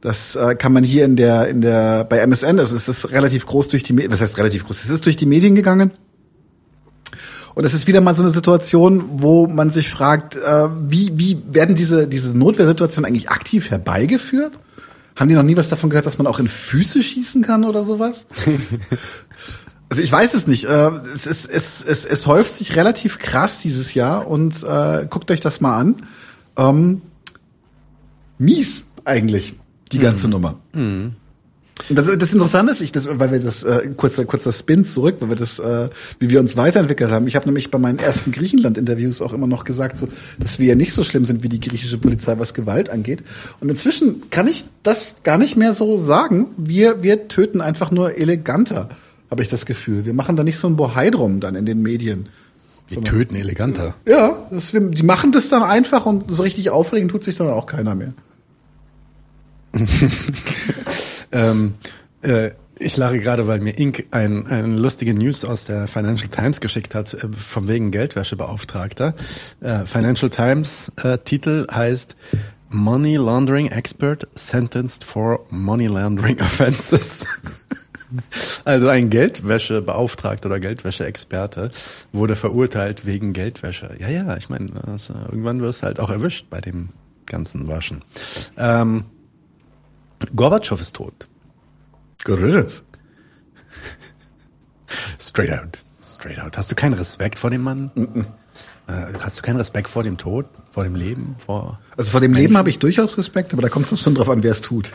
Das 0.00 0.34
äh, 0.34 0.54
kann 0.54 0.72
man 0.72 0.82
hier 0.82 1.04
in 1.04 1.16
der 1.16 1.48
in 1.48 1.60
der 1.60 2.04
bei 2.04 2.18
MSN, 2.18 2.58
also 2.58 2.74
es 2.74 2.88
ist 2.88 3.10
relativ 3.10 3.44
groß 3.44 3.68
durch 3.68 3.82
die 3.82 4.10
was 4.10 4.20
heißt 4.20 4.38
relativ 4.38 4.64
groß? 4.64 4.82
Es 4.82 4.88
ist 4.88 5.04
durch 5.04 5.16
die 5.16 5.26
Medien 5.26 5.54
gegangen. 5.54 5.90
Und 7.56 7.64
es 7.64 7.72
ist 7.72 7.86
wieder 7.86 8.02
mal 8.02 8.14
so 8.14 8.22
eine 8.22 8.30
Situation, 8.30 9.02
wo 9.12 9.46
man 9.46 9.70
sich 9.70 9.88
fragt, 9.88 10.36
äh, 10.36 10.68
wie, 10.90 11.12
wie 11.14 11.42
werden 11.50 11.74
diese, 11.74 12.06
diese 12.06 12.36
Notwehrsituationen 12.36 13.08
eigentlich 13.08 13.30
aktiv 13.30 13.70
herbeigeführt? 13.70 14.52
Haben 15.16 15.30
die 15.30 15.34
noch 15.34 15.42
nie 15.42 15.56
was 15.56 15.70
davon 15.70 15.88
gehört, 15.88 16.04
dass 16.04 16.18
man 16.18 16.26
auch 16.26 16.38
in 16.38 16.48
Füße 16.48 17.02
schießen 17.02 17.42
kann 17.42 17.64
oder 17.64 17.86
sowas? 17.86 18.26
also 19.88 20.02
ich 20.02 20.12
weiß 20.12 20.34
es 20.34 20.46
nicht. 20.46 20.64
Äh, 20.64 20.90
es, 21.14 21.26
ist, 21.26 21.48
es, 21.48 21.82
es, 21.82 22.04
es 22.04 22.26
häuft 22.26 22.58
sich 22.58 22.76
relativ 22.76 23.18
krass 23.18 23.58
dieses 23.58 23.94
Jahr 23.94 24.28
und 24.28 24.62
äh, 24.62 25.06
guckt 25.08 25.30
euch 25.30 25.40
das 25.40 25.62
mal 25.62 25.78
an. 25.78 26.02
Ähm, 26.58 27.00
mies 28.36 28.84
eigentlich, 29.06 29.54
die 29.92 29.98
ganze 29.98 30.26
mhm. 30.26 30.32
Nummer. 30.32 30.58
Mhm. 30.74 31.16
Das, 31.90 32.06
das 32.18 32.32
Interessante 32.32 32.72
ist, 32.72 32.80
ich, 32.80 32.90
das, 32.90 33.06
weil 33.06 33.30
wir 33.30 33.38
das 33.38 33.62
äh, 33.62 33.90
kurzer 33.96 34.24
kurzer 34.24 34.52
Spin 34.52 34.86
zurück, 34.86 35.16
weil 35.20 35.28
wir 35.28 35.36
das, 35.36 35.58
äh, 35.58 35.88
wie 36.18 36.30
wir 36.30 36.40
uns 36.40 36.56
weiterentwickelt 36.56 37.10
haben. 37.10 37.26
Ich 37.28 37.36
habe 37.36 37.46
nämlich 37.46 37.70
bei 37.70 37.78
meinen 37.78 37.98
ersten 37.98 38.32
Griechenland-Interviews 38.32 39.20
auch 39.20 39.32
immer 39.32 39.46
noch 39.46 39.64
gesagt, 39.64 39.98
so, 39.98 40.08
dass 40.38 40.58
wir 40.58 40.66
ja 40.66 40.74
nicht 40.74 40.94
so 40.94 41.04
schlimm 41.04 41.26
sind 41.26 41.42
wie 41.42 41.48
die 41.48 41.60
griechische 41.60 41.98
Polizei, 41.98 42.38
was 42.38 42.54
Gewalt 42.54 42.88
angeht. 42.88 43.22
Und 43.60 43.68
inzwischen 43.68 44.30
kann 44.30 44.48
ich 44.48 44.64
das 44.82 45.16
gar 45.22 45.38
nicht 45.38 45.56
mehr 45.56 45.74
so 45.74 45.96
sagen. 45.98 46.46
Wir 46.56 47.02
wir 47.02 47.28
töten 47.28 47.60
einfach 47.60 47.90
nur 47.90 48.16
eleganter, 48.16 48.88
habe 49.30 49.42
ich 49.42 49.48
das 49.48 49.66
Gefühl. 49.66 50.06
Wir 50.06 50.14
machen 50.14 50.34
da 50.34 50.42
nicht 50.44 50.58
so 50.58 50.66
ein 50.68 50.76
Bohai 50.76 51.10
drum 51.10 51.40
dann 51.40 51.54
in 51.54 51.66
den 51.66 51.82
Medien. 51.82 52.30
Die 52.90 52.96
töten 52.96 53.34
eleganter. 53.34 53.94
Ja, 54.06 54.48
das, 54.50 54.72
die 54.72 55.02
machen 55.02 55.32
das 55.32 55.48
dann 55.50 55.62
einfach 55.62 56.06
und 56.06 56.30
so 56.30 56.42
richtig 56.42 56.70
aufregend 56.70 57.10
tut 57.10 57.24
sich 57.24 57.36
dann 57.36 57.48
auch 57.48 57.66
keiner 57.66 57.94
mehr. 57.94 58.14
ähm, 61.32 61.74
äh, 62.22 62.50
ich 62.78 62.96
lache 62.96 63.18
gerade, 63.18 63.46
weil 63.46 63.60
mir 63.60 63.78
Inc. 63.78 64.06
ein, 64.10 64.46
ein 64.46 64.76
lustige 64.76 65.14
News 65.14 65.44
aus 65.44 65.64
der 65.64 65.88
Financial 65.88 66.28
Times 66.28 66.60
geschickt 66.60 66.94
hat, 66.94 67.14
äh, 67.14 67.28
vom 67.32 67.68
wegen 67.68 67.90
Geldwäschebeauftragter. 67.90 69.14
Äh, 69.60 69.86
Financial 69.86 70.30
Times 70.30 70.92
äh, 71.02 71.18
Titel 71.18 71.66
heißt 71.72 72.16
Money 72.68 73.16
Laundering 73.16 73.68
Expert 73.68 74.28
Sentenced 74.34 75.04
for 75.04 75.46
Money 75.50 75.86
Laundering 75.86 76.40
Offenses. 76.40 77.26
Also 78.64 78.86
ein 78.88 79.10
Geldwäschebeauftragter 79.10 80.48
oder 80.48 80.60
Geldwäscheexperte 80.60 81.72
wurde 82.12 82.36
verurteilt 82.36 83.04
wegen 83.04 83.32
Geldwäsche. 83.32 83.96
Ja, 83.98 84.08
ja, 84.08 84.36
ich 84.36 84.48
meine, 84.48 84.68
also 84.86 85.12
irgendwann 85.28 85.60
wirst 85.60 85.82
du 85.82 85.86
halt 85.86 85.98
auch 85.98 86.10
erwischt 86.10 86.46
bei 86.48 86.60
dem 86.60 86.90
ganzen 87.26 87.66
Waschen. 87.66 88.02
Ähm, 88.56 89.06
Gorbatschow 90.34 90.80
ist 90.80 90.96
tot. 90.96 91.28
Geredet. 92.24 92.82
Straight 95.20 95.52
out. 95.52 95.78
Straight 96.02 96.38
out. 96.40 96.56
Hast 96.56 96.70
du 96.70 96.74
keinen 96.74 96.94
Respekt 96.94 97.38
vor 97.38 97.50
dem 97.50 97.62
Mann? 97.62 97.90
Mm 97.94 98.02
-mm. 98.02 98.26
Hast 99.20 99.38
du 99.38 99.42
keinen 99.42 99.56
Respekt 99.56 99.88
vor 99.88 100.04
dem 100.04 100.16
Tod, 100.16 100.46
vor 100.70 100.84
dem 100.84 100.94
Leben, 100.94 101.34
vor 101.44 101.80
Also 101.96 102.12
vor 102.12 102.20
dem 102.20 102.30
Menschen? 102.30 102.42
Leben 102.42 102.56
habe 102.56 102.70
ich 102.70 102.78
durchaus 102.78 103.18
Respekt, 103.18 103.52
aber 103.52 103.62
da 103.62 103.68
kommt 103.68 103.90
es 103.90 104.00
schon 104.00 104.14
drauf 104.14 104.28
an, 104.28 104.44
wer 104.44 104.52
es 104.52 104.60
tut. 104.60 104.92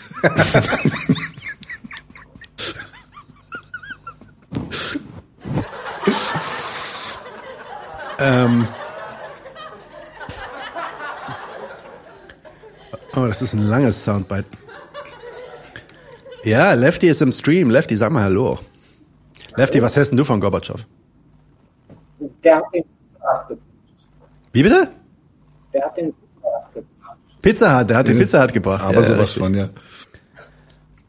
ähm. 8.20 8.66
Oh, 13.14 13.28
das 13.28 13.42
ist 13.42 13.54
ein 13.54 13.64
langes 13.64 14.06
Soundbite. 14.06 14.50
Ja, 16.44 16.74
Lefty 16.74 17.08
ist 17.08 17.22
im 17.22 17.32
Stream. 17.32 17.70
Lefty, 17.70 17.98
sag 17.98 18.12
mal 18.12 18.24
Hallo. 18.24 18.60
Lefty, 19.56 19.82
was 19.82 19.96
hältst 19.96 20.14
du 20.14 20.24
von 20.24 20.40
Gorbatschow? 20.40 20.80
Der 22.44 22.58
hat 22.58 22.64
den 22.74 22.84
Pizza 22.84 23.46
gebracht. 23.48 23.62
Wie 24.54 24.64
bitte? 24.64 24.90
Der 25.74 25.86
hat 25.86 25.98
den 25.98 26.14
Pizza 26.14 26.70
gebracht. 26.74 27.18
Pizza 27.42 27.76
hat, 27.76 27.90
der 27.90 27.98
hat 27.98 28.08
den 28.08 28.18
Pizza 28.18 28.44
Hut 28.44 28.54
gebracht. 28.54 28.86
Aber 28.86 29.02
ja, 29.02 29.08
sowas 29.08 29.32
von, 29.34 29.54
ja. 29.54 29.70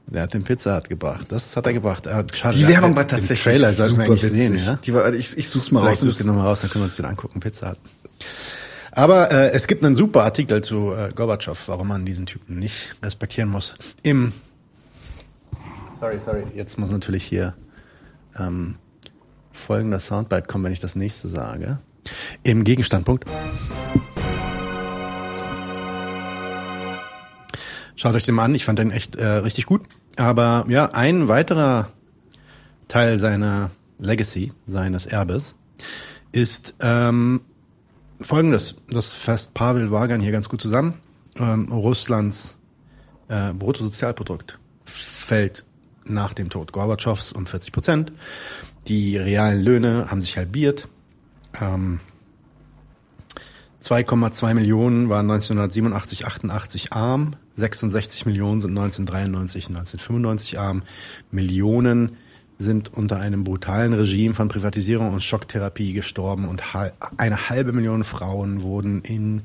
Der 0.07 0.23
hat 0.23 0.35
den 0.35 0.43
Pizza 0.43 0.77
Hut 0.77 0.89
gebracht. 0.89 1.27
Das 1.31 1.57
hat 1.57 1.67
er 1.67 1.73
gebracht. 1.73 2.09
Schade, 2.33 2.59
die 2.59 2.69
Werbung 2.69 2.95
war 2.97 3.07
tatsächlich 3.07 3.43
Trailer 3.43 3.73
sollten 3.73 3.97
wir 3.97 4.05
eigentlich 4.05 4.23
sehen, 4.23 4.59
ja? 4.59 4.79
Die 4.85 4.93
war, 4.93 5.13
ich, 5.13 5.37
ich 5.37 5.49
such's 5.49 5.71
mal 5.71 5.81
Vielleicht 5.81 6.03
raus. 6.03 6.09
Suchst 6.09 6.21
du 6.21 6.27
nochmal 6.27 6.47
raus, 6.47 6.61
dann 6.61 6.71
können 6.71 6.83
wir 6.83 6.87
uns 6.87 6.97
den 6.97 7.07
angucken. 7.07 7.41
Pizza 7.41 7.71
Hut. 7.71 7.79
Aber 8.91 9.33
äh, 9.33 9.53
es 9.53 9.67
gibt 9.67 9.85
einen 9.85 9.95
super 9.95 10.25
Artikel 10.25 10.61
zu 10.63 10.93
äh, 10.93 11.11
Gorbatschow, 11.15 11.69
warum 11.69 11.89
man 11.89 12.05
diesen 12.05 12.27
Typen 12.27 12.59
nicht 12.59 12.95
respektieren 13.03 13.49
muss. 13.49 13.75
Im 14.03 14.33
Sorry, 16.03 16.19
sorry. 16.25 16.45
Jetzt 16.57 16.81
muss 16.81 16.91
natürlich 16.91 17.23
hier 17.23 17.55
ähm, 18.37 18.75
folgender 19.53 20.01
Soundbite 20.01 20.49
kommen, 20.49 20.65
wenn 20.65 20.73
ich 20.73 20.81
das 20.81 20.97
nächste 20.97 21.29
sage. 21.29 21.79
Im 22.43 22.65
Gegenstandpunkt. 22.65 23.25
Schaut 27.95 28.17
euch 28.17 28.25
den 28.25 28.35
mal 28.35 28.47
an, 28.47 28.55
ich 28.57 28.65
fand 28.65 28.81
den 28.81 28.91
echt 28.91 29.15
äh, 29.15 29.25
richtig 29.25 29.67
gut. 29.67 29.83
Aber 30.17 30.65
ja, 30.67 30.87
ein 30.87 31.29
weiterer 31.29 31.89
Teil 32.89 33.21
seiner 33.21 33.71
Legacy, 34.01 34.53
seines 34.67 35.07
Erbes, 35.07 35.55
ist 36.33 36.75
ähm, 36.81 37.43
folgendes. 38.21 38.75
Das 38.91 39.15
fasst 39.15 39.55
Pavel 39.55 39.93
Wagan 39.93 40.21
hier 40.21 40.33
ganz 40.33 40.49
gut 40.49 40.61
zusammen. 40.61 40.95
Ähm, 41.37 41.71
Russlands 41.71 42.57
äh, 43.29 43.53
Bruttosozialprodukt 43.53 44.59
fällt 44.85 45.65
nach 46.05 46.33
dem 46.33 46.51
Tod 46.51 46.73
Gorbatschows 46.73 47.33
um 47.33 47.47
40 47.47 47.73
Prozent. 47.73 48.13
Die 48.89 49.17
realen 49.17 49.63
Löhne 49.63 50.11
haben 50.11 50.21
sich 50.21 50.37
halbiert. 50.37 50.89
Ähm, 51.61 52.01
2,2 53.81 54.55
Millionen 54.55 55.09
waren 55.09 55.29
1987, 55.31 56.27
88 56.27 56.93
arm, 56.93 57.35
66 57.55 58.27
Millionen 58.27 58.61
sind 58.61 58.71
1993, 58.71 59.69
1995 59.69 60.59
arm, 60.59 60.83
Millionen 61.33 62.17
sind 62.59 62.95
unter 62.95 63.19
einem 63.19 63.43
brutalen 63.43 63.93
Regime 63.93 64.35
von 64.35 64.49
Privatisierung 64.49 65.13
und 65.13 65.23
Schocktherapie 65.23 65.93
gestorben 65.93 66.49
und 66.49 66.63
eine 67.17 67.49
halbe 67.49 67.73
Million 67.73 68.05
Frauen 68.05 68.63
wurden 68.63 69.03
in 69.03 69.43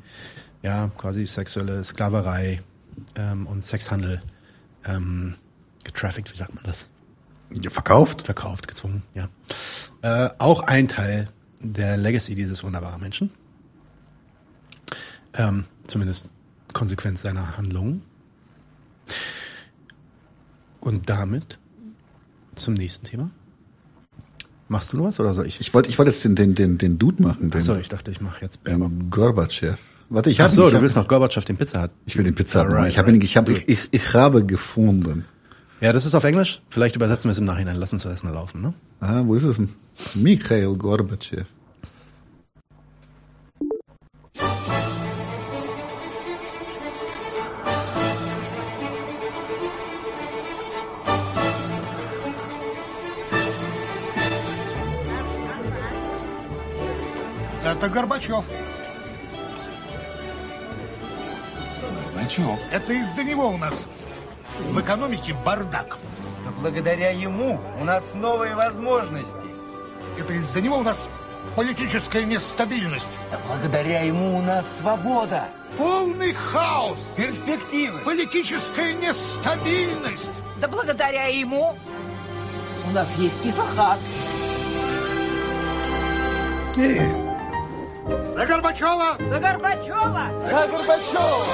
ja 0.61 0.91
quasi 0.97 1.25
sexuelle 1.25 1.83
Sklaverei 1.83 2.61
ähm, 3.15 3.47
und 3.47 3.63
Sexhandel 3.63 4.21
ähm, 4.85 5.33
getraffickt, 5.87 6.31
wie 6.31 6.37
sagt 6.37 6.53
man 6.53 6.63
das? 6.63 6.87
Verkauft? 7.69 8.23
Verkauft, 8.23 8.67
gezwungen, 8.67 9.03
ja. 9.13 9.29
Äh, 10.01 10.29
auch 10.37 10.61
ein 10.61 10.87
Teil 10.87 11.29
der 11.61 11.97
Legacy 11.97 12.35
dieses 12.35 12.63
wunderbaren 12.63 13.01
Menschen. 13.01 13.31
Ähm, 15.33 15.65
zumindest 15.87 16.29
Konsequenz 16.73 17.21
seiner 17.21 17.57
Handlungen. 17.57 18.03
Und 20.79 21.09
damit 21.09 21.59
zum 22.55 22.73
nächsten 22.73 23.05
Thema. 23.05 23.31
Machst 24.67 24.91
du 24.91 24.97
noch 24.97 25.05
was 25.05 25.19
oder 25.19 25.33
soll 25.33 25.47
ich? 25.47 25.61
Ich 25.61 25.73
wollte 25.73 25.89
ich 25.89 25.97
wollte 25.97 26.11
jetzt 26.11 26.23
den, 26.23 26.35
den, 26.35 26.55
den, 26.55 26.77
den 26.77 26.99
Dude 26.99 27.23
machen. 27.23 27.49
Den, 27.49 27.59
Achso, 27.59 27.75
ich 27.77 27.89
dachte, 27.89 28.11
ich 28.11 28.19
mache 28.19 28.41
jetzt 28.41 28.63
Ben 28.63 29.09
Gorbatschow. 29.09 29.77
Warte, 30.09 30.29
ich 30.29 30.39
habe 30.39 30.51
so, 30.51 30.69
du 30.69 30.81
willst 30.81 30.95
noch 30.95 31.07
Gorbatschow 31.07 31.43
den 31.43 31.57
Pizza 31.57 31.81
hat. 31.81 31.91
Ich 32.05 32.17
will 32.17 32.23
den 32.23 32.35
Pizza. 32.35 32.63
Right, 32.63 32.89
ich 32.89 32.97
habe 32.97 33.11
right. 33.11 33.23
ich, 33.23 33.37
hab, 33.37 33.49
ich, 33.49 33.67
ich, 33.67 33.87
ich 33.91 34.13
habe 34.13 34.45
gefunden. 34.45 35.25
Ja, 35.79 35.93
das 35.93 36.05
ist 36.05 36.15
auf 36.15 36.23
Englisch. 36.23 36.61
Vielleicht 36.69 36.95
übersetzen 36.95 37.25
wir 37.25 37.33
es 37.33 37.37
im 37.37 37.45
Nachhinein. 37.45 37.75
Lass 37.75 37.93
uns 37.93 38.03
mal 38.23 38.33
laufen, 38.33 38.61
ne? 38.61 38.73
Ah, 38.99 39.21
wo 39.25 39.35
ist 39.35 39.43
es 39.43 39.57
denn? 39.57 39.69
Mikhail 40.15 40.75
Gorbatschow. 40.75 41.45
Это 57.63 57.89
Горбачев. 57.89 58.45
Горбачев. 62.15 62.59
Это 62.71 62.93
из-за 62.93 63.23
него 63.23 63.49
у 63.49 63.57
нас 63.57 63.87
в 64.59 64.79
экономике 64.79 65.35
бардак. 65.45 65.97
Да 66.45 66.51
благодаря 66.61 67.11
ему 67.11 67.59
у 67.79 67.83
нас 67.83 68.13
новые 68.13 68.55
возможности. 68.55 69.37
Это 70.19 70.33
из-за 70.33 70.61
него 70.61 70.77
у 70.77 70.83
нас 70.83 71.09
политическая 71.55 72.25
нестабильность. 72.25 73.11
Да 73.31 73.39
благодаря 73.47 74.01
ему 74.01 74.37
у 74.37 74.41
нас 74.41 74.79
свобода. 74.79 75.45
Полный 75.77 76.33
хаос. 76.33 76.99
Перспективы. 77.15 77.99
Политическая 77.99 78.93
нестабильность. 78.93 80.31
Да 80.59 80.67
благодаря 80.67 81.25
ему 81.25 81.77
у 82.89 82.93
нас 82.93 83.07
есть 83.17 83.37
Исахат. 83.43 83.99
За 88.34 88.46
Горбачева! 88.46 89.16
За 89.30 89.38
Горбачева! 89.38 90.24
За 90.50 90.66
Горбачева! 90.66 91.46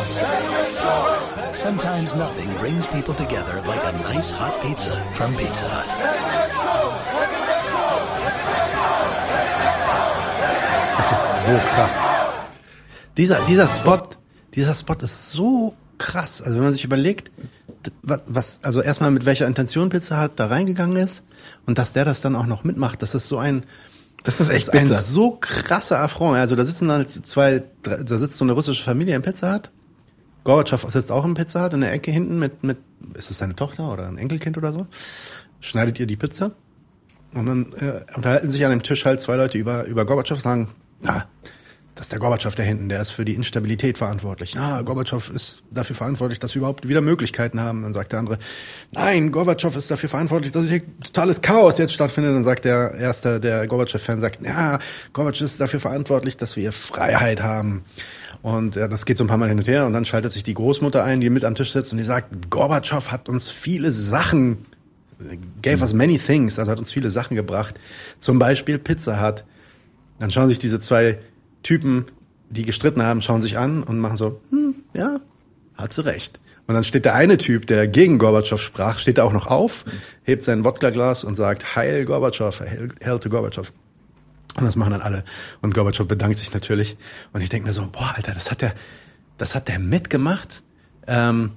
Sometimes 1.55 2.15
nothing 2.15 2.51
brings 2.59 2.87
people 2.87 3.15
together 3.15 3.63
like 3.67 3.85
a 3.85 3.93
nice 4.15 4.31
hot 4.31 4.55
pizza 4.63 5.03
from 5.13 5.35
Pizza 5.35 5.67
Hut. 5.67 5.89
Das 10.97 11.13
ist 11.13 11.47
so 11.47 11.53
krass. 11.73 11.99
Dieser, 13.17 13.41
dieser 13.45 13.69
Spot, 13.69 14.03
dieser 14.55 14.75
Spot 14.75 14.97
ist 15.01 15.31
so 15.31 15.75
krass. 15.99 16.43
Also 16.43 16.57
wenn 16.57 16.65
man 16.65 16.73
sich 16.73 16.85
überlegt, 16.85 17.31
was, 18.03 18.21
was 18.27 18.61
also 18.63 18.81
erstmal 18.81 19.11
mit 19.11 19.27
welcher 19.27 19.47
Intention 19.47 19.89
Pizza 19.89 20.23
Hut 20.23 20.33
da 20.37 20.47
reingegangen 20.47 20.97
ist 20.97 21.25
und 21.67 21.79
dass 21.79 21.93
der 21.93 22.05
das 22.05 22.21
dann 22.21 22.37
auch 22.37 22.47
noch 22.47 22.65
mitmacht, 22.65 23.03
das 23.03 23.15
ist 23.15 23.29
so 23.29 23.39
ein, 23.39 23.65
das 24.24 24.40
ist 24.40 24.50
echt 24.50 24.70
das 24.70 24.74
ist 24.76 24.80
ein 24.80 24.88
bitter. 24.88 25.02
so 25.02 25.32
krasser 25.32 26.00
Affront. 26.00 26.38
Also 26.38 26.56
da 26.56 26.66
sitzen 26.66 26.88
dann 26.88 27.08
zwei, 27.08 27.64
drei, 27.82 28.04
da 28.04 28.18
sitzt 28.18 28.38
so 28.38 28.46
eine 28.46 28.54
russische 28.54 28.84
Familie 28.84 29.16
im 29.16 29.22
Pizza 29.22 29.54
Hut. 29.54 29.72
Gorbatschow 30.44 30.90
sitzt 30.92 31.12
auch 31.12 31.26
im 31.26 31.34
Pizza 31.34 31.64
Hut 31.64 31.74
in 31.74 31.82
der 31.82 31.92
Ecke 31.92 32.12
hinten 32.12 32.40
mit, 32.40 32.64
mit, 32.64 32.78
ist 33.16 33.32
es 33.32 33.38
seine 33.38 33.56
Tochter 33.56 33.92
oder 33.92 34.08
ein 34.08 34.18
Enkelkind 34.18 34.58
oder 34.58 34.72
so? 34.72 34.88
Schneidet 35.60 36.00
ihr 36.00 36.06
die 36.06 36.16
Pizza. 36.16 36.52
Und 37.34 37.46
dann 37.46 37.74
äh, 37.74 38.02
unterhalten 38.16 38.50
sich 38.50 38.64
an 38.64 38.72
dem 38.72 38.84
Tisch 38.84 39.06
halt 39.06 39.20
zwei 39.20 39.36
Leute 39.36 39.58
über, 39.58 39.86
über 39.86 40.06
Gorbatschow, 40.06 40.40
sagen, 40.40 40.70
na, 41.02 41.26
das 41.96 42.06
ist 42.06 42.12
der 42.12 42.20
Gorbatschow 42.20 42.56
da 42.56 42.64
hinten, 42.64 42.90
der 42.90 43.00
ist 43.02 43.12
für 43.12 43.24
die 43.24 43.36
Instabilität 43.36 44.00
verantwortlich. 44.00 44.56
Na, 44.56 44.82
Gorbatschow 44.82 45.30
ist 45.30 45.64
dafür 45.70 45.96
verantwortlich, 45.96 46.40
dass 46.40 46.56
wir 46.56 46.60
überhaupt 46.60 46.88
wieder 46.88 47.02
Möglichkeiten 47.02 47.60
haben. 47.60 47.84
Dann 47.84 47.94
sagt 47.94 48.14
der 48.14 48.20
andere, 48.20 48.40
nein, 48.92 49.32
Gorbatschow 49.32 49.76
ist 49.76 49.92
dafür 49.92 50.10
verantwortlich, 50.10 50.52
dass 50.52 50.68
hier 50.68 50.82
totales 51.04 51.42
Chaos 51.42 51.78
jetzt 51.78 51.94
stattfindet. 51.94 52.34
Dann 52.36 52.44
sagt 52.44 52.66
der 52.66 52.96
erste, 52.96 53.40
der 53.40 53.68
Gorbatschow-Fan, 53.68 54.22
sagt, 54.22 54.44
ja, 54.44 54.80
Gorbatschow 55.14 55.46
ist 55.46 55.62
dafür 55.62 55.80
verantwortlich, 55.80 56.36
dass 56.36 56.56
wir 56.56 56.72
Freiheit 56.72 57.44
haben. 57.44 57.84
Und 58.42 58.76
ja, 58.76 58.88
das 58.88 59.06
geht 59.06 59.18
so 59.18 59.24
ein 59.24 59.28
paar 59.28 59.38
Mal 59.38 59.50
hin 59.50 59.60
und 59.60 59.68
her 59.68 59.86
und 59.86 59.94
dann 59.94 60.04
schaltet 60.04 60.32
sich 60.32 60.44
die 60.44 60.56
Großmutter 60.56 61.04
ein, 61.04 61.22
die 61.22 61.30
mit 61.30 61.46
am 61.46 61.54
Tisch 61.54 61.72
sitzt 61.72 61.92
und 61.94 62.00
die 62.00 62.04
sagt, 62.04 62.50
Gorbatschow 62.50 63.12
hat 63.12 63.30
uns 63.30 63.52
viele 63.52 63.92
Sachen, 63.92 64.66
gave 65.62 65.82
us 65.82 65.94
many 65.94 66.18
things, 66.18 66.58
also 66.58 66.72
hat 66.72 66.80
uns 66.80 66.92
viele 66.92 67.12
Sachen 67.12 67.36
gebracht. 67.36 67.80
Zum 68.18 68.40
Beispiel 68.40 68.80
Pizza 68.80 69.26
Hut. 69.26 69.44
Dann 70.20 70.32
schauen 70.32 70.50
sich 70.50 70.60
diese 70.60 70.80
zwei 70.80 71.20
Typen, 71.64 72.06
die 72.50 72.64
gestritten 72.64 73.04
haben, 73.04 73.22
schauen 73.22 73.42
sich 73.42 73.58
an 73.58 73.84
und 73.84 74.00
machen 74.00 74.18
so, 74.18 74.42
hm, 74.50 74.76
ja, 74.94 75.20
hat 75.76 75.94
sie 75.94 76.06
recht. 76.06 76.40
Und 76.68 76.76
dann 76.76 76.84
steht 76.84 77.06
der 77.06 77.16
eine 77.16 77.38
Typ, 77.38 77.66
der 77.68 77.88
gegen 77.88 78.20
Gorbatschow 78.20 78.62
sprach, 78.62 79.00
steht 79.00 79.18
da 79.18 79.24
auch 79.24 79.34
noch 79.34 79.48
auf, 79.48 79.84
hebt 80.24 80.44
sein 80.44 80.64
Wodka-Glas 80.64 81.24
und 81.24 81.36
sagt, 81.36 81.76
Heil 81.76 82.06
Gorbatschow, 82.06 82.58
Heil, 82.60 82.90
Hail 83.04 83.20
to 83.20 83.30
Gorbatschow. 83.30 83.72
Und 84.56 84.66
das 84.66 84.76
machen 84.76 84.92
dann 84.92 85.02
alle. 85.02 85.24
Und 85.62 85.74
Gorbatschow 85.74 86.08
bedankt 86.08 86.38
sich 86.38 86.54
natürlich. 86.54 86.96
Und 87.34 87.42
ich 87.42 87.50
denke 87.50 87.68
mir 87.68 87.74
so, 87.74 87.88
boah, 87.92 88.14
Alter, 88.16 88.34
das 88.34 88.52
hat 88.52 88.62
der, 88.62 88.74
das 89.38 89.56
hat 89.56 89.68
der 89.68 89.80
mitgemacht. 89.80 90.64
Ähm, 91.08 91.52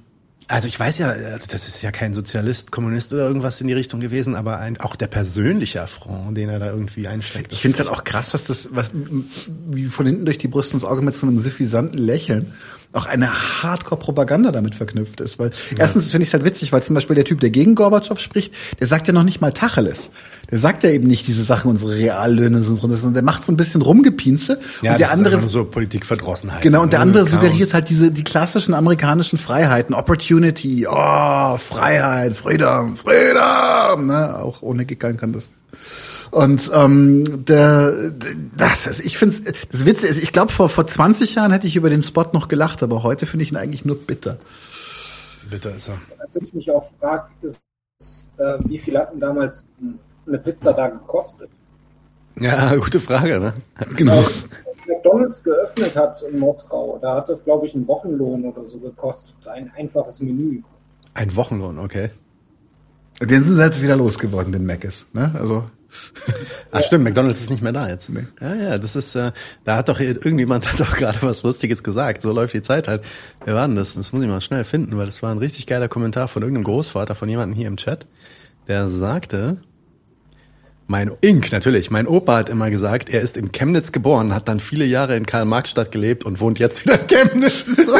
also 0.48 0.68
ich 0.68 0.78
weiß 0.78 0.98
ja, 0.98 1.08
also 1.08 1.46
das 1.50 1.66
ist 1.66 1.82
ja 1.82 1.90
kein 1.90 2.14
Sozialist, 2.14 2.70
Kommunist 2.70 3.12
oder 3.12 3.26
irgendwas 3.26 3.60
in 3.60 3.66
die 3.66 3.72
Richtung 3.72 4.00
gewesen, 4.00 4.36
aber 4.36 4.58
ein, 4.58 4.78
auch 4.78 4.94
der 4.94 5.08
persönliche 5.08 5.82
Affront, 5.82 6.36
den 6.36 6.48
er 6.48 6.58
da 6.58 6.66
irgendwie 6.66 7.08
einsteckt. 7.08 7.52
Ich 7.52 7.60
finde 7.60 7.74
es 7.74 7.80
halt 7.80 7.90
auch 7.90 8.04
krass, 8.04 8.32
was 8.32 8.44
das, 8.44 8.68
was 8.72 8.90
wie 8.92 9.86
von 9.86 10.06
hinten 10.06 10.24
durch 10.24 10.38
die 10.38 10.48
Brust 10.48 10.72
ins 10.72 10.84
Auge 10.84 11.02
mit 11.02 11.16
so 11.16 11.26
einem 11.26 11.40
suffisanten 11.40 11.98
Lächeln 11.98 12.52
auch 12.92 13.06
eine 13.06 13.62
Hardcore-Propaganda 13.62 14.52
damit 14.52 14.74
verknüpft 14.74 15.20
ist. 15.20 15.38
Weil 15.38 15.50
erstens 15.78 16.10
finde 16.10 16.22
ich 16.22 16.30
es 16.30 16.34
halt 16.34 16.44
witzig, 16.44 16.72
weil 16.72 16.82
zum 16.82 16.94
Beispiel 16.94 17.14
der 17.14 17.24
Typ, 17.24 17.40
der 17.40 17.50
gegen 17.50 17.74
Gorbatschow 17.74 18.18
spricht, 18.18 18.54
der 18.80 18.86
sagt 18.86 19.06
ja 19.06 19.12
noch 19.12 19.22
nicht 19.22 19.40
mal 19.40 19.52
Tacheles. 19.52 20.10
Der 20.50 20.58
sagt 20.58 20.84
ja 20.84 20.90
eben 20.90 21.08
nicht 21.08 21.26
diese 21.26 21.42
Sachen, 21.42 21.70
unsere 21.70 21.94
Reallöhne 21.94 22.62
sind 22.62 22.80
runter, 22.82 22.96
sondern 22.96 23.14
der 23.14 23.22
macht 23.24 23.44
so 23.44 23.52
ein 23.52 23.56
bisschen 23.56 23.82
Rumgepinze. 23.82 24.60
Ja, 24.80 24.92
und 24.92 25.00
der 25.00 25.08
das 25.08 25.10
andere 25.10 25.30
ist 25.30 25.34
einfach 25.34 25.40
nur 25.40 25.50
so 25.50 25.64
Politikverdrossenheit. 25.64 26.62
Genau, 26.62 26.82
und 26.82 26.92
der 26.92 27.00
andere 27.00 27.24
Chaos. 27.24 27.32
suggeriert 27.32 27.74
halt 27.74 27.90
diese, 27.90 28.10
die 28.12 28.24
klassischen 28.24 28.74
amerikanischen 28.74 29.38
Freiheiten, 29.38 29.94
Opportunity, 29.94 30.86
oh, 30.88 31.56
Freiheit, 31.56 32.36
Freedom, 32.36 32.96
Freedom, 32.96 34.06
ne, 34.06 34.36
auch 34.38 34.62
ohne 34.62 34.84
Gickern 34.84 35.16
kann 35.16 35.32
das. 35.32 35.50
Und 36.36 36.70
ähm, 36.74 37.46
der, 37.46 38.10
das, 38.58 38.86
also 38.86 39.02
ich 39.02 39.16
finde 39.16 39.54
das 39.72 39.86
Witz 39.86 40.04
ist, 40.04 40.22
ich 40.22 40.32
glaube 40.32 40.52
vor 40.52 40.68
vor 40.68 40.86
20 40.86 41.34
Jahren 41.34 41.50
hätte 41.50 41.66
ich 41.66 41.76
über 41.76 41.88
den 41.88 42.02
Spot 42.02 42.26
noch 42.34 42.48
gelacht, 42.48 42.82
aber 42.82 43.02
heute 43.02 43.24
finde 43.24 43.44
ich 43.44 43.52
ihn 43.52 43.56
eigentlich 43.56 43.86
nur 43.86 43.96
bitter. 43.96 44.36
Bitter 45.48 45.74
ist 45.74 45.88
er. 45.88 45.96
Also 46.18 46.40
ich 46.40 46.52
mich 46.52 46.70
auch 46.70 46.92
frage, 47.00 47.30
ist, 47.40 47.62
äh, 48.36 48.58
wie 48.66 48.76
viel 48.76 48.98
hat 48.98 49.14
denn 49.14 49.20
damals 49.20 49.64
eine 50.26 50.36
Pizza 50.36 50.74
da 50.74 50.88
gekostet? 50.88 51.48
Ja, 52.38 52.76
gute 52.84 53.00
Frage, 53.00 53.40
ne? 53.40 53.54
Genau. 53.96 54.18
Als 54.18 54.44
McDonalds 54.86 55.42
geöffnet 55.42 55.96
hat 55.96 56.20
in 56.20 56.38
Moskau, 56.38 56.98
da 57.00 57.14
hat 57.14 57.30
das, 57.30 57.42
glaube 57.44 57.64
ich, 57.64 57.74
einen 57.74 57.88
Wochenlohn 57.88 58.44
oder 58.44 58.68
so 58.68 58.78
gekostet. 58.78 59.34
Ein 59.46 59.72
einfaches 59.74 60.20
Menü. 60.20 60.60
Ein 61.14 61.34
Wochenlohn, 61.34 61.78
okay. 61.78 62.10
Den 63.22 63.42
sind 63.42 63.56
sie 63.56 63.64
jetzt 63.64 63.80
wieder 63.80 63.96
losgeworden, 63.96 64.52
den 64.52 64.66
Mc's, 64.66 65.06
ne? 65.14 65.34
Also 65.38 65.64
Ach 66.72 66.82
stimmt, 66.86 67.04
McDonald's 67.04 67.40
ist 67.40 67.50
nicht 67.50 67.62
mehr 67.62 67.72
da 67.72 67.88
jetzt. 67.88 68.10
Ja, 68.40 68.54
ja, 68.54 68.78
das 68.78 68.96
ist, 68.96 69.14
äh, 69.14 69.32
da 69.64 69.76
hat 69.76 69.88
doch 69.88 70.00
irgendjemand 70.00 70.70
hat 70.70 70.80
doch 70.80 70.96
gerade 70.96 71.18
was 71.22 71.42
Lustiges 71.42 71.82
gesagt. 71.82 72.22
So 72.22 72.32
läuft 72.32 72.54
die 72.54 72.62
Zeit 72.62 72.88
halt. 72.88 73.02
Wer 73.44 73.54
war 73.54 73.66
denn 73.66 73.76
das? 73.76 73.94
Das 73.94 74.12
muss 74.12 74.22
ich 74.22 74.28
mal 74.28 74.40
schnell 74.40 74.64
finden, 74.64 74.96
weil 74.96 75.06
das 75.06 75.22
war 75.22 75.30
ein 75.30 75.38
richtig 75.38 75.66
geiler 75.66 75.88
Kommentar 75.88 76.28
von 76.28 76.42
irgendeinem 76.42 76.64
Großvater 76.64 77.14
von 77.14 77.28
jemandem 77.28 77.56
hier 77.56 77.68
im 77.68 77.76
Chat, 77.76 78.06
der 78.68 78.88
sagte, 78.88 79.60
mein 80.88 81.10
Ink, 81.20 81.50
natürlich. 81.50 81.90
Mein 81.90 82.06
Opa 82.06 82.36
hat 82.36 82.48
immer 82.48 82.70
gesagt, 82.70 83.08
er 83.08 83.20
ist 83.20 83.36
in 83.36 83.50
Chemnitz 83.50 83.90
geboren, 83.90 84.32
hat 84.32 84.46
dann 84.46 84.60
viele 84.60 84.84
Jahre 84.84 85.16
in 85.16 85.26
Karl-Marx-Stadt 85.26 85.90
gelebt 85.90 86.24
und 86.24 86.40
wohnt 86.40 86.60
jetzt 86.60 86.84
wieder 86.84 87.00
in 87.00 87.06
Chemnitz. 87.08 87.78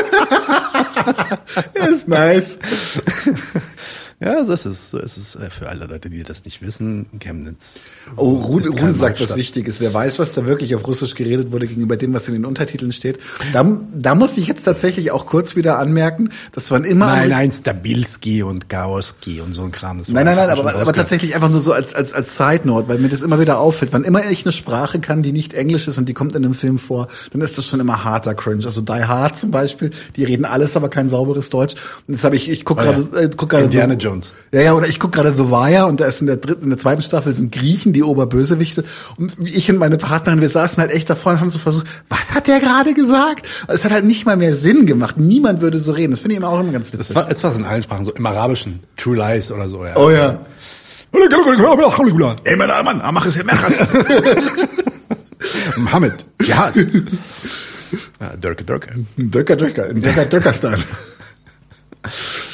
ist 1.91 2.09
nice. 2.09 2.59
Ja, 4.21 4.45
so 4.45 4.53
ist 4.53 4.65
es. 4.65 4.91
So 4.91 4.99
ist 4.99 5.17
es 5.17 5.37
äh, 5.37 5.51
für 5.51 5.69
alle 5.69 5.87
Leute, 5.87 6.09
die 6.09 6.23
das 6.23 6.45
nicht 6.45 6.63
wissen. 6.63 7.07
Chemnitz. 7.21 7.87
Oh, 8.17 8.31
Rune, 8.31 8.63
ist 8.63 8.81
Rune 8.81 8.95
sagt 8.95 9.21
was. 9.21 9.37
Wichtiges. 9.37 9.81
Wer 9.81 9.93
weiß, 9.93 10.19
was 10.19 10.33
da 10.33 10.47
wirklich 10.47 10.75
auf 10.75 10.87
Russisch 10.87 11.15
geredet 11.15 11.53
wurde 11.53 11.67
gegenüber 11.67 11.97
dem, 11.97 12.15
was 12.15 12.27
in 12.29 12.35
den 12.35 12.45
Untertiteln 12.45 12.93
steht. 12.93 13.19
Da, 13.53 13.79
da 13.95 14.15
muss 14.15 14.39
ich 14.39 14.47
jetzt 14.47 14.65
tatsächlich 14.65 15.11
auch 15.11 15.27
kurz 15.27 15.57
wieder 15.57 15.79
anmerken, 15.79 16.31
dass 16.53 16.71
man 16.71 16.85
immer 16.85 17.07
Nein, 17.07 17.29
nein, 17.29 17.53
Stabilski 17.53 18.43
und 18.43 18.69
Gaoski 18.69 19.41
und 19.41 19.53
so 19.53 19.63
ein 19.63 19.73
Kram. 19.73 19.99
Das 19.99 20.09
Nein, 20.09 20.25
nein, 20.25 20.37
nein, 20.37 20.51
aber, 20.51 20.75
aber 20.75 20.93
tatsächlich 20.93 21.35
einfach 21.35 21.51
nur 21.51 21.61
so 21.61 21.73
als, 21.73 21.95
als, 21.95 22.13
als 22.13 22.37
Side 22.37 22.63
Note, 22.65 22.89
weil 22.89 22.99
mir 22.99 23.09
das 23.09 23.23
immer 23.23 23.41
wieder 23.41 23.59
auffällt. 23.59 23.93
Wann 23.93 24.05
immer 24.05 24.31
ich 24.31 24.45
eine 24.47 24.53
Sprache 24.53 24.99
kann, 24.99 25.23
die 25.23 25.33
nicht 25.33 25.53
Englisch 25.53 25.89
ist 25.89 25.99
und 25.99 26.09
die 26.09 26.15
kommt 26.15 26.35
in 26.35 26.45
einem 26.45 26.55
Film 26.55 26.79
vor, 26.79 27.09
dann 27.33 27.43
ist 27.43 27.59
das 27.59 27.67
schon 27.67 27.81
immer 27.81 28.05
harter 28.05 28.35
Cringe. 28.35 28.65
Also 28.65 28.81
Die 28.81 28.93
Hard 28.93 29.37
zum 29.37 29.51
Beispiel, 29.51 29.91
die 30.17 30.25
reden 30.25 30.45
alles, 30.45 30.77
aber 30.77 30.89
kein 30.89 31.11
sauberes 31.11 31.51
Deutsch. 31.51 31.75
Und 32.07 32.15
jetzt 32.15 32.25
habe 32.25 32.37
ich, 32.37 32.49
ich 32.49 32.65
gucke 32.65 32.77
Oh 32.81 32.85
ja. 32.85 32.93
gerade, 32.93 33.25
äh, 33.25 33.31
guck 33.37 33.51
gerade 33.51 33.69
Jones. 34.07 34.35
Ja, 34.53 34.61
ja, 34.61 34.73
oder 34.75 34.87
ich 34.87 35.01
gucke 35.01 35.17
gerade 35.17 35.35
The 35.37 35.51
Wire 35.51 35.87
und 35.87 36.01
da 36.01 36.07
ist 36.07 36.21
in 36.21 36.29
der 36.29 36.37
dritten, 36.37 36.65
in 36.65 36.71
der 36.71 36.79
zweiten 36.79 37.03
Staffel 37.03 37.35
sind 37.35 37.51
Griechen 37.53 37.93
die 37.93 38.05
Oberbösewichte 38.05 38.85
und 39.17 39.37
ich 39.43 39.69
und 39.69 39.79
meine 39.79 39.99
Partnerin, 39.99 40.41
wir 40.41 40.49
saßen 40.49 40.81
halt 40.81 40.93
echt 40.93 41.11
davor 41.11 41.33
und 41.33 41.41
haben 41.41 41.51
so 41.51 41.59
versucht, 41.59 41.87
was 42.09 42.35
hat 42.35 42.47
der 42.47 42.61
gerade 42.61 42.95
gesagt? 42.95 43.47
Es 43.67 43.85
hat 43.85 43.91
halt 43.91 44.05
nicht 44.05 44.25
mal 44.25 44.37
mehr 44.37 44.55
Sinn 44.55 44.87
gemacht. 44.87 45.17
Niemand 45.19 45.61
würde 45.61 45.81
so 45.81 45.93
reden. 45.93 46.13
Das 46.13 46.21
finde 46.21 46.35
ich 46.35 46.39
immer 46.39 46.49
auch 46.49 46.61
immer 46.61 46.73
ganz 46.73 46.93
witzig. 46.93 47.11
Es 47.11 47.15
war, 47.17 47.31
es 47.31 47.43
war 47.43 47.55
in 47.57 47.65
allen 47.65 47.83
Sprachen 47.83 48.05
so, 48.05 48.13
im 48.13 48.25
Arabischen. 48.25 48.81
True 48.97 49.17
Lies 49.17 49.51
oder 49.51 49.69
so, 49.69 49.85
ja. 49.85 49.97
Oh 49.97 50.11
ja. 50.11 50.39
Ey, 52.45 52.55
mein 52.57 52.69
Mann, 52.69 53.03
mach 53.13 53.27
es, 53.27 53.37
mach 53.45 53.69
es. 53.69 53.79
Mohammed. 55.77 56.27
Ja. 56.43 56.73
ja 58.21 58.37
Dirk, 58.37 58.67
Dirk. 58.67 58.89
Döcker, 59.17 59.57
Döcker, 59.57 59.89
in 59.89 60.01
Döcker, 60.01 60.25
Döcker-Style. 60.27 60.83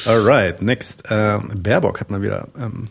Alright, 0.05 0.61
next. 0.61 1.03
Ähm, 1.09 1.49
Baerbock 1.63 2.01
hat 2.01 2.09
mal 2.11 2.21
wieder 2.21 2.49
ähm, 2.57 2.89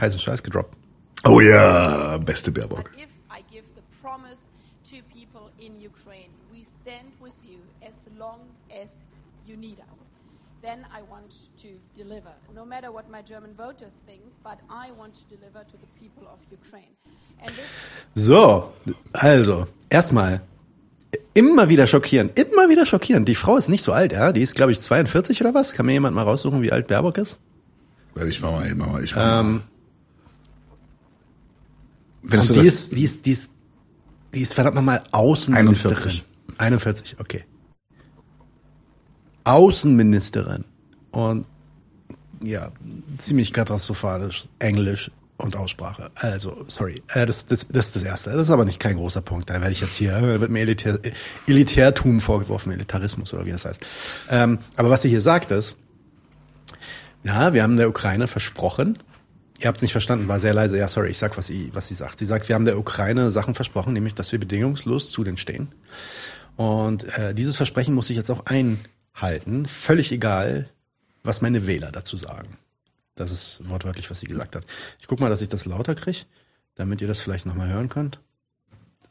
heißen 0.00 0.18
Scheiß 0.18 0.42
gedroppt. 0.42 0.76
Oh 1.24 1.40
ja, 1.40 2.16
beste 2.18 2.50
Baerbock. 2.50 2.90
If 2.96 3.08
I 3.30 3.42
give 3.48 3.64
the 3.76 3.82
promise 4.02 4.42
to 4.90 4.96
people 5.12 5.50
in 5.60 5.74
Ukraine, 5.76 6.30
we 6.52 6.64
stand 6.64 7.12
with 7.20 7.44
you 7.44 7.58
as 7.86 7.96
long 8.18 8.40
as 8.82 9.06
you 9.46 9.56
need 9.56 9.78
us, 9.78 10.00
then 10.60 10.84
I 10.92 11.00
want 11.08 11.30
to 11.62 11.68
deliver. 11.96 12.34
No 12.52 12.64
matter 12.64 12.90
what 12.92 13.08
my 13.08 13.22
German 13.22 13.54
voters 13.54 13.92
think, 14.04 14.22
but 14.42 14.58
I 14.68 14.90
want 14.98 15.14
to 15.14 15.24
deliver 15.36 15.64
to 15.64 15.76
the 15.76 15.86
people 16.00 16.26
of 16.26 16.40
Ukraine. 16.50 16.96
And 17.40 17.50
this 17.54 17.70
So, 18.28 18.74
also, 19.14 19.68
erstmal, 19.90 20.40
Immer 21.34 21.68
wieder 21.68 21.86
schockieren, 21.86 22.30
immer 22.34 22.68
wieder 22.68 22.84
schockieren. 22.86 23.24
Die 23.24 23.34
Frau 23.34 23.56
ist 23.56 23.68
nicht 23.68 23.84
so 23.84 23.92
alt, 23.92 24.12
ja? 24.12 24.32
Die 24.32 24.40
ist, 24.40 24.54
glaube 24.54 24.72
ich, 24.72 24.80
42 24.80 25.40
oder 25.40 25.54
was? 25.54 25.72
Kann 25.72 25.86
mir 25.86 25.92
jemand 25.92 26.16
mal 26.16 26.22
raussuchen, 26.22 26.62
wie 26.62 26.72
alt 26.72 26.88
Baerbock 26.88 27.18
ist? 27.18 27.40
Ich 28.26 28.40
mach 28.40 28.50
mal, 28.50 28.66
ich 28.66 28.74
mach 28.74 28.86
mal, 28.86 29.04
ich 29.04 29.14
mal. 29.14 29.40
Ähm, 29.40 29.62
Findest 32.26 32.50
und 32.50 32.62
die 32.62 32.66
ist, 32.66 32.96
die 32.96 33.04
ist, 33.04 33.26
die 33.26 33.30
ist, 33.30 33.50
die 34.34 34.40
ist 34.40 34.54
verdammt 34.54 34.76
nochmal 34.76 35.04
Außenministerin. 35.12 35.96
41. 35.96 36.24
41, 36.58 37.16
okay. 37.20 37.44
Außenministerin. 39.44 40.64
Und 41.12 41.46
ja, 42.42 42.70
ziemlich 43.18 43.52
katastrophalisch 43.52 44.48
Englisch 44.58 45.10
und 45.38 45.56
Aussprache. 45.56 46.10
Also, 46.16 46.64
sorry. 46.66 47.02
Äh, 47.14 47.24
das, 47.24 47.46
das, 47.46 47.66
das 47.68 47.86
ist 47.86 47.96
das 47.96 48.02
Erste. 48.02 48.30
Das 48.30 48.42
ist 48.42 48.50
aber 48.50 48.64
nicht 48.64 48.80
kein 48.80 48.96
großer 48.96 49.22
Punkt. 49.22 49.48
Da 49.48 49.54
werde 49.54 49.72
ich 49.72 49.80
jetzt 49.80 49.94
hier, 49.94 50.16
äh, 50.16 50.40
wird 50.40 50.50
mir 50.50 50.60
Elitär, 50.60 50.98
Elitärtum 51.46 52.20
vorgeworfen, 52.20 52.72
Elitarismus 52.72 53.32
oder 53.32 53.46
wie 53.46 53.52
das 53.52 53.64
heißt. 53.64 53.86
Ähm, 54.28 54.58
aber 54.76 54.90
was 54.90 55.02
sie 55.02 55.08
hier 55.08 55.22
sagt 55.22 55.50
ist, 55.50 55.76
ja, 57.24 57.54
wir 57.54 57.62
haben 57.62 57.76
der 57.76 57.88
Ukraine 57.88 58.26
versprochen, 58.26 58.98
Ihr 59.60 59.66
habt 59.66 59.78
es 59.78 59.82
nicht 59.82 59.92
verstanden, 59.92 60.28
war 60.28 60.38
sehr 60.38 60.54
leise. 60.54 60.78
Ja, 60.78 60.86
sorry, 60.86 61.10
ich 61.10 61.18
sag, 61.18 61.36
was 61.36 61.48
sie, 61.48 61.70
was 61.74 61.88
sie 61.88 61.94
sagt. 61.94 62.20
Sie 62.20 62.24
sagt, 62.24 62.48
wir 62.48 62.54
haben 62.54 62.64
der 62.64 62.78
Ukraine 62.78 63.32
Sachen 63.32 63.54
versprochen, 63.54 63.92
nämlich, 63.92 64.14
dass 64.14 64.30
wir 64.30 64.38
bedingungslos 64.38 65.10
zu 65.10 65.24
denen 65.24 65.36
stehen. 65.36 65.72
Und 66.54 67.04
äh, 67.18 67.34
dieses 67.34 67.56
Versprechen 67.56 67.92
muss 67.92 68.08
ich 68.08 68.16
jetzt 68.16 68.30
auch 68.30 68.44
einhalten, 68.46 69.66
völlig 69.66 70.12
egal, 70.12 70.68
was 71.24 71.40
meine 71.40 71.66
Wähler 71.66 71.90
dazu 71.90 72.16
sagen. 72.16 72.56
Das 73.18 73.32
ist 73.32 73.68
wortwörtlich, 73.68 74.08
was 74.10 74.20
sie 74.20 74.26
gesagt 74.26 74.54
hat. 74.54 74.64
Ich 75.00 75.08
guck 75.08 75.18
mal, 75.18 75.28
dass 75.28 75.42
ich 75.42 75.48
das 75.48 75.66
lauter 75.66 75.94
kriege, 75.94 76.24
damit 76.76 77.00
ihr 77.00 77.08
das 77.08 77.20
vielleicht 77.20 77.46
nochmal 77.46 77.68
hören 77.68 77.88
könnt. 77.88 78.20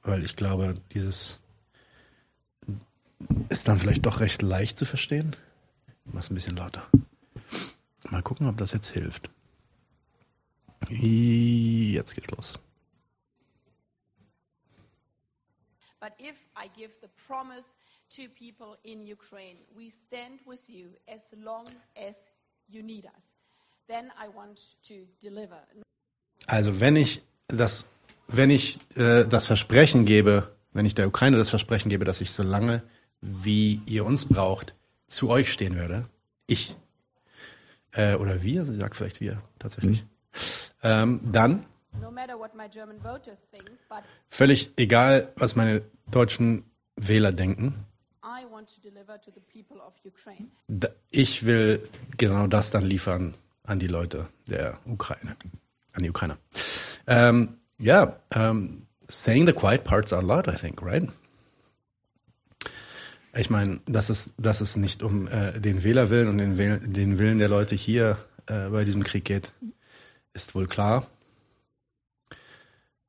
Weil 0.01 0.23
ich 0.23 0.35
glaube, 0.35 0.79
dieses 0.93 1.41
ist 3.49 3.67
dann 3.67 3.79
vielleicht 3.79 4.05
doch 4.05 4.21
recht 4.21 4.41
leicht 4.41 4.77
zu 4.77 4.85
verstehen. 4.85 5.35
Ich 6.05 6.13
mach's 6.13 6.31
ein 6.31 6.35
bisschen 6.35 6.55
lauter. 6.55 6.87
Mal 8.09 8.21
gucken, 8.21 8.47
ob 8.47 8.57
das 8.57 8.71
jetzt 8.71 8.87
hilft. 8.87 9.29
Jetzt 10.87 12.15
geht's 12.15 12.31
los. 12.31 12.53
But 15.99 16.13
if 16.19 16.37
I 16.55 16.69
give 16.73 16.93
the 17.01 17.09
promise 17.27 17.75
to 18.15 18.29
people 18.29 18.77
in 18.83 19.01
Ukraine, 19.01 19.57
we 19.75 19.89
stand 19.89 20.39
with 20.45 20.69
you 20.69 20.91
as 21.07 21.33
long 21.43 21.65
as 21.97 22.31
you 22.69 22.81
need 22.83 23.05
us, 23.05 23.33
then 23.87 24.07
I 24.21 24.27
want 24.35 24.59
to 24.87 24.93
deliver. 25.21 25.61
Also 26.47 26.79
wenn 26.79 26.95
ich 26.95 27.21
das, 27.47 27.87
wenn 28.27 28.49
ich 28.49 28.79
äh, 28.95 29.25
das 29.27 29.45
Versprechen 29.45 30.05
gebe, 30.05 30.55
wenn 30.73 30.85
ich 30.85 30.95
der 30.95 31.07
Ukraine 31.07 31.37
das 31.37 31.49
Versprechen 31.49 31.89
gebe, 31.89 32.05
dass 32.05 32.21
ich 32.21 32.31
so 32.31 32.43
lange 32.43 32.83
wie 33.21 33.81
ihr 33.85 34.05
uns 34.05 34.25
braucht, 34.25 34.75
zu 35.07 35.29
euch 35.29 35.51
stehen 35.51 35.75
werde, 35.75 36.05
ich 36.47 36.75
äh, 37.93 38.15
oder 38.15 38.43
wir, 38.43 38.65
sie 38.65 38.75
sagt 38.75 38.95
vielleicht 38.95 39.19
wir 39.21 39.41
tatsächlich, 39.59 40.05
ähm, 40.83 41.19
dann 41.23 41.65
No 41.99 42.11
matter 42.11 42.37
what 42.37 42.53
my 42.53 42.69
German 42.69 42.99
voters 43.01 43.39
think, 43.51 43.69
but 43.89 44.03
völlig 44.29 44.71
egal, 44.77 45.31
was 45.37 45.55
meine 45.55 45.81
deutschen 46.11 46.63
Wähler 46.95 47.31
denken, 47.31 47.85
I 48.23 48.45
want 48.51 48.69
to 48.75 48.81
deliver 48.81 49.19
to 49.19 49.31
the 49.33 49.39
people 49.41 49.81
of 49.81 49.93
Ukraine. 50.05 50.47
da- 50.67 50.89
ich 51.09 51.45
will 51.45 51.81
genau 52.17 52.45
das 52.47 52.69
dann 52.71 52.83
liefern 52.85 53.33
an 53.67 53.79
die 53.79 53.87
Leute 53.87 54.27
der 54.47 54.79
Ukraine, 54.85 55.35
an 55.93 56.01
die 56.01 56.09
Ukrainer. 56.09 56.37
Ähm, 57.05 57.57
ja, 57.77 58.17
ähm, 58.33 58.87
saying 59.07 59.45
the 59.45 59.53
quiet 59.53 59.83
parts 59.83 60.11
out 60.11 60.23
loud, 60.23 60.47
I 60.47 60.55
think, 60.55 60.81
right? 60.81 61.07
Ich 63.35 63.51
meine, 63.51 63.81
dass 63.85 64.09
es, 64.09 64.33
dass 64.37 64.61
es 64.61 64.77
nicht 64.77 65.03
um 65.03 65.27
äh, 65.27 65.59
den 65.59 65.83
Wählerwillen 65.83 66.27
und 66.27 66.39
den, 66.39 66.57
Wähl 66.57 66.79
den 66.79 67.19
Willen 67.19 67.37
der 67.37 67.49
Leute 67.49 67.75
hier 67.75 68.17
äh, 68.47 68.69
bei 68.69 68.83
diesem 68.83 69.03
Krieg 69.03 69.25
geht, 69.25 69.53
ist 70.33 70.55
wohl 70.55 70.65
klar. 70.65 71.05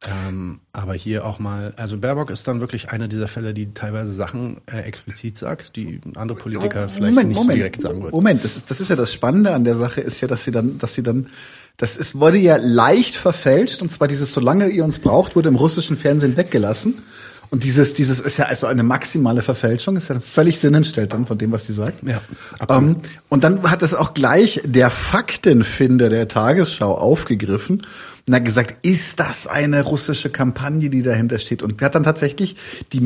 Ähm, 0.06 0.60
aber 0.72 0.94
hier 0.94 1.26
auch 1.26 1.40
mal, 1.40 1.74
also 1.76 1.98
Baerbock 1.98 2.30
ist 2.30 2.46
dann 2.46 2.60
wirklich 2.60 2.90
einer 2.90 3.08
dieser 3.08 3.26
Fälle, 3.26 3.52
die 3.52 3.74
teilweise 3.74 4.12
Sachen 4.12 4.60
äh, 4.70 4.82
explizit 4.82 5.36
sagt, 5.36 5.74
die 5.74 6.00
andere 6.14 6.38
Politiker 6.38 6.88
vielleicht 6.88 7.14
Moment, 7.14 7.28
nicht 7.30 7.36
Moment, 7.36 7.52
so 7.52 7.56
direkt 7.56 7.82
sagen 7.82 8.02
würden. 8.02 8.14
Moment, 8.14 8.44
das 8.44 8.56
ist, 8.56 8.70
das 8.70 8.78
ist 8.78 8.90
ja 8.90 8.96
das 8.96 9.12
Spannende 9.12 9.52
an 9.52 9.64
der 9.64 9.74
Sache, 9.74 10.00
ist 10.00 10.20
ja, 10.20 10.28
dass 10.28 10.44
sie 10.44 10.52
dann, 10.52 10.78
dass 10.78 10.94
sie 10.94 11.02
dann, 11.02 11.30
das 11.78 11.96
ist, 11.96 12.14
wurde 12.20 12.38
ja 12.38 12.58
leicht 12.60 13.16
verfälscht, 13.16 13.82
und 13.82 13.92
zwar 13.92 14.06
dieses, 14.06 14.32
solange 14.32 14.68
ihr 14.68 14.84
uns 14.84 15.00
braucht, 15.00 15.34
wurde 15.34 15.48
im 15.48 15.56
russischen 15.56 15.96
Fernsehen 15.96 16.36
weggelassen. 16.36 16.94
Und 17.50 17.64
dieses, 17.64 17.94
dieses 17.94 18.20
ist 18.20 18.36
ja 18.36 18.44
also 18.44 18.66
eine 18.66 18.82
maximale 18.82 19.42
Verfälschung, 19.42 19.96
ist 19.96 20.08
ja 20.08 20.20
völlig 20.20 20.60
sinnentstellt 20.60 21.14
dann 21.14 21.26
von 21.26 21.38
dem, 21.38 21.50
was 21.50 21.66
sie 21.66 21.72
sagt. 21.72 22.06
Ja, 22.06 22.20
absolut. 22.58 22.96
Ähm, 22.96 23.02
und 23.30 23.42
dann 23.42 23.68
hat 23.70 23.82
es 23.82 23.94
auch 23.94 24.12
gleich 24.12 24.60
der 24.64 24.90
Faktenfinder 24.90 26.10
der 26.10 26.28
Tagesschau 26.28 26.94
aufgegriffen 26.94 27.82
und 28.28 28.34
hat 28.34 28.44
gesagt, 28.44 28.86
ist 28.86 29.18
das 29.20 29.46
eine 29.46 29.82
russische 29.82 30.30
Kampagne, 30.30 30.90
die 30.90 31.02
dahinter 31.02 31.38
steht? 31.38 31.62
Und 31.62 31.80
hat 31.82 31.94
dann 31.94 32.04
tatsächlich 32.04 32.56
die, 32.92 32.98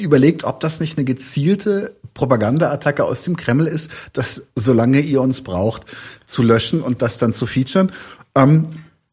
überlegt, 0.00 0.44
ob 0.44 0.60
das 0.60 0.80
nicht 0.80 0.96
eine 0.96 1.04
gezielte 1.04 1.94
Propagandaattacke 2.14 3.04
aus 3.04 3.22
dem 3.22 3.36
Kreml 3.36 3.66
ist, 3.66 3.90
das, 4.12 4.42
solange 4.56 5.00
ihr 5.00 5.20
uns 5.20 5.42
braucht, 5.42 5.82
zu 6.26 6.42
löschen 6.42 6.80
und 6.82 7.02
das 7.02 7.18
dann 7.18 7.32
zu 7.34 7.46
featuren. 7.46 7.92
Ähm, 8.34 8.64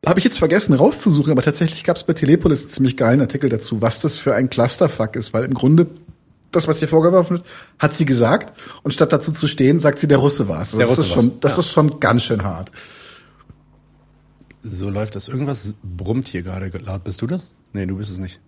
habe 0.05 0.19
ich 0.19 0.25
jetzt 0.25 0.37
vergessen 0.37 0.73
rauszusuchen, 0.73 1.31
aber 1.31 1.41
tatsächlich 1.41 1.83
gab 1.83 1.97
es 1.97 2.03
bei 2.03 2.13
Telepolis 2.13 2.61
einen 2.61 2.69
ziemlich 2.69 2.97
geilen 2.97 3.19
Artikel 3.21 3.49
dazu, 3.49 3.81
was 3.81 3.99
das 3.99 4.17
für 4.17 4.35
ein 4.35 4.49
Clusterfuck 4.49 5.15
ist, 5.15 5.33
weil 5.33 5.43
im 5.43 5.53
Grunde 5.53 5.87
das, 6.51 6.67
was 6.67 6.81
ihr 6.81 6.87
vorgeworfen 6.87 7.37
wird, 7.37 7.47
hat 7.77 7.95
sie 7.97 8.05
gesagt 8.05 8.57
und 8.83 8.93
statt 8.93 9.11
dazu 9.11 9.31
zu 9.31 9.47
stehen, 9.47 9.79
sagt 9.79 9.99
sie, 9.99 10.07
der 10.07 10.19
Russe 10.19 10.47
war 10.47 10.61
es. 10.61 10.71
Der 10.71 10.81
das 10.81 10.89
Russe 10.91 11.01
ist 11.01 11.13
schon, 11.13 11.39
das 11.41 11.53
Ja. 11.53 11.59
ist 11.59 11.69
schon 11.71 11.99
ganz 11.99 12.23
schön 12.23 12.43
hart. 12.43 12.71
So 14.69 14.89
läuft 14.89 15.15
das. 15.15 15.29
Irgendwas 15.29 15.75
brummt 15.81 16.27
hier 16.27 16.43
gerade 16.43 16.69
laut. 16.79 17.03
Bist 17.03 17.21
du 17.21 17.27
das? 17.27 17.41
Nee, 17.73 17.85
du 17.85 17.97
bist 17.97 18.09
es 18.09 18.17
nicht. 18.17 18.41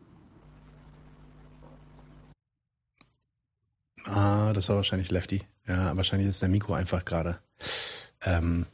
Ah, 4.06 4.52
das 4.54 4.68
war 4.70 4.76
wahrscheinlich 4.76 5.12
Lefty. 5.12 5.44
Ja, 5.68 5.96
wahrscheinlich 5.96 6.28
ist 6.28 6.42
der 6.42 6.50
Mikro 6.50 6.74
einfach 6.74 7.06
gerade 7.06 7.40
ähm, 8.26 8.66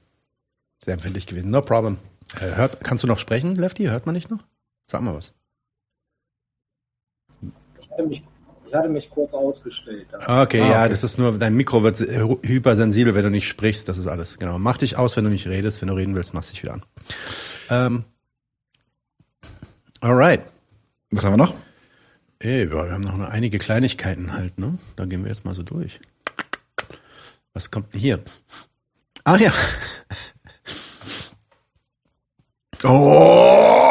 sehr 0.84 0.96
empfindlich 0.96 1.28
gewesen. 1.28 1.52
No 1.52 1.62
problem. 1.62 1.98
Äh, 2.40 2.56
hört, 2.56 2.84
kannst 2.84 3.04
du 3.04 3.08
noch 3.08 3.20
sprechen, 3.20 3.56
Lefty? 3.56 3.86
Hört 3.86 4.06
man 4.06 4.16
nicht 4.16 4.32
noch? 4.32 4.44
Sag 4.88 5.02
mal 5.02 5.14
was. 5.14 5.34
Ich 7.80 7.92
hatte 7.92 8.08
mich, 8.08 8.24
ich 8.68 8.74
hatte 8.74 8.90
mich 8.90 9.10
kurz 9.10 9.34
ausgestellt. 9.34 10.08
Okay, 10.14 10.61
Ah, 10.61 10.68
ja, 10.69 10.80
okay. 10.82 10.90
das 10.90 11.03
ist 11.03 11.18
nur, 11.18 11.38
dein 11.38 11.56
Mikro 11.56 11.84
wird 11.84 11.98
hy- 11.98 12.40
hypersensibel, 12.48 13.16
wenn 13.16 13.24
du 13.24 13.30
nicht 13.32 13.48
sprichst, 13.48 13.88
das 13.88 13.98
ist 13.98 14.08
alles. 14.08 14.38
Genau. 14.40 14.58
Mach 14.60 14.77
dich 14.77 14.98
aus, 14.98 15.16
wenn 15.18 15.24
du 15.24 15.30
nicht 15.30 15.48
redest. 15.48 15.82
Wenn 15.82 15.88
du 15.90 15.94
reden 15.95 16.16
willst, 16.16 16.34
machst 16.34 16.52
dich 16.52 16.64
wieder 16.64 16.74
an. 16.74 16.85
Ähm, 17.69 18.03
alright. 20.02 20.42
Was 21.11 21.24
haben 21.24 21.34
wir 21.34 21.38
noch? 21.38 21.53
Ey, 22.40 22.69
wir 22.72 22.92
haben 22.92 23.02
noch 23.02 23.19
einige 23.30 23.58
Kleinigkeiten 23.60 24.34
halt, 24.34 24.60
ne? 24.60 24.77
Da 24.98 25.06
gehen 25.06 25.24
wir 25.24 25.30
jetzt 25.30 25.45
mal 25.45 25.56
so 25.56 25.64
durch. 25.64 26.00
Was 27.53 27.72
kommt 27.72 27.94
denn 27.94 28.02
hier? 28.02 28.19
Ach 29.24 29.40
ja. 29.40 29.52
Oh, 32.84 33.85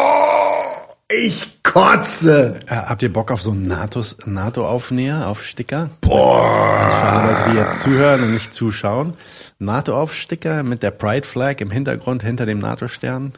ich 1.10 1.62
kotze. 1.62 2.60
Äh, 2.66 2.74
habt 2.76 3.02
ihr 3.02 3.12
Bock 3.12 3.30
auf 3.30 3.42
so 3.42 3.50
einen 3.52 3.66
NATO-Aufnäher, 3.66 5.28
auf 5.28 5.44
Sticker? 5.44 5.90
Boah. 6.00 6.78
Also 6.80 6.96
für 6.96 7.06
alle 7.06 7.32
Leute, 7.32 7.50
die 7.50 7.56
jetzt 7.56 7.80
zuhören 7.82 8.22
und 8.22 8.32
nicht 8.32 8.52
zuschauen. 8.52 9.16
NATO-Aufsticker 9.58 10.62
mit 10.62 10.82
der 10.82 10.90
Pride 10.90 11.26
Flag 11.26 11.60
im 11.60 11.70
Hintergrund 11.70 12.22
hinter 12.22 12.46
dem 12.46 12.58
NATO-Stern. 12.58 13.32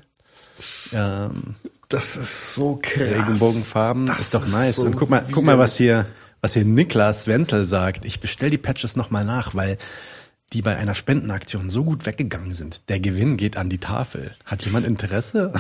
Ähm, 0.93 1.55
Das 1.89 2.17
ist 2.17 2.55
so 2.55 2.79
krass. 2.83 3.03
Regenbogenfarben. 3.03 4.07
Das 4.07 4.21
ist 4.21 4.35
doch 4.35 4.47
ist 4.47 4.53
nice. 4.53 4.77
so 4.77 4.83
und 4.83 4.97
guck 4.97 5.11
mal, 5.11 5.25
guck 5.31 5.45
mal, 5.45 5.59
was 5.59 5.77
hier, 5.77 6.07
was 6.41 6.55
hier 6.55 6.65
Niklas 6.65 7.27
Wenzel 7.27 7.65
sagt. 7.67 8.05
Ich 8.05 8.21
bestell 8.21 8.51
die 8.51 8.59
Patches 8.59 8.97
nochmal 8.97 9.25
nach, 9.25 9.55
weil 9.55 9.77
die 10.53 10.63
bei 10.63 10.77
einer 10.77 10.95
Spendenaktion 10.95 11.69
so 11.71 11.85
gut 11.85 12.07
weggegangen 12.07 12.55
sind. 12.55 12.89
Der 12.89 13.01
Gewinn 13.01 13.37
geht 13.37 13.57
an 13.57 13.69
die 13.69 13.79
Tafel. 13.79 14.37
Hat 14.45 14.65
jemand 14.65 14.87
Interesse? 14.87 15.53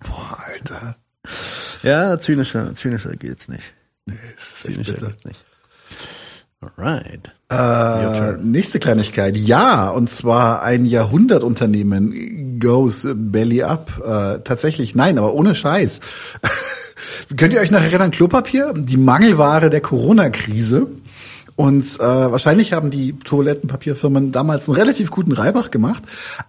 Boah, 0.00 0.38
Alter. 0.46 0.96
Ja, 1.82 2.18
zynischer, 2.18 2.72
zynischer 2.74 3.10
geht's 3.10 3.48
nicht. 3.48 3.74
Nee, 4.06 4.14
das 4.36 4.46
ist 4.46 4.62
Zynischer 4.62 4.92
bitter. 4.92 5.06
geht's 5.06 5.24
nicht. 5.24 5.44
Alright. 6.60 7.30
Äh, 7.50 8.36
nächste 8.42 8.80
Kleinigkeit. 8.80 9.36
Ja, 9.36 9.88
und 9.88 10.10
zwar 10.10 10.62
ein 10.62 10.84
Jahrhundertunternehmen 10.84 12.60
goes 12.60 13.06
belly 13.14 13.62
up. 13.62 13.92
Äh, 14.04 14.42
tatsächlich, 14.44 14.94
nein, 14.94 15.16
aber 15.18 15.32
ohne 15.32 15.54
Scheiß. 15.54 16.00
Könnt 17.36 17.54
ihr 17.54 17.60
euch 17.60 17.70
noch 17.70 17.80
erinnern, 17.80 18.10
Klopapier? 18.10 18.74
Die 18.76 18.98
Mangelware 18.98 19.70
der 19.70 19.80
Corona-Krise. 19.80 20.88
Und 21.56 21.84
äh, 21.96 22.00
wahrscheinlich 22.00 22.72
haben 22.72 22.90
die 22.90 23.18
Toilettenpapierfirmen 23.18 24.32
damals 24.32 24.68
einen 24.68 24.76
relativ 24.76 25.10
guten 25.10 25.32
Reibach 25.32 25.70
gemacht. 25.70 26.02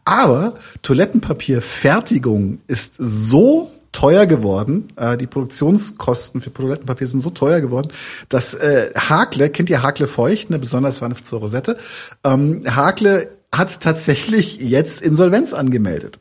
Aber 0.03 0.55
Toilettenpapierfertigung 0.81 2.59
ist 2.67 2.93
so 2.97 3.71
teuer 3.91 4.25
geworden, 4.25 4.87
äh, 4.95 5.17
die 5.17 5.27
Produktionskosten 5.27 6.41
für 6.41 6.53
Toilettenpapier 6.53 7.07
sind 7.07 7.21
so 7.21 7.29
teuer 7.29 7.61
geworden, 7.61 7.89
dass 8.29 8.53
äh, 8.53 8.91
Hakle, 8.95 9.49
kennt 9.49 9.69
ihr 9.69 9.83
Hakle 9.83 10.07
Feucht, 10.07 10.49
eine 10.49 10.59
besonders 10.59 10.99
sanfte 10.99 11.35
Rosette, 11.35 11.77
ähm, 12.23 12.63
Hakle 12.67 13.29
hat 13.53 13.81
tatsächlich 13.81 14.59
jetzt 14.61 15.01
Insolvenz 15.01 15.53
angemeldet. 15.53 16.19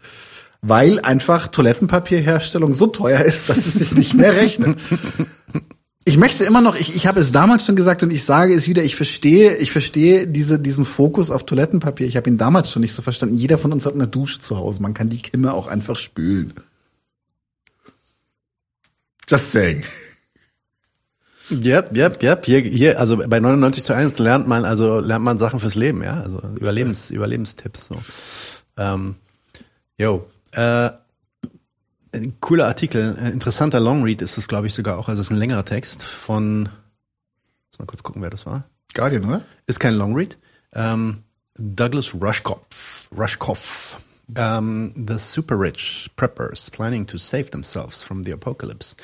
Weil 0.63 1.01
einfach 1.01 1.49
Toilettenpapierherstellung 1.49 2.75
so 2.75 2.87
teuer 2.89 3.23
ist, 3.23 3.49
dass 3.49 3.67
es 3.67 3.75
sich 3.75 3.95
nicht 3.95 4.15
mehr 4.15 4.35
rechnet. 4.37 4.77
Ich 6.05 6.17
möchte 6.17 6.45
immer 6.45 6.61
noch, 6.61 6.77
ich, 6.77 6.95
ich 6.95 7.07
habe 7.07 7.21
es 7.21 7.31
damals 7.31 7.65
schon 7.65 7.77
gesagt 7.77 8.03
und 8.03 8.11
ich 8.11 8.25
sage 8.25 8.55
es 8.55 8.69
wieder, 8.69 8.83
ich 8.83 8.97
verstehe, 8.97 9.57
ich 9.57 9.71
verstehe 9.71 10.27
diese, 10.27 10.59
diesen 10.59 10.85
Fokus 10.85 11.31
auf 11.31 11.47
Toilettenpapier. 11.47 12.07
Ich 12.07 12.17
habe 12.17 12.29
ihn 12.29 12.37
damals 12.37 12.71
schon 12.71 12.83
nicht 12.83 12.95
so 12.95 13.01
verstanden. 13.01 13.37
Jeder 13.37 13.59
von 13.59 13.73
uns 13.73 13.87
hat 13.87 13.95
eine 13.95 14.09
Dusche 14.09 14.41
zu 14.41 14.59
Hause. 14.59 14.83
Man 14.83 14.93
kann 14.93 15.09
die 15.09 15.23
Kimme 15.23 15.55
auch 15.55 15.67
einfach 15.67 15.97
spülen. 15.97 16.53
Just 19.31 19.53
saying. 19.53 19.85
Yep, 21.51 21.97
yep, 21.97 22.23
yep. 22.23 22.45
Hier, 22.45 22.61
hier, 22.61 22.99
also 22.99 23.17
bei 23.17 23.39
99 23.39 23.85
zu 23.85 23.95
1 23.95 24.19
lernt 24.19 24.49
man, 24.49 24.65
also 24.65 24.99
lernt 24.99 25.25
man 25.25 25.39
Sachen 25.39 25.61
fürs 25.61 25.77
Leben, 25.77 26.03
ja. 26.03 26.21
Also 26.21 26.41
Überlebens, 26.59 27.11
Überlebenstipps. 27.11 27.87
So. 27.87 28.03
Ähm, 28.77 29.17
yo. 29.97 30.29
Äh, 30.53 30.91
ein 32.13 32.41
cooler 32.41 32.67
Artikel, 32.67 33.17
ein 33.21 33.33
interessanter 33.33 33.79
Longread 33.79 34.21
ist 34.21 34.37
es, 34.37 34.49
glaube 34.49 34.67
ich, 34.67 34.75
sogar 34.75 34.99
auch. 34.99 35.09
Also 35.09 35.21
es 35.21 35.29
ist 35.29 35.33
ein 35.33 35.39
längerer 35.39 35.65
Text 35.65 36.03
von, 36.03 36.63
muss 36.63 37.79
mal 37.79 37.87
kurz 37.87 38.03
gucken, 38.03 38.23
wer 38.23 38.31
das 38.31 38.47
war. 38.47 38.65
Guardian, 38.95 39.25
oder? 39.27 39.45
Ist 39.67 39.79
kein 39.79 39.95
Longread. 39.95 40.39
Ähm, 40.73 41.23
Douglas 41.57 42.15
Rushkoff. 42.15 43.09
Rushkoff. 43.17 43.99
Um, 44.39 44.93
the 44.95 45.19
super 45.19 45.59
rich 45.59 46.11
preppers 46.17 46.71
planning 46.71 47.07
to 47.07 47.19
save 47.19 47.51
themselves 47.51 48.03
from 48.03 48.25
the 48.25 48.33
apocalypse. 48.33 48.95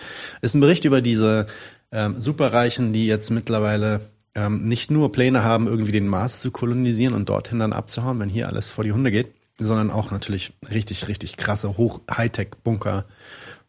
Ist 0.43 0.55
ein 0.55 0.61
Bericht 0.61 0.85
über 0.85 1.01
diese 1.01 1.47
ähm, 1.91 2.21
Superreichen, 2.21 2.93
die 2.93 3.07
jetzt 3.07 3.31
mittlerweile 3.31 4.01
ähm, 4.35 4.65
nicht 4.65 4.91
nur 4.91 5.11
Pläne 5.13 5.43
haben, 5.43 5.67
irgendwie 5.67 5.93
den 5.93 6.07
Mars 6.07 6.41
zu 6.41 6.51
kolonisieren 6.51 7.15
und 7.15 7.29
dorthin 7.29 7.59
dann 7.59 7.73
abzuhauen, 7.73 8.21
wenn 8.21 8.29
hier 8.29 8.49
alles 8.49 8.71
vor 8.71 8.85
die 8.85 8.93
Hunde 8.93 9.11
geht, 9.11 9.31
sondern 9.59 9.91
auch 9.91 10.11
natürlich 10.11 10.53
richtig, 10.71 11.09
richtig 11.09 11.37
krasse 11.37 11.77
Hoch 11.77 12.01
Hightech-Bunker 12.11 13.07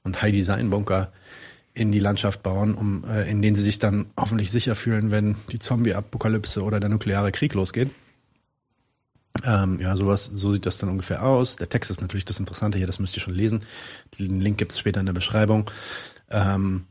und 0.03 0.21
High-Design-Bunker 0.21 1.11
in 1.73 1.91
die 1.91 1.99
Landschaft 1.99 2.43
bauen, 2.43 2.73
um 2.73 3.03
äh, 3.05 3.29
in 3.29 3.41
denen 3.41 3.55
sie 3.55 3.61
sich 3.61 3.79
dann 3.79 4.07
hoffentlich 4.19 4.51
sicher 4.51 4.75
fühlen, 4.75 5.11
wenn 5.11 5.35
die 5.51 5.59
Zombie-Apokalypse 5.59 6.63
oder 6.63 6.79
der 6.79 6.89
nukleare 6.89 7.31
Krieg 7.31 7.53
losgeht. 7.53 7.91
Ähm, 9.45 9.79
ja, 9.79 9.95
sowas, 9.95 10.31
so 10.33 10.53
sieht 10.53 10.65
das 10.65 10.77
dann 10.77 10.89
ungefähr 10.89 11.23
aus. 11.23 11.55
Der 11.57 11.69
Text 11.69 11.91
ist 11.91 12.01
natürlich 12.01 12.25
das 12.25 12.39
Interessante 12.39 12.77
hier, 12.77 12.87
das 12.87 12.99
müsst 12.99 13.15
ihr 13.15 13.21
schon 13.21 13.33
lesen. 13.33 13.61
Den 14.17 14.41
Link 14.41 14.57
gibt's 14.57 14.79
später 14.79 14.99
in 14.99 15.05
der 15.05 15.13
Beschreibung. 15.13 15.69
Ähm, 16.29 16.85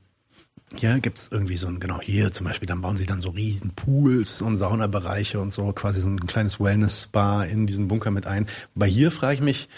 hier 0.75 0.99
gibt's 1.01 1.29
irgendwie 1.31 1.57
so 1.57 1.69
ein, 1.69 1.81
genau 1.81 2.01
hier 2.01 2.33
zum 2.33 2.47
Beispiel, 2.47 2.67
dann 2.67 2.81
bauen 2.81 2.97
sie 2.97 3.07
dann 3.07 3.21
so 3.21 3.31
riesen 3.31 3.71
Pools 3.71 4.43
und 4.43 4.57
Saunabereiche 4.57 5.41
und 5.41 5.53
so, 5.53 5.73
quasi 5.73 6.01
so 6.01 6.09
ein 6.09 6.27
kleines 6.27 6.59
Wellness-Spa 6.59 7.45
in 7.45 7.67
diesen 7.67 7.89
Bunker 7.89 8.11
mit 8.11 8.27
ein. 8.27 8.49
Wobei 8.75 8.89
hier 8.89 9.11
frage 9.11 9.35
ich 9.35 9.41
mich, 9.41 9.69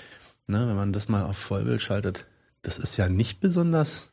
ne, 0.46 0.66
wenn 0.66 0.76
man 0.76 0.92
das 0.92 1.08
mal 1.08 1.24
auf 1.24 1.36
Vollbild 1.36 1.82
schaltet, 1.82 2.26
das 2.62 2.78
ist 2.78 2.96
ja 2.96 3.08
nicht 3.08 3.40
besonders 3.40 4.12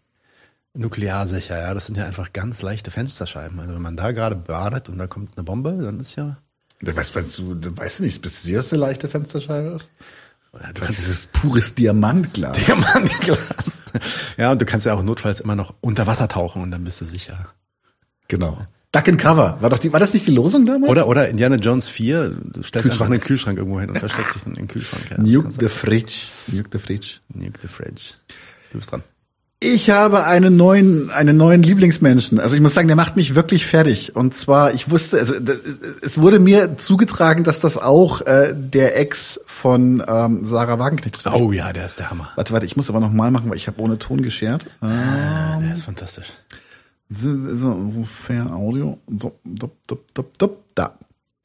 nuklearsicher, 0.73 1.59
ja. 1.59 1.73
Das 1.73 1.85
sind 1.87 1.97
ja 1.97 2.05
einfach 2.05 2.33
ganz 2.33 2.61
leichte 2.61 2.91
Fensterscheiben. 2.91 3.59
Also 3.59 3.73
wenn 3.73 3.81
man 3.81 3.97
da 3.97 4.11
gerade 4.11 4.35
badet 4.35 4.89
und 4.89 4.97
da 4.97 5.07
kommt 5.07 5.37
eine 5.37 5.43
Bombe, 5.43 5.77
dann 5.81 5.99
ist 5.99 6.15
ja. 6.15 6.37
Weißt, 6.81 7.15
weißt 7.15 7.37
du, 7.39 7.77
weißt 7.77 7.99
du 7.99 8.03
nicht, 8.03 8.21
bist 8.21 8.43
du 8.43 8.47
sicher, 8.47 8.57
dass 8.57 8.73
eine 8.73 8.81
leichte 8.81 9.07
Fensterscheibe 9.07 9.77
ist? 9.77 9.89
Du 10.73 10.81
kannst 10.81 10.99
dieses 10.99 11.25
pures 11.27 11.75
Diamantglas. 11.75 12.57
Diamantglas. 12.57 13.83
Ja, 14.37 14.51
und 14.51 14.61
du 14.61 14.65
kannst 14.65 14.85
ja 14.85 14.93
auch 14.93 15.03
notfalls 15.03 15.39
immer 15.39 15.55
noch 15.55 15.73
unter 15.81 16.07
Wasser 16.07 16.27
tauchen 16.27 16.61
und 16.61 16.71
dann 16.71 16.83
bist 16.83 16.99
du 16.99 17.05
sicher. 17.05 17.47
Genau. 18.27 18.65
Duck 18.91 19.07
and 19.07 19.19
Cover. 19.19 19.57
War 19.61 19.69
doch 19.69 19.79
die, 19.79 19.91
war 19.91 19.99
das 19.99 20.13
nicht 20.13 20.27
die 20.27 20.31
Losung 20.31 20.65
damals? 20.65 20.89
Oder, 20.89 21.07
oder 21.07 21.29
Indiana 21.29 21.55
Jones 21.57 21.87
4, 21.87 22.29
du 22.29 22.63
stellst 22.63 22.91
einfach 22.91 23.05
einen 23.05 23.19
Kühlschrank 23.19 23.57
irgendwo 23.57 23.79
hin 23.79 23.89
und 23.89 23.99
versteckst 23.99 24.35
dich 24.35 24.45
in 24.45 24.53
den 24.53 24.67
Kühlschrank. 24.67 25.03
Ja, 25.09 25.17
Nuke 25.17 25.51
the 25.51 25.67
Fridge. 25.69 26.27
Nuke 26.47 26.69
the 26.71 26.79
Fridge. 26.79 27.17
Nuke 27.33 27.59
the 27.61 27.67
Fridge. 27.67 28.13
Du 28.71 28.77
bist 28.77 28.91
dran. 28.91 29.03
Ich 29.61 29.89
habe 29.89 30.25
einen 30.25 30.57
neuen, 30.57 31.09
einen 31.11 31.37
neuen 31.37 31.63
Lieblingsmenschen. 31.63 32.39
Also 32.39 32.55
ich 32.55 32.61
muss 32.61 32.73
sagen, 32.73 32.87
der 32.87 32.97
macht 32.97 33.15
mich 33.15 33.35
wirklich 33.35 33.65
fertig. 33.65 34.15
Und 34.15 34.35
zwar, 34.35 34.73
ich 34.73 34.91
wusste, 34.91 35.17
also 35.17 35.33
es 36.01 36.19
wurde 36.19 36.39
mir 36.39 36.77
zugetragen, 36.77 37.45
dass 37.45 37.61
das 37.61 37.77
auch 37.77 38.21
äh, 38.21 38.53
der 38.53 38.97
Ex 38.97 39.39
von 39.45 40.03
ähm, 40.07 40.45
Sarah 40.45 40.77
Wagenknecht 40.77 41.15
ist. 41.17 41.27
Oh 41.27 41.53
ja, 41.53 41.71
der 41.71 41.85
ist 41.85 41.99
der 41.99 42.09
Hammer. 42.09 42.29
Warte, 42.35 42.51
warte, 42.53 42.65
ich 42.65 42.75
muss 42.75 42.89
aber 42.89 42.99
noch 42.99 43.11
mal 43.11 43.31
machen, 43.31 43.49
weil 43.49 43.57
ich 43.57 43.67
habe 43.67 43.81
ohne 43.81 43.97
Ton 43.97 44.21
geschert. 44.21 44.65
Ähm, 44.83 45.61
der 45.61 45.73
ist 45.73 45.83
fantastisch. 45.83 46.27
So, 47.09 47.33
so, 47.55 47.91
so 47.91 48.33
Audio. 48.51 48.99
So, 49.07 49.39
dop, 49.45 49.77
dop, 49.87 50.13
dop, 50.13 50.37
dop, 50.37 50.63
da. 50.75 50.97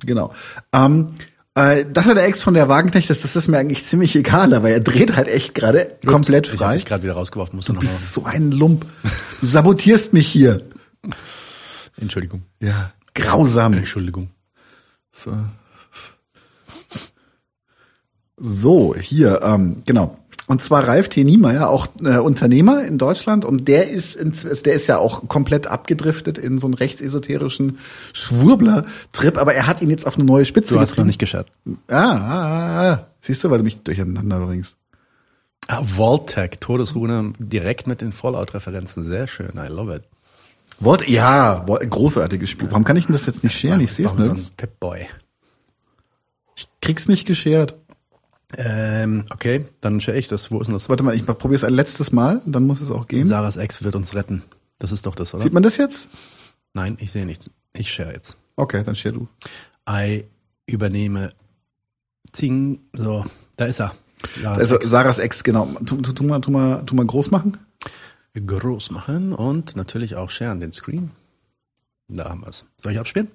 Genau. 0.05 0.33
Ähm, 0.73 1.15
äh, 1.55 1.85
dass 1.85 2.07
er 2.09 2.15
der 2.15 2.25
Ex 2.25 2.43
von 2.43 2.55
der 2.55 2.69
Wagenknecht 2.69 3.11
ist, 3.11 3.25
das 3.25 3.35
ist 3.37 3.49
mir 3.49 3.59
eigentlich 3.59 3.85
ziemlich 3.85 4.15
egal, 4.15 4.55
aber 4.55 4.71
er 4.71 4.81
dreht 4.81 5.17
halt 5.17 5.29
echt 5.29 5.55
gerade 5.55 5.97
komplett 6.07 6.47
frei. 6.47 6.55
Ich 6.55 6.63
hab 6.63 6.73
dich 6.75 6.85
gerade 6.87 7.03
wieder 7.03 7.15
rausgeworfen. 7.15 7.57
Musst 7.57 7.69
du, 7.69 7.73
noch 7.73 7.81
bist 7.81 8.13
so 8.13 8.25
ein 8.25 8.53
Lump. 8.53 8.87
Du 9.41 9.47
sabotierst 9.47 10.13
mich 10.13 10.29
hier. 10.29 10.63
Entschuldigung. 11.97 12.43
Ja, 12.61 12.93
grausam. 13.15 13.73
Entschuldigung. 13.73 14.31
So, 15.13 15.33
so 18.37 18.95
hier, 18.95 19.41
ähm, 19.43 19.83
genau. 19.85 20.20
Und 20.51 20.61
zwar 20.65 20.89
Ralf 20.89 21.09
T. 21.09 21.23
Niemeyer, 21.23 21.71
auch 21.71 21.87
äh, 22.03 22.17
Unternehmer 22.17 22.83
in 22.83 22.99
Deutschland, 22.99 23.45
und 23.45 23.69
der 23.69 23.89
ist, 23.89 24.17
in, 24.17 24.35
der 24.65 24.75
ist 24.75 24.89
ja 24.89 24.99
auch 24.99 25.29
komplett 25.29 25.69
abgedriftet 25.69 26.39
in 26.39 26.59
so 26.59 26.67
einen 26.67 26.75
rechtsesoterischen 26.75 27.79
Schwurbler-Trip, 28.15 29.39
aber 29.39 29.55
er 29.55 29.69
hat 29.69 29.81
ihn 29.81 29.91
jetzt 29.91 30.09
auf 30.09 30.17
eine 30.17 30.25
neue 30.25 30.45
Spitze 30.45 30.75
Du 30.75 30.81
hast 30.81 30.99
noch 30.99 31.05
nicht 31.05 31.21
geschert. 31.21 31.53
Ah, 31.87 31.95
ah, 31.95 32.17
ah, 32.19 32.93
ah. 32.95 33.07
siehst 33.23 33.45
du, 33.45 33.51
weil 33.51 33.59
du 33.59 33.65
mich 33.65 33.85
durcheinander 33.85 34.45
bringst. 34.45 34.75
Ah, 35.69 35.83
Vaultec, 35.85 36.61
Todesrune, 36.61 37.33
direkt 37.39 37.87
mit 37.87 38.01
den 38.01 38.11
Fallout-Referenzen. 38.11 39.09
Sehr 39.09 39.29
schön, 39.29 39.53
I 39.57 39.69
love 39.69 39.95
it. 39.95 40.03
Vault, 40.81 41.09
ja, 41.09 41.65
großartiges 41.65 42.51
Spiel. 42.51 42.73
Warum 42.73 42.83
kann 42.83 42.97
ich 42.97 43.07
denn 43.07 43.13
das 43.13 43.27
jetzt 43.27 43.45
nicht 43.45 43.57
scheren? 43.57 43.81
Ich 43.83 43.93
sehe 43.93 44.07
es 44.07 44.15
nicht. 44.15 44.57
Pip-Boy. 44.57 45.07
Ich 46.57 46.67
krieg's 46.81 47.07
nicht 47.07 47.25
geschert. 47.25 47.80
Ähm, 48.57 49.25
okay, 49.31 49.65
dann 49.81 50.01
share 50.01 50.19
ich 50.19 50.29
das. 50.29 50.51
Wo 50.51 50.61
ist 50.61 50.67
denn 50.67 50.75
das? 50.75 50.89
Warte 50.89 51.03
mal, 51.03 51.15
ich 51.15 51.25
probiere 51.25 51.55
es 51.55 51.65
ein 51.65 51.73
letztes 51.73 52.13
Mal, 52.13 52.41
dann 52.47 52.67
muss 52.67 52.81
es 52.81 52.91
auch 52.91 53.07
gehen. 53.07 53.27
Sarahs 53.27 53.57
Ex 53.57 53.83
wird 53.85 53.95
uns 53.95 54.15
retten. 54.15 54.43
Das 54.79 54.93
ist 54.93 55.07
doch 55.07 55.15
das, 55.15 55.35
oder? 55.35 55.43
Sieht 55.43 55.53
man 55.53 55.63
das 55.63 55.77
jetzt? 55.77 56.09
Nein, 56.75 56.97
ich 57.01 57.13
sehe 57.13 57.27
nichts. 57.27 57.51
Ich 57.73 57.93
share 57.93 58.13
jetzt. 58.13 58.37
Okay, 58.57 58.83
dann 58.83 58.97
share 58.97 59.15
du. 59.15 59.29
I 59.89 60.25
übernehme 60.67 61.33
Zing. 62.33 62.81
So, 62.93 63.25
da 63.57 63.67
ist 63.67 63.81
er. 63.81 63.95
Sarahs 64.41 64.59
also 64.59 64.77
Ex. 64.77 64.91
Sarahs 64.91 65.19
Ex, 65.19 65.45
genau. 65.45 65.67
Tu, 65.87 65.97
tu, 65.97 66.13
tu, 66.13 66.25
mal, 66.25 66.41
tu, 66.41 66.51
mal, 66.51 66.83
tu 66.85 66.95
mal 66.95 67.07
groß 67.07 67.31
machen. 67.31 67.59
Groß 68.35 68.91
machen 68.91 69.33
und 69.33 69.77
natürlich 69.77 70.17
auch 70.17 70.31
sharen 70.31 70.61
den 70.61 70.73
Screen. 70.73 71.11
Da 72.09 72.31
haben 72.31 72.43
wir's. 72.43 72.67
Soll 72.77 72.93
ich 72.93 72.99
abspielen? 72.99 73.29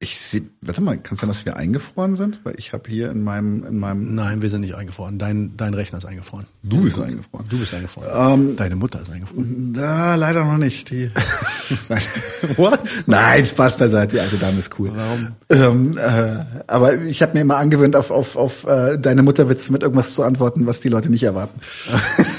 Ich 0.00 0.20
sehe, 0.20 0.42
warte 0.60 0.80
mal, 0.80 0.96
kann 0.96 1.14
es 1.14 1.20
sein, 1.22 1.28
dass 1.28 1.44
wir 1.44 1.56
eingefroren 1.56 2.14
sind? 2.14 2.38
Weil 2.44 2.54
ich 2.56 2.72
habe 2.72 2.88
hier 2.88 3.10
in 3.10 3.24
meinem, 3.24 3.64
in 3.64 3.80
meinem. 3.80 4.14
Nein, 4.14 4.42
wir 4.42 4.48
sind 4.48 4.60
nicht 4.60 4.76
eingefroren. 4.76 5.18
Dein, 5.18 5.56
dein 5.56 5.74
Rechner 5.74 5.98
ist 5.98 6.04
eingefroren. 6.04 6.46
Du 6.62 6.80
bist 6.80 7.00
eingefroren. 7.00 7.46
Du 7.48 7.58
bist 7.58 7.74
eingefroren. 7.74 8.08
Ähm, 8.14 8.54
Deine 8.54 8.76
Mutter 8.76 9.00
ist 9.00 9.10
eingefroren. 9.10 9.74
Da, 9.74 10.14
leider 10.14 10.44
noch 10.44 10.56
nicht. 10.56 10.90
Die. 10.90 11.10
What? 12.56 12.80
Nein, 13.06 13.44
Spaß 13.44 13.76
beiseite. 13.76 14.14
Die 14.16 14.20
alte 14.20 14.36
Dame 14.36 14.60
ist 14.60 14.78
cool. 14.78 14.92
Warum? 14.94 15.32
Ähm, 15.50 15.98
äh, 15.98 16.44
aber 16.68 17.02
ich 17.02 17.20
habe 17.20 17.34
mir 17.34 17.40
immer 17.40 17.56
angewöhnt, 17.56 17.96
auf, 17.96 18.12
auf, 18.12 18.36
auf 18.36 18.64
äh, 18.68 18.98
deine 18.98 19.24
Mutterwitze 19.24 19.72
mit 19.72 19.82
irgendwas 19.82 20.14
zu 20.14 20.22
antworten, 20.22 20.66
was 20.66 20.78
die 20.78 20.90
Leute 20.90 21.10
nicht 21.10 21.24
erwarten. 21.24 21.58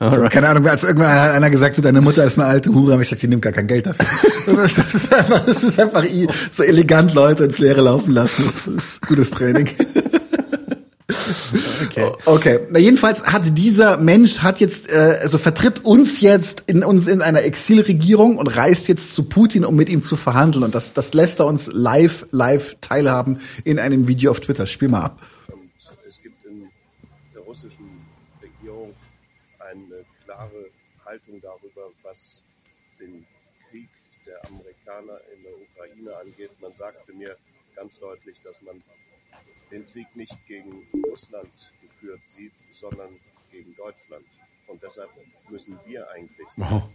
so, 0.00 0.28
keine 0.28 0.48
Ahnung, 0.48 0.66
als 0.66 0.84
irgendwann 0.84 1.08
einer 1.08 1.50
gesagt 1.50 1.76
hat, 1.76 1.84
deine 1.84 2.00
Mutter 2.00 2.24
ist 2.24 2.38
eine 2.38 2.46
alte 2.46 2.72
Hure, 2.72 2.92
habe 2.92 3.02
ich 3.02 3.08
gesagt, 3.08 3.22
die 3.22 3.28
nimmt 3.28 3.42
gar 3.42 3.52
kein 3.52 3.66
Geld 3.66 3.86
dafür. 3.86 4.06
das 4.54 4.94
ist 4.94 5.12
einfach, 5.12 5.44
das 5.44 5.62
ist 5.62 5.80
einfach 5.80 6.04
so 6.50 6.62
elegant 6.62 7.14
Leute 7.14 7.44
ins 7.44 7.58
Leere 7.58 7.80
laufen 7.80 8.12
lassen. 8.12 8.44
Das 8.44 8.66
ist 8.66 9.00
gutes 9.02 9.30
Training. 9.30 9.68
Okay. 11.84 12.12
Okay. 12.26 12.60
Na 12.70 12.78
jedenfalls 12.78 13.24
hat 13.24 13.56
dieser 13.56 13.96
Mensch 13.96 14.40
hat 14.40 14.60
jetzt 14.60 14.92
äh, 14.92 15.18
also 15.22 15.38
vertritt 15.38 15.84
uns 15.84 16.20
jetzt 16.20 16.64
in 16.66 16.84
uns 16.84 17.06
in 17.06 17.22
einer 17.22 17.42
Exilregierung 17.42 18.36
und 18.36 18.46
reist 18.48 18.88
jetzt 18.88 19.14
zu 19.14 19.24
Putin, 19.24 19.64
um 19.64 19.74
mit 19.74 19.88
ihm 19.88 20.02
zu 20.02 20.16
verhandeln 20.16 20.64
und 20.64 20.74
das 20.74 20.92
das 20.92 21.14
lässt 21.14 21.40
er 21.40 21.46
uns 21.46 21.70
live 21.72 22.26
live 22.30 22.76
teilhaben 22.82 23.40
in 23.64 23.78
einem 23.78 24.06
Video 24.06 24.30
auf 24.30 24.40
Twitter. 24.40 24.66
Spiel 24.66 24.88
mal 24.88 25.02
ab. 25.02 25.22
Und 25.48 25.70
es 26.06 26.20
gibt 26.22 26.44
in 26.44 26.68
der 27.34 27.42
russischen 27.42 28.04
Regierung 28.42 28.92
eine 29.60 30.04
klare 30.24 30.66
Haltung 31.06 31.40
darüber, 31.40 31.90
was 32.02 32.42
den 33.00 33.24
Krieg 33.70 33.88
der 34.26 34.44
Amerikaner 34.46 35.20
in 35.34 35.42
der 35.42 35.52
Ukraine 35.54 36.16
angeht. 36.18 36.50
Man 36.60 36.67
sagte 36.78 37.12
mir 37.12 37.36
ganz 37.74 37.98
deutlich, 37.98 38.40
dass 38.42 38.62
man 38.62 38.82
den 39.70 39.84
Krieg 39.88 40.06
nicht 40.14 40.38
gegen 40.46 40.86
Russland 41.06 41.72
geführt 41.82 42.26
sieht, 42.26 42.54
sondern 42.72 43.18
gegen 43.50 43.74
Deutschland. 43.76 44.24
Und 44.68 44.82
deshalb 44.82 45.10
müssen 45.48 45.78
wir 45.84 46.08
eigentlich 46.10 46.46
Wow. 46.56 46.88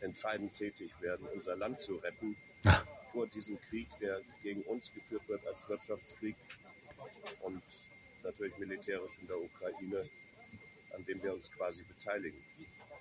entscheidend 0.00 0.54
tätig 0.54 0.90
werden, 1.00 1.26
unser 1.34 1.56
Land 1.56 1.80
zu 1.80 1.96
retten 1.96 2.36
vor 3.12 3.26
diesem 3.26 3.60
Krieg, 3.68 3.88
der 4.00 4.20
gegen 4.42 4.62
uns 4.62 4.92
geführt 4.92 5.28
wird 5.28 5.46
als 5.46 5.68
Wirtschaftskrieg 5.68 6.36
und 7.40 7.62
natürlich 8.22 8.56
militärisch 8.58 9.12
in 9.20 9.26
der 9.26 9.38
Ukraine, 9.40 10.08
an 10.94 11.04
dem 11.04 11.22
wir 11.22 11.34
uns 11.34 11.50
quasi 11.52 11.82
beteiligen. 11.82 12.42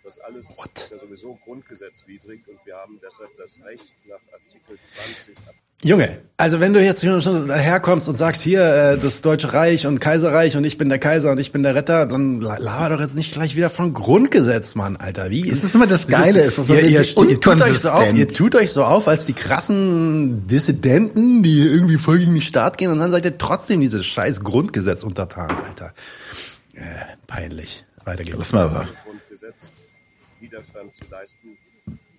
Das 0.05 0.19
alles 0.19 0.47
ist 0.49 0.91
ja 0.91 0.99
sowieso 0.99 1.35
grundgesetzwidrig 1.43 2.47
und 2.47 2.59
wir 2.63 2.75
haben 2.75 2.99
deshalb 3.03 3.29
das 3.37 3.59
Recht 3.65 3.83
nach 4.07 4.19
Artikel 4.31 4.77
20 4.95 5.35
Junge, 5.83 6.21
also 6.37 6.59
wenn 6.59 6.73
du 6.73 6.81
jetzt 6.81 7.01
hier 7.01 7.19
schon 7.21 7.47
daherkommst 7.47 8.07
und 8.07 8.15
sagst, 8.15 8.41
hier 8.43 8.61
äh, 8.63 8.97
das 8.99 9.21
Deutsche 9.21 9.51
Reich 9.53 9.87
und 9.87 9.99
Kaiserreich 9.99 10.55
und 10.57 10.63
ich 10.63 10.77
bin 10.77 10.89
der 10.89 10.99
Kaiser 10.99 11.31
und 11.31 11.39
ich 11.39 11.51
bin 11.51 11.63
der 11.63 11.73
Retter, 11.75 12.05
dann 12.05 12.39
la- 12.39 12.57
laber 12.59 12.95
doch 12.95 13.01
jetzt 13.01 13.15
nicht 13.15 13.33
gleich 13.33 13.55
wieder 13.55 13.69
von 13.71 13.93
Grundgesetz, 13.95 14.75
Mann, 14.75 14.95
Alter. 14.95 15.31
Wie 15.31 15.49
Das 15.49 15.63
ist 15.63 15.73
immer 15.75 15.87
das 15.87 16.07
Geile, 16.07 16.41
ist 16.43 16.59
das 16.59 16.67
so 16.67 16.75
ihr, 16.75 16.83
ihr, 16.83 17.03
tut 17.03 17.61
euch 17.61 17.79
so 17.79 17.89
auf, 17.89 18.13
ihr 18.13 18.27
tut 18.27 18.55
euch 18.55 18.71
so 18.71 18.83
auf 18.83 19.07
als 19.07 19.25
die 19.25 19.33
krassen 19.33 20.45
Dissidenten, 20.47 21.41
die 21.43 21.59
irgendwie 21.61 21.97
voll 21.97 22.19
gegen 22.19 22.33
den 22.33 22.41
Staat 22.41 22.77
gehen 22.77 22.91
und 22.91 22.99
dann 22.99 23.09
seid 23.11 23.25
ihr 23.25 23.37
trotzdem 23.37 23.81
dieses 23.81 24.05
scheiß 24.05 24.41
Grundgesetz 24.41 25.03
untertan, 25.03 25.49
Alter. 25.49 25.93
Äh, 26.73 26.81
peinlich. 27.27 27.85
Weiter 28.05 28.23
geht's. 28.23 28.37
Lass 28.37 28.51
mal 28.53 28.87
Widerstand 30.55 30.95
zu 30.95 31.03
leisten. 31.09 31.57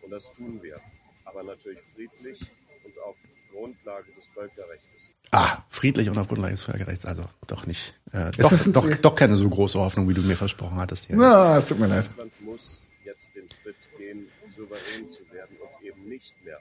Und 0.02 0.10
das 0.10 0.30
tun 0.32 0.62
wir. 0.62 0.80
Aber 1.24 1.42
natürlich 1.42 1.80
friedlich 1.94 2.40
und 2.84 2.98
auf 3.00 3.16
Grundlage 3.50 4.12
des 4.12 4.26
Völkerrechts. 4.26 4.86
Ah, 5.32 5.64
friedlich 5.70 6.08
und 6.08 6.18
auf 6.18 6.28
Grundlage 6.28 6.52
des 6.54 6.62
Völkerrechts, 6.62 7.04
also 7.06 7.24
doch 7.46 7.66
nicht. 7.66 7.94
Äh, 8.12 8.30
Ist 8.30 8.66
doch, 8.68 8.84
doch, 8.84 8.94
doch 8.96 9.14
keine 9.14 9.34
so 9.34 9.48
große 9.48 9.78
Hoffnung, 9.78 10.08
wie 10.08 10.14
du 10.14 10.22
mir 10.22 10.36
versprochen 10.36 10.76
hattest 10.76 11.06
hier. 11.06 11.16
Ja, 11.16 11.56
es 11.58 11.66
tut 11.66 11.78
mir 11.78 11.86
leid. 11.88 12.06
Deutschland 12.06 12.40
muss 12.42 12.84
jetzt 13.04 13.34
den 13.34 13.48
Schritt 13.50 13.76
gehen, 13.98 14.28
souverän 14.54 15.10
zu 15.10 15.22
werden 15.32 15.56
und 15.56 15.84
eben 15.84 16.08
nicht 16.08 16.34
mehr 16.44 16.60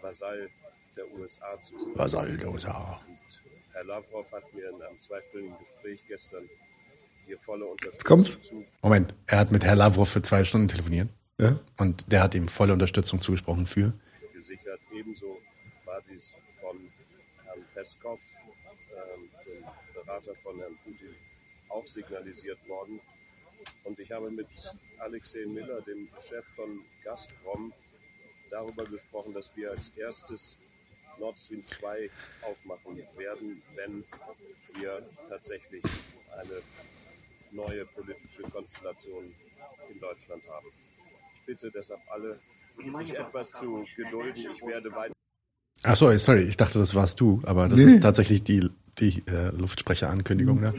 Vasall 0.00 0.48
der 0.96 1.04
USA 1.12 1.60
zu 1.60 1.74
sein. 1.78 1.92
Vasall 1.94 2.36
der 2.36 2.50
USA. 2.50 3.00
Und 3.06 3.18
Herr 3.72 3.84
Lavrov 3.84 4.26
hat 4.32 4.52
mir 4.52 4.70
in 4.70 4.82
einem 4.82 4.98
zweistündigen 4.98 5.58
Gespräch 5.58 6.00
gestern 6.08 6.48
hier 7.26 7.38
volle 7.38 7.64
Unterstützung 7.66 8.04
Kommt's? 8.06 8.40
zu 8.42 8.64
Moment, 8.82 9.14
er 9.26 9.38
hat 9.38 9.52
mit 9.52 9.64
Herr 9.64 9.76
Lavrov 9.76 10.08
für 10.08 10.22
zwei 10.22 10.44
Stunden 10.44 10.68
telefoniert. 10.68 11.08
Ja. 11.38 11.58
Und 11.78 12.10
der 12.12 12.22
hat 12.22 12.34
ihm 12.34 12.48
volle 12.48 12.72
Unterstützung 12.72 13.20
zugesprochen 13.20 13.66
für. 13.66 13.92
gesichert. 14.32 14.80
Ebenso 14.92 15.38
war 15.84 16.00
dies 16.10 16.34
von 16.60 16.76
Herrn 17.44 17.64
Peskov, 17.74 18.20
ähm, 18.90 19.28
dem 19.46 19.64
Berater 19.94 20.34
von 20.42 20.58
Herrn 20.58 20.76
Putin, 20.84 21.14
auch 21.68 21.86
signalisiert 21.86 22.58
worden. 22.68 23.00
Und 23.84 23.98
ich 23.98 24.10
habe 24.10 24.30
mit 24.30 24.48
Alexei 24.98 25.46
Miller, 25.46 25.80
dem 25.82 26.08
Chef 26.20 26.44
von 26.56 26.84
Gazprom, 27.04 27.72
darüber 28.50 28.84
gesprochen, 28.84 29.32
dass 29.32 29.54
wir 29.56 29.70
als 29.70 29.88
erstes 29.96 30.56
Nord 31.18 31.38
Stream 31.38 31.64
2 31.64 32.10
aufmachen 32.42 33.02
werden, 33.16 33.62
wenn 33.74 34.04
wir 34.74 35.02
tatsächlich 35.28 35.82
eine 36.36 36.62
neue 37.52 37.84
politische 37.86 38.42
Konstellation 38.42 39.34
in 39.92 40.00
Deutschland 40.00 40.42
haben. 40.48 40.66
Ich 41.34 41.46
bitte 41.46 41.70
deshalb 41.70 42.00
alle, 42.10 42.38
sich 43.04 43.14
etwas 43.14 43.50
zu 43.52 43.84
gedulden. 43.96 44.46
Ich 44.54 44.62
werde 44.66 44.92
weiter 44.92 45.12
Ach 45.84 45.96
so, 45.96 46.16
sorry, 46.16 46.42
ich 46.42 46.56
dachte, 46.56 46.78
das 46.78 46.94
warst 46.94 47.20
du, 47.20 47.42
aber 47.44 47.66
das 47.68 47.76
Nee. 47.78 47.84
ist 47.86 48.02
tatsächlich 48.02 48.44
die, 48.44 48.70
die 48.98 49.22
äh, 49.26 49.50
Luftsprecherankündigung. 49.56 50.60
Ne? 50.60 50.72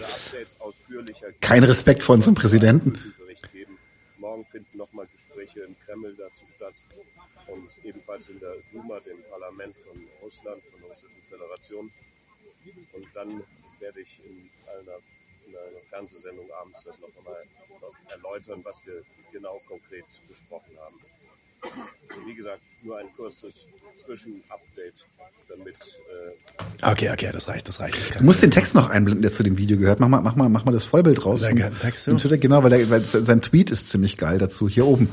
Ausführlicher 0.59 1.31
Kein 1.41 1.63
Respekt 1.65 2.03
vor 2.03 2.15
unserem 2.15 2.35
Präsidenten. 2.35 2.97
Morgen 4.17 4.45
finden 4.45 4.77
nochmal 4.77 5.05
Gespräche 5.13 5.59
im 5.61 5.75
Kreml 5.79 6.15
dazu 6.15 6.45
statt 6.55 6.73
und 7.47 7.69
ebenfalls 7.83 8.29
in 8.29 8.39
der 8.39 8.55
Duma, 8.71 9.01
dem 9.01 9.21
Parlament 9.29 9.75
von 9.85 10.01
Russland, 10.21 10.63
von 10.71 10.79
der 10.79 10.89
Russischen 10.91 11.21
Föderation. 11.29 11.91
Und 12.93 13.05
dann 13.13 13.43
werde 13.79 13.99
ich 13.99 14.21
in 14.23 14.49
einer, 14.79 14.99
in 15.53 15.75
einer 15.75 15.83
Fernsehsendung 15.89 16.45
abends 16.59 16.83
das 16.83 16.95
noch 16.99 17.09
einmal 17.17 17.43
erläutern, 18.09 18.61
was 18.63 18.79
wir 18.85 19.01
genau 19.31 19.59
konkret 19.67 20.05
besprochen 20.27 20.77
haben. 20.79 20.95
Wie 22.27 22.33
gesagt, 22.35 22.61
nur 22.83 22.97
ein 22.97 23.07
kurzes 23.15 23.65
Zwischenupdate, 23.95 25.05
damit 25.47 25.77
äh, 26.81 26.85
Okay, 26.91 27.09
okay, 27.09 27.29
das 27.31 27.47
reicht, 27.47 27.69
das 27.69 27.79
reicht. 27.79 27.97
Ich 27.97 28.09
Du 28.09 28.23
musst 28.23 28.41
den 28.41 28.51
Text 28.51 28.75
noch 28.75 28.89
einblenden, 28.89 29.21
der 29.21 29.31
zu 29.31 29.43
dem 29.43 29.57
Video 29.57 29.77
gehört. 29.77 30.01
Mach 30.01 30.09
mal, 30.09 30.21
mach 30.21 30.35
mal, 30.35 30.49
mach 30.49 30.65
mal 30.65 30.73
das 30.73 30.83
Vollbild 30.83 31.25
raus. 31.25 31.39
Der 31.39 31.51
vom- 31.55 31.79
Text. 31.79 32.03
Twitter. 32.05 32.37
Genau, 32.37 32.63
weil, 32.63 32.71
der, 32.71 32.89
weil 32.89 32.99
sein 32.99 33.41
Tweet 33.41 33.71
ist 33.71 33.87
ziemlich 33.87 34.17
geil 34.17 34.39
dazu. 34.39 34.67
Hier 34.67 34.85
oben, 34.85 35.07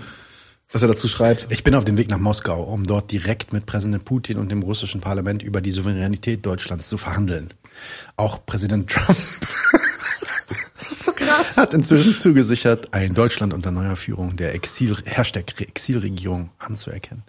was 0.73 0.83
er 0.83 0.89
dazu 0.89 1.07
schreibt. 1.07 1.47
Ich 1.52 1.62
bin 1.62 1.77
auf 1.77 1.85
dem 1.85 1.97
Weg 1.97 2.10
nach 2.10 2.19
Moskau, 2.19 2.65
um 2.65 2.85
dort 2.85 3.12
direkt 3.12 3.52
mit 3.52 3.67
Präsident 3.67 4.05
Putin 4.05 4.36
und 4.39 4.49
dem 4.51 4.62
russischen 4.65 5.01
Parlament 5.01 5.44
über 5.44 5.60
die 5.60 5.70
Souveränität 5.70 6.44
Deutschlands 6.44 6.89
zu 6.89 6.99
verhandeln. 6.99 7.55
Auch 8.17 8.44
Präsident 8.44 8.91
Trump 8.91 9.17
Das 10.75 10.91
ist 10.91 11.05
so 11.05 11.12
krass. 11.12 11.40
Hat 11.57 11.75
inzwischen 11.75 12.17
zugesichert, 12.17 12.93
ein 12.95 13.15
Deutschland 13.15 13.53
unter 13.55 13.70
neuer 13.70 13.97
Führung 13.97 14.37
der 14.37 14.55
Exil, 14.55 14.97
Hashtag 15.05 15.61
Exilregierung 15.61 16.51
anzuerkennen. 16.59 17.23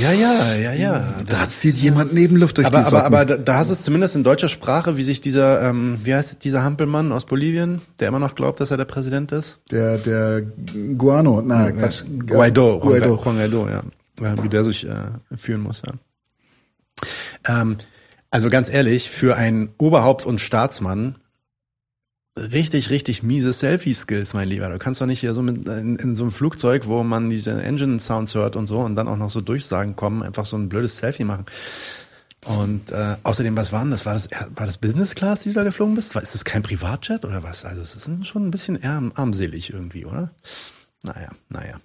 Ja, 0.00 0.12
ja, 0.12 0.54
ja, 0.54 0.72
ja. 0.72 1.14
Da 1.26 1.48
zieht 1.48 1.76
jemand 1.76 2.12
Nebenluft 2.12 2.58
durch 2.58 2.66
aber, 2.66 2.80
die 2.80 2.84
aber, 2.84 2.90
Socken. 2.98 3.06
aber 3.06 3.24
da, 3.24 3.36
da 3.36 3.56
hast 3.56 3.68
du 3.68 3.72
es 3.72 3.82
zumindest 3.82 4.16
in 4.16 4.24
deutscher 4.24 4.48
Sprache, 4.48 4.96
wie 4.96 5.02
sich 5.02 5.20
dieser, 5.20 5.62
ähm, 5.62 5.98
wie 6.02 6.14
heißt 6.14 6.44
dieser 6.44 6.62
Hampelmann 6.64 7.12
aus 7.12 7.24
Bolivien, 7.24 7.80
der 7.98 8.08
immer 8.08 8.18
noch 8.18 8.34
glaubt, 8.34 8.60
dass 8.60 8.70
er 8.70 8.76
der 8.76 8.84
Präsident 8.84 9.32
ist? 9.32 9.58
Der, 9.70 9.96
der 9.98 10.42
Guano, 10.42 11.40
na, 11.40 11.70
Quatsch. 11.70 12.02
Guaido, 12.26 12.78
Guaido. 12.80 13.16
Juan 13.16 13.36
Guaido, 13.36 13.68
ja. 13.68 13.82
Ja, 14.20 14.42
Wie 14.42 14.48
der 14.48 14.64
sich 14.64 14.86
äh, 14.86 14.94
führen 15.36 15.60
muss, 15.60 15.82
ja. 15.86 15.92
Ähm, 17.46 17.76
also 18.30 18.50
ganz 18.50 18.68
ehrlich, 18.68 19.10
für 19.10 19.36
einen 19.36 19.70
Oberhaupt 19.78 20.26
und 20.26 20.40
Staatsmann 20.40 21.16
richtig, 22.36 22.90
richtig 22.90 23.22
miese 23.22 23.52
Selfie-Skills, 23.52 24.34
mein 24.34 24.48
Lieber. 24.48 24.68
Du 24.68 24.78
kannst 24.78 25.00
doch 25.00 25.06
nicht 25.06 25.20
hier 25.20 25.34
so 25.34 25.42
mit, 25.42 25.66
in, 25.66 25.96
in 25.96 26.16
so 26.16 26.24
einem 26.24 26.32
Flugzeug, 26.32 26.86
wo 26.86 27.02
man 27.02 27.30
diese 27.30 27.62
Engine-Sounds 27.62 28.34
hört 28.34 28.56
und 28.56 28.66
so 28.66 28.80
und 28.80 28.96
dann 28.96 29.08
auch 29.08 29.16
noch 29.16 29.30
so 29.30 29.40
Durchsagen 29.40 29.96
kommen, 29.96 30.22
einfach 30.22 30.46
so 30.46 30.56
ein 30.56 30.68
blödes 30.68 30.98
Selfie 30.98 31.24
machen. 31.24 31.46
Und 32.44 32.92
äh, 32.92 33.16
außerdem, 33.22 33.56
was 33.56 33.72
war 33.72 33.80
denn 33.80 33.90
das? 33.90 34.06
War 34.06 34.14
das 34.14 34.28
war 34.54 34.66
das 34.66 34.78
Business 34.78 35.14
Class, 35.14 35.42
die 35.42 35.48
du 35.48 35.54
da 35.54 35.64
geflogen 35.64 35.94
bist? 35.96 36.14
War, 36.14 36.22
ist 36.22 36.34
das 36.34 36.44
kein 36.44 36.62
Privatjet 36.62 37.24
oder 37.24 37.42
was? 37.42 37.64
Also 37.64 37.82
es 37.82 37.96
ist 37.96 38.26
schon 38.26 38.46
ein 38.46 38.50
bisschen 38.50 38.80
eher 38.80 39.02
armselig 39.14 39.72
irgendwie, 39.72 40.04
oder? 40.04 40.30
Naja, 41.02 41.30
naja. 41.48 41.80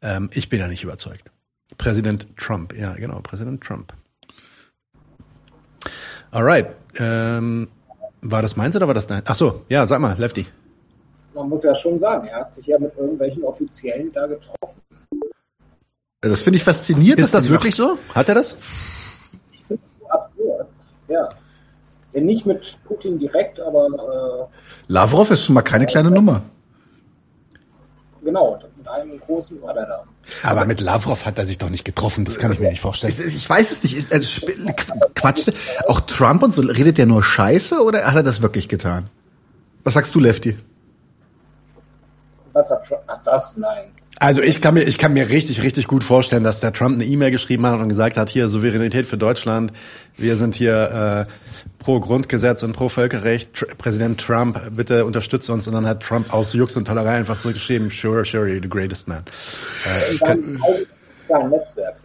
Ähm, 0.00 0.30
ich 0.32 0.48
bin 0.48 0.58
ja 0.58 0.66
nicht 0.66 0.82
überzeugt. 0.82 1.30
Präsident 1.78 2.36
Trump, 2.36 2.76
ja 2.76 2.94
genau, 2.94 3.20
Präsident 3.20 3.62
Trump. 3.62 3.92
Alright. 6.32 6.74
Ähm, 6.96 7.68
war 8.22 8.40
das 8.40 8.56
meins 8.56 8.74
oder 8.76 8.86
war 8.86 8.94
das 8.94 9.06
dein? 9.06 9.22
Ach 9.26 9.34
so, 9.34 9.62
ja, 9.68 9.86
sag 9.86 10.00
mal, 10.00 10.16
Lefty. 10.18 10.46
Man 11.34 11.48
muss 11.48 11.64
ja 11.64 11.74
schon 11.74 11.98
sagen, 11.98 12.26
er 12.28 12.40
hat 12.40 12.54
sich 12.54 12.66
ja 12.66 12.78
mit 12.78 12.96
irgendwelchen 12.96 13.42
Offiziellen 13.42 14.12
da 14.12 14.26
getroffen. 14.26 14.82
Das 16.20 16.42
finde 16.42 16.58
ich 16.58 16.64
faszinierend. 16.64 17.20
Ist 17.20 17.34
das 17.34 17.48
wirklich 17.48 17.74
so? 17.74 17.98
Hat 18.14 18.28
er 18.28 18.36
das? 18.36 18.56
Ich 19.50 19.62
finde 19.64 19.82
es 20.00 20.10
absurd. 20.10 20.68
Ja. 21.08 21.28
ja. 22.12 22.20
Nicht 22.20 22.46
mit 22.46 22.78
Putin 22.84 23.18
direkt, 23.18 23.58
aber 23.58 24.50
Lavrov 24.86 25.30
ist 25.30 25.44
schon 25.44 25.54
mal 25.54 25.62
keine 25.62 25.86
kleine 25.86 26.10
Nummer. 26.10 26.42
äh, 27.54 28.24
genau, 28.24 28.60
mit 28.82 28.88
einem 28.88 29.18
großen 29.18 29.62
war 29.62 29.74
der 29.74 29.86
da. 29.86 30.04
Aber 30.42 30.64
mit 30.64 30.80
Lavrov 30.80 31.24
hat 31.24 31.38
er 31.38 31.44
sich 31.44 31.58
doch 31.58 31.70
nicht 31.70 31.84
getroffen, 31.84 32.24
das 32.24 32.38
kann 32.38 32.52
ich 32.52 32.58
mir 32.58 32.70
nicht 32.70 32.80
vorstellen. 32.80 33.14
Ich, 33.16 33.34
ich 33.36 33.48
weiß 33.48 33.70
es 33.70 33.82
nicht. 33.84 33.96
Ich- 33.96 34.12
Also, 34.12 34.46
Quatsch. 35.14 35.48
Auch 35.86 36.00
Trump 36.00 36.42
und 36.42 36.54
so, 36.54 36.62
redet 36.62 36.98
der 36.98 37.06
nur 37.06 37.22
Scheiße 37.22 37.80
oder 37.82 38.04
hat 38.06 38.16
er 38.16 38.22
das 38.24 38.42
wirklich 38.42 38.68
getan? 38.68 39.08
Was 39.84 39.94
sagst 39.94 40.14
du, 40.14 40.20
Lefty? 40.20 40.56
Was 42.52 42.70
hat 42.70 42.84
Trump? 42.86 43.02
Ach, 43.06 43.18
das? 43.24 43.56
Nein. 43.56 43.92
Also 44.18 44.40
ich 44.40 44.60
kann 44.60 44.74
mir, 44.74 44.82
ich 44.82 44.98
kann 44.98 45.12
mir 45.12 45.28
richtig, 45.28 45.62
richtig 45.62 45.88
gut 45.88 46.04
vorstellen, 46.04 46.44
dass 46.44 46.60
der 46.60 46.72
Trump 46.72 46.94
eine 46.94 47.04
E-Mail 47.04 47.30
geschrieben 47.30 47.66
hat 47.66 47.80
und 47.80 47.88
gesagt 47.88 48.16
hat, 48.16 48.28
hier 48.28 48.48
Souveränität 48.48 49.06
für 49.06 49.16
Deutschland, 49.16 49.72
wir 50.16 50.36
sind 50.36 50.54
hier 50.54 51.26
äh, 51.28 51.32
pro 51.78 51.98
Grundgesetz 51.98 52.62
und 52.62 52.74
pro 52.74 52.88
Völkerrecht, 52.88 53.54
Tr 53.54 53.66
Präsident 53.76 54.20
Trump, 54.20 54.60
bitte 54.76 55.04
unterstütze 55.04 55.52
uns. 55.52 55.66
Und 55.66 55.74
dann 55.74 55.86
hat 55.86 56.02
Trump 56.02 56.32
aus 56.32 56.52
Jux 56.52 56.76
und 56.76 56.86
Tollerei 56.86 57.16
einfach 57.16 57.38
zurückgeschrieben, 57.38 57.90
sure, 57.90 58.24
sure, 58.24 58.46
you're 58.46 58.62
the 58.62 58.68
greatest 58.68 59.08
man. 59.08 59.24
Äh, 59.84 60.16
kann, 60.18 60.60
sozialen 61.18 61.50
Netzwerk 61.50 61.96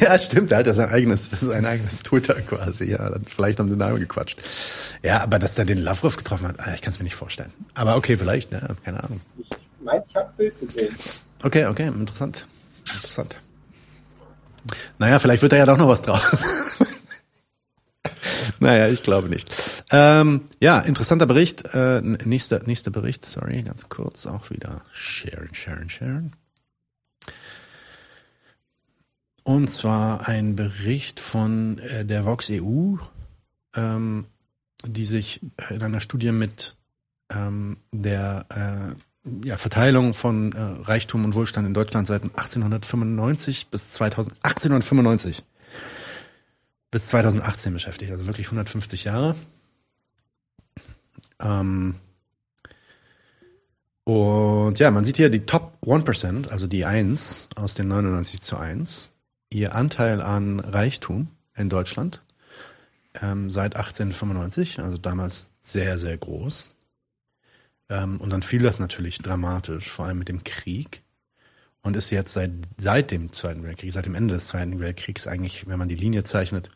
ja, 0.00 0.18
stimmt, 0.18 0.50
er 0.50 0.58
hat 0.58 0.66
ja 0.66 0.74
sein 0.74 0.88
eigenes, 0.88 1.30
sein 1.30 1.64
eigenes 1.64 2.02
Twitter 2.02 2.34
quasi. 2.40 2.90
Ja, 2.90 3.12
vielleicht 3.26 3.58
haben 3.58 3.68
sie 3.68 3.76
da 3.76 3.92
gequatscht. 3.92 4.40
Ja, 5.02 5.22
aber 5.22 5.38
dass 5.38 5.58
er 5.58 5.64
den 5.64 5.78
Lavrov 5.78 6.16
getroffen 6.16 6.48
hat, 6.48 6.56
ah, 6.58 6.74
ich 6.74 6.80
kann 6.80 6.92
es 6.92 6.98
mir 6.98 7.04
nicht 7.04 7.14
vorstellen. 7.14 7.52
Aber 7.74 7.96
okay, 7.96 8.16
vielleicht, 8.16 8.52
ja, 8.52 8.60
keine 8.84 9.02
Ahnung. 9.02 9.20
Ich 9.38 9.48
meine, 9.80 10.04
ich 10.08 10.16
habe 10.16 10.32
Bild 10.36 10.58
gesehen. 10.60 10.94
Okay, 11.42 11.66
okay, 11.66 11.88
interessant. 11.88 12.46
Interessant. 12.94 13.40
Naja, 14.98 15.18
vielleicht 15.18 15.42
wird 15.42 15.52
da 15.52 15.56
ja 15.56 15.66
doch 15.66 15.78
noch 15.78 15.88
was 15.88 16.02
draus. 16.02 16.78
naja, 18.60 18.88
ich 18.88 19.02
glaube 19.02 19.28
nicht. 19.28 19.84
Ähm, 19.90 20.42
ja, 20.60 20.80
interessanter 20.80 21.26
Bericht. 21.26 21.64
Äh, 21.72 22.00
nächster, 22.02 22.62
nächster 22.64 22.90
Bericht, 22.90 23.24
sorry, 23.24 23.62
ganz 23.62 23.88
kurz, 23.88 24.26
auch 24.26 24.50
wieder 24.50 24.82
sharen, 24.92 25.54
sharen, 25.54 25.88
sharen. 25.88 26.32
Und 29.44 29.70
zwar 29.70 30.28
ein 30.28 30.56
Bericht 30.56 31.20
von 31.20 31.78
äh, 31.78 32.04
der 32.04 32.26
Vox 32.26 32.50
EU, 32.50 32.96
ähm, 33.74 34.26
die 34.84 35.06
sich 35.06 35.40
in 35.70 35.82
einer 35.82 36.00
Studie 36.00 36.32
mit 36.32 36.76
ähm, 37.30 37.78
der 37.92 38.46
äh, 38.50 38.94
ja, 39.44 39.56
Verteilung 39.56 40.14
von 40.14 40.52
äh, 40.52 40.60
Reichtum 40.60 41.24
und 41.24 41.34
Wohlstand 41.34 41.66
in 41.66 41.74
Deutschland 41.74 42.06
seit 42.06 42.22
1895 42.22 43.68
bis 43.68 43.90
2000, 43.92 44.36
1895 44.42 45.42
bis 46.90 47.08
2018 47.08 47.72
beschäftigt, 47.72 48.10
also 48.10 48.26
wirklich 48.26 48.46
150 48.46 49.04
Jahre. 49.04 49.34
Ähm, 51.40 51.94
und 54.04 54.78
ja, 54.78 54.90
man 54.90 55.04
sieht 55.04 55.18
hier 55.18 55.28
die 55.28 55.44
Top 55.44 55.76
1%, 55.82 56.48
also 56.48 56.66
die 56.66 56.84
1 56.86 57.48
aus 57.56 57.74
den 57.74 57.88
99 57.88 58.40
zu 58.40 58.56
1, 58.56 59.10
ihr 59.50 59.74
Anteil 59.74 60.22
an 60.22 60.60
Reichtum 60.60 61.28
in 61.54 61.68
Deutschland 61.68 62.22
ähm, 63.20 63.50
seit 63.50 63.76
1895, 63.76 64.80
also 64.80 64.96
damals 64.96 65.50
sehr, 65.60 65.98
sehr 65.98 66.16
groß. 66.16 66.74
Ähm, 67.88 68.18
und 68.18 68.30
dann 68.30 68.42
fiel 68.42 68.62
das 68.62 68.78
natürlich 68.78 69.18
dramatisch, 69.18 69.90
vor 69.90 70.06
allem 70.06 70.18
mit 70.18 70.28
dem 70.28 70.44
Krieg. 70.44 71.02
Und 71.82 71.96
ist 71.96 72.10
jetzt 72.10 72.34
seit, 72.34 72.50
seit 72.76 73.10
dem 73.12 73.32
Zweiten 73.32 73.62
Weltkrieg, 73.62 73.92
seit 73.92 74.04
dem 74.04 74.14
Ende 74.14 74.34
des 74.34 74.48
Zweiten 74.48 74.80
Weltkriegs 74.80 75.26
eigentlich, 75.26 75.68
wenn 75.68 75.78
man 75.78 75.88
die 75.88 75.94
Linie 75.94 76.24
zeichnet, 76.24 76.70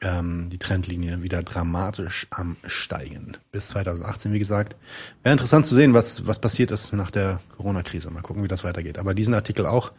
ähm, 0.00 0.48
die 0.50 0.58
Trendlinie 0.58 1.22
wieder 1.22 1.42
dramatisch 1.42 2.26
am 2.30 2.56
Steigen. 2.66 3.36
Bis 3.52 3.68
2018, 3.68 4.32
wie 4.32 4.38
gesagt. 4.38 4.76
Wäre 5.22 5.32
interessant 5.32 5.66
zu 5.66 5.74
sehen, 5.74 5.94
was, 5.94 6.26
was 6.26 6.40
passiert 6.40 6.72
ist 6.72 6.92
nach 6.92 7.10
der 7.10 7.40
Corona-Krise. 7.56 8.10
Mal 8.10 8.22
gucken, 8.22 8.42
wie 8.42 8.48
das 8.48 8.64
weitergeht. 8.64 8.98
Aber 8.98 9.14
diesen 9.14 9.34
Artikel 9.34 9.66
auch, 9.66 9.92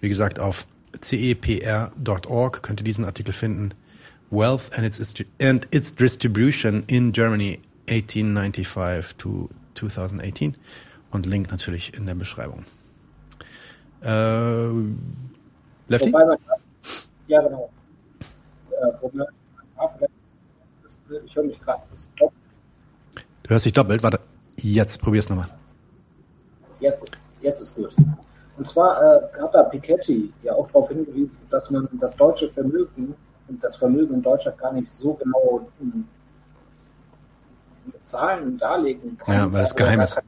wie 0.00 0.08
gesagt, 0.08 0.40
auf 0.40 0.66
cepr.org 0.98 2.62
könnt 2.62 2.80
ihr 2.80 2.84
diesen 2.84 3.04
Artikel 3.04 3.32
finden. 3.32 3.74
Wealth 4.30 4.70
and 4.76 4.86
its, 4.86 5.14
and 5.42 5.66
its 5.74 5.94
Distribution 5.94 6.84
in 6.86 7.12
Germany 7.12 7.58
1895 7.88 9.16
to 9.16 9.50
2018 9.88 10.56
und 11.10 11.26
Link 11.26 11.50
natürlich 11.50 11.96
in 11.96 12.06
der 12.06 12.14
Beschreibung. 12.14 12.64
Äh, 14.02 14.68
Lefty? 15.88 16.12
Ja, 17.26 17.42
genau. 17.42 17.70
Äh, 18.70 18.92
ich 21.24 21.36
höre 21.36 21.44
mich 21.44 21.60
gerade. 21.60 21.82
Du 23.42 23.50
hörst 23.50 23.64
dich 23.64 23.72
doppelt. 23.72 24.02
Warte, 24.02 24.20
jetzt 24.56 25.00
probier's 25.00 25.28
nochmal. 25.28 25.48
Jetzt 26.80 27.04
ist, 27.04 27.32
jetzt 27.40 27.60
ist 27.60 27.74
gut. 27.74 27.94
Und 28.56 28.66
zwar 28.66 29.00
äh, 29.00 29.40
hat 29.40 29.54
da 29.54 29.62
Piketty 29.64 30.32
ja 30.42 30.54
auch 30.54 30.66
darauf 30.68 30.88
hingewiesen, 30.88 31.40
dass 31.50 31.70
man 31.70 31.88
das 32.00 32.16
deutsche 32.16 32.48
Vermögen 32.48 33.14
und 33.48 33.64
das 33.64 33.76
Vermögen 33.76 34.14
in 34.14 34.22
Deutschland 34.22 34.58
gar 34.58 34.72
nicht 34.72 34.88
so 34.88 35.14
genau 35.14 35.66
in, 35.80 36.06
mit 37.92 38.08
Zahlen 38.08 38.58
darlegen 38.58 39.18
kann. 39.18 39.34
Ja, 39.34 39.52
weil 39.52 39.64
es 39.64 39.74
geheim 39.74 40.00
ist. 40.00 40.20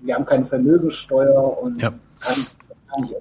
Wir 0.00 0.14
haben 0.14 0.26
keine 0.26 0.46
Vermögenssteuer 0.46 1.62
und 1.62 1.80
ja. 1.80 1.92
es 2.08 2.20
kann, 2.20 2.46
kann 2.92 3.02
nicht 3.02 3.14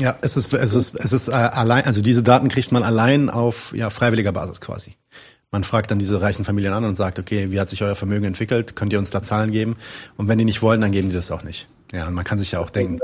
ja, 0.00 0.16
es 0.22 0.36
ist 0.36 0.52
es 0.54 0.74
ist 0.74 0.94
es 0.94 1.12
ist 1.12 1.28
äh, 1.28 1.32
allein, 1.32 1.84
also 1.84 2.00
diese 2.00 2.22
Daten 2.22 2.48
kriegt 2.48 2.72
man 2.72 2.82
allein 2.82 3.28
auf 3.28 3.74
ja 3.74 3.90
freiwilliger 3.90 4.32
Basis 4.32 4.60
quasi. 4.60 4.96
Man 5.50 5.62
fragt 5.64 5.90
dann 5.90 5.98
diese 5.98 6.22
reichen 6.22 6.44
Familien 6.44 6.72
an 6.72 6.84
und 6.84 6.96
sagt, 6.96 7.18
okay, 7.18 7.50
wie 7.50 7.60
hat 7.60 7.68
sich 7.68 7.82
euer 7.82 7.96
Vermögen 7.96 8.24
entwickelt? 8.24 8.76
Könnt 8.76 8.92
ihr 8.92 8.98
uns 8.98 9.10
da 9.10 9.22
Zahlen 9.22 9.50
geben? 9.50 9.76
Und 10.16 10.28
wenn 10.28 10.38
die 10.38 10.44
nicht 10.44 10.62
wollen, 10.62 10.80
dann 10.80 10.92
geben 10.92 11.08
die 11.08 11.14
das 11.14 11.30
auch 11.30 11.42
nicht. 11.42 11.66
Ja, 11.92 12.06
und 12.06 12.14
man 12.14 12.24
kann 12.24 12.38
sich 12.38 12.52
ja 12.52 12.60
auch 12.60 12.70
denken. 12.70 12.98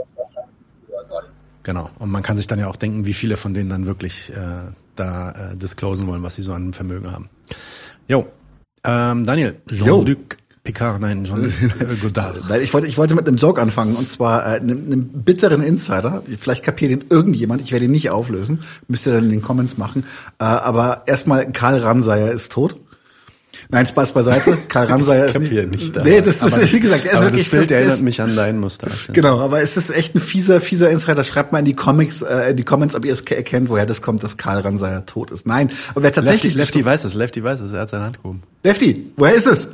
Genau. 1.64 1.90
Und 1.98 2.10
man 2.12 2.22
kann 2.22 2.36
sich 2.36 2.46
dann 2.46 2.60
ja 2.60 2.68
auch 2.68 2.76
denken, 2.76 3.04
wie 3.04 3.14
viele 3.14 3.36
von 3.36 3.52
denen 3.52 3.68
dann 3.68 3.86
wirklich 3.86 4.32
äh, 4.32 4.70
da 4.94 5.30
äh, 5.32 5.56
disclosen 5.56 6.06
wollen, 6.06 6.22
was 6.22 6.36
sie 6.36 6.42
so 6.42 6.52
an 6.52 6.72
Vermögen 6.72 7.10
haben. 7.10 7.28
Jo. 8.06 8.28
Ähm, 8.86 9.24
Daniel, 9.24 9.56
Jean-Luc 9.68 10.36
Picard, 10.66 11.00
nein, 11.00 11.24
Jean 11.24 11.52
Godard. 12.02 12.48
Nein, 12.48 12.60
ich 12.60 12.74
wollte, 12.74 12.88
ich 12.88 12.98
wollte 12.98 13.14
mit 13.14 13.26
einem 13.26 13.36
Joke 13.36 13.62
anfangen 13.62 13.94
und 13.94 14.10
zwar 14.10 14.44
äh, 14.44 14.56
einem, 14.56 14.84
einem 14.86 15.08
bitteren 15.08 15.62
Insider. 15.62 16.22
Vielleicht 16.38 16.64
kapiert 16.64 16.90
ihn 16.90 17.04
irgendjemand. 17.08 17.62
Ich 17.62 17.70
werde 17.70 17.84
ihn 17.84 17.92
nicht 17.92 18.10
auflösen. 18.10 18.60
Müsst 18.88 19.06
ihr 19.06 19.12
dann 19.12 19.24
in 19.24 19.30
den 19.30 19.42
Comments 19.42 19.78
machen. 19.78 20.04
Äh, 20.38 20.44
aber 20.44 21.04
erstmal, 21.06 21.50
Karl 21.52 21.78
Ranseier 21.78 22.32
ist 22.32 22.50
tot. 22.52 22.76
Nein, 23.68 23.86
Spaß 23.86 24.12
beiseite. 24.12 24.56
Karl 24.68 24.86
Ranseier 24.86 25.26
ist 25.26 25.38
nicht. 25.38 25.52
nicht 25.52 26.04
nee, 26.04 26.20
das 26.20 26.42
ist, 26.42 26.72
wie 26.72 26.80
gesagt, 26.80 27.04
er 27.04 27.12
ist 27.12 27.16
aber 27.16 27.26
wirklich. 27.26 27.44
das 27.44 27.50
Bild 27.50 27.70
er 27.70 27.78
erinnert 27.78 27.96
ist, 27.96 28.02
mich 28.02 28.20
an 28.20 28.36
deinen 28.36 28.60
Mustache. 28.60 29.12
Genau, 29.12 29.40
aber 29.40 29.62
es 29.62 29.76
ist 29.76 29.90
echt 29.90 30.14
ein 30.14 30.20
fieser, 30.20 30.60
fieser 30.60 30.90
Insider. 30.90 31.24
Schreibt 31.24 31.52
mal 31.52 31.58
in 31.58 31.64
die 31.64 31.74
Comics, 31.74 32.22
äh, 32.22 32.50
in 32.50 32.56
die 32.56 32.64
Comments, 32.64 32.94
ob 32.94 33.04
ihr 33.04 33.12
es 33.12 33.22
erkennt, 33.22 33.68
woher 33.68 33.86
das 33.86 34.02
kommt, 34.02 34.22
dass 34.22 34.36
Karl 34.36 34.60
Ranseier 34.60 35.06
tot 35.06 35.30
ist. 35.30 35.46
Nein, 35.46 35.70
aber 35.90 36.02
wer 36.02 36.12
tatsächlich. 36.12 36.54
Lefty, 36.54 36.78
Lefty 36.78 36.84
weiß 36.84 37.04
es, 37.04 37.14
Lefty 37.14 37.42
weiß 37.42 37.60
es, 37.60 37.72
er 37.72 37.80
hat 37.80 37.90
seine 37.90 38.04
Hand 38.04 38.22
gehoben. 38.22 38.42
Lefty, 38.62 39.12
woher 39.16 39.34
ist 39.34 39.46
es? 39.46 39.68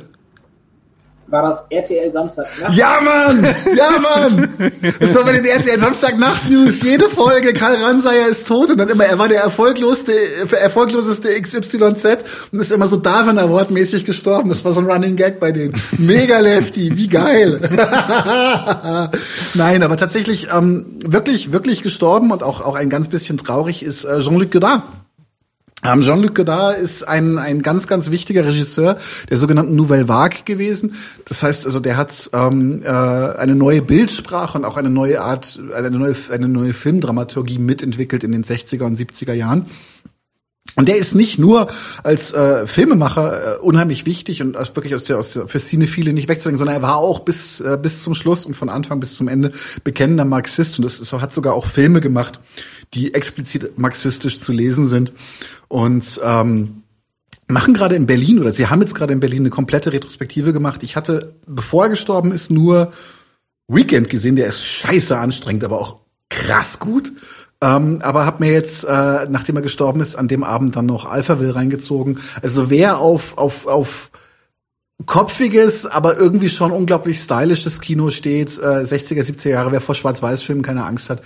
War 1.27 1.41
das 1.41 1.65
RTL 1.69 2.11
Samstag? 2.11 2.47
Ja, 2.71 2.99
Mann! 3.01 3.43
Ja, 3.75 3.99
Mann! 3.99 4.73
Das 4.99 5.15
war 5.15 5.23
bei 5.23 5.31
den 5.33 5.45
RTL 5.45 5.79
Samstagnacht 5.79 6.49
News. 6.49 6.81
Jede 6.81 7.09
Folge, 7.09 7.53
Karl 7.53 7.75
Ranseier 7.81 8.27
ist 8.27 8.47
tot 8.47 8.71
und 8.71 8.77
dann 8.77 8.89
immer, 8.89 9.05
er 9.05 9.17
war 9.17 9.29
der 9.29 9.41
erfolgloseste, 9.41 10.13
erfolgloseste 10.51 11.39
XYZ 11.39 11.75
und 12.51 12.59
ist 12.59 12.71
immer 12.71 12.87
so 12.87 12.97
Darwin 12.97 13.39
Award 13.39 13.71
mäßig 13.71 14.05
gestorben. 14.05 14.49
Das 14.49 14.65
war 14.65 14.73
so 14.73 14.81
ein 14.81 14.85
Running 14.85 15.15
Gag 15.15 15.39
bei 15.39 15.51
denen. 15.51 15.73
Mega 15.97 16.39
Lefty, 16.39 16.95
wie 16.97 17.07
geil! 17.07 17.59
Nein, 19.53 19.83
aber 19.83 19.97
tatsächlich 19.97 20.49
ähm, 20.53 20.85
wirklich, 21.05 21.51
wirklich 21.51 21.81
gestorben 21.81 22.31
und 22.31 22.43
auch, 22.43 22.65
auch 22.65 22.75
ein 22.75 22.89
ganz 22.89 23.07
bisschen 23.07 23.37
traurig 23.37 23.81
ist 23.83 24.03
äh, 24.03 24.19
Jean-Luc 24.19 24.51
Godard. 24.51 24.83
Ähm, 25.85 26.01
Jean-Luc 26.01 26.35
Godard 26.35 26.79
ist 26.79 27.05
ein, 27.05 27.37
ein 27.37 27.61
ganz, 27.61 27.87
ganz 27.87 28.09
wichtiger 28.09 28.45
Regisseur 28.45 28.97
der 29.29 29.37
sogenannten 29.37 29.75
Nouvelle 29.75 30.07
Vague 30.07 30.43
gewesen. 30.45 30.95
Das 31.25 31.43
heißt, 31.43 31.65
also 31.65 31.81
der 31.81 31.97
hat 31.97 32.29
ähm, 32.31 32.81
äh, 32.83 32.87
eine 32.87 33.55
neue 33.55 33.81
Bildsprache 33.81 34.57
und 34.57 34.63
auch 34.63 34.77
eine 34.77 34.89
neue 34.89 35.21
Art, 35.21 35.59
eine 35.75 35.91
neue, 35.91 36.15
eine 36.31 36.47
neue 36.47 36.73
Filmdramaturgie 36.73 37.59
mitentwickelt 37.59 38.23
in 38.23 38.31
den 38.31 38.45
60er 38.45 38.83
und 38.83 38.97
70er 38.97 39.33
Jahren. 39.33 39.65
Und 40.75 40.87
der 40.87 40.97
ist 40.97 41.13
nicht 41.13 41.37
nur 41.37 41.67
als 42.01 42.33
äh, 42.33 42.65
Filmemacher 42.65 43.57
äh, 43.57 43.59
unheimlich 43.59 44.05
wichtig 44.05 44.41
und 44.41 44.57
aus, 44.57 44.75
wirklich 44.75 44.95
aus 44.95 45.03
der, 45.03 45.19
aus 45.19 45.33
der 45.33 45.47
für 45.47 45.59
Cinephile 45.59 46.13
nicht 46.13 46.29
wegzudenken, 46.29 46.57
sondern 46.57 46.77
er 46.77 46.81
war 46.81 46.95
auch 46.95 47.19
bis 47.19 47.59
äh, 47.59 47.77
bis 47.79 48.01
zum 48.01 48.15
Schluss 48.15 48.45
und 48.45 48.55
von 48.55 48.69
Anfang 48.69 48.99
bis 48.99 49.13
zum 49.13 49.27
Ende 49.27 49.51
bekennender 49.83 50.25
Marxist 50.25 50.79
und 50.79 50.85
das 50.85 50.99
ist, 50.99 51.11
hat 51.13 51.33
sogar 51.33 51.53
auch 51.53 51.67
Filme 51.67 52.01
gemacht, 52.01 52.39
die 52.95 53.13
explizit 53.13 53.77
marxistisch 53.77 54.39
zu 54.39 54.51
lesen 54.51 54.87
sind 54.87 55.11
und 55.67 56.19
ähm, 56.23 56.83
machen 57.47 57.73
gerade 57.73 57.95
in 57.95 58.05
Berlin 58.05 58.39
oder 58.39 58.53
sie 58.53 58.67
haben 58.67 58.81
jetzt 58.81 58.95
gerade 58.95 59.13
in 59.13 59.19
Berlin 59.19 59.43
eine 59.43 59.49
komplette 59.49 59.93
Retrospektive 59.93 60.53
gemacht. 60.53 60.83
Ich 60.83 60.95
hatte, 60.95 61.35
bevor 61.45 61.85
er 61.85 61.89
gestorben 61.89 62.31
ist, 62.31 62.51
nur 62.51 62.91
Weekend 63.67 64.09
gesehen, 64.09 64.35
der 64.35 64.47
ist 64.47 64.63
scheiße 64.63 65.17
anstrengend, 65.17 65.63
aber 65.63 65.79
auch 65.79 65.97
krass 66.29 66.79
gut. 66.79 67.11
Ähm, 67.61 67.99
aber 68.01 68.25
hab 68.25 68.39
mir 68.39 68.51
jetzt, 68.51 68.83
äh, 68.83 69.27
nachdem 69.29 69.55
er 69.55 69.61
gestorben 69.61 70.01
ist, 70.01 70.15
an 70.15 70.27
dem 70.27 70.43
Abend 70.43 70.75
dann 70.75 70.85
noch 70.85 71.05
Alphaville 71.05 71.55
reingezogen. 71.55 72.19
Also 72.41 72.69
wer 72.69 72.97
auf, 72.97 73.37
auf, 73.37 73.67
auf 73.67 74.11
kopfiges, 75.05 75.85
aber 75.85 76.17
irgendwie 76.17 76.49
schon 76.49 76.71
unglaublich 76.71 77.19
stylisches 77.19 77.79
Kino 77.79 78.09
steht, 78.11 78.57
äh, 78.57 78.83
60er, 78.83 79.23
70er 79.23 79.49
Jahre, 79.49 79.71
wer 79.71 79.81
vor 79.81 79.95
Schwarz-Weiß-Filmen 79.95 80.63
keine 80.63 80.85
Angst 80.85 81.09
hat, 81.09 81.21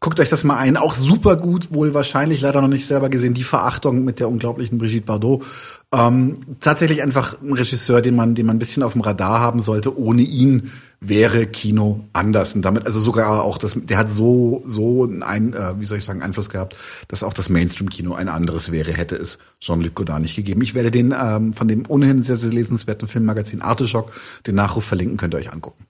guckt 0.00 0.20
euch 0.20 0.28
das 0.28 0.44
mal 0.44 0.56
ein. 0.56 0.76
Auch 0.76 0.94
super 0.94 1.36
gut, 1.36 1.72
wohl 1.72 1.94
wahrscheinlich 1.94 2.40
leider 2.40 2.60
noch 2.60 2.68
nicht 2.68 2.86
selber 2.86 3.08
gesehen, 3.08 3.34
die 3.34 3.44
Verachtung 3.44 4.04
mit 4.04 4.20
der 4.20 4.28
unglaublichen 4.28 4.78
Brigitte 4.78 5.06
Bardot. 5.06 5.44
Ähm, 5.92 6.38
tatsächlich 6.60 7.02
einfach 7.02 7.40
ein 7.40 7.52
Regisseur, 7.52 8.02
den 8.02 8.14
man, 8.14 8.34
den 8.34 8.46
man 8.46 8.56
ein 8.56 8.58
bisschen 8.58 8.82
auf 8.82 8.92
dem 8.92 9.00
Radar 9.00 9.40
haben 9.40 9.60
sollte. 9.60 9.98
Ohne 9.98 10.22
ihn 10.22 10.70
wäre 11.00 11.46
Kino 11.46 12.04
anders. 12.12 12.54
Und 12.54 12.62
damit, 12.62 12.86
also 12.86 13.00
sogar 13.00 13.42
auch 13.42 13.58
das, 13.58 13.74
der 13.74 13.98
hat 13.98 14.12
so, 14.12 14.62
so 14.66 15.04
ein, 15.20 15.54
äh, 15.54 15.80
wie 15.80 15.86
soll 15.86 15.98
ich 15.98 16.04
sagen, 16.04 16.22
Einfluss 16.22 16.50
gehabt, 16.50 16.76
dass 17.08 17.24
auch 17.24 17.32
das 17.32 17.48
Mainstream-Kino 17.48 18.14
ein 18.14 18.28
anderes 18.28 18.70
wäre, 18.70 18.92
hätte 18.92 19.16
es 19.16 19.38
Jean-Luc 19.60 19.94
Godard 19.94 20.22
nicht 20.22 20.36
gegeben. 20.36 20.62
Ich 20.62 20.74
werde 20.74 20.90
den 20.90 21.14
ähm, 21.18 21.54
von 21.54 21.66
dem 21.66 21.84
ohnehin 21.88 22.22
sehr, 22.22 22.36
sehr 22.36 22.52
lesenswerten 22.52 23.08
Filmmagazin 23.08 23.62
Arteschock, 23.62 24.12
den 24.46 24.54
Nachruf 24.54 24.84
verlinken, 24.84 25.16
könnt 25.16 25.34
ihr 25.34 25.38
euch 25.38 25.52
angucken. 25.52 25.87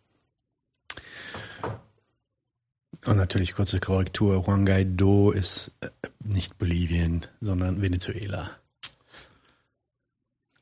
Und 3.09 3.17
natürlich 3.17 3.55
kurze 3.55 3.81
Korrektur. 3.81 4.45
Juan 4.47 4.67
Guaido 4.67 5.31
ist 5.31 5.73
äh, 5.81 5.89
nicht 6.23 6.59
Bolivien, 6.59 7.25
sondern 7.41 7.81
Venezuela. 7.81 8.51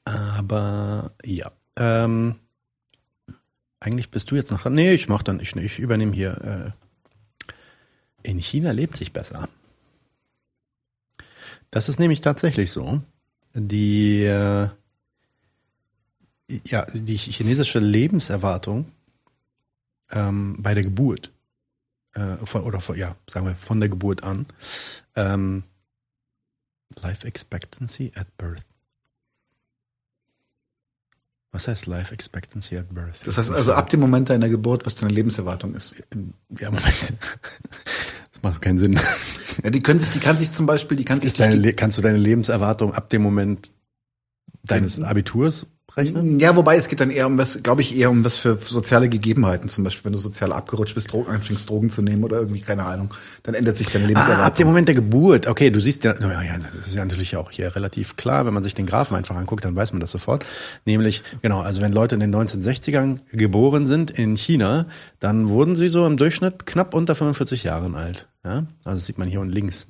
Aber 0.04 1.10
ja. 1.24 1.50
Ähm, 1.76 2.36
eigentlich 3.80 4.12
bist 4.12 4.30
du 4.30 4.36
jetzt 4.36 4.52
noch 4.52 4.62
dran. 4.62 4.74
Nee, 4.74 4.92
ich 4.92 5.08
mach 5.08 5.24
dann, 5.24 5.40
ich, 5.40 5.56
ich 5.56 5.80
übernehme 5.80 6.12
hier. 6.12 6.72
Äh, 7.50 7.50
in 8.22 8.38
China 8.38 8.70
lebt 8.70 8.96
sich 8.96 9.12
besser. 9.12 9.48
Das 11.72 11.88
ist 11.88 11.98
nämlich 11.98 12.20
tatsächlich 12.20 12.70
so. 12.70 13.02
Die, 13.54 14.22
äh, 14.22 14.68
ja, 16.64 16.86
die 16.92 17.16
chinesische 17.16 17.80
Lebenserwartung 17.80 18.92
ähm, 20.12 20.54
bei 20.60 20.74
der 20.74 20.84
Geburt 20.84 21.32
äh, 22.16 22.44
von, 22.44 22.62
oder 22.62 22.80
von, 22.80 22.96
ja, 22.96 23.16
sagen 23.28 23.46
wir 23.46 23.54
von 23.54 23.80
der 23.80 23.88
Geburt 23.88 24.24
an, 24.24 24.46
ähm, 25.14 25.64
Life 27.02 27.26
Expectancy 27.26 28.12
at 28.14 28.36
Birth. 28.36 28.64
Was 31.52 31.68
heißt 31.68 31.86
Life 31.86 32.12
Expectancy 32.12 32.76
at 32.76 32.92
Birth? 32.94 33.26
Das 33.26 33.38
heißt 33.38 33.50
also 33.50 33.72
ab 33.72 33.88
dem 33.90 34.00
Moment 34.00 34.30
deiner 34.30 34.48
Geburt, 34.48 34.86
was 34.86 34.94
deine 34.94 35.12
Lebenserwartung 35.12 35.74
ist. 35.74 35.94
Ja, 36.58 36.70
Moment. 36.70 37.12
Das 38.32 38.42
macht 38.42 38.60
keinen 38.60 38.78
Sinn. 38.78 39.00
Ja, 39.64 39.70
die 39.70 39.80
können 39.80 39.98
sich, 39.98 40.10
die 40.10 40.20
kann 40.20 40.36
sich 40.36 40.52
zum 40.52 40.66
Beispiel, 40.66 40.98
die 40.98 41.06
kann 41.06 41.18
sich 41.18 41.28
Ist 41.28 41.40
deine, 41.40 41.72
kannst 41.72 41.96
du 41.96 42.02
deine 42.02 42.18
Lebenserwartung 42.18 42.92
ab 42.92 43.08
dem 43.08 43.22
Moment 43.22 43.72
deines 44.64 45.00
Abiturs 45.02 45.66
rechnen? 45.94 46.38
Ja, 46.38 46.56
wobei 46.56 46.76
es 46.76 46.88
geht 46.88 47.00
dann 47.00 47.10
eher 47.10 47.26
um 47.26 47.38
was, 47.38 47.62
glaube 47.62 47.82
ich, 47.82 47.96
eher 47.96 48.10
um 48.10 48.24
was 48.24 48.36
für 48.36 48.58
soziale 48.66 49.08
Gegebenheiten. 49.08 49.68
Zum 49.68 49.84
Beispiel, 49.84 50.04
wenn 50.04 50.12
du 50.12 50.18
sozial 50.18 50.52
abgerutscht 50.52 50.94
bist, 50.94 51.12
Drogen 51.12 51.30
anfängst, 51.30 51.68
Drogen 51.68 51.90
zu 51.90 52.02
nehmen 52.02 52.24
oder 52.24 52.38
irgendwie, 52.38 52.60
keine 52.60 52.84
Ahnung, 52.84 53.14
dann 53.42 53.54
ändert 53.54 53.78
sich 53.78 53.88
deine 53.88 54.06
Lebenserwartung. 54.06 54.42
Ah, 54.42 54.46
ab 54.46 54.56
dem 54.56 54.66
Moment 54.66 54.88
der 54.88 54.94
Geburt. 54.94 55.46
Okay, 55.46 55.70
du 55.70 55.80
siehst 55.80 56.04
ja, 56.04 56.14
ja, 56.18 56.42
ja, 56.42 56.58
das 56.58 56.88
ist 56.88 56.96
ja 56.96 57.04
natürlich 57.04 57.36
auch 57.36 57.50
hier 57.50 57.74
relativ 57.76 58.16
klar. 58.16 58.46
Wenn 58.46 58.54
man 58.54 58.62
sich 58.62 58.74
den 58.74 58.86
Graphen 58.86 59.16
einfach 59.16 59.36
anguckt, 59.36 59.64
dann 59.64 59.76
weiß 59.76 59.92
man 59.92 60.00
das 60.00 60.10
sofort. 60.10 60.44
Nämlich, 60.84 61.22
genau, 61.42 61.60
also 61.60 61.80
wenn 61.80 61.92
Leute 61.92 62.14
in 62.14 62.20
den 62.20 62.34
1960ern 62.34 63.20
geboren 63.32 63.86
sind 63.86 64.10
in 64.10 64.36
China, 64.36 64.86
dann 65.20 65.48
wurden 65.48 65.76
sie 65.76 65.88
so 65.88 66.06
im 66.06 66.16
Durchschnitt 66.16 66.66
knapp 66.66 66.94
unter 66.94 67.14
45 67.14 67.64
Jahren 67.64 67.94
alt. 67.94 68.28
Ja? 68.44 68.66
Also 68.84 68.98
das 68.98 69.06
sieht 69.06 69.18
man 69.18 69.28
hier 69.28 69.40
unten 69.40 69.52
links. 69.52 69.86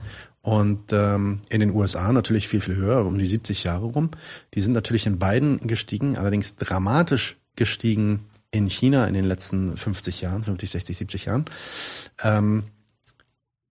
Und 0.47 0.92
ähm, 0.92 1.41
in 1.49 1.58
den 1.58 1.73
USA 1.73 2.12
natürlich 2.12 2.47
viel, 2.47 2.60
viel 2.60 2.76
höher, 2.76 3.05
um 3.05 3.18
die 3.18 3.26
70 3.26 3.65
Jahre 3.65 3.86
rum. 3.86 4.12
Die 4.55 4.60
sind 4.60 4.75
natürlich 4.75 5.05
in 5.05 5.18
beiden 5.18 5.58
gestiegen, 5.66 6.16
allerdings 6.16 6.55
dramatisch 6.55 7.36
gestiegen 7.57 8.20
in 8.52 8.70
China 8.70 9.08
in 9.08 9.15
den 9.15 9.25
letzten 9.25 9.76
50 9.76 10.20
Jahren, 10.20 10.44
50, 10.44 10.70
60, 10.70 10.99
70 10.99 11.25
Jahren. 11.25 11.47
Ähm, 12.23 12.62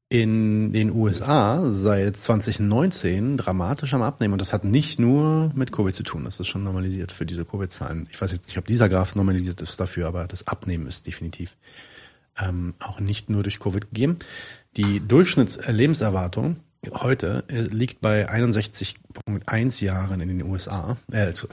in 0.10 0.74
den 0.74 0.92
USA 0.92 1.62
seit 1.64 2.18
2019 2.18 3.38
dramatisch 3.38 3.94
am 3.94 4.02
Abnehmen. 4.02 4.34
Und 4.34 4.42
das 4.42 4.52
hat 4.52 4.66
nicht 4.66 5.00
nur 5.00 5.54
mit 5.56 5.72
Covid 5.72 5.96
zu 5.96 6.04
tun. 6.04 6.26
Das 6.26 6.42
ist 6.42 6.48
schon 6.48 6.66
normalisiert 6.66 7.14
für 7.14 7.26
diese 7.26 7.46
Covid-Zahlen. 7.46 8.10
Ich 8.12 8.20
weiß 8.20 8.34
jetzt 8.34 8.48
nicht, 8.48 8.58
ob 8.58 8.66
dieser 8.66 8.90
Graph 8.90 9.16
normalisiert 9.16 9.62
ist 9.62 9.80
dafür, 9.80 10.10
aber 10.10 10.28
das 10.28 10.46
Abnehmen 10.46 10.88
ist 10.88 11.08
definitiv 11.08 11.56
ähm, 12.38 12.74
auch 12.80 13.00
nicht 13.00 13.30
nur 13.30 13.44
durch 13.44 13.60
Covid 13.60 13.88
gegeben. 13.88 14.20
Die 14.78 15.00
Durchschnittslebenserwartung 15.00 16.58
heute 16.92 17.46
äh, 17.48 17.62
liegt 17.62 18.02
bei 18.02 18.30
61,1 18.30 19.84
Jahren 19.84 20.20
in 20.20 20.28
den 20.28 20.44
USA. 20.44 20.98
Äh, 21.12 21.20
also 21.20 21.48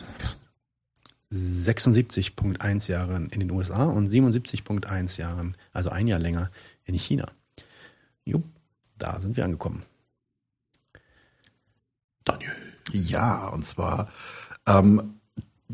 76,1 1.32 2.90
Jahren 2.90 3.28
in 3.28 3.38
den 3.38 3.50
USA 3.52 3.84
und 3.84 4.08
77,1 4.08 5.20
Jahren, 5.20 5.56
also 5.72 5.90
ein 5.90 6.08
Jahr 6.08 6.18
länger, 6.18 6.50
in 6.84 6.94
China. 6.96 7.26
Jupp, 8.24 8.44
da 8.98 9.20
sind 9.20 9.36
wir 9.36 9.44
angekommen. 9.44 9.84
Daniel. 12.24 12.52
Ja, 12.92 13.48
und 13.48 13.64
zwar 13.64 14.10
ähm, 14.66 15.20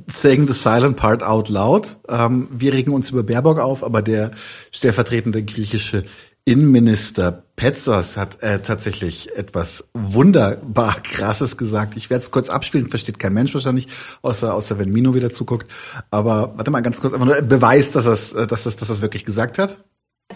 saying 0.07 0.47
the 0.47 0.53
silent 0.53 0.97
part 0.97 1.23
out 1.23 1.49
loud. 1.49 1.99
Ähm, 2.09 2.49
wir 2.51 2.75
regen 2.75 2.93
uns 2.93 3.11
über 3.11 3.23
Baerbock 3.23 3.59
auf, 3.59 3.83
aber 3.83 4.03
der 4.03 4.33
stellvertretende 4.71 5.43
griechische 5.43 6.05
Innenminister 6.48 7.44
Petzos 7.56 8.18
hat 8.18 8.44
äh, 8.44 8.60
tatsächlich 8.60 9.34
etwas 9.38 9.88
wunderbar 9.94 10.96
Krasses 11.02 11.56
gesagt. 11.56 11.96
Ich 11.96 12.10
werde 12.10 12.24
es 12.24 12.32
kurz 12.32 12.50
abspielen, 12.50 12.90
versteht 12.90 13.18
kein 13.18 13.34
Mensch 13.34 13.54
wahrscheinlich, 13.54 13.88
außer 14.22 14.54
außer 14.54 14.78
wenn 14.78 14.90
Mino 14.92 15.14
wieder 15.14 15.32
zuguckt. 15.32 15.72
Aber 16.12 16.54
warte 16.58 16.70
mal 16.72 16.82
ganz 16.82 17.00
kurz, 17.00 17.14
einfach 17.14 17.26
nur 17.28 17.42
Beweis, 17.42 17.92
dass 17.92 18.06
das, 18.06 18.34
dass 18.34 18.64
das, 18.64 18.76
dass 18.76 18.88
das 18.90 19.02
wirklich 19.02 19.24
gesagt 19.26 19.58
hat. 19.58 19.78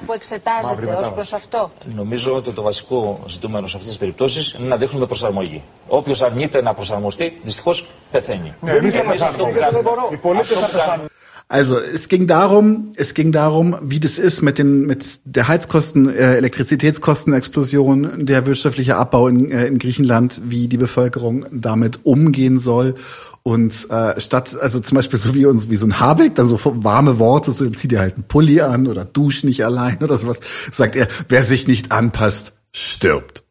που 0.05 0.13
εξετάζεται 0.13 0.95
ως 0.99 1.13
προς 1.13 1.33
αυτό. 1.33 1.71
Νομίζω 1.95 2.35
ότι 2.35 2.51
το 2.51 2.61
βασικό 2.61 3.23
ζητούμενο 3.27 3.67
σε 3.67 3.75
αυτές 3.75 3.89
τις 3.89 3.99
περιπτώσεις 3.99 4.55
είναι 4.59 4.67
να 4.67 4.77
δείχνουμε 4.77 5.05
προσαρμογή. 5.05 5.63
Όποιος 5.87 6.21
αρνείται 6.21 6.61
να 6.61 6.73
προσαρμοστεί, 6.73 7.39
δυστυχώς 7.43 7.89
πεθαίνει. 8.11 8.53
Ναι, 8.61 8.71
εμείς 8.71 8.93
θα 8.93 8.99
Εμείς 8.99 9.21
αυτό 9.21 9.43
που 9.45 9.51
πεθάνουμε. 9.51 9.81
κάνουμε, 9.83 10.07
Οι 10.11 10.17
πολίτες 10.17 10.51
αυτό 10.57 10.65
θα 10.65 10.83
που 10.83 10.89
κάνουμε 10.89 11.09
Also 11.48 11.78
es 11.78 12.08
ging 12.08 12.26
darum, 12.26 12.92
es 12.96 13.14
ging 13.14 13.30
darum, 13.30 13.76
wie 13.82 14.00
das 14.00 14.18
ist 14.18 14.42
mit 14.42 14.58
den 14.58 14.86
mit 14.86 15.20
der 15.24 15.48
Heizkosten, 15.48 16.08
äh, 16.08 16.36
Elektrizitätskostenexplosion, 16.36 18.24
der 18.24 18.46
wirtschaftliche 18.46 18.96
Abbau 18.96 19.28
in, 19.28 19.50
äh, 19.50 19.66
in 19.66 19.78
Griechenland, 19.78 20.40
wie 20.44 20.68
die 20.68 20.78
Bevölkerung 20.78 21.46
damit 21.52 22.00
umgehen 22.04 22.58
soll. 22.58 22.94
Und 23.42 23.90
äh, 23.90 24.20
statt, 24.20 24.56
also 24.60 24.80
zum 24.80 24.96
Beispiel 24.96 25.18
so 25.18 25.34
wie 25.34 25.46
uns, 25.46 25.68
wie 25.68 25.76
so 25.76 25.86
ein 25.86 25.98
Habeck, 25.98 26.36
dann 26.36 26.46
so 26.46 26.60
warme 26.62 27.18
Worte, 27.18 27.50
so 27.50 27.68
zieh 27.70 27.88
dir 27.88 27.98
halt 27.98 28.14
einen 28.14 28.24
Pulli 28.24 28.60
an 28.60 28.86
oder 28.86 29.04
dusch 29.04 29.42
nicht 29.42 29.64
allein 29.64 29.98
oder 29.98 30.16
sowas, 30.16 30.38
sagt 30.70 30.94
er, 30.94 31.08
wer 31.28 31.42
sich 31.42 31.66
nicht 31.66 31.90
anpasst, 31.90 32.52
stirbt. 32.72 33.42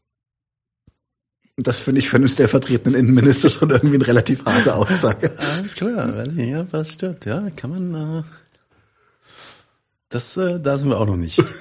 Das 1.64 1.80
finde 1.80 1.99
ich 1.99 2.09
für 2.09 2.15
einen 2.17 2.30
stellvertretenden 2.30 2.95
Innenminister 2.99 3.49
schon 3.49 3.69
irgendwie 3.69 3.95
eine 3.95 4.07
relativ 4.07 4.45
harte 4.45 4.73
Aussage. 4.75 5.31
Alles 5.38 5.75
klar, 5.75 6.25
ob 6.59 6.72
das 6.72 6.91
stimmt. 6.93 7.25
Ja, 7.25 7.49
kann 7.56 7.69
man. 7.69 8.19
Äh, 8.19 8.23
das, 10.09 10.35
äh, 10.38 10.59
da 10.59 10.77
sind 10.77 10.90
wir 10.90 10.99
auch 10.99 11.07
noch 11.07 11.17
nicht. 11.17 11.41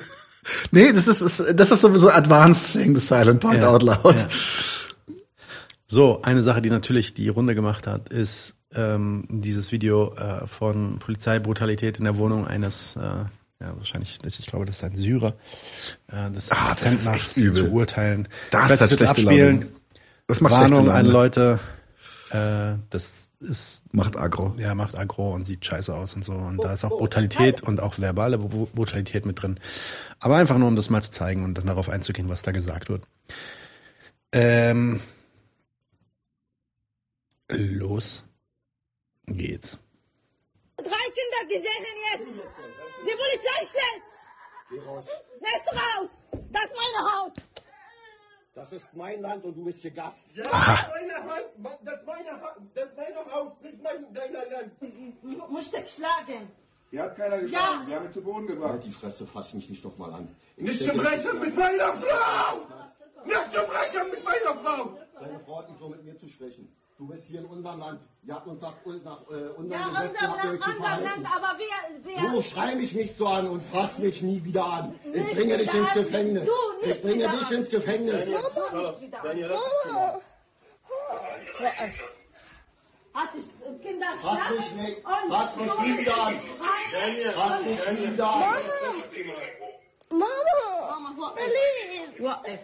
Nee, 0.72 0.90
das 0.94 1.06
ist, 1.06 1.20
ist 1.20 1.44
das 1.54 1.70
ist 1.70 1.82
sowieso 1.82 2.08
advanced 2.10 2.72
saying 2.72 2.94
the 2.98 3.00
silent 3.06 3.40
part 3.40 3.56
Ja, 3.58 3.68
out 3.68 3.82
loud. 3.82 4.16
ja. 4.16 4.28
So, 5.86 6.22
eine 6.22 6.42
Sache, 6.42 6.62
die 6.62 6.70
natürlich 6.70 7.12
die 7.12 7.28
Runde 7.28 7.54
gemacht 7.54 7.86
hat, 7.86 8.08
ist 8.12 8.54
ähm, 8.74 9.26
dieses 9.28 9.70
Video 9.70 10.14
äh, 10.14 10.46
von 10.46 10.98
Polizeibrutalität 10.98 11.98
in 11.98 12.04
der 12.04 12.16
Wohnung 12.16 12.46
eines, 12.48 12.96
äh, 12.96 13.00
ja 13.00 13.76
wahrscheinlich, 13.76 14.16
das- 14.22 14.38
ich 14.38 14.46
glaube, 14.46 14.64
das 14.64 14.76
ist 14.76 14.84
ein 14.84 14.96
Syrer, 14.96 15.34
äh, 16.10 16.30
des 16.30 16.50
Ah, 16.52 16.70
das 16.80 16.90
ist 16.94 17.06
echt 17.06 17.36
übel. 17.36 17.52
zu 17.52 17.70
urteilen. 17.70 18.26
Das 18.50 18.80
hat 18.80 18.90
jetzt 18.90 19.02
abspielen. 19.02 19.60
Laune. 19.60 19.72
Das 20.30 20.40
macht 20.40 20.52
Warnung 20.52 20.88
an 20.90 21.06
Leute. 21.06 21.58
Äh, 22.30 22.76
das 22.90 23.30
ist 23.40 23.82
Macht 23.92 24.16
aggro. 24.16 24.54
ja, 24.58 24.74
macht 24.76 24.96
aggro 24.96 25.34
und 25.34 25.44
sieht 25.44 25.66
scheiße 25.66 25.92
aus 25.92 26.14
und 26.14 26.24
so. 26.24 26.32
Und 26.32 26.62
da 26.62 26.72
ist 26.72 26.84
auch 26.84 26.90
Brutalität 26.90 27.62
und 27.62 27.80
auch 27.82 27.98
verbale 27.98 28.36
Bru- 28.38 28.68
Brutalität 28.72 29.26
mit 29.26 29.42
drin. 29.42 29.58
Aber 30.20 30.36
einfach 30.36 30.56
nur, 30.56 30.68
um 30.68 30.76
das 30.76 30.88
mal 30.90 31.02
zu 31.02 31.10
zeigen 31.10 31.42
und 31.44 31.54
dann 31.58 31.66
darauf 31.66 31.88
einzugehen, 31.88 32.28
was 32.28 32.42
da 32.42 32.52
gesagt 32.52 32.88
wird. 32.88 33.02
Ähm, 34.32 35.00
los 37.48 38.22
geht's. 39.26 39.78
Drei 40.76 40.84
Kinder 40.84 41.48
gesehen 41.48 41.86
jetzt. 42.14 42.42
Die 43.02 43.16
Polizei 43.16 43.66
schlägt. 43.66 45.10
Lässt 45.40 45.68
raus. 45.72 46.10
Das 46.52 46.64
ist 46.64 46.74
mein 46.76 47.04
Haus. 47.12 47.32
Das 48.60 48.72
ist 48.72 48.94
mein 48.94 49.22
Land 49.22 49.42
und 49.46 49.56
du 49.56 49.64
bist 49.64 49.80
hier 49.80 49.90
Gast. 49.90 50.26
Ja, 50.34 50.44
Aha. 50.52 50.90
meine 50.90 51.14
Hand, 51.14 51.46
das 51.82 52.00
ist 52.00 52.06
meine 52.06 52.30
Hand, 52.42 52.56
das 52.74 52.84
ist 52.90 52.94
mein 52.94 53.32
Haus, 53.32 53.52
nicht 53.62 53.82
mein, 53.82 54.12
dein 54.12 54.32
Land. 54.34 54.72
Du 55.22 55.46
musst 55.48 55.72
dich 55.74 55.88
schlagen. 55.94 56.46
Hier 56.90 57.04
hat 57.04 57.16
keiner 57.16 57.38
geschlagen, 57.38 57.82
Ja. 57.84 57.86
wir 57.88 57.96
haben 57.96 58.04
ihn 58.04 58.12
zu 58.12 58.20
Boden 58.20 58.46
gebracht. 58.46 58.80
Die 58.84 58.92
Fresse 58.92 59.26
fass 59.26 59.54
mich 59.54 59.70
nicht 59.70 59.82
nochmal 59.82 60.12
an. 60.12 60.36
Nicht 60.58 60.84
zum 60.86 60.98
Brechen 60.98 61.40
mit 61.40 61.56
meiner 61.56 61.94
Frau! 61.94 62.56
Nicht 63.24 63.50
zum 63.54 63.66
Brechen 63.66 64.10
mit 64.10 64.24
meiner 64.24 64.54
Frau! 64.62 64.98
Deine 65.18 65.40
Frau 65.40 65.58
hat 65.60 65.68
nicht 65.70 65.80
so 65.80 65.88
mit 65.88 66.04
mir 66.04 66.18
zu 66.18 66.28
sprechen. 66.28 66.70
Du 66.98 67.06
bist 67.06 67.28
hier 67.28 67.40
in 67.40 67.46
unserem 67.46 67.80
Land. 67.80 68.00
Ihr 68.22 68.34
habt 68.34 68.46
uns 68.46 68.60
nach, 68.60 68.74
nach 69.04 69.20
äh, 69.30 69.48
unserem 69.56 69.70
Ja, 69.70 69.86
Gesetz 69.88 70.10
unser 70.10 70.20
habt 70.28 70.44
ihr 70.44 70.50
euch 70.50 70.60
Land, 70.60 70.62
zu 70.62 70.70
unser 70.70 70.82
verhalten. 70.82 71.04
Land, 71.22 71.36
aber 71.36 71.58
wer, 71.58 72.22
wer... 72.22 72.30
Du 72.30 72.42
schrei 72.42 72.74
mich 72.74 72.94
nicht 72.94 73.16
so 73.16 73.26
an 73.26 73.48
und 73.48 73.62
fass 73.62 73.98
mich 73.98 74.22
nie 74.22 74.44
wieder 74.44 74.64
an. 74.64 75.00
Ich 75.04 75.10
Nicht 75.14 75.34
bringe 75.36 75.56
dich 75.56 75.72
ins 75.72 75.88
an. 75.88 75.94
Gefängnis. 75.94 76.46
Du, 76.48 76.86
nicht 76.86 76.96
ich 76.96 77.02
bringe 77.02 77.28
dich 77.28 77.46
an. 77.46 77.52
ins 77.54 77.68
Gefängnis. 77.70 78.28
Mama, 78.28 78.90
nicht 78.90 79.00
wieder. 79.00 79.22
Mama. 79.22 80.20
Hat 83.12 83.32
sich 83.32 83.44
Kinder 83.82 84.06
Fass 84.22 84.50
mich 84.50 84.72
nicht, 84.74 84.96
und 84.98 85.32
fass 85.32 85.56
mich 85.56 85.78
nie 85.80 85.98
wieder 85.98 86.16
an. 86.26 86.40
schreien 86.90 87.32
Fass 87.34 87.62
mich 87.64 87.90
nie 87.90 88.12
wieder 88.12 88.30
an. 88.30 88.42
Mama, 90.10 91.00
Mama, 91.00 91.32
please. 91.32 92.58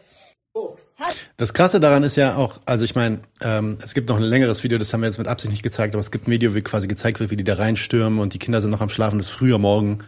Das 1.37 1.53
Krasse 1.53 1.81
daran 1.81 2.03
ist 2.03 2.17
ja 2.17 2.37
auch, 2.37 2.61
also 2.65 2.85
ich 2.85 2.95
meine, 2.95 3.21
ähm, 3.43 3.77
es 3.85 3.93
gibt 3.93 4.09
noch 4.09 4.17
ein 4.17 4.23
längeres 4.23 4.65
Video, 4.65 4.79
das 4.79 4.93
haben 4.93 5.03
wir 5.03 5.09
jetzt 5.09 5.19
mit 5.19 5.29
Absicht 5.29 5.51
nicht 5.51 5.63
gezeigt, 5.63 5.95
aber 5.95 6.01
es 6.01 6.11
gibt 6.11 6.27
ein 6.27 6.31
Video, 6.31 6.55
wie 6.55 6.63
quasi 6.63 6.89
gezeigt 6.89 7.21
wird, 7.21 7.31
wie 7.31 7.37
die 7.37 7.45
da 7.45 7.55
reinstürmen 7.55 8.19
und 8.19 8.33
die 8.33 8.39
Kinder 8.39 8.63
sind 8.63 8.71
noch 8.71 8.81
am 8.81 8.89
Schlafen, 8.89 9.19
das 9.19 9.27
ist 9.27 9.35
früher 9.35 9.59
Morgen. 9.59 9.99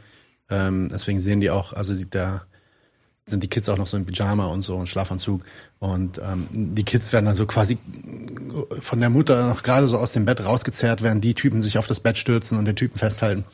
Ähm, 0.49 0.89
deswegen 0.91 1.21
sehen 1.21 1.41
die 1.41 1.51
auch, 1.51 1.75
also 1.75 1.95
die, 1.95 2.09
da 2.09 2.47
sind 3.27 3.43
die 3.43 3.49
Kids 3.49 3.69
auch 3.69 3.77
noch 3.77 3.87
so 3.87 3.97
in 3.97 4.07
Pyjama 4.07 4.47
und 4.47 4.63
so 4.63 4.77
und 4.77 4.89
Schlafanzug. 4.89 5.43
Und 5.79 6.19
ähm, 6.19 6.49
die 6.51 6.85
Kids 6.85 7.13
werden 7.13 7.27
dann 7.27 7.35
so 7.35 7.47
quasi 7.47 7.79
von 8.81 9.01
der 9.01 9.11
Mutter 9.11 9.49
noch 9.49 9.63
gerade 9.63 9.87
so 9.87 9.99
aus 9.99 10.13
dem 10.13 10.25
Bett 10.25 10.45
rausgezerrt, 10.45 11.03
während 11.03 11.23
die 11.23 11.35
Typen 11.35 11.63
sich 11.63 11.79
auf 11.79 11.87
das 11.87 12.01
Bett 12.01 12.19
stürzen 12.19 12.59
und 12.59 12.65
den 12.65 12.77
Typen 12.77 12.99
festhalten. 12.99 13.45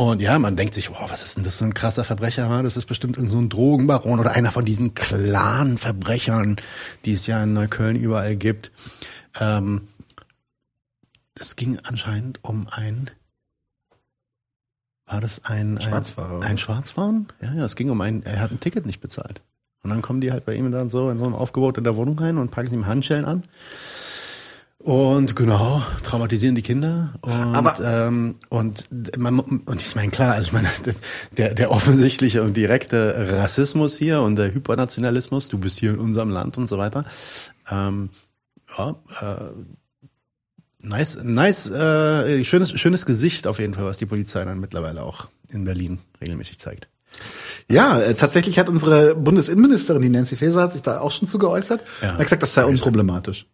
Und 0.00 0.22
ja, 0.22 0.38
man 0.38 0.56
denkt 0.56 0.72
sich, 0.72 0.88
wow, 0.88 1.10
was 1.10 1.20
ist 1.20 1.36
denn 1.36 1.44
das 1.44 1.58
für 1.58 1.66
ein 1.66 1.74
krasser 1.74 2.04
Verbrecher? 2.04 2.62
Das 2.62 2.78
ist 2.78 2.86
bestimmt 2.86 3.18
so 3.18 3.36
ein 3.36 3.50
Drogenbaron 3.50 4.18
oder 4.18 4.30
einer 4.30 4.50
von 4.50 4.64
diesen 4.64 4.94
Clan-Verbrechern, 4.94 6.56
die 7.04 7.12
es 7.12 7.26
ja 7.26 7.42
in 7.42 7.52
Neukölln 7.52 7.96
überall 7.96 8.34
gibt. 8.34 8.72
Ähm, 9.38 9.88
es 11.38 11.54
ging 11.54 11.78
anscheinend 11.82 12.42
um 12.42 12.66
ein, 12.70 13.10
war 15.04 15.20
das 15.20 15.44
ein, 15.44 15.76
ein 15.76 15.82
Schwarzfahrer, 15.82 16.42
Ein, 16.44 16.56
Schwarzfahren? 16.56 17.28
Ja, 17.42 17.52
ja, 17.52 17.66
es 17.66 17.76
ging 17.76 17.90
um 17.90 18.00
ein, 18.00 18.22
er 18.22 18.40
hat 18.40 18.52
ein 18.52 18.60
Ticket 18.60 18.86
nicht 18.86 19.02
bezahlt. 19.02 19.42
Und 19.82 19.90
dann 19.90 20.00
kommen 20.00 20.22
die 20.22 20.32
halt 20.32 20.46
bei 20.46 20.54
ihm 20.54 20.72
dann 20.72 20.88
so 20.88 21.10
in 21.10 21.18
so 21.18 21.26
einem 21.26 21.34
Aufgebot 21.34 21.76
in 21.76 21.84
der 21.84 21.96
Wohnung 21.96 22.18
rein 22.18 22.38
und 22.38 22.50
packen 22.50 22.72
ihm 22.72 22.86
Handschellen 22.86 23.26
an. 23.26 23.44
Und 24.82 25.36
genau, 25.36 25.82
traumatisieren 26.02 26.54
die 26.54 26.62
Kinder. 26.62 27.12
Und, 27.20 27.30
Aber- 27.32 27.78
ähm, 27.84 28.36
und, 28.48 28.84
man, 29.18 29.38
und 29.38 29.82
ich 29.82 29.94
meine, 29.94 30.10
klar, 30.10 30.32
also 30.32 30.44
ich 30.44 30.52
meine, 30.54 30.68
der, 31.36 31.52
der 31.52 31.70
offensichtliche 31.70 32.42
und 32.42 32.56
direkte 32.56 33.28
Rassismus 33.38 33.98
hier 33.98 34.22
und 34.22 34.36
der 34.36 34.54
Hypernationalismus, 34.54 35.48
du 35.48 35.58
bist 35.58 35.78
hier 35.78 35.90
in 35.90 35.98
unserem 35.98 36.30
Land 36.30 36.56
und 36.56 36.66
so 36.66 36.78
weiter. 36.78 37.04
Ähm, 37.70 38.08
ja, 38.78 38.96
äh, 39.20 39.50
nice, 40.82 41.18
nice, 41.24 41.68
äh, 41.70 42.42
schönes, 42.44 42.70
schönes 42.80 43.04
Gesicht 43.04 43.46
auf 43.46 43.58
jeden 43.58 43.74
Fall, 43.74 43.84
was 43.84 43.98
die 43.98 44.06
Polizei 44.06 44.42
dann 44.46 44.60
mittlerweile 44.60 45.02
auch 45.02 45.26
in 45.50 45.64
Berlin 45.66 45.98
regelmäßig 46.22 46.58
zeigt. 46.58 46.88
Ja, 47.68 48.00
äh, 48.00 48.14
tatsächlich 48.14 48.58
hat 48.58 48.70
unsere 48.70 49.14
Bundesinnenministerin, 49.14 50.00
die 50.00 50.08
Nancy 50.08 50.36
Faeser, 50.36 50.62
hat 50.62 50.72
sich 50.72 50.80
da 50.80 51.00
auch 51.00 51.10
schon 51.10 51.28
zu 51.28 51.38
geäußert. 51.38 51.84
Ja. 52.00 52.14
Hat 52.14 52.20
gesagt, 52.22 52.42
das 52.42 52.54
sei 52.54 52.64
unproblematisch. 52.64 53.44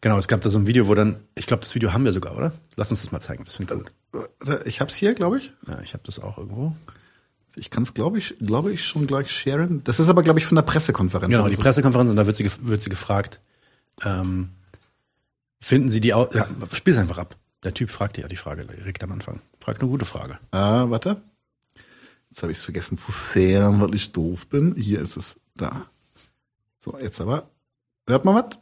Genau, 0.00 0.18
es 0.18 0.28
gab 0.28 0.40
da 0.40 0.48
so 0.48 0.58
ein 0.58 0.66
Video, 0.66 0.86
wo 0.88 0.94
dann, 0.94 1.16
ich 1.34 1.46
glaube, 1.46 1.62
das 1.62 1.74
Video 1.74 1.92
haben 1.92 2.04
wir 2.04 2.12
sogar, 2.12 2.36
oder? 2.36 2.52
Lass 2.76 2.90
uns 2.90 3.02
das 3.02 3.10
mal 3.12 3.20
zeigen, 3.20 3.44
das 3.44 3.56
finde 3.56 3.74
ich 3.74 3.80
gut. 4.12 4.48
Äh, 4.48 4.68
Ich 4.68 4.80
hab's 4.80 4.94
hier, 4.94 5.14
glaube 5.14 5.38
ich. 5.38 5.52
Ja, 5.66 5.80
ich 5.80 5.94
habe 5.94 6.02
das 6.04 6.20
auch 6.20 6.38
irgendwo. 6.38 6.74
Ich 7.56 7.70
kann 7.70 7.82
es, 7.82 7.92
glaube 7.94 8.18
ich, 8.18 8.36
glaube 8.38 8.72
ich, 8.72 8.84
schon 8.84 9.06
gleich 9.08 9.30
sharen. 9.32 9.82
Das 9.82 9.98
ist 9.98 10.08
aber, 10.08 10.22
glaube 10.22 10.38
ich, 10.38 10.46
von 10.46 10.54
der 10.54 10.62
Pressekonferenz. 10.62 11.30
Genau, 11.32 11.48
die 11.48 11.56
so. 11.56 11.62
Pressekonferenz 11.62 12.08
und 12.10 12.16
da 12.16 12.26
wird 12.26 12.36
sie, 12.36 12.48
wird 12.62 12.80
sie 12.80 12.90
gefragt, 12.90 13.40
ähm, 14.04 14.50
finden 15.60 15.90
Sie 15.90 16.00
die, 16.00 16.14
Au 16.14 16.28
ja, 16.32 16.46
spiel's 16.72 16.98
einfach 16.98 17.18
ab. 17.18 17.36
Der 17.64 17.74
Typ 17.74 17.90
fragt 17.90 18.16
ja 18.16 18.28
die 18.28 18.36
Frage 18.36 18.64
direkt 18.64 19.02
am 19.02 19.10
Anfang. 19.10 19.40
Fragt 19.60 19.80
eine 19.80 19.90
gute 19.90 20.04
Frage. 20.04 20.38
Ah, 20.52 20.88
warte. 20.88 21.20
Jetzt 22.30 22.42
habe 22.42 22.52
ich 22.52 22.58
es 22.58 22.64
vergessen 22.64 22.96
zu 22.98 23.10
sehen, 23.10 23.80
weil 23.80 23.94
ich 23.96 24.12
doof 24.12 24.46
bin. 24.46 24.76
Hier 24.76 25.00
ist 25.00 25.16
es. 25.16 25.34
Da. 25.56 25.86
So, 26.78 26.96
jetzt 27.00 27.20
aber. 27.20 27.50
Hört 28.06 28.24
man 28.24 28.36
was? 28.36 28.58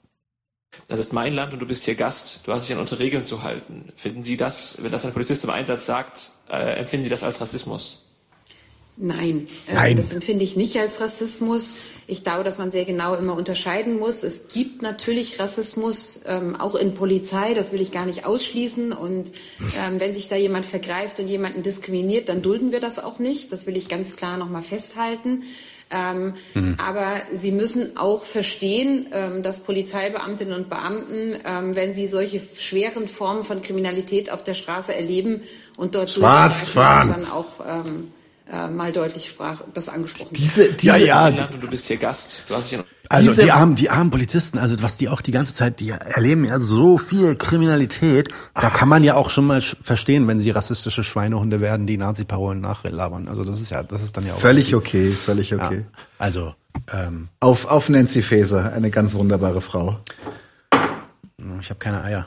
Das 0.88 1.00
ist 1.00 1.12
mein 1.12 1.32
Land 1.32 1.52
und 1.52 1.58
du 1.58 1.66
bist 1.66 1.84
hier 1.84 1.94
Gast. 1.94 2.40
Du 2.44 2.52
hast 2.52 2.68
dich 2.68 2.74
an 2.74 2.80
unsere 2.80 3.00
Regeln 3.00 3.26
zu 3.26 3.42
halten. 3.42 3.92
Finden 3.96 4.22
Sie 4.22 4.36
das, 4.36 4.76
wenn 4.80 4.92
das 4.92 5.04
ein 5.04 5.12
Polizist 5.12 5.44
im 5.44 5.50
Einsatz 5.50 5.86
sagt, 5.86 6.30
äh, 6.48 6.78
empfinden 6.78 7.04
Sie 7.04 7.10
das 7.10 7.22
als 7.22 7.40
Rassismus? 7.40 8.02
Nein, 8.98 9.46
äh, 9.68 9.74
Nein. 9.74 9.96
das 9.96 10.14
empfinde 10.14 10.42
ich 10.42 10.56
nicht 10.56 10.78
als 10.78 11.00
Rassismus. 11.02 11.74
Ich 12.06 12.24
glaube, 12.24 12.44
dass 12.44 12.56
man 12.56 12.70
sehr 12.70 12.86
genau 12.86 13.14
immer 13.14 13.34
unterscheiden 13.34 13.98
muss. 13.98 14.22
Es 14.22 14.48
gibt 14.48 14.80
natürlich 14.80 15.38
Rassismus, 15.38 16.20
ähm, 16.24 16.56
auch 16.56 16.74
in 16.74 16.94
Polizei, 16.94 17.52
das 17.52 17.72
will 17.72 17.82
ich 17.82 17.92
gar 17.92 18.06
nicht 18.06 18.24
ausschließen. 18.24 18.92
Und 18.92 19.32
ähm, 19.78 20.00
wenn 20.00 20.14
sich 20.14 20.28
da 20.28 20.36
jemand 20.36 20.64
vergreift 20.64 21.20
und 21.20 21.28
jemanden 21.28 21.62
diskriminiert, 21.62 22.30
dann 22.30 22.40
dulden 22.40 22.72
wir 22.72 22.80
das 22.80 22.98
auch 22.98 23.18
nicht. 23.18 23.52
Das 23.52 23.66
will 23.66 23.76
ich 23.76 23.88
ganz 23.88 24.16
klar 24.16 24.38
nochmal 24.38 24.62
festhalten. 24.62 25.42
Ähm, 25.90 26.34
Mhm. 26.54 26.76
Aber 26.84 27.22
Sie 27.32 27.52
müssen 27.52 27.96
auch 27.96 28.24
verstehen, 28.24 29.06
ähm, 29.12 29.42
dass 29.42 29.60
Polizeibeamtinnen 29.60 30.54
und 30.54 30.68
Beamten, 30.68 31.36
ähm, 31.44 31.76
wenn 31.76 31.94
sie 31.94 32.06
solche 32.08 32.40
schweren 32.58 33.06
Formen 33.08 33.44
von 33.44 33.62
Kriminalität 33.62 34.30
auf 34.30 34.42
der 34.42 34.54
Straße 34.54 34.94
erleben 34.94 35.42
und 35.76 35.94
dort 35.94 36.10
Schwarzfahren. 36.10 37.10
dann 37.10 37.30
auch 37.30 37.46
ähm, 37.66 38.10
äh, 38.52 38.68
mal 38.68 38.92
deutlich 38.92 39.28
sprach, 39.28 39.62
das 39.74 39.88
angesprochen. 39.88 40.30
Diese, 40.32 40.72
diese, 40.72 40.86
Ja, 40.98 41.28
ja, 41.28 41.30
du 41.30 41.68
bist 41.68 41.86
hier 41.86 41.96
Gast. 41.96 42.42
Du 42.48 42.54
hast 42.54 42.70
dich 42.70 42.78
an 42.78 42.84
Also 43.08 43.30
Diese- 43.30 43.42
die 43.44 43.52
armen, 43.52 43.76
die 43.76 43.90
armen 43.90 44.10
Polizisten, 44.10 44.58
also 44.58 44.76
was 44.82 44.96
die 44.96 45.08
auch 45.08 45.20
die 45.20 45.30
ganze 45.30 45.54
Zeit, 45.54 45.80
die 45.80 45.90
erleben 45.90 46.44
ja 46.44 46.58
so 46.58 46.98
viel 46.98 47.36
Kriminalität. 47.36 48.28
Da 48.54 48.70
kann 48.70 48.88
man 48.88 49.04
ja 49.04 49.14
auch 49.14 49.30
schon 49.30 49.46
mal 49.46 49.60
verstehen, 49.60 50.26
wenn 50.28 50.40
sie 50.40 50.50
rassistische 50.50 51.04
Schweinehunde 51.04 51.60
werden, 51.60 51.86
die 51.86 51.98
Nazi-Parolen 51.98 52.60
nachlabern. 52.60 53.28
Also 53.28 53.44
das 53.44 53.60
ist 53.60 53.70
ja, 53.70 53.82
das 53.82 54.02
ist 54.02 54.16
dann 54.16 54.26
ja 54.26 54.34
auch 54.34 54.40
Völlig 54.40 54.74
okay, 54.74 55.10
völlig 55.12 55.54
okay. 55.54 55.84
Ja. 55.86 55.98
Also 56.18 56.54
ähm, 56.92 57.28
Auf, 57.40 57.66
auf 57.66 57.88
Nancy 57.88 58.22
Faeser, 58.22 58.72
eine 58.72 58.90
ganz 58.90 59.14
wunderbare 59.14 59.60
Frau. 59.60 59.98
ich 61.60 61.70
habe 61.70 61.78
keine 61.78 62.02
Eier. 62.02 62.26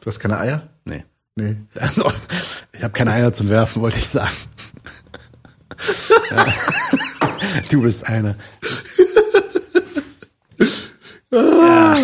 Du 0.00 0.06
hast 0.06 0.18
keine 0.20 0.38
Eier? 0.38 0.62
Nee. 0.84 1.04
Nee. 1.36 1.56
Also, 1.78 2.10
ich 2.72 2.82
habe 2.82 2.92
keine 2.92 3.12
Eier 3.12 3.32
zum 3.32 3.48
Werfen, 3.50 3.82
wollte 3.82 3.98
ich 3.98 4.08
sagen. 4.08 4.32
ja. 6.30 6.46
Du 7.70 7.82
bist 7.82 8.06
eine. 8.06 8.36
Ja. 11.30 11.98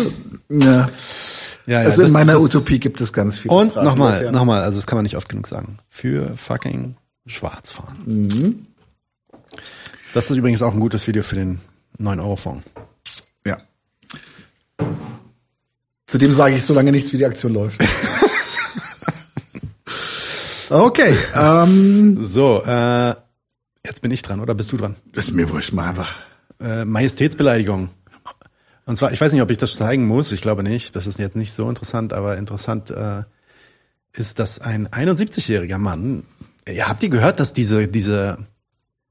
ja. 0.49 0.89
Ja, 1.67 1.67
ja, 1.67 1.79
also 1.79 2.01
in 2.01 2.07
das- 2.07 2.11
meiner 2.13 2.33
das- 2.33 2.43
Utopie 2.43 2.79
gibt 2.79 3.01
es 3.01 3.11
ganz 3.11 3.39
viele 3.39 3.53
Und 3.55 3.75
nochmal, 3.75 4.31
nochmal, 4.31 4.61
also 4.61 4.77
das 4.77 4.85
kann 4.85 4.97
man 4.97 5.03
nicht 5.03 5.17
oft 5.17 5.27
genug 5.29 5.47
sagen. 5.47 5.79
Für 5.89 6.37
fucking 6.37 6.95
Schwarzfahren. 7.25 7.97
Mhm. 8.05 8.65
Das 10.13 10.29
ist 10.29 10.37
übrigens 10.37 10.61
auch 10.61 10.73
ein 10.73 10.79
gutes 10.79 11.07
Video 11.07 11.23
für 11.23 11.35
den 11.35 11.59
9-Euro-Fonds. 11.99 12.65
Ja. 13.47 13.57
Zudem 16.05 16.33
sage 16.35 16.55
ich 16.55 16.63
so 16.63 16.75
lange 16.75 16.91
nichts, 16.91 17.11
wie 17.13 17.17
die 17.17 17.25
Aktion 17.25 17.53
läuft. 17.53 17.81
okay. 20.69 21.17
Ähm, 21.35 22.23
so, 22.23 22.63
äh, 22.63 23.15
jetzt 23.85 24.01
bin 24.01 24.11
ich 24.11 24.21
dran, 24.21 24.39
oder 24.39 24.53
bist 24.53 24.71
du 24.71 24.77
dran? 24.77 24.95
Das 25.13 25.25
ist 25.25 25.33
mir 25.33 25.49
wurscht, 25.49 25.73
mal 25.73 25.89
einfach. 25.89 26.15
Äh, 26.61 26.85
Majestätsbeleidigung. 26.85 27.89
Und 28.85 28.95
zwar, 28.95 29.11
ich 29.11 29.19
weiß 29.19 29.33
nicht, 29.33 29.41
ob 29.41 29.49
ich 29.51 29.57
das 29.57 29.75
zeigen 29.75 30.05
muss, 30.05 30.31
ich 30.31 30.41
glaube 30.41 30.63
nicht. 30.63 30.95
Das 30.95 31.07
ist 31.07 31.19
jetzt 31.19 31.35
nicht 31.35 31.53
so 31.53 31.67
interessant, 31.67 32.13
aber 32.13 32.37
interessant 32.37 32.91
äh, 32.91 33.23
ist, 34.13 34.39
dass 34.39 34.59
ein 34.59 34.87
71-jähriger 34.87 35.79
Mann, 35.79 36.23
ihr 36.67 36.87
habt 36.87 37.01
ihr 37.03 37.09
gehört, 37.09 37.39
dass 37.39 37.53
diese, 37.53 37.87
diese, 37.87 38.37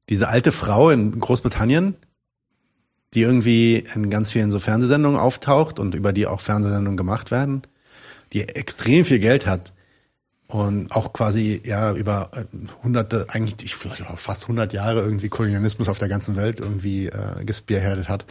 diese 0.08 0.28
alte 0.28 0.52
Frau 0.52 0.90
in 0.90 1.18
Großbritannien, 1.18 1.96
die 3.14 3.22
irgendwie 3.22 3.84
in 3.94 4.10
ganz 4.10 4.30
vielen 4.30 4.50
so 4.50 4.58
Fernsehsendungen 4.58 5.18
auftaucht 5.18 5.78
und 5.78 5.94
über 5.94 6.12
die 6.12 6.26
auch 6.26 6.40
Fernsehsendungen 6.40 6.96
gemacht 6.96 7.30
werden, 7.30 7.62
die 8.32 8.42
extrem 8.42 9.04
viel 9.04 9.18
Geld 9.18 9.46
hat 9.46 9.72
und 10.54 10.92
auch 10.92 11.12
quasi 11.12 11.60
ja 11.64 11.92
über 11.94 12.30
äh, 12.32 12.44
hunderte, 12.84 13.26
eigentlich 13.28 13.56
ich 13.64 13.74
auch 14.06 14.20
fast 14.20 14.44
100 14.44 14.72
Jahre 14.72 15.00
irgendwie 15.00 15.28
Kolonialismus 15.28 15.88
auf 15.88 15.98
der 15.98 16.06
ganzen 16.06 16.36
Welt 16.36 16.60
irgendwie 16.60 17.08
äh, 17.08 17.44
gespearheadet 17.44 18.08
hat, 18.08 18.24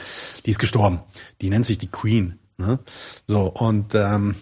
die 0.45 0.51
ist 0.51 0.59
gestorben. 0.59 1.01
Die 1.41 1.49
nennt 1.49 1.65
sich 1.65 1.79
die 1.79 1.89
Queen. 1.89 2.39
Ne? 2.57 2.79
So 3.27 3.49
und 3.49 3.93
ähm, 3.93 4.35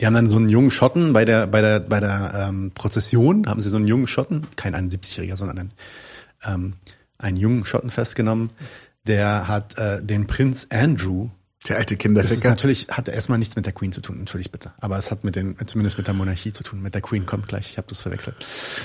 die 0.00 0.06
haben 0.06 0.14
dann 0.14 0.30
so 0.30 0.36
einen 0.36 0.48
jungen 0.48 0.70
Schotten 0.70 1.12
bei 1.12 1.26
der 1.26 1.46
bei 1.48 1.60
der 1.60 1.80
bei 1.80 2.00
der 2.00 2.48
ähm, 2.48 2.70
Prozession 2.72 3.46
haben 3.46 3.60
sie 3.60 3.68
so 3.68 3.76
einen 3.76 3.86
jungen 3.86 4.06
Schotten, 4.06 4.46
kein 4.56 4.74
71-jähriger, 4.74 5.36
sondern 5.36 5.58
einen 5.58 5.72
ähm, 6.46 6.72
einen 7.18 7.36
jungen 7.36 7.66
Schotten 7.66 7.90
festgenommen, 7.90 8.48
der 9.06 9.48
hat 9.48 9.76
äh, 9.76 10.02
den 10.02 10.26
Prinz 10.26 10.66
Andrew 10.70 11.28
der 11.68 11.76
alte 11.76 11.94
das 11.94 11.98
ist 11.98 12.02
Kinderficker. 12.02 12.48
natürlich 12.48 12.86
hat 12.90 13.08
erstmal 13.08 13.38
nichts 13.38 13.54
mit 13.56 13.66
der 13.66 13.72
Queen 13.72 13.92
zu 13.92 14.00
tun, 14.00 14.18
entschuldigt 14.18 14.50
bitte. 14.50 14.72
Aber 14.80 14.98
es 14.98 15.10
hat 15.10 15.22
mit 15.24 15.36
den, 15.36 15.56
zumindest 15.66 15.96
mit 15.96 16.06
der 16.08 16.14
Monarchie 16.14 16.52
zu 16.52 16.62
tun. 16.64 16.82
Mit 16.82 16.94
der 16.94 17.02
Queen 17.02 17.24
kommt 17.24 17.46
gleich, 17.48 17.70
ich 17.70 17.76
habe 17.78 17.86
das 17.88 18.00
verwechselt. 18.00 18.34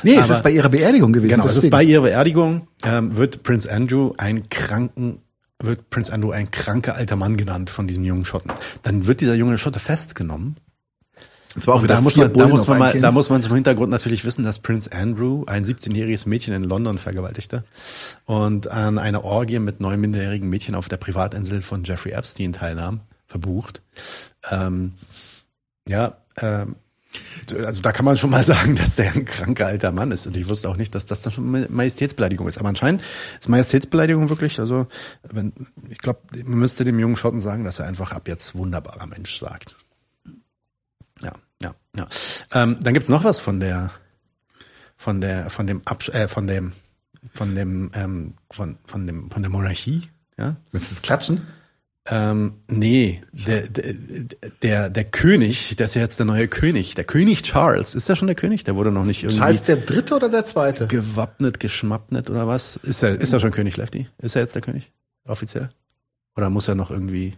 Nee, 0.04 0.16
es 0.16 0.26
Aber- 0.26 0.36
ist 0.36 0.44
bei 0.44 0.52
ihrer 0.52 0.70
Beerdigung 0.70 1.12
gewesen. 1.14 1.32
Genau, 1.32 1.46
es 1.46 1.52
ist 1.52 1.56
deswegen. 1.58 1.72
bei 1.72 1.84
ihrer 1.84 2.02
Beerdigung, 2.04 2.68
ähm, 2.84 3.18
wird 3.18 3.42
Prince 3.44 3.72
Andrew 3.72 4.14
ein 4.18 4.50
kranken, 4.50 5.22
wird 5.60 5.90
Prince 5.90 6.14
Andrew 6.14 6.30
ein 6.32 6.52
kranker 6.52 6.96
alter 6.96 7.16
Mann 7.16 7.36
genannt 7.36 7.70
von 7.72 7.88
diesem 7.88 8.04
jungen 8.04 8.26
Schotten. 8.26 8.52
Dann 8.84 9.08
wird 9.08 9.22
dieser 9.22 9.34
junge 9.34 9.58
Schotte 9.58 9.80
festgenommen. 9.80 10.56
Und 11.58 11.64
zwar 11.64 11.74
auch 11.74 11.78
Und 11.80 11.86
wieder 11.86 11.96
da 11.96 12.02
muss 12.02 12.16
man, 12.16 12.32
da 12.32 12.48
muss 12.48 12.68
man 12.68 12.78
mal, 12.78 12.92
Kind. 12.92 13.04
da 13.04 13.12
muss 13.12 13.32
man 13.32 13.42
zum 13.42 13.56
Hintergrund 13.56 13.90
natürlich 13.90 14.24
wissen, 14.24 14.44
dass 14.44 14.60
Prince 14.60 14.92
Andrew 14.92 15.44
ein 15.48 15.66
17-jähriges 15.66 16.30
Mädchen 16.30 16.54
in 16.54 16.64
London 16.64 17.00
vergewaltigte 17.00 17.64
und 18.26 18.70
an 18.70 19.00
einer 19.00 19.24
Orgie 19.24 19.58
mit 19.58 19.80
neun 19.82 20.00
minderjährigen 20.00 20.48
Mädchen 20.50 20.76
auf 20.76 20.88
der 20.88 20.98
Privatinsel 20.98 21.64
von 21.64 21.84
Jeffrey 21.84 22.12
Epstein 22.12 22.54
teilnahm, 22.54 23.00
verbucht. 23.26 23.82
Ähm, 24.52 24.94
ja, 25.90 26.18
ähm, 26.40 26.76
also 27.66 27.82
da 27.82 27.92
kann 27.92 28.06
man 28.06 28.18
schon 28.18 28.30
mal 28.30 28.44
sagen, 28.44 28.76
dass 28.76 28.96
der 28.96 29.14
ein 29.16 29.26
kranker 29.26 29.66
alter 29.66 29.92
Mann 29.92 30.12
ist. 30.12 30.28
Und 30.28 30.38
ich 30.38 30.48
wusste 30.48 30.70
auch 30.70 30.78
nicht, 30.78 30.94
dass 30.94 31.06
das 31.06 31.22
dann 31.22 31.34
schon 31.34 31.50
Ma- 31.50 31.66
Majestätsbeleidigung 31.70 32.48
ist. 32.48 32.60
Aber 32.60 32.70
anscheinend 32.70 33.02
ist 33.40 33.50
Majestätsbeleidigung 33.50 34.30
wirklich, 34.30 34.60
also 34.60 34.86
wenn, 35.24 35.54
ich 35.90 35.98
glaube, 35.98 36.20
man 36.46 36.60
müsste 36.60 36.84
dem 36.84 37.00
jungen 37.00 37.16
Schotten 37.16 37.42
sagen, 37.42 37.64
dass 37.64 37.80
er 37.80 37.88
einfach 37.88 38.12
ab 38.12 38.28
jetzt 38.28 38.54
wunderbarer 38.54 39.08
Mensch 39.08 39.40
sagt. 39.40 39.76
Ja, 41.62 41.74
ja. 41.96 42.08
Ähm, 42.54 42.78
dann 42.82 42.94
gibt's 42.94 43.10
noch 43.10 43.24
was 43.24 43.40
von 43.40 43.60
der, 43.60 43.92
von 44.96 45.22
der, 45.22 45.50
von 45.50 45.68
dem 45.68 45.82
Absch 45.86 46.10
äh, 46.10 46.28
von 46.28 46.48
dem, 46.48 46.74
von 47.34 47.56
dem, 47.56 47.92
ähm, 47.94 48.34
von, 48.52 48.78
von 48.86 49.08
dem, 49.08 49.32
von 49.32 49.42
der 49.42 49.52
Monarchie. 49.52 50.10
Ja. 50.38 50.56
Willst 50.72 50.92
du 50.92 50.96
das 50.96 51.02
klatschen? 51.02 51.48
Ähm, 52.10 52.54
nee, 52.70 53.22
der, 53.34 53.68
der, 53.68 53.94
der, 54.62 54.90
der 54.90 55.04
König, 55.04 55.76
der 55.76 55.88
ist 55.88 55.96
ja 55.96 56.02
jetzt 56.02 56.20
der 56.20 56.26
neue 56.26 56.48
König. 56.48 56.96
Der 56.96 57.04
König 57.04 57.44
Charles, 57.44 57.96
ist 57.96 58.08
der 58.08 58.16
schon 58.16 58.28
der 58.28 58.36
König? 58.36 58.64
Der 58.64 58.76
wurde 58.76 58.92
noch 58.92 59.04
nicht 59.04 59.24
irgendwie 59.24 59.40
Charles 59.40 59.64
der 59.64 59.76
Dritte 59.78 60.16
oder 60.16 60.30
der 60.30 60.46
Zweite? 60.46 60.88
gewappnet, 60.88 61.60
geschmappnet 61.60 62.30
oder 62.30 62.48
was? 62.48 62.78
Ist 62.78 63.04
er, 63.04 63.20
ist 63.20 63.34
er 63.34 63.42
schon 63.42 63.52
König, 63.52 63.76
Lefty? 63.76 64.08
Ist 64.20 64.36
er 64.36 64.44
jetzt 64.44 64.56
der 64.56 64.62
König? 64.62 64.92
Offiziell? 65.26 65.70
Oder 66.38 66.50
muss 66.50 66.68
er 66.70 66.76
noch 66.76 66.92
irgendwie? 66.92 67.36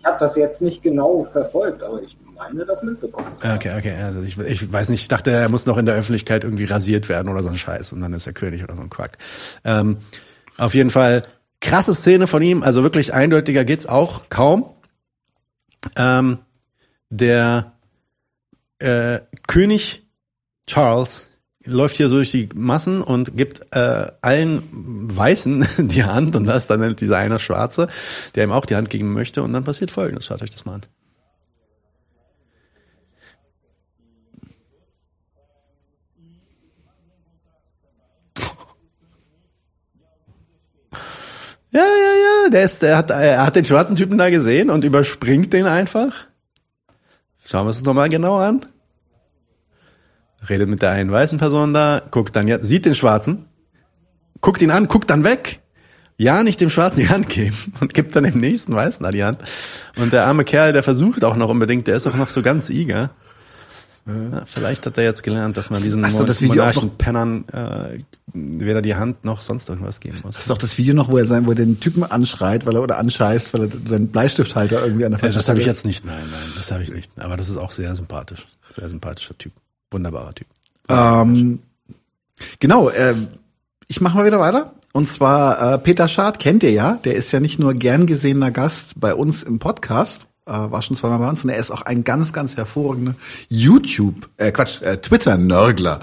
Ich 0.00 0.06
habe 0.06 0.18
das 0.18 0.34
jetzt 0.34 0.62
nicht 0.62 0.82
genau 0.82 1.24
verfolgt, 1.24 1.82
aber 1.82 2.02
ich 2.02 2.16
meine, 2.34 2.64
das 2.64 2.82
mitbekommen. 2.82 3.26
Okay, 3.36 3.76
okay. 3.76 3.94
Also 4.02 4.22
ich, 4.22 4.38
ich 4.38 4.72
weiß 4.72 4.88
nicht, 4.88 5.02
ich 5.02 5.08
dachte, 5.08 5.30
er 5.30 5.48
muss 5.50 5.66
noch 5.66 5.76
in 5.76 5.84
der 5.84 5.94
Öffentlichkeit 5.94 6.42
irgendwie 6.42 6.64
rasiert 6.64 7.10
werden 7.10 7.28
oder 7.28 7.42
so 7.42 7.50
ein 7.50 7.58
Scheiß 7.58 7.92
und 7.92 8.00
dann 8.00 8.14
ist 8.14 8.26
er 8.26 8.32
König 8.32 8.64
oder 8.64 8.74
so 8.74 8.80
ein 8.80 8.88
Quack. 8.88 9.18
Ähm, 9.64 9.98
auf 10.56 10.74
jeden 10.74 10.88
Fall 10.88 11.22
krasse 11.60 11.94
Szene 11.94 12.26
von 12.26 12.42
ihm, 12.42 12.62
also 12.62 12.82
wirklich 12.82 13.12
eindeutiger 13.12 13.66
geht's 13.66 13.86
auch 13.86 14.22
kaum. 14.30 14.70
Ähm, 15.96 16.38
der 17.10 17.72
äh, 18.78 19.20
König 19.46 20.06
Charles 20.66 21.29
läuft 21.64 21.96
hier 21.96 22.08
so 22.08 22.16
durch 22.16 22.30
die 22.30 22.48
Massen 22.54 23.02
und 23.02 23.36
gibt 23.36 23.60
äh, 23.74 24.06
allen 24.22 24.62
Weißen 25.16 25.66
die 25.88 26.04
Hand 26.04 26.36
und 26.36 26.46
da 26.46 26.56
ist 26.56 26.68
dann 26.68 26.96
dieser 26.96 27.18
eine 27.18 27.38
Schwarze, 27.38 27.88
der 28.34 28.44
ihm 28.44 28.52
auch 28.52 28.66
die 28.66 28.76
Hand 28.76 28.90
geben 28.90 29.12
möchte 29.12 29.42
und 29.42 29.52
dann 29.52 29.64
passiert 29.64 29.90
Folgendes. 29.90 30.26
Schaut 30.26 30.42
euch 30.42 30.50
das 30.50 30.64
mal 30.64 30.74
an. 30.74 30.80
Ja, 41.72 41.82
ja, 41.82 41.84
ja, 41.84 42.50
der 42.50 42.64
ist, 42.64 42.82
der 42.82 42.96
hat, 42.96 43.10
er 43.10 43.46
hat 43.46 43.54
den 43.54 43.64
schwarzen 43.64 43.94
Typen 43.94 44.18
da 44.18 44.28
gesehen 44.28 44.70
und 44.70 44.82
überspringt 44.82 45.52
den 45.52 45.66
einfach. 45.66 46.26
Schauen 47.44 47.66
wir 47.66 47.68
uns 47.68 47.76
das 47.76 47.86
nochmal 47.86 48.08
genau 48.08 48.38
an. 48.38 48.66
Redet 50.48 50.68
mit 50.68 50.82
der 50.82 50.90
einen 50.90 51.10
weißen 51.10 51.38
Person 51.38 51.74
da, 51.74 52.02
guckt 52.10 52.34
dann 52.36 52.48
jetzt, 52.48 52.66
sieht 52.66 52.86
den 52.86 52.94
Schwarzen, 52.94 53.44
guckt 54.40 54.62
ihn 54.62 54.70
an, 54.70 54.88
guckt 54.88 55.10
dann 55.10 55.24
weg. 55.24 55.60
Ja, 56.16 56.42
nicht 56.42 56.60
dem 56.60 56.68
Schwarzen 56.70 57.00
die 57.00 57.08
Hand 57.08 57.28
geben 57.30 57.56
und 57.80 57.94
gibt 57.94 58.14
dann 58.14 58.24
dem 58.24 58.38
nächsten 58.38 58.74
Weißen 58.74 59.02
da 59.02 59.10
die 59.10 59.24
Hand. 59.24 59.38
Und 59.96 60.12
der 60.12 60.26
arme 60.26 60.44
Kerl, 60.44 60.72
der 60.72 60.82
versucht 60.82 61.24
auch 61.24 61.36
noch 61.36 61.48
unbedingt, 61.48 61.86
der 61.86 61.96
ist 61.96 62.06
auch 62.06 62.14
noch 62.16 62.28
so 62.28 62.42
ganz 62.42 62.68
eager. 62.70 63.10
Ja, 64.06 64.42
vielleicht 64.46 64.86
hat 64.86 64.96
er 64.98 65.04
jetzt 65.04 65.22
gelernt, 65.22 65.56
dass 65.58 65.68
man 65.70 65.82
diesen 65.82 66.02
so, 66.10 66.24
das 66.24 66.40
Video 66.40 66.62
auch 66.62 66.66
monarchen 66.74 66.88
noch- 66.88 66.98
Pennern 66.98 67.44
äh, 67.52 67.98
weder 68.32 68.80
die 68.82 68.94
Hand 68.96 69.24
noch 69.24 69.40
sonst 69.42 69.68
irgendwas 69.68 70.00
geben 70.00 70.18
muss. 70.22 70.34
Das 70.36 70.44
ist 70.44 70.50
doch 70.50 70.58
das 70.58 70.76
Video 70.78 70.94
noch, 70.94 71.10
wo 71.10 71.18
er 71.18 71.26
sein, 71.26 71.46
wo 71.46 71.50
er 71.50 71.54
den 71.56 71.80
Typen 71.80 72.02
anschreit, 72.02 72.64
weil 72.66 72.76
er 72.76 72.82
oder 72.82 72.98
anscheißt, 72.98 73.52
weil 73.54 73.64
er 73.64 73.68
seinen 73.86 74.08
Bleistifthalter 74.08 74.82
irgendwie 74.84 75.04
an 75.04 75.12
der 75.12 75.18
Äh, 75.18 75.22
falschen 75.24 75.36
das 75.38 75.48
habe 75.48 75.60
ich 75.60 75.66
jetzt 75.66 75.84
nicht, 75.84 76.04
nein, 76.06 76.24
nein, 76.30 76.52
das 76.56 76.72
habe 76.72 76.82
ich 76.82 76.90
nicht. 76.90 77.12
Aber 77.20 77.36
das 77.36 77.48
ist 77.50 77.56
auch 77.58 77.72
sehr 77.72 77.94
sympathisch. 77.94 78.46
Sehr 78.74 78.88
sympathischer 78.88 79.36
Typ. 79.38 79.52
Wunderbarer 79.90 80.34
Typ. 80.34 80.46
Ähm, 80.88 81.60
genau, 82.58 82.90
ähm, 82.90 83.28
ich 83.88 84.00
mache 84.00 84.16
mal 84.16 84.26
wieder 84.26 84.40
weiter. 84.40 84.72
Und 84.92 85.10
zwar 85.10 85.74
äh, 85.74 85.78
Peter 85.78 86.08
Schad 86.08 86.38
kennt 86.38 86.62
ihr 86.62 86.72
ja. 86.72 86.98
Der 87.04 87.14
ist 87.14 87.30
ja 87.32 87.40
nicht 87.40 87.58
nur 87.58 87.74
gern 87.74 88.06
gesehener 88.06 88.50
Gast 88.50 88.94
bei 88.98 89.14
uns 89.14 89.42
im 89.42 89.58
Podcast, 89.58 90.26
äh, 90.46 90.52
war 90.52 90.82
schon 90.82 90.96
zweimal 90.96 91.20
bei 91.20 91.28
uns, 91.28 91.42
sondern 91.42 91.56
er 91.56 91.60
ist 91.60 91.70
auch 91.70 91.82
ein 91.82 92.02
ganz, 92.02 92.32
ganz 92.32 92.56
hervorragender 92.56 93.14
YouTube, 93.48 94.28
äh, 94.36 94.50
Quatsch, 94.50 94.82
äh, 94.82 94.96
Twitter-Nörgler. 94.96 96.00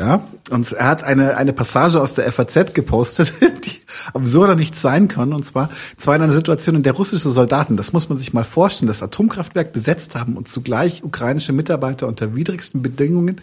Ja, 0.00 0.26
und 0.48 0.72
er 0.72 0.86
hat 0.86 1.04
eine, 1.04 1.36
eine 1.36 1.52
Passage 1.52 2.00
aus 2.00 2.14
der 2.14 2.32
FAZ 2.32 2.72
gepostet, 2.72 3.34
die 3.66 3.72
absurder 4.14 4.54
nicht 4.56 4.78
sein 4.78 5.08
kann. 5.08 5.34
Und 5.34 5.44
zwar, 5.44 5.68
zwar 5.98 6.16
in 6.16 6.22
einer 6.22 6.32
Situation, 6.32 6.74
in 6.74 6.82
der 6.82 6.94
russische 6.94 7.28
Soldaten, 7.28 7.76
das 7.76 7.92
muss 7.92 8.08
man 8.08 8.16
sich 8.16 8.32
mal 8.32 8.44
vorstellen, 8.44 8.88
das 8.88 9.02
Atomkraftwerk 9.02 9.74
besetzt 9.74 10.14
haben 10.14 10.38
und 10.38 10.48
zugleich 10.48 11.04
ukrainische 11.04 11.52
Mitarbeiter 11.52 12.08
unter 12.08 12.34
widrigsten 12.34 12.80
Bedingungen 12.80 13.42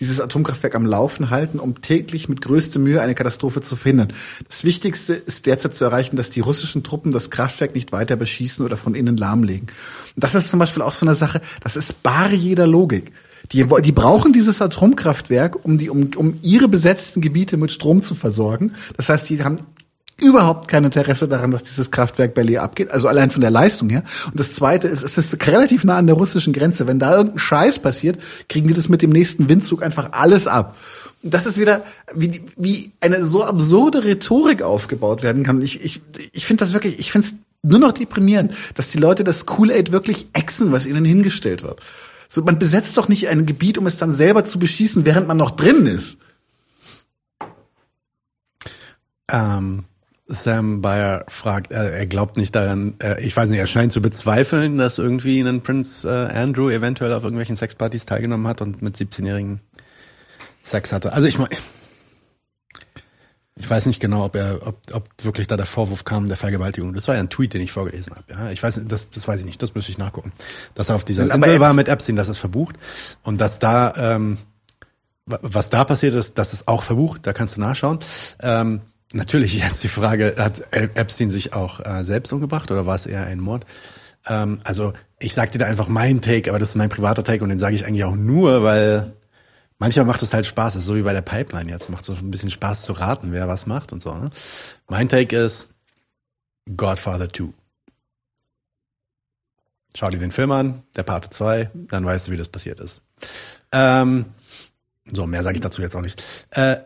dieses 0.00 0.20
Atomkraftwerk 0.20 0.74
am 0.74 0.86
Laufen 0.86 1.30
halten, 1.30 1.60
um 1.60 1.82
täglich 1.82 2.28
mit 2.28 2.40
größter 2.40 2.80
Mühe 2.80 3.00
eine 3.00 3.14
Katastrophe 3.14 3.60
zu 3.60 3.76
verhindern. 3.76 4.12
Das 4.48 4.64
Wichtigste 4.64 5.14
ist 5.14 5.46
derzeit 5.46 5.76
zu 5.76 5.84
erreichen, 5.84 6.16
dass 6.16 6.30
die 6.30 6.40
russischen 6.40 6.82
Truppen 6.82 7.12
das 7.12 7.30
Kraftwerk 7.30 7.76
nicht 7.76 7.92
weiter 7.92 8.16
beschießen 8.16 8.64
oder 8.64 8.76
von 8.76 8.96
innen 8.96 9.16
lahmlegen. 9.16 9.68
Und 10.16 10.24
das 10.24 10.34
ist 10.34 10.50
zum 10.50 10.58
Beispiel 10.58 10.82
auch 10.82 10.92
so 10.92 11.06
eine 11.06 11.14
Sache, 11.14 11.40
das 11.62 11.76
ist 11.76 12.02
bare 12.02 12.34
jeder 12.34 12.66
Logik. 12.66 13.12
Die, 13.50 13.66
die 13.82 13.92
brauchen 13.92 14.32
dieses 14.32 14.62
Atomkraftwerk, 14.62 15.64
um 15.64 15.78
die, 15.78 15.90
um, 15.90 16.10
um 16.16 16.36
ihre 16.42 16.68
besetzten 16.68 17.20
Gebiete 17.20 17.56
mit 17.56 17.72
Strom 17.72 18.02
zu 18.02 18.14
versorgen. 18.14 18.74
Das 18.96 19.08
heißt, 19.08 19.28
die 19.28 19.42
haben 19.42 19.58
überhaupt 20.22 20.68
kein 20.68 20.84
Interesse 20.84 21.28
daran, 21.28 21.50
dass 21.50 21.64
dieses 21.64 21.90
Kraftwerk 21.90 22.36
Leer 22.36 22.62
abgeht, 22.62 22.90
also 22.90 23.08
allein 23.08 23.30
von 23.30 23.40
der 23.40 23.50
Leistung 23.50 23.90
her. 23.90 24.04
Und 24.26 24.38
das 24.38 24.52
Zweite 24.52 24.88
ist, 24.88 25.02
es 25.02 25.18
ist 25.18 25.46
relativ 25.46 25.84
nah 25.84 25.96
an 25.96 26.06
der 26.06 26.14
russischen 26.14 26.52
Grenze. 26.52 26.86
Wenn 26.86 26.98
da 26.98 27.16
irgendein 27.16 27.38
Scheiß 27.38 27.80
passiert, 27.80 28.18
kriegen 28.48 28.68
die 28.68 28.74
das 28.74 28.88
mit 28.88 29.02
dem 29.02 29.10
nächsten 29.10 29.48
Windzug 29.48 29.82
einfach 29.82 30.12
alles 30.12 30.46
ab. 30.46 30.76
Und 31.22 31.34
das 31.34 31.46
ist 31.46 31.58
wieder, 31.58 31.84
wie, 32.14 32.42
wie 32.56 32.92
eine 33.00 33.24
so 33.24 33.44
absurde 33.44 34.04
Rhetorik 34.04 34.62
aufgebaut 34.62 35.22
werden 35.22 35.44
kann. 35.44 35.60
Ich, 35.62 35.84
ich, 35.84 36.00
ich 36.32 36.46
finde 36.46 36.64
das 36.64 36.72
wirklich, 36.72 36.98
ich 36.98 37.12
finde 37.12 37.28
es 37.28 37.34
nur 37.62 37.78
noch 37.78 37.92
deprimierend, 37.92 38.54
dass 38.74 38.88
die 38.88 38.98
Leute 38.98 39.22
das 39.22 39.46
Kool-Aid 39.46 39.92
wirklich 39.92 40.26
exen, 40.32 40.72
was 40.72 40.86
ihnen 40.86 41.04
hingestellt 41.04 41.62
wird. 41.62 41.80
So, 42.34 42.40
man 42.40 42.58
besetzt 42.58 42.96
doch 42.96 43.08
nicht 43.08 43.28
ein 43.28 43.44
Gebiet, 43.44 43.76
um 43.76 43.86
es 43.86 43.98
dann 43.98 44.14
selber 44.14 44.46
zu 44.46 44.58
beschießen, 44.58 45.04
während 45.04 45.28
man 45.28 45.36
noch 45.36 45.50
drin 45.50 45.84
ist. 45.84 46.16
Ähm, 49.30 49.84
Sam 50.28 50.80
Bayer 50.80 51.26
fragt, 51.28 51.72
äh, 51.74 51.98
er 51.98 52.06
glaubt 52.06 52.38
nicht 52.38 52.54
daran, 52.54 52.94
äh, 53.02 53.22
ich 53.22 53.36
weiß 53.36 53.50
nicht, 53.50 53.58
er 53.58 53.66
scheint 53.66 53.92
zu 53.92 54.00
bezweifeln, 54.00 54.78
dass 54.78 54.96
irgendwie 54.96 55.40
ein 55.40 55.60
Prinz 55.60 56.04
äh, 56.04 56.08
Andrew 56.08 56.70
eventuell 56.70 57.12
auf 57.12 57.22
irgendwelchen 57.22 57.56
Sexpartys 57.56 58.06
teilgenommen 58.06 58.48
hat 58.48 58.62
und 58.62 58.80
mit 58.80 58.96
17-Jährigen 58.96 59.60
Sex 60.62 60.90
hatte. 60.90 61.12
Also 61.12 61.28
ich 61.28 61.38
meine, 61.38 61.54
ich 63.62 63.70
weiß 63.70 63.86
nicht 63.86 64.00
genau, 64.00 64.24
ob 64.24 64.34
er, 64.36 64.66
ob, 64.66 64.76
ob 64.92 65.04
wirklich 65.22 65.46
da 65.46 65.56
der 65.56 65.66
Vorwurf 65.66 66.04
kam 66.04 66.26
der 66.26 66.36
Vergewaltigung. 66.36 66.92
Das 66.94 67.06
war 67.08 67.14
ja 67.14 67.20
ein 67.20 67.30
Tweet, 67.30 67.54
den 67.54 67.60
ich 67.62 67.70
vorgelesen 67.72 68.14
habe. 68.14 68.24
Ja, 68.30 68.50
ich 68.50 68.62
weiß, 68.62 68.82
das, 68.86 69.08
das 69.10 69.26
weiß 69.28 69.40
ich 69.40 69.46
nicht. 69.46 69.62
Das 69.62 69.74
müsste 69.74 69.92
ich 69.92 69.98
nachgucken. 69.98 70.32
Dass 70.74 70.88
er 70.88 70.96
auf 70.96 71.04
dieser 71.04 71.22
Aber 71.24 71.34
Insel 71.34 71.60
war 71.60 71.72
mit 71.72 71.88
Epstein, 71.88 72.16
das 72.16 72.28
ist 72.28 72.38
verbucht 72.38 72.76
und 73.22 73.40
dass 73.40 73.58
da 73.60 73.92
ähm, 73.96 74.38
wa- 75.26 75.38
was 75.42 75.70
da 75.70 75.84
passiert 75.84 76.14
ist, 76.14 76.38
das 76.38 76.52
ist 76.52 76.66
auch 76.68 76.82
verbucht. 76.82 77.26
Da 77.26 77.32
kannst 77.32 77.56
du 77.56 77.60
nachschauen. 77.60 78.00
Ähm, 78.40 78.80
natürlich 79.12 79.54
jetzt 79.58 79.82
die 79.84 79.88
Frage: 79.88 80.34
Hat 80.38 80.62
Epstein 80.72 81.30
sich 81.30 81.54
auch 81.54 81.80
äh, 81.86 82.02
selbst 82.04 82.32
umgebracht 82.32 82.70
oder 82.70 82.84
war 82.86 82.96
es 82.96 83.06
eher 83.06 83.24
ein 83.26 83.38
Mord? 83.40 83.64
Ähm, 84.26 84.58
also 84.64 84.92
ich 85.18 85.34
sag 85.34 85.52
dir 85.52 85.58
da 85.58 85.66
einfach 85.66 85.88
mein 85.88 86.20
Take, 86.20 86.50
aber 86.50 86.58
das 86.58 86.70
ist 86.70 86.74
mein 86.74 86.88
privater 86.88 87.22
Take 87.24 87.42
und 87.44 87.50
den 87.50 87.58
sage 87.58 87.74
ich 87.76 87.86
eigentlich 87.86 88.04
auch 88.04 88.16
nur, 88.16 88.62
weil 88.62 89.12
Manchmal 89.82 90.04
macht 90.04 90.22
es 90.22 90.32
halt 90.32 90.46
Spaß, 90.46 90.74
das 90.74 90.82
ist 90.82 90.86
so 90.86 90.94
wie 90.94 91.02
bei 91.02 91.12
der 91.12 91.22
Pipeline 91.22 91.68
jetzt. 91.68 91.90
Macht 91.90 92.04
so 92.04 92.12
ein 92.12 92.30
bisschen 92.30 92.52
Spaß 92.52 92.82
zu 92.82 92.92
raten, 92.92 93.32
wer 93.32 93.48
was 93.48 93.66
macht 93.66 93.92
und 93.92 94.00
so. 94.00 94.14
Ne? 94.14 94.30
Mein 94.86 95.08
Take 95.08 95.36
ist 95.36 95.70
Godfather 96.76 97.28
2. 97.28 97.48
Schau 99.96 100.08
dir 100.08 100.20
den 100.20 100.30
Film 100.30 100.52
an, 100.52 100.84
der 100.94 101.02
Parte 101.02 101.30
2, 101.30 101.72
dann 101.74 102.04
weißt 102.04 102.28
du, 102.28 102.30
wie 102.30 102.36
das 102.36 102.48
passiert 102.48 102.78
ist. 102.78 103.02
Ähm, 103.72 104.26
so, 105.12 105.26
mehr 105.26 105.42
sage 105.42 105.56
ich 105.56 105.62
dazu 105.62 105.82
jetzt 105.82 105.96
auch 105.96 106.00
nicht. 106.00 106.46
Äh, 106.50 106.76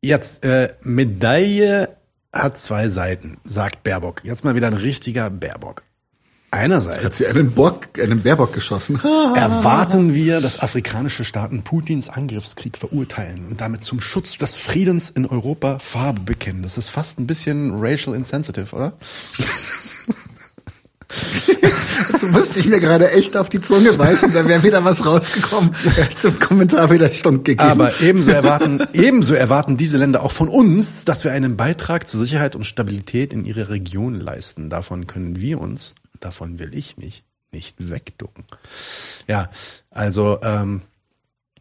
jetzt, 0.00 0.42
äh, 0.42 0.72
Medaille 0.80 1.98
hat 2.32 2.56
zwei 2.56 2.88
Seiten, 2.88 3.36
sagt 3.44 3.82
Baerbock. 3.82 4.24
Jetzt 4.24 4.42
mal 4.42 4.54
wieder 4.54 4.68
ein 4.68 4.72
richtiger 4.72 5.28
Baerbock. 5.28 5.82
Einerseits 6.52 7.04
Hat 7.04 7.14
sie 7.14 7.26
einen 7.28 7.52
Bock, 7.52 7.86
einen 8.00 8.22
Bärbock 8.22 8.52
geschossen. 8.52 9.00
Erwarten 9.36 10.14
wir, 10.14 10.40
dass 10.40 10.58
afrikanische 10.58 11.24
Staaten 11.24 11.62
Putins 11.62 12.08
Angriffskrieg 12.08 12.76
verurteilen 12.76 13.46
und 13.48 13.60
damit 13.60 13.84
zum 13.84 14.00
Schutz 14.00 14.36
des 14.36 14.56
Friedens 14.56 15.10
in 15.10 15.26
Europa 15.26 15.78
Farbe 15.78 16.22
bekennen. 16.22 16.62
Das 16.62 16.76
ist 16.76 16.88
fast 16.88 17.20
ein 17.20 17.26
bisschen 17.28 17.80
racial 17.80 18.16
insensitive, 18.16 18.74
oder? 18.74 18.94
Dazu 22.12 22.26
musste 22.28 22.60
ich 22.60 22.66
mir 22.66 22.80
gerade 22.80 23.10
echt 23.12 23.36
auf 23.36 23.48
die 23.48 23.60
Zunge 23.60 23.92
beißen, 23.92 24.32
da 24.32 24.46
wäre 24.48 24.62
wieder 24.62 24.84
was 24.84 25.04
rausgekommen. 25.06 25.70
Zum 26.16 26.38
Kommentar 26.38 26.90
wieder 26.90 27.10
Stunk 27.12 27.44
gegeben. 27.44 27.68
Aber 27.68 28.00
ebenso 28.00 28.30
erwarten, 28.30 28.82
ebenso 28.92 29.34
erwarten 29.34 29.76
diese 29.76 29.96
Länder 29.98 30.22
auch 30.22 30.32
von 30.32 30.48
uns, 30.48 31.04
dass 31.04 31.24
wir 31.24 31.32
einen 31.32 31.56
Beitrag 31.56 32.06
zur 32.06 32.20
Sicherheit 32.20 32.56
und 32.56 32.64
Stabilität 32.64 33.32
in 33.32 33.44
ihrer 33.44 33.70
Region 33.70 34.20
leisten. 34.20 34.70
Davon 34.70 35.06
können 35.06 35.40
wir 35.40 35.60
uns, 35.60 35.94
davon 36.20 36.58
will 36.58 36.74
ich 36.74 36.96
mich, 36.96 37.24
nicht 37.52 37.76
wegducken. 37.78 38.44
Ja, 39.26 39.50
also 39.90 40.38
ähm, 40.42 40.82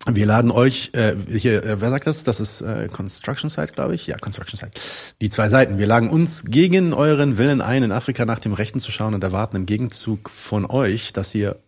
wir 0.07 0.25
laden 0.25 0.51
euch, 0.51 0.91
äh, 0.93 1.15
hier, 1.27 1.63
äh, 1.63 1.81
wer 1.81 1.89
sagt 1.89 2.07
das? 2.07 2.23
Das 2.23 2.39
ist 2.39 2.61
äh, 2.61 2.87
Construction 2.91 3.49
Site, 3.49 3.73
glaube 3.73 3.95
ich. 3.95 4.07
Ja, 4.07 4.17
Construction 4.17 4.57
Site. 4.57 4.79
Die 5.21 5.29
zwei 5.29 5.49
Seiten. 5.49 5.77
Wir 5.77 5.87
laden 5.87 6.09
uns 6.09 6.45
gegen 6.45 6.93
euren 6.93 7.37
Willen 7.37 7.61
ein, 7.61 7.83
in 7.83 7.91
Afrika 7.91 8.25
nach 8.25 8.39
dem 8.39 8.53
Rechten 8.53 8.79
zu 8.79 8.91
schauen 8.91 9.13
und 9.13 9.23
erwarten 9.23 9.57
im 9.57 9.65
Gegenzug 9.65 10.29
von 10.29 10.65
euch, 10.65 11.11
dass 11.11 11.35
ihr 11.35 11.59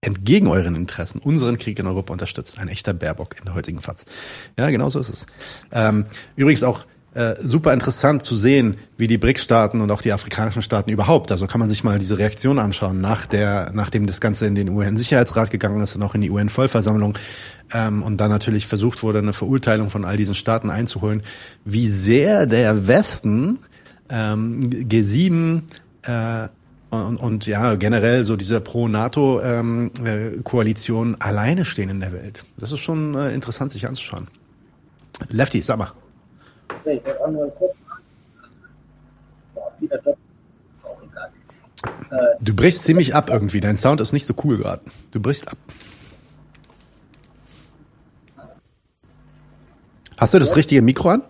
entgegen 0.00 0.46
euren 0.46 0.74
Interessen 0.74 1.20
unseren 1.20 1.58
Krieg 1.58 1.78
in 1.78 1.86
Europa 1.86 2.12
unterstützt. 2.12 2.58
Ein 2.58 2.68
echter 2.68 2.92
Baerbock 2.92 3.36
in 3.38 3.44
der 3.44 3.54
heutigen 3.54 3.80
Fatz. 3.80 4.04
Ja, 4.58 4.70
genau 4.70 4.90
so 4.90 4.98
ist 4.98 5.08
es. 5.08 5.26
Ähm, 5.72 6.06
übrigens 6.36 6.62
auch 6.62 6.86
äh, 7.18 7.34
super 7.40 7.72
interessant 7.72 8.22
zu 8.22 8.36
sehen, 8.36 8.76
wie 8.96 9.08
die 9.08 9.18
BRICS-Staaten 9.18 9.80
und 9.80 9.90
auch 9.90 10.02
die 10.02 10.12
afrikanischen 10.12 10.62
Staaten 10.62 10.92
überhaupt, 10.92 11.32
also 11.32 11.48
kann 11.48 11.58
man 11.58 11.68
sich 11.68 11.82
mal 11.82 11.98
diese 11.98 12.16
Reaktion 12.16 12.60
anschauen, 12.60 13.00
nach 13.00 13.26
der, 13.26 13.72
nachdem 13.74 14.06
das 14.06 14.20
Ganze 14.20 14.46
in 14.46 14.54
den 14.54 14.68
UN-Sicherheitsrat 14.68 15.50
gegangen 15.50 15.80
ist 15.80 15.96
und 15.96 16.04
auch 16.04 16.14
in 16.14 16.20
die 16.20 16.30
UN-Vollversammlung 16.30 17.18
ähm, 17.74 18.04
und 18.04 18.18
dann 18.18 18.30
natürlich 18.30 18.68
versucht 18.68 19.02
wurde, 19.02 19.18
eine 19.18 19.32
Verurteilung 19.32 19.90
von 19.90 20.04
all 20.04 20.16
diesen 20.16 20.36
Staaten 20.36 20.70
einzuholen, 20.70 21.24
wie 21.64 21.88
sehr 21.88 22.46
der 22.46 22.86
Westen 22.86 23.58
ähm, 24.10 24.60
G7 24.60 25.62
äh, 26.02 26.46
und, 26.90 27.16
und 27.16 27.46
ja, 27.46 27.74
generell 27.74 28.22
so 28.22 28.36
diese 28.36 28.60
Pro-NATO-Koalition 28.60 31.16
alleine 31.18 31.64
stehen 31.64 31.88
in 31.88 31.98
der 31.98 32.12
Welt. 32.12 32.44
Das 32.58 32.70
ist 32.70 32.78
schon 32.78 33.16
äh, 33.16 33.34
interessant, 33.34 33.72
sich 33.72 33.88
anzuschauen. 33.88 34.28
Lefty, 35.30 35.62
sag 35.62 35.78
mal. 35.78 35.90
Nee, 36.84 36.92
ich 36.94 37.04
wollte 37.04 37.30
nur 37.32 37.50
kurz 37.50 37.74
Boah, 39.54 39.72
wieder 39.80 39.96
Doppel. 39.98 40.16
Ist 40.76 40.84
auch 40.86 41.02
egal. 41.02 41.30
Äh, 42.10 42.36
Du 42.44 42.54
brichst 42.54 42.84
ziemlich 42.84 43.14
ab 43.14 43.30
irgendwie. 43.30 43.60
Dein 43.60 43.76
Sound 43.76 44.00
ist 44.00 44.12
nicht 44.12 44.26
so 44.26 44.34
cool 44.44 44.58
gerade. 44.58 44.82
Du 45.10 45.20
brichst 45.20 45.48
ab. 45.48 45.58
Hast 50.16 50.34
du 50.34 50.38
das 50.38 50.56
richtige 50.56 50.82
Mikro 50.82 51.10
an? 51.10 51.22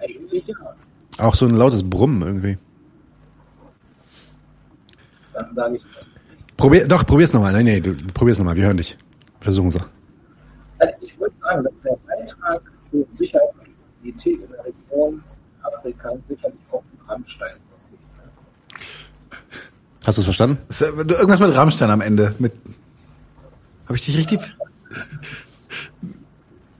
eigentlich 0.00 0.46
ja. 0.46 0.54
Auch 1.18 1.34
so 1.34 1.46
ein 1.46 1.56
lautes 1.56 1.88
Brummen 1.88 2.22
irgendwie. 2.22 2.58
Dann 5.32 5.54
sage 5.54 5.76
ich 5.76 5.82
das. 5.94 6.08
Probier, 6.56 6.86
doch, 6.86 7.04
probier's 7.04 7.32
nochmal. 7.32 7.52
Nein, 7.52 7.64
nee, 7.64 7.80
du 7.80 7.94
probier's 8.14 8.38
nochmal. 8.38 8.56
Wir 8.56 8.64
hören 8.64 8.76
dich. 8.76 8.96
Versuchen 9.40 9.70
Sie. 9.70 9.80
Also 10.78 10.94
ich 11.00 11.18
würde 11.18 11.34
sagen, 11.40 11.64
dass 11.64 11.82
der 11.82 11.96
Beitrag 12.06 12.62
für 12.90 13.04
Sicherheit 13.10 13.48
und 14.02 14.20
Stabilität 14.20 14.42
in 14.42 14.50
der 14.50 14.64
Region 14.64 15.22
Afrika 15.62 16.12
sicherlich 16.28 16.60
auch 16.70 16.82
ein 16.82 17.08
Rammstein 17.08 17.56
Hast 20.04 20.18
du 20.18 20.20
es 20.20 20.24
verstanden? 20.24 20.58
Äh, 20.80 20.84
Irgendwas 20.84 21.40
mit 21.40 21.54
Rammstein 21.54 21.90
am 21.90 22.00
Ende. 22.00 22.34
Mit 22.38 22.52
Habe 23.86 23.96
ich 23.96 24.04
dich 24.04 24.16
richtig? 24.16 24.40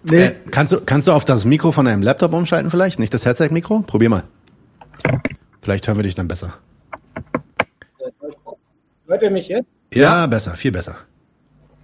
Nee. 0.09 0.27
Äh, 0.27 0.35
kannst, 0.53 0.73
du, 0.73 0.81
kannst 0.81 1.09
du 1.09 1.13
auf 1.13 1.25
das 1.25 1.45
Mikro 1.45 1.73
von 1.73 1.87
deinem 1.87 2.03
Laptop 2.03 2.33
umschalten 2.33 2.71
vielleicht? 2.71 3.01
Nicht 3.01 3.13
das 3.13 3.27
Headset-Mikro? 3.27 3.81
Probier 3.81 4.11
mal. 4.11 4.23
Vielleicht 5.61 5.89
hören 5.89 5.97
wir 5.97 6.05
dich 6.05 6.15
dann 6.15 6.29
besser. 6.29 6.55
Hört 9.09 9.23
ihr 9.23 9.31
mich 9.31 9.49
jetzt? 9.49 9.67
Ja, 9.93 10.29
besser, 10.29 10.53
viel 10.53 10.71
besser. 10.71 10.97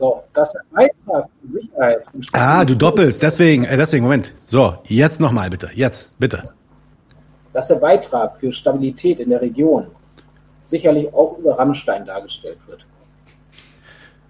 So, 0.03 0.25
dass 0.35 0.51
der 0.51 0.63
Beitrag 0.73 1.29
für 1.41 1.53
Sicherheit 1.53 2.05
Ah, 2.33 2.65
du 2.65 2.75
doppelst, 2.75 3.23
deswegen, 3.23 3.63
äh, 3.63 3.77
deswegen, 3.77 4.03
Moment. 4.03 4.35
So, 4.47 4.75
jetzt 4.83 5.21
nochmal 5.21 5.49
bitte, 5.49 5.71
jetzt, 5.75 6.11
bitte. 6.19 6.53
dass 7.53 7.69
der 7.69 7.77
Beitrag 7.77 8.37
für 8.41 8.53
Stabilität 8.53 9.21
in 9.21 9.31
der 9.31 9.41
Region 9.41 9.87
sicherlich 10.67 11.07
auch 11.15 11.39
über 11.39 11.57
Rammstein 11.57 12.05
dargestellt 12.05 12.59
wird. 12.67 12.85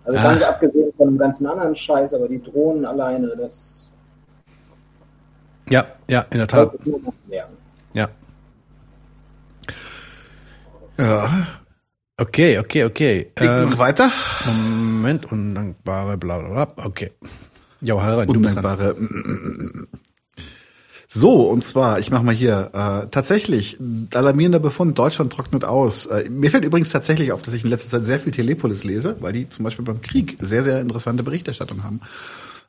Also 0.04 0.18
Ah. 0.18 0.22
ganz 0.24 0.42
abgesehen 0.42 0.92
von 0.94 1.08
dem 1.08 1.16
ganzen 1.16 1.46
anderen 1.46 1.74
Scheiß, 1.74 2.12
aber 2.12 2.28
die 2.28 2.42
Drohnen 2.42 2.84
alleine, 2.84 3.28
das 3.34 3.88
Ja, 5.70 5.86
ja, 6.06 6.20
in 6.32 6.38
der 6.38 6.48
Tat. 6.48 6.70
Ja. 7.94 8.08
Ja. 10.98 11.28
Okay, 12.22 12.58
okay, 12.58 12.84
okay. 12.84 13.32
Ähm, 13.36 13.64
Ich 13.64 13.70
mach 13.70 13.78
weiter. 13.78 14.12
Moment, 14.46 15.32
undankbare, 15.32 16.16
bla 16.16 16.38
bla 16.38 16.66
bla. 16.66 16.86
Okay. 16.86 17.10
Jo, 17.80 18.00
Harald, 18.00 18.30
du 18.30 18.40
bist 18.40 18.56
dann. 18.56 18.64
Undankbare. 18.64 19.88
So, 21.08 21.42
und 21.42 21.64
zwar, 21.64 21.98
ich 21.98 22.10
mache 22.12 22.22
mal 22.22 22.32
hier, 22.34 22.70
äh, 22.72 23.08
tatsächlich, 23.10 23.76
alarmierender 24.14 24.60
Befund, 24.60 24.96
Deutschland 24.96 25.32
trocknet 25.32 25.64
aus. 25.64 26.06
Äh, 26.06 26.30
mir 26.30 26.50
fällt 26.52 26.64
übrigens 26.64 26.90
tatsächlich 26.90 27.32
auf, 27.32 27.42
dass 27.42 27.54
ich 27.54 27.64
in 27.64 27.70
letzter 27.70 27.90
Zeit 27.90 28.06
sehr 28.06 28.20
viel 28.20 28.32
Telepolis 28.32 28.84
lese, 28.84 29.16
weil 29.18 29.32
die 29.32 29.48
zum 29.48 29.64
Beispiel 29.64 29.84
beim 29.84 30.00
Krieg 30.00 30.38
sehr, 30.40 30.62
sehr 30.62 30.80
interessante 30.80 31.24
Berichterstattung 31.24 31.82
haben. 31.82 32.00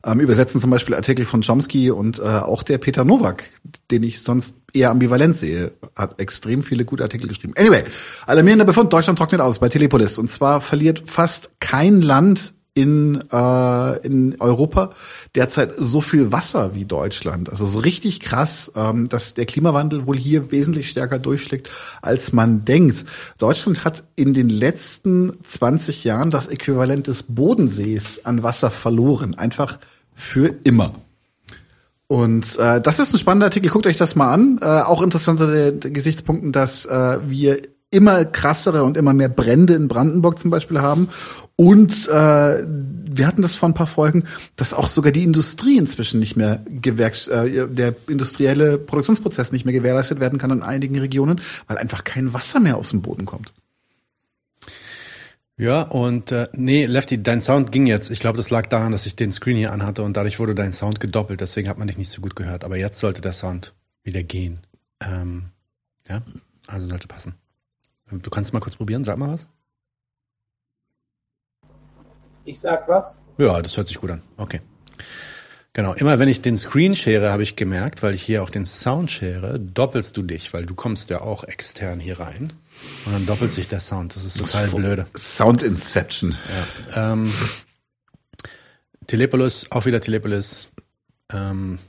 Ähm, 0.06 0.19
übersetzen 0.19 0.59
zum 0.59 0.69
Beispiel 0.69 0.95
Artikel 0.95 1.25
von 1.25 1.41
Chomsky 1.41 1.90
und 1.90 2.19
äh, 2.19 2.23
auch 2.23 2.64
der 2.64 2.77
Peter 2.77 3.06
Nowak, 3.06 3.45
den 3.90 4.03
ich 4.03 4.22
sonst 4.22 4.53
eher 4.73 4.90
ambivalent 4.90 5.38
sehe, 5.38 5.72
hat 5.95 6.19
extrem 6.19 6.61
viele 6.61 6.83
gute 6.83 7.03
Artikel 7.03 7.27
geschrieben. 7.27 7.53
Anyway, 7.56 7.85
alarmierender 8.25 8.65
Befund, 8.65 8.91
Deutschland 8.91 9.17
trocknet 9.17 9.40
aus 9.40 9.59
bei 9.59 9.69
Telepolis. 9.69 10.17
Und 10.17 10.30
zwar 10.30 10.59
verliert 10.59 11.03
fast 11.06 11.51
kein 11.61 12.01
Land 12.01 12.53
in, 12.75 13.23
äh, 13.32 13.98
in 14.06 14.35
Europa 14.40 14.91
derzeit 15.35 15.73
so 15.77 16.01
viel 16.01 16.32
Wasser 16.32 16.73
wie 16.73 16.85
Deutschland. 16.85 17.49
Also 17.49 17.67
so 17.67 17.80
richtig 17.80 18.19
krass, 18.19 18.72
ähm, 18.75 19.07
dass 19.09 19.35
der 19.35 19.45
Klimawandel 19.45 20.07
wohl 20.07 20.17
hier 20.17 20.51
wesentlich 20.51 20.90
stärker 20.90 21.19
durchschlägt, 21.19 21.69
als 22.01 22.33
man 22.33 22.65
denkt. 22.65 23.06
Deutschland 23.38 23.85
hat 23.85 24.03
in 24.15 24.33
den 24.33 24.49
letzten 24.49 25.33
20 25.43 26.03
Jahren 26.03 26.32
das 26.32 26.48
Äquivalent 26.48 27.07
des 27.07 27.23
Bodensees 27.23 28.25
an 28.25 28.41
Wasser 28.41 28.72
verloren. 28.72 29.35
Einfach 29.35 29.77
für 30.16 30.53
immer. 30.64 30.95
Und 32.08 32.58
äh, 32.58 32.80
das 32.80 33.00
ist 33.00 33.14
ein 33.14 33.17
spannender 33.17 33.48
Artikel. 33.48 33.72
Guckt 33.72 33.88
euch 33.88 33.98
das 33.98 34.16
mal 34.16 34.32
an. 34.32 34.59
Äh, 34.61 34.66
auch 34.66 35.01
interessante 35.01 35.77
Gesichtspunkten, 35.80 36.51
dass 36.51 36.85
äh, 36.85 37.17
wir 37.27 37.61
immer 37.90 38.25
krassere 38.25 38.83
und 38.83 38.98
immer 38.98 39.14
mehr 39.14 39.30
Brände 39.30 39.75
in 39.75 39.88
Brandenburg 39.88 40.40
zum 40.40 40.51
Beispiel 40.51 40.82
haben. 40.82 41.09
Und 41.56 42.08
äh, 42.08 42.64
wir 42.66 43.27
hatten 43.27 43.43
das 43.43 43.53
vor 43.53 43.69
ein 43.69 43.75
paar 43.75 43.88
Folgen, 43.88 44.25
dass 44.56 44.74
auch 44.74 44.88
sogar 44.88 45.11
die 45.11 45.24
Industrie 45.24 45.77
inzwischen 45.77 46.19
nicht 46.19 46.35
mehr 46.35 46.64
gewerks 46.67 47.27
äh, 47.27 47.67
der 47.67 47.95
industrielle 48.08 48.80
Produktionsprozess 48.80 49.51
nicht 49.51 49.64
mehr 49.64 49.74
gewährleistet 49.74 50.19
werden 50.19 50.40
kann 50.40 50.50
in 50.50 50.64
einigen 50.64 50.98
Regionen, 50.98 51.42
weil 51.67 51.77
einfach 51.77 52.03
kein 52.03 52.33
Wasser 52.33 52.59
mehr 52.59 52.77
aus 52.77 52.90
dem 52.90 53.03
Boden 53.03 53.25
kommt. 53.25 53.53
Ja, 55.64 55.83
und 55.83 56.33
äh, 56.33 56.50
nee, 56.51 56.85
Lefty, 56.85 57.24
dein 57.24 57.40
Sound 57.40 57.72
ging 57.72 57.88
jetzt. 57.88 58.11
Ich 58.11 58.19
glaube, 58.19 58.35
das 58.35 58.50
lag 58.50 58.67
daran, 58.67 58.92
dass 58.92 59.06
ich 59.06 59.16
den 59.16 59.32
Screen 59.32 59.56
hier 59.56 59.72
anhatte 59.72 60.03
und 60.03 60.17
dadurch 60.17 60.38
wurde 60.38 60.56
dein 60.56 60.74
Sound 60.74 61.00
gedoppelt. 61.00 61.40
Deswegen 61.40 61.69
hat 61.69 61.77
man 61.77 61.88
dich 61.88 61.98
nicht 61.98 62.09
so 62.09 62.19
gut 62.19 62.35
gehört. 62.35 62.66
Aber 62.66 62.75
jetzt 62.75 63.00
sollte 63.00 63.22
der 63.22 63.32
Sound 63.32 63.74
wieder 64.03 64.24
gehen. 64.24 64.59
Ähm, 65.00 65.51
ja, 66.09 66.22
also 66.67 66.90
sollte 66.90 67.08
passen. 67.08 67.35
Du 68.11 68.30
kannst 68.30 68.51
mal 68.51 68.59
kurz 68.59 68.75
probieren, 68.75 69.06
sag 69.06 69.17
mal 69.17 69.35
was. 69.35 69.48
Ich 72.43 72.59
sag 72.59 72.85
was. 72.90 73.16
Ja, 73.38 73.61
das 73.61 73.77
hört 73.77 73.88
sich 73.88 74.01
gut 74.01 74.11
an. 74.11 74.22
Okay. 74.35 74.59
Genau, 75.72 75.93
immer 75.93 76.19
wenn 76.19 76.27
ich 76.27 76.42
den 76.42 76.58
Screen 76.58 76.93
share, 76.93 77.32
habe 77.32 77.43
ich 77.43 77.56
gemerkt, 77.56 78.03
weil 78.03 78.16
ich 78.16 78.24
hier 78.24 78.43
auch 78.43 78.50
den 78.50 78.66
Sound 78.66 79.11
share, 79.11 79.61
doppelst 79.61 80.17
du 80.17 80.24
dich, 80.24 80.53
weil 80.53 80.66
du 80.66 80.75
kommst 80.75 81.09
ja 81.09 81.22
auch 81.22 81.45
extern 81.45 82.01
hier 82.01 82.19
rein. 82.19 82.51
Und 83.06 83.14
dann 83.14 83.26
doppelt 83.26 83.52
sich 83.52 83.68
der 83.68 83.82
Sound. 83.82 84.16
Das 84.16 84.24
ist 84.24 84.38
total 84.38 84.68
blöde. 84.69 85.08
Sound 85.18 85.61
Inception. 85.61 86.38
Ja. 86.95 87.14
Ähm, 87.14 87.34
Telepolis, 89.08 89.68
auch 89.72 89.85
wieder 89.85 90.02
Telepolis. 90.02 90.69
Ähm, 91.32 91.80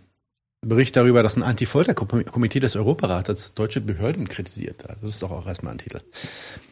Bericht 0.61 0.97
darüber, 0.97 1.23
dass 1.23 1.37
ein 1.37 1.43
Anti-Folter-Komitee 1.43 2.61
des 2.61 2.77
Europarates 2.77 3.55
deutsche 3.55 3.81
Behörden 3.81 4.29
kritisiert. 4.29 4.89
Also 4.89 5.03
das 5.03 5.11
ist 5.13 5.23
doch 5.23 5.31
auch 5.31 5.47
erstmal 5.47 5.73
ein 5.73 5.79
Titel. 5.79 6.01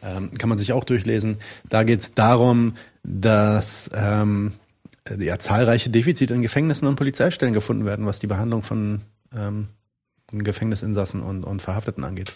Ähm, 0.01 0.31
kann 0.31 0.49
man 0.49 0.57
sich 0.57 0.73
auch 0.73 0.83
durchlesen. 0.83 1.37
Da 1.69 1.83
geht 1.83 2.01
es 2.01 2.13
darum, 2.13 2.75
dass 3.03 3.89
ähm, 3.93 4.53
ja, 5.19 5.37
zahlreiche 5.37 5.89
Defizite 5.89 6.33
in 6.33 6.41
Gefängnissen 6.41 6.87
und 6.87 6.95
Polizeistellen 6.95 7.53
gefunden 7.53 7.85
werden, 7.85 8.05
was 8.05 8.19
die 8.19 8.27
Behandlung 8.27 8.63
von 8.63 9.01
ähm, 9.35 9.67
Gefängnisinsassen 10.31 11.21
und, 11.21 11.43
und 11.43 11.61
Verhafteten 11.61 12.03
angeht. 12.03 12.33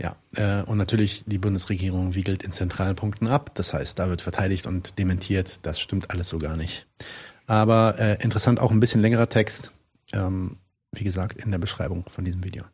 Ja, 0.00 0.16
äh, 0.34 0.62
und 0.62 0.78
natürlich 0.78 1.24
die 1.26 1.36
Bundesregierung 1.36 2.14
wiegelt 2.14 2.42
in 2.42 2.52
zentralen 2.52 2.96
Punkten 2.96 3.26
ab. 3.26 3.50
Das 3.54 3.74
heißt, 3.74 3.98
da 3.98 4.08
wird 4.08 4.22
verteidigt 4.22 4.66
und 4.66 4.98
dementiert. 4.98 5.66
Das 5.66 5.78
stimmt 5.78 6.10
alles 6.10 6.30
so 6.30 6.38
gar 6.38 6.56
nicht. 6.56 6.86
Aber 7.46 7.96
äh, 7.98 8.22
interessant 8.22 8.60
auch 8.60 8.70
ein 8.70 8.80
bisschen 8.80 9.02
längerer 9.02 9.28
Text. 9.28 9.72
Ähm, 10.14 10.56
wie 10.92 11.04
gesagt, 11.04 11.44
in 11.44 11.50
der 11.50 11.58
Beschreibung 11.58 12.06
von 12.08 12.24
diesem 12.24 12.42
Video. 12.42 12.64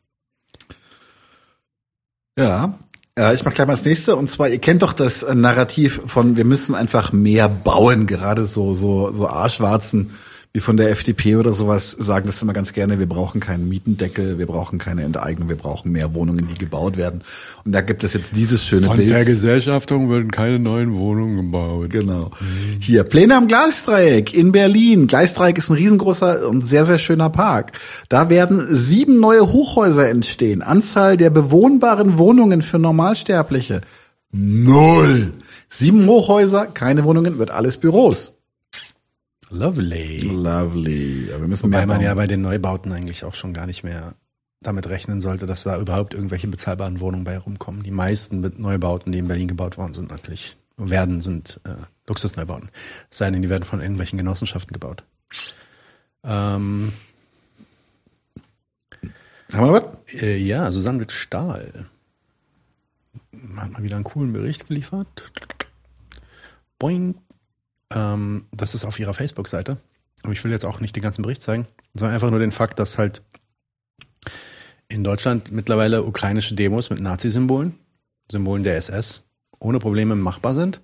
Ja, 2.38 2.78
äh, 3.18 3.34
ich 3.34 3.44
mach 3.44 3.54
gleich 3.54 3.66
mal 3.66 3.72
das 3.72 3.84
nächste. 3.84 4.14
Und 4.14 4.30
zwar, 4.30 4.48
ihr 4.48 4.60
kennt 4.60 4.82
doch 4.82 4.92
das 4.92 5.26
Narrativ 5.28 6.02
von, 6.06 6.36
wir 6.36 6.44
müssen 6.44 6.76
einfach 6.76 7.12
mehr 7.12 7.48
bauen. 7.48 8.06
Gerade 8.06 8.46
so, 8.46 8.74
so, 8.74 9.10
so 9.10 9.28
Arschwarzen 9.28 10.12
wie 10.56 10.60
von 10.60 10.78
der 10.78 10.88
FDP 10.90 11.36
oder 11.36 11.52
sowas 11.52 11.90
sagen 11.90 12.24
das 12.24 12.40
immer 12.40 12.54
ganz 12.54 12.72
gerne. 12.72 12.98
Wir 12.98 13.06
brauchen 13.06 13.42
keinen 13.42 13.68
Mietendeckel, 13.68 14.38
wir 14.38 14.46
brauchen 14.46 14.78
keine 14.78 15.02
Enteignung, 15.02 15.50
wir 15.50 15.56
brauchen 15.56 15.92
mehr 15.92 16.14
Wohnungen, 16.14 16.48
die 16.48 16.54
gebaut 16.54 16.96
werden. 16.96 17.20
Und 17.66 17.72
da 17.72 17.82
gibt 17.82 18.04
es 18.04 18.14
jetzt 18.14 18.34
dieses 18.34 18.64
schöne 18.64 18.86
Von 18.86 18.96
Bild. 18.96 19.10
Vergesellschaftung 19.10 20.10
werden 20.10 20.30
keine 20.30 20.58
neuen 20.58 20.94
Wohnungen 20.94 21.36
gebaut. 21.36 21.90
Genau. 21.90 22.30
Hier, 22.80 23.04
Pläne 23.04 23.36
am 23.36 23.48
Gleisdreieck 23.48 24.32
in 24.32 24.50
Berlin. 24.50 25.08
Gleisdreieck 25.08 25.58
ist 25.58 25.68
ein 25.68 25.76
riesengroßer 25.76 26.48
und 26.48 26.66
sehr, 26.66 26.86
sehr 26.86 26.98
schöner 26.98 27.28
Park. 27.28 27.72
Da 28.08 28.30
werden 28.30 28.66
sieben 28.74 29.20
neue 29.20 29.52
Hochhäuser 29.52 30.08
entstehen. 30.08 30.62
Anzahl 30.62 31.18
der 31.18 31.28
bewohnbaren 31.28 32.16
Wohnungen 32.16 32.62
für 32.62 32.78
Normalsterbliche. 32.78 33.82
Null. 34.32 35.34
Sieben 35.68 36.06
Hochhäuser, 36.06 36.64
keine 36.64 37.04
Wohnungen, 37.04 37.36
wird 37.36 37.50
alles 37.50 37.76
Büros. 37.76 38.35
Lovely. 39.50 40.18
Lovely. 40.18 41.30
Ja, 41.30 41.40
wir 41.40 41.48
müssen 41.48 41.64
Wobei 41.64 41.86
man 41.86 42.00
ja 42.00 42.14
bei 42.14 42.26
den 42.26 42.42
Neubauten 42.42 42.92
eigentlich 42.92 43.24
auch 43.24 43.34
schon 43.34 43.52
gar 43.52 43.66
nicht 43.66 43.84
mehr 43.84 44.14
damit 44.60 44.88
rechnen 44.88 45.20
sollte, 45.20 45.46
dass 45.46 45.62
da 45.62 45.78
überhaupt 45.78 46.14
irgendwelche 46.14 46.48
bezahlbaren 46.48 47.00
Wohnungen 47.00 47.24
bei 47.24 47.38
rumkommen. 47.38 47.82
Die 47.82 47.90
meisten 47.90 48.40
mit 48.40 48.58
Neubauten, 48.58 49.12
die 49.12 49.18
in 49.18 49.28
Berlin 49.28 49.48
gebaut 49.48 49.78
worden 49.78 49.92
sind, 49.92 50.10
natürlich 50.10 50.56
werden, 50.76 51.20
sind 51.20 51.60
äh, 51.64 51.74
Luxusneubauten. 52.06 52.70
Es 53.10 53.18
sei 53.18 53.30
denn, 53.30 53.42
die 53.42 53.48
werden 53.48 53.64
von 53.64 53.80
irgendwelchen 53.80 54.16
Genossenschaften 54.16 54.72
gebaut. 54.72 55.04
Ähm, 56.24 56.92
Haben 59.52 59.64
wir 59.64 59.66
noch 59.66 59.72
was? 59.72 60.22
Äh, 60.22 60.38
ja, 60.38 60.72
Susanne 60.72 60.98
mit 60.98 61.12
Stahl 61.12 61.86
hat 63.56 63.70
mal 63.72 63.82
wieder 63.82 63.96
einen 63.96 64.04
coolen 64.04 64.32
Bericht 64.32 64.66
geliefert. 64.66 65.30
Boing. 66.78 67.14
Ähm, 67.92 68.46
das 68.52 68.74
ist 68.74 68.84
auf 68.84 68.98
ihrer 68.98 69.14
Facebook-Seite. 69.14 69.78
Aber 70.22 70.32
ich 70.32 70.42
will 70.44 70.50
jetzt 70.50 70.64
auch 70.64 70.80
nicht 70.80 70.96
den 70.96 71.02
ganzen 71.02 71.22
Bericht 71.22 71.42
zeigen, 71.42 71.66
sondern 71.94 72.14
einfach 72.14 72.30
nur 72.30 72.38
den 72.38 72.52
Fakt, 72.52 72.78
dass 72.78 72.98
halt 72.98 73.22
in 74.88 75.04
Deutschland 75.04 75.52
mittlerweile 75.52 76.02
ukrainische 76.04 76.54
Demos 76.54 76.90
mit 76.90 77.00
Nazi-Symbolen, 77.00 77.78
Symbolen 78.30 78.64
der 78.64 78.76
SS, 78.76 79.22
ohne 79.58 79.78
Probleme 79.78 80.14
machbar 80.16 80.54
sind 80.54 80.80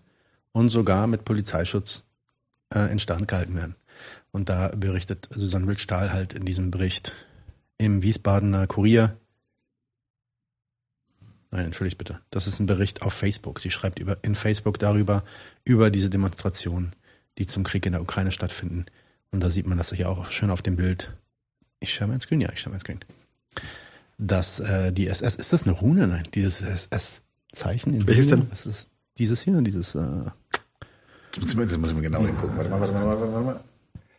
und 0.53 0.69
sogar 0.69 1.07
mit 1.07 1.25
Polizeischutz 1.25 2.05
äh, 2.75 2.91
instand 2.91 3.29
gehalten 3.29 3.57
werden. 3.57 3.77
Und 4.31 4.49
da 4.49 4.69
berichtet 4.69 5.29
Susanne 5.31 5.67
Wildstahl 5.67 6.13
halt 6.13 6.33
in 6.33 6.45
diesem 6.45 6.71
Bericht 6.71 7.13
im 7.79 8.03
Wiesbadener 8.03 8.67
Kurier. 8.67 9.17
Nein, 11.53 11.67
entschuldigt 11.67 11.99
bitte. 11.99 12.19
Das 12.31 12.47
ist 12.47 12.61
ein 12.61 12.67
Bericht 12.67 13.03
auf 13.03 13.13
Facebook. 13.13 13.61
Sie 13.61 13.71
schreibt 13.71 13.99
über, 13.99 14.17
in 14.23 14.35
Facebook 14.35 14.79
darüber, 14.79 15.23
über 15.65 15.91
diese 15.91 16.09
Demonstrationen, 16.09 16.95
die 17.37 17.47
zum 17.47 17.63
Krieg 17.63 17.85
in 17.85 17.93
der 17.93 18.01
Ukraine 18.01 18.33
stattfinden. 18.33 18.87
Und 19.31 19.41
da 19.41 19.51
sieht 19.51 19.67
man 19.67 19.77
das 19.77 19.93
hier 19.93 20.09
auch 20.09 20.31
schön 20.31 20.51
auf 20.51 20.63
dem 20.63 20.77
Bild. 20.77 21.13
Ich 21.79 21.93
schaue 21.93 22.09
mein 22.09 22.21
Screen, 22.21 22.41
ja, 22.41 22.51
ich 22.53 22.61
schaue 22.61 22.73
mein 22.73 22.81
Screen. 22.81 23.01
Dass 24.17 24.61
äh, 24.61 24.93
die 24.93 25.09
SS, 25.09 25.37
ist 25.37 25.53
das 25.53 25.65
eine 25.65 25.73
Rune? 25.73 26.07
Nein, 26.07 26.23
dieses 26.35 26.63
SS-Zeichen. 26.63 28.07
Welches 28.07 28.29
denn? 28.29 28.51
Was 28.51 28.65
ist 28.65 28.87
das? 28.87 28.89
Dieses 29.19 29.43
hier, 29.43 29.61
dieses. 29.61 29.95
Äh, 29.95 30.25
das 31.33 31.41
muss 31.41 31.51
ich 31.51 31.57
mir, 31.57 31.67
das 31.67 31.77
muss 31.77 31.91
ich 31.91 31.97
mir 31.97 32.03
genau 32.03 32.25
hingucken. 32.25 32.57
Warte 32.57 32.71
mal, 32.71 32.81
warte 32.81 32.95
mal, 32.95 33.07
warte 33.07 33.21
mal, 33.27 33.33
warte 33.33 33.45
mal. 33.47 33.65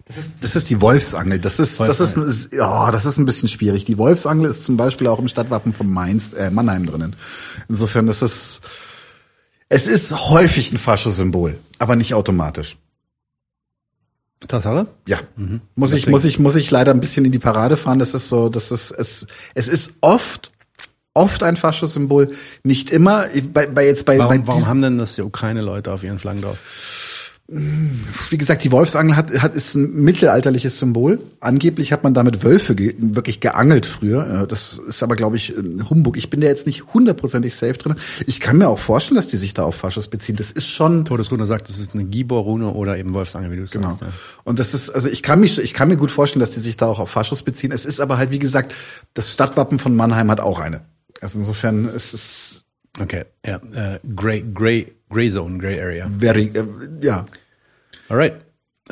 Das 0.06 0.18
ist, 0.18 0.32
das 0.42 0.56
ist 0.56 0.70
die 0.70 0.82
Wolfsangel. 0.82 1.40
Das 1.40 1.60
ist, 1.60 1.80
das 1.80 2.00
ist, 2.02 2.18
ist, 2.18 2.52
ja, 2.52 2.92
das 2.92 3.06
ist 3.06 3.18
ein 3.18 3.26
bisschen 3.26 3.48
schwierig. 3.48 3.86
Die 3.86 3.98
Wolfsangel 3.98 4.50
ist 4.50 4.64
zum 4.64 4.76
Beispiel 4.76 5.08
auch 5.08 5.20
im 5.20 5.30
Stadtwappen 5.30 5.72
von 5.72 5.90
Mainz, 5.90 6.34
äh, 6.34 6.50
Mannheim 6.50 6.86
drinnen. 6.86 7.16
Insofern 7.70 8.08
ist 8.10 8.22
es, 8.22 8.60
es 9.70 9.88
ist 9.88 10.30
häufig 10.30 10.74
ein 10.74 10.78
Faschosymbol, 10.78 11.58
aber 11.80 11.96
nicht 11.96 12.14
automatisch. 12.14 12.78
Tatsache? 14.48 14.88
Ja. 15.08 15.20
Mhm. 15.38 15.62
Muss 15.76 15.94
ich, 15.94 16.08
muss 16.08 16.26
ich, 16.26 16.38
muss 16.38 16.56
ich 16.58 16.70
leider 16.70 16.92
ein 16.92 17.00
bisschen 17.00 17.24
in 17.24 17.32
die 17.32 17.40
Parade 17.40 17.78
fahren. 17.78 18.00
Das 18.00 18.14
ist 18.14 18.28
so, 18.28 18.50
das 18.50 18.72
ist, 18.72 18.92
es, 18.92 19.26
es 19.54 19.68
ist 19.70 19.94
oft, 20.02 20.52
oft 21.14 21.44
ein 21.44 21.56
Faschosymbol. 21.56 22.32
Nicht 22.64 22.90
immer. 22.90 23.28
Bei, 23.54 23.68
bei 23.68 23.86
jetzt 23.86 24.06
bei, 24.06 24.18
warum, 24.20 24.42
bei 24.42 24.48
warum 24.48 24.68
haben 24.68 24.82
denn 24.82 24.98
das 24.98 25.16
die 25.16 25.22
Ukraine-Leute 25.22 25.92
auf 25.94 26.04
ihren 26.04 26.20
Flaggen 26.20 26.42
drauf? 26.42 26.58
Wie 27.48 28.38
gesagt, 28.38 28.64
die 28.64 28.72
Wolfsangel 28.72 29.18
hat, 29.18 29.42
hat 29.42 29.54
ist 29.54 29.76
ein 29.76 30.02
mittelalterliches 30.02 30.78
Symbol. 30.78 31.20
Angeblich 31.42 31.92
hat 31.92 32.02
man 32.02 32.14
damit 32.14 32.42
Wölfe 32.42 32.74
ge 32.74 32.96
wirklich 32.98 33.42
geangelt 33.42 33.86
früher. 33.86 34.48
Das 34.48 34.80
ist 34.88 35.04
aber, 35.04 35.18
glaube 35.18 35.36
ich, 35.36 35.50
ein 35.50 35.90
Humbug. 35.90 36.16
Ich 36.16 36.30
bin 36.30 36.40
da 36.40 36.48
jetzt 36.48 36.66
nicht 36.66 36.94
hundertprozentig 36.94 37.54
safe 37.58 37.74
drin. 37.74 37.96
Ich 38.26 38.40
kann 38.40 38.60
mir 38.60 38.70
auch 38.70 38.80
vorstellen, 38.80 39.18
dass 39.18 39.28
die 39.28 39.36
sich 39.36 39.54
da 39.54 39.64
auf 39.64 39.76
Faschos 39.76 40.08
beziehen. 40.08 40.38
Das 40.38 40.52
ist 40.52 40.68
schon. 40.68 41.04
Todesrune 41.04 41.46
sagt, 41.46 41.68
das 41.68 41.80
ist 41.80 41.94
eine 41.96 42.06
Gibor-Rune 42.06 42.70
oder 42.72 42.98
eben 42.98 43.14
Wolfsangel, 43.14 43.52
wie 43.52 43.58
du 43.58 43.64
es 43.64 43.72
genau. 43.72 43.90
sagst. 43.90 44.04
Ja. 44.04 44.08
Und 44.46 44.60
das 44.60 44.74
ist, 44.74 44.90
also 44.90 45.10
ich 45.10 45.22
kann 45.22 45.42
mich, 45.42 45.60
ich 45.60 45.74
kann 45.74 45.90
mir 45.90 45.98
gut 45.98 46.12
vorstellen, 46.12 46.40
dass 46.40 46.52
die 46.52 46.62
sich 46.62 46.78
da 46.78 46.86
auch 46.86 47.00
auf 47.00 47.10
Faschos 47.10 47.44
beziehen. 47.44 47.74
Es 47.74 47.86
ist 47.86 48.00
aber 48.00 48.18
halt, 48.18 48.32
wie 48.32 48.40
gesagt, 48.40 48.74
das 49.14 49.34
Stadtwappen 49.34 49.80
von 49.80 49.98
Mannheim 49.98 50.32
hat 50.32 50.40
auch 50.40 50.60
eine. 50.60 50.86
Also 51.20 51.40
insofern 51.40 51.90
ist 51.90 52.14
es. 52.14 52.63
Okay, 53.00 53.26
ja, 53.46 53.56
äh, 53.74 54.00
Gray, 54.16 54.44
Gray, 54.54 54.94
Gray 55.10 55.32
Zone, 55.32 55.58
Gray 55.58 55.82
Area. 55.82 56.10
Very, 56.20 56.52
äh, 56.54 56.66
ja. 57.02 57.26
Alright. 58.10 58.36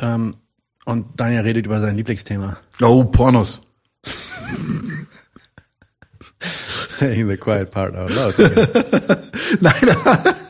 Ähm, 0.00 0.36
und 0.84 1.06
Daniel 1.16 1.42
redet 1.42 1.66
über 1.66 1.78
sein 1.78 1.96
Lieblingsthema. 1.96 2.56
Oh, 2.80 3.04
Pornos. 3.04 3.60
Saying 6.88 7.28
the 7.28 7.36
quiet 7.36 7.70
part 7.70 7.94
out 7.94 8.10
loud. 8.10 8.36
Nein, 9.60 9.96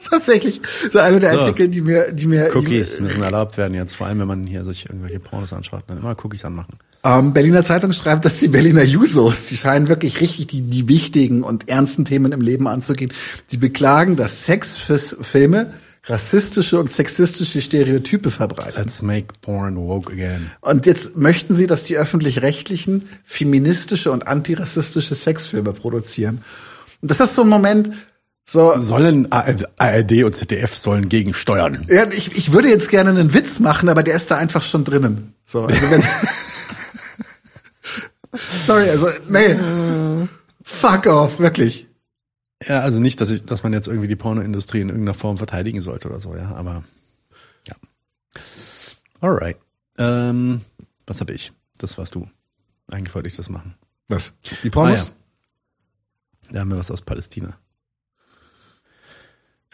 tatsächlich. 0.08 0.62
So 0.90 0.98
eine 0.98 1.20
der 1.20 1.34
So. 1.34 1.40
Artikel, 1.40 1.68
die 1.68 1.82
mir, 1.82 2.12
die 2.12 2.26
mir. 2.26 2.54
Cookies 2.54 3.00
müssen 3.00 3.22
erlaubt 3.22 3.58
werden 3.58 3.74
jetzt, 3.74 3.94
vor 3.94 4.06
allem 4.06 4.20
wenn 4.20 4.28
man 4.28 4.44
hier 4.44 4.64
sich 4.64 4.86
irgendwelche 4.86 5.20
Pornos 5.20 5.52
anschaut, 5.52 5.84
dann 5.88 5.98
immer 5.98 6.16
Cookies 6.24 6.44
anmachen. 6.46 6.78
Ähm, 7.04 7.32
Berliner 7.32 7.64
Zeitung 7.64 7.92
schreibt, 7.92 8.24
dass 8.24 8.38
die 8.38 8.48
Berliner 8.48 8.84
Jusos, 8.84 9.46
die 9.46 9.56
scheinen 9.56 9.88
wirklich 9.88 10.20
richtig 10.20 10.46
die, 10.46 10.62
die 10.62 10.86
wichtigen 10.86 11.42
und 11.42 11.68
ernsten 11.68 12.04
Themen 12.04 12.30
im 12.30 12.40
Leben 12.40 12.68
anzugehen. 12.68 13.12
Sie 13.48 13.56
beklagen, 13.56 14.16
dass 14.16 14.44
Sexfilme 14.44 15.72
rassistische 16.04 16.78
und 16.78 16.90
sexistische 16.90 17.62
Stereotype 17.62 18.30
verbreiten. 18.30 18.74
Let's 18.76 19.02
make 19.02 19.34
porn 19.40 19.76
woke 19.76 20.12
again. 20.12 20.50
Und 20.60 20.86
jetzt 20.86 21.16
möchten 21.16 21.54
sie, 21.54 21.66
dass 21.66 21.84
die 21.84 21.96
öffentlich-rechtlichen 21.96 23.08
feministische 23.24 24.10
und 24.10 24.26
antirassistische 24.26 25.14
Sexfilme 25.14 25.72
produzieren. 25.72 26.42
Und 27.00 27.10
das 27.10 27.20
ist 27.20 27.34
so 27.34 27.42
ein 27.42 27.48
Moment, 27.48 27.90
so. 28.44 28.74
Sollen 28.80 29.30
ARD 29.30 30.24
und 30.24 30.34
ZDF 30.34 30.76
sollen 30.76 31.08
gegensteuern. 31.08 31.86
Ja, 31.88 32.06
ich, 32.10 32.36
ich 32.36 32.52
würde 32.52 32.68
jetzt 32.68 32.90
gerne 32.90 33.10
einen 33.10 33.34
Witz 33.34 33.60
machen, 33.60 33.88
aber 33.88 34.02
der 34.02 34.16
ist 34.16 34.30
da 34.30 34.36
einfach 34.36 34.62
schon 34.62 34.84
drinnen. 34.84 35.34
So, 35.46 35.62
also 35.62 35.90
wenn, 35.90 36.02
Sorry, 38.32 38.88
also, 38.88 39.08
nee. 39.28 40.28
Fuck 40.62 41.06
off, 41.06 41.38
wirklich. 41.38 41.86
Ja, 42.66 42.80
also 42.80 43.00
nicht, 43.00 43.20
dass 43.20 43.30
ich, 43.30 43.44
dass 43.44 43.62
man 43.62 43.72
jetzt 43.72 43.88
irgendwie 43.88 44.06
die 44.06 44.16
Pornoindustrie 44.16 44.80
in 44.80 44.88
irgendeiner 44.88 45.14
Form 45.14 45.36
verteidigen 45.36 45.82
sollte 45.82 46.08
oder 46.08 46.20
so, 46.20 46.34
ja, 46.36 46.54
aber 46.54 46.84
ja. 47.66 47.74
Alright. 49.20 49.58
Ähm, 49.98 50.62
was 51.06 51.20
habe 51.20 51.32
ich? 51.32 51.52
Das 51.78 51.98
warst 51.98 52.14
du. 52.14 52.28
Eigentlich 52.90 53.14
wollte 53.14 53.28
ich 53.28 53.36
das 53.36 53.48
machen. 53.48 53.74
Was? 54.08 54.32
Die 54.62 54.70
Pornos? 54.70 55.00
Ah, 55.00 55.02
ja. 55.04 56.52
Da 56.52 56.60
haben 56.60 56.70
wir 56.70 56.78
was 56.78 56.90
aus 56.90 57.02
Palästina. 57.02 57.56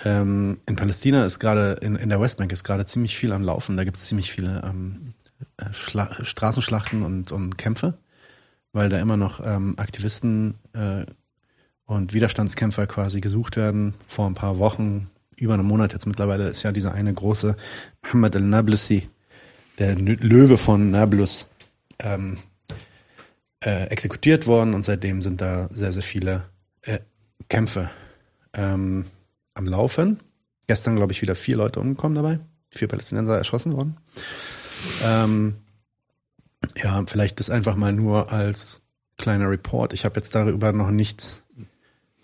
Ähm, 0.05 0.59
in 0.67 0.77
Palästina 0.77 1.25
ist 1.27 1.41
gerade, 1.41 1.73
in, 1.83 1.97
in 1.97 2.09
der 2.09 2.21
Westbank 2.21 2.53
ist 2.53 2.63
gerade 2.63 2.87
ziemlich 2.87 3.17
viel 3.17 3.33
am 3.33 3.43
Laufen. 3.43 3.77
Da 3.77 3.85
gibt 3.85 3.97
es 3.97 4.07
ziemlich 4.07 4.31
viele 4.31 4.63
ähm, 4.65 5.15
äh, 5.57 5.73
Schla 5.73 6.25
Straßenschlachten 6.25 7.03
und, 7.03 7.33
und 7.33 7.59
Kämpfe, 7.59 7.99
weil 8.73 8.89
da 8.89 8.99
immer 8.99 9.17
noch 9.17 9.45
ähm, 9.45 9.75
Aktivisten 9.79 10.55
äh, 10.73 11.05
und 11.87 12.13
Widerstandskämpfer 12.13 12.87
quasi 12.87 13.21
gesucht 13.21 13.57
werden. 13.57 13.95
Vor 14.09 14.27
ein 14.27 14.35
paar 14.35 14.59
Wochen, 14.59 15.09
über 15.37 15.55
einem 15.55 15.67
Monat 15.67 15.93
jetzt 15.93 16.07
mittlerweile, 16.07 16.49
ist 16.49 16.63
ja 16.63 16.73
dieser 16.73 16.93
eine 16.93 17.13
große 17.13 17.57
Mohammed 18.03 18.37
al-Nablusi, 18.37 19.09
der 19.79 19.97
Löwe 19.97 20.59
von 20.59 20.91
Nablus, 20.91 21.47
ähm, 21.99 22.39
äh, 23.65 23.87
exekutiert 23.87 24.47
worden 24.47 24.75
und 24.75 24.85
seitdem 24.85 25.23
sind 25.23 25.41
da 25.41 25.69
sehr, 25.71 25.93
sehr 25.93 26.03
viele 26.03 26.45
äh, 26.83 26.99
Kämpfe 27.49 27.91
ähm, 28.53 29.07
am 29.55 29.67
Laufen. 29.67 30.21
Gestern, 30.67 30.97
glaube 30.97 31.13
ich, 31.13 31.23
wieder 31.23 31.35
vier 31.35 31.57
Leute 31.57 31.81
umgekommen 31.81 32.15
dabei. 32.15 32.39
Vier 32.71 32.89
Palästinenser 32.89 33.39
erschossen 33.39 33.75
worden. 33.75 33.97
Ähm, 35.03 35.57
ja, 36.77 37.03
vielleicht 37.07 37.41
das 37.41 37.51
einfach 37.51 37.77
mal 37.77 37.93
nur 37.93 38.33
als 38.33 38.81
kleiner 39.17 39.51
Report. 39.51 39.93
Ich 39.93 40.05
habe 40.05 40.17
jetzt 40.17 40.35
darüber 40.35 40.73
noch 40.73 40.91
nichts, 40.91 41.43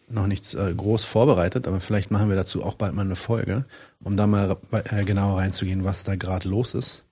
noch 0.08 0.26
nichts 0.26 0.54
äh, 0.54 0.72
groß 0.74 1.04
vorbereitet, 1.04 1.66
aber 1.66 1.80
vielleicht 1.80 2.10
machen 2.10 2.28
wir 2.28 2.36
dazu 2.36 2.62
auch 2.62 2.74
bald 2.74 2.94
mal 2.94 3.02
eine 3.02 3.16
Folge, 3.16 3.64
um 4.02 4.16
da 4.16 4.26
mal 4.26 4.56
äh, 4.70 5.04
genauer 5.04 5.38
reinzugehen, 5.38 5.84
was 5.84 6.04
da 6.04 6.16
gerade 6.16 6.48
los 6.48 6.74
ist. 6.74 7.04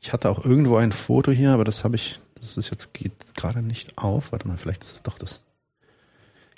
Ich 0.00 0.12
hatte 0.12 0.30
auch 0.30 0.44
irgendwo 0.44 0.76
ein 0.76 0.92
Foto 0.92 1.30
hier, 1.30 1.52
aber 1.52 1.64
das 1.64 1.84
habe 1.84 1.96
ich, 1.96 2.18
das 2.36 2.56
ist 2.56 2.70
jetzt 2.70 2.94
geht 2.94 3.12
gerade 3.34 3.62
nicht 3.62 3.98
auf. 3.98 4.32
Warte 4.32 4.48
mal, 4.48 4.58
vielleicht 4.58 4.84
ist 4.84 4.94
es 4.94 5.02
doch 5.02 5.18
das. 5.18 5.42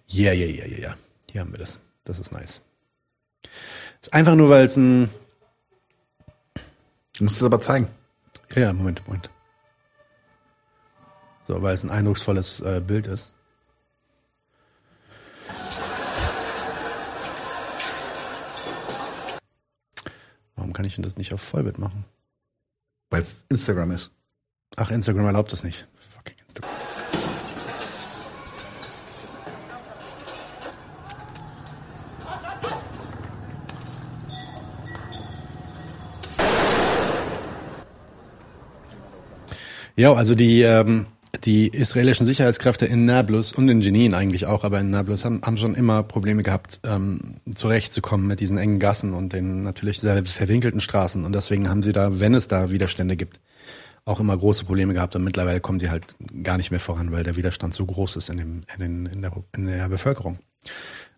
Ja, 0.06 0.32
ja, 0.32 0.46
ja, 0.46 0.66
ja, 0.66 0.78
ja. 0.78 0.94
Hier 1.30 1.40
haben 1.40 1.52
wir 1.52 1.58
das. 1.58 1.80
Das 2.04 2.18
ist 2.18 2.32
nice. 2.32 2.62
Ist 4.00 4.12
einfach 4.12 4.34
nur, 4.34 4.48
weil 4.48 4.64
es 4.64 4.76
ein. 4.76 5.08
Du 7.16 7.24
musst 7.24 7.36
es 7.36 7.42
aber 7.42 7.60
zeigen. 7.60 7.88
Ja, 8.54 8.72
Moment, 8.72 9.06
Moment. 9.06 9.30
So, 11.50 11.60
weil 11.62 11.74
es 11.74 11.82
ein 11.82 11.90
eindrucksvolles 11.90 12.60
äh, 12.60 12.80
Bild 12.80 13.08
ist. 13.08 13.32
Warum 20.54 20.72
kann 20.72 20.84
ich 20.84 20.94
denn 20.94 21.02
das 21.02 21.16
nicht 21.16 21.34
auf 21.34 21.42
Vollbild 21.42 21.80
machen? 21.80 22.04
Weil 23.08 23.22
es 23.22 23.44
Instagram 23.48 23.90
ist. 23.90 24.12
Ach, 24.76 24.92
Instagram 24.92 25.26
erlaubt 25.26 25.52
das 25.52 25.64
nicht. 25.64 25.88
Fucking 26.14 26.36
Instagram. 26.46 26.70
Ja, 39.96 40.12
also 40.12 40.36
die, 40.36 40.62
ähm, 40.62 41.08
die 41.44 41.68
israelischen 41.68 42.26
Sicherheitskräfte 42.26 42.86
in 42.86 43.04
Nablus 43.04 43.52
und 43.52 43.68
in 43.68 43.80
Jenin 43.80 44.14
eigentlich 44.14 44.46
auch, 44.46 44.64
aber 44.64 44.80
in 44.80 44.90
Nablus 44.90 45.24
haben, 45.24 45.40
haben 45.42 45.56
schon 45.56 45.74
immer 45.74 46.02
Probleme 46.02 46.42
gehabt, 46.42 46.80
ähm, 46.84 47.36
zurechtzukommen 47.54 48.26
mit 48.26 48.40
diesen 48.40 48.58
engen 48.58 48.78
Gassen 48.78 49.14
und 49.14 49.32
den 49.32 49.62
natürlich 49.62 50.00
sehr 50.00 50.24
verwinkelten 50.24 50.80
Straßen. 50.80 51.24
Und 51.24 51.32
deswegen 51.32 51.68
haben 51.68 51.82
sie 51.82 51.92
da, 51.92 52.20
wenn 52.20 52.34
es 52.34 52.48
da 52.48 52.70
Widerstände 52.70 53.16
gibt, 53.16 53.40
auch 54.04 54.20
immer 54.20 54.36
große 54.36 54.64
Probleme 54.64 54.94
gehabt. 54.94 55.16
Und 55.16 55.24
mittlerweile 55.24 55.60
kommen 55.60 55.80
sie 55.80 55.90
halt 55.90 56.04
gar 56.42 56.56
nicht 56.56 56.70
mehr 56.70 56.80
voran, 56.80 57.12
weil 57.12 57.24
der 57.24 57.36
Widerstand 57.36 57.74
so 57.74 57.86
groß 57.86 58.16
ist 58.16 58.28
in, 58.28 58.38
dem, 58.38 58.62
in, 58.74 58.80
den, 58.80 59.06
in, 59.06 59.22
der, 59.22 59.32
in 59.56 59.66
der 59.66 59.88
Bevölkerung. 59.88 60.38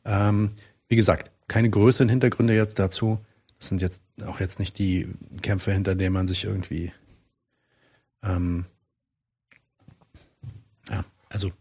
Ähm, 0.05 0.51
wie 0.89 0.97
gesagt, 0.97 1.31
keine 1.49 1.71
größeren 1.71 2.09
Hintergründe 2.09 2.55
jetzt 2.55 2.79
dazu. 2.79 3.19
Das 3.59 3.69
sind 3.69 3.81
jetzt 3.81 4.03
auch 4.27 4.41
jetzt 4.41 4.59
nicht 4.59 4.79
die 4.79 5.09
Kämpfe, 5.41 5.73
hinter 5.73 5.95
denen 5.95 6.13
man 6.13 6.29
sich 6.29 6.45
irgendwie, 6.45 6.93
ähm, 8.25 8.67
also 11.33 11.53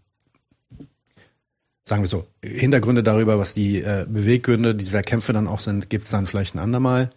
sagen 1.83 2.03
wir 2.03 2.07
so, 2.07 2.27
Hintergründe 2.43 3.03
darüber, 3.03 3.39
was 3.39 3.53
die 3.53 3.81
äh, 3.81 4.05
Beweggründe 4.07 4.75
dieser 4.75 5.01
Kämpfe 5.01 5.33
dann 5.33 5.47
auch 5.47 5.59
sind, 5.59 5.89
gibt's 5.89 6.11
dann 6.11 6.27
vielleicht 6.27 6.55
ein 6.55 6.59
andermal. 6.59 7.11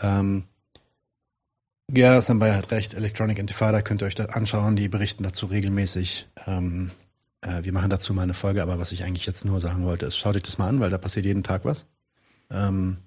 Ähm, 0.00 0.44
ja, 1.90 2.20
Sambai 2.20 2.52
hat 2.52 2.70
recht, 2.70 2.94
Electronic 2.94 3.38
Intifada 3.38 3.80
könnt 3.80 4.02
ihr 4.02 4.06
euch 4.06 4.14
da 4.14 4.26
anschauen, 4.26 4.76
die 4.76 4.88
berichten 4.88 5.22
dazu 5.22 5.46
regelmäßig. 5.46 6.28
Ähm, 6.46 6.90
äh, 7.40 7.64
wir 7.64 7.72
machen 7.72 7.88
dazu 7.88 8.12
mal 8.12 8.22
eine 8.22 8.34
Folge, 8.34 8.62
aber 8.62 8.78
was 8.78 8.92
ich 8.92 9.04
eigentlich 9.04 9.24
jetzt 9.24 9.46
nur 9.46 9.60
sagen 9.60 9.84
wollte, 9.84 10.04
ist, 10.04 10.18
schaut 10.18 10.36
euch 10.36 10.42
das 10.42 10.58
mal 10.58 10.68
an, 10.68 10.80
weil 10.80 10.90
da 10.90 10.98
passiert 10.98 11.24
jeden 11.24 11.42
Tag 11.44 11.64
was. 11.64 11.86
Ähm, 12.50 12.98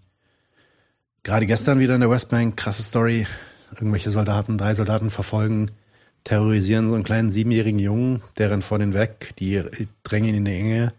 Gerade 1.24 1.46
gestern 1.46 1.80
wieder 1.80 1.94
in 1.94 2.02
der 2.02 2.10
Westbank, 2.10 2.58
krasse 2.58 2.82
Story. 2.82 3.28
Irgendwelche 3.76 4.12
Soldaten, 4.12 4.58
drei 4.58 4.74
Soldaten 4.74 5.12
verfolgen, 5.12 5.70
terrorisieren 6.24 6.88
so 6.88 6.96
einen 6.96 7.04
kleinen 7.04 7.32
siebenjährigen 7.32 7.80
Jungen, 7.80 8.22
der 8.38 8.52
rennt 8.52 8.64
vor 8.64 8.80
den 8.80 8.94
weg, 8.94 9.34
die 9.40 9.64
drängen 10.04 10.30
ihn 10.30 10.36
in 10.36 10.46
die 10.46 10.56
Enge. 10.56 10.94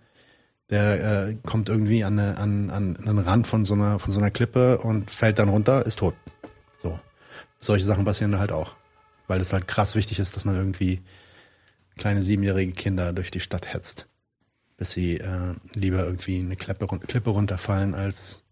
Der 0.70 1.28
äh, 1.28 1.36
kommt 1.44 1.68
irgendwie 1.68 2.02
an, 2.02 2.18
eine, 2.18 2.38
an, 2.38 2.70
an 2.70 2.96
einen 2.96 3.18
Rand 3.18 3.46
von 3.46 3.64
so, 3.64 3.74
einer, 3.74 3.98
von 3.98 4.12
so 4.12 4.18
einer 4.18 4.30
Klippe 4.30 4.78
und 4.78 5.10
fällt 5.10 5.38
dann 5.38 5.50
runter, 5.50 5.84
ist 5.84 5.98
tot. 5.98 6.14
So. 6.78 6.98
Solche 7.60 7.84
Sachen 7.84 8.04
passieren 8.04 8.38
halt 8.38 8.52
auch. 8.52 8.74
Weil 9.26 9.40
es 9.40 9.52
halt 9.52 9.68
krass 9.68 9.94
wichtig 9.94 10.18
ist, 10.18 10.34
dass 10.34 10.44
man 10.44 10.56
irgendwie 10.56 11.02
kleine 11.96 12.22
siebenjährige 12.22 12.72
Kinder 12.72 13.12
durch 13.12 13.30
die 13.30 13.40
Stadt 13.40 13.72
hetzt. 13.72 14.08
Bis 14.78 14.92
sie 14.92 15.18
äh, 15.18 15.54
lieber 15.74 16.04
irgendwie 16.04 16.40
eine 16.40 16.56
Klippe, 16.56 16.86
Klippe 16.86 17.30
runterfallen, 17.30 17.94
als 17.94 18.42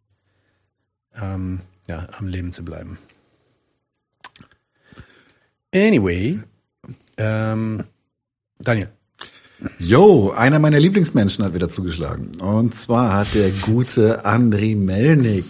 ähm, 1.14 1.60
ja, 1.88 2.06
am 2.18 2.28
Leben 2.28 2.52
zu 2.52 2.64
bleiben. 2.64 2.98
Anyway, 5.74 6.40
ähm, 7.20 7.84
Daniel. 8.58 8.88
Jo, 9.78 10.30
einer 10.30 10.58
meiner 10.58 10.80
Lieblingsmenschen 10.80 11.44
hat 11.44 11.54
wieder 11.54 11.68
zugeschlagen. 11.68 12.40
Und 12.40 12.74
zwar 12.74 13.14
hat 13.14 13.34
der 13.34 13.50
gute 13.50 14.24
Andriy 14.24 14.74
Melnik 14.74 15.44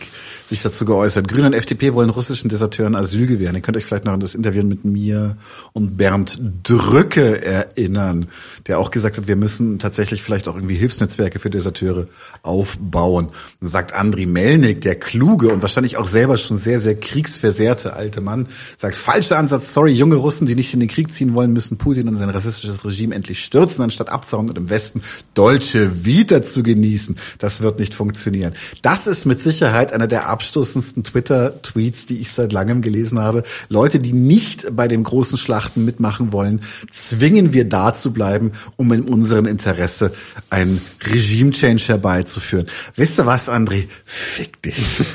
sich 0.51 0.63
dazu 0.63 0.85
geäußert. 0.85 1.29
Grüne 1.29 1.47
und 1.47 1.53
FDP 1.55 1.95
wollen 1.95 2.11
russischen 2.11 2.49
Deserteuren 2.49 2.95
Asyl 2.95 3.27
gewähren. 3.27 3.57
Ihr 3.57 3.63
könnt 3.63 3.77
euch 3.77 3.87
vielleicht 3.87 4.05
noch 4.05 4.13
an 4.13 4.21
das 4.21 4.35
Interview 4.35 4.63
mit 4.63 4.85
mir 4.85 5.37
und 5.73 5.97
Bernd 5.97 6.41
Drücke 6.63 7.43
erinnern, 7.43 8.27
der 8.67 8.79
auch 8.79 8.91
gesagt 8.91 9.17
hat, 9.17 9.29
wir 9.29 9.37
müssen 9.37 9.79
tatsächlich 9.79 10.23
vielleicht 10.23 10.49
auch 10.49 10.57
irgendwie 10.57 10.75
Hilfsnetzwerke 10.75 11.39
für 11.39 11.51
Deserteure 11.51 12.09
aufbauen. 12.43 13.29
Sagt 13.61 13.95
Andriy 13.95 14.27
Melnik, 14.27 14.81
der 14.83 14.97
kluge 14.97 15.49
und 15.51 15.63
wahrscheinlich 15.63 15.97
auch 15.97 16.07
selber 16.07 16.37
schon 16.37 16.59
sehr, 16.59 16.81
sehr 16.81 16.97
kriegsversehrte 16.97 17.95
alte 17.95 18.21
Mann, 18.21 18.49
sagt, 18.77 18.97
falscher 18.97 19.39
Ansatz, 19.39 19.73
sorry, 19.73 19.93
junge 19.93 20.17
Russen, 20.17 20.47
die 20.47 20.57
nicht 20.57 20.75
in 20.75 20.81
den 20.81 20.89
Krieg 20.89 21.15
ziehen 21.15 21.35
wollen, 21.35 21.53
müssen 21.53 21.79
Putin 21.79 22.09
und 22.09 22.17
sein 22.17 22.29
rassistisches 22.29 22.85
Regime 22.85 23.15
endlich 23.15 23.45
stürzen, 23.45 23.85
anstatt 23.85 24.09
abzuhauen 24.11 24.49
und 24.49 24.59
im 24.59 24.69
Westen 24.69 25.03
deutsche 25.35 26.05
Vita 26.05 26.43
zu 26.43 26.65
genießen. 26.65 27.17
Das 27.39 27.61
wird 27.61 27.79
nicht 27.79 27.95
funktionieren. 27.95 28.55
Das 28.83 29.07
ist 29.07 29.27
mit 29.27 29.43
Sicherheit 29.43 29.93
einer 29.93 30.09
der 30.09 30.29
abstoßendsten 30.41 31.05
Twitter-Tweets, 31.05 32.07
die 32.07 32.19
ich 32.19 32.33
seit 32.33 32.53
langem 32.53 32.81
gelesen 32.81 33.19
habe. 33.19 33.45
Leute, 33.69 33.99
die 33.99 34.15
nicht 34.15 34.75
bei 34.75 34.89
den 34.89 35.05
großen 35.05 35.37
Schlachten 35.37 35.85
mitmachen 35.85 36.33
wollen, 36.33 36.63
zwingen 36.91 37.53
wir 37.53 37.69
da 37.69 37.95
zu 37.95 38.11
bleiben, 38.13 38.53
um 38.77 38.91
in 38.93 39.03
unserem 39.03 39.47
Interesse 39.47 40.13
einen 40.49 40.81
Regime-Change 41.03 41.89
herbeizuführen. 41.89 42.67
Wisst 42.97 43.19
ihr 43.21 43.27
was, 43.27 43.51
André? 43.51 43.89
Fick 44.07 44.63
dich. 44.63 44.77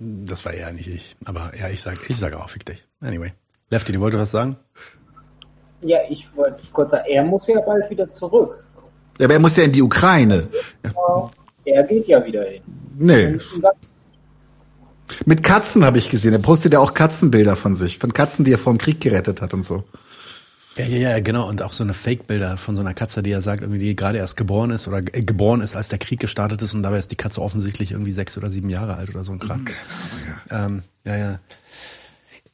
Das 0.00 0.44
war 0.44 0.52
eher 0.52 0.72
nicht 0.72 0.86
ich. 0.86 1.16
Aber 1.24 1.50
ja, 1.58 1.70
ich 1.70 1.80
sag, 1.80 2.08
ich 2.08 2.16
sage 2.16 2.38
auch, 2.38 2.48
fick 2.48 2.64
dich. 2.64 2.84
Anyway. 3.00 3.32
Lefty, 3.68 3.90
du 3.90 3.98
wolltest 3.98 4.22
was 4.22 4.30
sagen? 4.30 4.56
Ja, 5.80 5.98
ich 6.08 6.24
wollte 6.36 6.62
kurz 6.72 6.92
sagen, 6.92 7.02
er 7.08 7.24
muss 7.24 7.48
ja 7.48 7.60
bald 7.60 7.90
wieder 7.90 8.08
zurück. 8.12 8.62
Ja, 9.18 9.26
aber 9.26 9.34
er 9.34 9.40
muss 9.40 9.56
ja 9.56 9.64
in 9.64 9.72
die 9.72 9.82
Ukraine. 9.82 10.46
Ja. 10.84 11.30
Er 11.68 11.82
geht 11.84 12.06
ja 12.08 12.24
wieder 12.24 12.44
hin. 12.44 12.62
Nee. 12.98 13.38
Mit 15.24 15.42
Katzen 15.42 15.84
habe 15.84 15.98
ich 15.98 16.10
gesehen. 16.10 16.32
Er 16.32 16.38
postet 16.38 16.72
ja 16.72 16.80
auch 16.80 16.94
Katzenbilder 16.94 17.56
von 17.56 17.76
sich, 17.76 17.98
von 17.98 18.12
Katzen, 18.12 18.44
die 18.44 18.52
er 18.52 18.58
vor 18.58 18.72
dem 18.72 18.78
Krieg 18.78 19.00
gerettet 19.00 19.40
hat 19.40 19.54
und 19.54 19.64
so. 19.64 19.84
Ja, 20.76 20.84
ja, 20.84 20.96
ja, 21.10 21.20
genau. 21.20 21.48
Und 21.48 21.62
auch 21.62 21.72
so 21.72 21.82
eine 21.82 21.94
Fake-Bilder 21.94 22.56
von 22.56 22.76
so 22.76 22.82
einer 22.82 22.94
Katze, 22.94 23.22
die 23.22 23.32
er 23.32 23.42
sagt, 23.42 23.62
irgendwie, 23.62 23.80
die 23.80 23.96
gerade 23.96 24.18
erst 24.18 24.36
geboren 24.36 24.70
ist 24.70 24.86
oder 24.86 24.98
äh, 24.98 25.22
geboren 25.22 25.60
ist, 25.60 25.74
als 25.74 25.88
der 25.88 25.98
Krieg 25.98 26.20
gestartet 26.20 26.62
ist 26.62 26.74
und 26.74 26.82
dabei 26.82 26.98
ist 26.98 27.10
die 27.10 27.16
Katze 27.16 27.42
offensichtlich 27.42 27.92
irgendwie 27.92 28.12
sechs 28.12 28.38
oder 28.38 28.48
sieben 28.48 28.70
Jahre 28.70 28.96
alt 28.96 29.08
oder 29.10 29.24
so 29.24 29.32
ein 29.32 29.40
Kram. 29.40 29.66
Ja, 30.50 30.66
ähm, 30.66 30.82
ja. 31.04 31.16
ja. 31.16 31.38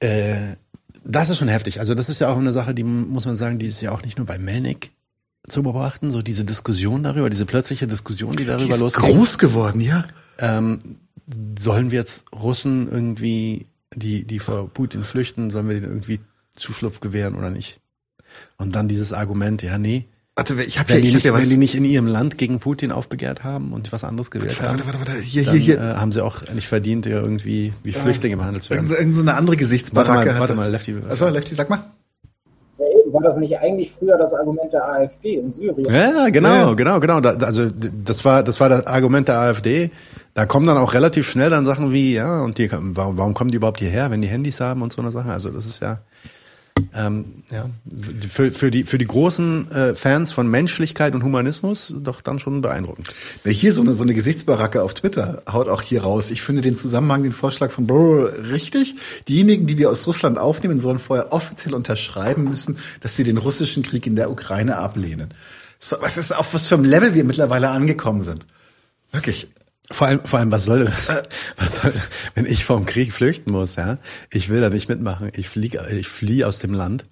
Äh, 0.00 0.56
das 1.04 1.28
ist 1.28 1.38
schon 1.38 1.48
heftig. 1.48 1.80
Also 1.80 1.92
das 1.92 2.08
ist 2.08 2.20
ja 2.20 2.32
auch 2.32 2.38
eine 2.38 2.52
Sache, 2.52 2.74
die 2.74 2.84
muss 2.84 3.26
man 3.26 3.36
sagen, 3.36 3.58
die 3.58 3.66
ist 3.66 3.82
ja 3.82 3.92
auch 3.92 4.02
nicht 4.02 4.16
nur 4.16 4.26
bei 4.26 4.38
Melnik 4.38 4.90
zu 5.48 5.62
beobachten, 5.62 6.10
so 6.10 6.22
diese 6.22 6.44
Diskussion 6.44 7.02
darüber, 7.02 7.30
diese 7.30 7.46
plötzliche 7.46 7.86
Diskussion, 7.86 8.36
die 8.36 8.44
darüber 8.44 8.66
die 8.66 8.72
ist 8.72 8.80
losgeht. 8.80 9.04
groß 9.04 9.38
geworden, 9.38 9.80
ja. 9.80 10.06
Ähm, 10.38 10.78
sollen 11.58 11.90
wir 11.90 11.98
jetzt 11.98 12.24
Russen 12.34 12.90
irgendwie, 12.90 13.66
die, 13.94 14.26
die 14.26 14.38
vor 14.38 14.68
Putin 14.68 15.04
flüchten, 15.04 15.50
sollen 15.50 15.68
wir 15.68 15.74
denen 15.74 15.88
irgendwie 15.88 16.20
Zuschlupf 16.54 17.00
gewähren 17.00 17.34
oder 17.34 17.50
nicht? 17.50 17.80
Und 18.56 18.74
dann 18.74 18.88
dieses 18.88 19.12
Argument, 19.12 19.62
ja, 19.62 19.78
nee. 19.78 20.06
Warte, 20.36 20.60
ich 20.64 20.80
hab 20.80 20.88
wenn, 20.88 20.96
ja, 20.98 21.04
ich 21.04 21.14
nicht, 21.14 21.24
hab 21.24 21.32
ja 21.32 21.34
wenn 21.34 21.42
was. 21.42 21.48
die 21.48 21.56
nicht 21.56 21.76
in 21.76 21.84
ihrem 21.84 22.08
Land 22.08 22.38
gegen 22.38 22.58
Putin 22.58 22.90
aufbegehrt 22.90 23.44
haben 23.44 23.72
und 23.72 23.92
was 23.92 24.02
anderes 24.02 24.32
gewählt 24.32 24.58
Warte, 24.58 24.68
haben, 24.68 24.78
warte, 24.80 24.98
warte, 24.98 25.12
warte, 25.12 25.20
hier, 25.20 25.44
dann, 25.44 25.54
hier, 25.54 25.76
hier. 25.76 25.78
Äh, 25.78 25.94
haben 25.96 26.10
sie 26.10 26.24
auch 26.24 26.42
nicht 26.52 26.66
verdient, 26.66 27.06
ja 27.06 27.20
irgendwie 27.20 27.72
wie 27.84 27.92
Flüchtlinge 27.92 28.36
behandelt 28.36 28.64
zu 28.64 28.70
werden. 28.70 28.90
Irgend, 28.90 29.14
so 29.14 29.20
eine 29.20 29.34
andere 29.34 29.52
Warte 29.52 29.64
Gesichtsbaracke. 29.64 30.26
mal, 30.26 30.30
hatte. 30.30 30.40
warte 30.40 30.54
mal, 30.54 30.70
Lefty. 30.70 30.96
Achso, 31.08 31.28
Lefty, 31.28 31.54
sag 31.54 31.70
mal. 31.70 31.84
War 33.14 33.22
das 33.22 33.36
nicht 33.36 33.56
eigentlich 33.58 33.92
früher 33.92 34.18
das 34.18 34.34
Argument 34.34 34.72
der 34.72 34.84
AfD 34.88 35.34
in 35.36 35.52
Syrien? 35.52 35.84
Ja, 35.88 36.28
genau, 36.30 36.48
Ja. 36.48 36.74
genau, 36.74 36.98
genau. 36.98 37.20
Da, 37.20 37.30
also 37.46 37.70
das 37.70 38.24
war 38.24 38.42
das 38.42 38.58
war 38.58 38.68
das 38.68 38.86
Argument 38.88 39.28
der 39.28 39.38
AfD. 39.38 39.90
Da 40.34 40.46
kommen 40.46 40.66
dann 40.66 40.76
auch 40.78 40.94
relativ 40.94 41.30
schnell 41.30 41.48
dann 41.48 41.64
Sachen 41.64 41.92
wie, 41.92 42.14
ja, 42.14 42.42
und 42.42 42.58
die, 42.58 42.68
warum, 42.72 43.16
warum 43.16 43.32
kommen 43.34 43.50
die 43.50 43.56
überhaupt 43.56 43.78
hierher, 43.78 44.10
wenn 44.10 44.20
die 44.20 44.26
Handys 44.26 44.58
haben 44.60 44.82
und 44.82 44.92
so 44.92 45.00
eine 45.00 45.12
Sache. 45.12 45.30
Also 45.30 45.50
das 45.50 45.64
ist 45.64 45.80
ja, 45.80 46.00
ähm, 46.94 47.42
ja, 47.50 47.68
für, 48.28 48.50
für 48.50 48.70
die 48.70 48.84
für 48.84 48.98
die 48.98 49.06
großen 49.06 49.70
äh, 49.70 49.94
Fans 49.94 50.32
von 50.32 50.48
Menschlichkeit 50.48 51.14
und 51.14 51.22
Humanismus 51.22 51.94
doch 51.98 52.20
dann 52.20 52.38
schon 52.38 52.60
beeindruckend. 52.62 53.14
Ja, 53.44 53.50
hier 53.50 53.72
so 53.72 53.82
eine, 53.82 53.94
so 53.94 54.02
eine 54.02 54.14
Gesichtsbaracke 54.14 54.82
auf 54.82 54.94
Twitter 54.94 55.42
haut 55.50 55.68
auch 55.68 55.82
hier 55.82 56.02
raus. 56.02 56.30
Ich 56.30 56.42
finde 56.42 56.62
den 56.62 56.76
Zusammenhang, 56.76 57.22
den 57.22 57.32
Vorschlag 57.32 57.70
von 57.70 57.86
Bro 57.86 58.28
richtig. 58.50 58.96
Diejenigen, 59.28 59.66
die 59.66 59.78
wir 59.78 59.90
aus 59.90 60.06
Russland 60.06 60.38
aufnehmen, 60.38 60.80
sollen 60.80 60.98
vorher 60.98 61.32
offiziell 61.32 61.74
unterschreiben 61.74 62.44
müssen, 62.44 62.78
dass 63.00 63.16
sie 63.16 63.24
den 63.24 63.38
russischen 63.38 63.82
Krieg 63.82 64.06
in 64.06 64.16
der 64.16 64.30
Ukraine 64.30 64.76
ablehnen. 64.76 65.32
So, 65.78 65.96
was 66.00 66.16
ist 66.16 66.34
auf 66.34 66.54
was 66.54 66.66
für 66.66 66.74
einem 66.74 66.84
Level 66.84 67.14
wir 67.14 67.24
mittlerweile 67.24 67.70
angekommen 67.70 68.22
sind? 68.22 68.46
Wirklich. 69.12 69.48
Vor 69.90 70.06
allem, 70.06 70.24
vor 70.24 70.38
allem, 70.38 70.50
was 70.50 70.64
soll, 70.64 70.90
was 71.56 71.80
soll, 71.82 71.92
wenn 72.34 72.46
ich 72.46 72.64
vom 72.64 72.86
Krieg 72.86 73.12
flüchten 73.12 73.52
muss, 73.52 73.76
ja? 73.76 73.98
Ich 74.30 74.48
will 74.48 74.60
da 74.60 74.70
nicht 74.70 74.88
mitmachen. 74.88 75.30
Ich 75.34 75.48
fliege, 75.48 75.86
ich 75.90 76.08
fliehe 76.08 76.46
aus 76.46 76.58
dem 76.58 76.72
Land. 76.72 77.04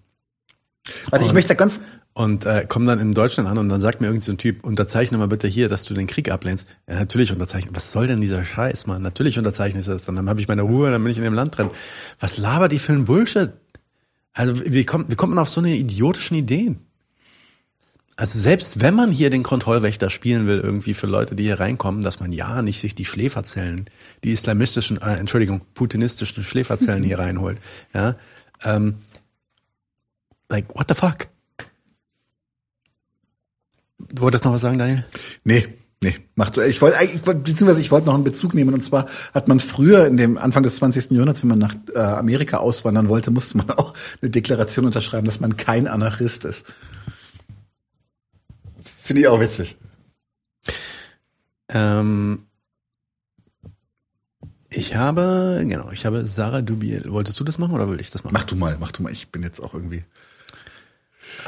Warte, 1.10 1.24
ich 1.24 1.30
Und- 1.30 1.34
möchte 1.34 1.54
ganz, 1.54 1.80
und 2.14 2.44
äh, 2.44 2.66
komme 2.68 2.86
dann 2.86 2.98
in 2.98 3.12
Deutschland 3.12 3.48
an 3.48 3.56
und 3.58 3.68
dann 3.70 3.80
sagt 3.80 4.00
mir 4.00 4.08
irgendein 4.08 4.24
so 4.24 4.32
ein 4.32 4.38
Typ, 4.38 4.64
unterzeichne 4.64 5.16
mal 5.16 5.28
bitte 5.28 5.48
hier, 5.48 5.68
dass 5.70 5.84
du 5.84 5.94
den 5.94 6.06
Krieg 6.06 6.30
ablehnst. 6.30 6.66
Ja, 6.88 6.96
natürlich 6.96 7.32
unterzeichne. 7.32 7.70
Was 7.74 7.90
soll 7.92 8.06
denn 8.06 8.20
dieser 8.20 8.44
Scheiß, 8.44 8.86
Mann? 8.86 9.00
Natürlich 9.02 9.38
unterzeichne 9.38 9.80
ich 9.80 9.86
das. 9.86 10.08
Und 10.08 10.16
dann 10.16 10.28
habe 10.28 10.40
ich 10.40 10.48
meine 10.48 10.62
Ruhe, 10.62 10.90
dann 10.90 11.02
bin 11.02 11.10
ich 11.12 11.18
in 11.18 11.24
dem 11.24 11.32
Land 11.34 11.56
drin. 11.56 11.68
Was 12.20 12.36
labert 12.36 12.72
die 12.72 12.78
für 12.78 12.92
ein 12.92 13.04
Bullshit? 13.06 13.50
Also 14.34 14.62
wie 14.64 14.84
kommt, 14.84 15.10
wie 15.10 15.14
kommt 15.14 15.34
man 15.34 15.42
auf 15.42 15.48
so 15.48 15.60
eine 15.60 15.74
idiotischen 15.76 16.36
Ideen? 16.36 16.80
Also 18.16 18.38
selbst 18.38 18.80
wenn 18.80 18.94
man 18.94 19.10
hier 19.10 19.30
den 19.30 19.42
Kontrollwächter 19.42 20.10
spielen 20.10 20.46
will, 20.46 20.58
irgendwie 20.58 20.92
für 20.92 21.06
Leute, 21.06 21.34
die 21.34 21.44
hier 21.44 21.60
reinkommen, 21.60 22.02
dass 22.02 22.20
man 22.20 22.30
ja 22.30 22.60
nicht 22.60 22.80
sich 22.80 22.94
die 22.94 23.06
Schläferzellen, 23.06 23.88
die 24.22 24.32
islamistischen, 24.32 25.00
äh, 25.00 25.16
Entschuldigung, 25.16 25.62
putinistischen 25.74 26.44
Schläferzellen 26.44 27.02
hier 27.02 27.18
reinholt, 27.18 27.58
ja, 27.94 28.16
ähm, 28.64 28.96
like, 30.50 30.74
what 30.74 30.86
the 30.88 30.94
fuck? 30.94 31.28
Du 33.98 34.22
wolltest 34.22 34.44
noch 34.44 34.52
was 34.52 34.60
sagen, 34.60 34.78
Daniel? 34.78 35.06
Nee, 35.44 35.68
nee, 36.02 36.16
macht 36.34 36.58
ich 36.58 36.82
wollte 36.82 37.34
beziehungsweise 37.36 37.80
ich 37.80 37.90
wollte 37.90 38.06
noch 38.06 38.14
einen 38.14 38.24
Bezug 38.24 38.52
nehmen 38.52 38.74
und 38.74 38.84
zwar 38.84 39.06
hat 39.32 39.48
man 39.48 39.58
früher 39.58 40.06
in 40.06 40.18
dem 40.18 40.36
Anfang 40.36 40.62
des 40.62 40.76
20. 40.76 41.12
Jahrhunderts, 41.12 41.42
wenn 41.42 41.48
man 41.48 41.58
nach 41.58 41.74
äh, 41.94 41.98
Amerika 41.98 42.58
auswandern 42.58 43.08
wollte, 43.08 43.30
musste 43.30 43.56
man 43.56 43.70
auch 43.70 43.94
eine 44.20 44.30
Deklaration 44.30 44.84
unterschreiben, 44.84 45.26
dass 45.26 45.40
man 45.40 45.56
kein 45.56 45.88
Anarchist 45.88 46.44
ist. 46.44 46.66
Finde 49.12 49.20
ich 49.20 49.28
auch 49.28 49.40
witzig. 49.40 49.76
Ähm, 51.68 52.46
ich 54.70 54.96
habe, 54.96 55.62
genau, 55.66 55.90
ich 55.90 56.06
habe 56.06 56.24
Sarah 56.24 56.62
Dubiel. 56.62 57.12
Wolltest 57.12 57.38
du 57.38 57.44
das 57.44 57.58
machen 57.58 57.74
oder 57.74 57.90
will 57.90 58.00
ich 58.00 58.10
das 58.10 58.24
machen? 58.24 58.32
Mach 58.32 58.44
du 58.44 58.56
mal, 58.56 58.78
mach 58.80 58.90
du 58.90 59.02
mal. 59.02 59.12
Ich 59.12 59.30
bin 59.30 59.42
jetzt 59.42 59.60
auch 59.60 59.74
irgendwie. 59.74 60.06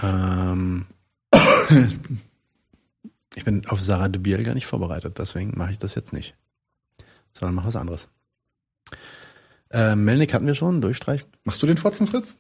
Ähm, 0.03 0.85
Ich 3.35 3.45
bin 3.45 3.67
auf 3.67 3.81
Sarah 3.81 4.09
de 4.09 4.21
Biel 4.21 4.43
gar 4.45 4.55
nicht 4.55 4.67
vorbereitet, 4.67 5.19
deswegen 5.19 5.57
mache 5.57 5.73
ich 5.73 5.79
das 5.79 5.95
jetzt 5.95 6.13
nicht. 6.13 6.37
Sondern 7.33 7.55
mache 7.55 7.69
was 7.69 7.77
anderes. 7.77 8.09
Äh, 9.71 9.97
Melnick 9.97 10.35
hatten 10.35 10.47
wir 10.47 10.55
schon, 10.55 10.83
durchstreichen. 10.83 11.29
Machst 11.45 11.63
du 11.63 11.67
den 11.67 11.79
Fotzen, 11.79 12.07
Fritz? 12.07 12.35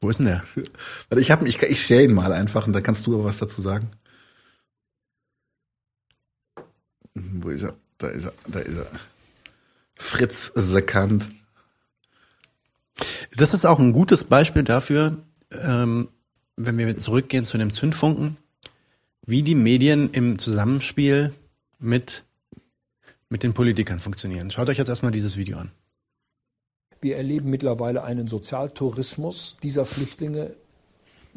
Wo 0.00 0.10
ist 0.10 0.18
denn 0.18 0.26
der? 0.26 0.44
Warte, 1.08 1.20
ich, 1.20 1.30
hab, 1.30 1.42
ich, 1.42 1.60
ich 1.62 1.86
share 1.86 2.04
ihn 2.04 2.12
mal 2.12 2.32
einfach 2.32 2.66
und 2.66 2.74
dann 2.74 2.82
kannst 2.82 3.06
du 3.06 3.14
aber 3.14 3.24
was 3.24 3.38
dazu 3.38 3.62
sagen. 3.62 3.90
Wo 7.40 7.50
ist 7.50 7.62
er? 7.62 7.74
Da 7.98 8.08
ist 8.08 8.24
er, 8.24 8.32
da 8.46 8.60
ist 8.60 8.76
er. 8.76 8.86
Fritz 9.94 10.52
Sekant. 10.54 11.28
Das 13.36 13.54
ist 13.54 13.64
auch 13.64 13.78
ein 13.78 13.92
gutes 13.92 14.24
Beispiel 14.24 14.62
dafür, 14.62 15.18
ähm, 15.50 16.08
wenn 16.56 16.78
wir 16.78 16.96
zurückgehen 16.98 17.44
zu 17.44 17.58
dem 17.58 17.72
Zündfunken, 17.72 18.36
wie 19.26 19.42
die 19.42 19.54
Medien 19.54 20.10
im 20.10 20.38
Zusammenspiel 20.38 21.32
mit, 21.78 22.24
mit 23.28 23.42
den 23.42 23.54
Politikern 23.54 24.00
funktionieren. 24.00 24.50
Schaut 24.50 24.68
euch 24.68 24.78
jetzt 24.78 24.88
erstmal 24.88 25.12
dieses 25.12 25.36
Video 25.36 25.58
an. 25.58 25.70
Wir 27.00 27.16
erleben 27.16 27.50
mittlerweile 27.50 28.02
einen 28.02 28.26
Sozialtourismus 28.26 29.56
dieser 29.62 29.84
Flüchtlinge 29.84 30.54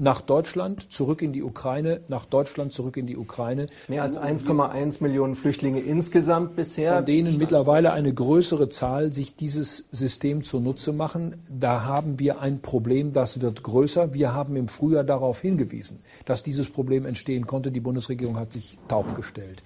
nach 0.02 0.22
Deutschland, 0.22 0.92
zurück 0.92 1.22
in 1.22 1.32
die 1.32 1.44
Ukraine, 1.44 2.02
nach 2.10 2.26
Deutschland, 2.26 2.74
zurück 2.74 2.98
in 2.98 3.06
die 3.06 3.16
Ukraine. 3.16 3.68
Mehr 3.88 4.02
als 4.02 4.18
1,1 4.20 5.02
Millionen 5.02 5.36
Flüchtlinge 5.36 5.80
insgesamt 5.80 6.56
bisher. 6.56 6.98
Von 6.98 7.06
denen 7.06 7.38
mittlerweile 7.38 7.94
eine 7.94 8.14
größere 8.14 8.70
Zahl 8.70 9.14
sich 9.14 9.36
dieses 9.36 9.86
System 9.92 10.44
zunutze 10.44 10.92
machen. 10.92 11.36
Da 11.50 11.84
haben 11.84 12.20
wir 12.20 12.42
ein 12.42 12.62
Problem, 12.62 13.14
das 13.14 13.42
wird 13.42 13.64
größer. 13.64 14.14
Wir 14.14 14.34
haben 14.34 14.56
im 14.56 14.68
Frühjahr 14.68 15.04
darauf 15.04 15.40
hingewiesen, 15.40 16.00
dass 16.26 16.42
dieses 16.42 16.70
Problem 16.70 17.06
entstehen 17.06 17.46
konnte. 17.46 17.72
Die 17.72 17.80
Bundesregierung 17.80 18.38
hat 18.38 18.52
sich 18.52 18.80
taub 18.88 19.16
gestellt. 19.16 19.62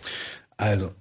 Also, 0.57 0.91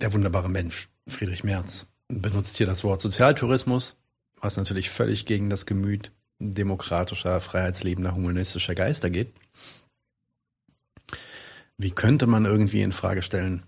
der 0.00 0.12
wunderbare 0.12 0.50
Mensch, 0.50 0.90
Friedrich 1.06 1.44
Merz, 1.44 1.86
benutzt 2.08 2.56
hier 2.56 2.66
das 2.66 2.84
Wort 2.84 3.00
Sozialtourismus, 3.00 3.96
was 4.40 4.56
natürlich 4.56 4.90
völlig 4.90 5.24
gegen 5.24 5.48
das 5.48 5.64
Gemüt 5.64 6.12
demokratischer, 6.38 7.40
freiheitsliebender, 7.40 8.14
humanistischer 8.14 8.74
Geister 8.74 9.10
geht. 9.10 9.32
Wie 11.76 11.90
könnte 11.90 12.26
man 12.26 12.44
irgendwie 12.44 12.82
in 12.82 12.92
Frage 12.92 13.22
stellen, 13.22 13.62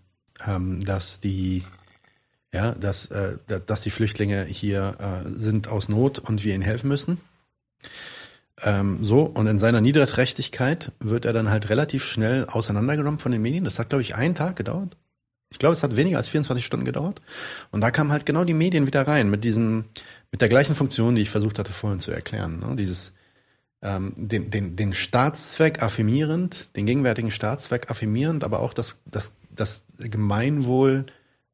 ähm, 0.46 0.80
dass 0.80 1.20
die 1.20 1.64
ja, 2.52 2.72
dass, 2.72 3.06
äh, 3.06 3.38
dass 3.66 3.82
die 3.82 3.90
Flüchtlinge 3.90 4.44
hier 4.44 4.96
äh, 4.98 5.28
sind 5.28 5.68
aus 5.68 5.88
Not 5.88 6.18
und 6.18 6.42
wir 6.42 6.54
ihnen 6.54 6.64
helfen 6.64 6.88
müssen. 6.88 7.20
Ähm, 8.62 9.04
so, 9.04 9.22
und 9.22 9.46
in 9.46 9.58
seiner 9.58 9.80
Niederträchtigkeit 9.80 10.92
wird 10.98 11.24
er 11.24 11.32
dann 11.32 11.50
halt 11.50 11.70
relativ 11.70 12.04
schnell 12.04 12.46
auseinandergenommen 12.46 13.20
von 13.20 13.32
den 13.32 13.40
Medien. 13.40 13.64
Das 13.64 13.78
hat, 13.78 13.90
glaube 13.90 14.02
ich, 14.02 14.16
einen 14.16 14.34
Tag 14.34 14.56
gedauert. 14.56 14.96
Ich 15.50 15.58
glaube, 15.58 15.72
es 15.72 15.82
hat 15.82 15.96
weniger 15.96 16.18
als 16.18 16.28
24 16.28 16.64
Stunden 16.64 16.84
gedauert. 16.84 17.20
Und 17.70 17.80
da 17.80 17.90
kamen 17.90 18.12
halt 18.12 18.26
genau 18.26 18.44
die 18.44 18.54
Medien 18.54 18.86
wieder 18.86 19.06
rein 19.06 19.30
mit 19.30 19.44
diesem, 19.44 19.86
mit 20.30 20.40
der 20.40 20.48
gleichen 20.48 20.74
Funktion, 20.74 21.14
die 21.14 21.22
ich 21.22 21.30
versucht 21.30 21.58
hatte 21.58 21.72
vorhin 21.72 22.00
zu 22.00 22.10
erklären. 22.10 22.60
Ne? 22.60 22.76
Dieses, 22.76 23.14
ähm, 23.82 24.14
den, 24.16 24.50
den, 24.50 24.76
den 24.76 24.92
Staatszweck 24.92 25.82
affirmierend, 25.82 26.74
den 26.76 26.86
gegenwärtigen 26.86 27.30
Staatszweck 27.30 27.90
affirmierend, 27.90 28.44
aber 28.44 28.60
auch 28.60 28.74
das, 28.74 28.98
das, 29.06 29.32
das 29.50 29.84
Gemeinwohl, 29.98 31.06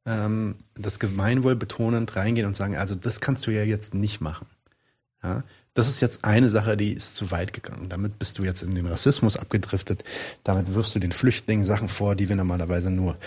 ähm, 0.04 0.56
das 0.74 0.98
Gemeinwohl 0.98 1.56
betonend 1.56 2.16
reingehen 2.16 2.46
und 2.46 2.56
sagen, 2.56 2.76
also 2.76 2.94
das 2.94 3.20
kannst 3.20 3.46
du 3.46 3.50
ja 3.50 3.62
jetzt 3.62 3.94
nicht 3.94 4.20
machen. 4.20 4.46
Ja? 5.22 5.44
Das 5.76 5.88
ist 5.88 6.00
jetzt 6.00 6.24
eine 6.24 6.48
Sache, 6.48 6.78
die 6.78 6.92
ist 6.92 7.16
zu 7.16 7.30
weit 7.30 7.52
gegangen. 7.52 7.90
Damit 7.90 8.18
bist 8.18 8.38
du 8.38 8.44
jetzt 8.44 8.62
in 8.62 8.74
den 8.74 8.86
Rassismus 8.86 9.36
abgedriftet. 9.36 10.04
Damit 10.42 10.74
wirfst 10.74 10.94
du 10.94 10.98
den 10.98 11.12
Flüchtlingen 11.12 11.66
Sachen 11.66 11.88
vor, 11.88 12.16
die 12.16 12.30
wir 12.30 12.36
normalerweise 12.36 12.90
nur 12.90 13.18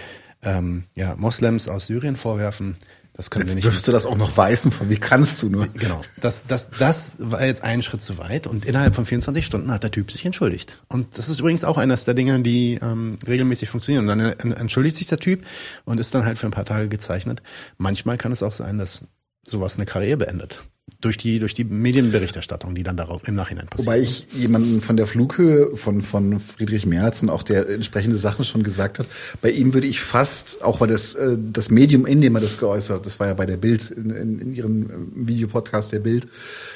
ähm, 0.42 0.86
ja, 0.96 1.16
Moslems 1.16 1.68
aus 1.68 1.86
Syrien 1.86 2.16
vorwerfen. 2.16 2.76
Das 3.20 3.30
können 3.30 3.48
jetzt 3.48 3.52
wir 3.52 3.56
nicht. 3.56 3.66
wirfst 3.66 3.86
du 3.86 3.92
das 3.92 4.06
auch 4.06 4.16
noch 4.16 4.38
Weißen 4.38 4.72
vor. 4.72 4.88
Wie 4.88 4.96
kannst 4.96 5.42
du 5.42 5.50
nur? 5.50 5.68
Genau. 5.74 6.04
Das, 6.22 6.46
das, 6.48 6.70
das 6.80 7.16
war 7.20 7.46
jetzt 7.46 7.66
ein 7.66 7.84
Schritt 7.84 8.02
zu 8.02 8.18
weit 8.18 8.48
und 8.48 8.64
innerhalb 8.64 8.96
von 8.96 9.06
24 9.06 9.46
Stunden 9.46 9.74
hat 9.74 9.84
der 9.84 9.92
Typ 9.92 10.10
sich 10.10 10.26
entschuldigt. 10.26 10.82
Und 10.88 11.18
das 11.18 11.28
ist 11.28 11.38
übrigens 11.42 11.66
auch 11.66 11.78
eines 11.78 12.06
der 12.06 12.14
Dinge, 12.14 12.42
die 12.42 12.80
ähm, 12.82 13.20
regelmäßig 13.28 13.68
funktionieren. 13.68 14.08
Und 14.08 14.18
dann 14.18 14.52
entschuldigt 14.54 14.96
sich 14.96 15.08
der 15.08 15.20
Typ 15.20 15.44
und 15.84 16.00
ist 16.00 16.16
dann 16.16 16.24
halt 16.24 16.40
für 16.40 16.46
ein 16.46 16.52
paar 16.52 16.64
Tage 16.64 16.88
gezeichnet. 16.88 17.42
Manchmal 17.78 18.18
kann 18.18 18.32
es 18.32 18.42
auch 18.42 18.54
sein, 18.54 18.78
dass 18.78 19.04
sowas 19.44 19.76
eine 19.76 19.86
Karriere 19.86 20.16
beendet. 20.16 20.62
Durch 21.02 21.18
die, 21.18 21.40
durch 21.40 21.54
die 21.54 21.64
Medienberichterstattung, 21.64 22.76
die 22.76 22.84
dann 22.84 22.98
darauf 22.98 23.28
im 23.28 23.36
Nachhinein 23.36 23.68
passiert. 23.68 23.88
Wobei 23.88 24.00
ich 24.00 24.26
jemanden 24.34 24.82
von 24.82 24.98
der 24.98 25.08
Flughöhe 25.08 25.78
von, 25.78 26.02
von 26.02 26.40
Friedrich 26.40 26.86
Merz 26.86 27.22
und 27.22 27.30
auch 27.30 27.44
der 27.44 27.70
entsprechende 27.70 28.18
Sachen 28.18 28.46
schon 28.46 28.64
gesagt 28.64 29.00
hat, 29.00 29.08
bei 29.42 29.52
ihm 29.52 29.74
würde 29.74 29.88
ich 29.88 30.02
fast, 30.02 30.64
auch 30.64 30.82
weil 30.82 30.90
das, 30.90 31.14
äh, 31.16 31.38
das 31.38 31.70
Medium, 31.70 32.06
in 32.06 32.22
dem 32.22 32.36
er 32.36 32.42
das 32.42 32.58
geäußert 32.58 32.98
hat, 32.98 33.06
das 33.06 33.20
war 33.20 33.28
ja 33.28 33.34
bei 33.34 33.46
der 33.46 33.58
Bild, 33.58 33.92
in, 33.92 34.10
in, 34.10 34.40
in 34.40 34.54
ihrem 34.54 35.12
Videopodcast 35.16 35.92
der 35.92 36.00
Bild, 36.00 36.28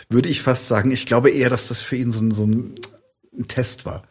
würde 0.09 0.29
ich 0.29 0.41
fast 0.41 0.67
sagen, 0.67 0.91
ich 0.91 1.05
glaube 1.05 1.29
eher, 1.29 1.49
dass 1.49 1.67
das 1.67 1.81
für 1.81 1.95
ihn 1.95 2.11
so 2.11 2.21
ein, 2.21 2.31
so 2.31 2.45
ein 2.45 2.75
Test 3.47 3.85
war. 3.85 4.03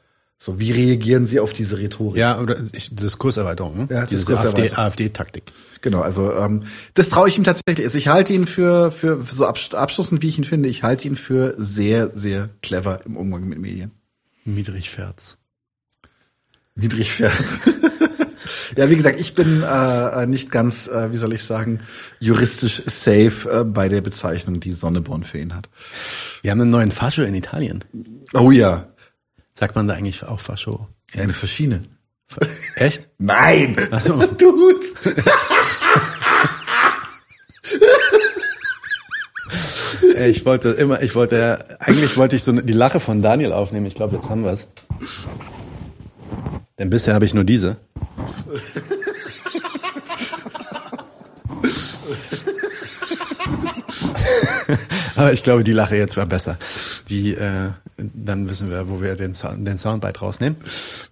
So, 0.44 0.58
wie 0.58 0.72
reagieren 0.72 1.28
Sie 1.28 1.38
auf 1.38 1.52
diese 1.52 1.78
Rhetorik? 1.78 2.16
Ja, 2.16 2.40
oder 2.40 2.56
Diskurserweiterung, 2.56 3.76
ne? 3.76 3.88
Ja, 3.88 4.06
diese 4.06 4.24
Diskurserweiterung. 4.26 4.76
AfD-Taktik. 4.76 5.44
Genau, 5.82 6.00
also 6.00 6.32
ähm, 6.32 6.64
das 6.94 7.10
traue 7.10 7.28
ich 7.28 7.38
ihm 7.38 7.44
tatsächlich. 7.44 7.86
Also 7.86 7.96
ich 7.96 8.08
halte 8.08 8.32
ihn 8.32 8.48
für, 8.48 8.90
für, 8.90 9.24
für 9.24 9.32
so 9.36 9.46
absch- 9.46 9.72
abschließend, 9.72 10.20
wie 10.20 10.28
ich 10.28 10.38
ihn 10.38 10.44
finde, 10.44 10.68
ich 10.68 10.82
halte 10.82 11.06
ihn 11.06 11.14
für 11.14 11.54
sehr, 11.58 12.10
sehr 12.16 12.48
clever 12.60 13.06
im 13.06 13.16
Umgang 13.16 13.44
mit 13.44 13.60
Medien. 13.60 13.92
Miedrich 14.44 14.90
Ferz. 14.90 15.36
Miedrich 16.74 17.12
Ferz. 17.12 17.60
ja, 18.76 18.90
wie 18.90 18.96
gesagt, 18.96 19.20
ich 19.20 19.36
bin 19.36 19.62
äh, 19.62 20.26
nicht 20.26 20.50
ganz, 20.50 20.88
äh, 20.88 21.12
wie 21.12 21.18
soll 21.18 21.34
ich 21.34 21.44
sagen, 21.44 21.78
juristisch 22.18 22.82
safe 22.86 23.48
äh, 23.48 23.62
bei 23.64 23.88
der 23.88 24.00
Bezeichnung, 24.00 24.58
die 24.58 24.72
Sonneborn 24.72 25.22
für 25.22 25.38
ihn 25.38 25.54
hat. 25.54 25.68
Wir 26.42 26.50
haben 26.50 26.62
einen 26.62 26.70
neuen 26.70 26.90
Fascho 26.90 27.22
in 27.22 27.34
Italien. 27.36 27.84
Oh 28.34 28.50
ja. 28.50 28.88
Sagt 29.54 29.74
man 29.74 29.86
da 29.88 29.94
eigentlich 29.94 30.24
auch 30.24 30.40
Fascho? 30.40 30.88
Ja, 31.14 31.22
eine 31.22 31.32
Faschine. 31.32 31.82
Echt? 32.76 33.08
Nein! 33.18 33.76
Ach 33.90 34.00
so. 34.00 34.24
Dude! 34.38 34.80
Ich 40.26 40.44
wollte 40.44 40.70
immer, 40.70 41.02
ich 41.02 41.14
wollte, 41.14 41.58
eigentlich 41.80 42.16
wollte 42.16 42.36
ich 42.36 42.44
so 42.44 42.52
die 42.52 42.72
Lache 42.72 43.00
von 43.00 43.22
Daniel 43.22 43.52
aufnehmen. 43.52 43.86
Ich 43.86 43.94
glaube, 43.94 44.16
jetzt 44.16 44.28
haben 44.28 44.44
wir 44.44 44.52
es. 44.52 44.68
Denn 46.78 46.90
bisher 46.90 47.14
habe 47.14 47.24
ich 47.24 47.34
nur 47.34 47.44
diese. 47.44 47.76
Aber 55.16 55.32
ich 55.32 55.42
glaube, 55.42 55.64
die 55.64 55.72
Lache 55.72 55.96
jetzt 55.96 56.16
war 56.16 56.26
besser. 56.26 56.58
Die, 57.08 57.34
äh, 57.34 57.70
dann 57.96 58.48
wissen 58.48 58.70
wir, 58.70 58.88
wo 58.88 59.00
wir 59.00 59.14
den, 59.16 59.34
Sound, 59.34 59.66
den 59.66 59.78
Soundbite 59.78 60.20
rausnehmen. 60.20 60.56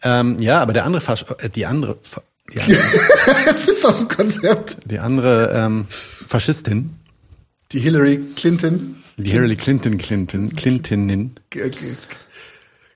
Ähm, 0.03 0.39
ja, 0.41 0.61
aber 0.63 0.73
der 0.73 0.85
andere, 0.85 1.01
Fasch 1.01 1.25
äh, 1.39 1.49
die 1.51 1.67
andere, 1.67 1.97
die 2.53 2.61
andere, 2.61 3.55
bist 3.67 3.85
aus 3.87 3.99
dem 3.99 4.09
Konzept. 4.09 4.79
die 4.91 4.99
andere 4.99 5.53
ähm, 5.55 5.87
Faschistin, 6.27 6.97
Die 7.73 7.81
Hillary 7.81 8.21
Clinton. 8.37 9.03
die 9.17 9.31
Hillary 9.31 9.57
Clinton, 9.57 9.99
Clinton, 9.99 10.51
Clintonin, 10.55 11.35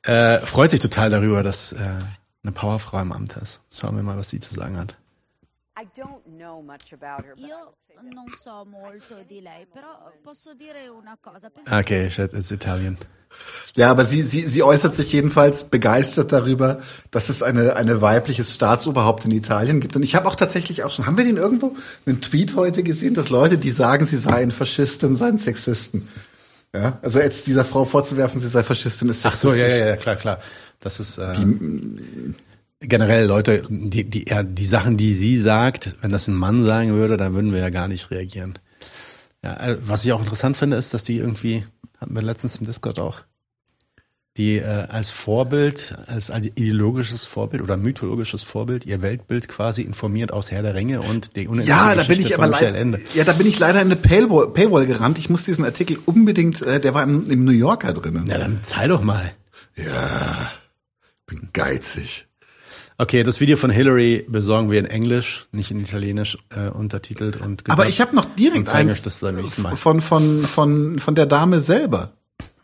äh, 0.02 0.38
freut 0.40 0.70
sich 0.70 0.80
total 0.80 1.10
darüber, 1.10 1.42
dass 1.42 1.72
äh, 1.72 1.78
eine 2.42 2.52
Powerfrau 2.52 3.00
im 3.00 3.12
Amt 3.12 3.36
ist. 3.36 3.60
Schauen 3.78 3.96
wir 3.96 4.02
mal, 4.02 4.16
was 4.18 4.30
sie 4.30 4.40
zu 4.40 4.54
sagen 4.54 4.76
hat. 4.76 4.96
Io 7.36 7.74
non 8.02 8.32
so 8.32 8.64
molto 8.64 9.22
di 9.26 9.40
lei, 9.40 9.66
però 9.72 10.12
posso 10.22 10.54
dire 10.54 10.88
una 10.88 11.16
cosa. 11.20 11.50
Okay, 11.70 12.10
shit, 12.10 12.32
it's 12.32 12.50
Italian. 12.50 12.96
Ja, 13.74 13.90
aber 13.90 14.06
sie, 14.06 14.22
sie, 14.22 14.48
sie 14.48 14.62
äußert 14.62 14.94
sich 14.94 15.10
jedenfalls 15.10 15.64
begeistert 15.64 16.30
darüber, 16.30 16.80
dass 17.10 17.28
es 17.28 17.42
eine, 17.42 17.74
eine 17.74 18.00
weibliches 18.00 18.54
Staatsoberhaupt 18.54 19.24
in 19.24 19.32
Italien 19.32 19.80
gibt. 19.80 19.96
Und 19.96 20.04
ich 20.04 20.14
habe 20.14 20.28
auch 20.28 20.36
tatsächlich 20.36 20.84
auch 20.84 20.90
schon, 20.90 21.06
haben 21.06 21.16
wir 21.16 21.24
den 21.24 21.36
irgendwo, 21.36 21.74
einen 22.06 22.20
Tweet 22.20 22.54
heute 22.54 22.84
gesehen, 22.84 23.14
dass 23.14 23.30
Leute, 23.30 23.58
die 23.58 23.70
sagen, 23.70 24.06
sie 24.06 24.18
seien 24.18 24.52
Faschisten, 24.52 25.16
seien 25.16 25.38
Sexisten. 25.38 26.08
Ja, 26.72 26.98
also 27.02 27.20
jetzt 27.20 27.46
dieser 27.46 27.64
Frau 27.64 27.84
vorzuwerfen, 27.84 28.40
sie 28.40 28.48
sei 28.48 28.62
Faschistin, 28.62 29.08
ist 29.08 29.24
Ach 29.26 29.34
so, 29.34 29.54
ja, 29.54 29.66
ja, 29.66 29.86
ja, 29.86 29.96
klar, 29.96 30.16
klar. 30.16 30.38
Das 30.80 31.00
ist 31.00 31.18
äh, 31.18 31.32
generell 32.88 33.26
Leute, 33.26 33.62
die, 33.68 34.04
die, 34.04 34.26
ja, 34.28 34.42
die 34.42 34.66
Sachen, 34.66 34.96
die 34.96 35.12
sie 35.12 35.38
sagt, 35.40 35.94
wenn 36.02 36.10
das 36.10 36.28
ein 36.28 36.34
Mann 36.34 36.62
sagen 36.64 36.94
würde, 36.94 37.16
dann 37.16 37.34
würden 37.34 37.52
wir 37.52 37.60
ja 37.60 37.70
gar 37.70 37.88
nicht 37.88 38.10
reagieren. 38.10 38.58
Ja, 39.42 39.54
äh, 39.56 39.76
was 39.84 40.04
ich 40.04 40.12
auch 40.12 40.20
interessant 40.20 40.56
finde, 40.56 40.76
ist, 40.76 40.94
dass 40.94 41.04
die 41.04 41.18
irgendwie, 41.18 41.64
hatten 41.98 42.14
wir 42.14 42.22
letztens 42.22 42.56
im 42.56 42.66
Discord 42.66 42.98
auch, 42.98 43.22
die 44.36 44.56
äh, 44.56 44.64
als 44.64 45.10
Vorbild, 45.10 45.94
als, 46.06 46.30
als 46.30 46.46
ideologisches 46.46 47.24
Vorbild 47.24 47.62
oder 47.62 47.76
mythologisches 47.76 48.42
Vorbild 48.42 48.84
ihr 48.84 49.00
Weltbild 49.00 49.46
quasi 49.46 49.82
informiert 49.82 50.32
aus 50.32 50.50
Herr 50.50 50.62
der 50.62 50.74
Ringe 50.74 51.02
und 51.02 51.36
die 51.36 51.46
unendliche 51.46 51.70
Ja, 51.70 51.94
da 51.94 52.02
bin 52.02 52.20
ich 52.20 52.34
aber 52.36 52.48
leider, 52.48 52.98
ja, 53.14 53.24
da 53.24 53.32
bin 53.32 53.46
ich 53.46 53.58
leider 53.60 53.80
in 53.80 53.88
eine 53.88 53.96
Paywall, 53.96 54.48
Paywall 54.48 54.86
gerannt. 54.86 55.18
Ich 55.18 55.30
muss 55.30 55.44
diesen 55.44 55.64
Artikel 55.64 55.98
unbedingt, 56.04 56.62
äh, 56.62 56.80
der 56.80 56.94
war 56.94 57.04
im, 57.04 57.30
im 57.30 57.44
New 57.44 57.52
Yorker 57.52 57.92
drinnen. 57.92 58.26
Ja, 58.26 58.38
dann 58.38 58.64
zahl 58.64 58.88
doch 58.88 59.02
mal. 59.02 59.32
Ja, 59.76 60.50
bin 61.26 61.48
geizig. 61.52 62.26
Okay, 62.96 63.24
das 63.24 63.40
Video 63.40 63.56
von 63.56 63.70
Hillary 63.70 64.24
besorgen 64.28 64.70
wir 64.70 64.78
in 64.78 64.86
Englisch, 64.86 65.46
nicht 65.50 65.72
in 65.72 65.80
Italienisch 65.80 66.38
äh, 66.54 66.68
untertitelt 66.68 67.36
und 67.36 67.68
Aber 67.68 67.88
ich 67.88 68.00
habe 68.00 68.14
noch 68.14 68.24
direkt 68.24 68.66
zeigen 68.66 68.90
eins 68.90 69.00
von 69.80 70.00
von 70.00 70.42
von 70.44 71.00
von 71.00 71.14
der 71.16 71.26
Dame 71.26 71.60
selber. 71.60 72.12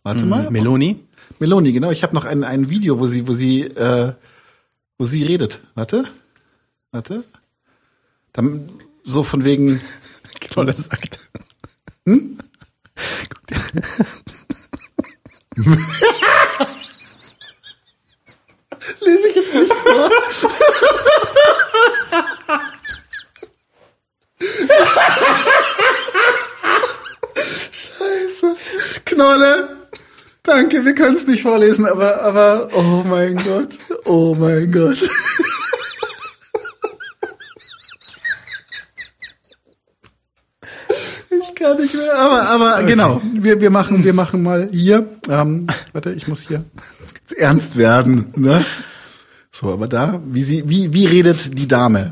Warte 0.05 0.23
Mhm, 0.23 0.29
mal. 0.29 0.51
Meloni? 0.51 1.01
Meloni, 1.41 1.73
genau. 1.73 1.91
Ich 1.91 2.05
habe 2.05 2.15
noch 2.15 2.25
ein 2.25 2.45
ein 2.45 2.71
Video, 2.71 3.01
wo 3.01 3.09
sie 3.09 3.27
wo 3.27 3.33
sie 3.33 3.63
äh, 3.63 4.13
wo 4.99 5.05
sie 5.05 5.25
redet. 5.25 5.59
Warte. 5.75 6.05
Warte. 6.93 7.25
Dann 8.33 8.71
so 9.03 9.25
von 9.25 9.45
wegen 9.45 9.81
Genau, 10.41 10.65
das 10.65 10.85
sagt. 10.85 11.19
Hm? 12.07 12.39
Lese 19.01 19.29
ich 19.29 19.37
jetzt 19.37 19.55
nicht 19.55 19.73
vor. 19.73 20.11
Scheiße. 27.71 28.57
Knolle. 29.05 29.77
Danke, 30.43 30.85
wir 30.85 30.95
können 30.95 31.17
es 31.17 31.27
nicht 31.27 31.43
vorlesen, 31.43 31.87
aber, 31.87 32.23
aber, 32.23 32.69
oh 32.75 33.05
mein 33.07 33.37
Gott. 33.37 33.79
Oh 34.05 34.35
mein 34.35 34.73
Gott. 34.73 34.99
Kann 41.61 41.77
nicht 41.77 41.95
mehr, 41.95 42.15
aber, 42.27 42.41
aber 42.55 42.71
Okay. 42.79 42.87
genau. 42.87 43.21
Wir, 43.35 43.61
wir 43.61 43.71
machen, 43.71 44.03
wir 44.03 44.15
machen 44.15 44.43
mal 44.43 44.69
hier. 44.73 44.99
Ähm, 45.29 45.67
warte, 45.93 46.11
ich 46.13 46.27
muss 46.29 46.41
hier 46.49 46.65
jetzt 47.11 47.33
ernst 47.39 47.77
werden. 47.77 48.33
Ne? 48.37 48.65
So, 49.53 49.73
aber 49.73 49.87
da, 49.89 50.21
wie 50.25 50.43
sie, 50.43 50.63
wie, 50.71 50.93
wie 50.95 51.07
redet 51.07 51.41
die 51.59 51.69
Dame? 51.69 52.03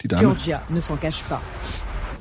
Die 0.00 0.08
Dame. 0.08 0.22
Georgia 0.22 0.62
ne 0.68 0.80
s'en 0.80 0.96
cache 0.98 1.22
pas. 1.28 1.40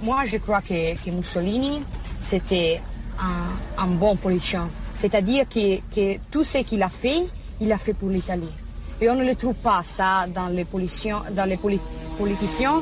Moi, 0.03 0.25
je 0.31 0.37
crois 0.37 0.61
que, 0.61 0.95
que 1.03 1.09
Mussolini, 1.11 1.83
c'était 2.19 2.79
un, 3.17 3.83
un 3.83 3.87
bon 3.97 4.15
politicien. 4.15 4.69
C'est-à-dire 4.93 5.45
que, 5.49 5.77
que 5.93 6.19
tout 6.31 6.43
ce 6.43 6.59
qu'il 6.59 6.83
a 6.83 6.89
fait, 6.89 7.25
il 7.59 7.71
a 7.71 7.77
fait 7.77 7.93
pour 7.93 8.09
l'Italie. 8.09 8.53
Et 9.01 9.09
on 9.09 9.15
ne 9.15 9.25
le 9.25 9.35
trouve 9.35 9.55
pas 9.55 9.83
ça 9.83 10.25
dans 10.33 10.47
les 10.47 10.63
politiciens, 10.65 11.21
dans 11.35 11.45
les 11.45 11.57
poli- 11.57 11.81
politiciens 12.17 12.81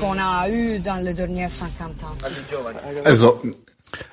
qu'on 0.00 0.16
a 0.18 0.48
eu 0.50 0.80
dans 0.80 1.02
les 1.04 1.14
dernières 1.14 1.50
50 1.52 2.02
ans. 2.02 2.16
Also, 3.04 3.40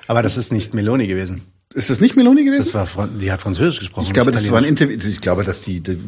aber 0.06 0.22
das 0.22 0.36
ist 0.36 0.52
nicht 0.52 0.74
Meloni 0.74 1.06
gewesen. 1.08 1.42
Ist 1.74 1.88
das 1.90 2.00
nicht 2.00 2.16
Meloni 2.16 2.44
gewesen? 2.44 2.64
Das 2.64 2.74
war, 2.74 2.86
Fran- 2.86 3.18
die 3.18 3.30
hat 3.32 3.42
Französisch 3.42 3.80
gesprochen. 3.80 4.06
Ich 4.06 4.12
glaube, 4.12 4.30
das 4.30 4.50
war 4.50 4.58
ein. 4.58 4.64
Interview. 4.64 4.96
Ich 5.08 5.20
glaube, 5.20 5.44
dass 5.44 5.60
die, 5.62 5.80
die 5.80 5.98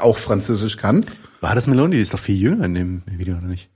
auch 0.00 0.16
Französisch 0.18 0.76
kann. 0.76 1.04
War 1.40 1.54
das 1.54 1.66
Meloni? 1.66 1.96
Die 1.96 2.02
ist 2.02 2.14
doch 2.14 2.18
viel 2.18 2.36
jünger 2.40 2.64
in 2.64 2.74
dem 2.74 3.02
Video, 3.06 3.36
oder 3.36 3.46
nicht? 3.46 3.68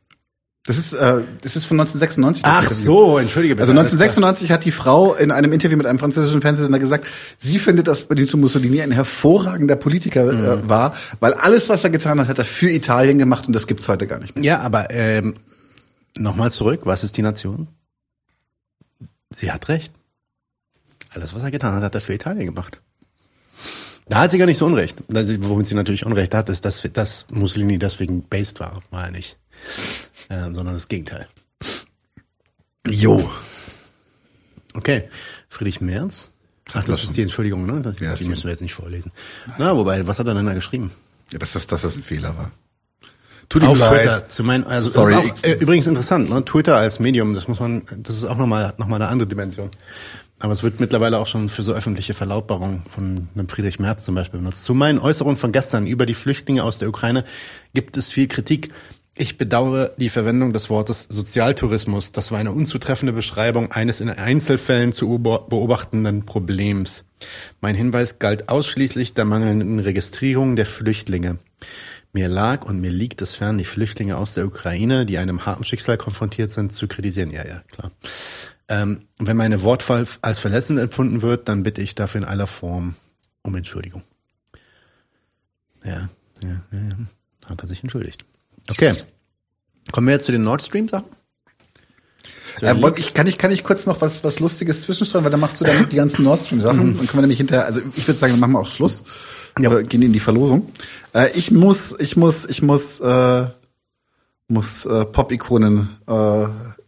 Das 0.64 0.76
ist, 0.76 0.92
äh, 0.92 1.22
das 1.40 1.56
ist 1.56 1.64
von 1.64 1.80
1996. 1.80 2.42
das 2.42 2.52
Ach 2.52 2.70
so, 2.70 3.16
entschuldige 3.18 3.54
bitte. 3.54 3.62
Also 3.68 3.72
alles 3.72 3.92
1996 3.92 4.50
hat 4.50 4.64
die 4.66 4.70
Frau 4.70 5.14
in 5.14 5.30
einem 5.30 5.52
Interview 5.54 5.78
mit 5.78 5.86
einem 5.86 5.98
französischen 5.98 6.42
Fernsehsender 6.42 6.78
gesagt, 6.78 7.06
sie 7.38 7.58
findet, 7.58 7.86
dass 7.88 8.02
Benito 8.02 8.36
Mussolini 8.36 8.82
ein 8.82 8.90
hervorragender 8.92 9.76
Politiker 9.76 10.24
Mhm. 10.30 10.44
äh, 10.44 10.68
war, 10.68 10.94
weil 11.20 11.32
alles, 11.34 11.68
was 11.70 11.84
er 11.84 11.90
getan 11.90 12.20
hat, 12.20 12.28
hat 12.28 12.38
er 12.38 12.44
für 12.44 12.70
Italien 12.70 13.18
gemacht 13.18 13.46
und 13.46 13.54
das 13.54 13.66
gibt's 13.66 13.88
heute 13.88 14.06
gar 14.06 14.18
nicht 14.18 14.34
mehr. 14.34 14.44
Ja, 14.44 14.58
aber 14.58 14.90
ähm, 14.90 15.36
nochmal 16.18 16.50
zurück, 16.50 16.80
was 16.84 17.02
ist 17.02 17.16
die 17.16 17.22
Nation? 17.22 17.68
Sie 19.34 19.50
hat 19.50 19.68
recht. 19.68 19.94
Alles, 21.10 21.34
was 21.34 21.42
er 21.42 21.50
getan 21.50 21.74
hat, 21.76 21.82
hat 21.82 21.94
er 21.94 22.00
für 22.02 22.12
Italien 22.12 22.44
gemacht. 22.46 22.82
Da 24.10 24.20
hat 24.20 24.30
sie 24.30 24.38
gar 24.38 24.46
nicht 24.46 24.58
so 24.58 24.66
Unrecht. 24.66 25.02
Womit 25.08 25.66
sie 25.66 25.74
natürlich 25.74 26.04
Unrecht 26.04 26.34
hat, 26.34 26.48
ist, 26.50 26.64
dass, 26.64 26.82
dass 26.92 27.26
Mussolini 27.32 27.78
deswegen 27.78 28.22
based 28.22 28.60
war. 28.60 28.82
War 28.90 29.06
er 29.06 29.10
nicht. 29.12 29.38
Ähm, 30.30 30.54
sondern 30.54 30.74
das 30.74 30.88
Gegenteil. 30.88 31.26
Jo. 32.86 33.30
Okay. 34.74 35.08
Friedrich 35.48 35.80
Merz? 35.80 36.30
Ach, 36.74 36.84
das 36.84 37.02
ist 37.02 37.16
die 37.16 37.22
Entschuldigung, 37.22 37.64
ne? 37.66 37.80
Das, 37.80 37.98
Ja, 37.98 38.14
die 38.14 38.24
müssen 38.24 38.44
wir 38.44 38.50
jetzt 38.50 38.60
nicht 38.60 38.74
vorlesen. 38.74 39.10
Na, 39.56 39.74
wobei, 39.76 40.06
was 40.06 40.18
hat 40.18 40.26
er 40.26 40.34
denn 40.34 40.46
da 40.46 40.54
geschrieben? 40.54 40.92
Ja, 41.30 41.38
dass 41.38 41.52
das, 41.52 41.66
dass 41.66 41.82
das 41.82 41.96
ein 41.96 42.02
Fehler 42.02 42.36
war. 42.36 42.52
Tut 43.48 43.62
ihm 43.62 43.68
Auf 43.68 43.78
leid. 43.78 44.02
Twitter 44.02 44.28
zu 44.28 44.44
meinen, 44.44 44.64
also 44.64 44.90
Sorry. 44.90 45.14
Das 45.14 45.22
auch, 45.22 45.44
äh, 45.44 45.54
übrigens 45.54 45.86
interessant, 45.86 46.28
ne? 46.28 46.44
Twitter 46.44 46.76
als 46.76 47.00
Medium, 47.00 47.34
das 47.34 47.48
muss 47.48 47.60
man, 47.60 47.82
das 47.96 48.16
ist 48.16 48.24
auch 48.24 48.36
nochmal 48.36 48.74
noch 48.76 48.86
mal 48.86 48.96
eine 48.96 49.08
andere 49.08 49.26
Dimension. 49.26 49.70
Aber 50.40 50.52
es 50.52 50.62
wird 50.62 50.78
mittlerweile 50.78 51.18
auch 51.18 51.26
schon 51.26 51.48
für 51.48 51.62
so 51.62 51.72
öffentliche 51.72 52.14
Verlautbarungen 52.14 52.82
von 52.94 53.28
einem 53.34 53.48
Friedrich 53.48 53.80
Merz 53.80 54.04
zum 54.04 54.14
Beispiel 54.14 54.38
benutzt. 54.38 54.64
Zu 54.64 54.74
meinen 54.74 54.98
Äußerungen 54.98 55.36
von 55.36 55.50
gestern 55.50 55.86
über 55.86 56.06
die 56.06 56.14
Flüchtlinge 56.14 56.62
aus 56.62 56.78
der 56.78 56.88
Ukraine 56.88 57.24
gibt 57.74 57.96
es 57.96 58.12
viel 58.12 58.28
Kritik. 58.28 58.72
Ich 59.20 59.36
bedauere 59.36 59.90
die 59.96 60.10
Verwendung 60.10 60.52
des 60.52 60.70
Wortes 60.70 61.08
Sozialtourismus. 61.08 62.12
Das 62.12 62.30
war 62.30 62.38
eine 62.38 62.52
unzutreffende 62.52 63.12
Beschreibung 63.12 63.72
eines 63.72 64.00
in 64.00 64.10
Einzelfällen 64.10 64.92
zu 64.92 65.06
beob- 65.16 65.48
beobachtenden 65.48 66.24
Problems. 66.24 67.04
Mein 67.60 67.74
Hinweis 67.74 68.20
galt 68.20 68.48
ausschließlich 68.48 69.14
der 69.14 69.24
mangelnden 69.24 69.80
Registrierung 69.80 70.54
der 70.54 70.66
Flüchtlinge. 70.66 71.38
Mir 72.12 72.28
lag 72.28 72.64
und 72.64 72.80
mir 72.80 72.92
liegt 72.92 73.20
es 73.20 73.34
fern, 73.34 73.58
die 73.58 73.64
Flüchtlinge 73.64 74.16
aus 74.16 74.34
der 74.34 74.46
Ukraine, 74.46 75.04
die 75.04 75.18
einem 75.18 75.44
harten 75.44 75.64
Schicksal 75.64 75.98
konfrontiert 75.98 76.52
sind, 76.52 76.72
zu 76.72 76.86
kritisieren. 76.86 77.32
Ja, 77.32 77.44
ja, 77.44 77.62
klar. 77.72 77.90
Ähm, 78.68 79.00
wenn 79.18 79.36
meine 79.36 79.62
Wortwahl 79.62 80.06
als 80.22 80.38
verletzend 80.38 80.78
empfunden 80.78 81.22
wird, 81.22 81.48
dann 81.48 81.64
bitte 81.64 81.82
ich 81.82 81.96
dafür 81.96 82.20
in 82.20 82.24
aller 82.24 82.46
Form 82.46 82.94
um 83.42 83.56
Entschuldigung. 83.56 84.04
Ja, 85.82 86.08
ja, 86.40 86.62
ja, 86.70 86.78
ja. 86.78 87.48
Hat 87.48 87.62
er 87.62 87.66
sich 87.66 87.82
entschuldigt. 87.82 88.24
Okay. 88.70 88.92
Kommen 89.92 90.06
wir 90.06 90.14
jetzt 90.14 90.26
zu 90.26 90.32
den 90.32 90.42
Nord 90.42 90.62
Stream 90.62 90.88
Sachen? 90.88 91.06
Äh, 92.60 92.74
ich, 92.96 93.14
kann 93.14 93.26
ich 93.26 93.38
kann 93.38 93.52
ich 93.52 93.62
kurz 93.62 93.86
noch 93.86 94.00
was 94.00 94.24
was 94.24 94.40
Lustiges 94.40 94.80
zwischenstreuen, 94.82 95.24
weil 95.24 95.30
dann 95.30 95.40
machst 95.40 95.60
du 95.60 95.64
dann 95.64 95.88
die 95.88 95.96
ganzen 95.96 96.24
Nord 96.24 96.40
Stream 96.44 96.60
Sachen 96.60 96.78
Mhm. 96.94 96.98
und 96.98 97.06
können 97.06 97.14
wir 97.14 97.20
nämlich 97.22 97.38
hinterher. 97.38 97.66
Also 97.66 97.80
ich 97.96 98.06
würde 98.06 98.18
sagen, 98.18 98.32
dann 98.32 98.40
machen 98.40 98.52
wir 98.52 98.60
auch 98.60 98.66
Schluss. 98.70 99.04
Ja. 99.58 99.80
gehen 99.82 100.02
in 100.02 100.12
die 100.12 100.20
Verlosung. 100.20 100.72
Äh, 101.14 101.30
ich 101.34 101.50
muss 101.50 101.94
ich 101.98 102.16
muss 102.16 102.44
ich 102.44 102.62
muss 102.62 103.00
äh, 103.00 103.46
muss 104.48 104.84
äh, 104.86 105.04
Pop-Ikonen 105.04 105.96
äh, 106.08 106.42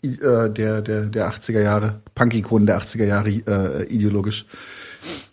äh, 0.06 0.50
der 0.50 0.80
der 0.82 1.02
der 1.06 1.30
80er 1.32 1.60
Jahre 1.60 2.00
Punk-Ikonen 2.14 2.66
der 2.66 2.80
80er 2.80 3.04
Jahre 3.04 3.30
äh, 3.30 3.84
ideologisch 3.92 4.46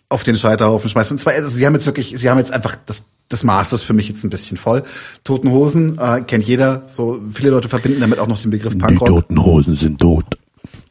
auf 0.08 0.24
den 0.24 0.36
Scheiterhaufen 0.36 0.88
schmeißen. 0.88 1.14
Und 1.16 1.18
zwar, 1.18 1.34
also 1.34 1.48
sie 1.48 1.66
haben 1.66 1.74
jetzt 1.74 1.84
wirklich, 1.86 2.14
sie 2.16 2.30
haben 2.30 2.38
jetzt 2.38 2.50
einfach 2.50 2.76
das 2.86 3.02
das 3.28 3.44
Maß 3.44 3.72
ist 3.72 3.82
für 3.82 3.92
mich 3.92 4.08
jetzt 4.08 4.24
ein 4.24 4.30
bisschen 4.30 4.56
voll. 4.56 4.82
Toten 5.24 5.50
Hosen 5.50 5.98
äh, 5.98 6.22
kennt 6.22 6.44
jeder. 6.44 6.82
So 6.86 7.20
viele 7.32 7.50
Leute 7.50 7.68
verbinden 7.68 8.00
damit 8.00 8.18
auch 8.18 8.26
noch 8.26 8.40
den 8.40 8.50
Begriff 8.50 8.76
Punkrock. 8.78 9.08
Toten 9.08 9.44
Hosen 9.44 9.74
sind 9.76 10.00
tot. 10.00 10.24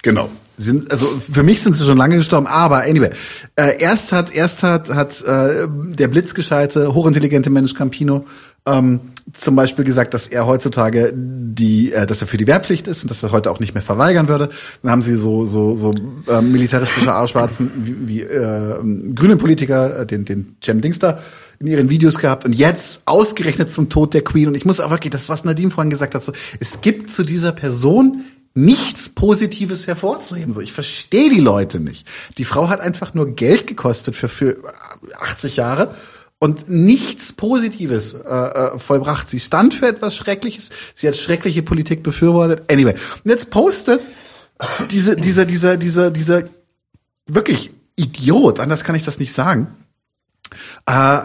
Genau. 0.04 0.30
Sind, 0.60 0.90
also 0.90 1.06
für 1.06 1.44
mich 1.44 1.62
sind 1.62 1.78
sie 1.78 1.86
schon 1.86 1.98
lange 1.98 2.18
gestorben, 2.18 2.48
aber 2.48 2.82
anyway. 2.82 3.12
Äh, 3.56 3.80
erst 3.80 4.12
hat, 4.12 4.34
erst 4.34 4.64
hat, 4.64 4.90
hat 4.90 5.22
äh, 5.22 5.68
der 5.70 6.08
blitzgescheite, 6.08 6.96
hochintelligente 6.96 7.52
Mensch 7.52 7.76
Campino 7.76 8.26
ähm, 8.68 9.00
zum 9.34 9.56
Beispiel 9.56 9.86
gesagt, 9.86 10.14
dass 10.14 10.28
er 10.28 10.46
heutzutage 10.46 11.14
die, 11.16 11.92
äh, 11.92 12.06
dass 12.06 12.22
er 12.22 12.28
für 12.28 12.38
die 12.38 12.48
Wehrpflicht 12.48 12.88
ist 12.88 13.04
und 13.04 13.10
dass 13.10 13.24
er 13.24 13.32
heute 13.32 13.52
auch 13.52 13.60
nicht 13.60 13.74
mehr 13.74 13.84
verweigern 13.84 14.28
würde. 14.28 14.50
Dann 14.82 14.92
haben 14.92 15.02
sie 15.02 15.16
so 15.16 15.46
so 15.46 15.76
so 15.76 15.94
äh, 16.28 16.42
militaristische 16.42 17.14
Arschwarzen 17.14 17.72
wie, 17.84 18.08
wie 18.08 18.22
äh, 18.22 18.76
grüne 19.14 19.38
Politiker, 19.38 20.00
äh, 20.00 20.06
den 20.06 20.26
den 20.26 20.58
Cem 20.64 20.82
Dings 20.82 21.00
da 21.00 21.20
in 21.60 21.68
ihren 21.68 21.90
Videos 21.90 22.18
gehabt 22.18 22.46
und 22.46 22.54
jetzt 22.54 23.02
ausgerechnet 23.06 23.74
zum 23.74 23.90
Tod 23.90 24.14
der 24.14 24.24
Queen 24.24 24.48
und 24.48 24.56
ich 24.56 24.66
muss 24.66 24.80
auch 24.80 24.92
wirklich 24.92 25.12
das 25.12 25.30
was 25.30 25.44
Nadine 25.44 25.72
vorhin 25.72 25.90
gesagt 25.90 26.16
hat 26.16 26.24
so 26.24 26.32
es 26.60 26.82
gibt 26.82 27.12
zu 27.12 27.24
dieser 27.24 27.52
Person 27.52 28.24
nichts 28.58 29.10
Positives 29.10 29.86
hervorzuheben. 29.86 30.52
So, 30.52 30.62
ich 30.62 30.74
verstehe 30.74 31.30
die 31.30 31.40
Leute 31.40 31.80
nicht. 31.80 32.08
Die 32.40 32.44
Frau 32.44 32.70
hat 32.70 32.80
einfach 32.80 33.14
nur 33.14 33.36
Geld 33.36 33.68
gekostet 33.68 34.16
für, 34.16 34.28
für 34.28 34.58
80 35.20 35.58
Jahre 35.58 35.94
und 36.40 36.68
nichts 36.68 37.34
Positives 37.34 38.14
äh, 38.14 38.18
äh, 38.18 38.80
vollbracht. 38.80 39.30
Sie 39.30 39.40
stand 39.40 39.76
für 39.76 39.88
etwas 39.88 40.16
Schreckliches. 40.16 40.72
Sie 40.96 41.08
hat 41.08 41.16
schreckliche 41.16 41.62
Politik 41.62 42.02
befürwortet. 42.02 42.72
Anyway, 42.72 42.96
und 43.24 43.30
jetzt 43.30 43.52
postet 43.52 44.02
diese, 44.90 45.16
dieser, 45.16 45.46
dieser, 45.46 45.78
dieser, 45.78 46.10
dieser 46.10 46.44
wirklich 47.28 47.72
Idiot, 47.96 48.60
anders 48.60 48.84
kann 48.84 48.96
ich 48.96 49.04
das 49.04 49.20
nicht 49.20 49.34
sagen, 49.34 49.68
äh, 50.86 51.20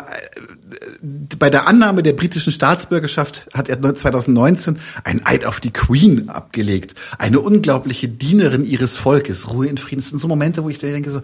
bei 1.39 1.51
der 1.51 1.67
Annahme 1.67 2.03
der 2.03 2.13
britischen 2.13 2.53
Staatsbürgerschaft 2.53 3.47
hat 3.55 3.69
er 3.69 3.95
2019 3.95 4.79
einen 5.05 5.25
Eid 5.25 5.45
auf 5.45 5.61
die 5.61 5.73
Queen 5.73 6.29
abgelegt. 6.29 6.95
Eine 7.19 7.41
unglaubliche 7.41 8.09
Dienerin 8.09 8.65
ihres 8.65 8.97
Volkes. 8.97 9.53
Ruhe 9.53 9.67
in 9.67 9.79
Frieden. 9.79 10.01
Das 10.01 10.11
sind 10.11 10.19
so 10.19 10.29
Momente, 10.29 10.65
wo 10.65 10.69
ich 10.69 10.79
denke 10.79 11.11
so, 11.11 11.23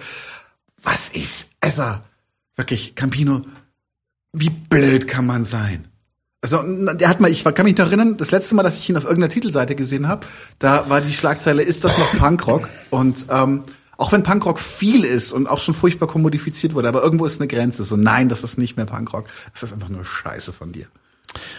was 0.83 1.09
ist, 1.09 1.51
also, 1.60 1.83
wirklich, 2.57 2.94
Campino, 2.94 3.43
wie 4.33 4.51
blöd 4.51 5.09
kann 5.09 5.27
man 5.27 5.44
sein? 5.44 5.86
Also, 6.41 6.62
der 6.62 7.09
hat 7.09 7.20
mal, 7.20 7.31
ich 7.31 7.43
kann 7.43 7.65
mich 7.65 7.77
noch 7.77 7.86
erinnern, 7.86 8.17
das 8.17 8.31
letzte 8.31 8.55
Mal, 8.55 8.62
dass 8.62 8.78
ich 8.78 8.89
ihn 8.89 8.97
auf 8.97 9.05
irgendeiner 9.05 9.33
Titelseite 9.33 9.75
gesehen 9.75 10.07
habe, 10.07 10.27
da 10.60 10.89
war 10.89 11.01
die 11.01 11.12
Schlagzeile, 11.12 11.62
ist 11.62 11.85
das 11.85 11.99
noch 11.99 12.17
Punkrock? 12.18 12.68
Und 12.91 13.27
ähm, 13.28 13.65
auch 13.99 14.12
wenn 14.12 14.23
Punkrock 14.23 14.60
viel 14.60 15.05
ist 15.05 15.33
und 15.33 15.49
auch 15.49 15.59
schon 15.59 15.75
furchtbar 15.75 16.07
kommodifiziert 16.07 16.73
wurde, 16.73 16.89
aber 16.89 17.02
irgendwo 17.02 17.27
ist 17.27 17.41
eine 17.41 17.49
Grenze. 17.49 17.83
So, 17.83 17.97
nein, 17.97 18.28
das 18.28 18.44
ist 18.44 18.57
nicht 18.57 18.77
mehr 18.77 18.86
Punkrock. 18.86 19.27
Das 19.52 19.65
ist 19.65 19.73
einfach 19.73 19.89
nur 19.89 20.05
Scheiße 20.05 20.52
von 20.52 20.73
dir. 20.73 20.86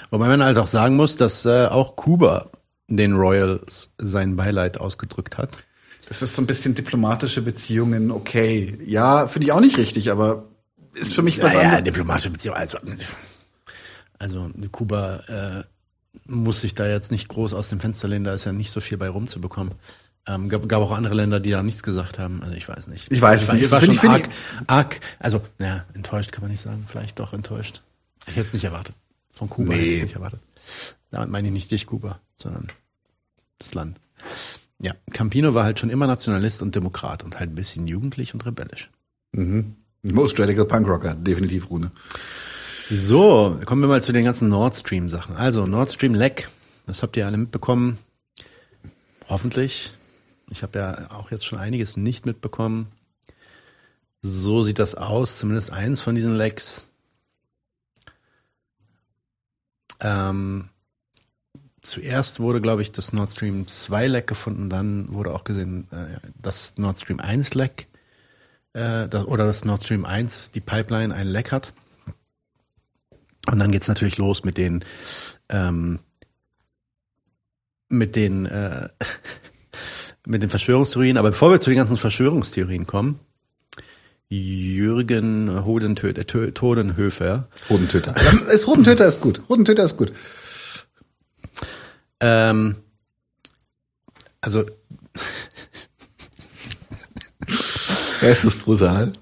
Wobei 0.09 0.27
man 0.29 0.41
halt 0.41 0.57
auch 0.57 0.65
sagen 0.67 0.95
muss, 0.95 1.17
dass 1.17 1.45
äh, 1.45 1.67
auch 1.67 1.97
Kuba 1.97 2.49
den 2.87 3.13
Royals 3.13 3.91
sein 3.97 4.37
Beileid 4.37 4.79
ausgedrückt 4.79 5.37
hat. 5.37 5.59
Das 6.07 6.21
ist 6.21 6.33
so 6.33 6.41
ein 6.41 6.47
bisschen 6.47 6.73
diplomatische 6.73 7.41
Beziehungen, 7.41 8.09
okay. 8.09 8.79
Ja, 8.83 9.27
finde 9.27 9.45
ich 9.45 9.51
auch 9.51 9.59
nicht 9.59 9.77
richtig, 9.77 10.09
aber 10.09 10.45
ist 10.95 11.13
für 11.13 11.21
mich 11.21 11.43
was 11.43 11.53
ja, 11.53 11.59
ja, 11.59 11.65
anderes. 11.67 11.83
diplomatische 11.83 12.31
Beziehungen. 12.31 12.57
Also, 12.57 12.77
also 14.17 14.49
Kuba 14.71 15.17
äh, 15.27 15.63
muss 16.25 16.61
sich 16.61 16.73
da 16.73 16.87
jetzt 16.87 17.11
nicht 17.11 17.27
groß 17.27 17.53
aus 17.53 17.69
dem 17.69 17.81
Fenster 17.81 18.07
lehnen, 18.07 18.23
da 18.23 18.33
ist 18.33 18.45
ja 18.45 18.53
nicht 18.53 18.71
so 18.71 18.79
viel 18.79 18.97
bei 18.97 19.09
rumzubekommen. 19.09 19.73
Ähm, 20.29 20.47
gab, 20.47 20.69
gab 20.69 20.81
auch 20.83 20.91
andere 20.91 21.15
Länder, 21.15 21.39
die 21.39 21.49
da 21.49 21.63
nichts 21.63 21.81
gesagt 21.81 22.19
haben. 22.19 22.43
Also 22.43 22.53
ich 22.55 22.67
weiß 22.69 22.87
nicht. 22.87 23.11
Ich 23.11 23.19
weiß 23.19 23.41
es 23.41 23.47
war, 23.47 23.55
nicht. 23.55 23.63
Ich 23.65 23.71
war 23.71 23.81
schon 23.81 23.95
ich- 23.95 23.99
find 23.99 24.13
arg, 24.13 24.29
arg, 24.67 24.99
also 25.17 25.41
ja, 25.57 25.85
enttäuscht 25.95 26.31
kann 26.31 26.43
man 26.43 26.51
nicht 26.51 26.61
sagen. 26.61 26.85
Vielleicht 26.87 27.19
doch 27.19 27.33
enttäuscht. 27.33 27.81
Ich 28.27 28.35
hätte 28.35 28.47
es 28.47 28.53
nicht 28.53 28.63
erwartet. 28.65 28.93
Von 29.33 29.49
Kuba 29.49 29.73
hätte 29.73 29.83
ich 29.85 29.93
es 29.93 29.99
Nee. 29.99 30.03
nicht 30.05 30.15
erwartet. 30.15 30.39
Damit 31.09 31.29
meine 31.29 31.47
ich 31.47 31.53
nicht 31.53 31.71
dich, 31.71 31.87
Kuba, 31.87 32.19
sondern 32.35 32.67
das 33.57 33.73
Land. 33.73 33.97
Ja, 34.77 34.93
Campino 35.11 35.55
war 35.55 35.63
halt 35.63 35.79
schon 35.79 35.89
immer 35.89 36.05
Nationalist 36.05 36.61
und 36.61 36.75
Demokrat 36.75 37.23
und 37.23 37.39
halt 37.39 37.49
ein 37.49 37.55
bisschen 37.55 37.87
jugendlich 37.87 38.33
und 38.35 38.45
rebellisch. 38.45 38.89
Mhm. 39.31 39.75
Most 40.03 40.39
Radical 40.39 40.65
Punk 40.65 40.87
Rocker, 40.87 41.15
definitiv 41.15 41.69
Rune. 41.71 41.91
So, 42.91 43.59
kommen 43.65 43.81
wir 43.81 43.87
mal 43.87 44.01
zu 44.03 44.11
den 44.13 44.23
ganzen 44.25 44.47
Nord 44.49 44.75
Stream 44.75 45.09
Sachen. 45.09 45.35
Also 45.35 45.65
Nord 45.65 45.91
Stream 45.91 46.13
Leck, 46.13 46.49
das 46.85 47.01
habt 47.03 47.17
ihr 47.17 47.25
alle 47.25 47.37
mitbekommen. 47.37 47.97
Hoffentlich. 49.27 49.93
Ich 50.51 50.63
habe 50.63 50.79
ja 50.79 51.11
auch 51.11 51.31
jetzt 51.31 51.45
schon 51.45 51.59
einiges 51.59 51.97
nicht 51.97 52.25
mitbekommen. 52.25 52.87
So 54.21 54.63
sieht 54.63 54.79
das 54.79 54.95
aus, 54.95 55.39
zumindest 55.39 55.71
eins 55.71 56.01
von 56.01 56.15
diesen 56.15 56.35
Lecks. 56.35 56.85
Ähm, 60.01 60.69
zuerst 61.81 62.39
wurde, 62.39 62.61
glaube 62.61 62.81
ich, 62.81 62.91
das 62.91 63.13
Nord 63.13 63.31
Stream 63.31 63.67
2 63.67 64.07
Leck 64.07 64.27
gefunden, 64.27 64.69
dann 64.69 65.11
wurde 65.13 65.33
auch 65.33 65.43
gesehen, 65.43 65.87
äh, 65.91 66.19
das 66.41 66.77
Nord 66.77 66.99
Stream 66.99 67.19
1 67.19 67.53
Leck 67.53 67.87
äh, 68.73 69.07
das, 69.07 69.25
oder 69.25 69.45
das 69.45 69.65
Nord 69.65 69.83
Stream 69.83 70.05
1, 70.05 70.51
die 70.51 70.61
Pipeline, 70.61 71.13
ein 71.13 71.27
Leck 71.27 71.51
hat. 71.51 71.73
Und 73.47 73.59
dann 73.59 73.71
geht's 73.71 73.87
natürlich 73.87 74.17
los 74.17 74.43
mit 74.43 74.57
den 74.57 74.83
ähm, 75.49 75.99
mit 77.87 78.15
den 78.15 78.45
äh, 78.45 78.89
mit 80.29 80.43
den 80.43 80.49
Verschwörungstheorien. 80.49 81.17
Aber 81.17 81.29
bevor 81.31 81.51
wir 81.51 81.59
zu 81.59 81.69
den 81.69 81.77
ganzen 81.77 81.97
Verschwörungstheorien 81.97 82.85
kommen, 82.87 83.19
Jürgen 84.29 85.65
Hodentöter, 85.65 86.21
Tö- 86.21 86.53
Todenhöfer. 86.53 87.47
Hodentöter. 87.67 88.13
Das 88.13 88.43
ist, 88.43 88.67
Hodentöter 88.67 89.07
ist 89.07 89.21
gut. 89.21 89.41
Hodentöter 89.49 89.83
ist 89.83 89.97
gut. 89.97 90.13
Ähm, 92.19 92.75
also 94.41 94.65
Es 98.21 98.43
ist 98.43 98.63
brutal. 98.63 99.13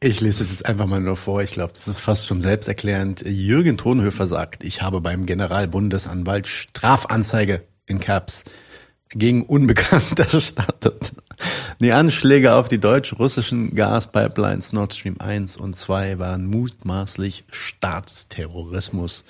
Ich 0.00 0.20
lese 0.20 0.44
es 0.44 0.50
jetzt 0.50 0.66
einfach 0.66 0.86
mal 0.86 1.00
nur 1.00 1.16
vor. 1.16 1.42
Ich 1.42 1.50
glaube, 1.50 1.72
das 1.72 1.88
ist 1.88 1.98
fast 1.98 2.26
schon 2.26 2.40
selbsterklärend. 2.40 3.22
Jürgen 3.26 3.76
Thonhöfer 3.76 4.28
sagt, 4.28 4.62
ich 4.62 4.82
habe 4.82 5.00
beim 5.00 5.26
Generalbundesanwalt 5.26 6.46
Strafanzeige 6.46 7.64
in 7.86 7.98
Caps 7.98 8.44
gegen 9.10 9.44
Unbekannt 9.44 10.18
erstattet. 10.32 11.12
Die 11.80 11.92
Anschläge 11.92 12.54
auf 12.54 12.68
die 12.68 12.80
deutsch-russischen 12.80 13.74
Gaspipelines 13.74 14.72
Nord 14.72 14.94
Stream 14.94 15.16
1 15.18 15.56
und 15.56 15.76
2 15.76 16.18
waren 16.18 16.46
mutmaßlich 16.46 17.44
Staatsterrorismus, 17.50 19.24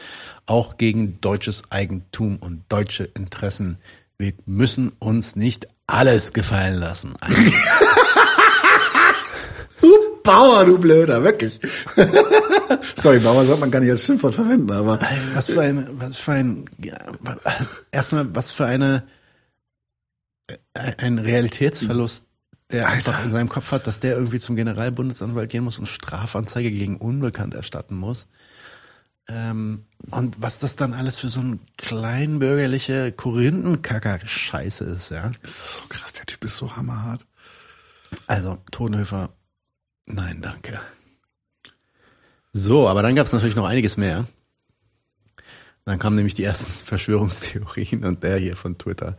auch 0.47 0.79
gegen 0.79 1.21
deutsches 1.21 1.63
Eigentum 1.71 2.37
und 2.37 2.65
deutsche 2.69 3.05
Interessen. 3.05 3.79
Wir 4.17 4.33
müssen 4.47 4.93
uns 4.99 5.37
nicht 5.37 5.69
alles 5.87 6.33
gefallen 6.33 6.79
lassen. 6.79 7.15
Du 9.81 10.21
Bauer, 10.25 10.65
du 10.65 10.79
Blöder, 10.79 11.23
wirklich. 11.23 11.61
Sorry, 12.97 13.21
Bauer 13.21 13.45
sollte 13.45 13.61
man 13.61 13.71
gar 13.71 13.81
nicht 13.81 13.91
als 13.91 14.05
Schimpfwort 14.05 14.35
verwenden, 14.35 14.73
aber. 14.73 14.99
Was 15.35 15.47
für 15.47 15.61
ein, 15.61 15.87
was 15.93 16.19
für 16.19 16.33
ein, 16.33 16.65
ja, 16.83 16.97
erstmal, 17.93 18.35
was 18.35 18.51
für 18.51 18.67
eine, 18.67 19.05
ein 20.75 21.19
Realitätsverlust, 21.19 22.27
der 22.71 22.89
einfach 22.89 23.25
in 23.25 23.31
seinem 23.31 23.49
Kopf 23.49 23.73
hat, 23.73 23.87
dass 23.87 24.01
der 24.01 24.17
irgendwie 24.17 24.39
zum 24.39 24.57
Generalbundesanwalt 24.57 25.51
gehen 25.51 25.65
muss 25.65 25.79
und 25.79 25.87
Strafanzeige 25.87 26.71
gegen 26.71 26.97
Unbekannt 26.97 27.55
erstatten 27.55 27.97
muss. 27.97 28.29
Ähm, 29.29 29.85
und 30.11 30.41
was 30.41 30.59
das 30.59 30.77
dann 30.77 30.95
alles 30.95 31.19
für 31.19 31.29
so 31.29 31.41
ein 31.41 31.61
kleinbürgerliche 31.77 33.13
Korinthenkacker-Scheiße 33.13 34.85
ist, 34.85 35.11
ja. 35.11 35.31
Das 35.43 35.51
ist 35.51 35.75
so 35.75 35.81
krass, 35.89 36.13
der 36.15 36.27
Typ 36.27 36.45
ist 36.45 36.57
so 36.57 36.77
hammerhart. 36.77 37.27
Also, 38.27 38.59
Tonhöfer, 38.71 39.31
nein, 40.07 40.41
danke. 40.41 40.81
So, 42.55 42.89
aber 42.89 43.03
dann 43.03 43.15
gab 43.15 43.27
es 43.27 43.33
natürlich 43.33 43.57
noch 43.57 43.67
einiges 43.67 43.99
mehr. 43.99 44.25
Dann 45.89 45.99
kamen 45.99 46.17
nämlich 46.17 46.35
die 46.35 46.45
ersten 46.45 46.71
Verschwörungstheorien 46.85 48.05
und 48.05 48.23
der 48.23 48.37
hier 48.37 48.57
von 48.57 48.77
Twitter, 48.77 49.17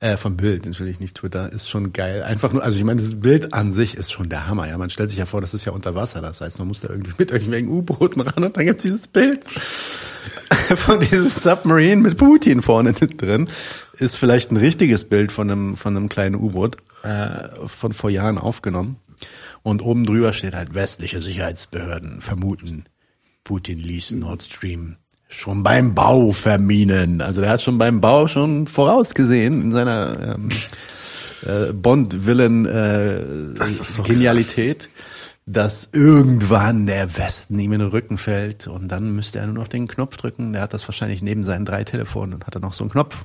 äh, 0.00 0.16
vom 0.16 0.36
Bild, 0.36 0.66
natürlich 0.66 0.98
nicht 0.98 1.16
Twitter, 1.16 1.52
ist 1.52 1.70
schon 1.70 1.92
geil. 1.92 2.24
Einfach 2.24 2.52
nur, 2.52 2.64
also 2.64 2.76
ich 2.76 2.82
meine, 2.82 3.00
das 3.00 3.20
Bild 3.20 3.54
an 3.54 3.70
sich 3.70 3.96
ist 3.96 4.10
schon 4.10 4.28
der 4.28 4.48
Hammer. 4.48 4.66
Ja, 4.66 4.76
man 4.76 4.90
stellt 4.90 5.10
sich 5.10 5.20
ja 5.20 5.26
vor, 5.26 5.40
das 5.40 5.54
ist 5.54 5.66
ja 5.66 5.72
unter 5.72 5.94
Wasser. 5.94 6.20
Das 6.20 6.40
heißt, 6.40 6.58
man 6.58 6.66
muss 6.66 6.80
da 6.80 6.88
irgendwie 6.88 7.12
mit 7.16 7.30
irgendwelchen 7.30 7.68
U-Booten 7.68 8.22
ran 8.22 8.42
und 8.42 8.56
dann 8.56 8.66
gibt's 8.66 8.82
dieses 8.82 9.06
Bild 9.06 9.44
von 10.74 10.98
diesem 10.98 11.28
Submarine 11.28 12.02
mit 12.02 12.18
Putin 12.18 12.60
vorne 12.60 12.92
drin. 12.92 13.48
Ist 13.92 14.16
vielleicht 14.16 14.50
ein 14.50 14.56
richtiges 14.56 15.08
Bild 15.08 15.30
von 15.30 15.48
einem, 15.48 15.76
von 15.76 15.96
einem 15.96 16.08
kleinen 16.08 16.34
U-Boot, 16.34 16.76
äh, 17.04 17.68
von 17.68 17.92
vor 17.92 18.10
Jahren 18.10 18.38
aufgenommen. 18.38 18.96
Und 19.62 19.80
oben 19.80 20.06
drüber 20.06 20.32
steht 20.32 20.56
halt 20.56 20.74
westliche 20.74 21.22
Sicherheitsbehörden 21.22 22.20
vermuten, 22.20 22.86
Putin 23.44 23.78
ließ 23.78 24.10
Nord 24.12 24.42
Stream 24.42 24.96
schon 25.30 25.62
beim 25.62 25.94
Bau 25.94 26.32
verminen. 26.32 27.20
Also 27.20 27.40
der 27.40 27.50
hat 27.50 27.62
schon 27.62 27.78
beim 27.78 28.00
Bau 28.00 28.28
schon 28.28 28.66
vorausgesehen 28.66 29.62
in 29.62 29.72
seiner 29.72 30.36
ähm, 30.36 30.48
äh, 31.46 31.72
Bond-Villen 31.72 32.66
äh, 32.66 33.66
so 33.68 34.02
Genialität, 34.02 34.90
dass 35.46 35.88
irgendwann 35.92 36.86
der 36.86 37.16
Westen 37.16 37.58
ihm 37.58 37.72
in 37.72 37.78
den 37.78 37.88
Rücken 37.88 38.18
fällt 38.18 38.66
und 38.66 38.88
dann 38.88 39.14
müsste 39.14 39.38
er 39.38 39.46
nur 39.46 39.54
noch 39.54 39.68
den 39.68 39.86
Knopf 39.86 40.16
drücken. 40.16 40.52
Der 40.52 40.62
hat 40.62 40.74
das 40.74 40.86
wahrscheinlich 40.86 41.22
neben 41.22 41.44
seinen 41.44 41.64
drei 41.64 41.84
Telefonen 41.84 42.34
und 42.34 42.46
hat 42.46 42.54
dann 42.56 42.62
noch 42.62 42.74
so 42.74 42.84
einen 42.84 42.90
Knopf, 42.90 43.16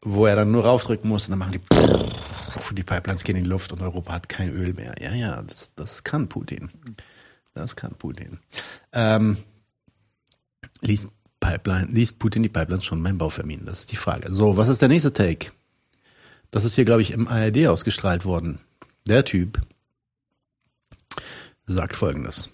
wo 0.00 0.26
er 0.26 0.36
dann 0.36 0.52
nur 0.52 0.64
raufdrücken 0.64 1.08
muss 1.08 1.26
und 1.26 1.32
dann 1.32 1.40
machen 1.40 1.52
die 1.52 1.60
die 2.74 2.82
Pipelines 2.82 3.24
gehen 3.24 3.36
in 3.36 3.44
die 3.44 3.50
Luft 3.50 3.72
und 3.72 3.82
Europa 3.82 4.14
hat 4.14 4.28
kein 4.28 4.50
Öl 4.50 4.74
mehr. 4.74 4.94
Ja, 5.00 5.12
ja, 5.12 5.42
das, 5.42 5.74
das 5.74 6.04
kann 6.04 6.28
Putin. 6.28 6.70
Das 7.52 7.76
kann 7.76 7.94
Putin. 7.94 8.38
Ähm, 8.92 9.36
liest, 10.86 11.08
Pipeline, 11.40 11.88
liest 11.88 12.18
Putin 12.18 12.42
die 12.42 12.48
Pipelines 12.48 12.84
schon 12.84 13.02
beim 13.02 13.18
Bau 13.18 13.28
verminen? 13.28 13.66
Das 13.66 13.80
ist 13.80 13.92
die 13.92 13.96
Frage. 13.96 14.32
So, 14.32 14.56
was 14.56 14.68
ist 14.68 14.82
der 14.82 14.88
nächste 14.88 15.12
Take? 15.12 15.52
Das 16.50 16.64
ist 16.64 16.74
hier, 16.74 16.84
glaube 16.84 17.02
ich, 17.02 17.10
im 17.10 17.26
ARD 17.26 17.66
ausgestrahlt 17.66 18.24
worden. 18.24 18.60
Der 19.06 19.24
Typ 19.24 19.60
sagt 21.66 21.96
folgendes. 21.96 22.50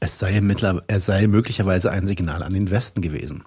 Es 0.00 0.18
sei, 0.18 0.40
mittler, 0.40 0.82
es 0.86 1.06
sei 1.06 1.26
möglicherweise 1.26 1.90
ein 1.90 2.06
Signal 2.06 2.42
an 2.42 2.54
den 2.54 2.70
Westen 2.70 3.02
gewesen. 3.02 3.44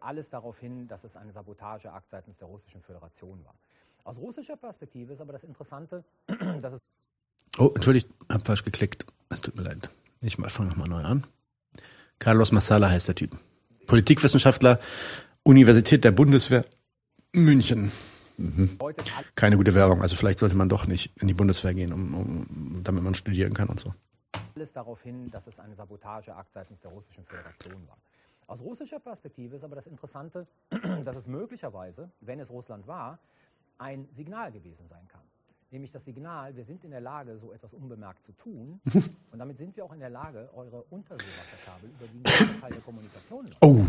Alles 0.00 0.28
darauf 0.30 0.58
hin, 0.58 0.86
dass 0.86 1.02
es 1.02 1.16
ein 1.16 1.32
Sabotageakt 1.32 2.10
seitens 2.10 2.36
der 2.36 2.46
Russischen 2.46 2.82
Föderation 2.82 3.44
war. 3.44 3.54
Aus 4.04 4.18
russischer 4.18 4.56
Perspektive 4.56 5.14
ist 5.14 5.20
aber 5.20 5.32
das 5.32 5.44
Interessante, 5.44 6.04
dass 6.60 6.74
es 6.74 6.80
Oh, 7.56 7.70
entschuldigt, 7.74 8.08
hab 8.28 8.46
falsch 8.46 8.64
geklickt. 8.64 9.06
Es 9.28 9.40
tut 9.40 9.54
mir 9.54 9.62
leid. 9.62 9.88
Ich 10.20 10.36
fange 10.36 10.70
nochmal 10.70 10.88
neu 10.88 11.02
an. 11.02 11.24
Carlos 12.18 12.52
Massala 12.52 12.90
heißt 12.90 13.08
der 13.08 13.14
Typ. 13.14 13.36
Politikwissenschaftler, 13.86 14.80
Universität 15.42 16.04
der 16.04 16.12
Bundeswehr, 16.12 16.64
München. 17.32 17.92
Mhm. 18.36 18.78
Keine 19.34 19.56
gute 19.56 19.74
Werbung, 19.74 20.02
also 20.02 20.16
vielleicht 20.16 20.38
sollte 20.38 20.56
man 20.56 20.68
doch 20.68 20.86
nicht 20.86 21.12
in 21.20 21.28
die 21.28 21.34
Bundeswehr 21.34 21.74
gehen, 21.74 21.92
um, 21.92 22.14
um, 22.14 22.80
damit 22.82 23.02
man 23.04 23.14
studieren 23.14 23.54
kann 23.54 23.68
und 23.68 23.78
so. 23.78 23.92
alles 24.56 24.72
darauf 24.72 25.02
hin, 25.02 25.30
dass 25.30 25.46
es 25.46 25.60
ein 25.60 25.74
Sabotageakt 25.74 26.52
seitens 26.52 26.80
der 26.80 26.90
Russischen 26.90 27.24
Föderation 27.24 27.86
war. 27.86 27.98
Aus 28.46 28.60
russischer 28.60 28.98
Perspektive 28.98 29.56
ist 29.56 29.64
aber 29.64 29.76
das 29.76 29.86
Interessante, 29.86 30.46
dass 31.04 31.16
es 31.16 31.26
möglicherweise, 31.26 32.10
wenn 32.20 32.40
es 32.40 32.50
Russland 32.50 32.86
war, 32.86 33.18
ein 33.78 34.08
Signal 34.12 34.52
gewesen 34.52 34.86
sein 34.88 35.06
kann. 35.08 35.22
Nämlich 35.70 35.92
das 35.92 36.04
Signal, 36.04 36.54
wir 36.56 36.64
sind 36.64 36.84
in 36.84 36.90
der 36.90 37.00
Lage, 37.00 37.38
so 37.38 37.52
etwas 37.52 37.72
unbemerkt 37.72 38.24
zu 38.24 38.32
tun. 38.32 38.80
und 39.32 39.38
damit 39.38 39.58
sind 39.58 39.76
wir 39.76 39.84
auch 39.84 39.92
in 39.92 40.00
der 40.00 40.10
Lage, 40.10 40.48
eure 40.54 40.82
Unterseewasserkabel, 40.84 41.90
über 41.90 42.06
die 42.06 42.22
Teil 42.60 42.72
der 42.72 42.80
Kommunikation 42.80 43.48
Oh. 43.60 43.84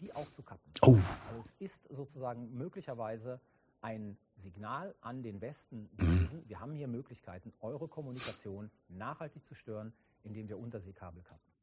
die 0.00 0.12
aufzukappen. 0.12 0.70
Oh. 0.82 0.98
Also 1.28 1.44
es 1.44 1.72
ist 1.72 1.88
sozusagen 1.90 2.56
möglicherweise 2.56 3.40
ein 3.80 4.16
Signal 4.42 4.94
an 5.00 5.22
den 5.22 5.40
Westen 5.40 5.88
gewesen. 5.96 6.42
Wir 6.46 6.60
haben 6.60 6.74
hier 6.74 6.88
Möglichkeiten, 6.88 7.52
eure 7.60 7.88
Kommunikation 7.88 8.70
nachhaltig 8.88 9.44
zu 9.44 9.54
stören, 9.54 9.92
indem 10.24 10.48
wir 10.48 10.58
Unterseekabel 10.58 11.22
kappen. 11.22 11.56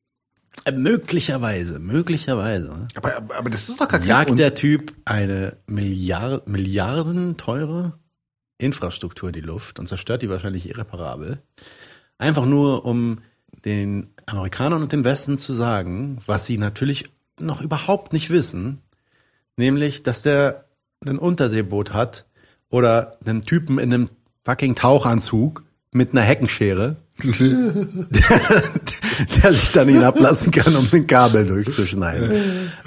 Äh, 0.66 0.72
möglicherweise, 0.72 1.80
möglicherweise. 1.80 2.88
Aber, 2.96 3.16
aber, 3.18 3.36
aber 3.36 3.50
das 3.50 3.68
ist 3.70 3.82
doch 3.82 3.88
gar 3.88 4.00
kein 4.00 4.08
Jagt 4.08 4.38
der 4.40 4.54
Typ 4.54 4.96
eine 5.06 5.58
Milliard, 5.68 6.48
Milliarden 6.48 7.36
teure 7.38 8.00
Infrastruktur 8.64 9.30
in 9.30 9.34
die 9.34 9.42
Luft 9.42 9.80
und 9.80 9.88
zerstört 9.88 10.22
die 10.22 10.30
wahrscheinlich 10.30 10.70
irreparabel. 10.70 11.42
Einfach 12.18 12.46
nur, 12.46 12.86
um 12.86 13.20
den 13.66 14.14
Amerikanern 14.26 14.82
und 14.82 14.92
dem 14.92 15.04
Westen 15.04 15.38
zu 15.38 15.54
sagen, 15.54 16.20
was 16.26 16.46
sie 16.46 16.58
natürlich 16.58 17.06
noch 17.40 17.62
überhaupt 17.62 18.14
nicht 18.14 18.30
wissen, 18.30 18.82
nämlich, 19.58 20.04
dass 20.04 20.22
der 20.22 20.66
ein 21.06 21.20
Unterseeboot 21.20 21.94
hat 21.94 22.26
oder 22.70 23.18
einen 23.26 23.44
Typen 23.44 23.78
in 23.78 23.94
einem 23.94 24.10
fucking 24.46 24.76
Tauchanzug 24.76 25.64
mit 25.94 26.12
einer 26.12 26.22
Heckenschere, 26.22 26.98
der, 27.24 27.34
sich 29.54 29.72
dann 29.72 29.88
ihn 29.88 30.04
ablassen 30.04 30.52
kann, 30.52 30.76
um 30.76 30.90
den 30.90 31.06
Kabel 31.06 31.46
durchzuschneiden. 31.46 32.32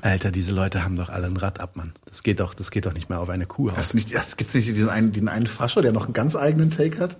Alter, 0.02 0.30
diese 0.32 0.52
Leute 0.52 0.84
haben 0.84 0.96
doch 0.96 1.08
alle 1.08 1.26
ein 1.26 1.36
Rad 1.36 1.60
ab, 1.60 1.76
Mann. 1.76 1.92
Das 2.06 2.24
geht 2.24 2.40
doch, 2.40 2.52
das 2.52 2.70
geht 2.70 2.86
doch 2.86 2.94
nicht 2.94 3.08
mehr 3.08 3.20
auf 3.20 3.28
eine 3.28 3.46
Kuh. 3.46 3.70
Hast 3.72 3.92
du 3.92 3.98
nicht, 3.98 4.14
das 4.14 4.36
gibt's 4.36 4.54
nicht 4.54 4.66
diesen 4.66 4.88
einen, 4.88 5.12
den 5.12 5.28
einen 5.28 5.46
Fascho, 5.46 5.80
der 5.80 5.92
noch 5.92 6.06
einen 6.06 6.12
ganz 6.12 6.34
eigenen 6.34 6.70
Take 6.70 6.98
hat? 6.98 7.16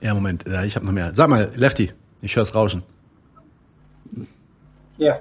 Ja, 0.00 0.14
Moment, 0.14 0.44
ja, 0.46 0.64
ich 0.64 0.76
habe 0.76 0.86
noch 0.86 0.92
mehr. 0.92 1.10
Sag 1.14 1.28
mal, 1.28 1.50
Lefty, 1.56 1.92
ich 2.22 2.36
hör's 2.36 2.54
rauschen. 2.54 2.84
Ja, 4.96 5.20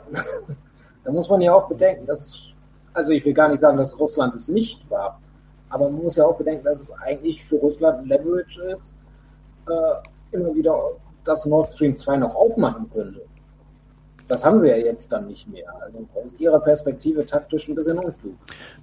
da 1.03 1.11
muss 1.11 1.27
man 1.30 1.42
ja 1.42 1.53
auch 1.53 1.67
bedenken, 1.67 2.06
dass 2.06 2.25
es, 2.25 2.43
also 2.93 3.11
ich 3.11 3.25
will 3.25 3.33
gar 3.33 3.50
nicht 3.50 3.61
sagen, 3.61 3.77
dass 3.77 4.00
Russland 4.00 4.35
es 4.35 4.48
nicht 4.48 4.88
war, 4.90 5.19
aber 5.69 5.90
man 5.90 6.03
muss 6.03 6.16
ja 6.16 6.25
auch 6.25 6.38
bedenken, 6.38 6.64
dass 6.64 6.80
es 6.80 6.92
eigentlich 6.92 7.43
für 7.43 7.56
Russland 7.56 8.00
ein 8.00 8.06
Leverage 8.06 8.61
ist, 8.72 8.95
äh, 9.69 10.35
immer 10.35 10.53
wieder 10.56 10.77
das 11.24 11.45
Nord 11.45 11.74
Stream 11.74 11.95
2 11.95 12.17
noch 12.17 12.35
aufmachen 12.35 12.90
könnte. 12.93 13.22
Das 14.27 14.43
haben 14.43 14.59
sie 14.59 14.69
ja 14.69 14.77
jetzt 14.77 15.11
dann 15.11 15.27
nicht 15.27 15.48
mehr. 15.48 15.74
Also 15.82 16.00
aus 16.16 16.40
ihrer 16.40 16.59
Perspektive 16.59 17.25
taktisch 17.25 17.67
ein 17.67 17.75
bisschen 17.75 18.00
unklug. 18.00 18.35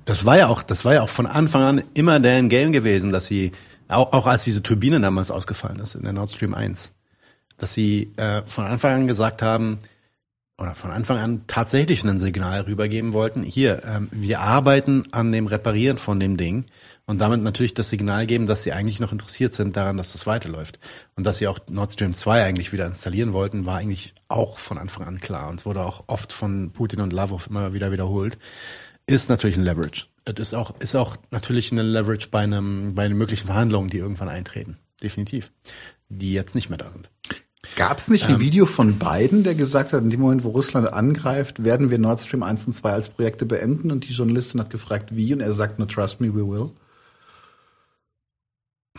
Das 0.04 0.24
war 0.24 0.38
ja 0.38 0.48
auch, 0.48 0.62
das 0.62 0.84
war 0.84 0.94
ja 0.94 1.02
auch 1.02 1.08
von 1.08 1.26
Anfang 1.26 1.62
an 1.62 1.82
immer 1.94 2.20
deren 2.20 2.48
Game 2.48 2.72
gewesen, 2.72 3.10
dass 3.10 3.26
sie, 3.26 3.52
auch, 3.88 4.12
auch 4.12 4.26
als 4.26 4.44
diese 4.44 4.62
Turbine 4.62 5.00
damals 5.00 5.30
ausgefallen 5.30 5.80
ist 5.80 5.94
in 5.94 6.02
der 6.02 6.12
Nord 6.12 6.30
Stream 6.30 6.54
1, 6.54 6.92
dass 7.58 7.74
sie 7.74 8.12
äh, 8.16 8.42
von 8.46 8.64
Anfang 8.64 8.92
an 8.92 9.06
gesagt 9.06 9.42
haben, 9.42 9.78
oder 10.60 10.74
von 10.74 10.90
Anfang 10.90 11.16
an 11.16 11.44
tatsächlich 11.46 12.04
ein 12.04 12.18
Signal 12.18 12.60
rübergeben 12.62 13.14
wollten, 13.14 13.42
hier, 13.42 13.82
ähm, 13.84 14.08
wir 14.12 14.40
arbeiten 14.40 15.04
an 15.10 15.32
dem 15.32 15.46
Reparieren 15.46 15.96
von 15.96 16.20
dem 16.20 16.36
Ding 16.36 16.66
und 17.10 17.18
damit 17.18 17.42
natürlich 17.42 17.74
das 17.74 17.90
Signal 17.90 18.24
geben, 18.24 18.46
dass 18.46 18.62
sie 18.62 18.72
eigentlich 18.72 19.00
noch 19.00 19.10
interessiert 19.10 19.52
sind 19.52 19.76
daran, 19.76 19.96
dass 19.96 20.12
das 20.12 20.28
weiterläuft. 20.28 20.78
Und 21.16 21.24
dass 21.24 21.38
sie 21.38 21.48
auch 21.48 21.58
Nord 21.68 21.92
Stream 21.92 22.14
2 22.14 22.44
eigentlich 22.44 22.72
wieder 22.72 22.86
installieren 22.86 23.32
wollten, 23.32 23.66
war 23.66 23.78
eigentlich 23.78 24.14
auch 24.28 24.58
von 24.58 24.78
Anfang 24.78 25.08
an 25.08 25.18
klar 25.18 25.48
und 25.50 25.66
wurde 25.66 25.82
auch 25.82 26.04
oft 26.06 26.32
von 26.32 26.70
Putin 26.70 27.00
und 27.00 27.12
Lavrov 27.12 27.48
immer 27.48 27.72
wieder 27.72 27.90
wiederholt. 27.90 28.38
Ist 29.08 29.28
natürlich 29.28 29.56
ein 29.56 29.64
Leverage. 29.64 30.06
Es 30.24 30.34
ist 30.38 30.54
auch, 30.54 30.78
ist 30.78 30.94
auch 30.94 31.16
natürlich 31.32 31.72
ein 31.72 31.78
Leverage 31.78 32.28
bei 32.30 32.42
einem, 32.42 32.94
bei 32.94 33.08
den 33.08 33.18
möglichen 33.18 33.46
Verhandlungen, 33.46 33.90
die 33.90 33.98
irgendwann 33.98 34.28
eintreten. 34.28 34.78
Definitiv. 35.02 35.50
Die 36.10 36.32
jetzt 36.32 36.54
nicht 36.54 36.68
mehr 36.68 36.78
da 36.78 36.90
sind. 36.90 37.10
Gab 37.74 37.98
es 37.98 38.08
nicht 38.08 38.26
ein 38.26 38.36
Ähm, 38.36 38.40
Video 38.40 38.66
von 38.66 39.00
Biden, 39.00 39.42
der 39.42 39.56
gesagt 39.56 39.92
hat, 39.92 40.04
in 40.04 40.10
dem 40.10 40.20
Moment, 40.20 40.44
wo 40.44 40.50
Russland 40.50 40.92
angreift, 40.92 41.64
werden 41.64 41.90
wir 41.90 41.98
Nord 41.98 42.20
Stream 42.20 42.44
1 42.44 42.68
und 42.68 42.76
2 42.76 42.92
als 42.92 43.08
Projekte 43.08 43.46
beenden? 43.46 43.90
Und 43.90 44.08
die 44.08 44.12
Journalistin 44.12 44.60
hat 44.60 44.70
gefragt, 44.70 45.16
wie? 45.16 45.34
Und 45.34 45.40
er 45.40 45.52
sagt, 45.52 45.80
no, 45.80 45.86
trust 45.86 46.20
me, 46.20 46.32
we 46.32 46.46
will. 46.46 46.70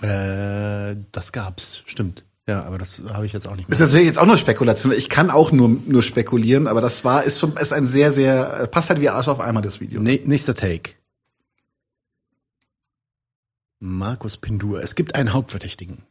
Äh, 0.02 0.96
das 1.12 1.32
gab's, 1.32 1.84
stimmt. 1.86 2.26
Ja, 2.48 2.64
aber 2.64 2.78
das 2.78 3.04
habe 3.14 3.26
ich 3.26 3.34
jetzt 3.34 3.48
auch 3.48 3.56
nicht 3.56 3.70
mehr. 3.70 3.74
Ist 3.74 3.82
natürlich 3.82 4.08
jetzt 4.08 4.18
auch 4.18 4.26
nur 4.26 4.38
Spekulation. 4.38 4.92
Ich 4.94 5.10
kann 5.10 5.30
auch 5.30 5.52
nur, 5.52 5.70
nur 5.86 6.04
spekulieren, 6.04 6.68
aber 6.68 6.82
das 6.82 7.06
war, 7.06 7.24
ist 7.24 7.40
schon, 7.40 7.56
ist 7.56 7.72
ein 7.72 7.88
sehr, 7.88 8.12
sehr, 8.12 8.68
passt 8.68 8.90
halt 8.90 9.00
wie 9.00 9.10
Arsch 9.10 9.28
auf 9.28 9.40
einmal, 9.40 9.62
das 9.64 9.80
Video. 9.80 10.02
Nee, 10.02 10.22
nächster 10.26 10.56
Take. 10.56 10.94
Markus 13.80 14.38
Pindur. 14.38 14.82
Es 14.82 14.96
gibt 14.96 15.16
einen 15.16 15.34
Hauptverdächtigen. 15.34 16.04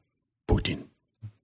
Putin. 0.47 0.85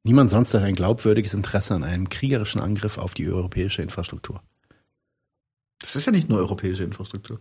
Niemand 0.02 0.30
sonst 0.30 0.54
hat 0.54 0.62
ein 0.62 0.74
glaubwürdiges 0.74 1.34
Interesse 1.34 1.74
an 1.74 1.84
einem 1.84 2.08
kriegerischen 2.08 2.60
Angriff 2.60 2.98
auf 2.98 3.14
die 3.14 3.28
europäische 3.28 3.82
Infrastruktur. 3.82 4.42
Das 5.80 5.96
ist 5.96 6.06
ja 6.06 6.12
nicht 6.12 6.28
nur 6.28 6.38
europäische 6.38 6.84
Infrastruktur. 6.84 7.40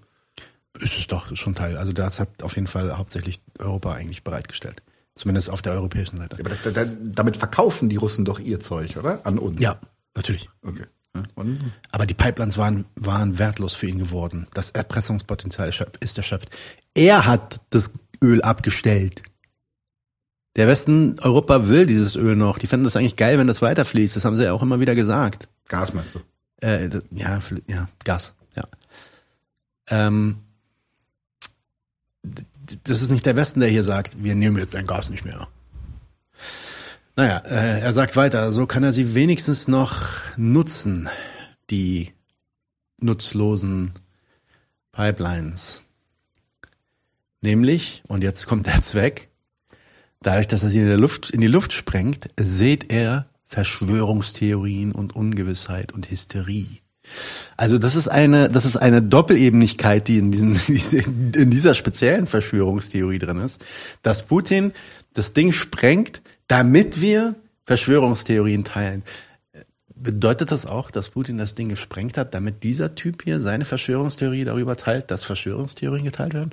Ist 0.79 0.97
es 0.97 1.07
doch 1.07 1.35
schon 1.35 1.55
Teil. 1.55 1.77
Also 1.77 1.93
das 1.93 2.19
hat 2.19 2.43
auf 2.43 2.55
jeden 2.55 2.67
Fall 2.67 2.97
hauptsächlich 2.97 3.41
Europa 3.59 3.93
eigentlich 3.93 4.23
bereitgestellt. 4.23 4.83
Zumindest 5.15 5.49
auf 5.49 5.61
der 5.61 5.73
europäischen 5.73 6.17
Seite. 6.17 6.37
Aber 6.39 6.49
das, 6.49 6.61
da, 6.73 6.85
damit 6.85 7.37
verkaufen 7.37 7.87
die 7.87 7.95
Russen 7.95 8.25
doch 8.25 8.37
ihr 8.39 8.59
Zeug, 8.59 8.97
oder? 8.97 9.25
An 9.25 9.39
uns. 9.39 9.61
Ja, 9.61 9.79
natürlich. 10.15 10.49
Okay. 10.61 10.85
Und? 11.35 11.71
Aber 11.91 12.05
die 12.05 12.13
Pipelines 12.13 12.57
waren, 12.57 12.83
waren 12.95 13.39
wertlos 13.39 13.73
für 13.73 13.87
ihn 13.87 13.97
geworden. 13.97 14.47
Das 14.53 14.71
Erpressungspotenzial 14.71 15.71
ist 16.01 16.17
erschöpft. 16.17 16.49
Er 16.93 17.25
hat 17.25 17.61
das 17.69 17.91
Öl 18.21 18.41
abgestellt. 18.41 19.23
Der 20.57 20.67
Westen, 20.67 21.17
Europa 21.21 21.67
will 21.67 21.85
dieses 21.85 22.17
Öl 22.17 22.35
noch. 22.35 22.57
Die 22.57 22.67
fänden 22.67 22.83
das 22.83 22.97
eigentlich 22.97 23.15
geil, 23.15 23.37
wenn 23.37 23.47
das 23.47 23.61
weiterfließt. 23.61 24.17
Das 24.17 24.25
haben 24.25 24.35
sie 24.35 24.43
ja 24.43 24.51
auch 24.51 24.61
immer 24.61 24.81
wieder 24.81 24.95
gesagt. 24.95 25.47
Gas 25.69 25.93
meinst 25.93 26.15
du? 26.15 26.19
Äh, 26.65 26.89
das- 26.89 27.03
ja, 27.11 27.39
ja, 27.67 27.87
Gas, 28.03 28.35
ja. 28.55 28.63
Ähm, 29.89 30.37
das 32.83 33.01
ist 33.01 33.11
nicht 33.11 33.25
der 33.25 33.35
Westen, 33.35 33.59
der 33.59 33.69
hier 33.69 33.83
sagt, 33.83 34.23
wir 34.23 34.35
nehmen 34.35 34.57
jetzt 34.57 34.75
ein 34.75 34.87
Gas 34.87 35.09
nicht 35.09 35.25
mehr. 35.25 35.47
Naja, 37.15 37.37
äh, 37.39 37.79
er 37.79 37.93
sagt 37.93 38.15
weiter, 38.15 38.51
so 38.51 38.65
kann 38.65 38.83
er 38.83 38.91
sie 38.91 39.13
wenigstens 39.13 39.67
noch 39.67 40.19
nutzen, 40.35 41.09
die 41.69 42.11
nutzlosen 42.99 43.91
Pipelines. 44.91 45.83
Nämlich, 47.41 48.03
und 48.07 48.23
jetzt 48.23 48.47
kommt 48.47 48.67
der 48.67 48.81
Zweck, 48.81 49.29
dadurch, 50.21 50.47
dass 50.47 50.63
er 50.63 50.69
sie 50.69 50.79
in, 50.79 50.87
der 50.87 50.97
Luft, 50.97 51.29
in 51.29 51.41
die 51.41 51.47
Luft 51.47 51.73
sprengt, 51.73 52.29
seht 52.37 52.91
er 52.91 53.29
Verschwörungstheorien 53.45 54.91
und 54.91 55.15
Ungewissheit 55.15 55.93
und 55.93 56.09
Hysterie. 56.09 56.79
Also 57.57 57.77
das 57.77 57.95
ist 57.95 58.07
eine, 58.07 58.49
das 58.49 58.65
ist 58.65 58.77
eine 58.77 59.01
Doppelebenigkeit, 59.01 60.07
die 60.07 60.17
in, 60.17 60.31
diesem, 60.31 60.59
in 61.35 61.49
dieser 61.49 61.75
speziellen 61.75 62.27
Verschwörungstheorie 62.27 63.19
drin 63.19 63.39
ist, 63.39 63.63
dass 64.01 64.23
Putin 64.23 64.73
das 65.13 65.33
Ding 65.33 65.51
sprengt, 65.51 66.21
damit 66.47 67.01
wir 67.01 67.35
Verschwörungstheorien 67.65 68.63
teilen. 68.63 69.03
Bedeutet 69.97 70.51
das 70.51 70.65
auch, 70.65 70.91
dass 70.91 71.09
Putin 71.09 71.37
das 71.37 71.55
Ding 71.55 71.69
gesprengt 71.69 72.17
hat, 72.17 72.33
damit 72.33 72.63
dieser 72.63 72.95
Typ 72.95 73.23
hier 73.23 73.39
seine 73.39 73.63
Verschwörungstheorie 73.63 74.43
darüber 74.43 74.75
teilt, 74.75 75.09
dass 75.09 75.23
Verschwörungstheorien 75.23 76.03
geteilt 76.03 76.33
werden? 76.33 76.51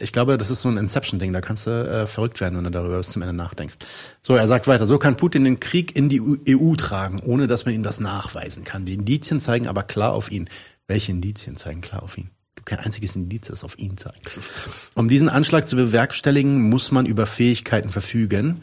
Ich 0.00 0.12
glaube, 0.12 0.36
das 0.36 0.50
ist 0.50 0.62
so 0.62 0.68
ein 0.68 0.76
Inception-Ding, 0.76 1.32
da 1.32 1.40
kannst 1.40 1.68
du 1.68 1.70
äh, 1.70 2.06
verrückt 2.08 2.40
werden, 2.40 2.56
wenn 2.56 2.64
du 2.64 2.70
darüber 2.72 2.98
bis 2.98 3.10
zum 3.10 3.22
Ende 3.22 3.34
nachdenkst. 3.34 3.76
So, 4.20 4.34
er 4.34 4.48
sagt 4.48 4.66
weiter, 4.66 4.86
so 4.86 4.98
kann 4.98 5.16
Putin 5.16 5.44
den 5.44 5.60
Krieg 5.60 5.94
in 5.94 6.08
die 6.08 6.20
EU 6.20 6.74
tragen, 6.74 7.20
ohne 7.20 7.46
dass 7.46 7.66
man 7.66 7.74
ihm 7.74 7.84
das 7.84 8.00
nachweisen 8.00 8.64
kann. 8.64 8.84
Die 8.84 8.94
Indizien 8.94 9.38
zeigen 9.38 9.68
aber 9.68 9.84
klar 9.84 10.12
auf 10.12 10.32
ihn. 10.32 10.50
Welche 10.88 11.12
Indizien 11.12 11.56
zeigen 11.56 11.82
klar 11.82 12.02
auf 12.02 12.18
ihn? 12.18 12.30
Kein 12.64 12.80
einziges 12.80 13.14
Indiz, 13.14 13.46
das 13.46 13.62
auf 13.62 13.78
ihn 13.78 13.96
zeigt. 13.96 14.40
Um 14.94 15.08
diesen 15.08 15.28
Anschlag 15.28 15.68
zu 15.68 15.76
bewerkstelligen, 15.76 16.68
muss 16.68 16.90
man 16.90 17.06
über 17.06 17.26
Fähigkeiten 17.26 17.90
verfügen, 17.90 18.62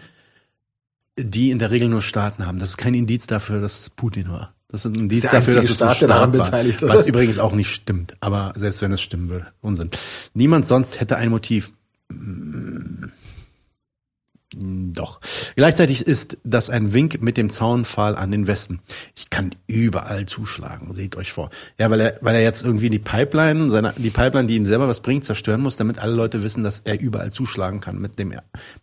die 1.24 1.52
in 1.52 1.60
der 1.60 1.72
Regel 1.72 1.90
nur 1.90 2.02
Staaten 2.02 2.46
haben. 2.46 2.60
Das 2.60 2.70
ist 2.70 2.78
kein 2.78 2.94
Indiz 2.94 3.28
dafür, 3.28 3.62
dass 3.62 3.80
es 3.80 3.90
Putin 3.90 4.30
war. 4.30 4.54
Das 4.68 4.86
ist 4.86 4.92
ein 4.92 5.00
Indiz 5.00 5.22
der 5.22 5.32
dafür, 5.32 5.56
dass 5.56 5.70
es 5.70 5.82
ein 5.82 5.96
Staat, 5.96 6.10
daran 6.10 6.30
Staat 6.30 6.38
war. 6.40 6.46
beteiligt. 6.46 6.82
Was 6.84 7.08
übrigens 7.08 7.40
auch 7.40 7.54
nicht 7.54 7.70
stimmt. 7.70 8.16
Aber 8.20 8.54
selbst 8.56 8.82
wenn 8.82 8.92
es 8.92 9.02
stimmen 9.02 9.30
würde, 9.30 9.48
Unsinn. 9.62 9.90
Niemand 10.34 10.66
sonst 10.66 11.00
hätte 11.00 11.18
ein 11.18 11.30
Motiv. 11.30 11.72
Mm, 12.12 13.06
Doch. 14.56 15.20
Gleichzeitig 15.56 16.08
ist 16.08 16.40
das 16.44 16.72
ein 16.72 16.92
Wink 16.92 17.22
mit 17.22 17.38
dem 17.38 17.52
Zaunpfahl 17.52 18.16
an 18.16 18.32
den 18.32 18.48
Westen. 18.48 18.80
Ich 19.16 19.30
kann 19.30 19.54
überall 19.68 20.26
zuschlagen, 20.26 20.92
seht 20.94 21.16
euch 21.18 21.32
vor. 21.32 21.52
Ja, 21.78 21.92
weil 21.92 22.00
er, 22.00 22.20
weil 22.22 22.36
er 22.36 22.42
jetzt 22.42 22.64
irgendwie 22.64 22.90
die 22.90 22.98
Pipeline, 22.98 23.70
seine, 23.70 23.94
die 23.96 24.10
Pipeline, 24.10 24.48
die 24.48 24.56
ihm 24.56 24.66
selber 24.66 24.88
was 24.88 25.02
bringt, 25.02 25.24
zerstören 25.24 25.62
muss, 25.62 25.78
damit 25.78 26.00
alle 26.00 26.16
Leute 26.16 26.42
wissen, 26.42 26.64
dass 26.64 26.80
er 26.80 27.00
überall 27.00 27.32
zuschlagen 27.32 27.80
kann 27.80 28.00
mit 28.00 28.18
dem, 28.18 28.34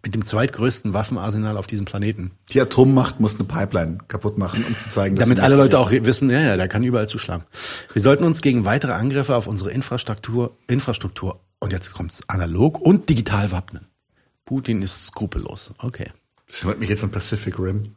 mit 0.05 0.15
dem 0.15 0.25
zweitgrößten 0.25 0.93
Waffenarsenal 0.93 1.57
auf 1.57 1.67
diesem 1.67 1.85
Planeten. 1.85 2.31
Die 2.51 2.61
Atommacht 2.61 3.19
muss 3.19 3.35
eine 3.35 3.45
Pipeline 3.45 3.99
kaputt 4.07 4.39
machen, 4.39 4.65
um 4.69 4.79
zu 4.79 4.89
zeigen, 4.91 5.17
dass 5.17 5.25
Damit 5.25 5.41
alle 5.41 5.57
Leute 5.57 5.77
ist. 5.77 5.83
auch 5.83 5.91
wissen, 5.91 6.31
ja, 6.31 6.41
ja, 6.43 6.57
der 6.57 6.69
kann 6.69 6.85
überall 6.85 7.09
zuschlagen. 7.09 7.45
Wir 7.93 8.03
sollten 8.03 8.23
uns 8.23 8.41
gegen 8.41 8.65
weitere 8.65 8.93
Angriffe 8.93 9.35
auf 9.35 9.49
unsere 9.49 9.73
Infrastruktur, 9.73 10.57
Infrastruktur, 10.69 11.41
und 11.59 11.73
jetzt 11.73 11.93
kommt's, 11.93 12.21
analog 12.29 12.81
und 12.81 13.09
digital 13.09 13.51
wappnen. 13.51 13.87
Putin 14.47 14.81
ist 14.81 15.09
skrupellos. 15.09 15.73
Okay. 15.79 16.11
Das 16.47 16.61
erinnert 16.61 16.79
mich 16.79 16.89
jetzt 16.89 17.05
an 17.05 17.11
Pacific 17.11 17.59
Rim. 17.59 17.97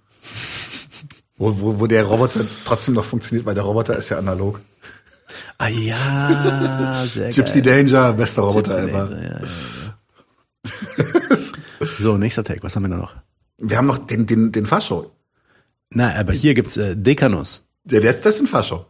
wo, 1.37 1.57
wo, 1.61 1.79
wo 1.79 1.87
der 1.87 2.03
Roboter 2.03 2.41
trotzdem 2.65 2.95
noch 2.95 3.05
funktioniert, 3.05 3.45
weil 3.45 3.55
der 3.55 3.63
Roboter 3.63 3.95
ist 3.95 4.09
ja 4.09 4.17
analog. 4.17 4.59
Ah 5.59 5.67
ja, 5.67 7.05
sehr 7.13 7.29
Gypsy 7.33 7.61
geil. 7.61 7.85
Danger, 7.85 8.13
bester 8.13 8.41
Roboter 8.41 8.81
Gypsy 8.81 8.89
ever. 8.89 9.05
Danger, 9.05 9.23
ja, 9.23 9.39
ja, 9.39 9.45
ja. 10.65 11.87
so, 11.99 12.17
nächster 12.17 12.43
Take. 12.43 12.63
Was 12.63 12.75
haben 12.75 12.83
wir 12.83 12.89
da 12.89 12.97
noch? 12.97 13.15
Wir 13.59 13.77
haben 13.77 13.87
noch 13.87 13.99
den, 13.99 14.25
den, 14.25 14.51
den 14.51 14.65
Fascho. 14.65 15.11
Na, 15.91 16.15
aber 16.15 16.33
hier 16.33 16.55
gibt's 16.55 16.77
äh, 16.77 16.95
Dekanus. 16.95 17.63
Ja, 17.89 17.99
der 17.99 18.11
ist, 18.11 18.25
das 18.25 18.35
ist 18.35 18.41
ein 18.41 18.47
Fascho. 18.47 18.85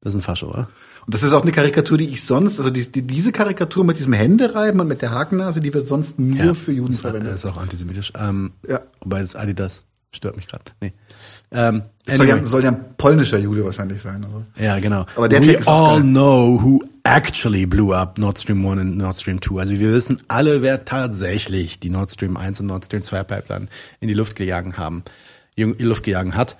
Das 0.00 0.14
ist 0.14 0.20
ein 0.20 0.22
Fascho, 0.22 0.48
oder? 0.48 0.68
Und 1.06 1.14
das 1.14 1.22
ist 1.22 1.32
auch 1.32 1.42
eine 1.42 1.52
Karikatur, 1.52 1.98
die 1.98 2.08
ich 2.08 2.22
sonst, 2.24 2.58
also 2.58 2.70
die, 2.70 2.90
die, 2.90 3.02
diese 3.02 3.32
Karikatur 3.32 3.84
mit 3.84 3.98
diesem 3.98 4.12
Händereiben 4.12 4.80
und 4.80 4.88
mit 4.88 5.02
der 5.02 5.10
Hakennase, 5.10 5.60
die 5.60 5.74
wird 5.74 5.86
sonst 5.88 6.18
nur 6.18 6.36
Ja, 6.44 6.54
für 6.54 6.72
Juden 6.72 6.92
verwendet. 6.92 7.32
Das 7.32 7.44
ist 7.44 7.50
auch 7.50 7.56
antisemitisch. 7.56 8.12
Ähm, 8.18 8.52
Ja. 8.68 8.80
Wobei 9.00 9.20
das 9.20 9.34
Adidas 9.34 9.84
stört 10.14 10.36
mich 10.36 10.46
gerade. 10.46 10.64
Nee. 10.80 10.92
Ähm, 11.50 11.82
Das 12.06 12.16
soll, 12.16 12.28
ja, 12.28 12.34
anyway. 12.34 12.46
soll 12.48 12.62
ja 12.64 12.70
ein 12.70 12.84
polnischer 12.96 13.38
Jude 13.38 13.64
wahrscheinlich 13.64 14.00
sein. 14.00 14.24
Also. 14.24 14.44
Ja, 14.58 14.78
genau. 14.78 15.06
Aber 15.16 15.28
der 15.28 15.42
We 15.42 15.66
all 15.66 16.00
know 16.02 16.60
who 16.62 16.80
actually 17.04 17.66
blew 17.66 17.92
up 17.92 18.16
Nord 18.18 18.38
Stream 18.38 18.64
1 18.64 18.80
und 18.80 18.96
Nord 18.96 19.16
Stream 19.16 19.42
2. 19.42 19.60
Also 19.60 19.72
wir 19.72 19.92
wissen 19.92 20.20
alle, 20.28 20.62
wer 20.62 20.84
tatsächlich 20.84 21.80
die 21.80 21.90
Nord 21.90 22.10
Stream 22.12 22.36
1 22.36 22.60
und 22.60 22.66
Nord 22.66 22.84
Stream 22.84 23.02
2 23.02 23.24
Pipeline 23.24 23.66
in 24.00 24.08
die 24.08 24.14
Luft 24.14 24.36
gejagen 24.36 24.76
haben, 24.76 25.02
in 25.56 25.76
die 25.76 25.84
Luft 25.84 26.04
gejagen 26.04 26.36
hat. 26.36 26.56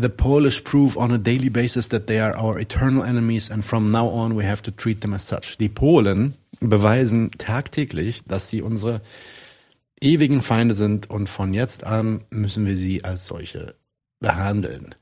The 0.00 0.08
Polish 0.08 0.64
prove 0.64 0.96
on 0.96 1.12
a 1.12 1.18
daily 1.18 1.50
basis 1.50 1.88
that 1.88 2.06
they 2.06 2.20
are 2.20 2.34
our 2.34 2.58
eternal 2.58 3.04
enemies 3.04 3.50
and 3.50 3.62
from 3.62 3.90
now 3.90 4.08
on 4.08 4.34
we 4.34 4.44
have 4.44 4.62
to 4.62 4.70
treat 4.70 5.02
them 5.02 5.12
as 5.12 5.26
such. 5.26 5.58
Die 5.58 5.68
Polen 5.68 6.34
beweisen 6.60 7.30
tagtäglich, 7.32 8.22
dass 8.26 8.48
sie 8.48 8.62
unsere 8.62 9.02
ewigen 10.00 10.40
Feinde 10.40 10.74
sind 10.74 11.10
und 11.10 11.28
von 11.28 11.52
jetzt 11.52 11.84
an 11.84 12.22
müssen 12.30 12.64
wir 12.64 12.78
sie 12.78 13.04
als 13.04 13.26
solche 13.26 13.74
behandeln. 14.20 14.94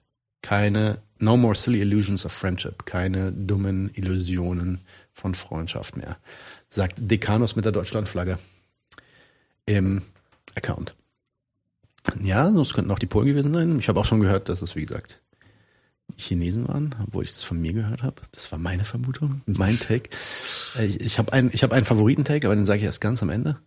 Keine, 0.42 0.98
no 1.20 1.36
more 1.36 1.54
silly 1.54 1.80
illusions 1.80 2.24
of 2.24 2.32
friendship, 2.32 2.84
keine 2.84 3.30
dummen 3.32 3.90
Illusionen 3.94 4.80
von 5.12 5.34
Freundschaft 5.34 5.96
mehr, 5.96 6.16
sagt 6.68 6.96
Dekanus 6.98 7.54
mit 7.54 7.64
der 7.64 7.72
Deutschlandflagge 7.72 8.38
im 9.66 10.02
Account. 10.56 10.94
Ja, 12.22 12.50
das 12.50 12.72
könnten 12.74 12.90
auch 12.90 12.98
die 12.98 13.06
Polen 13.06 13.26
gewesen 13.26 13.52
sein. 13.52 13.78
Ich 13.78 13.88
habe 13.88 14.00
auch 14.00 14.04
schon 14.04 14.20
gehört, 14.20 14.48
dass 14.48 14.62
es, 14.62 14.76
wie 14.76 14.82
gesagt, 14.82 15.20
Chinesen 16.16 16.66
waren, 16.68 16.94
obwohl 17.06 17.24
ich 17.24 17.30
das 17.30 17.44
von 17.44 17.60
mir 17.60 17.72
gehört 17.72 18.02
habe. 18.02 18.22
Das 18.32 18.50
war 18.50 18.58
meine 18.58 18.84
Vermutung, 18.84 19.42
mein 19.46 19.78
Take. 19.78 20.10
Äh, 20.76 20.86
Ich, 20.86 21.00
ich 21.00 21.18
habe 21.18 21.32
einen, 21.32 21.50
hab 21.50 21.72
einen 21.72 21.84
Favoriten-Take, 21.84 22.46
aber 22.46 22.56
den 22.56 22.64
sage 22.64 22.78
ich 22.78 22.84
erst 22.84 23.00
ganz 23.00 23.22
am 23.22 23.30
Ende. 23.30 23.58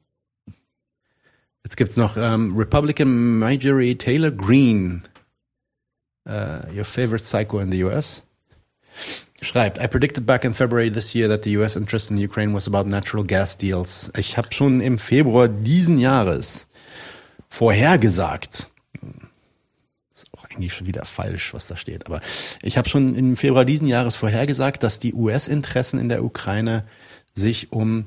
Jetzt 1.64 1.78
gibt's 1.78 1.95
noch 1.98 2.18
ähm, 2.18 2.58
Republican 2.58 3.38
Marjorie 3.38 3.95
Taylor 3.95 4.32
Greene, 4.32 5.03
uh, 6.28 6.60
your 6.76 6.86
favorite 6.86 7.24
psycho 7.24 7.60
in 7.60 7.72
the 7.72 7.84
US. 7.84 8.24
Schreibt, 9.44 9.80
I 9.80 9.88
predicted 9.88 10.26
back 10.26 10.44
in 10.44 10.53
February 10.53 10.92
this 10.92 11.14
year 11.14 11.28
that 11.30 11.44
the 11.44 11.58
US 11.58 11.76
interest 11.76 12.11
in 12.11 12.18
Ukraine 12.18 12.53
was 12.53 12.68
about 12.68 12.90
natural 12.90 13.24
gas 13.24 13.58
deals. 13.58 14.11
Ich 14.18 14.38
habe 14.38 14.52
schon 14.52 14.82
im 14.82 14.98
Februar 14.98 15.48
diesen 15.48 16.00
Jahres 16.00 16.68
vorhergesagt, 17.52 18.70
ist 20.16 20.26
auch 20.32 20.46
eigentlich 20.46 20.74
schon 20.74 20.88
wieder 20.88 21.04
falsch, 21.04 21.54
was 21.54 21.68
da 21.68 21.76
steht, 21.76 22.08
aber 22.08 22.22
ich 22.62 22.78
habe 22.78 22.88
schon 22.88 23.14
im 23.14 23.36
Februar 23.36 23.66
diesen 23.66 23.88
Jahres 23.88 24.16
vorhergesagt, 24.16 24.82
dass 24.84 25.00
die 25.00 25.14
US-Interessen 25.14 26.00
in 26.00 26.08
der 26.10 26.24
Ukraine 26.24 26.86
sich 27.34 27.72
um 27.72 28.06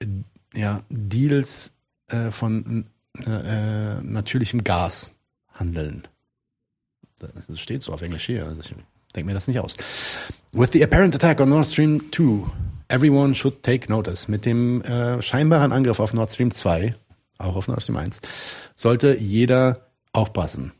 äh, 0.00 0.06
ja, 0.54 0.82
Deals 0.90 1.72
äh, 2.08 2.30
von 2.30 2.84
äh, 3.26 4.02
natürlichem 4.02 4.64
Gas 4.64 5.14
handeln. 5.54 6.02
Das 7.18 7.58
steht 7.58 7.82
so 7.82 7.92
auf 7.92 8.02
Englisch 8.02 8.26
hier. 8.26 8.44
Also 8.44 8.60
ich 8.60 8.74
denke 9.16 9.26
mir 9.26 9.34
das 9.34 9.48
nicht 9.48 9.60
aus. 9.60 9.76
With 10.52 10.70
the 10.72 10.84
apparent 10.84 11.14
attack 11.14 11.40
on 11.40 11.48
Nord 11.48 11.66
Stream 11.66 12.12
2, 12.12 12.50
everyone 12.88 13.34
should 13.34 13.62
take 13.62 13.90
notice. 13.90 14.28
Mit 14.28 14.44
dem 14.44 14.82
äh, 14.82 15.22
scheinbaren 15.22 15.72
Angriff 15.72 16.00
auf 16.00 16.12
Nord 16.12 16.32
Stream 16.32 16.50
2, 16.50 16.94
auch 17.44 17.56
auf 17.56 17.68
Nord 17.68 17.82
Stream 17.82 17.96
1, 17.96 18.20
sollte 18.74 19.16
jeder 19.16 19.86
aufpassen. 20.12 20.72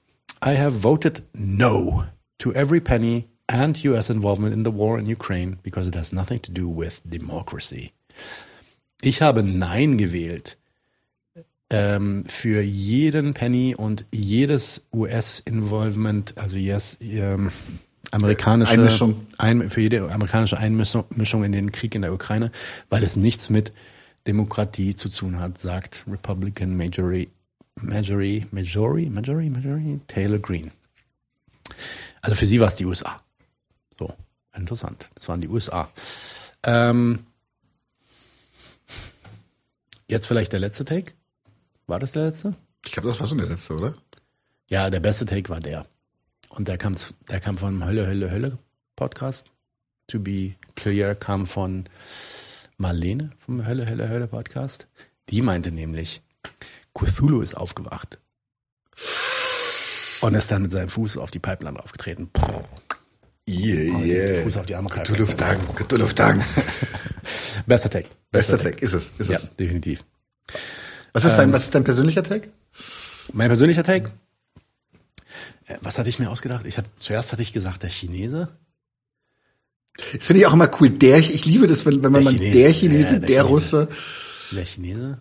I 0.44 0.56
have 0.56 0.82
voted 0.82 1.22
no 1.32 2.04
to 2.38 2.52
every 2.52 2.80
penny 2.80 3.28
and 3.46 3.82
US 3.84 4.10
involvement 4.10 4.52
in 4.52 4.64
the 4.64 4.72
war 4.72 4.98
in 4.98 5.06
Ukraine 5.06 5.58
because 5.62 5.88
it 5.88 5.94
has 5.94 6.12
nothing 6.12 6.40
to 6.42 6.52
do 6.52 6.68
with 6.68 7.02
democracy. 7.04 7.92
Ich 9.02 9.22
habe 9.22 9.42
Nein 9.42 9.98
gewählt 9.98 10.56
ähm, 11.70 12.24
für 12.26 12.62
jeden 12.62 13.34
Penny 13.34 13.74
und 13.76 14.06
jedes 14.12 14.82
US-Involvement, 14.92 16.36
also 16.38 16.56
yes, 16.56 16.98
ähm, 17.00 17.50
amerikanische 18.10 18.72
Einmischung. 18.72 19.26
Ein, 19.38 19.70
für 19.70 19.80
jede 19.80 20.10
amerikanische 20.10 20.58
Einmischung 20.58 21.04
Mischung 21.16 21.42
in 21.44 21.52
den 21.52 21.72
Krieg 21.72 21.94
in 21.94 22.02
der 22.02 22.12
Ukraine, 22.12 22.50
weil 22.90 23.02
es 23.02 23.16
nichts 23.16 23.50
mit 23.50 23.72
Demokratie 24.26 24.94
zu 24.94 25.08
tun 25.08 25.38
hat, 25.38 25.58
sagt 25.58 26.04
Republican 26.06 26.76
Majorie, 26.76 27.28
Majorie, 27.76 28.46
Majorie, 28.50 29.10
Majorie, 29.10 29.50
Majorie 29.50 30.00
Taylor 30.06 30.38
Green. 30.38 30.70
Also 32.22 32.36
für 32.36 32.46
sie 32.46 32.60
war 32.60 32.68
es 32.68 32.76
die 32.76 32.86
USA. 32.86 33.18
So, 33.98 34.12
interessant. 34.54 35.10
Das 35.14 35.28
waren 35.28 35.40
die 35.40 35.48
USA. 35.48 35.90
Ähm, 36.62 37.26
jetzt 40.08 40.26
vielleicht 40.26 40.52
der 40.52 40.60
letzte 40.60 40.84
Take. 40.84 41.12
War 41.86 42.00
das 42.00 42.12
der 42.12 42.26
letzte? 42.26 42.54
Ich 42.84 42.92
glaube, 42.92 43.08
das 43.08 43.20
war 43.20 43.28
schon 43.28 43.38
der 43.38 43.48
letzte, 43.48 43.74
oder? 43.74 43.94
Ja, 44.70 44.88
der 44.88 45.00
beste 45.00 45.26
Take 45.26 45.50
war 45.50 45.60
der. 45.60 45.86
Und 46.48 46.68
der 46.68 46.78
kam, 46.78 46.94
der 47.28 47.40
kam 47.40 47.58
von 47.58 47.84
Hölle, 47.84 48.06
Hölle, 48.06 48.30
Hölle 48.30 48.58
Podcast. 48.96 49.50
To 50.06 50.18
be 50.18 50.54
clear, 50.76 51.14
kam 51.14 51.46
von 51.46 51.84
Marlene 52.76 53.30
vom 53.38 53.66
Hölle, 53.66 53.88
Hölle, 53.88 54.08
Hölle 54.08 54.26
Podcast. 54.26 54.88
Die 55.30 55.42
meinte 55.42 55.72
nämlich, 55.72 56.22
Cthulhu 56.94 57.40
ist 57.40 57.56
aufgewacht. 57.56 58.18
Und 60.20 60.34
ist 60.34 60.50
dann 60.50 60.62
mit 60.62 60.72
seinem 60.72 60.88
Fuß 60.88 61.16
auf 61.18 61.30
die 61.30 61.38
Pipeline 61.38 61.78
aufgetreten. 61.78 62.30
Yeah, 63.46 63.98
den 63.98 64.04
yeah. 64.04 64.42
Fuß 64.42 64.56
auf 64.56 64.66
die 64.66 64.74
andere 64.74 64.94
Pipeline. 64.96 65.24
Cthulhu-Tagen, 65.26 65.74
Cthulhu-Tagen. 65.74 66.44
Bester 67.66 67.90
Take. 67.90 68.08
Bester 68.30 68.58
Take, 68.58 68.78
ist 68.84 68.94
es, 68.94 69.10
ist 69.18 69.30
ja, 69.30 69.36
es. 69.36 69.54
definitiv. 69.56 70.04
Was 71.12 71.24
ist 71.24 71.36
dein, 71.36 71.48
Ähm, 71.48 71.52
was 71.52 71.64
ist 71.64 71.74
dein 71.74 71.84
persönlicher 71.84 72.22
Tag? 72.22 72.48
Mein 73.32 73.48
persönlicher 73.48 73.84
Take? 73.84 74.10
Äh, 75.66 75.76
Was 75.82 75.98
hatte 75.98 76.08
ich 76.08 76.18
mir 76.18 76.30
ausgedacht? 76.30 76.66
Ich 76.66 76.78
hatte, 76.78 76.90
zuerst 76.96 77.32
hatte 77.32 77.42
ich 77.42 77.52
gesagt, 77.52 77.82
der 77.82 77.90
Chinese. 77.90 78.48
Das 80.16 80.26
finde 80.26 80.40
ich 80.40 80.46
auch 80.46 80.52
immer 80.54 80.68
cool. 80.80 80.90
Der, 80.90 81.18
ich 81.18 81.44
liebe 81.44 81.66
das, 81.66 81.86
wenn, 81.86 82.02
wenn 82.02 82.12
man 82.12 82.22
Der 82.24 82.32
Chinese. 82.32 82.52
der 82.58 82.72
Chinese, 82.72 83.12
Ja, 83.14 83.18
der, 83.18 83.20
der 83.20 83.28
Chinese. 83.28 83.44
Russe. 83.48 83.88
Der 84.52 84.64
Chinese? 84.64 85.18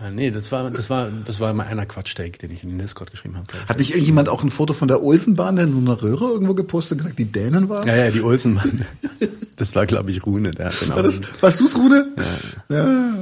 Äh, 0.00 0.10
nee, 0.10 0.30
das 0.30 0.50
war, 0.50 0.70
das 0.70 0.88
war, 0.88 1.10
das 1.26 1.40
war 1.40 1.52
mal 1.52 1.66
einer 1.66 1.84
Quatsch-Take, 1.84 2.38
den 2.38 2.50
ich 2.50 2.64
in 2.64 2.70
den 2.70 2.78
Discord 2.78 3.10
geschrieben 3.10 3.36
habe. 3.36 3.46
Hat 3.68 3.78
nicht 3.78 3.90
irgendjemand 3.90 4.30
auch 4.30 4.42
ein 4.42 4.48
Foto 4.50 4.72
von 4.72 4.88
der 4.88 5.02
Olsenbahn 5.02 5.58
in 5.58 5.72
so 5.74 5.78
einer 5.78 6.00
Röhre 6.00 6.24
irgendwo 6.32 6.54
gepostet 6.54 6.92
und 6.92 6.98
gesagt, 7.02 7.18
die 7.18 7.26
Dänen 7.30 7.68
waren? 7.68 7.86
Ja, 7.86 7.94
ja, 7.96 8.10
die 8.10 8.22
Olsenmann. 8.22 8.86
Das 9.56 9.74
war, 9.74 9.84
glaube 9.84 10.10
ich, 10.10 10.24
Rune. 10.24 10.52
Der 10.52 10.66
hat 10.66 10.80
genau. 10.80 10.96
War 10.96 11.02
das, 11.02 11.20
warst 11.42 11.60
du's, 11.60 11.76
Rune? 11.76 12.08
Ja. 12.70 12.76
Ja. 12.76 13.14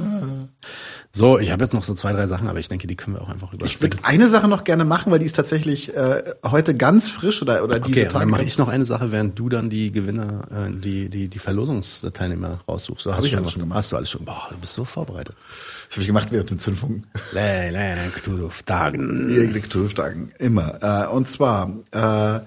So, 1.15 1.37
ich 1.37 1.51
habe 1.51 1.63
jetzt 1.63 1.73
noch 1.75 1.83
so 1.83 1.93
zwei, 1.93 2.11
drei 2.11 2.25
Sachen, 2.25 2.47
aber 2.47 2.59
ich 2.59 2.69
denke, 2.69 2.87
die 2.87 2.95
können 2.95 3.15
wir 3.15 3.21
auch 3.21 3.29
einfach 3.29 3.49
Ich 3.49 3.53
überspringen. 3.59 3.93
würde 3.93 4.03
eine 4.05 4.29
Sache 4.29 4.47
noch 4.47 4.63
gerne 4.63 4.83
machen, 4.83 5.11
weil 5.11 5.19
die 5.19 5.27
ist 5.27 5.35
tatsächlich 5.35 5.95
äh, 5.95 6.23
heute 6.43 6.75
ganz 6.75 7.07
frisch 7.07 7.43
oder 7.43 7.63
oder 7.63 7.79
diese 7.79 7.91
Okay, 7.99 8.05
Tage. 8.07 8.17
dann 8.19 8.29
mache 8.31 8.43
ich 8.43 8.57
noch 8.57 8.67
eine 8.67 8.83
Sache, 8.83 9.11
während 9.11 9.37
du 9.37 9.47
dann 9.47 9.69
die 9.69 9.91
Gewinner, 9.91 10.41
äh, 10.49 10.71
die, 10.71 11.09
die, 11.09 11.27
die 11.27 11.37
Verlosungsteilnehmer 11.39 12.61
raussuchst. 12.67 13.05
Oder 13.05 13.13
Hab 13.13 13.19
hast 13.19 13.25
ich 13.27 13.33
du 13.33 13.37
alles 13.37 13.51
schon 13.51 13.61
gemacht? 13.61 13.77
Hast 13.77 13.91
du 13.91 13.95
alles 13.97 14.09
schon? 14.09 14.25
Boah, 14.25 14.47
du 14.49 14.57
bist 14.57 14.73
so 14.73 14.85
vorbereitet. 14.85 15.35
Das 15.87 15.97
habe 15.97 16.01
ich 16.01 16.07
gemacht 16.07 16.29
während 16.31 16.49
den 16.49 16.57
Zündfunken. 16.57 17.05
Irgendeine 19.29 19.61
Cthulhu-Tagen, 19.67 20.31
immer. 20.39 21.05
Äh, 21.05 21.13
und 21.13 21.29
zwar, 21.29 21.69
äh, 21.91 22.39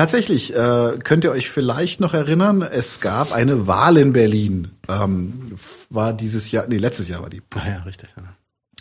tatsächlich, 0.00 0.56
äh, 0.56 0.98
könnt 1.04 1.24
ihr 1.24 1.30
euch 1.30 1.50
vielleicht 1.50 2.00
noch 2.00 2.14
erinnern, 2.14 2.62
es 2.62 3.00
gab 3.00 3.32
eine 3.32 3.66
Wahl 3.66 3.98
in 3.98 4.14
Berlin. 4.14 4.68
Ähm, 4.88 5.58
war 5.90 6.14
dieses 6.14 6.50
Jahr, 6.50 6.64
nee, 6.68 6.78
letztes 6.78 7.06
Jahr 7.06 7.20
war 7.20 7.28
die. 7.28 7.42
Ah 7.54 7.68
ja, 7.68 7.82
richtig. 7.82 8.08
Ja. 8.16 8.22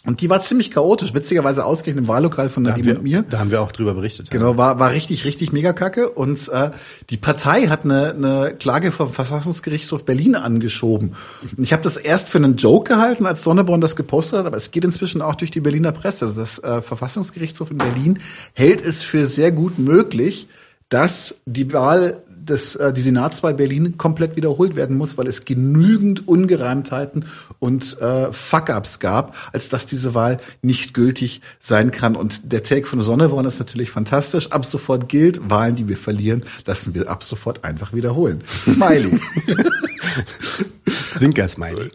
Und 0.05 0.21
die 0.21 0.29
war 0.29 0.41
ziemlich 0.41 0.71
chaotisch, 0.71 1.13
witzigerweise 1.13 1.65
ausgerechnet 1.65 2.05
im 2.05 2.07
Wahllokal 2.07 2.49
von 2.49 2.65
wir, 2.65 2.95
und 2.95 3.03
mir. 3.03 3.25
da 3.29 3.39
haben 3.39 3.51
wir 3.51 3.61
auch 3.61 3.73
drüber 3.73 3.95
berichtet. 3.95 4.31
Genau, 4.31 4.55
war, 4.55 4.79
war 4.79 4.93
richtig, 4.93 5.25
richtig 5.25 5.51
mega 5.51 5.73
kacke. 5.73 6.09
Und 6.09 6.47
äh, 6.47 6.71
die 7.09 7.17
Partei 7.17 7.67
hat 7.67 7.83
eine, 7.83 8.11
eine 8.11 8.55
Klage 8.57 8.93
vom 8.93 9.11
Verfassungsgerichtshof 9.11 10.05
Berlin 10.05 10.35
angeschoben. 10.35 11.15
Und 11.57 11.61
ich 11.61 11.73
habe 11.73 11.83
das 11.83 11.97
erst 11.97 12.29
für 12.29 12.37
einen 12.37 12.55
Joke 12.55 12.87
gehalten, 12.87 13.25
als 13.25 13.43
Sonneborn 13.43 13.81
das 13.81 13.97
gepostet 13.97 14.39
hat, 14.39 14.45
aber 14.45 14.55
es 14.55 14.71
geht 14.71 14.85
inzwischen 14.85 15.21
auch 15.21 15.35
durch 15.35 15.51
die 15.51 15.59
Berliner 15.59 15.91
Presse. 15.91 16.27
Also 16.27 16.39
das 16.39 16.59
äh, 16.59 16.81
Verfassungsgerichtshof 16.81 17.69
in 17.69 17.79
Berlin 17.79 18.19
hält 18.53 18.79
es 18.79 19.01
für 19.01 19.25
sehr 19.25 19.51
gut 19.51 19.79
möglich, 19.79 20.47
dass 20.89 21.35
die 21.45 21.71
Wahl 21.71 22.23
des, 22.49 22.75
äh, 22.75 22.91
die 22.91 23.01
Senatswahl 23.01 23.53
Berlin 23.53 23.97
komplett 23.97 24.35
wiederholt 24.35 24.75
werden 24.75 24.97
muss, 24.97 25.17
weil 25.17 25.27
es 25.27 25.45
genügend 25.45 26.27
Ungereimtheiten 26.27 27.25
und 27.59 27.99
äh, 28.01 28.31
Fuck-ups 28.31 28.99
gab, 28.99 29.35
als 29.53 29.69
dass 29.69 29.85
diese 29.85 30.15
Wahl 30.15 30.39
nicht 30.61 30.93
gültig 30.93 31.41
sein 31.59 31.91
kann. 31.91 32.15
Und 32.15 32.51
der 32.51 32.63
Take 32.63 32.87
von 32.87 33.01
Sonneborn 33.01 33.45
ist 33.45 33.59
natürlich 33.59 33.91
fantastisch. 33.91 34.51
Ab 34.51 34.65
sofort 34.65 35.09
gilt, 35.09 35.49
Wahlen, 35.49 35.75
die 35.75 35.87
wir 35.87 35.97
verlieren, 35.97 36.43
lassen 36.65 36.93
wir 36.93 37.09
ab 37.09 37.23
sofort 37.23 37.63
einfach 37.63 37.93
wiederholen. 37.93 38.43
Smiley. 38.47 39.19
Zwinker-Smiley. 41.11 41.89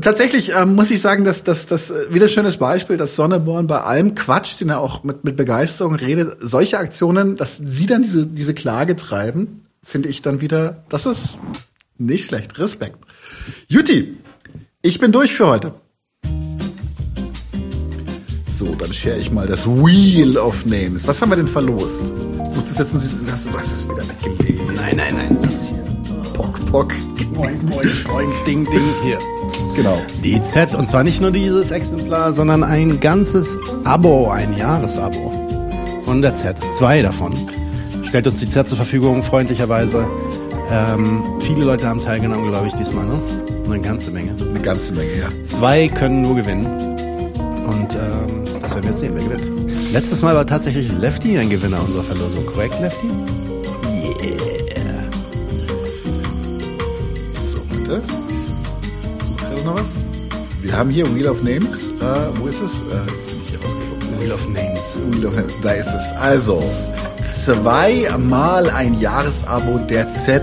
Tatsächlich 0.00 0.52
ähm, 0.54 0.74
muss 0.74 0.90
ich 0.90 1.00
sagen, 1.00 1.24
dass 1.24 1.44
das 1.44 1.66
das 1.66 1.90
äh, 1.90 2.12
wieder 2.12 2.28
schönes 2.28 2.56
Beispiel, 2.56 2.96
dass 2.96 3.16
Sonneborn 3.16 3.66
bei 3.66 3.80
allem 3.80 4.14
Quatsch, 4.14 4.60
den 4.60 4.70
er 4.70 4.80
auch 4.80 5.04
mit 5.04 5.24
mit 5.24 5.36
Begeisterung 5.36 5.94
redet, 5.94 6.36
solche 6.40 6.78
Aktionen, 6.78 7.36
dass 7.36 7.56
sie 7.56 7.86
dann 7.86 8.02
diese 8.02 8.26
diese 8.26 8.54
Klage 8.54 8.96
treiben, 8.96 9.66
finde 9.82 10.08
ich 10.08 10.22
dann 10.22 10.40
wieder, 10.40 10.84
das 10.88 11.06
ist 11.06 11.36
nicht 11.98 12.26
schlecht. 12.26 12.58
Respekt. 12.58 12.98
Juti, 13.68 14.16
ich 14.82 14.98
bin 14.98 15.12
durch 15.12 15.34
für 15.34 15.46
heute. 15.46 15.74
So, 18.58 18.74
dann 18.76 18.92
share 18.92 19.18
ich 19.18 19.30
mal 19.30 19.46
das 19.46 19.66
Wheel 19.66 20.38
of 20.38 20.64
Names. 20.66 21.06
Was 21.08 21.20
haben 21.20 21.30
wir 21.30 21.36
denn 21.36 21.48
verlost? 21.48 22.00
Du 22.00 22.50
musst 22.54 22.70
es 22.70 22.78
jetzt 22.78 22.94
hast 22.94 23.46
du 23.46 23.58
es 23.58 23.84
wieder 23.88 24.08
weggelegt. 24.08 24.60
Nein, 24.76 24.96
nein, 24.96 25.16
nein, 25.16 25.36
das 25.42 25.52
ist 25.52 25.68
hier. 25.68 25.71
Pock, 26.34 26.66
pock. 26.70 26.92
Boing, 27.34 27.58
boing, 27.70 28.04
boing, 28.04 28.32
ding, 28.46 28.64
ding, 28.70 28.94
hier. 29.02 29.18
Genau. 29.74 29.96
Die 30.22 30.40
Z, 30.42 30.74
und 30.74 30.86
zwar 30.86 31.02
nicht 31.02 31.20
nur 31.20 31.30
dieses 31.30 31.70
Exemplar, 31.70 32.32
sondern 32.32 32.62
ein 32.62 33.00
ganzes 33.00 33.58
Abo, 33.84 34.30
ein 34.30 34.56
Jahresabo 34.56 35.32
von 36.04 36.20
der 36.20 36.34
Z. 36.34 36.56
Zwei 36.72 37.02
davon. 37.02 37.32
Stellt 38.04 38.26
uns 38.26 38.40
die 38.40 38.48
Z 38.48 38.68
zur 38.68 38.76
Verfügung, 38.76 39.22
freundlicherweise. 39.22 40.06
Ähm, 40.70 41.22
viele 41.40 41.64
Leute 41.64 41.88
haben 41.88 42.02
teilgenommen, 42.02 42.48
glaube 42.48 42.66
ich, 42.66 42.74
diesmal, 42.74 43.06
ne? 43.06 43.18
Eine 43.66 43.80
ganze 43.80 44.10
Menge. 44.10 44.34
Eine 44.38 44.60
ganze 44.60 44.92
Menge, 44.92 45.18
ja. 45.18 45.28
Zwei 45.42 45.88
können 45.88 46.22
nur 46.22 46.36
gewinnen. 46.36 46.66
Und 46.66 47.94
ähm, 47.94 48.60
das 48.60 48.74
werden 48.74 48.84
wir 48.84 48.90
jetzt 48.90 49.00
sehen, 49.00 49.12
wer 49.14 49.24
gewinnt. 49.24 49.92
Letztes 49.92 50.22
Mal 50.22 50.34
war 50.34 50.46
tatsächlich 50.46 50.90
Lefty 50.92 51.38
ein 51.38 51.48
Gewinner 51.48 51.82
unserer 51.82 52.02
Verlosung, 52.02 52.44
korrekt, 52.46 52.78
Lefty? 52.80 53.06
Yeah. 54.02 54.41
So, 57.92 57.98
bitte. 57.98 58.02
Suche 59.28 59.44
gerade 59.44 59.62
noch 59.64 59.74
was? 59.74 59.86
Wir 60.62 60.72
haben 60.72 60.90
hier 60.90 61.14
Wheel 61.14 61.28
of 61.28 61.42
Names. 61.42 61.88
Äh, 61.88 62.38
wo 62.38 62.46
ist 62.46 62.60
es? 62.62 62.72
Äh, 62.72 63.10
jetzt 63.16 63.30
bin 63.30 63.42
ich 63.42 63.50
hier 63.50 63.58
rausgeflogen. 63.58 64.20
Wheel 64.20 64.32
of 64.32 64.48
Names. 64.48 64.80
Wheel 65.10 65.26
of 65.26 65.36
Names, 65.36 65.54
da 65.62 65.72
ist 65.72 65.92
es. 65.92 66.12
Also, 66.20 66.62
zweimal 67.44 68.70
ein 68.70 68.98
Jahresabo 69.00 69.78
der 69.88 70.06
Z. 70.14 70.42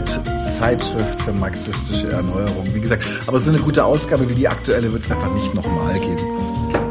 Zeitschrift 0.60 1.22
für 1.24 1.32
marxistische 1.32 2.11
Erneuerung. 2.11 2.66
Wie 2.74 2.82
gesagt, 2.82 3.03
aber 3.28 3.40
so 3.40 3.52
eine 3.52 3.60
gute 3.60 3.86
Ausgabe 3.86 4.28
wie 4.28 4.34
die 4.34 4.48
aktuelle 4.48 4.92
wird 4.92 5.03
es 5.03 5.11
einfach 5.11 5.34
nicht 5.34 5.53
nochmal 5.53 5.94
geben. 5.94 6.18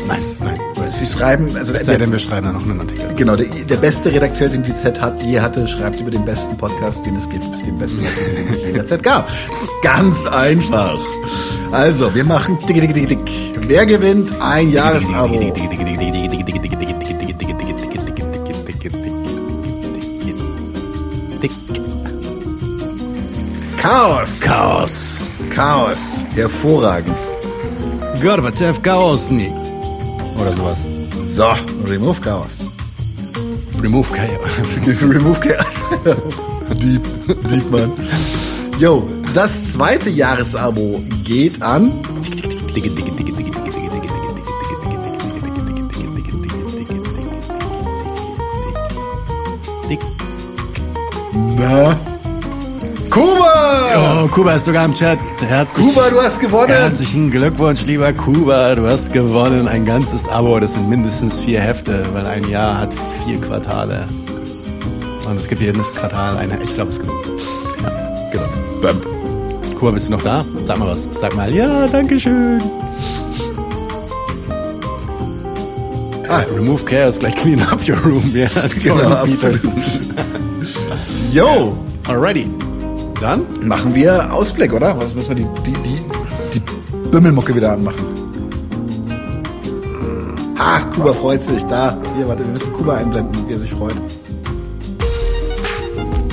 Nein, 0.07 0.21
nein. 0.43 0.78
Sie 0.89 1.07
schreiben, 1.07 1.55
also 1.57 1.75
Es 1.75 1.87
sei 1.87 1.97
denn, 1.97 2.11
wir 2.11 2.19
schreiben 2.19 2.47
da 2.47 2.53
noch 2.53 2.63
einen 2.63 2.81
Artikel. 2.81 3.15
Genau, 3.15 3.37
der, 3.37 3.47
der 3.47 3.77
beste 3.77 4.13
Redakteur, 4.13 4.49
den 4.49 4.63
die 4.63 4.77
Z 4.77 5.01
hat, 5.01 5.23
je 5.23 5.41
hatte, 5.41 5.69
schreibt 5.69 6.01
über 6.01 6.11
den 6.11 6.25
besten 6.25 6.57
Podcast, 6.57 7.05
den 7.05 7.17
es 7.17 7.29
gibt, 7.29 7.45
den 7.67 7.79
besten 7.79 8.01
den 8.01 8.55
es 8.55 8.59
jederzeit 8.63 9.03
gab. 9.03 9.29
Ist 9.53 9.69
ganz 9.83 10.27
einfach. 10.27 10.99
Also, 11.73 12.15
wir 12.15 12.25
machen 12.25 12.59
dick, 12.67 12.81
dick, 12.81 12.95
dick, 12.95 13.09
dick. 13.09 13.33
Wer 13.67 13.85
gewinnt 13.85 14.33
ein 14.41 14.71
Jahresabo? 14.73 15.53
Chaos. 23.77 24.41
Chaos. 24.41 25.21
Chaos. 25.55 25.99
Hervorragend. 26.35 27.19
Gorbachev 28.23 28.83
Chaosny. 28.83 29.68
Oder 30.39 30.55
sowas. 30.55 30.85
So, 31.35 31.47
remove 31.87 32.21
Chaos. 32.21 32.59
Remove 33.83 34.09
Chaos. 34.13 34.51
remove 35.03 35.41
Chaos. 35.41 35.83
Deep, 36.75 37.03
deep, 37.49 37.71
man. 37.71 37.91
Yo, 38.79 39.09
das 39.35 39.73
zweite 39.73 40.11
Jahresabo 40.11 41.03
geht 41.25 41.63
an. 41.63 41.91
Na? 51.57 51.97
Kuba! 53.11 54.23
Oh, 54.25 54.29
Kuba 54.29 54.55
ist 54.55 54.67
sogar 54.67 54.85
im 54.85 54.95
Chat. 54.95 55.19
Herzlich, 55.41 55.87
Kuba, 55.87 56.11
du 56.11 56.21
hast 56.21 56.41
gewonnen. 56.41 56.69
Herzlichen 56.69 57.31
Glückwunsch, 57.31 57.85
lieber 57.87 58.13
Kuba. 58.13 58.75
Du 58.75 58.87
hast 58.87 59.13
gewonnen. 59.13 59.67
Ein 59.67 59.85
ganzes 59.87 60.29
Abo. 60.29 60.59
Das 60.61 60.75
sind 60.75 60.89
mindestens 60.89 61.39
vier 61.41 61.61
Hefte, 61.61 62.05
weil 62.13 62.27
ein 62.27 62.49
Jahr 62.49 62.79
hat 62.83 62.95
vier 63.27 63.41
Quartale. 63.41 64.05
Und 65.29 65.37
es 65.39 65.49
gibt 65.49 65.63
jedes 65.63 65.91
Quartal 65.93 66.37
eine. 66.37 66.59
Ich 66.63 66.75
glaube, 66.75 66.91
es 66.91 66.99
gibt. 66.99 67.11
Ja, 67.83 67.91
genau. 68.31 68.49
Bam. 68.83 69.01
Kuba, 69.79 69.93
bist 69.93 70.09
du 70.09 70.13
noch 70.13 70.23
da? 70.23 70.45
Sag 70.67 70.79
mal 70.79 70.89
was. 70.89 71.09
Sag 71.21 71.35
mal, 71.35 71.53
ja, 71.55 71.87
danke 71.87 72.21
schön. 72.21 72.61
Ah, 76.29 76.43
remove 76.55 76.85
chaos, 76.85 77.19
gleich 77.19 77.35
clean 77.37 77.61
up 77.63 77.81
your 77.89 77.97
room. 78.05 78.31
Ja, 78.35 78.49
Genau, 78.83 78.99
Jordan. 79.01 79.31
Peterson. 79.31 79.73
Yo! 81.33 81.75
Alrighty. 82.07 82.47
Dann? 83.21 83.45
Machen 83.63 83.95
wir 83.95 84.33
Ausblick, 84.33 84.73
oder? 84.73 84.97
Was 84.97 85.15
müssen 85.15 85.37
wir 85.37 85.45
die, 85.45 85.47
die, 85.67 85.73
die, 85.73 86.01
die 86.55 86.63
Bümmelmucke 87.11 87.55
wieder 87.55 87.73
anmachen? 87.73 88.07
Ha, 90.59 90.81
Kuba 90.95 91.13
freut 91.13 91.43
sich. 91.45 91.63
Da, 91.65 91.97
hier, 92.17 92.29
warte, 92.29 92.45
wir 92.45 92.53
müssen 92.53 92.73
Kuba 92.73 92.97
einblenden, 92.97 93.49
wie 93.49 93.53
er 93.53 93.59
sich 93.59 93.73
freut. 93.73 93.95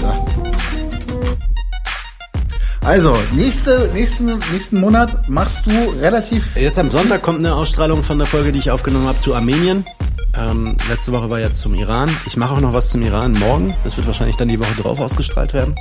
Da. 0.01 0.25
Also, 2.83 3.15
nächste, 3.33 3.89
nächsten, 3.93 4.38
nächsten 4.51 4.80
Monat 4.80 5.27
machst 5.27 5.65
du 5.65 5.72
relativ. 5.99 6.55
Jetzt 6.55 6.77
am 6.77 6.91
Sonntag 6.91 7.23
kommt 7.23 7.39
eine 7.39 7.55
Ausstrahlung 7.55 8.03
von 8.03 8.19
der 8.19 8.27
Folge, 8.27 8.51
die 8.51 8.59
ich 8.59 8.69
aufgenommen 8.69 9.07
habe 9.07 9.19
zu 9.19 9.33
Armenien. 9.33 9.85
Ähm, 10.45 10.77
letzte 10.90 11.11
Woche 11.11 11.30
war 11.30 11.40
ja 11.40 11.51
zum 11.51 11.74
Iran. 11.74 12.09
Ich 12.27 12.38
mache 12.38 12.53
auch 12.53 12.59
noch 12.59 12.74
was 12.74 12.90
zum 12.90 13.01
Iran 13.01 13.33
morgen. 13.33 13.74
Das 13.83 13.98
wird 13.98 14.06
wahrscheinlich 14.06 14.38
dann 14.38 14.48
die 14.48 14.59
Woche 14.59 14.82
drauf 14.82 14.99
ausgestrahlt 14.99 15.53
werden. 15.53 15.74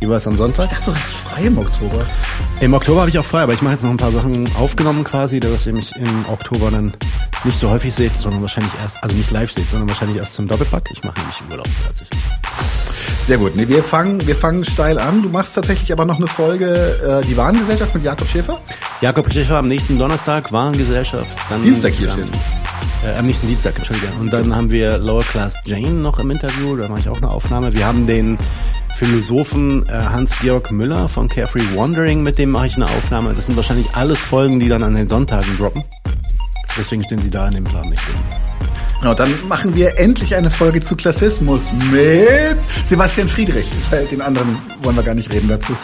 Wie 0.00 0.08
war 0.08 0.16
es 0.16 0.26
am 0.26 0.36
Sonntag? 0.36 0.66
Ich 0.66 0.78
dachte, 0.78 0.90
du 0.90 0.96
hast 0.96 1.10
frei 1.10 1.42
im 1.44 1.58
Oktober. 1.58 2.06
Im 2.60 2.74
Oktober 2.74 3.00
habe 3.00 3.10
ich 3.10 3.18
auch 3.18 3.24
frei, 3.24 3.42
aber 3.42 3.52
ich 3.52 3.62
mache 3.62 3.74
jetzt 3.74 3.82
noch 3.82 3.90
ein 3.90 3.96
paar 3.96 4.12
Sachen 4.12 4.48
aufgenommen 4.56 5.02
quasi, 5.04 5.40
dass 5.40 5.66
ihr 5.66 5.72
mich 5.72 5.96
im 5.96 6.26
Oktober 6.28 6.70
dann 6.70 6.92
nicht 7.44 7.58
so 7.58 7.70
häufig 7.70 7.94
seht, 7.94 8.20
sondern 8.20 8.42
wahrscheinlich 8.42 8.72
erst, 8.80 9.02
also 9.02 9.16
nicht 9.16 9.30
live 9.32 9.50
seht, 9.50 9.70
sondern 9.70 9.88
wahrscheinlich 9.88 10.18
erst 10.18 10.34
zum 10.34 10.46
Doppelpack. 10.46 10.90
Ich 10.92 11.02
mache 11.02 11.18
nämlich 11.18 11.42
Urlaub 11.50 11.68
tatsächlich. 11.84 12.20
Sehr 13.24 13.38
gut. 13.38 13.56
Nee, 13.56 13.68
wir 13.68 13.82
fangen, 13.82 14.24
wir 14.26 14.36
fangen 14.36 14.64
steil 14.64 14.98
an. 14.98 15.22
Du 15.22 15.28
machst 15.28 15.54
tatsächlich 15.54 15.92
aber 15.92 16.04
noch 16.04 16.18
eine 16.18 16.26
Folge, 16.26 17.22
äh, 17.22 17.26
die 17.26 17.36
Warengesellschaft 17.36 17.94
mit 17.94 18.04
Jakob 18.04 18.28
Schäfer. 18.28 18.60
Jakob 19.00 19.32
Schäfer 19.32 19.56
am 19.58 19.68
nächsten 19.68 19.98
Donnerstag, 19.98 20.52
Warengesellschaft. 20.52 21.38
Dann, 21.48 21.62
Dienstag 21.62 21.92
hier 21.92 22.08
dann, 22.08 22.28
äh, 23.04 23.16
am 23.18 23.26
nächsten 23.26 23.46
Dienstag, 23.46 23.76
Entschuldige. 23.76 24.08
Und 24.20 24.32
dann 24.32 24.54
haben 24.54 24.70
wir 24.70 24.98
Lower 24.98 25.24
Class 25.24 25.56
Jane 25.64 25.92
noch 25.92 26.18
im 26.18 26.30
Interview, 26.30 26.76
da 26.76 26.88
mache 26.88 27.00
ich 27.00 27.08
auch 27.08 27.18
eine 27.18 27.30
Aufnahme. 27.30 27.74
Wir 27.74 27.86
haben 27.86 28.06
den 28.06 28.38
Philosophen 28.94 29.86
äh, 29.88 29.92
Hans-Georg 29.92 30.70
Müller 30.70 31.08
von 31.08 31.28
Carefree 31.28 31.64
Wandering, 31.74 32.22
mit 32.22 32.38
dem 32.38 32.50
mache 32.50 32.66
ich 32.66 32.76
eine 32.76 32.86
Aufnahme. 32.86 33.34
Das 33.34 33.46
sind 33.46 33.56
wahrscheinlich 33.56 33.94
alles 33.94 34.18
Folgen, 34.18 34.60
die 34.60 34.68
dann 34.68 34.82
an 34.82 34.94
den 34.94 35.08
Sonntagen 35.08 35.56
droppen. 35.58 35.82
Deswegen 36.78 37.04
stehen 37.04 37.20
sie 37.20 37.30
da 37.30 37.48
in 37.48 37.54
dem 37.54 37.64
Plan 37.64 37.88
nicht 37.88 38.02
drin. 38.06 38.16
Genau, 39.00 39.14
dann 39.14 39.34
machen 39.48 39.74
wir 39.74 39.98
endlich 39.98 40.34
eine 40.36 40.50
Folge 40.50 40.80
zu 40.80 40.94
Klassismus 40.94 41.72
mit 41.90 42.56
Sebastian 42.86 43.28
Friedrich. 43.28 43.66
Weil 43.90 44.06
Den 44.06 44.22
anderen 44.22 44.56
wollen 44.82 44.94
wir 44.94 45.02
gar 45.02 45.14
nicht 45.14 45.30
reden 45.30 45.48
dazu. 45.48 45.76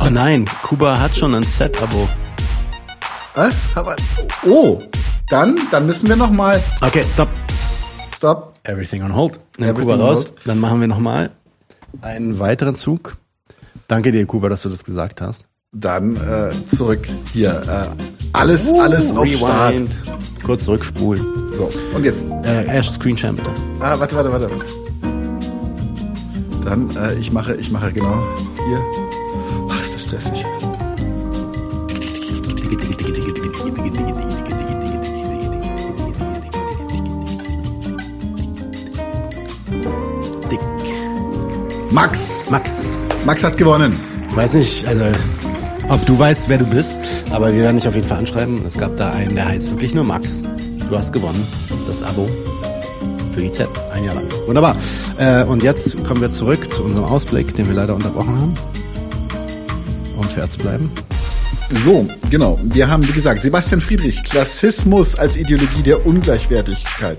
Oh 0.00 0.10
nein, 0.10 0.44
Kuba 0.62 0.98
hat 0.98 1.16
schon 1.16 1.34
ein 1.34 1.44
Set-Abo. 1.44 2.08
Äh? 3.36 3.50
Aber, 3.76 3.94
oh, 4.44 4.82
dann, 5.30 5.56
dann 5.70 5.86
müssen 5.86 6.08
wir 6.08 6.16
noch 6.16 6.30
mal. 6.30 6.62
Okay, 6.80 7.04
stopp. 7.12 7.28
Stop. 8.14 8.54
Everything 8.64 9.02
on 9.02 9.14
hold. 9.14 9.38
Nimm 9.58 9.68
Everything 9.68 9.90
Kuba 9.90 10.04
raus. 10.04 10.32
Dann 10.44 10.58
machen 10.58 10.80
wir 10.80 10.88
nochmal 10.88 11.30
einen 12.00 12.38
weiteren 12.38 12.76
Zug. 12.76 13.16
Danke 13.86 14.12
dir, 14.12 14.26
Kuba, 14.26 14.48
dass 14.48 14.62
du 14.62 14.68
das 14.68 14.84
gesagt 14.84 15.20
hast. 15.20 15.44
Dann 15.72 16.16
äh, 16.16 16.50
zurück 16.66 17.06
hier. 17.32 17.62
Äh, 17.68 17.86
alles, 18.32 18.72
alles 18.72 19.10
auf 19.14 19.28
Start. 19.28 19.74
Rewind. 19.74 19.96
Kurz 20.44 20.64
zurückspulen. 20.64 21.24
So, 21.54 21.70
und 21.94 22.04
jetzt. 22.04 22.24
Äh, 22.44 22.66
erst 22.66 22.94
Screenshare 22.94 23.34
bitte. 23.34 23.50
Ah, 23.80 23.98
warte, 23.98 24.16
warte, 24.16 24.32
warte. 24.32 24.50
warte. 24.50 24.66
Dann, 26.64 26.94
äh, 26.96 27.14
ich 27.14 27.32
mache, 27.32 27.54
ich 27.54 27.70
mache 27.70 27.92
genau 27.92 28.22
hier. 28.66 28.82
Ach, 29.70 29.82
ist 29.82 29.94
das 29.94 30.02
stressig. 30.02 30.44
Max. 41.98 42.44
Max. 42.48 42.96
Max 43.26 43.42
hat 43.42 43.58
gewonnen. 43.58 43.92
Weiß 44.30 44.54
nicht, 44.54 44.86
also 44.86 45.04
ob 45.88 46.06
du 46.06 46.16
weißt, 46.16 46.48
wer 46.48 46.58
du 46.58 46.64
bist, 46.64 46.96
aber 47.32 47.52
wir 47.52 47.62
werden 47.62 47.78
dich 47.78 47.88
auf 47.88 47.96
jeden 47.96 48.06
Fall 48.06 48.18
anschreiben. 48.18 48.64
Es 48.64 48.78
gab 48.78 48.96
da 48.96 49.10
einen, 49.10 49.34
der 49.34 49.46
heißt 49.46 49.68
wirklich 49.72 49.96
nur 49.96 50.04
Max. 50.04 50.44
Du 50.88 50.96
hast 50.96 51.12
gewonnen. 51.12 51.44
Das 51.88 52.04
Abo 52.04 52.28
für 53.34 53.40
die 53.40 53.50
Z. 53.50 53.66
Ein 53.92 54.04
Jahr 54.04 54.14
lang. 54.14 54.26
Wunderbar. 54.46 54.76
Äh, 55.18 55.42
und 55.42 55.64
jetzt 55.64 56.04
kommen 56.04 56.20
wir 56.20 56.30
zurück 56.30 56.72
zu 56.72 56.84
unserem 56.84 57.06
Ausblick, 57.06 57.56
den 57.56 57.66
wir 57.66 57.74
leider 57.74 57.96
unterbrochen 57.96 58.36
haben. 58.40 58.54
Um 60.16 60.22
fair 60.22 60.48
zu 60.48 60.58
bleiben. 60.58 60.92
So, 61.70 62.08
genau. 62.30 62.58
Wir 62.62 62.88
haben, 62.88 63.06
wie 63.06 63.12
gesagt, 63.12 63.42
Sebastian 63.42 63.80
Friedrich, 63.80 64.24
Klassismus 64.24 65.14
als 65.14 65.36
Ideologie 65.36 65.82
der 65.82 66.06
Ungleichwertigkeit. 66.06 67.18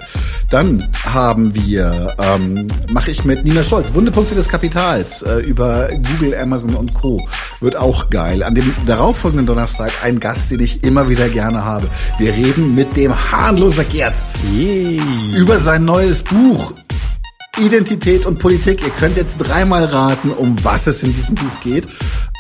Dann 0.50 0.88
haben 1.06 1.54
wir, 1.54 2.16
ähm, 2.20 2.68
mache 2.92 3.12
ich 3.12 3.24
mit 3.26 3.44
Nina 3.44 3.64
Scholz, 3.64 3.94
Wundepunkte 3.94 4.34
des 4.34 4.50
Kapitals 4.50 5.22
äh, 5.22 5.38
über 5.40 5.90
Google, 5.90 6.36
Amazon 6.36 6.76
und 6.76 6.94
Co. 6.96 7.20
Wird 7.62 7.76
auch 7.76 8.10
geil. 8.10 8.42
An 8.42 8.56
dem 8.56 8.74
darauffolgenden 8.88 9.46
Donnerstag 9.46 9.92
ein 10.04 10.20
Gast, 10.20 10.50
den 10.50 10.62
ich 10.62 10.84
immer 10.84 11.10
wieder 11.10 11.30
gerne 11.30 11.64
habe. 11.64 11.88
Wir 12.18 12.34
reden 12.34 12.74
mit 12.74 12.98
dem 12.98 13.14
Hahnloser 13.32 13.84
Gerd 13.84 14.16
Yay. 14.52 15.00
über 15.38 15.60
sein 15.60 15.86
neues 15.86 16.24
Buch 16.24 16.74
Identität 17.60 18.26
und 18.26 18.40
Politik. 18.40 18.82
Ihr 18.84 18.90
könnt 18.90 19.18
jetzt 19.18 19.38
dreimal 19.38 19.86
raten, 19.86 20.32
um 20.32 20.56
was 20.64 20.88
es 20.88 21.04
in 21.04 21.14
diesem 21.14 21.36
Buch 21.36 21.62
geht. 21.62 21.88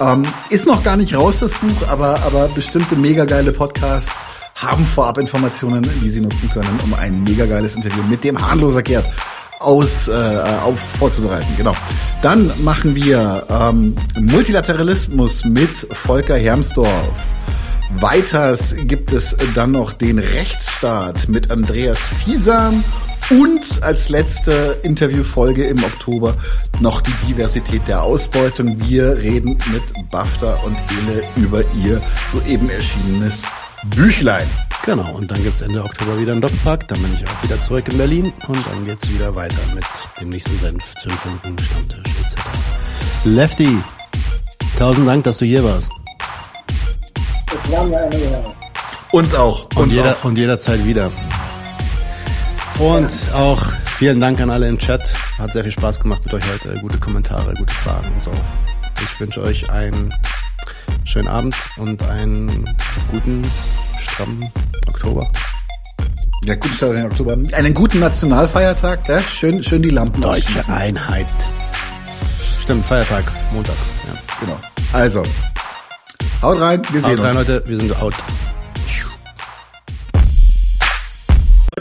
Ähm, 0.01 0.23
ist 0.49 0.65
noch 0.65 0.83
gar 0.83 0.97
nicht 0.97 1.15
raus, 1.15 1.39
das 1.39 1.53
Buch, 1.53 1.87
aber, 1.87 2.23
aber 2.23 2.47
bestimmte 2.49 2.95
mega 2.95 3.25
geile 3.25 3.51
Podcasts 3.51 4.11
haben 4.55 4.85
vorab 4.85 5.17
Informationen, 5.17 5.89
die 6.01 6.09
sie 6.09 6.21
nutzen 6.21 6.49
können, 6.51 6.79
um 6.83 6.93
ein 6.93 7.23
mega 7.23 7.45
geiles 7.45 7.75
Interview 7.75 8.03
mit 8.09 8.23
dem 8.23 8.41
Harnloser 8.41 8.81
Gerd 8.81 9.05
aus 9.59 10.07
äh, 10.07 10.11
auf 10.63 10.79
vorzubereiten. 10.97 11.53
Genau. 11.57 11.73
Dann 12.21 12.51
machen 12.63 12.95
wir 12.95 13.45
ähm, 13.49 13.95
Multilateralismus 14.19 15.45
mit 15.45 15.69
Volker 15.91 16.37
Hermsdorf. 16.37 17.13
Weiters 17.95 18.75
gibt 18.83 19.11
es 19.13 19.35
dann 19.55 19.71
noch 19.71 19.93
den 19.93 20.19
Rechtsstaat 20.19 21.27
mit 21.27 21.51
Andreas 21.51 21.97
Fiesam 22.23 22.83
und 23.29 23.83
als 23.83 24.09
letzte 24.09 24.79
Interviewfolge 24.83 25.63
im 25.65 25.83
Oktober 25.83 26.35
noch 26.79 27.01
die 27.01 27.13
Diversität 27.27 27.87
der 27.87 28.03
Ausbeutung. 28.03 28.79
Wir 28.87 29.17
reden 29.17 29.57
mit 29.71 30.09
BAFTA 30.09 30.55
und 30.65 30.75
Hele 30.89 31.21
über 31.35 31.63
ihr 31.83 32.01
soeben 32.31 32.69
erschienenes 32.69 33.43
Büchlein. 33.95 34.49
Genau, 34.85 35.11
und 35.11 35.29
dann 35.31 35.43
gibt's 35.43 35.61
Ende 35.61 35.83
Oktober 35.83 36.19
wieder 36.19 36.31
einen 36.31 36.41
Doppelpack, 36.41 36.87
dann 36.87 37.01
bin 37.01 37.13
ich 37.13 37.27
auch 37.27 37.43
wieder 37.43 37.59
zurück 37.59 37.87
in 37.89 37.97
Berlin 37.97 38.33
und 38.47 38.65
dann 38.65 38.85
geht's 38.85 39.09
wieder 39.09 39.35
weiter 39.35 39.59
mit 39.75 39.83
dem 40.19 40.29
nächsten 40.29 40.57
Senf, 40.57 40.95
Zündfunken, 40.95 41.57
Stammtisch 41.59 42.13
etc. 42.21 42.35
Lefty, 43.25 43.77
tausend 44.77 45.07
Dank, 45.07 45.23
dass 45.25 45.37
du 45.37 45.45
hier 45.45 45.63
warst. 45.63 45.91
Es 47.47 47.71
war 47.71 47.85
mir 47.85 47.99
eine 47.99 48.15
Ehre. 48.15 48.43
Uns 49.11 49.35
auch. 49.35 49.65
Und, 49.75 49.77
Uns 49.77 49.93
jeder, 49.93 50.15
auch. 50.17 50.23
und 50.23 50.37
jederzeit 50.37 50.85
wieder. 50.85 51.11
Und 52.79 53.13
auch 53.33 53.61
vielen 53.97 54.21
Dank 54.21 54.39
an 54.39 54.49
alle 54.49 54.69
im 54.69 54.77
Chat. 54.77 55.01
Hat 55.37 55.51
sehr 55.51 55.63
viel 55.63 55.73
Spaß 55.73 55.99
gemacht 55.99 56.21
mit 56.23 56.33
euch 56.33 56.43
heute. 56.49 56.79
Gute 56.79 56.97
Kommentare, 56.97 57.53
gute 57.55 57.73
Fragen 57.73 58.07
und 58.13 58.23
so. 58.23 58.31
Ich 59.03 59.19
wünsche 59.19 59.41
euch 59.41 59.69
einen 59.69 60.13
schönen 61.03 61.27
Abend 61.27 61.55
und 61.75 62.01
einen 62.03 62.63
guten, 63.11 63.41
strammen 63.99 64.49
Oktober. 64.87 65.29
Ja, 66.45 66.55
guten 66.55 66.73
Start 66.75 66.95
in 66.95 67.05
Oktober. 67.05 67.37
Einen 67.51 67.73
guten 67.73 67.99
Nationalfeiertag, 67.99 69.09
ja? 69.09 69.21
Schön, 69.23 69.61
schön 69.61 69.81
die 69.81 69.89
Lampen 69.89 70.21
Deutsche 70.21 70.47
ausschießen. 70.47 70.73
Einheit. 70.73 71.27
Stimmt, 72.61 72.85
Feiertag, 72.85 73.25
Montag. 73.51 73.75
Ja. 74.07 74.13
Genau. 74.39 74.59
Also, 74.93 75.23
haut 76.41 76.61
rein, 76.61 76.81
wir 76.91 77.01
sehen 77.01 77.19
Haut 77.19 77.25
rein, 77.25 77.37
uns. 77.37 77.47
Leute, 77.49 77.63
wir 77.67 77.75
sind 77.75 78.01
out. 78.01 78.13